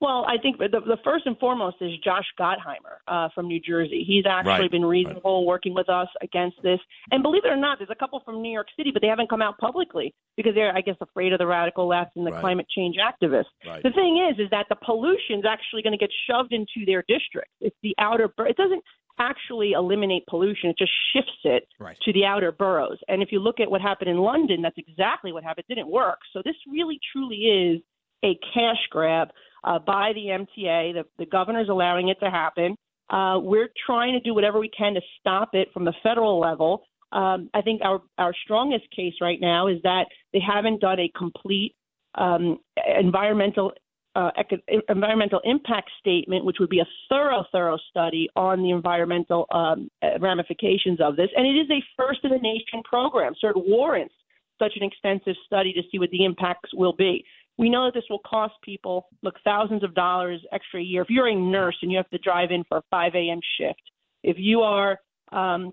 Well, 0.01 0.25
I 0.27 0.37
think 0.41 0.57
the, 0.57 0.67
the 0.67 0.97
first 1.03 1.27
and 1.27 1.37
foremost 1.37 1.77
is 1.79 1.91
Josh 2.03 2.25
Gottheimer 2.39 2.97
uh, 3.07 3.29
from 3.35 3.47
New 3.47 3.59
Jersey. 3.59 4.03
He's 4.05 4.25
actually 4.27 4.51
Right, 4.63 4.71
been 4.71 4.83
reasonable 4.83 5.45
working 5.45 5.75
with 5.75 5.89
us 5.89 6.07
against 6.23 6.57
this. 6.63 6.79
And 7.11 7.21
believe 7.21 7.45
it 7.45 7.49
or 7.49 7.55
not, 7.55 7.77
there's 7.77 7.91
a 7.91 7.95
couple 7.95 8.19
from 8.25 8.41
New 8.41 8.51
York 8.51 8.65
City, 8.75 8.89
but 8.91 9.03
they 9.03 9.07
haven't 9.07 9.29
come 9.29 9.43
out 9.43 9.59
publicly 9.59 10.11
because 10.35 10.55
they're, 10.55 10.75
I 10.75 10.81
guess, 10.81 10.95
afraid 11.01 11.33
of 11.33 11.39
the 11.39 11.45
radical 11.45 11.87
left 11.87 12.15
and 12.15 12.25
the 12.25 12.31
Right. 12.31 12.41
climate 12.41 12.65
change 12.75 12.95
activists. 12.97 13.45
Right. 13.63 13.83
The 13.83 13.91
thing 13.91 14.27
is, 14.27 14.39
is 14.43 14.49
that 14.49 14.65
the 14.69 14.75
pollution's 14.83 15.45
actually 15.45 15.83
going 15.83 15.93
to 15.93 15.99
get 15.99 16.09
shoved 16.27 16.51
into 16.51 16.83
their 16.87 17.03
district. 17.07 17.49
It's 17.61 17.77
the 17.83 17.93
outer. 17.99 18.33
It 18.39 18.57
doesn't 18.57 18.83
actually 19.19 19.73
eliminate 19.73 20.25
pollution; 20.27 20.71
it 20.71 20.77
just 20.79 20.91
shifts 21.13 21.39
it 21.43 21.67
Right. 21.79 21.97
to 22.01 22.11
the 22.13 22.25
outer 22.25 22.51
boroughs. 22.51 22.97
And 23.07 23.21
if 23.21 23.31
you 23.31 23.39
look 23.39 23.59
at 23.59 23.69
what 23.69 23.81
happened 23.81 24.09
in 24.09 24.17
London, 24.17 24.63
that's 24.63 24.79
exactly 24.79 25.31
what 25.31 25.43
happened. 25.43 25.65
It 25.69 25.75
didn't 25.75 25.91
work. 25.91 26.17
So 26.33 26.41
this 26.43 26.55
really, 26.67 26.99
truly 27.11 27.35
is 27.35 27.81
a 28.23 28.35
cash 28.53 28.81
grab 28.89 29.29
uh, 29.63 29.79
by 29.79 30.11
the 30.13 30.25
MTA. 30.27 30.93
The, 30.93 31.03
the 31.17 31.25
governor's 31.25 31.69
allowing 31.69 32.09
it 32.09 32.19
to 32.19 32.29
happen. 32.29 32.75
Uh, 33.09 33.39
we're 33.39 33.69
trying 33.85 34.13
to 34.13 34.19
do 34.21 34.33
whatever 34.33 34.59
we 34.59 34.69
can 34.69 34.93
to 34.93 35.01
stop 35.19 35.49
it 35.53 35.67
from 35.73 35.85
the 35.85 35.93
federal 36.01 36.39
level. 36.39 36.83
Um, 37.11 37.49
I 37.53 37.61
think 37.61 37.81
our, 37.83 38.01
our 38.17 38.33
strongest 38.45 38.85
case 38.95 39.13
right 39.21 39.39
now 39.41 39.67
is 39.67 39.77
that 39.83 40.05
they 40.31 40.39
haven't 40.39 40.79
done 40.79 40.99
a 40.99 41.11
complete 41.17 41.75
um, 42.15 42.59
environmental 42.99 43.73
uh, 44.14 44.30
environmental 44.90 45.40
impact 45.45 45.90
statement, 45.99 46.43
which 46.43 46.57
would 46.59 46.69
be 46.69 46.81
a 46.81 46.88
thorough, 47.07 47.45
thorough 47.53 47.77
study 47.90 48.27
on 48.35 48.61
the 48.61 48.69
environmental 48.69 49.45
um, 49.51 49.90
ramifications 50.19 50.99
of 50.99 51.15
this. 51.15 51.30
And 51.35 51.48
it 51.48 51.57
is 51.57 51.69
a 51.72 51.81
first 51.95 52.19
in 52.23 52.31
the 52.31 52.38
nation 52.38 52.83
program, 52.83 53.33
so 53.40 53.48
it 53.48 53.56
warrants 53.56 54.14
such 54.61 54.73
an 54.75 54.83
extensive 54.83 55.35
study 55.45 55.73
to 55.73 55.81
see 55.91 55.98
what 55.98 56.09
the 56.11 56.25
impacts 56.25 56.69
will 56.73 56.93
be. 56.93 57.23
We 57.61 57.69
know 57.69 57.85
that 57.85 57.93
this 57.93 58.06
will 58.09 58.23
cost 58.27 58.56
people, 58.64 59.07
look, 59.22 59.35
thousands 59.43 59.83
of 59.83 59.93
dollars 59.93 60.41
extra 60.51 60.80
a 60.80 60.83
year. 60.83 61.03
If 61.03 61.11
you're 61.11 61.27
a 61.27 61.35
nurse 61.35 61.77
and 61.83 61.91
you 61.91 61.98
have 61.98 62.09
to 62.09 62.17
drive 62.17 62.49
in 62.49 62.64
for 62.67 62.80
a 62.80 62.83
5 62.90 63.14
a.m. 63.14 63.40
shift, 63.59 63.83
if 64.23 64.38
you 64.40 64.61
are 64.61 64.98
um, 65.31 65.72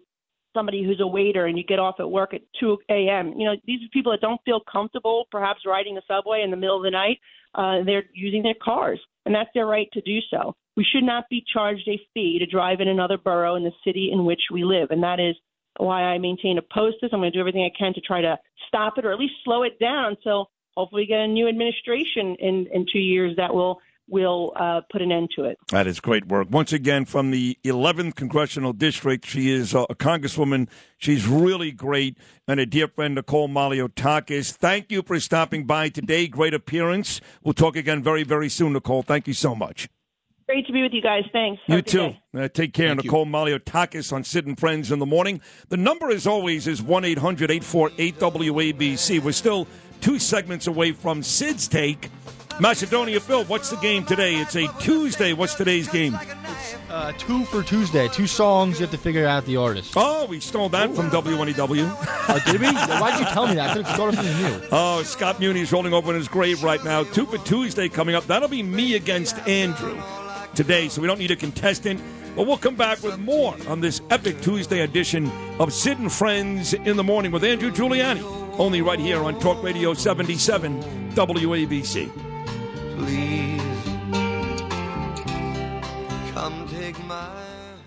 somebody 0.53 0.85
who's 0.85 1.01
a 1.01 1.07
waiter 1.07 1.47
and 1.47 1.57
you 1.57 1.65
get 1.65 1.79
off 1.79 1.95
at 1.99 2.11
work 2.11 2.35
at 2.35 2.43
2 2.61 2.77
a.m., 2.91 3.33
you 3.39 3.47
know, 3.47 3.55
these 3.65 3.81
are 3.81 3.89
people 3.91 4.13
that 4.13 4.21
don't 4.21 4.39
feel 4.45 4.61
comfortable 4.71 5.29
perhaps 5.31 5.61
riding 5.65 5.95
the 5.95 6.03
subway 6.07 6.43
in 6.43 6.51
the 6.51 6.59
middle 6.59 6.77
of 6.77 6.83
the 6.83 6.91
night. 6.91 7.17
Uh, 7.55 7.83
they're 7.87 8.05
using 8.13 8.43
their 8.43 8.57
cars, 8.63 9.01
and 9.25 9.35
that's 9.35 9.49
their 9.55 9.67
right 9.67 9.89
to 9.95 10.03
do 10.03 10.19
so. 10.31 10.55
We 10.77 10.85
should 10.85 11.05
not 11.05 11.25
be 11.31 11.43
charged 11.51 11.89
a 11.89 11.99
fee 12.13 12.39
to 12.39 12.45
drive 12.45 12.83
in 12.83 12.89
another 12.89 13.17
borough 13.17 13.57
in 13.57 13.65
the 13.65 13.73
city 13.83 14.11
in 14.13 14.27
which 14.27 14.43
we 14.53 14.63
live, 14.63 14.91
and 14.91 15.03
that 15.03 15.21
is 15.21 15.37
why 15.79 16.03
I 16.03 16.19
maintain 16.19 16.59
opposed 16.59 16.97
to 17.01 17.07
this. 17.07 17.15
I'm 17.15 17.21
going 17.21 17.33
to 17.33 17.37
do 17.39 17.41
everything 17.41 17.65
I 17.65 17.79
can 17.79 17.95
to 17.95 18.01
try 18.03 18.21
to 18.21 18.37
stop 18.67 18.99
it 18.99 19.07
or 19.07 19.13
at 19.13 19.19
least 19.19 19.35
slow 19.43 19.63
it 19.63 19.79
down 19.81 20.11
until 20.11 20.51
hopefully 20.79 21.03
we 21.03 21.07
get 21.07 21.19
a 21.19 21.27
new 21.27 21.49
administration 21.49 22.37
in, 22.39 22.69
in 22.73 22.87
two 22.91 23.01
years 23.01 23.35
that 23.37 23.53
will 23.53 23.81
will 24.11 24.55
uh, 24.57 24.81
put 24.91 25.03
an 25.03 25.13
end 25.13 25.29
to 25.37 25.45
it. 25.45 25.59
That 25.71 25.87
is 25.87 26.01
great 26.01 26.29
work. 26.29 26.49
Once 26.51 26.73
again, 26.73 27.05
from 27.05 27.31
the 27.31 27.59
11th 27.63 28.15
Congressional 28.15 28.73
District, 28.73 29.27
she 29.27 29.51
is 29.51 29.75
a 29.75 29.85
congresswoman. 29.89 30.67
She's 30.97 31.27
really 31.27 31.73
great. 31.73 32.17
And 32.47 32.59
a 32.59 32.65
dear 32.65 32.89
friend, 32.89 33.17
Nicole 33.17 33.49
Malliotakis. 33.49 34.53
Thank 34.53 34.91
you 34.91 35.03
for 35.03 35.21
stopping 35.21 35.67
by 35.67 35.91
today. 35.91 36.27
Great 36.27 36.55
appearance. 36.55 37.21
We'll 37.43 37.53
talk 37.53 37.77
again 37.77 38.03
very, 38.03 38.23
very 38.23 38.49
soon, 38.49 38.73
Nicole. 38.73 39.03
Thank 39.03 39.29
you 39.29 39.35
so 39.35 39.55
much. 39.55 39.91
Great 40.49 40.67
to 40.67 40.73
be 40.73 40.81
with 40.81 40.95
you 40.95 41.03
guys. 41.03 41.25
Thanks. 41.31 41.61
You 41.67 41.77
Have 41.77 41.87
a 41.87 41.89
too. 41.91 42.15
Uh, 42.35 42.49
take 42.49 42.73
care. 42.73 42.95
Nicole 42.95 43.27
Malliotakis 43.27 44.15
on 44.15 44.25
Sid 44.25 44.47
and 44.47 44.59
Friends 44.59 44.91
in 44.91 44.99
the 44.99 45.05
morning. 45.05 45.43
The 45.69 45.77
number, 45.77 46.09
as 46.09 46.27
always, 46.27 46.67
is 46.67 46.81
1 46.81 47.05
800 47.05 47.51
848 47.51 48.19
WABC. 48.19 49.21
We're 49.21 49.33
still 49.33 49.69
two 50.01 50.19
segments 50.19 50.67
away 50.67 50.93
from 50.93 51.23
Sid's 51.23 51.69
take. 51.69 52.11
Macedonia 52.61 53.21
Phil, 53.21 53.45
what's 53.45 53.71
the 53.71 53.77
game 53.77 54.05
today? 54.05 54.35
It's 54.35 54.57
a 54.57 54.67
Tuesday. 54.81 55.33
What's 55.33 55.55
today's 55.55 55.89
game? 55.89 56.19
Uh, 56.91 57.13
two 57.13 57.45
for 57.45 57.63
Tuesday. 57.63 58.09
Two 58.09 58.27
songs. 58.27 58.81
You 58.81 58.87
have 58.87 58.91
to 58.91 58.99
figure 58.99 59.27
out 59.27 59.45
the 59.45 59.57
artist. 59.57 59.93
Oh, 59.97 60.27
we 60.27 60.41
stole 60.41 60.69
that 60.71 60.93
from 60.95 61.09
WNEW. 61.11 61.97
Oh, 62.29 62.41
did 62.51 62.61
we? 62.61 62.67
Why 62.67 63.13
did 63.13 63.21
you 63.21 63.27
tell 63.27 63.47
me 63.47 63.55
that? 63.55 63.71
I 63.71 63.75
could 63.75 63.87
have 63.87 64.01
of 64.01 64.15
something 64.15 64.43
new. 64.43 64.69
Oh, 64.73 65.03
Scott 65.05 65.39
Muni's 65.39 65.71
rolling 65.71 65.93
over 65.93 66.11
in 66.11 66.17
his 66.17 66.27
grave 66.27 66.65
right 66.65 66.83
now. 66.85 67.05
Two 67.05 67.27
for 67.27 67.39
Tuesday 67.39 67.89
coming 67.89 68.17
up. 68.17 68.27
That'll 68.27 68.49
be 68.49 68.63
me 68.65 68.95
against 68.95 69.39
Andrew 69.47 69.97
today, 70.55 70.89
so 70.89 71.01
we 71.01 71.07
don't 71.07 71.19
need 71.19 71.31
a 71.31 71.37
contestant. 71.37 72.01
But 72.35 72.47
we'll 72.47 72.59
come 72.59 72.77
back 72.77 73.03
with 73.03 73.19
more 73.19 73.57
on 73.69 73.81
this 73.81 74.01
epic 74.11 74.41
Tuesday 74.41 74.81
edition 74.81 75.31
of 75.61 75.73
Sid 75.73 75.99
and 75.99 76.13
Friends 76.13 76.73
in 76.73 76.97
the 76.97 77.05
Morning 77.05 77.31
with 77.31 77.45
Andrew 77.45 77.71
Giuliani. 77.71 78.38
Only 78.59 78.83
right 78.83 78.99
here 78.99 79.23
on 79.23 79.39
Talk 79.39 79.63
Radio 79.63 79.95
77 79.95 80.83
WABC. 81.13 82.11
Please 82.97 83.63
come 86.35 86.67
take 86.69 86.99
my 87.05 87.25
hand. 87.25 87.81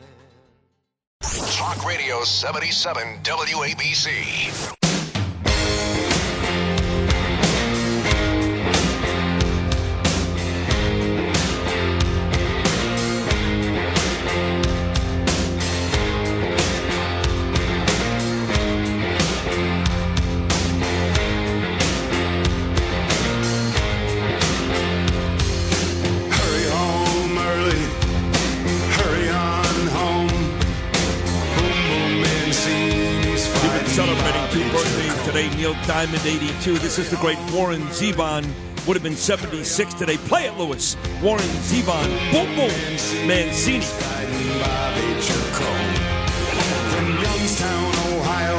Talk 1.51 1.85
Radio 1.85 2.23
77 2.23 3.19
WABC. 3.23 4.80
Neil 36.05 36.19
82. 36.25 36.77
This 36.79 36.97
is 36.97 37.09
the 37.09 37.17
great 37.17 37.37
Warren 37.51 37.81
Zevon. 37.89 38.45
Would 38.87 38.95
have 38.95 39.03
been 39.03 39.15
76 39.15 39.93
today. 39.93 40.17
Play 40.17 40.47
it, 40.47 40.57
Lewis. 40.57 40.97
Warren 41.21 41.43
Zevon. 41.61 42.07
Boom, 42.31 42.47
boom. 42.55 43.27
Mancini. 43.27 43.81
fighting 43.81 44.59
Bobby 44.59 45.21
Chacon. 45.21 45.93
From 46.89 47.07
Youngstown, 47.21 47.93
Ohio, 48.17 48.57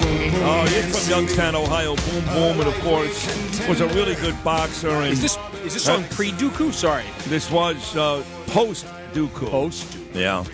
boom, 0.00 0.30
boom. 0.30 0.42
Oh, 0.42 0.68
you're 0.72 0.82
from 0.84 1.10
Youngstown, 1.10 1.54
Ohio. 1.54 1.96
Boom, 1.96 2.24
boom. 2.24 2.60
And 2.60 2.68
of 2.68 2.78
course, 2.80 3.68
was 3.68 3.80
a 3.82 3.88
really 3.88 4.14
good 4.14 4.42
boxer. 4.42 4.88
And 4.88 5.12
Is 5.12 5.20
this 5.20 5.36
is 5.64 5.74
this 5.74 5.84
song 5.84 6.04
pre 6.10 6.32
Duk 6.32 6.54
Koo? 6.54 6.72
Sorry. 6.72 7.04
This 7.26 7.50
was 7.50 7.94
uh, 7.96 8.24
post 8.46 8.86
Duk 9.12 9.32
Koo. 9.34 9.48
Post. 9.48 9.98
Yeah. 10.14 10.44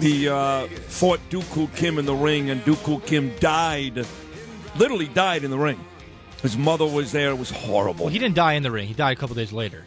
He 0.00 0.28
uh, 0.28 0.66
fought 0.66 1.20
Duk 1.30 1.48
Koo 1.50 1.68
Kim 1.68 1.98
in 1.98 2.04
the 2.04 2.14
ring, 2.14 2.50
and 2.50 2.62
Duk 2.66 2.78
Koo 2.82 3.00
Kim 3.00 3.34
died, 3.38 4.04
literally 4.78 5.06
died 5.08 5.44
in 5.44 5.50
the 5.50 5.58
ring. 5.58 5.82
His 6.42 6.56
mother 6.56 6.86
was 6.86 7.12
there. 7.12 7.30
It 7.30 7.38
was 7.38 7.50
horrible. 7.50 8.04
Well, 8.04 8.12
he 8.12 8.18
didn't 8.18 8.34
die 8.36 8.52
in 8.54 8.62
the 8.62 8.70
ring. 8.70 8.86
He 8.86 8.94
died 8.94 9.16
a 9.16 9.20
couple 9.20 9.34
days 9.34 9.52
later. 9.52 9.84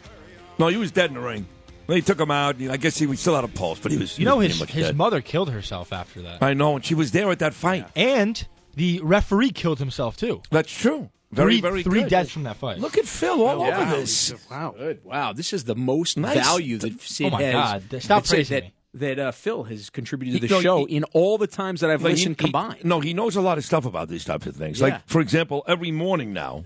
No, 0.58 0.68
he 0.68 0.76
was 0.76 0.90
dead 0.90 1.10
in 1.10 1.14
the 1.14 1.20
ring. 1.20 1.46
They 1.86 2.00
took 2.00 2.20
him 2.20 2.30
out. 2.30 2.60
I 2.60 2.76
guess 2.76 2.98
he 2.98 3.06
was 3.06 3.18
still 3.18 3.34
out 3.34 3.44
of 3.44 3.52
pulse, 3.54 3.78
but 3.80 3.90
he 3.92 3.98
was. 3.98 4.16
he 4.16 4.22
You 4.22 4.28
know, 4.28 4.36
was 4.36 4.48
his 4.48 4.60
much 4.60 4.70
his 4.70 4.86
dead. 4.86 4.96
mother 4.96 5.20
killed 5.20 5.50
herself 5.50 5.92
after 5.92 6.22
that. 6.22 6.42
I 6.42 6.54
know, 6.54 6.76
and 6.76 6.84
she 6.84 6.94
was 6.94 7.10
there 7.12 7.30
at 7.30 7.38
that 7.40 7.54
fight. 7.54 7.86
And 7.96 8.46
the 8.76 9.00
referee 9.02 9.50
killed 9.50 9.78
himself 9.78 10.16
too. 10.16 10.42
That's 10.50 10.70
true. 10.72 11.10
Very, 11.32 11.54
three, 11.54 11.60
very 11.60 11.82
three 11.84 12.00
good. 12.02 12.10
deaths 12.10 12.30
from 12.32 12.42
that 12.44 12.56
fight. 12.56 12.78
Look 12.80 12.98
at 12.98 13.04
Phil 13.06 13.42
all 13.46 13.64
Yeah. 13.66 13.80
over 13.80 13.96
this. 14.00 14.34
Wow. 14.50 14.74
Good. 14.76 15.04
Wow. 15.04 15.32
This 15.32 15.52
is 15.52 15.62
the 15.64 15.76
most 15.76 16.16
Nice. 16.16 16.34
value 16.36 16.76
that 16.78 16.92
oh 16.92 16.96
Sid 17.00 17.26
Oh, 17.28 17.30
my 17.30 17.42
has. 17.42 17.84
God. 17.84 18.02
Stop 18.02 18.24
praising 18.26 18.54
that, 18.56 18.64
me. 18.64 18.72
That 18.94 19.18
uh, 19.18 19.30
Phil 19.30 19.64
has 19.64 19.88
contributed 19.90 20.40
to 20.40 20.40
He- 20.40 20.48
the 20.48 20.54
no, 20.54 20.60
show 20.60 20.84
he- 20.86 20.96
in 20.96 21.04
all 21.12 21.38
the 21.38 21.46
times 21.46 21.80
that 21.80 21.90
I've 21.90 22.02
listened 22.02 22.36
he- 22.40 22.44
combined. 22.46 22.84
no, 22.84 23.00
he 23.00 23.14
knows 23.14 23.36
a 23.36 23.40
lot 23.40 23.58
of 23.58 23.64
stuff 23.64 23.84
about 23.84 24.08
these 24.08 24.24
types 24.24 24.46
of 24.46 24.56
things. 24.56 24.80
Yeah. 24.80 24.86
Like, 24.88 25.06
for 25.08 25.20
example, 25.20 25.64
every 25.68 25.90
morning 25.92 26.32
now, 26.32 26.64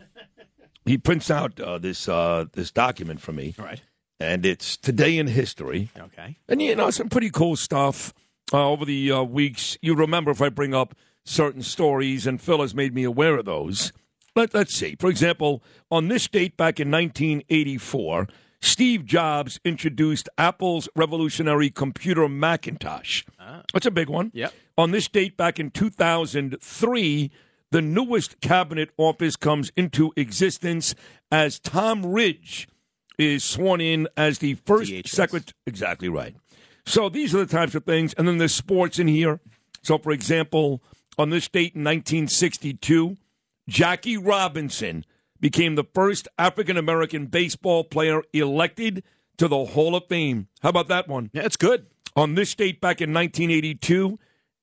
he 0.86 0.99
prints 0.99 1.31
out 1.31 1.59
uh, 1.61 1.78
this 1.78 2.09
uh, 2.09 2.47
this 2.53 2.70
document 2.70 3.20
for 3.20 3.33
me. 3.33 3.55
All 3.59 3.65
right. 3.65 3.83
And 4.20 4.47
it's 4.47 4.77
today 4.77 5.19
in 5.19 5.27
history. 5.27 5.91
Okay. 5.99 6.36
And 6.49 6.62
you 6.62 6.75
know 6.77 6.91
some 6.91 7.09
pretty 7.09 7.31
cool 7.31 7.57
stuff 7.57 8.15
uh, 8.53 8.69
over 8.70 8.85
the 8.85 9.11
uh, 9.12 9.23
weeks. 9.23 9.77
You 9.83 9.94
remember 9.94 10.31
if 10.31 10.41
I 10.41 10.49
bring 10.51 10.75
up 10.75 10.94
certain 11.25 11.62
stories, 11.62 12.27
and 12.27 12.41
Phil 12.41 12.61
has 12.61 12.75
made 12.75 12.94
me 12.94 13.03
aware 13.05 13.36
of 13.36 13.44
those. 13.44 13.93
Let, 14.36 14.53
let's 14.55 14.75
see. 14.75 14.97
For 14.99 15.09
example, 15.11 15.62
on 15.91 16.09
this 16.09 16.27
date 16.28 16.57
back 16.57 16.78
in 16.81 16.91
1984, 16.91 18.28
Steve 18.65 19.05
Jobs 19.05 19.60
introduced 19.62 20.28
Apple's 20.39 20.89
revolutionary 20.97 21.68
computer 21.68 22.28
Macintosh. 22.28 23.23
That's 23.75 23.84
a 23.84 23.91
big 23.91 24.09
one. 24.09 24.31
Yep. 24.33 24.55
On 24.78 24.91
this 24.91 25.07
date 25.07 25.36
back 25.36 25.60
in 25.60 25.70
2003, 25.70 27.31
the 27.70 27.83
newest 27.83 28.41
cabinet 28.41 28.91
office 28.97 29.36
comes 29.36 29.70
into 29.76 30.12
existence 30.17 30.94
as 31.31 31.59
Tom 31.59 32.07
Ridge 32.07 32.67
is 33.18 33.44
sworn 33.44 33.83
in 33.83 34.09
as 34.17 34.39
the 34.39 34.55
first 34.55 35.09
secretary. 35.09 35.52
Exactly 35.67 36.09
right. 36.09 36.34
So 36.86 37.10
these 37.10 37.34
are 37.34 37.44
the 37.44 37.47
types 37.47 37.75
of 37.75 37.84
things. 37.84 38.15
And 38.15 38.26
then 38.26 38.39
there's 38.39 38.55
sports 38.55 38.99
in 38.99 39.09
here. 39.09 39.41
So, 39.83 39.99
for 39.99 40.10
example, 40.10 40.83
on 41.18 41.28
this 41.28 41.49
date 41.49 41.75
in 41.75 41.84
1962, 41.84 43.18
Jackie 43.68 44.17
Robinson 44.17 45.05
became 45.44 45.74
the 45.74 45.84
first 45.84 46.26
African 46.39 46.78
American 46.78 47.26
baseball 47.26 47.84
player 47.84 48.23
elected 48.32 49.05
to 49.36 49.47
the 49.47 49.62
Hall 49.66 49.94
of 49.94 50.06
Fame. 50.08 50.48
How 50.62 50.70
about 50.70 50.89
that 50.89 51.06
one? 51.06 51.28
Yeah, 51.34 51.42
it's 51.42 51.58
good. 51.58 51.84
On 52.16 52.34
this 52.34 52.55
date 52.55 52.81
back 52.81 53.02
in 53.02 53.12
1982, 53.12 54.18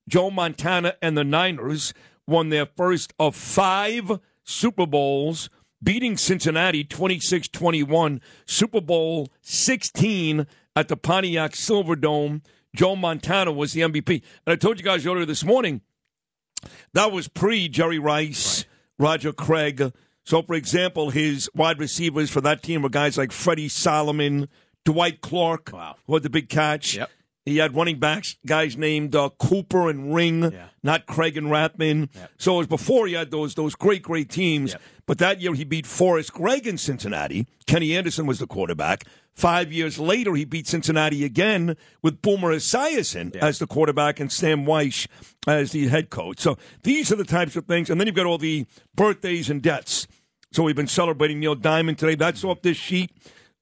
Joe 0.09 0.31
Montana 0.31 0.95
and 0.99 1.15
the 1.15 1.23
Niners 1.23 1.93
won 2.25 2.49
their 2.49 2.65
first 2.65 3.13
of 3.19 3.35
five 3.35 4.19
Super 4.43 4.87
Bowls, 4.87 5.51
beating 5.83 6.17
Cincinnati 6.17 6.83
26 6.83 7.49
21, 7.49 8.19
Super 8.47 8.81
Bowl 8.81 9.31
16 9.43 10.47
at 10.75 10.87
the 10.87 10.97
Pontiac 10.97 11.51
Silverdome. 11.51 12.41
Joe 12.75 12.95
Montana 12.95 13.51
was 13.51 13.73
the 13.73 13.81
MVP. 13.81 14.23
And 14.47 14.53
I 14.53 14.55
told 14.55 14.79
you 14.79 14.83
guys 14.83 15.05
earlier 15.05 15.27
this 15.27 15.43
morning, 15.43 15.81
that 16.93 17.11
was 17.11 17.27
pre 17.27 17.69
Jerry 17.69 17.99
Rice, 17.99 18.65
Roger 18.97 19.31
Craig. 19.31 19.93
So, 20.23 20.41
for 20.43 20.53
example, 20.55 21.09
his 21.09 21.49
wide 21.55 21.79
receivers 21.79 22.29
for 22.29 22.41
that 22.41 22.61
team 22.63 22.81
were 22.83 22.89
guys 22.89 23.17
like 23.17 23.31
Freddie 23.31 23.69
Solomon, 23.69 24.47
Dwight 24.85 25.21
Clark, 25.21 25.71
Wow. 25.73 25.95
who 26.07 26.13
had 26.13 26.23
the 26.23 26.29
big 26.29 26.47
catch. 26.49 26.95
Yep. 26.95 27.09
He 27.43 27.57
had 27.57 27.75
running 27.75 27.97
backs, 27.99 28.37
guys 28.45 28.77
named 28.77 29.15
uh, 29.15 29.29
Cooper 29.39 29.89
and 29.89 30.13
Ring, 30.13 30.53
not 30.83 31.07
Craig 31.07 31.37
and 31.37 31.47
Rathman. 31.47 32.07
So 32.37 32.53
it 32.53 32.57
was 32.59 32.67
before 32.67 33.07
he 33.07 33.13
had 33.13 33.31
those 33.31 33.55
those 33.55 33.73
great, 33.73 34.03
great 34.03 34.29
teams. 34.29 34.75
But 35.11 35.17
that 35.17 35.41
year 35.41 35.53
he 35.53 35.65
beat 35.65 35.85
Forrest 35.85 36.31
Gregg 36.31 36.65
in 36.65 36.77
Cincinnati. 36.77 37.45
Kenny 37.67 37.97
Anderson 37.97 38.27
was 38.27 38.39
the 38.39 38.47
quarterback. 38.47 39.03
Five 39.33 39.69
years 39.73 39.99
later, 39.99 40.35
he 40.35 40.45
beat 40.45 40.67
Cincinnati 40.67 41.25
again 41.25 41.75
with 42.01 42.21
Boomer 42.21 42.55
Esiason 42.55 43.35
as 43.35 43.59
the 43.59 43.67
quarterback 43.67 44.21
and 44.21 44.31
Sam 44.31 44.63
Wyche 44.63 45.07
as 45.45 45.73
the 45.73 45.89
head 45.89 46.11
coach. 46.11 46.39
So 46.39 46.57
these 46.83 47.11
are 47.11 47.17
the 47.17 47.25
types 47.25 47.57
of 47.57 47.65
things. 47.65 47.89
And 47.89 47.99
then 47.99 48.07
you've 48.07 48.15
got 48.15 48.25
all 48.25 48.37
the 48.37 48.65
birthdays 48.95 49.49
and 49.49 49.61
deaths. 49.61 50.07
So 50.53 50.63
we've 50.63 50.77
been 50.77 50.87
celebrating 50.87 51.41
Neil 51.41 51.55
Diamond 51.55 51.97
today. 51.97 52.15
That's 52.15 52.45
off 52.45 52.61
this 52.61 52.77
sheet. 52.77 53.11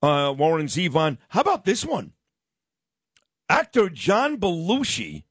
Uh, 0.00 0.32
Warren 0.38 0.66
Zevon. 0.66 1.18
How 1.30 1.40
about 1.40 1.64
this 1.64 1.84
one? 1.84 2.12
Actor 3.48 3.88
John 3.88 4.36
Belushi 4.38 5.24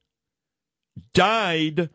died 1.14 1.88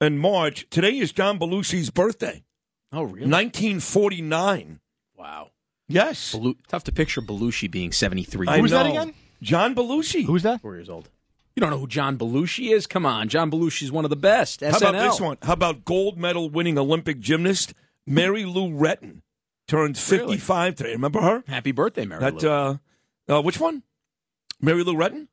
in 0.00 0.18
March. 0.18 0.68
Today 0.70 0.96
is 0.96 1.10
John 1.10 1.40
Belushi's 1.40 1.90
birthday. 1.90 2.44
Oh, 2.92 3.02
really? 3.02 3.28
1949. 3.30 4.80
Wow. 5.16 5.50
Yes. 5.88 6.34
Belu- 6.34 6.56
tough 6.68 6.84
to 6.84 6.92
picture 6.92 7.20
Belushi 7.20 7.70
being 7.70 7.92
73. 7.92 8.48
I 8.48 8.58
Who's 8.60 8.70
that 8.70 8.86
again? 8.86 9.14
John 9.42 9.74
Belushi. 9.74 10.24
Who's 10.24 10.42
that? 10.42 10.60
Four 10.60 10.74
years 10.74 10.88
old. 10.88 11.10
You 11.54 11.60
don't 11.60 11.70
know 11.70 11.78
who 11.78 11.86
John 11.86 12.18
Belushi 12.18 12.72
is? 12.72 12.86
Come 12.86 13.06
on. 13.06 13.28
John 13.28 13.50
Belushi 13.50 13.82
is 13.84 13.92
one 13.92 14.04
of 14.04 14.10
the 14.10 14.16
best. 14.16 14.60
How 14.60 14.76
about 14.76 14.92
this 14.92 15.20
one? 15.20 15.38
How 15.42 15.54
about 15.54 15.84
gold 15.84 16.18
medal 16.18 16.50
winning 16.50 16.76
Olympic 16.78 17.18
gymnast 17.20 17.72
Mary 18.06 18.44
Lou 18.44 18.68
Retton? 18.70 19.22
turned 19.66 19.98
55 19.98 20.76
today. 20.76 20.92
Remember 20.92 21.20
her? 21.20 21.42
Happy 21.48 21.72
birthday, 21.72 22.04
Mary 22.04 22.20
That 22.20 22.42
Lou. 22.42 22.48
uh, 22.48 22.76
uh, 23.28 23.42
which 23.42 23.58
one? 23.58 23.82
Mary 24.60 24.84
Lou 24.84 24.94
Retton. 24.94 25.26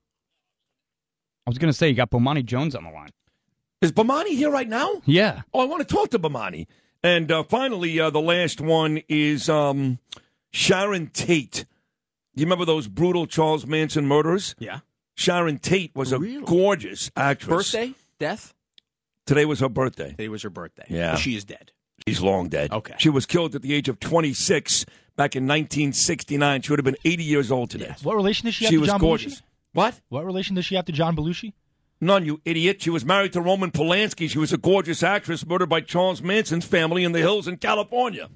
I 1.45 1.49
was 1.49 1.57
going 1.57 1.71
to 1.71 1.77
say 1.77 1.89
you 1.89 1.93
got 1.93 2.09
Bomani 2.09 2.43
Jones 2.43 2.73
on 2.73 2.83
the 2.83 2.89
line. 2.89 3.09
Is 3.81 3.91
Bomani 3.91 4.29
here 4.29 4.49
right 4.49 4.67
now? 4.67 5.01
Yeah. 5.05 5.41
Oh, 5.53 5.59
I 5.59 5.65
want 5.65 5.87
to 5.87 5.93
talk 5.93 6.09
to 6.11 6.19
Bomani. 6.19 6.67
And 7.03 7.31
uh, 7.31 7.43
finally, 7.43 7.99
uh, 7.99 8.09
the 8.09 8.21
last 8.21 8.61
one 8.61 9.01
is 9.09 9.49
um, 9.49 9.99
Sharon 10.51 11.07
Tate. 11.07 11.65
Do 12.35 12.41
you 12.41 12.45
remember 12.45 12.65
those 12.65 12.87
brutal 12.87 13.27
Charles 13.27 13.65
Manson 13.67 14.07
murders? 14.07 14.55
Yeah. 14.57 14.79
Sharon 15.15 15.59
Tate 15.59 15.95
was 15.95 16.11
a 16.11 16.19
gorgeous 16.45 17.11
actress. 17.15 17.71
Birthday? 17.71 17.93
Death? 18.19 18.53
Today 19.25 19.45
was 19.45 19.59
her 19.59 19.69
birthday. 19.69 20.11
Today 20.11 20.29
was 20.29 20.41
her 20.43 20.49
birthday. 20.49 20.85
Yeah. 20.89 21.15
She 21.15 21.35
is 21.35 21.43
dead. 21.45 21.71
She's 22.07 22.21
long 22.21 22.49
dead. 22.49 22.71
Okay. 22.71 22.95
She 22.97 23.09
was 23.09 23.25
killed 23.25 23.53
at 23.55 23.61
the 23.61 23.73
age 23.73 23.87
of 23.89 23.99
26 23.99 24.85
back 25.15 25.35
in 25.35 25.43
1969. 25.43 26.61
She 26.61 26.71
would 26.71 26.79
have 26.79 26.85
been 26.85 26.97
80 27.05 27.23
years 27.23 27.51
old 27.51 27.69
today. 27.69 27.95
What 28.01 28.15
relation 28.15 28.45
does 28.45 28.55
she 28.55 28.65
have 28.65 28.71
She 28.71 28.75
to 28.77 28.81
was 28.81 28.89
John 28.89 28.99
gorgeous. 28.99 29.35
Belushi? 29.35 29.41
What? 29.73 30.01
What 30.09 30.25
relation 30.25 30.55
does 30.55 30.65
she 30.65 30.75
have 30.75 30.85
to 30.85 30.91
John 30.91 31.15
Belushi? 31.15 31.53
None, 32.03 32.25
you 32.25 32.41
idiot. 32.43 32.81
She 32.81 32.89
was 32.89 33.05
married 33.05 33.33
to 33.33 33.41
Roman 33.41 33.71
Polanski. 33.71 34.29
She 34.29 34.39
was 34.39 34.51
a 34.51 34.57
gorgeous 34.57 35.03
actress 35.03 35.45
murdered 35.45 35.69
by 35.69 35.81
Charles 35.81 36.21
Manson's 36.21 36.65
family 36.65 37.03
in 37.03 37.13
the 37.13 37.19
hills 37.19 37.47
in 37.47 37.57
California. 37.57 38.29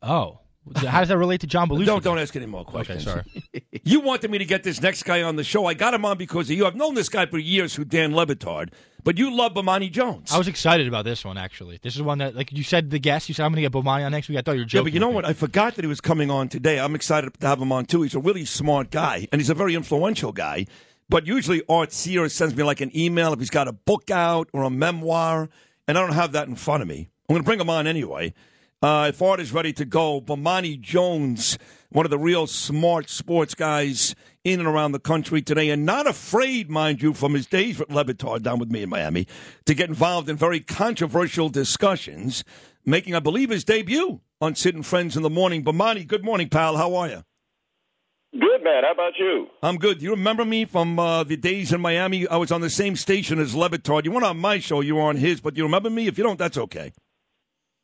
Oh. 0.00 0.38
How 0.76 1.00
does 1.00 1.08
that 1.08 1.18
relate 1.18 1.40
to 1.40 1.46
John 1.46 1.68
Belushi? 1.68 1.86
Don't 1.86 2.04
don't 2.04 2.18
ask 2.18 2.36
any 2.36 2.46
more 2.46 2.64
questions. 2.64 3.06
Okay, 3.06 3.22
sorry. 3.52 3.64
you 3.84 4.00
wanted 4.00 4.30
me 4.30 4.38
to 4.38 4.44
get 4.44 4.62
this 4.62 4.80
next 4.80 5.02
guy 5.02 5.22
on 5.22 5.36
the 5.36 5.42
show. 5.42 5.66
I 5.66 5.74
got 5.74 5.94
him 5.94 6.04
on 6.04 6.18
because 6.18 6.48
of 6.50 6.56
you. 6.56 6.66
I've 6.66 6.76
known 6.76 6.94
this 6.94 7.08
guy 7.08 7.26
for 7.26 7.38
years, 7.38 7.74
who 7.74 7.84
Dan 7.84 8.14
Le 8.14 8.26
Batard, 8.26 8.70
but 9.02 9.18
you 9.18 9.34
love 9.34 9.54
Bomani 9.54 9.90
Jones. 9.90 10.30
I 10.30 10.38
was 10.38 10.48
excited 10.48 10.86
about 10.86 11.04
this 11.06 11.24
one 11.24 11.38
actually. 11.38 11.80
This 11.82 11.96
is 11.96 12.02
one 12.02 12.18
that, 12.18 12.36
like 12.36 12.52
you 12.52 12.62
said, 12.62 12.90
the 12.90 12.98
guest. 12.98 13.28
You 13.28 13.34
said 13.34 13.46
I'm 13.46 13.52
going 13.52 13.64
to 13.64 13.70
get 13.70 13.72
Bomani 13.72 14.04
on 14.04 14.12
next 14.12 14.28
week. 14.28 14.38
I 14.38 14.42
thought 14.42 14.52
you 14.52 14.60
were 14.60 14.66
joking. 14.66 14.84
Yeah, 14.84 14.90
but 14.90 14.92
you 14.94 15.00
know 15.00 15.08
what? 15.08 15.24
I 15.24 15.32
forgot 15.32 15.74
that 15.76 15.82
he 15.82 15.88
was 15.88 16.00
coming 16.00 16.30
on 16.30 16.48
today. 16.48 16.78
I'm 16.78 16.94
excited 16.94 17.32
to 17.40 17.46
have 17.46 17.60
him 17.60 17.72
on 17.72 17.86
too. 17.86 18.02
He's 18.02 18.14
a 18.14 18.20
really 18.20 18.44
smart 18.44 18.90
guy, 18.90 19.26
and 19.32 19.40
he's 19.40 19.50
a 19.50 19.54
very 19.54 19.74
influential 19.74 20.30
guy. 20.30 20.66
But 21.10 21.26
usually, 21.26 21.62
Art 21.68 21.92
Sears 21.92 22.32
sends 22.32 22.54
me 22.54 22.62
like 22.62 22.80
an 22.80 22.96
email 22.96 23.32
if 23.32 23.40
he's 23.40 23.50
got 23.50 23.66
a 23.66 23.72
book 23.72 24.12
out 24.12 24.48
or 24.52 24.62
a 24.62 24.70
memoir, 24.70 25.48
and 25.88 25.98
I 25.98 26.00
don't 26.00 26.12
have 26.12 26.30
that 26.32 26.46
in 26.46 26.54
front 26.54 26.82
of 26.82 26.88
me. 26.88 27.10
I'm 27.28 27.34
going 27.34 27.42
to 27.42 27.44
bring 27.44 27.60
him 27.60 27.68
on 27.68 27.88
anyway. 27.88 28.32
Uh, 28.80 29.06
if 29.08 29.20
Art 29.20 29.40
is 29.40 29.52
ready 29.52 29.72
to 29.72 29.84
go, 29.84 30.20
Bomani 30.20 30.80
Jones, 30.80 31.58
one 31.88 32.06
of 32.06 32.10
the 32.10 32.18
real 32.18 32.46
smart 32.46 33.10
sports 33.10 33.56
guys 33.56 34.14
in 34.44 34.60
and 34.60 34.68
around 34.68 34.92
the 34.92 35.00
country 35.00 35.42
today, 35.42 35.70
and 35.70 35.84
not 35.84 36.06
afraid, 36.06 36.70
mind 36.70 37.02
you, 37.02 37.12
from 37.12 37.34
his 37.34 37.46
days 37.46 37.80
with 37.80 37.90
Le 37.90 38.04
Batard 38.04 38.42
down 38.42 38.60
with 38.60 38.70
me 38.70 38.84
in 38.84 38.88
Miami, 38.88 39.26
to 39.66 39.74
get 39.74 39.88
involved 39.88 40.28
in 40.28 40.36
very 40.36 40.60
controversial 40.60 41.48
discussions, 41.48 42.44
making, 42.86 43.16
I 43.16 43.20
believe, 43.20 43.50
his 43.50 43.64
debut 43.64 44.20
on 44.40 44.54
and 44.64 44.86
Friends 44.86 45.16
in 45.16 45.24
the 45.24 45.28
Morning. 45.28 45.64
Bomani, 45.64 46.06
good 46.06 46.24
morning, 46.24 46.48
pal. 46.48 46.76
How 46.76 46.94
are 46.94 47.08
you? 47.08 47.24
Good, 48.32 48.62
man. 48.62 48.84
How 48.84 48.92
about 48.92 49.14
you? 49.18 49.48
I'm 49.62 49.76
good. 49.76 49.98
Do 49.98 50.04
you 50.04 50.12
remember 50.12 50.44
me 50.44 50.64
from 50.64 50.98
uh, 51.00 51.24
the 51.24 51.36
days 51.36 51.72
in 51.72 51.80
Miami? 51.80 52.28
I 52.28 52.36
was 52.36 52.52
on 52.52 52.60
the 52.60 52.70
same 52.70 52.94
station 52.94 53.40
as 53.40 53.54
Le 53.56 53.68
Batard. 53.68 54.04
You 54.04 54.12
weren't 54.12 54.24
on 54.24 54.38
my 54.38 54.60
show, 54.60 54.80
you 54.80 54.94
were 54.96 55.02
on 55.02 55.16
his, 55.16 55.40
but 55.40 55.56
you 55.56 55.64
remember 55.64 55.90
me? 55.90 56.06
If 56.06 56.16
you 56.16 56.22
don't, 56.24 56.38
that's 56.38 56.56
okay. 56.56 56.92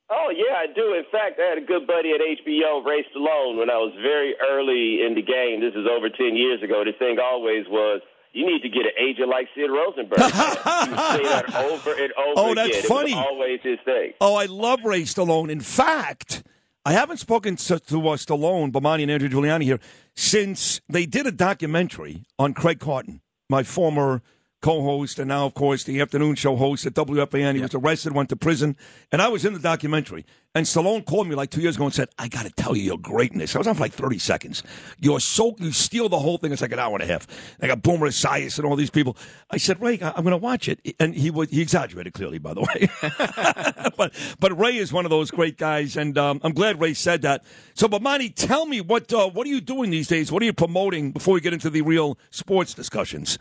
Oh, 0.08 0.30
yeah, 0.32 0.54
I 0.54 0.66
do. 0.72 0.94
In 0.94 1.02
fact, 1.10 1.40
I 1.44 1.48
had 1.48 1.58
a 1.58 1.66
good 1.66 1.84
buddy 1.88 2.12
at 2.12 2.20
HBO, 2.20 2.84
Ray 2.84 3.04
Stallone, 3.12 3.58
when 3.58 3.70
I 3.70 3.76
was 3.76 3.92
very 4.00 4.36
early 4.40 5.04
in 5.04 5.16
the 5.16 5.22
game. 5.22 5.60
This 5.60 5.74
is 5.74 5.84
over 5.90 6.08
10 6.08 6.36
years 6.36 6.62
ago. 6.62 6.84
The 6.84 6.92
thing 6.96 7.18
always 7.20 7.66
was, 7.68 8.00
you 8.32 8.46
need 8.46 8.62
to 8.62 8.68
get 8.68 8.82
an 8.86 8.92
agent 9.02 9.28
like 9.28 9.48
Sid 9.56 9.68
Rosenberg. 9.68 10.18
would 10.20 10.30
say 10.30 11.22
that 11.26 11.52
over 11.56 11.90
and 11.90 12.12
over 12.12 12.34
Oh, 12.36 12.52
again. 12.52 12.54
that's 12.70 12.76
was 12.82 12.86
funny. 12.86 13.14
always 13.14 13.58
his 13.64 13.80
thing. 13.84 14.12
Oh, 14.20 14.36
I 14.36 14.44
love 14.46 14.84
Ray 14.84 15.02
Stallone. 15.02 15.50
In 15.50 15.58
fact, 15.60 16.44
I 16.84 16.92
haven't 16.92 17.16
spoken 17.16 17.56
to, 17.56 17.80
to 17.80 18.08
uh, 18.10 18.16
Stallone, 18.16 18.70
Bomani, 18.70 19.02
and 19.02 19.10
Andrew 19.10 19.28
Giuliani 19.28 19.64
here 19.64 19.80
since 20.16 20.80
they 20.88 21.06
did 21.06 21.26
a 21.26 21.32
documentary 21.32 22.24
on 22.38 22.54
Craig 22.54 22.80
Carton, 22.80 23.20
my 23.48 23.62
former 23.62 24.22
co-host, 24.62 25.18
and 25.18 25.28
now, 25.28 25.46
of 25.46 25.54
course, 25.54 25.84
the 25.84 26.00
afternoon 26.00 26.34
show 26.34 26.56
host 26.56 26.86
at 26.86 26.94
WFAN. 26.94 27.54
He 27.54 27.60
was 27.62 27.74
arrested, 27.74 28.12
went 28.14 28.28
to 28.30 28.36
prison, 28.36 28.76
and 29.12 29.20
I 29.22 29.28
was 29.28 29.44
in 29.44 29.52
the 29.52 29.58
documentary. 29.58 30.24
And 30.54 30.64
Stallone 30.64 31.04
called 31.04 31.28
me 31.28 31.34
like 31.34 31.50
two 31.50 31.60
years 31.60 31.76
ago 31.76 31.84
and 31.84 31.92
said, 31.92 32.08
"I 32.18 32.28
got 32.28 32.46
to 32.46 32.50
tell 32.50 32.74
you 32.74 32.82
your 32.82 32.98
greatness." 32.98 33.54
I 33.54 33.58
was 33.58 33.66
on 33.66 33.74
for 33.74 33.82
like 33.82 33.92
thirty 33.92 34.18
seconds. 34.18 34.62
You're 34.98 35.20
so 35.20 35.54
you 35.58 35.70
steal 35.72 36.08
the 36.08 36.18
whole 36.18 36.38
thing. 36.38 36.50
It's 36.50 36.62
like 36.62 36.72
an 36.72 36.78
hour 36.78 36.94
and 36.94 37.02
a 37.02 37.06
half. 37.06 37.26
I 37.60 37.66
got 37.66 37.82
Boomer 37.82 38.08
Esiason 38.08 38.60
and 38.60 38.66
all 38.66 38.76
these 38.76 38.88
people. 38.90 39.18
I 39.50 39.58
said, 39.58 39.80
"Ray, 39.82 40.00
I- 40.00 40.12
I'm 40.16 40.22
going 40.24 40.30
to 40.30 40.38
watch 40.38 40.68
it," 40.68 40.80
and 40.98 41.14
he 41.14 41.30
was 41.30 41.50
he 41.50 41.60
exaggerated 41.60 42.14
clearly, 42.14 42.38
by 42.38 42.54
the 42.54 42.62
way. 42.62 43.90
but 43.98 44.14
but 44.40 44.58
Ray 44.58 44.78
is 44.78 44.92
one 44.94 45.04
of 45.04 45.10
those 45.10 45.30
great 45.30 45.58
guys, 45.58 45.96
and 45.98 46.16
um, 46.16 46.40
I'm 46.42 46.52
glad 46.52 46.80
Ray 46.80 46.94
said 46.94 47.20
that. 47.22 47.44
So, 47.74 47.86
Bomani, 47.86 48.34
tell 48.34 48.64
me 48.64 48.80
what 48.80 49.12
uh, 49.12 49.28
what 49.28 49.46
are 49.46 49.50
you 49.50 49.60
doing 49.60 49.90
these 49.90 50.08
days? 50.08 50.32
What 50.32 50.40
are 50.42 50.46
you 50.46 50.54
promoting 50.54 51.12
before 51.12 51.34
we 51.34 51.42
get 51.42 51.52
into 51.52 51.68
the 51.68 51.82
real 51.82 52.18
sports 52.30 52.72
discussions? 52.72 53.38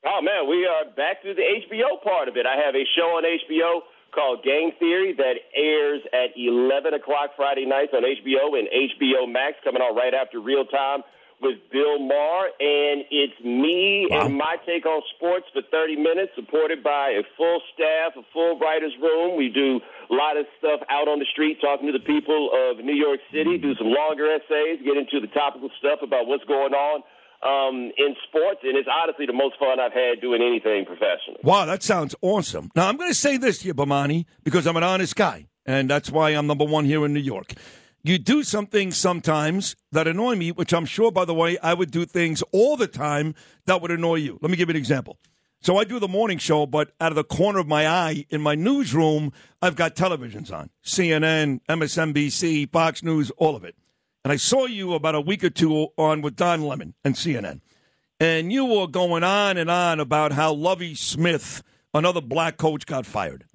Oh 0.00 0.24
man, 0.24 0.48
we 0.48 0.64
are 0.64 0.88
back 0.96 1.20
to 1.28 1.34
the 1.36 1.44
HBO 1.44 2.00
part 2.00 2.28
of 2.28 2.36
it. 2.40 2.46
I 2.48 2.56
have 2.56 2.74
a 2.74 2.88
show 2.96 3.20
on 3.20 3.24
HBO 3.24 3.84
called 4.16 4.42
Game 4.42 4.72
Theory 4.80 5.12
that 5.12 5.36
airs 5.52 6.00
at 6.16 6.32
11 6.32 6.94
o'clock 6.94 7.36
Friday 7.36 7.68
nights 7.68 7.92
on 7.92 8.02
HBO 8.08 8.56
and 8.56 8.64
HBO 8.64 9.28
Max, 9.28 9.60
coming 9.62 9.82
on 9.82 9.94
right 9.94 10.14
after 10.16 10.40
Real 10.40 10.64
Time 10.64 11.04
with 11.44 11.60
Bill 11.72 12.00
Maher, 12.00 12.48
and 12.60 13.04
it's 13.12 13.36
me 13.44 14.08
and 14.10 14.36
my 14.36 14.56
take 14.64 14.84
on 14.84 15.00
sports 15.16 15.46
for 15.52 15.60
30 15.68 15.96
minutes, 15.96 16.32
supported 16.34 16.82
by 16.82 17.16
a 17.16 17.22
full 17.36 17.60
staff, 17.72 18.16
a 18.16 18.24
full 18.32 18.58
writers' 18.58 18.96
room. 19.00 19.36
We 19.36 19.48
do 19.48 19.80
a 19.84 20.14
lot 20.14 20.36
of 20.36 20.44
stuff 20.56 20.80
out 20.88 21.08
on 21.08 21.18
the 21.20 21.28
street, 21.28 21.60
talking 21.60 21.92
to 21.92 21.96
the 21.96 22.04
people 22.04 22.52
of 22.52 22.84
New 22.84 22.96
York 22.96 23.20
City, 23.32 23.56
do 23.56 23.76
some 23.76 23.92
longer 23.92 24.32
essays, 24.32 24.80
get 24.80 24.96
into 24.96 25.20
the 25.20 25.32
topical 25.32 25.68
stuff 25.78 26.00
about 26.00 26.24
what's 26.26 26.44
going 26.44 26.72
on 26.72 27.04
um, 27.42 27.90
in 27.96 28.14
sports, 28.28 28.60
and 28.62 28.76
it's 28.76 28.88
honestly 28.90 29.26
the 29.26 29.32
most 29.32 29.58
fun 29.58 29.80
I've 29.80 29.92
had 29.92 30.20
doing 30.20 30.42
anything 30.42 30.84
professional. 30.84 31.36
Wow, 31.42 31.64
that 31.66 31.82
sounds 31.82 32.14
awesome. 32.20 32.70
Now, 32.74 32.88
I'm 32.88 32.96
going 32.96 33.10
to 33.10 33.14
say 33.14 33.36
this 33.36 33.60
to 33.60 33.68
you, 33.68 33.74
Bomani, 33.74 34.26
because 34.44 34.66
I'm 34.66 34.76
an 34.76 34.82
honest 34.82 35.16
guy, 35.16 35.48
and 35.64 35.88
that's 35.88 36.10
why 36.10 36.30
I'm 36.30 36.46
number 36.46 36.64
one 36.64 36.84
here 36.84 37.04
in 37.04 37.14
New 37.14 37.20
York. 37.20 37.54
You 38.02 38.18
do 38.18 38.42
some 38.42 38.66
things 38.66 38.96
sometimes 38.96 39.76
that 39.92 40.08
annoy 40.08 40.36
me, 40.36 40.52
which 40.52 40.72
I'm 40.72 40.86
sure, 40.86 41.12
by 41.12 41.26
the 41.26 41.34
way, 41.34 41.58
I 41.58 41.74
would 41.74 41.90
do 41.90 42.06
things 42.06 42.42
all 42.50 42.76
the 42.76 42.86
time 42.86 43.34
that 43.66 43.82
would 43.82 43.90
annoy 43.90 44.16
you. 44.16 44.38
Let 44.40 44.50
me 44.50 44.56
give 44.56 44.68
you 44.68 44.74
an 44.74 44.78
example. 44.78 45.18
So 45.62 45.76
I 45.76 45.84
do 45.84 45.98
the 45.98 46.08
morning 46.08 46.38
show, 46.38 46.64
but 46.64 46.92
out 46.98 47.12
of 47.12 47.16
the 47.16 47.24
corner 47.24 47.58
of 47.58 47.68
my 47.68 47.86
eye 47.86 48.24
in 48.30 48.40
my 48.40 48.54
newsroom, 48.54 49.30
I've 49.60 49.76
got 49.76 49.94
televisions 49.94 50.50
on 50.50 50.70
CNN, 50.82 51.60
MSNBC, 51.68 52.72
Fox 52.72 53.02
News, 53.02 53.30
all 53.36 53.54
of 53.54 53.64
it. 53.64 53.76
And 54.24 54.32
I 54.32 54.36
saw 54.36 54.66
you 54.66 54.94
about 54.94 55.14
a 55.14 55.20
week 55.20 55.42
or 55.44 55.50
two 55.50 55.88
on 55.96 56.20
with 56.20 56.36
Don 56.36 56.62
Lemon 56.62 56.94
and 57.04 57.14
CNN. 57.14 57.60
And 58.18 58.52
you 58.52 58.66
were 58.66 58.86
going 58.86 59.24
on 59.24 59.56
and 59.56 59.70
on 59.70 59.98
about 59.98 60.32
how 60.32 60.52
Lovie 60.52 60.94
Smith, 60.94 61.62
another 61.94 62.20
black 62.20 62.58
coach, 62.58 62.84
got 62.84 63.06
fired. 63.06 63.46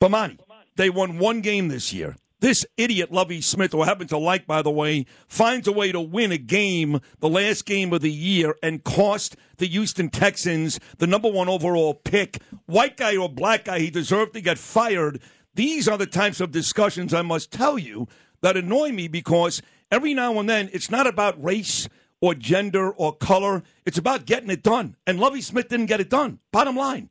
Bomani, 0.00 0.38
they 0.76 0.88
won 0.88 1.18
one 1.18 1.42
game 1.42 1.68
this 1.68 1.92
year. 1.92 2.16
This 2.40 2.64
idiot 2.78 3.12
Lovie 3.12 3.42
Smith, 3.42 3.72
who 3.72 3.82
I 3.82 3.86
happen 3.86 4.06
to 4.08 4.16
like, 4.16 4.46
by 4.46 4.62
the 4.62 4.70
way, 4.70 5.04
finds 5.28 5.68
a 5.68 5.72
way 5.72 5.92
to 5.92 6.00
win 6.00 6.32
a 6.32 6.38
game, 6.38 7.00
the 7.18 7.28
last 7.28 7.66
game 7.66 7.92
of 7.92 8.00
the 8.00 8.10
year, 8.10 8.56
and 8.62 8.82
cost 8.82 9.36
the 9.58 9.66
Houston 9.66 10.08
Texans 10.08 10.80
the 10.96 11.06
number 11.06 11.30
one 11.30 11.50
overall 11.50 11.92
pick. 11.92 12.40
White 12.64 12.96
guy 12.96 13.14
or 13.14 13.28
black 13.28 13.66
guy, 13.66 13.80
he 13.80 13.90
deserved 13.90 14.32
to 14.32 14.40
get 14.40 14.56
fired. 14.56 15.20
These 15.54 15.86
are 15.86 15.98
the 15.98 16.06
types 16.06 16.40
of 16.40 16.50
discussions 16.50 17.12
I 17.12 17.20
must 17.20 17.52
tell 17.52 17.78
you 17.78 18.08
that 18.42 18.56
annoy 18.56 18.90
me 18.92 19.08
because 19.08 19.62
every 19.90 20.14
now 20.14 20.38
and 20.38 20.48
then 20.48 20.70
it's 20.72 20.90
not 20.90 21.06
about 21.06 21.42
race 21.42 21.88
or 22.20 22.34
gender 22.34 22.90
or 22.90 23.14
color. 23.14 23.62
It's 23.86 23.98
about 23.98 24.26
getting 24.26 24.50
it 24.50 24.62
done. 24.62 24.96
And 25.06 25.18
Lovie 25.18 25.40
Smith 25.40 25.68
didn't 25.68 25.86
get 25.86 26.00
it 26.00 26.10
done. 26.10 26.38
Bottom 26.52 26.76
line. 26.76 27.10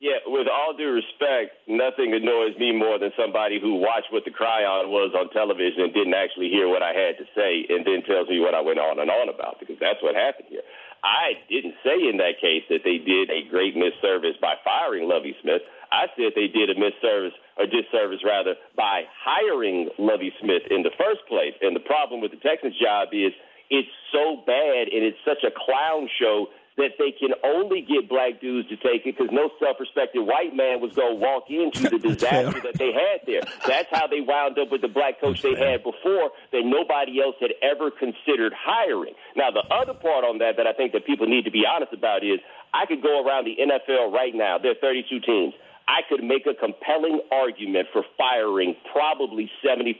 Yeah, 0.00 0.20
with 0.26 0.48
all 0.52 0.76
due 0.76 0.92
respect, 0.92 1.56
nothing 1.64 2.12
annoys 2.12 2.52
me 2.60 2.76
more 2.76 2.98
than 2.98 3.08
somebody 3.16 3.56
who 3.56 3.80
watched 3.80 4.12
what 4.12 4.28
the 4.28 4.36
chyron 4.36 4.92
was 4.92 5.16
on 5.16 5.32
television 5.32 5.80
and 5.80 5.94
didn't 5.96 6.12
actually 6.12 6.52
hear 6.52 6.68
what 6.68 6.84
I 6.84 6.92
had 6.92 7.16
to 7.16 7.24
say 7.32 7.64
and 7.72 7.88
then 7.88 8.04
tells 8.04 8.28
me 8.28 8.36
what 8.36 8.52
I 8.52 8.60
went 8.60 8.76
on 8.76 9.00
and 9.00 9.08
on 9.08 9.32
about 9.32 9.56
because 9.60 9.80
that's 9.80 10.02
what 10.04 10.12
happened 10.12 10.52
here. 10.52 10.66
I 11.00 11.40
didn't 11.48 11.80
say 11.80 11.96
in 12.04 12.20
that 12.20 12.36
case 12.36 12.68
that 12.68 12.84
they 12.84 13.00
did 13.00 13.32
a 13.32 13.48
great 13.48 13.76
misservice 13.76 14.36
by 14.40 14.60
firing 14.60 15.08
Lovie 15.08 15.36
Smith. 15.40 15.64
I 15.88 16.12
said 16.16 16.36
they 16.36 16.52
did 16.52 16.68
a 16.68 16.76
misservice 16.76 17.36
or 17.56 17.66
disservice 17.66 18.20
rather 18.24 18.54
by 18.76 19.02
hiring 19.12 19.88
Lovie 19.98 20.32
Smith 20.40 20.62
in 20.70 20.82
the 20.82 20.90
first 20.98 21.20
place. 21.28 21.54
And 21.60 21.74
the 21.74 21.84
problem 21.84 22.20
with 22.20 22.30
the 22.30 22.42
Texans 22.42 22.74
job 22.80 23.08
is 23.12 23.32
it's 23.70 23.88
so 24.12 24.42
bad 24.46 24.88
and 24.92 25.02
it's 25.02 25.18
such 25.24 25.42
a 25.44 25.52
clown 25.54 26.08
show 26.20 26.48
that 26.76 26.98
they 26.98 27.12
can 27.12 27.30
only 27.44 27.82
get 27.82 28.08
black 28.08 28.40
dudes 28.40 28.68
to 28.68 28.76
take 28.76 29.06
it 29.06 29.14
because 29.16 29.30
no 29.30 29.50
self-respecting 29.62 30.26
white 30.26 30.54
man 30.56 30.80
was 30.80 30.92
going 30.92 31.14
to 31.14 31.20
walk 31.22 31.46
into 31.48 31.86
the 31.86 31.98
disaster 32.08 32.60
that 32.60 32.74
they 32.74 32.90
had 32.90 33.22
there. 33.26 33.42
That's 33.66 33.88
how 33.90 34.08
they 34.08 34.20
wound 34.20 34.58
up 34.58 34.72
with 34.72 34.82
the 34.82 34.88
black 34.88 35.20
coach 35.20 35.42
they 35.42 35.54
had 35.54 35.84
before 35.84 36.34
that 36.50 36.62
nobody 36.66 37.22
else 37.22 37.36
had 37.38 37.54
ever 37.62 37.90
considered 37.90 38.52
hiring. 38.58 39.14
Now, 39.36 39.50
the 39.52 39.62
other 39.70 39.94
part 39.94 40.24
on 40.24 40.38
that 40.38 40.56
that 40.56 40.66
I 40.66 40.72
think 40.72 40.92
that 40.92 41.06
people 41.06 41.26
need 41.28 41.44
to 41.44 41.52
be 41.52 41.62
honest 41.62 41.92
about 41.92 42.24
is 42.24 42.40
I 42.74 42.86
could 42.86 43.02
go 43.02 43.22
around 43.22 43.46
the 43.46 43.54
NFL 43.54 44.10
right 44.10 44.34
now. 44.34 44.58
There 44.58 44.72
are 44.72 44.82
32 44.82 45.20
teams. 45.20 45.54
I 45.86 46.00
could 46.08 46.24
make 46.24 46.46
a 46.46 46.54
compelling 46.54 47.20
argument 47.30 47.88
for 47.92 48.02
firing 48.16 48.74
probably 48.92 49.50
75% 49.60 49.92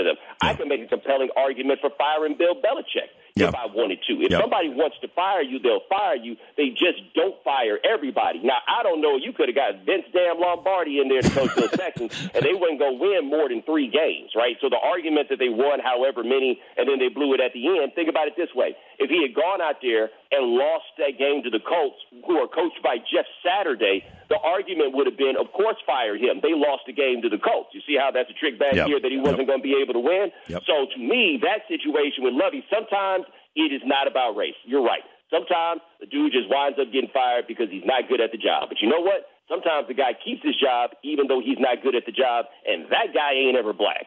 of 0.00 0.04
them. 0.04 0.16
I 0.40 0.54
could 0.54 0.68
make 0.68 0.80
a 0.80 0.88
compelling 0.88 1.28
argument 1.36 1.80
for 1.80 1.90
firing 1.98 2.36
Bill 2.38 2.54
Belichick 2.56 3.12
if 3.36 3.54
I 3.54 3.66
wanted 3.66 4.02
to. 4.08 4.14
If 4.24 4.32
Yeah. 4.32 4.40
somebody 4.40 4.68
wants 4.70 4.98
to 5.00 5.08
fire 5.08 5.42
you, 5.42 5.58
they'll 5.60 5.86
fire 5.88 6.16
you. 6.16 6.36
They 6.56 6.70
just 6.70 7.12
don't 7.14 7.36
fire 7.44 7.78
everybody. 7.84 8.40
Now, 8.42 8.58
I 8.66 8.82
don't 8.82 9.00
know. 9.00 9.16
You 9.16 9.32
could 9.32 9.48
have 9.48 9.54
got 9.54 9.84
Vince 9.86 10.06
Damn 10.12 10.40
Lombardi 10.40 10.98
in 11.00 11.08
there 11.08 11.22
to 11.22 11.28
coach 11.30 11.52
those 11.54 11.70
Texans, 11.78 12.10
and 12.34 12.44
they 12.44 12.52
going 12.78 12.78
to 12.78 12.92
win 12.98 13.26
more 13.30 13.48
than 13.48 13.62
three 13.62 13.86
games, 13.88 14.32
right? 14.34 14.56
So 14.60 14.68
the 14.68 14.78
argument 14.80 15.28
that 15.30 15.38
they 15.38 15.48
won 15.48 15.78
however 15.80 16.24
many, 16.24 16.60
and 16.76 16.88
then 16.88 16.98
they 16.98 17.08
blew 17.08 17.34
it 17.34 17.40
at 17.40 17.52
the 17.52 17.62
end, 17.78 17.92
think 17.94 18.08
about 18.08 18.26
it 18.26 18.34
this 18.36 18.52
way. 18.54 18.74
If 18.98 19.10
he 19.10 19.22
had 19.22 19.34
gone 19.34 19.60
out 19.62 19.76
there 19.82 20.10
and 20.30 20.52
lost 20.60 20.84
that 21.00 21.16
game 21.16 21.42
to 21.42 21.50
the 21.50 21.60
Colts, 21.60 21.96
who 22.26 22.36
are 22.36 22.48
coached 22.48 22.82
by 22.84 23.00
Jeff 23.08 23.24
Saturday, 23.40 24.04
the 24.28 24.36
argument 24.36 24.92
would 24.92 25.08
have 25.08 25.16
been, 25.16 25.40
of 25.40 25.48
course, 25.56 25.76
fire 25.88 26.16
him. 26.20 26.40
They 26.44 26.52
lost 26.52 26.84
the 26.84 26.92
game 26.92 27.22
to 27.24 27.30
the 27.32 27.40
Colts. 27.40 27.72
You 27.72 27.80
see 27.88 27.96
how 27.96 28.10
that's 28.12 28.28
a 28.28 28.36
trick 28.36 28.58
bag 28.60 28.76
Yep. 28.76 28.86
here 28.86 29.00
that 29.00 29.10
he 29.10 29.16
wasn't 29.16 29.48
going 29.48 29.60
to 29.60 29.66
be 29.66 29.80
able 29.80 29.94
to 29.96 30.04
win? 30.04 30.28
Yep. 30.52 30.62
So 30.68 30.84
to 30.92 30.98
me, 31.00 31.40
that 31.42 31.64
situation 31.64 32.24
with 32.28 32.36
Lovie, 32.36 32.60
sometimes 32.68 33.24
it 33.56 33.72
is 33.72 33.80
not 33.88 34.04
about 34.06 34.36
race. 34.36 34.58
You're 34.68 34.84
right. 34.84 35.02
Sometimes 35.32 35.80
the 36.00 36.06
dude 36.06 36.32
just 36.32 36.48
winds 36.48 36.78
up 36.78 36.92
getting 36.92 37.10
fired 37.12 37.46
because 37.48 37.68
he's 37.72 37.84
not 37.84 38.08
good 38.08 38.20
at 38.20 38.32
the 38.32 38.38
job. 38.38 38.68
But 38.68 38.80
you 38.84 38.88
know 38.88 39.00
what? 39.00 39.28
Sometimes 39.48 39.88
the 39.88 39.96
guy 39.96 40.12
keeps 40.12 40.44
his 40.44 40.56
job 40.60 40.92
even 41.02 41.26
though 41.26 41.40
he's 41.40 41.58
not 41.58 41.80
good 41.82 41.96
at 41.96 42.04
the 42.04 42.12
job, 42.12 42.46
and 42.68 42.84
that 42.92 43.16
guy 43.16 43.32
ain't 43.32 43.56
ever 43.56 43.72
black. 43.72 44.04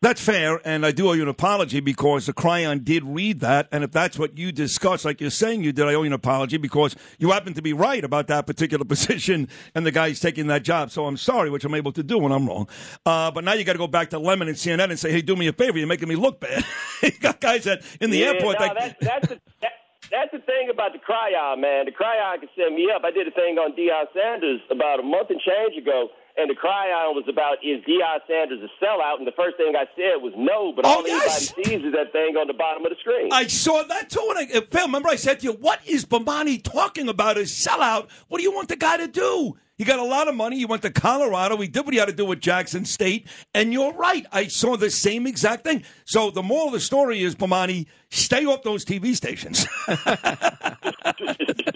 That's 0.00 0.20
fair, 0.20 0.60
and 0.64 0.86
I 0.86 0.92
do 0.92 1.08
owe 1.08 1.12
you 1.14 1.22
an 1.22 1.28
apology 1.28 1.80
because 1.80 2.26
the 2.26 2.32
Chyron 2.32 2.84
did 2.84 3.02
read 3.02 3.40
that, 3.40 3.66
and 3.72 3.82
if 3.82 3.90
that's 3.90 4.16
what 4.16 4.38
you 4.38 4.52
discussed, 4.52 5.04
like 5.04 5.20
you're 5.20 5.28
saying 5.28 5.64
you 5.64 5.72
did, 5.72 5.86
I 5.86 5.94
owe 5.94 6.02
you 6.02 6.06
an 6.06 6.12
apology 6.12 6.56
because 6.56 6.94
you 7.18 7.32
happen 7.32 7.52
to 7.54 7.62
be 7.62 7.72
right 7.72 8.04
about 8.04 8.28
that 8.28 8.46
particular 8.46 8.84
position 8.88 9.48
and 9.74 9.84
the 9.84 9.90
guy's 9.90 10.20
taking 10.20 10.46
that 10.48 10.62
job. 10.62 10.92
So 10.92 11.06
I'm 11.06 11.16
sorry, 11.16 11.50
which 11.50 11.64
I'm 11.64 11.74
able 11.74 11.90
to 11.92 12.04
do 12.04 12.16
when 12.16 12.30
I'm 12.30 12.46
wrong. 12.46 12.68
Uh, 13.04 13.32
but 13.32 13.42
now 13.42 13.54
you 13.54 13.64
got 13.64 13.72
to 13.72 13.78
go 13.78 13.88
back 13.88 14.10
to 14.10 14.20
Lemon 14.20 14.46
and 14.46 14.56
CNN 14.56 14.90
and 14.90 14.98
say, 14.98 15.10
hey, 15.10 15.20
do 15.20 15.34
me 15.34 15.48
a 15.48 15.52
favor, 15.52 15.78
you're 15.78 15.88
making 15.88 16.08
me 16.08 16.14
look 16.14 16.38
bad. 16.38 16.64
you 17.02 17.10
got 17.18 17.40
guys 17.40 17.64
that 17.64 17.82
in 18.00 18.10
the 18.10 18.18
yeah, 18.18 18.26
airport. 18.26 18.60
no, 18.60 18.66
that, 18.66 18.76
that's, 18.78 18.94
that's, 19.00 19.28
the, 19.28 19.40
that, 19.62 19.72
that's 20.12 20.30
the 20.30 20.38
thing 20.38 20.70
about 20.70 20.92
the 20.92 21.00
chyron, 21.00 21.60
man. 21.60 21.86
The 21.86 21.92
chyron 21.92 22.38
can 22.38 22.48
set 22.54 22.70
me 22.72 22.88
up. 22.94 23.02
I 23.04 23.10
did 23.10 23.26
a 23.26 23.32
thing 23.32 23.58
on 23.58 23.74
Deion 23.74 24.06
Sanders 24.14 24.60
about 24.70 25.00
a 25.00 25.02
month 25.02 25.30
and 25.30 25.40
change 25.40 25.76
ago, 25.76 26.10
and 26.38 26.48
the 26.48 26.54
chyron 26.54 27.14
was 27.14 27.24
about 27.28 27.58
is 27.64 27.82
Deion 27.84 28.20
Sanders 28.28 28.60
a 28.62 28.84
sellout? 28.84 29.18
And 29.18 29.26
the 29.26 29.32
first 29.36 29.56
thing 29.56 29.74
I 29.76 29.86
said 29.96 30.22
was 30.22 30.32
no, 30.36 30.72
but 30.74 30.86
oh, 30.86 30.88
all 30.88 31.02
Oh, 31.02 31.06
yes. 31.06 31.52
anybody 31.58 31.76
sees 31.78 31.86
is 31.88 31.92
that 31.94 32.12
thing 32.12 32.36
on 32.36 32.46
the 32.46 32.54
bottom 32.54 32.84
of 32.86 32.90
the 32.90 32.96
screen. 33.00 33.28
I 33.32 33.46
saw 33.46 33.82
that 33.82 34.08
too. 34.10 34.34
And 34.36 34.50
I, 34.54 34.58
uh, 34.58 34.60
Phil, 34.70 34.86
remember 34.86 35.08
I 35.08 35.16
said 35.16 35.40
to 35.40 35.46
you, 35.46 35.52
what 35.52 35.80
is 35.86 36.04
Bomani 36.04 36.62
talking 36.62 37.08
about? 37.08 37.36
A 37.36 37.40
sellout? 37.40 38.08
What 38.28 38.38
do 38.38 38.44
you 38.44 38.52
want 38.52 38.68
the 38.68 38.76
guy 38.76 38.96
to 38.98 39.08
do? 39.08 39.56
He 39.78 39.84
got 39.84 40.00
a 40.00 40.04
lot 40.04 40.26
of 40.26 40.34
money. 40.34 40.58
He 40.58 40.64
went 40.64 40.82
to 40.82 40.90
Colorado. 40.90 41.56
He 41.56 41.68
did 41.68 41.84
what 41.84 41.94
he 41.94 42.00
had 42.00 42.08
to 42.08 42.14
do 42.14 42.24
with 42.24 42.40
Jackson 42.40 42.84
State. 42.84 43.28
And 43.54 43.72
you're 43.72 43.92
right. 43.94 44.26
I 44.32 44.48
saw 44.48 44.76
the 44.76 44.90
same 44.90 45.26
exact 45.26 45.64
thing. 45.64 45.84
So 46.04 46.30
the 46.30 46.42
moral 46.42 46.66
of 46.66 46.72
the 46.72 46.80
story 46.80 47.22
is, 47.22 47.36
Bomani, 47.36 47.86
stay 48.10 48.44
off 48.44 48.64
those 48.64 48.84
TV 48.84 49.14
stations. 49.14 49.66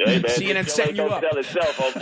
Hey, 0.05 0.19
man, 0.19 0.25
CNN 0.25 0.65
this 0.65 0.75
show 0.77 0.83
setting 0.83 0.97
you 0.97 1.05
up. 1.05 1.23
Itself. 1.23 1.97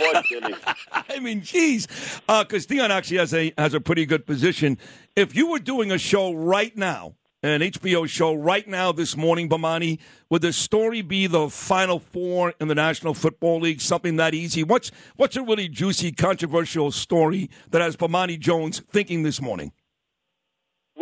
I 1.09 1.19
mean, 1.19 1.41
geez, 1.41 1.85
because 1.85 2.65
uh, 2.65 2.69
Deion 2.69 2.89
actually 2.89 3.17
has 3.17 3.33
a 3.33 3.53
has 3.59 3.75
a 3.75 3.79
pretty 3.79 4.07
good 4.07 4.25
position. 4.25 4.77
If 5.15 5.35
you 5.35 5.51
were 5.51 5.59
doing 5.59 5.91
a 5.91 5.99
show 5.99 6.33
right 6.33 6.75
now, 6.75 7.15
an 7.43 7.61
HBO 7.61 8.07
show 8.07 8.35
right 8.35 8.67
now 8.67 8.91
this 8.91 9.17
morning, 9.17 9.49
Bomani, 9.49 9.99
would 10.29 10.43
the 10.43 10.53
story 10.53 11.01
be 11.01 11.25
the 11.25 11.49
Final 11.49 11.99
Four 11.99 12.53
in 12.61 12.67
the 12.67 12.75
National 12.75 13.15
Football 13.15 13.61
League? 13.61 13.81
Something 13.81 14.17
that 14.17 14.35
easy? 14.35 14.63
What's 14.63 14.91
what's 15.15 15.35
a 15.35 15.41
really 15.41 15.67
juicy, 15.67 16.11
controversial 16.11 16.91
story 16.91 17.49
that 17.71 17.81
has 17.81 17.95
Bomani 17.95 18.39
Jones 18.39 18.81
thinking 18.91 19.23
this 19.23 19.41
morning? 19.41 19.71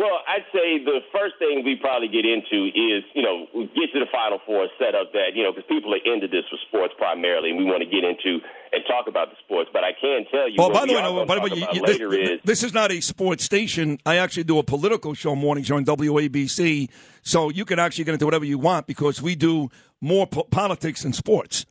Well, 0.00 0.24
I'd 0.26 0.48
say 0.48 0.80
the 0.82 1.00
first 1.12 1.34
thing 1.38 1.60
we 1.62 1.76
probably 1.76 2.08
get 2.08 2.24
into 2.24 2.72
is, 2.72 3.04
you 3.12 3.20
know, 3.20 3.44
we 3.54 3.66
get 3.76 3.92
to 3.92 4.00
the 4.00 4.08
Final 4.10 4.40
Four 4.46 4.66
set 4.80 4.94
up 4.94 5.12
that, 5.12 5.36
you 5.36 5.42
know, 5.44 5.52
because 5.52 5.68
people 5.68 5.92
are 5.92 6.00
into 6.08 6.26
this 6.26 6.44
for 6.48 6.56
sports 6.68 6.94
primarily, 6.96 7.50
and 7.50 7.58
we 7.58 7.66
want 7.66 7.82
to 7.84 7.88
get 7.88 8.02
into 8.02 8.40
and 8.72 8.80
talk 8.88 9.08
about 9.08 9.28
the 9.28 9.36
sports. 9.44 9.68
But 9.74 9.84
I 9.84 9.92
can 9.92 10.24
tell 10.32 10.48
you, 10.48 10.56
Oh, 10.58 10.68
what 10.68 10.72
by 10.72 10.86
the 10.86 10.94
way, 10.94 11.02
no, 11.02 11.26
by 11.26 11.34
the 11.34 11.40
way, 11.42 11.50
you- 11.52 11.84
this, 11.84 12.00
is 12.00 12.40
this 12.44 12.62
is 12.62 12.72
not 12.72 12.90
a 12.90 13.00
sports 13.02 13.44
station. 13.44 13.98
I 14.06 14.16
actually 14.16 14.44
do 14.44 14.58
a 14.58 14.62
political 14.62 15.12
show 15.12 15.36
mornings 15.36 15.70
on 15.70 15.84
WABC, 15.84 16.88
so 17.22 17.50
you 17.50 17.66
can 17.66 17.78
actually 17.78 18.04
get 18.04 18.14
into 18.14 18.24
whatever 18.24 18.46
you 18.46 18.58
want 18.58 18.86
because 18.86 19.20
we 19.20 19.34
do 19.34 19.68
more 20.00 20.26
po- 20.26 20.44
politics 20.44 21.02
than 21.02 21.12
sports. 21.12 21.66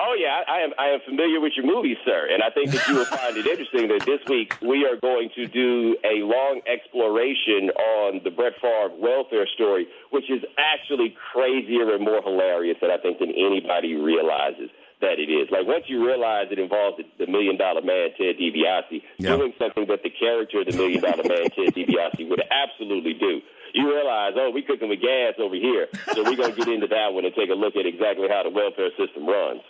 Oh 0.00 0.14
yeah, 0.14 0.42
I 0.46 0.60
am. 0.62 0.70
I 0.78 0.94
am 0.94 1.00
familiar 1.04 1.40
with 1.40 1.54
your 1.56 1.66
movies, 1.66 1.96
sir, 2.04 2.28
and 2.30 2.40
I 2.40 2.50
think 2.50 2.70
that 2.70 2.86
you 2.86 2.94
will 2.94 3.04
find 3.10 3.36
it 3.36 3.46
interesting 3.50 3.88
that 3.88 4.06
this 4.06 4.20
week 4.28 4.54
we 4.62 4.86
are 4.86 4.94
going 4.94 5.28
to 5.34 5.46
do 5.48 5.96
a 6.04 6.22
long 6.22 6.60
exploration 6.70 7.70
on 7.74 8.20
the 8.22 8.30
Brett 8.30 8.52
Favre 8.62 8.94
welfare 8.94 9.48
story, 9.54 9.88
which 10.10 10.30
is 10.30 10.38
actually 10.56 11.16
crazier 11.32 11.94
and 11.94 12.04
more 12.04 12.22
hilarious 12.22 12.78
than 12.80 12.92
I 12.92 12.98
think 12.98 13.18
than 13.18 13.30
anybody 13.34 13.94
realizes 13.96 14.70
that 15.00 15.18
it 15.18 15.30
is. 15.30 15.50
Like 15.50 15.66
once 15.66 15.84
you 15.88 16.06
realize 16.06 16.46
it 16.50 16.60
involves 16.60 16.98
the, 16.98 17.04
the 17.18 17.30
Million 17.30 17.56
Dollar 17.58 17.82
Man 17.82 18.10
Ted 18.14 18.38
DiBiase 18.38 19.02
Yeah. 19.18 19.34
doing 19.34 19.52
something 19.58 19.86
that 19.90 20.02
the 20.06 20.10
character 20.10 20.60
of 20.62 20.66
the 20.70 20.76
Million 20.78 21.02
Dollar 21.02 21.26
Man 21.26 21.50
Ted 21.50 21.74
DiBiase 21.74 22.22
would 22.30 22.42
absolutely 22.54 23.14
do. 23.14 23.40
You 23.74 23.90
realize, 23.90 24.34
oh, 24.36 24.50
we 24.54 24.62
cooking 24.62 24.88
with 24.88 25.00
gas 25.02 25.34
over 25.38 25.54
here, 25.56 25.88
so 26.14 26.22
we're 26.22 26.36
gonna 26.38 26.54
get 26.54 26.68
into 26.68 26.86
that 26.86 27.12
one 27.12 27.24
and 27.26 27.34
take 27.34 27.50
a 27.50 27.54
look 27.58 27.74
at 27.74 27.84
exactly 27.84 28.28
how 28.30 28.42
the 28.44 28.50
welfare 28.50 28.90
system 28.96 29.26
runs. 29.26 29.60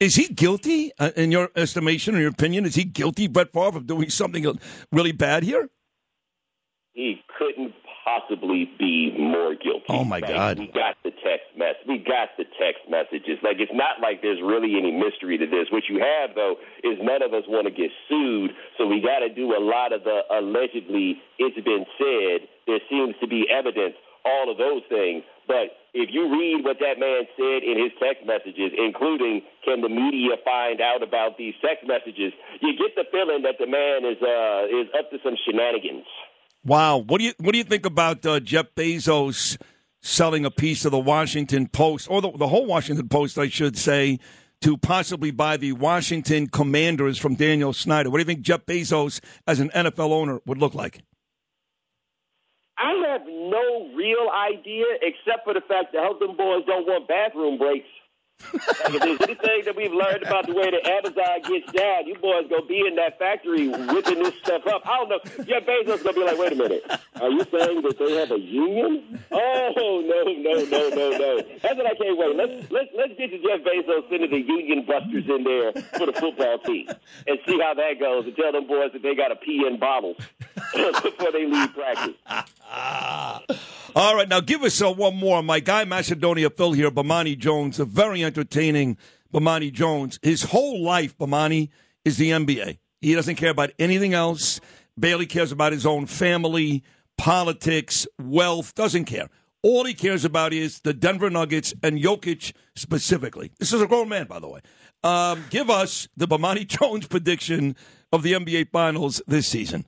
Is 0.00 0.14
he 0.14 0.28
guilty, 0.28 0.92
uh, 0.98 1.10
in 1.16 1.32
your 1.32 1.50
estimation 1.56 2.14
or 2.14 2.20
your 2.20 2.30
opinion? 2.30 2.64
Is 2.64 2.76
he 2.76 2.84
guilty, 2.84 3.26
Brett 3.26 3.52
Favre, 3.52 3.76
of 3.78 3.86
doing 3.86 4.10
something 4.10 4.58
really 4.92 5.12
bad 5.12 5.42
here? 5.42 5.68
he 6.98 7.22
couldn't 7.38 7.72
possibly 8.04 8.68
be 8.76 9.14
more 9.16 9.54
guilty. 9.54 9.86
Oh, 9.88 10.02
my 10.02 10.18
Like, 10.18 10.34
God. 10.34 10.58
We 10.58 10.66
got 10.66 10.96
the 11.04 11.12
text 11.22 11.46
mess. 11.56 11.76
We 11.86 11.98
got 11.98 12.34
the 12.36 12.42
text 12.58 12.82
messages. 12.90 13.38
Like 13.44 13.60
it's 13.60 13.70
not 13.72 14.00
like 14.02 14.20
there's 14.20 14.42
really 14.42 14.74
any 14.74 14.90
mystery 14.90 15.38
to 15.38 15.46
this. 15.46 15.70
What 15.70 15.84
you 15.88 16.02
have 16.02 16.34
though 16.34 16.56
is 16.82 16.98
none 17.00 17.22
of 17.22 17.32
us 17.34 17.44
want 17.46 17.66
to 17.68 17.70
get 17.70 17.90
sued, 18.08 18.50
so 18.76 18.86
we 18.88 18.98
got 19.00 19.20
to 19.20 19.28
do 19.30 19.54
a 19.54 19.62
lot 19.62 19.92
of 19.92 20.02
the 20.02 20.26
allegedly 20.32 21.22
it's 21.38 21.54
been 21.62 21.86
said. 22.00 22.48
There 22.66 22.80
seems 22.90 23.14
to 23.20 23.28
be 23.28 23.46
evidence. 23.46 23.94
All 24.24 24.50
of 24.50 24.58
those 24.58 24.82
things. 24.88 25.22
But 25.48 25.72
if 25.94 26.10
you 26.12 26.28
read 26.28 26.62
what 26.62 26.76
that 26.78 27.00
man 27.00 27.24
said 27.34 27.64
in 27.64 27.80
his 27.80 27.90
text 27.96 28.28
messages, 28.28 28.70
including 28.76 29.40
can 29.64 29.80
the 29.80 29.88
media 29.88 30.36
find 30.44 30.80
out 30.80 31.02
about 31.02 31.38
these 31.38 31.54
text 31.64 31.88
messages, 31.88 32.36
you 32.60 32.76
get 32.76 32.92
the 32.94 33.08
feeling 33.10 33.42
that 33.42 33.56
the 33.58 33.66
man 33.66 34.04
is 34.04 34.20
uh, 34.20 34.68
is 34.68 34.86
up 34.92 35.10
to 35.10 35.16
some 35.24 35.34
shenanigans. 35.48 36.04
Wow. 36.64 36.98
What 36.98 37.18
do 37.18 37.24
you 37.24 37.32
What 37.38 37.52
do 37.52 37.58
you 37.58 37.64
think 37.64 37.86
about 37.86 38.24
uh, 38.26 38.40
Jeff 38.40 38.66
Bezos 38.76 39.56
selling 40.02 40.44
a 40.44 40.50
piece 40.50 40.84
of 40.84 40.92
the 40.92 40.98
Washington 40.98 41.66
Post, 41.66 42.08
or 42.10 42.20
the, 42.20 42.30
the 42.32 42.48
whole 42.48 42.66
Washington 42.66 43.08
Post, 43.08 43.38
I 43.38 43.48
should 43.48 43.76
say, 43.76 44.18
to 44.60 44.76
possibly 44.76 45.30
buy 45.30 45.56
the 45.56 45.72
Washington 45.72 46.46
Commanders 46.46 47.18
from 47.18 47.34
Daniel 47.34 47.72
Snyder? 47.72 48.10
What 48.10 48.18
do 48.18 48.20
you 48.20 48.26
think 48.26 48.42
Jeff 48.42 48.66
Bezos, 48.66 49.20
as 49.46 49.60
an 49.60 49.70
NFL 49.70 50.10
owner, 50.10 50.40
would 50.46 50.58
look 50.58 50.74
like? 50.74 51.00
I 52.78 52.92
have 53.10 53.26
no 53.26 53.90
real 53.94 54.30
idea 54.30 54.86
except 55.02 55.44
for 55.44 55.54
the 55.54 55.62
fact 55.62 55.92
that 55.92 56.02
help 56.02 56.20
them 56.20 56.36
boys 56.36 56.64
don't 56.66 56.86
want 56.86 57.08
bathroom 57.08 57.58
breaks. 57.58 57.88
If 58.40 59.02
there's 59.02 59.20
anything 59.20 59.62
that 59.64 59.74
we've 59.76 59.92
learned 59.92 60.22
about 60.22 60.46
the 60.46 60.54
way 60.54 60.70
that 60.70 60.86
Amazon 60.86 61.42
gets 61.42 61.72
down, 61.72 62.06
you 62.06 62.14
boys 62.16 62.46
gonna 62.48 62.64
be 62.66 62.86
in 62.86 62.94
that 62.96 63.18
factory 63.18 63.68
whipping 63.68 64.22
this 64.22 64.34
stuff 64.42 64.66
up. 64.66 64.82
I 64.86 64.96
don't 64.98 65.08
know. 65.10 65.44
Jeff 65.44 65.66
Bezos 65.66 66.02
gonna 66.04 66.14
be 66.14 66.24
like, 66.24 66.38
wait 66.38 66.52
a 66.52 66.56
minute, 66.56 66.84
are 67.20 67.30
you 67.30 67.44
saying 67.50 67.82
that 67.82 67.96
they 67.98 68.12
have 68.16 68.30
a 68.30 68.38
union? 68.38 69.22
Oh 69.30 70.02
no, 70.06 70.32
no, 70.32 70.64
no, 70.64 70.88
no, 70.88 71.18
no. 71.18 71.42
That's 71.62 71.76
what 71.76 71.86
I 71.86 71.94
can't 71.94 72.16
wait. 72.18 72.36
Let's 72.36 72.70
let's 72.70 72.90
let's 72.96 73.14
get 73.18 73.30
to 73.30 73.38
Jeff 73.38 73.60
Bezos 73.66 74.08
sending 74.08 74.30
the 74.30 74.40
union 74.40 74.86
busters 74.86 75.24
in 75.28 75.44
there 75.44 75.72
for 75.98 76.06
the 76.06 76.12
football 76.12 76.58
team 76.58 76.88
and 77.26 77.38
see 77.46 77.58
how 77.60 77.74
that 77.74 78.00
goes 78.00 78.24
and 78.26 78.36
tell 78.36 78.52
them 78.52 78.66
boys 78.66 78.92
that 78.92 79.02
they 79.02 79.14
gotta 79.14 79.36
pee 79.36 79.64
in 79.66 79.78
bottles 79.78 80.16
before 81.02 81.32
they 81.32 81.46
leave 81.46 81.74
practice. 81.74 82.14
All 83.96 84.14
right, 84.14 84.28
now 84.28 84.40
give 84.40 84.62
us 84.62 84.80
uh, 84.80 84.92
one 84.92 85.16
more. 85.16 85.42
My 85.42 85.60
guy 85.60 85.84
Macedonia 85.84 86.50
Phil 86.50 86.72
here, 86.72 86.90
Bomani 86.90 87.36
Jones, 87.36 87.80
a 87.80 87.84
very 87.84 88.22
entertaining 88.28 88.96
Bomani 89.34 89.72
Jones. 89.72 90.20
His 90.22 90.44
whole 90.44 90.82
life, 90.82 91.18
Bomani, 91.18 91.70
is 92.04 92.16
the 92.16 92.30
NBA. 92.30 92.78
He 93.00 93.14
doesn't 93.14 93.34
care 93.34 93.50
about 93.50 93.70
anything 93.78 94.14
else. 94.14 94.60
Barely 94.96 95.26
cares 95.26 95.52
about 95.52 95.72
his 95.72 95.86
own 95.86 96.06
family, 96.06 96.84
politics, 97.16 98.06
wealth, 98.20 98.74
doesn't 98.74 99.06
care. 99.06 99.28
All 99.62 99.84
he 99.84 99.94
cares 99.94 100.24
about 100.24 100.52
is 100.52 100.80
the 100.80 100.94
Denver 100.94 101.30
Nuggets 101.30 101.74
and 101.82 101.98
Jokic 101.98 102.52
specifically. 102.76 103.50
This 103.58 103.72
is 103.72 103.82
a 103.82 103.86
grown 103.86 104.08
man, 104.08 104.26
by 104.26 104.38
the 104.38 104.48
way. 104.48 104.60
Um, 105.02 105.44
give 105.50 105.70
us 105.70 106.08
the 106.16 106.28
Bomani 106.28 106.66
Jones 106.78 107.06
prediction 107.06 107.76
of 108.12 108.22
the 108.22 108.32
NBA 108.32 108.70
Finals 108.70 109.20
this 109.26 109.46
season. 109.46 109.84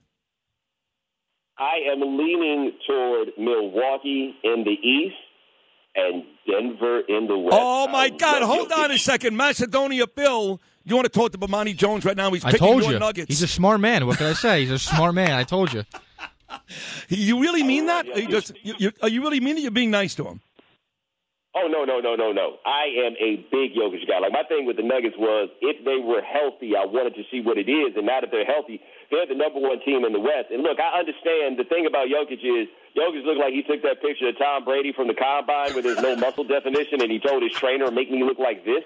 I 1.57 1.91
am 1.91 2.17
leaning 2.17 2.71
toward 2.87 3.29
Milwaukee 3.37 4.35
in 4.43 4.63
the 4.63 4.71
East, 4.71 5.15
and 5.95 6.23
Denver 6.49 7.01
in 7.07 7.27
the 7.27 7.37
West. 7.37 7.57
Oh 7.59 7.87
my 7.87 8.09
God! 8.09 8.41
Hold 8.43 8.71
on 8.71 8.91
a 8.91 8.97
second, 8.97 9.35
Macedonia 9.35 10.07
Bill. 10.07 10.59
You 10.83 10.95
want 10.95 11.05
to 11.05 11.11
talk 11.11 11.31
to 11.33 11.37
Bomani 11.37 11.75
Jones 11.75 12.05
right 12.05 12.17
now? 12.17 12.31
He's 12.31 12.43
I 12.43 12.51
picking 12.51 12.67
told 12.67 12.83
your 12.83 12.93
you. 12.93 12.99
nuggets. 12.99 13.27
He's 13.27 13.43
a 13.43 13.47
smart 13.47 13.79
man. 13.79 14.07
What 14.07 14.17
can 14.17 14.27
I 14.27 14.33
say? 14.33 14.61
He's 14.61 14.71
a 14.71 14.79
smart 14.79 15.13
man. 15.13 15.31
I 15.31 15.43
told 15.43 15.73
you. 15.73 15.83
You 17.07 17.41
really 17.41 17.63
mean 17.63 17.85
that? 17.85 18.07
Are 18.09 18.19
you, 18.19 18.27
just, 18.27 18.51
you, 18.61 18.73
you, 18.77 18.91
are 19.01 19.07
you 19.07 19.21
really 19.21 19.39
mean 19.39 19.55
that 19.55 19.61
you're 19.61 19.71
being 19.71 19.91
nice 19.91 20.15
to 20.15 20.25
him? 20.25 20.41
Oh 21.53 21.67
no 21.67 21.83
no 21.83 21.99
no 21.99 22.15
no 22.15 22.31
no! 22.31 22.55
I 22.65 22.87
am 23.05 23.13
a 23.19 23.35
big 23.51 23.75
Jokic 23.75 24.07
guy. 24.07 24.19
Like 24.19 24.31
my 24.31 24.43
thing 24.47 24.65
with 24.65 24.77
the 24.77 24.83
Nuggets 24.83 25.15
was, 25.17 25.49
if 25.61 25.83
they 25.83 25.99
were 25.99 26.21
healthy, 26.21 26.75
I 26.75 26.85
wanted 26.85 27.15
to 27.15 27.23
see 27.29 27.41
what 27.41 27.57
it 27.57 27.67
is. 27.67 27.95
And 27.97 28.05
now 28.05 28.21
that 28.21 28.31
they're 28.31 28.45
healthy, 28.45 28.79
they're 29.11 29.27
the 29.27 29.35
number 29.35 29.59
one 29.59 29.79
team 29.83 30.05
in 30.05 30.13
the 30.13 30.19
West. 30.19 30.49
And 30.49 30.63
look, 30.63 30.79
I 30.79 30.99
understand 30.99 31.59
the 31.59 31.67
thing 31.67 31.85
about 31.85 32.07
Jokic 32.07 32.39
is 32.39 32.67
Jokic 32.95 33.23
looked 33.23 33.39
like 33.39 33.53
he 33.53 33.63
took 33.63 33.83
that 33.83 34.01
picture 34.01 34.27
of 34.27 34.37
Tom 34.37 34.63
Brady 34.63 34.91
from 34.91 35.07
the 35.07 35.13
combine 35.13 35.73
where 35.73 35.83
there's 35.83 36.01
no 36.01 36.15
muscle 36.15 36.43
definition, 36.43 37.01
and 37.01 37.11
he 37.11 37.19
told 37.19 37.43
his 37.43 37.51
trainer, 37.53 37.91
"Make 37.91 38.11
me 38.11 38.23
look 38.23 38.39
like 38.39 38.65
this." 38.65 38.83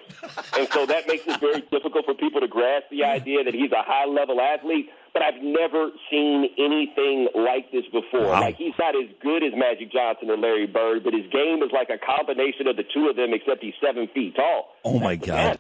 And 0.58 0.68
so 0.70 0.86
that 0.86 1.08
makes 1.08 1.26
it 1.26 1.40
very 1.40 1.62
difficult 1.72 2.06
for 2.06 2.14
people 2.14 2.42
to 2.42 2.48
grasp 2.48 2.90
the 2.92 3.04
idea 3.04 3.44
that 3.44 3.54
he's 3.54 3.72
a 3.72 3.82
high 3.82 4.06
level 4.06 4.42
athlete. 4.42 4.90
But 5.14 5.24
I've 5.24 5.42
never 5.42 5.92
seen 6.12 6.50
anything 6.58 7.30
like 7.34 7.72
this 7.72 7.86
before. 7.86 8.28
Wow. 8.28 8.42
Like 8.42 8.58
he's 8.58 8.74
not 8.78 8.96
as 8.96 9.10
good 9.22 9.44
as 9.44 9.54
Magic 9.56 9.92
Johnson 9.92 10.30
or 10.30 10.38
Larry 10.38 10.68
Bird, 10.68 11.04
but 11.06 11.14
his 11.14 11.26
game 11.32 11.64
is 11.64 11.72
like 11.72 11.90
a 11.90 11.98
combination 11.98 12.68
of 12.68 12.76
the 12.76 12.84
two 12.84 13.08
of 13.08 13.16
them, 13.16 13.34
except 13.34 13.64
he's 13.64 13.74
seven 13.80 14.08
feet 14.14 14.36
tall. 14.36 14.76
Oh 14.84 15.00
my 15.00 15.16
God! 15.16 15.58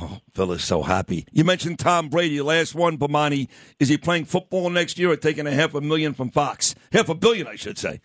Oh, 0.00 0.18
Phil 0.34 0.52
is 0.52 0.64
so 0.64 0.82
happy. 0.82 1.26
You 1.30 1.44
mentioned 1.44 1.78
Tom 1.78 2.08
Brady. 2.08 2.40
Last 2.40 2.74
one, 2.74 2.96
Bomani. 2.96 3.48
Is 3.78 3.88
he 3.88 3.98
playing 3.98 4.24
football 4.24 4.70
next 4.70 4.98
year 4.98 5.10
or 5.10 5.16
taking 5.16 5.46
a 5.46 5.52
half 5.52 5.74
a 5.74 5.80
million 5.80 6.14
from 6.14 6.30
Fox? 6.30 6.74
Half 6.92 7.10
a 7.10 7.14
billion, 7.14 7.46
I 7.46 7.56
should 7.56 7.76
say. 7.76 8.00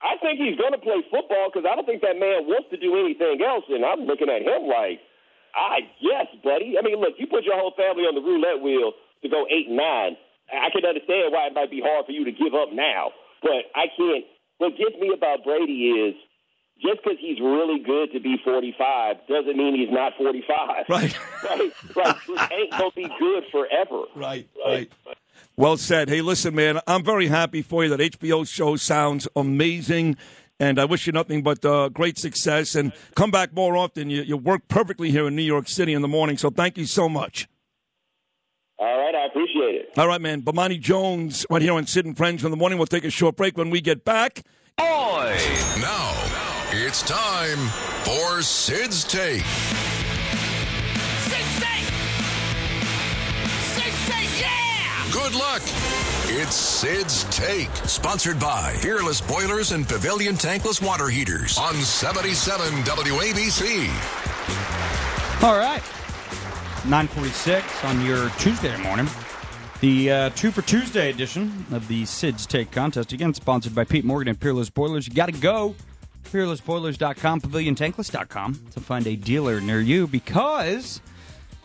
I 0.00 0.16
think 0.22 0.40
he's 0.40 0.56
going 0.56 0.72
to 0.72 0.80
play 0.80 1.04
football 1.12 1.52
because 1.52 1.68
I 1.68 1.76
don't 1.76 1.84
think 1.84 2.00
that 2.00 2.16
man 2.16 2.48
wants 2.48 2.72
to 2.72 2.78
do 2.80 2.96
anything 2.96 3.44
else. 3.44 3.64
And 3.68 3.84
I'm 3.84 4.08
looking 4.08 4.32
at 4.32 4.40
him 4.40 4.64
like, 4.72 5.04
I 5.52 5.84
guess, 6.00 6.32
buddy. 6.40 6.80
I 6.80 6.82
mean, 6.82 6.96
look, 6.96 7.20
you 7.20 7.26
put 7.28 7.44
your 7.44 7.60
whole 7.60 7.76
family 7.76 8.08
on 8.08 8.16
the 8.16 8.24
roulette 8.24 8.64
wheel 8.64 8.96
to 9.20 9.28
go 9.28 9.44
eight 9.52 9.68
and 9.68 9.76
nine. 9.76 10.16
I 10.48 10.72
can 10.72 10.82
understand 10.88 11.30
why 11.36 11.52
it 11.52 11.54
might 11.54 11.70
be 11.70 11.84
hard 11.84 12.06
for 12.06 12.12
you 12.12 12.24
to 12.24 12.32
give 12.32 12.56
up 12.56 12.72
now, 12.72 13.12
but 13.42 13.68
I 13.76 13.86
can't. 13.94 14.24
What 14.58 14.74
gets 14.76 14.96
me 14.98 15.12
about 15.14 15.44
Brady 15.44 15.94
is 16.10 16.14
just 16.82 17.02
because 17.02 17.18
he's 17.20 17.40
really 17.40 17.80
good 17.80 18.12
to 18.12 18.20
be 18.20 18.36
45 18.42 19.16
doesn't 19.28 19.56
mean 19.56 19.74
he's 19.74 19.92
not 19.92 20.12
45. 20.16 20.84
Right. 20.88 21.16
right. 21.44 21.72
Like 21.96 22.26
this 22.26 22.40
ain't 22.52 22.70
gonna 22.70 22.90
be 22.96 23.08
good 23.18 23.44
forever. 23.50 24.04
Right. 24.14 24.48
Right. 24.64 24.90
Well 25.56 25.76
said. 25.76 26.08
Hey, 26.08 26.22
listen, 26.22 26.54
man, 26.54 26.80
I'm 26.86 27.04
very 27.04 27.26
happy 27.26 27.62
for 27.62 27.84
you. 27.84 27.94
That 27.94 28.00
HBO 28.00 28.48
show 28.48 28.76
sounds 28.76 29.28
amazing. 29.36 30.16
And 30.58 30.78
I 30.78 30.84
wish 30.84 31.06
you 31.06 31.12
nothing 31.12 31.42
but 31.42 31.64
uh, 31.64 31.88
great 31.88 32.18
success 32.18 32.74
and 32.74 32.92
come 33.14 33.30
back 33.30 33.54
more 33.54 33.76
often. 33.76 34.10
You, 34.10 34.22
you 34.22 34.36
work 34.36 34.68
perfectly 34.68 35.10
here 35.10 35.26
in 35.26 35.34
New 35.34 35.42
York 35.42 35.68
City 35.68 35.94
in 35.94 36.02
the 36.02 36.08
morning, 36.08 36.36
so 36.36 36.50
thank 36.50 36.76
you 36.76 36.84
so 36.84 37.08
much. 37.08 37.48
All 38.78 38.98
right, 38.98 39.14
I 39.14 39.26
appreciate 39.26 39.74
it. 39.74 39.90
All 39.98 40.06
right, 40.06 40.20
man. 40.20 40.42
Bomani 40.42 40.78
Jones, 40.78 41.46
right 41.50 41.62
here 41.62 41.72
on 41.72 41.86
Sid 41.86 42.04
and 42.04 42.16
Friends 42.16 42.44
in 42.44 42.50
the 42.50 42.58
morning. 42.58 42.78
We'll 42.78 42.86
take 42.86 43.04
a 43.04 43.10
short 43.10 43.36
break 43.36 43.56
when 43.56 43.70
we 43.70 43.80
get 43.80 44.04
back. 44.04 44.42
Boy. 44.76 45.38
Now, 45.80 46.39
it's 46.72 47.02
time 47.02 47.58
for 48.04 48.42
Sid's 48.42 49.02
Take. 49.02 49.42
Sid's 51.26 51.58
Take! 51.58 51.84
Sid's 53.74 54.08
Take, 54.08 54.40
yeah! 54.40 55.10
Good 55.12 55.34
luck. 55.34 55.62
It's 56.26 56.54
Sid's 56.54 57.24
Take, 57.24 57.74
sponsored 57.86 58.38
by 58.38 58.76
Peerless 58.82 59.20
Boilers 59.20 59.72
and 59.72 59.86
Pavilion 59.86 60.36
Tankless 60.36 60.80
Water 60.80 61.08
Heaters 61.08 61.58
on 61.58 61.74
77 61.74 62.66
WABC. 62.84 63.88
All 65.42 65.58
right. 65.58 65.82
946 66.84 67.84
on 67.84 68.04
your 68.06 68.30
Tuesday 68.38 68.76
morning. 68.80 69.08
The 69.80 70.10
uh, 70.10 70.30
Two 70.30 70.52
for 70.52 70.62
Tuesday 70.62 71.10
edition 71.10 71.66
of 71.72 71.88
the 71.88 72.04
Sid's 72.04 72.46
Take 72.46 72.70
contest, 72.70 73.12
again 73.12 73.34
sponsored 73.34 73.74
by 73.74 73.82
Pete 73.84 74.04
Morgan 74.04 74.28
and 74.28 74.38
Peerless 74.38 74.70
Boilers. 74.70 75.08
You 75.08 75.14
got 75.14 75.26
to 75.26 75.32
go. 75.32 75.74
PeerlessBoilers.com, 76.30 77.40
PavilionTankless.com 77.40 78.60
to 78.72 78.80
find 78.80 79.06
a 79.06 79.16
dealer 79.16 79.60
near 79.60 79.80
you 79.80 80.06
because 80.06 81.00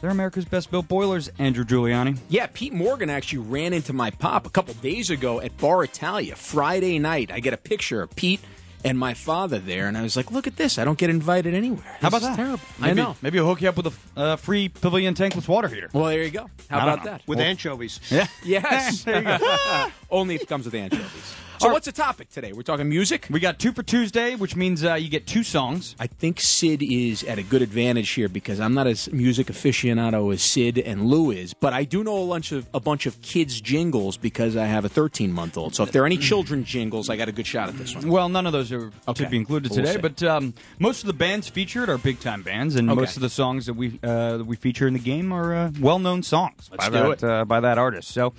they're 0.01 0.09
America's 0.09 0.45
best 0.45 0.71
built 0.71 0.87
boilers, 0.87 1.29
Andrew 1.39 1.63
Giuliani. 1.63 2.17
Yeah, 2.29 2.47
Pete 2.47 2.73
Morgan 2.73 3.09
actually 3.09 3.39
ran 3.39 3.73
into 3.73 3.93
my 3.93 4.11
pop 4.11 4.45
a 4.45 4.49
couple 4.49 4.73
days 4.75 5.09
ago 5.09 5.39
at 5.41 5.55
Bar 5.57 5.83
Italia 5.83 6.35
Friday 6.35 6.99
night. 6.99 7.31
I 7.31 7.39
get 7.39 7.53
a 7.53 7.57
picture 7.57 8.01
of 8.01 8.15
Pete 8.15 8.41
and 8.83 8.99
my 8.99 9.15
father 9.15 9.57
there, 9.57 9.87
and 9.87 9.97
I 9.97 10.03
was 10.03 10.15
like, 10.15 10.29
"Look 10.31 10.45
at 10.45 10.57
this! 10.57 10.77
I 10.77 10.83
don't 10.85 10.97
get 10.97 11.09
invited 11.09 11.55
anywhere. 11.55 11.97
How 12.01 12.09
about 12.09 12.21
is 12.21 12.27
that? 12.27 12.35
Terrible. 12.35 12.59
Maybe, 12.79 12.91
I 12.91 12.93
know. 12.93 13.15
Maybe 13.23 13.39
I'll 13.39 13.47
hook 13.47 13.61
you 13.63 13.69
up 13.69 13.77
with 13.77 13.87
a 13.87 14.19
uh, 14.19 14.35
free 14.35 14.69
Pavilion 14.69 15.15
Tankless 15.15 15.47
water 15.47 15.67
heater. 15.67 15.89
Well, 15.91 16.05
there 16.05 16.21
you 16.21 16.29
go. 16.29 16.47
How 16.69 16.79
I 16.79 16.83
about 16.93 17.03
that? 17.05 17.21
With 17.27 17.39
Well- 17.39 17.47
anchovies. 17.47 17.99
Yeah. 18.11 18.27
Yes. 18.43 19.03
there 19.05 19.17
you 19.17 19.23
go. 19.39 19.87
Only 20.11 20.35
if 20.35 20.43
it 20.43 20.47
comes 20.47 20.65
with 20.65 20.75
anchovies. 20.75 21.35
So, 21.57 21.69
what's 21.71 21.85
the 21.85 21.91
topic 21.93 22.29
today? 22.29 22.51
We're 22.51 22.63
talking 22.63 22.89
music. 22.89 23.27
We 23.29 23.39
got 23.39 23.59
two 23.59 23.71
for 23.71 23.81
Tuesday, 23.81 24.35
which 24.35 24.55
means 24.57 24.83
uh, 24.83 24.95
you 24.95 25.09
get 25.09 25.25
two 25.25 25.41
songs. 25.43 25.95
I 25.99 26.07
think 26.07 26.41
Sid 26.41 26.83
is 26.83 27.23
at 27.23 27.39
a 27.39 27.43
good 27.43 27.61
advantage 27.61 28.09
here 28.09 28.27
because 28.27 28.59
I'm 28.59 28.73
not 28.73 28.87
as 28.87 29.11
music 29.13 29.47
aficionado 29.47 30.33
as 30.33 30.41
Sid 30.41 30.77
and 30.79 31.05
Lou 31.05 31.31
is, 31.31 31.53
but 31.53 31.71
I 31.71 31.85
do 31.85 32.03
know 32.03 32.23
a 32.23 32.27
bunch 32.27 32.51
of 32.51 32.67
a 32.73 32.79
bunch 32.81 33.05
of 33.05 33.21
kids 33.21 33.61
jingles 33.61 34.17
because 34.17 34.57
I 34.57 34.65
have 34.65 34.83
a 34.85 34.89
13 34.89 35.31
month 35.31 35.57
old. 35.57 35.73
So 35.75 35.83
if 35.83 35.91
there 35.93 36.03
are 36.03 36.05
any 36.05 36.17
children 36.17 36.65
jingles, 36.65 37.09
I 37.09 37.15
got 37.15 37.29
a 37.29 37.31
good 37.31 37.47
shot 37.47 37.69
at 37.69 37.77
this 37.77 37.95
one. 37.95 38.09
Well, 38.09 38.27
none 38.27 38.45
of 38.45 38.51
those 38.51 38.71
are 38.73 38.91
Okay. 39.07 39.23
to 39.23 39.29
be 39.29 39.37
included 39.37 39.71
We'll 39.71 39.77
today, 39.77 39.93
see. 39.93 40.01
but 40.01 40.21
um, 40.23 40.53
most 40.79 41.03
of 41.03 41.07
the 41.07 41.13
bands 41.13 41.47
featured 41.47 41.89
are 41.89 41.97
big 41.97 42.19
time 42.19 42.41
bands, 42.43 42.75
and 42.75 42.89
Okay. 42.91 42.99
most 42.99 43.15
of 43.15 43.21
the 43.21 43.29
songs 43.29 43.65
that 43.67 43.75
we 43.75 43.97
uh, 44.03 44.37
that 44.37 44.45
we 44.45 44.57
feature 44.57 44.87
in 44.87 44.93
the 44.93 44.99
game 44.99 45.31
are 45.31 45.55
uh, 45.55 45.71
well 45.79 45.99
known 45.99 46.21
songs 46.21 46.69
Let's 46.71 46.89
by 46.89 47.01
do 47.01 47.15
that 47.15 47.23
uh, 47.23 47.45
by 47.45 47.61
that 47.61 47.77
artist. 47.77 48.09
So 48.09 48.33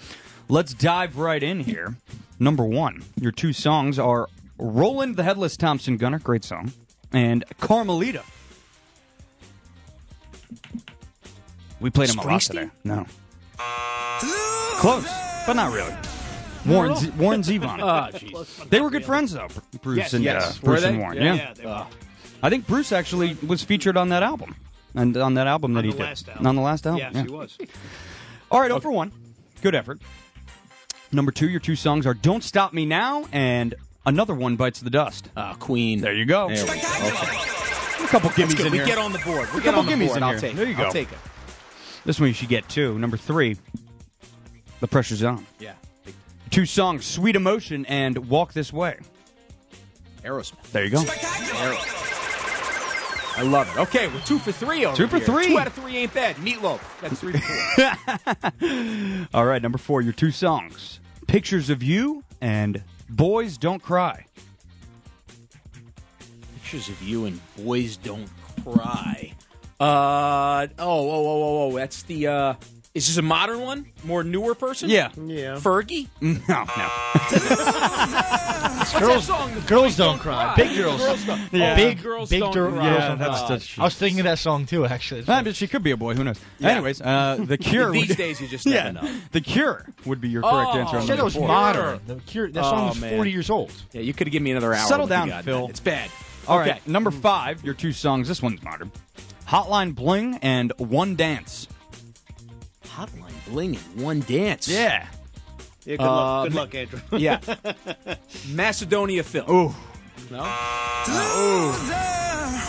let's 0.49 0.75
dive 0.75 1.16
right 1.18 1.42
in 1.42 1.60
here. 1.60 1.97
Number 2.39 2.65
one, 2.65 3.02
your 3.20 3.33
two 3.33 3.52
songs 3.52 3.99
are 3.99 4.28
"Roland 4.58 5.16
the 5.16 5.23
Headless 5.23 5.57
Thompson 5.57 5.97
Gunner," 5.97 6.18
great 6.18 6.44
song, 6.44 6.73
and 7.12 7.44
"Carmelita." 7.60 8.23
We 11.81 11.91
played 11.91 12.08
them 12.08 12.18
a 12.18 12.23
lot 12.26 12.41
today. 12.41 12.70
No, 12.84 13.07
close, 14.78 15.07
but 15.47 15.55
not 15.55 15.73
really. 15.75 15.94
Warren 16.66 16.97
Z- 16.97 17.10
Warren 17.16 17.42
Zevon. 17.42 17.78
Oh, 17.81 18.16
jeez. 18.18 18.68
They 18.70 18.81
were 18.81 18.91
good 18.91 19.05
friends 19.05 19.33
though, 19.33 19.49
Bruce 19.83 19.99
Yes, 19.99 20.12
and 20.15 20.25
yes. 20.25 20.58
uh, 20.58 20.60
Bruce 20.65 20.83
Were 20.83 20.89
and? 20.89 20.99
Warren. 20.99 21.16
Yeah, 21.18 21.23
Yeah, 21.23 21.34
yeah, 21.34 21.55
they 21.55 21.66
were. 21.66 21.86
I 22.42 22.50
think 22.50 22.66
Bruce 22.66 22.92
actually 22.92 23.36
was 23.47 23.62
featured 23.62 23.97
on 23.97 24.08
that 24.08 24.23
album, 24.23 24.57
and 24.94 25.16
on 25.16 25.34
that 25.34 25.47
album 25.47 25.75
that 25.75 25.81
On 25.81 25.84
he 25.84 25.91
the 25.92 25.97
did. 25.99 26.02
last 26.05 26.28
album. 26.28 26.47
On 26.47 26.57
the 26.57 26.62
last 26.62 26.86
album, 26.86 26.99
Yes, 27.00 27.12
yeah. 27.15 27.23
he 27.23 27.28
was. 27.31 27.57
All 28.50 28.60
right, 28.60 28.68
0 28.68 28.81
for 28.81 28.91
one. 28.91 29.12
Good 29.62 29.75
effort. 29.75 30.00
Number 31.17 31.33
two, 31.33 31.49
your 31.49 31.61
two 31.61 31.77
songs 31.77 32.07
are 32.07 32.12
"Don't 32.15 32.45
Stop 32.45 32.75
Me 32.75 32.85
Now" 32.85 33.25
and 33.33 33.75
"Another 34.05 34.35
One 34.35 34.57
Bites 34.57 34.81
the 34.81 34.91
Dust." 34.91 35.31
Uh, 35.35 35.55
Queen. 35.55 36.01
There 36.03 36.12
you 36.12 36.27
go. 36.27 36.49
There 36.49 36.62
we 36.65 36.70
go. 36.70 36.77
Okay. 36.77 38.05
A 38.05 38.09
couple 38.09 38.28
gimmies 38.31 38.65
in 38.65 38.70
We 38.70 38.77
here. 38.78 38.86
get 38.86 38.99
on 38.99 39.12
the 39.12 39.19
board. 39.20 39.49
We 39.55 39.61
A 39.61 39.62
get 39.62 39.75
couple 39.75 39.81
on 39.81 39.86
the 39.86 39.93
gimmies 39.93 40.07
board. 40.09 40.17
in 40.19 40.23
I'll 40.23 40.31
here. 40.33 40.41
take 40.41 40.53
it. 40.53 40.57
There 40.57 40.67
you 40.69 40.75
go. 40.77 40.85
I'll 40.85 40.93
take 40.93 41.11
it. 41.11 41.19
This 42.05 42.20
one 42.20 42.28
you 42.28 42.35
should 42.35 42.51
get 42.51 42.69
too. 42.69 42.99
Number 42.99 43.17
three, 43.17 43.57
"The 44.81 44.86
Pressure's 44.89 45.25
On." 45.25 45.45
Yeah. 45.59 45.73
Two 46.51 46.67
songs, 46.67 47.07
"Sweet 47.07 47.35
Emotion" 47.35 47.86
and 47.86 48.28
"Walk 48.28 48.53
This 48.53 48.70
Way." 48.73 48.99
Aerosmith. 50.23 50.70
There 50.73 50.85
you 50.85 50.91
go. 50.91 51.03
I 53.39 53.43
love 53.43 53.69
it. 53.75 53.78
Okay, 53.81 54.07
we're 54.09 54.20
two 54.20 54.39
for 54.39 54.51
three 54.53 54.85
over 54.86 54.97
Two 54.97 55.09
for 55.09 55.17
here. 55.19 55.27
three. 55.27 55.47
Two 55.49 55.59
out 55.59 55.67
of 55.67 55.73
three 55.75 55.97
ain't 55.97 56.15
bad. 56.15 56.36
Meatloaf. 56.36 56.81
That's 57.01 57.20
three 57.20 57.33
for 57.33 57.39
four. 58.61 59.27
All 59.35 59.45
right, 59.45 59.61
number 59.61 59.77
four, 59.78 60.01
your 60.01 60.15
two 60.15 60.31
songs, 60.31 61.01
"Pictures 61.27 61.71
of 61.71 61.83
You" 61.83 62.25
and 62.41 62.83
"Boys 63.09 63.59
Don't 63.59 63.83
Cry." 63.83 64.27
Pictures 66.55 66.89
of 66.89 67.01
you 67.03 67.27
and 67.27 67.41
boys 67.57 67.97
don't 67.97 68.29
cry. 68.65 69.33
Uh 69.79 70.67
oh 70.79 71.11
oh 71.11 71.11
oh 71.11 71.43
oh 71.43 71.71
oh. 71.73 71.77
That's 71.77 72.03
the. 72.03 72.27
uh 72.27 72.55
Is 72.97 73.08
this 73.08 73.18
a 73.18 73.23
modern 73.23 73.60
one? 73.60 73.84
More 74.05 74.25
newer 74.25 74.55
person? 74.55 74.89
Yeah. 74.89 75.10
Yeah. 75.16 75.57
Fergie. 75.57 76.08
No, 76.23 76.65
no. 76.65 76.89
What's 78.78 78.99
Girls, 78.99 79.26
that 79.26 79.34
song? 79.36 79.55
The 79.55 79.60
girls 79.62 79.83
Boys 79.83 79.97
don't 79.97 80.18
cry. 80.18 80.55
Big 80.57 80.76
girls. 80.76 81.00
don't- 81.25 81.41
Yeah. 81.52 81.73
Oh, 81.73 81.76
Big 81.76 82.02
girls 82.02 82.31
big 82.31 82.41
don't 82.41 82.52
dir- 82.55 82.68
cry. 82.70 82.75
girls 82.75 82.84
Yeah, 83.00 83.08
don't 83.08 83.18
that's- 83.18 83.39
cry. 83.41 83.49
that's- 83.49 83.78
I 83.78 83.84
was 83.84 83.94
thinking 83.97 84.20
of 84.20 84.25
that 84.25 84.39
song 84.39 84.65
too. 84.65 84.86
Actually, 84.86 85.25
Ah, 85.28 85.42
but 85.42 85.57
she 85.57 85.66
could 85.66 85.83
be 85.83 85.91
a 85.91 85.97
boy. 85.97 86.15
Who 86.15 86.25
knows? 86.25 86.39
Yeah. 86.58 86.68
Anyways, 86.70 87.00
uh, 87.02 87.39
the 87.44 87.58
Cure. 87.58 87.91
These 87.91 88.08
would, 88.08 88.16
days, 88.16 88.41
you 88.41 88.49
just 88.49 88.65
yeah, 88.66 88.92
never 88.92 89.07
know. 89.07 89.15
the 89.33 89.41
Cure 89.41 89.84
would 90.07 90.20
be 90.20 90.28
your 90.28 90.42
correct 90.42 90.70
Oh, 90.73 90.78
answer. 90.78 90.97
I 90.97 91.00
On 91.00 91.07
said 91.07 91.16
number 91.16 91.20
it 91.20 91.25
was 91.25 91.34
four. 91.34 91.49
modern. 91.49 92.00
The 92.07 92.15
Cure, 92.26 92.49
that 92.50 92.65
song 92.65 92.84
Oh, 92.84 92.89
was 92.89 93.00
man. 93.00 93.15
40 93.15 93.31
years 93.31 93.50
old. 93.50 93.73
Yeah, 93.92 94.00
you 94.02 94.15
could 94.15 94.26
have 94.28 94.33
given 94.33 94.44
me 94.44 94.52
another 94.52 94.73
hour. 94.73 94.86
Settle 94.89 95.07
down, 95.07 95.31
Phil. 95.42 95.66
It's 95.68 95.81
bad. 95.81 96.10
All 96.49 96.60
okay. 96.60 96.70
right, 96.73 96.89
number 96.89 97.10
five, 97.10 97.62
your 97.65 97.75
two 97.75 97.92
songs. 97.92 98.28
This 98.28 98.41
one's 98.41 98.62
modern. 98.62 98.91
Hotline 99.49 99.94
Bling 99.94 100.39
and 100.42 100.73
One 100.78 101.15
Dance 101.16 101.68
hotline 102.97 103.33
bling 103.47 103.75
in 103.75 104.02
one 104.02 104.20
dance. 104.20 104.68
Yeah. 104.68 105.07
Yeah, 105.84 105.97
good, 105.97 106.00
uh, 106.00 106.07
luck. 106.07 106.49
good 106.49 106.55
luck, 106.55 106.75
Andrew. 106.75 107.00
yeah. 107.18 107.41
Macedonia 108.52 109.23
Phil. 109.23 109.44
Ooh. 109.50 109.75
No? 110.31 110.41
Oh. 110.42 111.76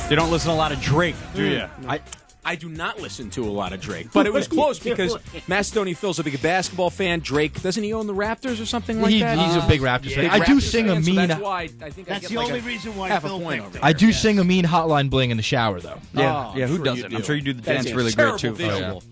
You 0.09 0.15
don't 0.15 0.29
listen 0.29 0.49
to 0.49 0.55
a 0.55 0.57
lot 0.57 0.71
of 0.71 0.81
Drake, 0.81 1.15
do 1.33 1.41
mm. 1.41 1.51
you? 1.51 1.69
No. 1.83 1.89
I, 1.89 2.01
I 2.45 2.55
do 2.55 2.69
not 2.69 3.01
listen 3.01 3.29
to 3.31 3.43
a 3.43 3.49
lot 3.49 3.73
of 3.73 3.81
Drake, 3.81 4.09
but 4.13 4.27
it 4.27 4.33
was 4.33 4.47
close 4.47 4.79
because 4.79 5.17
Macedonia 5.47 5.95
Phil's 5.95 6.19
a 6.19 6.23
big 6.23 6.39
basketball 6.41 6.89
fan. 6.89 7.19
Drake 7.19 7.61
doesn't 7.61 7.81
he 7.81 7.93
own 7.93 8.05
the 8.05 8.13
Raptors 8.13 8.61
or 8.61 8.65
something 8.65 9.01
like 9.01 9.11
he, 9.11 9.21
that? 9.21 9.37
He's 9.37 9.57
uh, 9.57 9.65
a 9.65 9.67
big 9.67 9.81
Raptors 9.81 10.11
yeah. 10.11 10.29
fan. 10.29 10.29
I 10.29 10.39
Raptors 10.41 10.45
do 10.45 10.59
sing 10.61 10.89
a 10.89 10.95
mean. 10.95 11.15
So 11.15 11.27
that's 11.27 11.41
why 11.41 11.61
I, 11.61 11.67
think 11.89 12.07
that's 12.07 12.25
I 12.25 12.29
the 12.29 12.35
like 12.35 12.47
only 12.47 12.59
a, 12.59 12.63
reason 12.63 12.95
why 12.95 13.19
Phil 13.19 13.39
point 13.41 13.63
over. 13.63 13.79
I 13.81 13.93
do 13.93 14.11
sing 14.11 14.39
a 14.39 14.43
mean 14.43 14.65
Hotline 14.65 15.09
Bling 15.09 15.31
in 15.31 15.37
the 15.37 15.43
shower 15.43 15.79
though. 15.79 15.99
Yeah, 16.13 16.51
oh, 16.53 16.57
yeah. 16.57 16.67
Who 16.67 16.75
sure 16.75 16.85
doesn't? 16.85 17.15
I'm 17.15 17.23
sure 17.23 17.35
you 17.35 17.41
do 17.41 17.53
the 17.53 17.61
that 17.63 17.83
dance 17.83 17.91
really 17.91 18.11
great 18.11 18.37
too. 18.37 18.49
Oh, 18.49 18.53
visual 18.53 19.03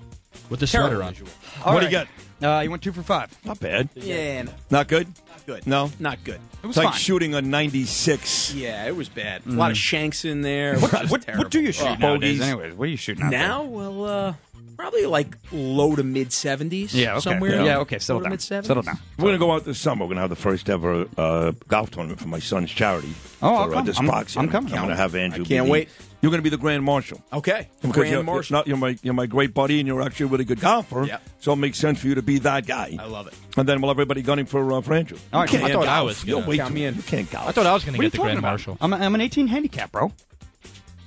with 0.50 0.60
the 0.60 0.68
sweater 0.68 1.04
on. 1.04 1.16
All 1.64 1.74
what 1.74 1.80
do 1.82 1.86
you 1.86 1.92
got? 1.92 2.08
Uh, 2.42 2.62
you 2.62 2.70
went 2.70 2.84
two 2.84 2.92
for 2.92 3.02
five. 3.02 3.36
Not 3.46 3.60
bad. 3.60 3.90
Yeah, 3.96 4.44
no. 4.44 4.52
Not 4.70 4.88
good? 4.88 5.08
Not 5.08 5.46
good. 5.46 5.68
No? 5.68 5.92
Not 6.00 6.24
good. 6.24 6.40
It 6.62 6.68
was 6.68 6.76
it's 6.76 6.84
like 6.84 6.94
fine. 6.94 7.00
shooting 7.00 7.34
a 7.34 7.42
96. 7.42 8.54
Yeah, 8.54 8.86
it 8.88 8.96
was 8.96 9.08
bad. 9.08 9.42
A 9.46 9.50
mm. 9.50 9.58
lot 9.58 9.72
of 9.72 9.78
shanks 9.78 10.26
in 10.26 10.42
there. 10.42 10.78
What, 10.80 11.10
what, 11.10 11.26
what, 11.38 11.52
do 11.52 11.62
you 11.62 11.72
shoot 11.72 11.88
oh, 11.88 11.96
nowadays? 11.96 12.42
Anyways, 12.42 12.74
what 12.74 12.86
are 12.86 12.92
you 12.92 12.98
shooting 12.98 13.24
out 13.24 13.32
Now, 13.32 13.62
there? 13.62 13.72
well, 13.72 14.06
uh, 14.06 14.34
probably 14.76 15.06
like 15.06 15.38
low 15.52 15.96
to 15.96 16.04
mid 16.04 16.30
70s. 16.30 16.94
Yeah, 16.94 17.14
okay. 17.14 17.20
Somewhere. 17.22 17.56
Yeah, 17.56 17.64
yeah 17.64 17.78
okay. 17.80 18.00
Settle 18.00 18.22
down. 18.22 18.32
Mid-70s. 18.32 18.66
Settle 18.66 18.84
down. 18.84 19.00
We're 19.18 19.26
gonna 19.26 19.38
go 19.38 19.52
out 19.52 19.64
this 19.64 19.80
summer. 19.80 20.06
We're 20.06 20.10
gonna 20.10 20.22
have 20.22 20.30
the 20.30 20.36
first 20.36 20.70
ever 20.70 21.08
uh, 21.18 21.54
golf 21.68 21.92
tournament 21.92 22.20
for 22.20 22.28
my 22.28 22.40
son's 22.40 22.72
charity. 22.72 23.14
Oh, 23.42 23.56
I'll 23.56 23.66
for, 23.66 23.72
uh, 23.72 23.74
come. 23.76 23.86
this 23.86 23.98
I'm- 23.98 24.08
boxing. 24.08 24.42
I'm 24.42 24.50
coming. 24.50 24.74
I'm 24.74 24.82
gonna 24.82 24.96
have 24.96 25.16
Andrew. 25.16 25.46
I 25.46 25.48
can't 25.48 25.70
wait. 25.70 25.90
You're 26.26 26.32
going 26.32 26.40
to 26.40 26.44
be 26.44 26.50
the 26.50 26.58
grand 26.58 26.84
marshal. 26.84 27.22
Okay, 27.32 27.70
because 27.82 27.94
grand 27.94 28.12
you're, 28.12 28.24
marshal. 28.24 28.56
You're, 28.56 28.60
not, 28.60 28.68
you're 28.68 28.78
my 28.78 28.98
you're 29.04 29.14
my 29.14 29.28
great 29.28 29.54
buddy, 29.54 29.80
and 29.80 29.86
you're 29.86 30.02
actually 30.02 30.24
a 30.24 30.30
really 30.30 30.44
good 30.44 30.60
golfer. 30.60 31.04
Yeah. 31.04 31.20
So 31.38 31.54
it 31.54 31.58
makes 31.58 31.78
sense 31.78 32.00
for 32.00 32.08
you 32.08 32.16
to 32.16 32.24
be 32.24 32.40
that 32.40 32.66
guy. 32.66 32.98
I 33.00 33.06
love 33.06 33.28
it. 33.28 33.36
And 33.58 33.70
then 33.70 33.80
we'll 33.80 33.92
everybody 33.92 34.24
gunning 34.24 34.48
for 34.48 34.74
uh, 34.74 34.82
for 34.82 34.96
Andrew. 34.96 35.20
All 35.32 35.42
right, 35.42 35.54
I 35.54 35.72
thought. 35.72 35.88
I 35.88 36.02
was. 36.02 36.26
You're 36.26 36.42
me 36.42 36.86
in. 36.86 36.96
You 36.96 37.04
can't 37.04 37.30
golf. 37.30 37.48
I 37.48 37.52
thought 37.52 37.68
I 37.68 37.74
was 37.74 37.86
going 37.86 37.96
to 37.96 38.02
get 38.02 38.12
the 38.12 38.18
grand 38.18 38.42
marshal. 38.42 38.76
I'm, 38.82 38.92
I'm 38.92 39.14
an 39.14 39.22
18 39.22 39.46
handicap, 39.46 39.92
bro. 39.92 40.12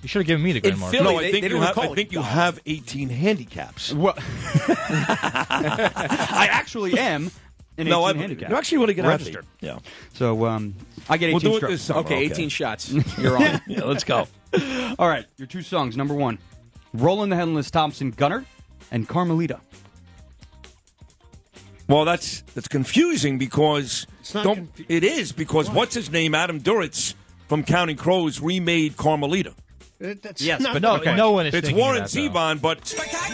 You 0.03 0.09
should 0.09 0.21
have 0.21 0.29
given 0.29 0.45
me 0.45 0.53
the 0.53 0.61
grand 0.61 0.79
marshal. 0.79 1.03
No, 1.03 1.19
I 1.19 1.33
think, 1.33 1.49
you 1.49 1.61
have, 1.63 1.77
I 1.77 1.95
think 1.97 2.13
you 2.13 2.23
have 2.23 2.61
18 2.65 3.09
handicaps. 3.09 3.93
Well, 3.93 4.15
I 4.69 6.47
actually 6.49 6.97
am 6.97 7.33
no, 7.87 8.05
I'm, 8.05 8.17
handicap. 8.17 8.51
You're 8.51 8.59
actually 8.59 8.87
to 8.87 8.95
get 8.95 9.05
Registered. 9.05 9.47
Yeah. 9.61 9.79
So 10.15 10.47
um, 10.47 10.75
I 11.09 11.17
get 11.17 11.31
18 11.31 11.51
we'll 11.51 11.59
strokes. 11.59 11.91
Okay, 11.91 11.99
okay, 12.01 12.25
18 12.25 12.49
shots. 12.49 12.93
You're 13.19 13.37
on. 13.37 13.61
yeah, 13.67 13.85
let's 13.85 14.05
go. 14.05 14.27
All 14.99 15.09
right, 15.09 15.27
your 15.37 15.47
two 15.47 15.63
songs. 15.63 15.97
Number 15.97 16.15
one, 16.15 16.39
Roland 16.95 17.33
the 17.33 17.37
Headless 17.37 17.71
Thompson 17.71 18.11
Gunner 18.11 18.45
and 18.91 19.09
Carmelita. 19.09 19.61
Well, 21.89 22.05
that's 22.05 22.43
that's 22.55 22.69
confusing 22.69 23.39
because 23.39 24.07
don't, 24.33 24.57
confu- 24.57 24.85
it 24.89 25.05
is 25.05 25.33
because 25.33 25.69
what? 25.69 25.77
what's 25.77 25.95
his 25.95 26.11
name 26.11 26.35
Adam 26.35 26.61
Duritz 26.61 27.15
from 27.49 27.65
Counting 27.65 27.97
Crows 27.97 28.41
remade 28.41 28.97
Carmelita. 28.97 29.55
It, 29.99 30.23
that's 30.23 30.41
yes, 30.41 30.63
but 30.63 30.81
no, 30.81 30.97
okay. 30.97 31.17
no 31.17 31.33
one 31.33 31.47
is. 31.47 31.55
It's 31.55 31.73
Warren 31.73 32.03
Zevon, 32.03 32.61
but 32.61 32.83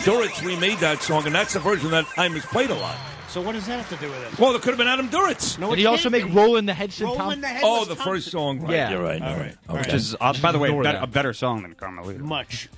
Duritz 0.05 0.43
remade 0.45 0.79
that 0.79 1.03
song, 1.03 1.27
and 1.27 1.35
that's 1.35 1.53
the 1.53 1.61
version 1.61 1.91
that 1.91 2.07
I 2.17 2.29
misplayed 2.29 2.71
a 2.71 2.75
lot. 2.75 2.97
So 3.35 3.41
what 3.41 3.55
does 3.55 3.67
that 3.67 3.81
have 3.81 3.89
to 3.89 3.97
do 3.97 4.09
with 4.13 4.33
it? 4.33 4.39
Well, 4.39 4.53
there 4.53 4.61
could 4.61 4.69
have 4.69 4.79
been 4.79 4.87
Adam 4.87 5.09
Duritz. 5.09 5.59
No, 5.59 5.71
Did 5.71 5.81
he 5.81 5.87
also 5.87 6.09
make 6.09 6.33
"Rollin' 6.33 6.67
the 6.67 6.73
Headstone"? 6.73 7.17
Oh, 7.19 7.85
the 7.85 7.97
Thompson. 7.97 7.97
first 7.97 8.31
song. 8.31 8.61
Right. 8.61 8.75
Yeah. 8.75 8.91
You're 8.93 9.03
right. 9.03 9.21
All 9.21 9.37
right. 9.37 9.57
Okay. 9.69 9.79
Which 9.79 9.93
is, 9.93 10.15
uh, 10.21 10.35
by 10.41 10.53
the 10.53 10.61
way, 10.61 10.69
a 10.71 11.07
better 11.09 11.33
song 11.33 11.63
than 11.63 11.75
Carmelita. 11.75 12.23
Much. 12.23 12.69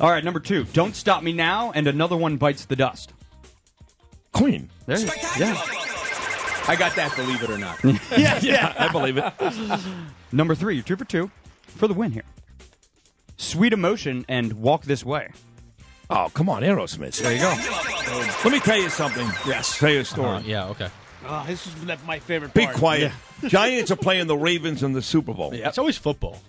All 0.00 0.08
right, 0.08 0.24
number 0.24 0.40
two, 0.40 0.64
Don't 0.72 0.96
Stop 0.96 1.22
Me 1.22 1.34
Now, 1.34 1.70
and 1.72 1.86
Another 1.86 2.16
One 2.16 2.38
Bites 2.38 2.64
the 2.64 2.76
Dust. 2.76 3.12
Queen. 4.32 4.70
There 4.86 4.98
you 4.98 5.06
go. 5.06 5.12
yeah. 5.38 5.60
I 6.66 6.76
got 6.78 6.96
that, 6.96 7.14
believe 7.14 7.42
it 7.42 7.50
or 7.50 7.58
not. 7.58 7.78
yeah, 8.16 8.40
yeah, 8.42 8.74
I 8.78 8.88
believe 8.88 9.18
it. 9.18 9.34
Number 10.32 10.54
three, 10.54 10.80
two 10.80 10.96
for 10.96 11.04
two, 11.04 11.30
for 11.66 11.88
the 11.88 11.94
win 11.94 12.12
here. 12.12 12.24
Sweet 13.36 13.74
Emotion 13.74 14.24
and 14.30 14.54
Walk 14.54 14.84
This 14.84 15.04
Way. 15.04 15.28
Oh, 16.08 16.30
come 16.32 16.48
on, 16.48 16.62
Aerosmith. 16.62 17.20
There 17.20 17.32
you 17.32 17.40
go. 17.40 17.54
Let 18.44 18.52
me 18.52 18.60
tell 18.60 18.78
you 18.78 18.88
something. 18.88 19.26
Yes. 19.46 19.78
Tell 19.78 19.90
you 19.90 20.00
a 20.00 20.04
story. 20.04 20.28
Uh, 20.28 20.40
yeah, 20.40 20.68
okay. 20.68 20.88
Oh, 21.26 21.44
this 21.48 21.66
is 21.66 21.74
my 22.06 22.20
favorite 22.20 22.54
part. 22.54 22.72
Be 22.72 22.78
quiet. 22.78 23.12
Yeah. 23.42 23.48
Giants 23.48 23.90
are 23.90 23.96
playing 23.96 24.28
the 24.28 24.36
Ravens 24.36 24.84
in 24.84 24.92
the 24.92 25.02
Super 25.02 25.34
Bowl. 25.34 25.52
Yeah, 25.52 25.68
it's 25.68 25.78
always 25.78 25.98
football. 25.98 26.40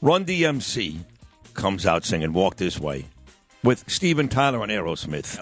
Run 0.00 0.24
DMC 0.24 0.98
comes 1.54 1.86
out 1.86 2.04
singing 2.04 2.32
Walk 2.32 2.56
This 2.56 2.80
Way 2.80 3.04
with 3.62 3.88
Steven 3.88 4.28
Tyler 4.28 4.62
and 4.62 4.72
Aerosmith. 4.72 5.38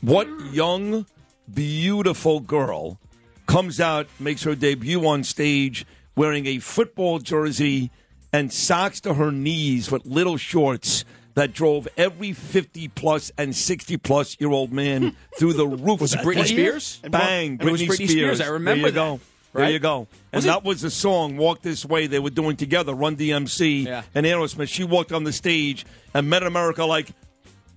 What 0.00 0.28
young, 0.52 1.04
beautiful 1.52 2.40
girl 2.40 2.98
comes 3.46 3.78
out, 3.78 4.06
makes 4.18 4.44
her 4.44 4.54
debut 4.54 5.06
on 5.06 5.22
stage 5.22 5.84
wearing 6.16 6.46
a 6.46 6.58
football 6.60 7.18
jersey 7.18 7.90
and 8.32 8.50
socks 8.50 9.00
to 9.02 9.14
her 9.14 9.30
knees 9.30 9.90
with 9.90 10.06
little 10.06 10.38
shorts– 10.38 11.04
that 11.34 11.52
drove 11.52 11.88
every 11.96 12.32
50 12.32 12.88
plus 12.88 13.32
and 13.38 13.54
60 13.54 13.96
plus 13.98 14.36
year 14.40 14.50
old 14.50 14.72
man 14.72 15.16
through 15.38 15.54
the 15.54 15.66
roof. 15.66 16.00
Was 16.00 16.14
it 16.14 16.20
Britney 16.20 16.46
Spears? 16.46 17.00
Bang, 17.08 17.58
Britney, 17.58 17.86
Britney 17.86 17.94
Spears. 17.94 18.10
Spears. 18.10 18.40
I 18.40 18.48
remember 18.48 18.82
there 18.82 18.88
you 18.88 18.92
that. 18.92 19.18
go. 19.18 19.20
Right? 19.54 19.64
There 19.64 19.70
you 19.72 19.78
go. 19.80 20.08
And 20.32 20.38
was 20.38 20.44
that 20.46 20.64
was 20.64 20.80
the 20.80 20.90
song 20.90 21.36
Walk 21.36 21.60
This 21.60 21.84
Way 21.84 22.06
they 22.06 22.18
were 22.18 22.30
doing 22.30 22.56
together, 22.56 22.94
Run 22.94 23.16
DMC 23.16 23.84
yeah. 23.84 24.02
and 24.14 24.24
Aerosmith. 24.24 24.68
She 24.68 24.84
walked 24.84 25.12
on 25.12 25.24
the 25.24 25.32
stage 25.32 25.84
and 26.14 26.30
met 26.30 26.42
America 26.42 26.86
like 26.86 27.08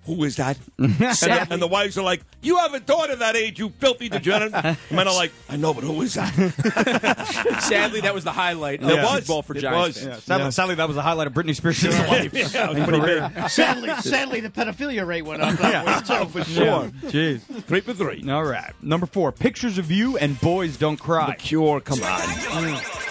who 0.05 0.23
is 0.23 0.35
that? 0.35 0.57
and 0.77 1.61
the 1.61 1.67
wives 1.67 1.97
are 1.97 2.03
like, 2.03 2.21
you 2.41 2.57
have 2.57 2.73
a 2.73 2.79
daughter 2.79 3.15
that 3.15 3.35
age, 3.35 3.59
you 3.59 3.69
filthy 3.69 4.09
degenerate. 4.09 4.53
And 4.53 4.77
men 4.91 5.07
are 5.07 5.13
like, 5.13 5.31
I 5.49 5.57
know, 5.57 5.73
but 5.73 5.83
who 5.83 6.01
is 6.01 6.13
that? 6.13 6.33
sadly, 7.67 8.01
that 8.01 8.13
was 8.13 8.23
the 8.23 8.31
highlight 8.31 8.83
of 8.83 8.89
yeah. 8.89 9.19
for 9.41 9.57
it 9.57 9.61
Giants. 9.61 10.03
Yeah. 10.03 10.17
Sadly, 10.17 10.43
yeah. 10.43 10.49
sadly, 10.49 10.75
that 10.75 10.87
was 10.87 10.95
the 10.95 11.01
highlight 11.01 11.27
of 11.27 11.33
Britney 11.33 11.55
Spears' 11.55 11.83
life. 11.83 13.51
sadly, 13.51 13.93
sadly, 14.01 14.39
the 14.41 14.49
pedophilia 14.49 15.05
rate 15.05 15.23
went 15.23 15.41
up. 15.41 15.57
That 15.57 16.07
yeah. 16.07 16.25
for 16.25 16.43
sure. 16.43 16.89
Jeez. 17.09 17.41
Three 17.63 17.81
for 17.81 17.93
three. 17.93 18.29
All 18.29 18.45
right. 18.45 18.73
Number 18.81 19.05
four, 19.05 19.31
pictures 19.31 19.77
of 19.77 19.91
you 19.91 20.17
and 20.17 20.39
boys 20.39 20.77
don't 20.77 20.97
cry. 20.97 21.31
The 21.31 21.35
cure, 21.35 21.79
come 21.79 22.01
on. 22.03 22.19
Mm. 22.19 23.04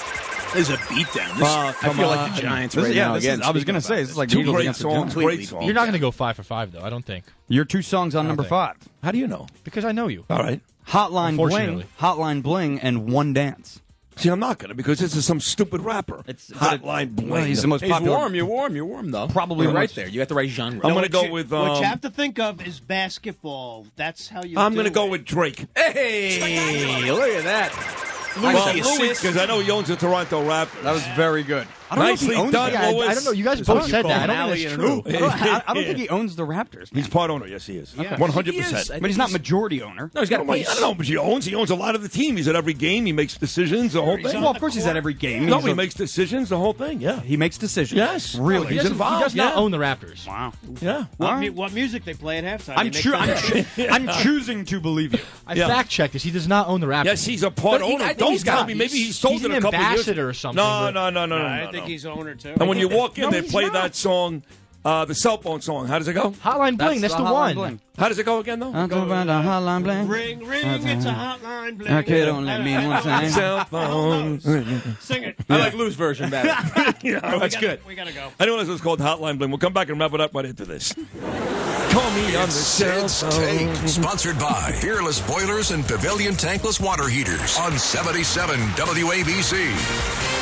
This 0.55 0.69
is 0.69 0.75
a 0.75 0.79
beatdown. 0.79 1.37
This, 1.37 1.49
I 1.49 1.73
feel 1.73 2.05
on. 2.09 2.17
like 2.17 2.35
the 2.37 2.43
Giants 2.43 2.75
this, 2.77 2.85
right 2.85 2.95
yeah, 2.95 3.09
now. 3.09 3.15
Again, 3.17 3.41
is, 3.41 3.47
I 3.47 3.51
was 3.51 3.65
going 3.65 3.75
to 3.75 3.81
say, 3.81 3.97
this 3.97 4.11
is 4.11 4.17
like 4.17 4.29
two 4.29 4.45
great 4.45 4.77
songs. 4.77 5.15
Great 5.15 5.49
songs. 5.49 5.65
You're 5.65 5.75
not 5.75 5.83
going 5.83 5.95
to 5.95 5.99
go 5.99 6.13
five 6.13 6.37
for 6.37 6.45
five, 6.45 6.71
though, 6.71 6.83
I 6.83 6.91
don't 6.91 7.05
think. 7.05 7.25
Your 7.49 7.65
two 7.65 7.83
songs 7.83 8.15
on 8.15 8.29
number 8.29 8.45
think. 8.45 8.51
five. 8.51 8.77
How 9.03 9.11
do 9.11 9.19
you 9.19 9.27
know? 9.27 9.49
Because 9.65 9.85
I 9.85 9.91
know 9.91 10.07
you. 10.07 10.25
All 10.31 10.39
right. 10.39 10.61
Hotline 10.87 11.37
Bling, 11.37 11.85
Hotline 11.99 12.43
Bling, 12.43 12.79
and 12.81 13.11
One 13.11 13.33
Dance. 13.33 13.81
See, 14.17 14.29
I'm 14.29 14.39
not 14.39 14.59
gonna 14.59 14.75
because 14.75 15.01
this 15.01 15.17
is 15.17 15.25
some 15.25 15.41
stupid 15.41 15.81
rapper. 15.81 16.23
It's 16.29 16.51
Hotline 16.51 17.03
it, 17.05 17.17
Bling. 17.17 17.47
He's 17.47 17.63
the 17.63 17.69
most 17.69 17.81
popular. 17.81 18.01
He's 18.01 18.09
warm. 18.09 18.35
You're 18.35 18.47
warm. 18.47 18.77
You're 18.77 18.85
warm 18.85 19.11
though. 19.11 19.27
Probably 19.27 19.67
right 19.67 19.91
there. 19.91 20.07
You 20.07 20.19
got 20.19 20.29
the 20.29 20.37
right 20.37 20.49
genre. 20.49 20.87
I'm 20.87 20.95
gonna 20.95 21.09
go 21.09 21.31
with. 21.31 21.53
Um, 21.53 21.61
what 21.63 21.71
you 21.73 21.79
um, 21.79 21.85
have 21.85 22.03
to 22.03 22.11
think 22.11 22.39
of 22.39 22.65
is 22.65 22.79
basketball. 22.79 23.87
That's 23.97 24.29
how 24.29 24.45
you. 24.45 24.57
I'm 24.57 24.77
gonna 24.77 24.91
go 24.91 25.07
with 25.07 25.25
Drake. 25.25 25.67
Hey, 25.75 27.11
look 27.11 27.29
at 27.29 27.45
that. 27.45 28.14
Lewis. 28.39 29.21
Because 29.21 29.37
I 29.37 29.47
know 29.47 29.61
he 29.61 29.71
owns 29.71 29.89
the 29.89 29.97
Toronto 29.97 30.43
Raptors. 30.43 30.83
That 30.83 30.93
was 30.93 31.07
very 31.09 31.43
good. 31.43 31.67
I 31.95 32.07
don't 32.07 32.11
Nicely 32.11 32.35
know 32.37 32.51
done, 32.51 32.77
I, 32.77 33.15
don't 33.15 33.25
know. 33.25 33.31
You 33.31 33.45
guys 33.45 33.61
both 33.61 33.89
said 33.89 34.05
that. 34.05 34.31
I 34.31 34.47
don't, 34.49 34.57
think, 34.57 34.71
true. 34.71 35.03
I 35.07 35.13
don't, 35.13 35.43
I, 35.43 35.63
I 35.67 35.75
don't 35.75 35.85
think 35.85 35.99
he 36.05 36.09
owns 36.09 36.37
the 36.37 36.47
Raptors. 36.47 36.93
Man. 36.93 37.03
He's 37.03 37.09
part 37.09 37.31
owner. 37.31 37.47
Yes, 37.47 37.67
he 37.67 37.77
is. 37.77 37.95
Yeah. 37.97 38.17
100%. 38.17 38.95
He 38.95 39.01
but 39.01 39.09
he's 39.09 39.19
not 39.19 39.33
majority 39.33 39.83
owner. 39.83 40.11
No, 40.15 40.21
he's 40.21 40.31
got. 40.31 40.41
I 40.41 40.63
don't 40.63 40.81
know, 40.81 40.95
but 40.95 41.07
he 41.07 41.17
owns. 41.17 41.45
He 41.45 41.55
owns 41.55 41.71
a 41.71 41.75
lot 41.75 41.95
of 41.95 42.03
the 42.03 42.09
team. 42.09 42.37
He's 42.37 42.49
at 42.49 42.57
every 42.57 42.75
game. 42.75 43.07
He 43.07 43.13
makes 43.13 43.37
decisions. 43.37 43.93
The 43.95 44.03
whole 44.03 44.17
thing. 44.17 44.41
Well, 44.41 44.51
of 44.51 44.61
course 44.61 44.75
he's 44.75 44.87
at 44.87 44.97
every 44.97 45.15
game. 45.15 45.47
No, 45.47 45.61
he 45.61 45.75
makes 45.75 45.95
decisions. 45.95 46.49
The 46.49 46.59
whole 46.59 46.73
thing. 46.73 47.01
Yeah. 47.01 47.21
He 47.21 47.37
makes 47.37 47.59
decisions. 47.59 47.97
Yes. 47.97 48.35
Really. 48.35 48.75
He's 48.75 48.85
involved. 48.85 49.19
He 49.19 49.23
does 49.25 49.35
not 49.35 49.57
own 49.57 49.71
the 49.71 49.79
Raptors. 49.79 50.27
Wow. 50.27 50.53
Yeah. 50.81 51.05
What 51.17 51.73
music 51.73 52.05
they 52.05 52.15
play 52.15 52.39
at 52.39 52.45
halftime? 52.45 52.75
I'm 52.77 54.09
choosing 54.23 54.65
to 54.67 54.81
believe 54.81 55.15
you. 55.15 55.21
I 55.47 55.55
fact 55.55 55.91
check 55.91 56.13
this. 56.13 56.23
He 56.23 56.31
does 56.31 56.49
not 56.49 56.69
own 56.69 56.81
the 56.81 56.87
Raptors. 56.87 57.05
Yes, 57.07 57.25
he's 57.25 57.43
a 57.43 57.51
part 57.51 57.83
owner. 57.83 58.13
Don't 58.15 58.39
tell 58.39 58.67
me. 58.67 58.75
Maybe 58.75 58.95
he 58.95 59.13
sold 59.13 59.45
it 59.45 59.51
a 59.51 59.61
couple 59.61 59.81
years. 59.81 60.09
Or 60.09 60.33
something. 60.33 60.57
No, 60.57 60.91
no, 60.91 61.11
no, 61.11 61.27
no, 61.27 61.39
no. 61.39 61.84
Yankees 61.85 62.07
owner 62.07 62.35
too. 62.35 62.55
And 62.59 62.69
when 62.69 62.79
you 62.79 62.89
walk 62.89 63.19
in, 63.19 63.31
they 63.31 63.43
play 63.43 63.69
that 63.69 63.95
song. 63.95 64.43
Uh, 64.85 65.07
the 65.07 65.15
cell 65.15 65.39
phone 65.39 65.63
song. 65.63 65.87
How 65.87 65.99
does 65.99 66.09
it 66.09 66.13
go? 66.13 66.33
Hotline 66.33 66.77
Bling. 66.77 67.01
That's, 67.01 67.15
that's 67.15 67.15
the, 67.15 67.25
the 67.25 67.33
one. 67.33 67.55
Bling. 67.55 67.81
How 67.97 68.09
does 68.09 68.19
it 68.19 68.27
go 68.27 68.41
again, 68.41 68.59
though? 68.59 68.71
I'm 68.71 68.87
talking 68.91 69.05
about 69.05 69.29
a 69.29 69.49
hotline 69.49 69.83
bling. 69.83 70.09
Ring, 70.09 70.47
ring, 70.47 70.87
it's 70.87 71.07
a 71.07 71.09
hotline 71.09 71.79
bling. 71.79 71.91
I 71.91 72.03
could 72.03 72.29
only 72.29 72.59
mean 72.59 72.89
one 72.89 73.03
thing. 73.03 73.31
Cell 73.31 73.65
phone. 73.65 74.41
Sing 75.01 75.23
it. 75.23 75.37
I 75.49 75.57
like 75.57 75.73
Lou's 75.73 75.95
version 75.95 76.29
better. 76.29 76.49
yeah, 77.03 77.21
got, 77.23 77.59
good. 77.59 77.81
We 77.87 77.95
got 77.95 78.09
to 78.09 78.13
go. 78.13 78.31
Anyone 78.39 78.61
else? 78.61 78.69
It's 78.69 78.83
called 78.83 79.01
Hotline 79.01 79.39
Bling. 79.39 79.51
We'll 79.51 79.59
come 79.59 79.73
back 79.73 79.89
and 79.89 79.99
wrap 79.99 80.13
it 80.13 80.21
up 80.21 80.35
right 80.35 80.45
after 80.45 80.67
this. 80.67 80.93
Call 80.93 82.11
me 82.11 82.37
on 82.37 82.47
the 82.47 82.53
cell 82.53 83.09
phone. 83.09 83.89
Sponsored 83.89 84.39
by 84.39 84.77
Peerless 84.83 85.21
Boilers 85.27 85.71
and 85.71 85.83
Pavilion 85.87 86.35
Tankless 86.35 86.79
Water 86.79 87.09
Heaters 87.09 87.57
on 87.59 87.79
77 87.79 88.59
WABC. 88.59 90.34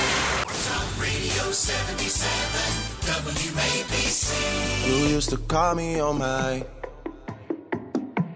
WABC. 3.52 4.86
You 4.88 4.94
used 5.14 5.28
to 5.30 5.36
call 5.36 5.74
me 5.74 6.00
on 6.00 6.18
my. 6.18 6.64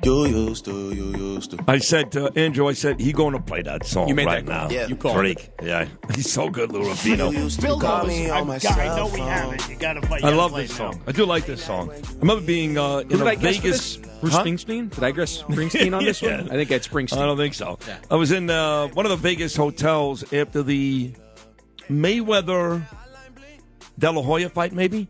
You 0.04 0.26
used 0.26 0.66
to, 0.66 0.94
you 0.94 1.16
used 1.16 1.50
to. 1.52 1.64
I 1.66 1.78
said 1.78 2.12
to 2.12 2.30
Andrew, 2.36 2.68
I 2.68 2.74
said, 2.74 3.00
he 3.00 3.12
going 3.14 3.32
to 3.32 3.40
play 3.40 3.62
that 3.62 3.86
song 3.86 4.06
You 4.08 4.14
made 4.14 4.26
right 4.26 4.44
that 4.44 4.52
now. 4.52 4.62
call. 4.64 4.72
Yeah. 4.72 4.86
You 4.86 4.96
called 4.96 5.16
Freak. 5.16 5.50
Yeah, 5.62 5.88
he's 6.14 6.30
so 6.30 6.50
good, 6.50 6.70
Lou 6.70 6.82
Ruffino. 6.86 7.30
Bill 7.32 7.80
call 7.80 8.00
knows. 8.06 8.08
me 8.08 8.28
I, 8.30 8.40
on 8.40 8.46
my 8.48 8.60
I 8.62 8.96
know 8.96 9.08
we 9.12 9.20
have 9.20 9.52
it. 9.54 9.68
You 9.70 9.76
gotta 9.76 10.02
play. 10.02 10.20
I 10.22 10.28
you 10.30 10.36
love 10.36 10.50
gotta 10.52 10.62
this 10.64 10.76
play 10.76 10.86
it 10.86 10.92
song. 10.92 11.02
I 11.08 11.12
do 11.12 11.24
like 11.24 11.46
this 11.46 11.64
song. 11.64 11.90
I 11.90 12.00
remember 12.20 12.44
being 12.46 12.76
uh, 12.78 12.98
in 12.98 13.10
Who 13.10 13.16
did 13.18 13.26
a 13.26 13.30
I 13.30 13.34
guess 13.34 13.56
for 13.56 13.62
Vegas. 13.62 13.96
this? 13.96 14.08
Bruce 14.20 14.34
Huh? 14.34 14.44
Springsteen? 14.44 14.90
Did 14.94 15.02
I 15.04 15.10
guess 15.12 15.42
Springsteen 15.42 15.96
on 15.96 16.04
this 16.04 16.20
Yeah. 16.22 16.42
one? 16.42 16.50
I 16.50 16.54
think 16.54 16.68
that's 16.68 16.86
Springsteen. 16.86 17.16
I 17.18 17.24
don't 17.26 17.38
think 17.38 17.54
so. 17.54 17.78
I 18.10 18.14
was 18.16 18.30
in 18.30 18.50
uh, 18.50 18.88
one 18.88 19.06
of 19.06 19.10
the 19.10 19.16
Vegas 19.16 19.56
hotels 19.56 20.30
after 20.34 20.62
the 20.62 21.12
Mayweather 21.90 22.82
De 23.98 24.10
La 24.10 24.22
Hoya 24.22 24.48
fight, 24.48 24.72
maybe, 24.72 25.08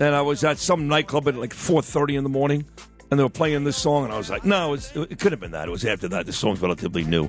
and 0.00 0.14
I 0.14 0.22
was 0.22 0.42
at 0.44 0.58
some 0.58 0.88
nightclub 0.88 1.28
at 1.28 1.36
like 1.36 1.54
four 1.54 1.82
thirty 1.82 2.16
in 2.16 2.24
the 2.24 2.30
morning, 2.30 2.64
and 3.10 3.20
they 3.20 3.24
were 3.24 3.30
playing 3.30 3.64
this 3.64 3.76
song, 3.76 4.04
and 4.04 4.12
I 4.12 4.18
was 4.18 4.30
like, 4.30 4.44
no, 4.44 4.68
it, 4.68 4.70
was, 4.70 4.96
it 4.96 5.18
could 5.18 5.32
have 5.32 5.40
been 5.40 5.52
that. 5.52 5.68
It 5.68 5.70
was 5.70 5.84
after 5.84 6.08
that. 6.08 6.26
The 6.26 6.32
song's 6.32 6.60
relatively 6.60 7.04
new. 7.04 7.28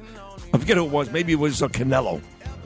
I 0.53 0.57
forget 0.57 0.77
who 0.77 0.85
it 0.85 0.91
was. 0.91 1.11
Maybe 1.11 1.33
it 1.33 1.37
was 1.39 1.61
uh, 1.61 1.67
Canelo. 1.67 2.21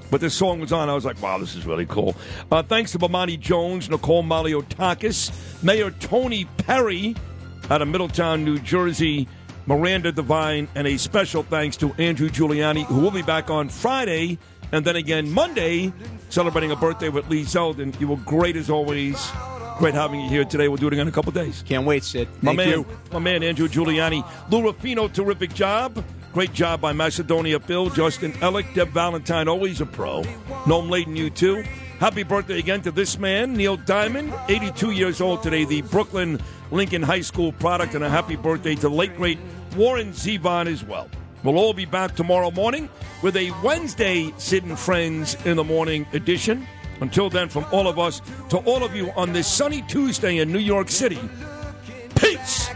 But 0.10 0.20
this 0.20 0.34
song 0.34 0.60
was 0.60 0.74
on. 0.74 0.90
I 0.90 0.94
was 0.94 1.06
like, 1.06 1.22
wow, 1.22 1.38
this 1.38 1.56
is 1.56 1.66
really 1.66 1.86
cool. 1.86 2.16
Uh, 2.52 2.62
thanks 2.62 2.92
to 2.92 3.00
Bomani 3.00 3.40
Jones, 3.40 3.90
Nicole 3.90 4.24
Malliotakis, 4.24 5.64
Mayor 5.64 5.92
Tony 5.92 6.46
Perry 6.58 7.16
out 7.70 7.82
of 7.82 7.88
Middletown, 7.88 8.44
New 8.44 8.60
Jersey, 8.60 9.28
Miranda 9.68 10.12
Devine, 10.12 10.68
and 10.76 10.86
a 10.86 10.98
special 10.98 11.44
thanks 11.44 11.78
to 11.78 11.94
Andrew 11.94 12.28
Giuliani, 12.28 12.84
who 12.86 13.00
will 13.00 13.12
be 13.12 13.22
back 13.22 13.50
on 13.50 13.70
Friday 13.70 14.38
and 14.72 14.86
then 14.86 14.96
again 14.96 15.32
Monday, 15.32 15.94
celebrating 16.30 16.72
a 16.72 16.76
birthday 16.76 17.10
with 17.10 17.30
Lee 17.30 17.44
Zeldin. 17.44 18.00
You 18.00 18.08
were 18.08 18.18
great 18.18 18.56
as 18.56 18.70
always. 18.70 19.32
Great 19.78 19.94
having 19.94 20.22
you 20.22 20.30
here 20.30 20.46
today. 20.46 20.68
We'll 20.68 20.78
do 20.78 20.88
it 20.88 20.94
again 20.94 21.08
in 21.08 21.08
a 21.08 21.12
couple 21.12 21.32
days. 21.32 21.64
Can't 21.68 21.86
wait, 21.86 22.04
Sid. 22.04 22.28
My 22.42 22.56
Thank 22.56 22.58
man, 22.58 22.70
you. 22.70 22.86
my 23.12 23.20
man 23.20 23.44
Andrew 23.44 23.68
Giuliani, 23.68 24.24
Lou 24.52 24.62
Ruffino, 24.62 25.08
terrific 25.08 25.54
job. 25.54 26.04
Great 26.34 26.54
job 26.54 26.80
by 26.80 26.94
Macedonia 26.94 27.60
Phil, 27.60 27.90
Justin 27.90 28.32
Ellick, 28.34 28.74
Deb 28.74 28.90
Valentine, 28.90 29.48
always 29.50 29.82
a 29.82 29.86
pro. 29.86 30.22
Noam 30.66 30.88
Layden, 30.88 31.18
you 31.18 31.30
too. 31.30 31.64
Happy 32.00 32.24
birthday 32.24 32.58
again 32.58 32.82
to 32.82 32.92
this 32.92 33.20
man, 33.20 33.54
Neil 33.54 33.76
Diamond, 33.78 34.34
82 34.48 34.92
years 34.92 35.20
old 35.20 35.44
today, 35.44 35.66
the 35.66 35.82
Brooklyn 35.84 36.40
Lincoln 36.72 37.04
High 37.04 37.22
School 37.22 37.52
product, 37.52 37.96
and 37.96 38.04
a 38.04 38.10
happy 38.10 38.36
birthday 38.36 38.76
to 38.76 38.90
late 38.90 39.16
great 39.18 39.40
Warren 39.76 40.12
Zevon 40.12 40.68
as 40.68 40.84
well. 40.84 41.10
We'll 41.44 41.58
all 41.58 41.74
be 41.74 41.86
back 41.86 42.16
tomorrow 42.16 42.52
morning 42.52 42.88
with 43.24 43.36
a 43.36 43.50
Wednesday 43.64 44.32
Sid 44.38 44.64
and 44.64 44.78
Friends 44.78 45.36
in 45.44 45.58
the 45.58 45.64
Morning 45.64 46.06
edition. 46.14 46.68
Until 47.00 47.32
then, 47.32 47.50
from 47.50 47.66
all 47.72 47.88
of 47.88 47.98
us 47.98 48.22
to 48.50 48.58
all 48.58 48.84
of 48.84 48.96
you 48.96 49.10
on 49.16 49.34
this 49.34 49.48
sunny 49.48 49.82
Tuesday 49.84 50.38
in 50.38 50.52
New 50.52 50.60
York 50.60 50.88
City, 50.90 51.20
peace. 52.16 52.70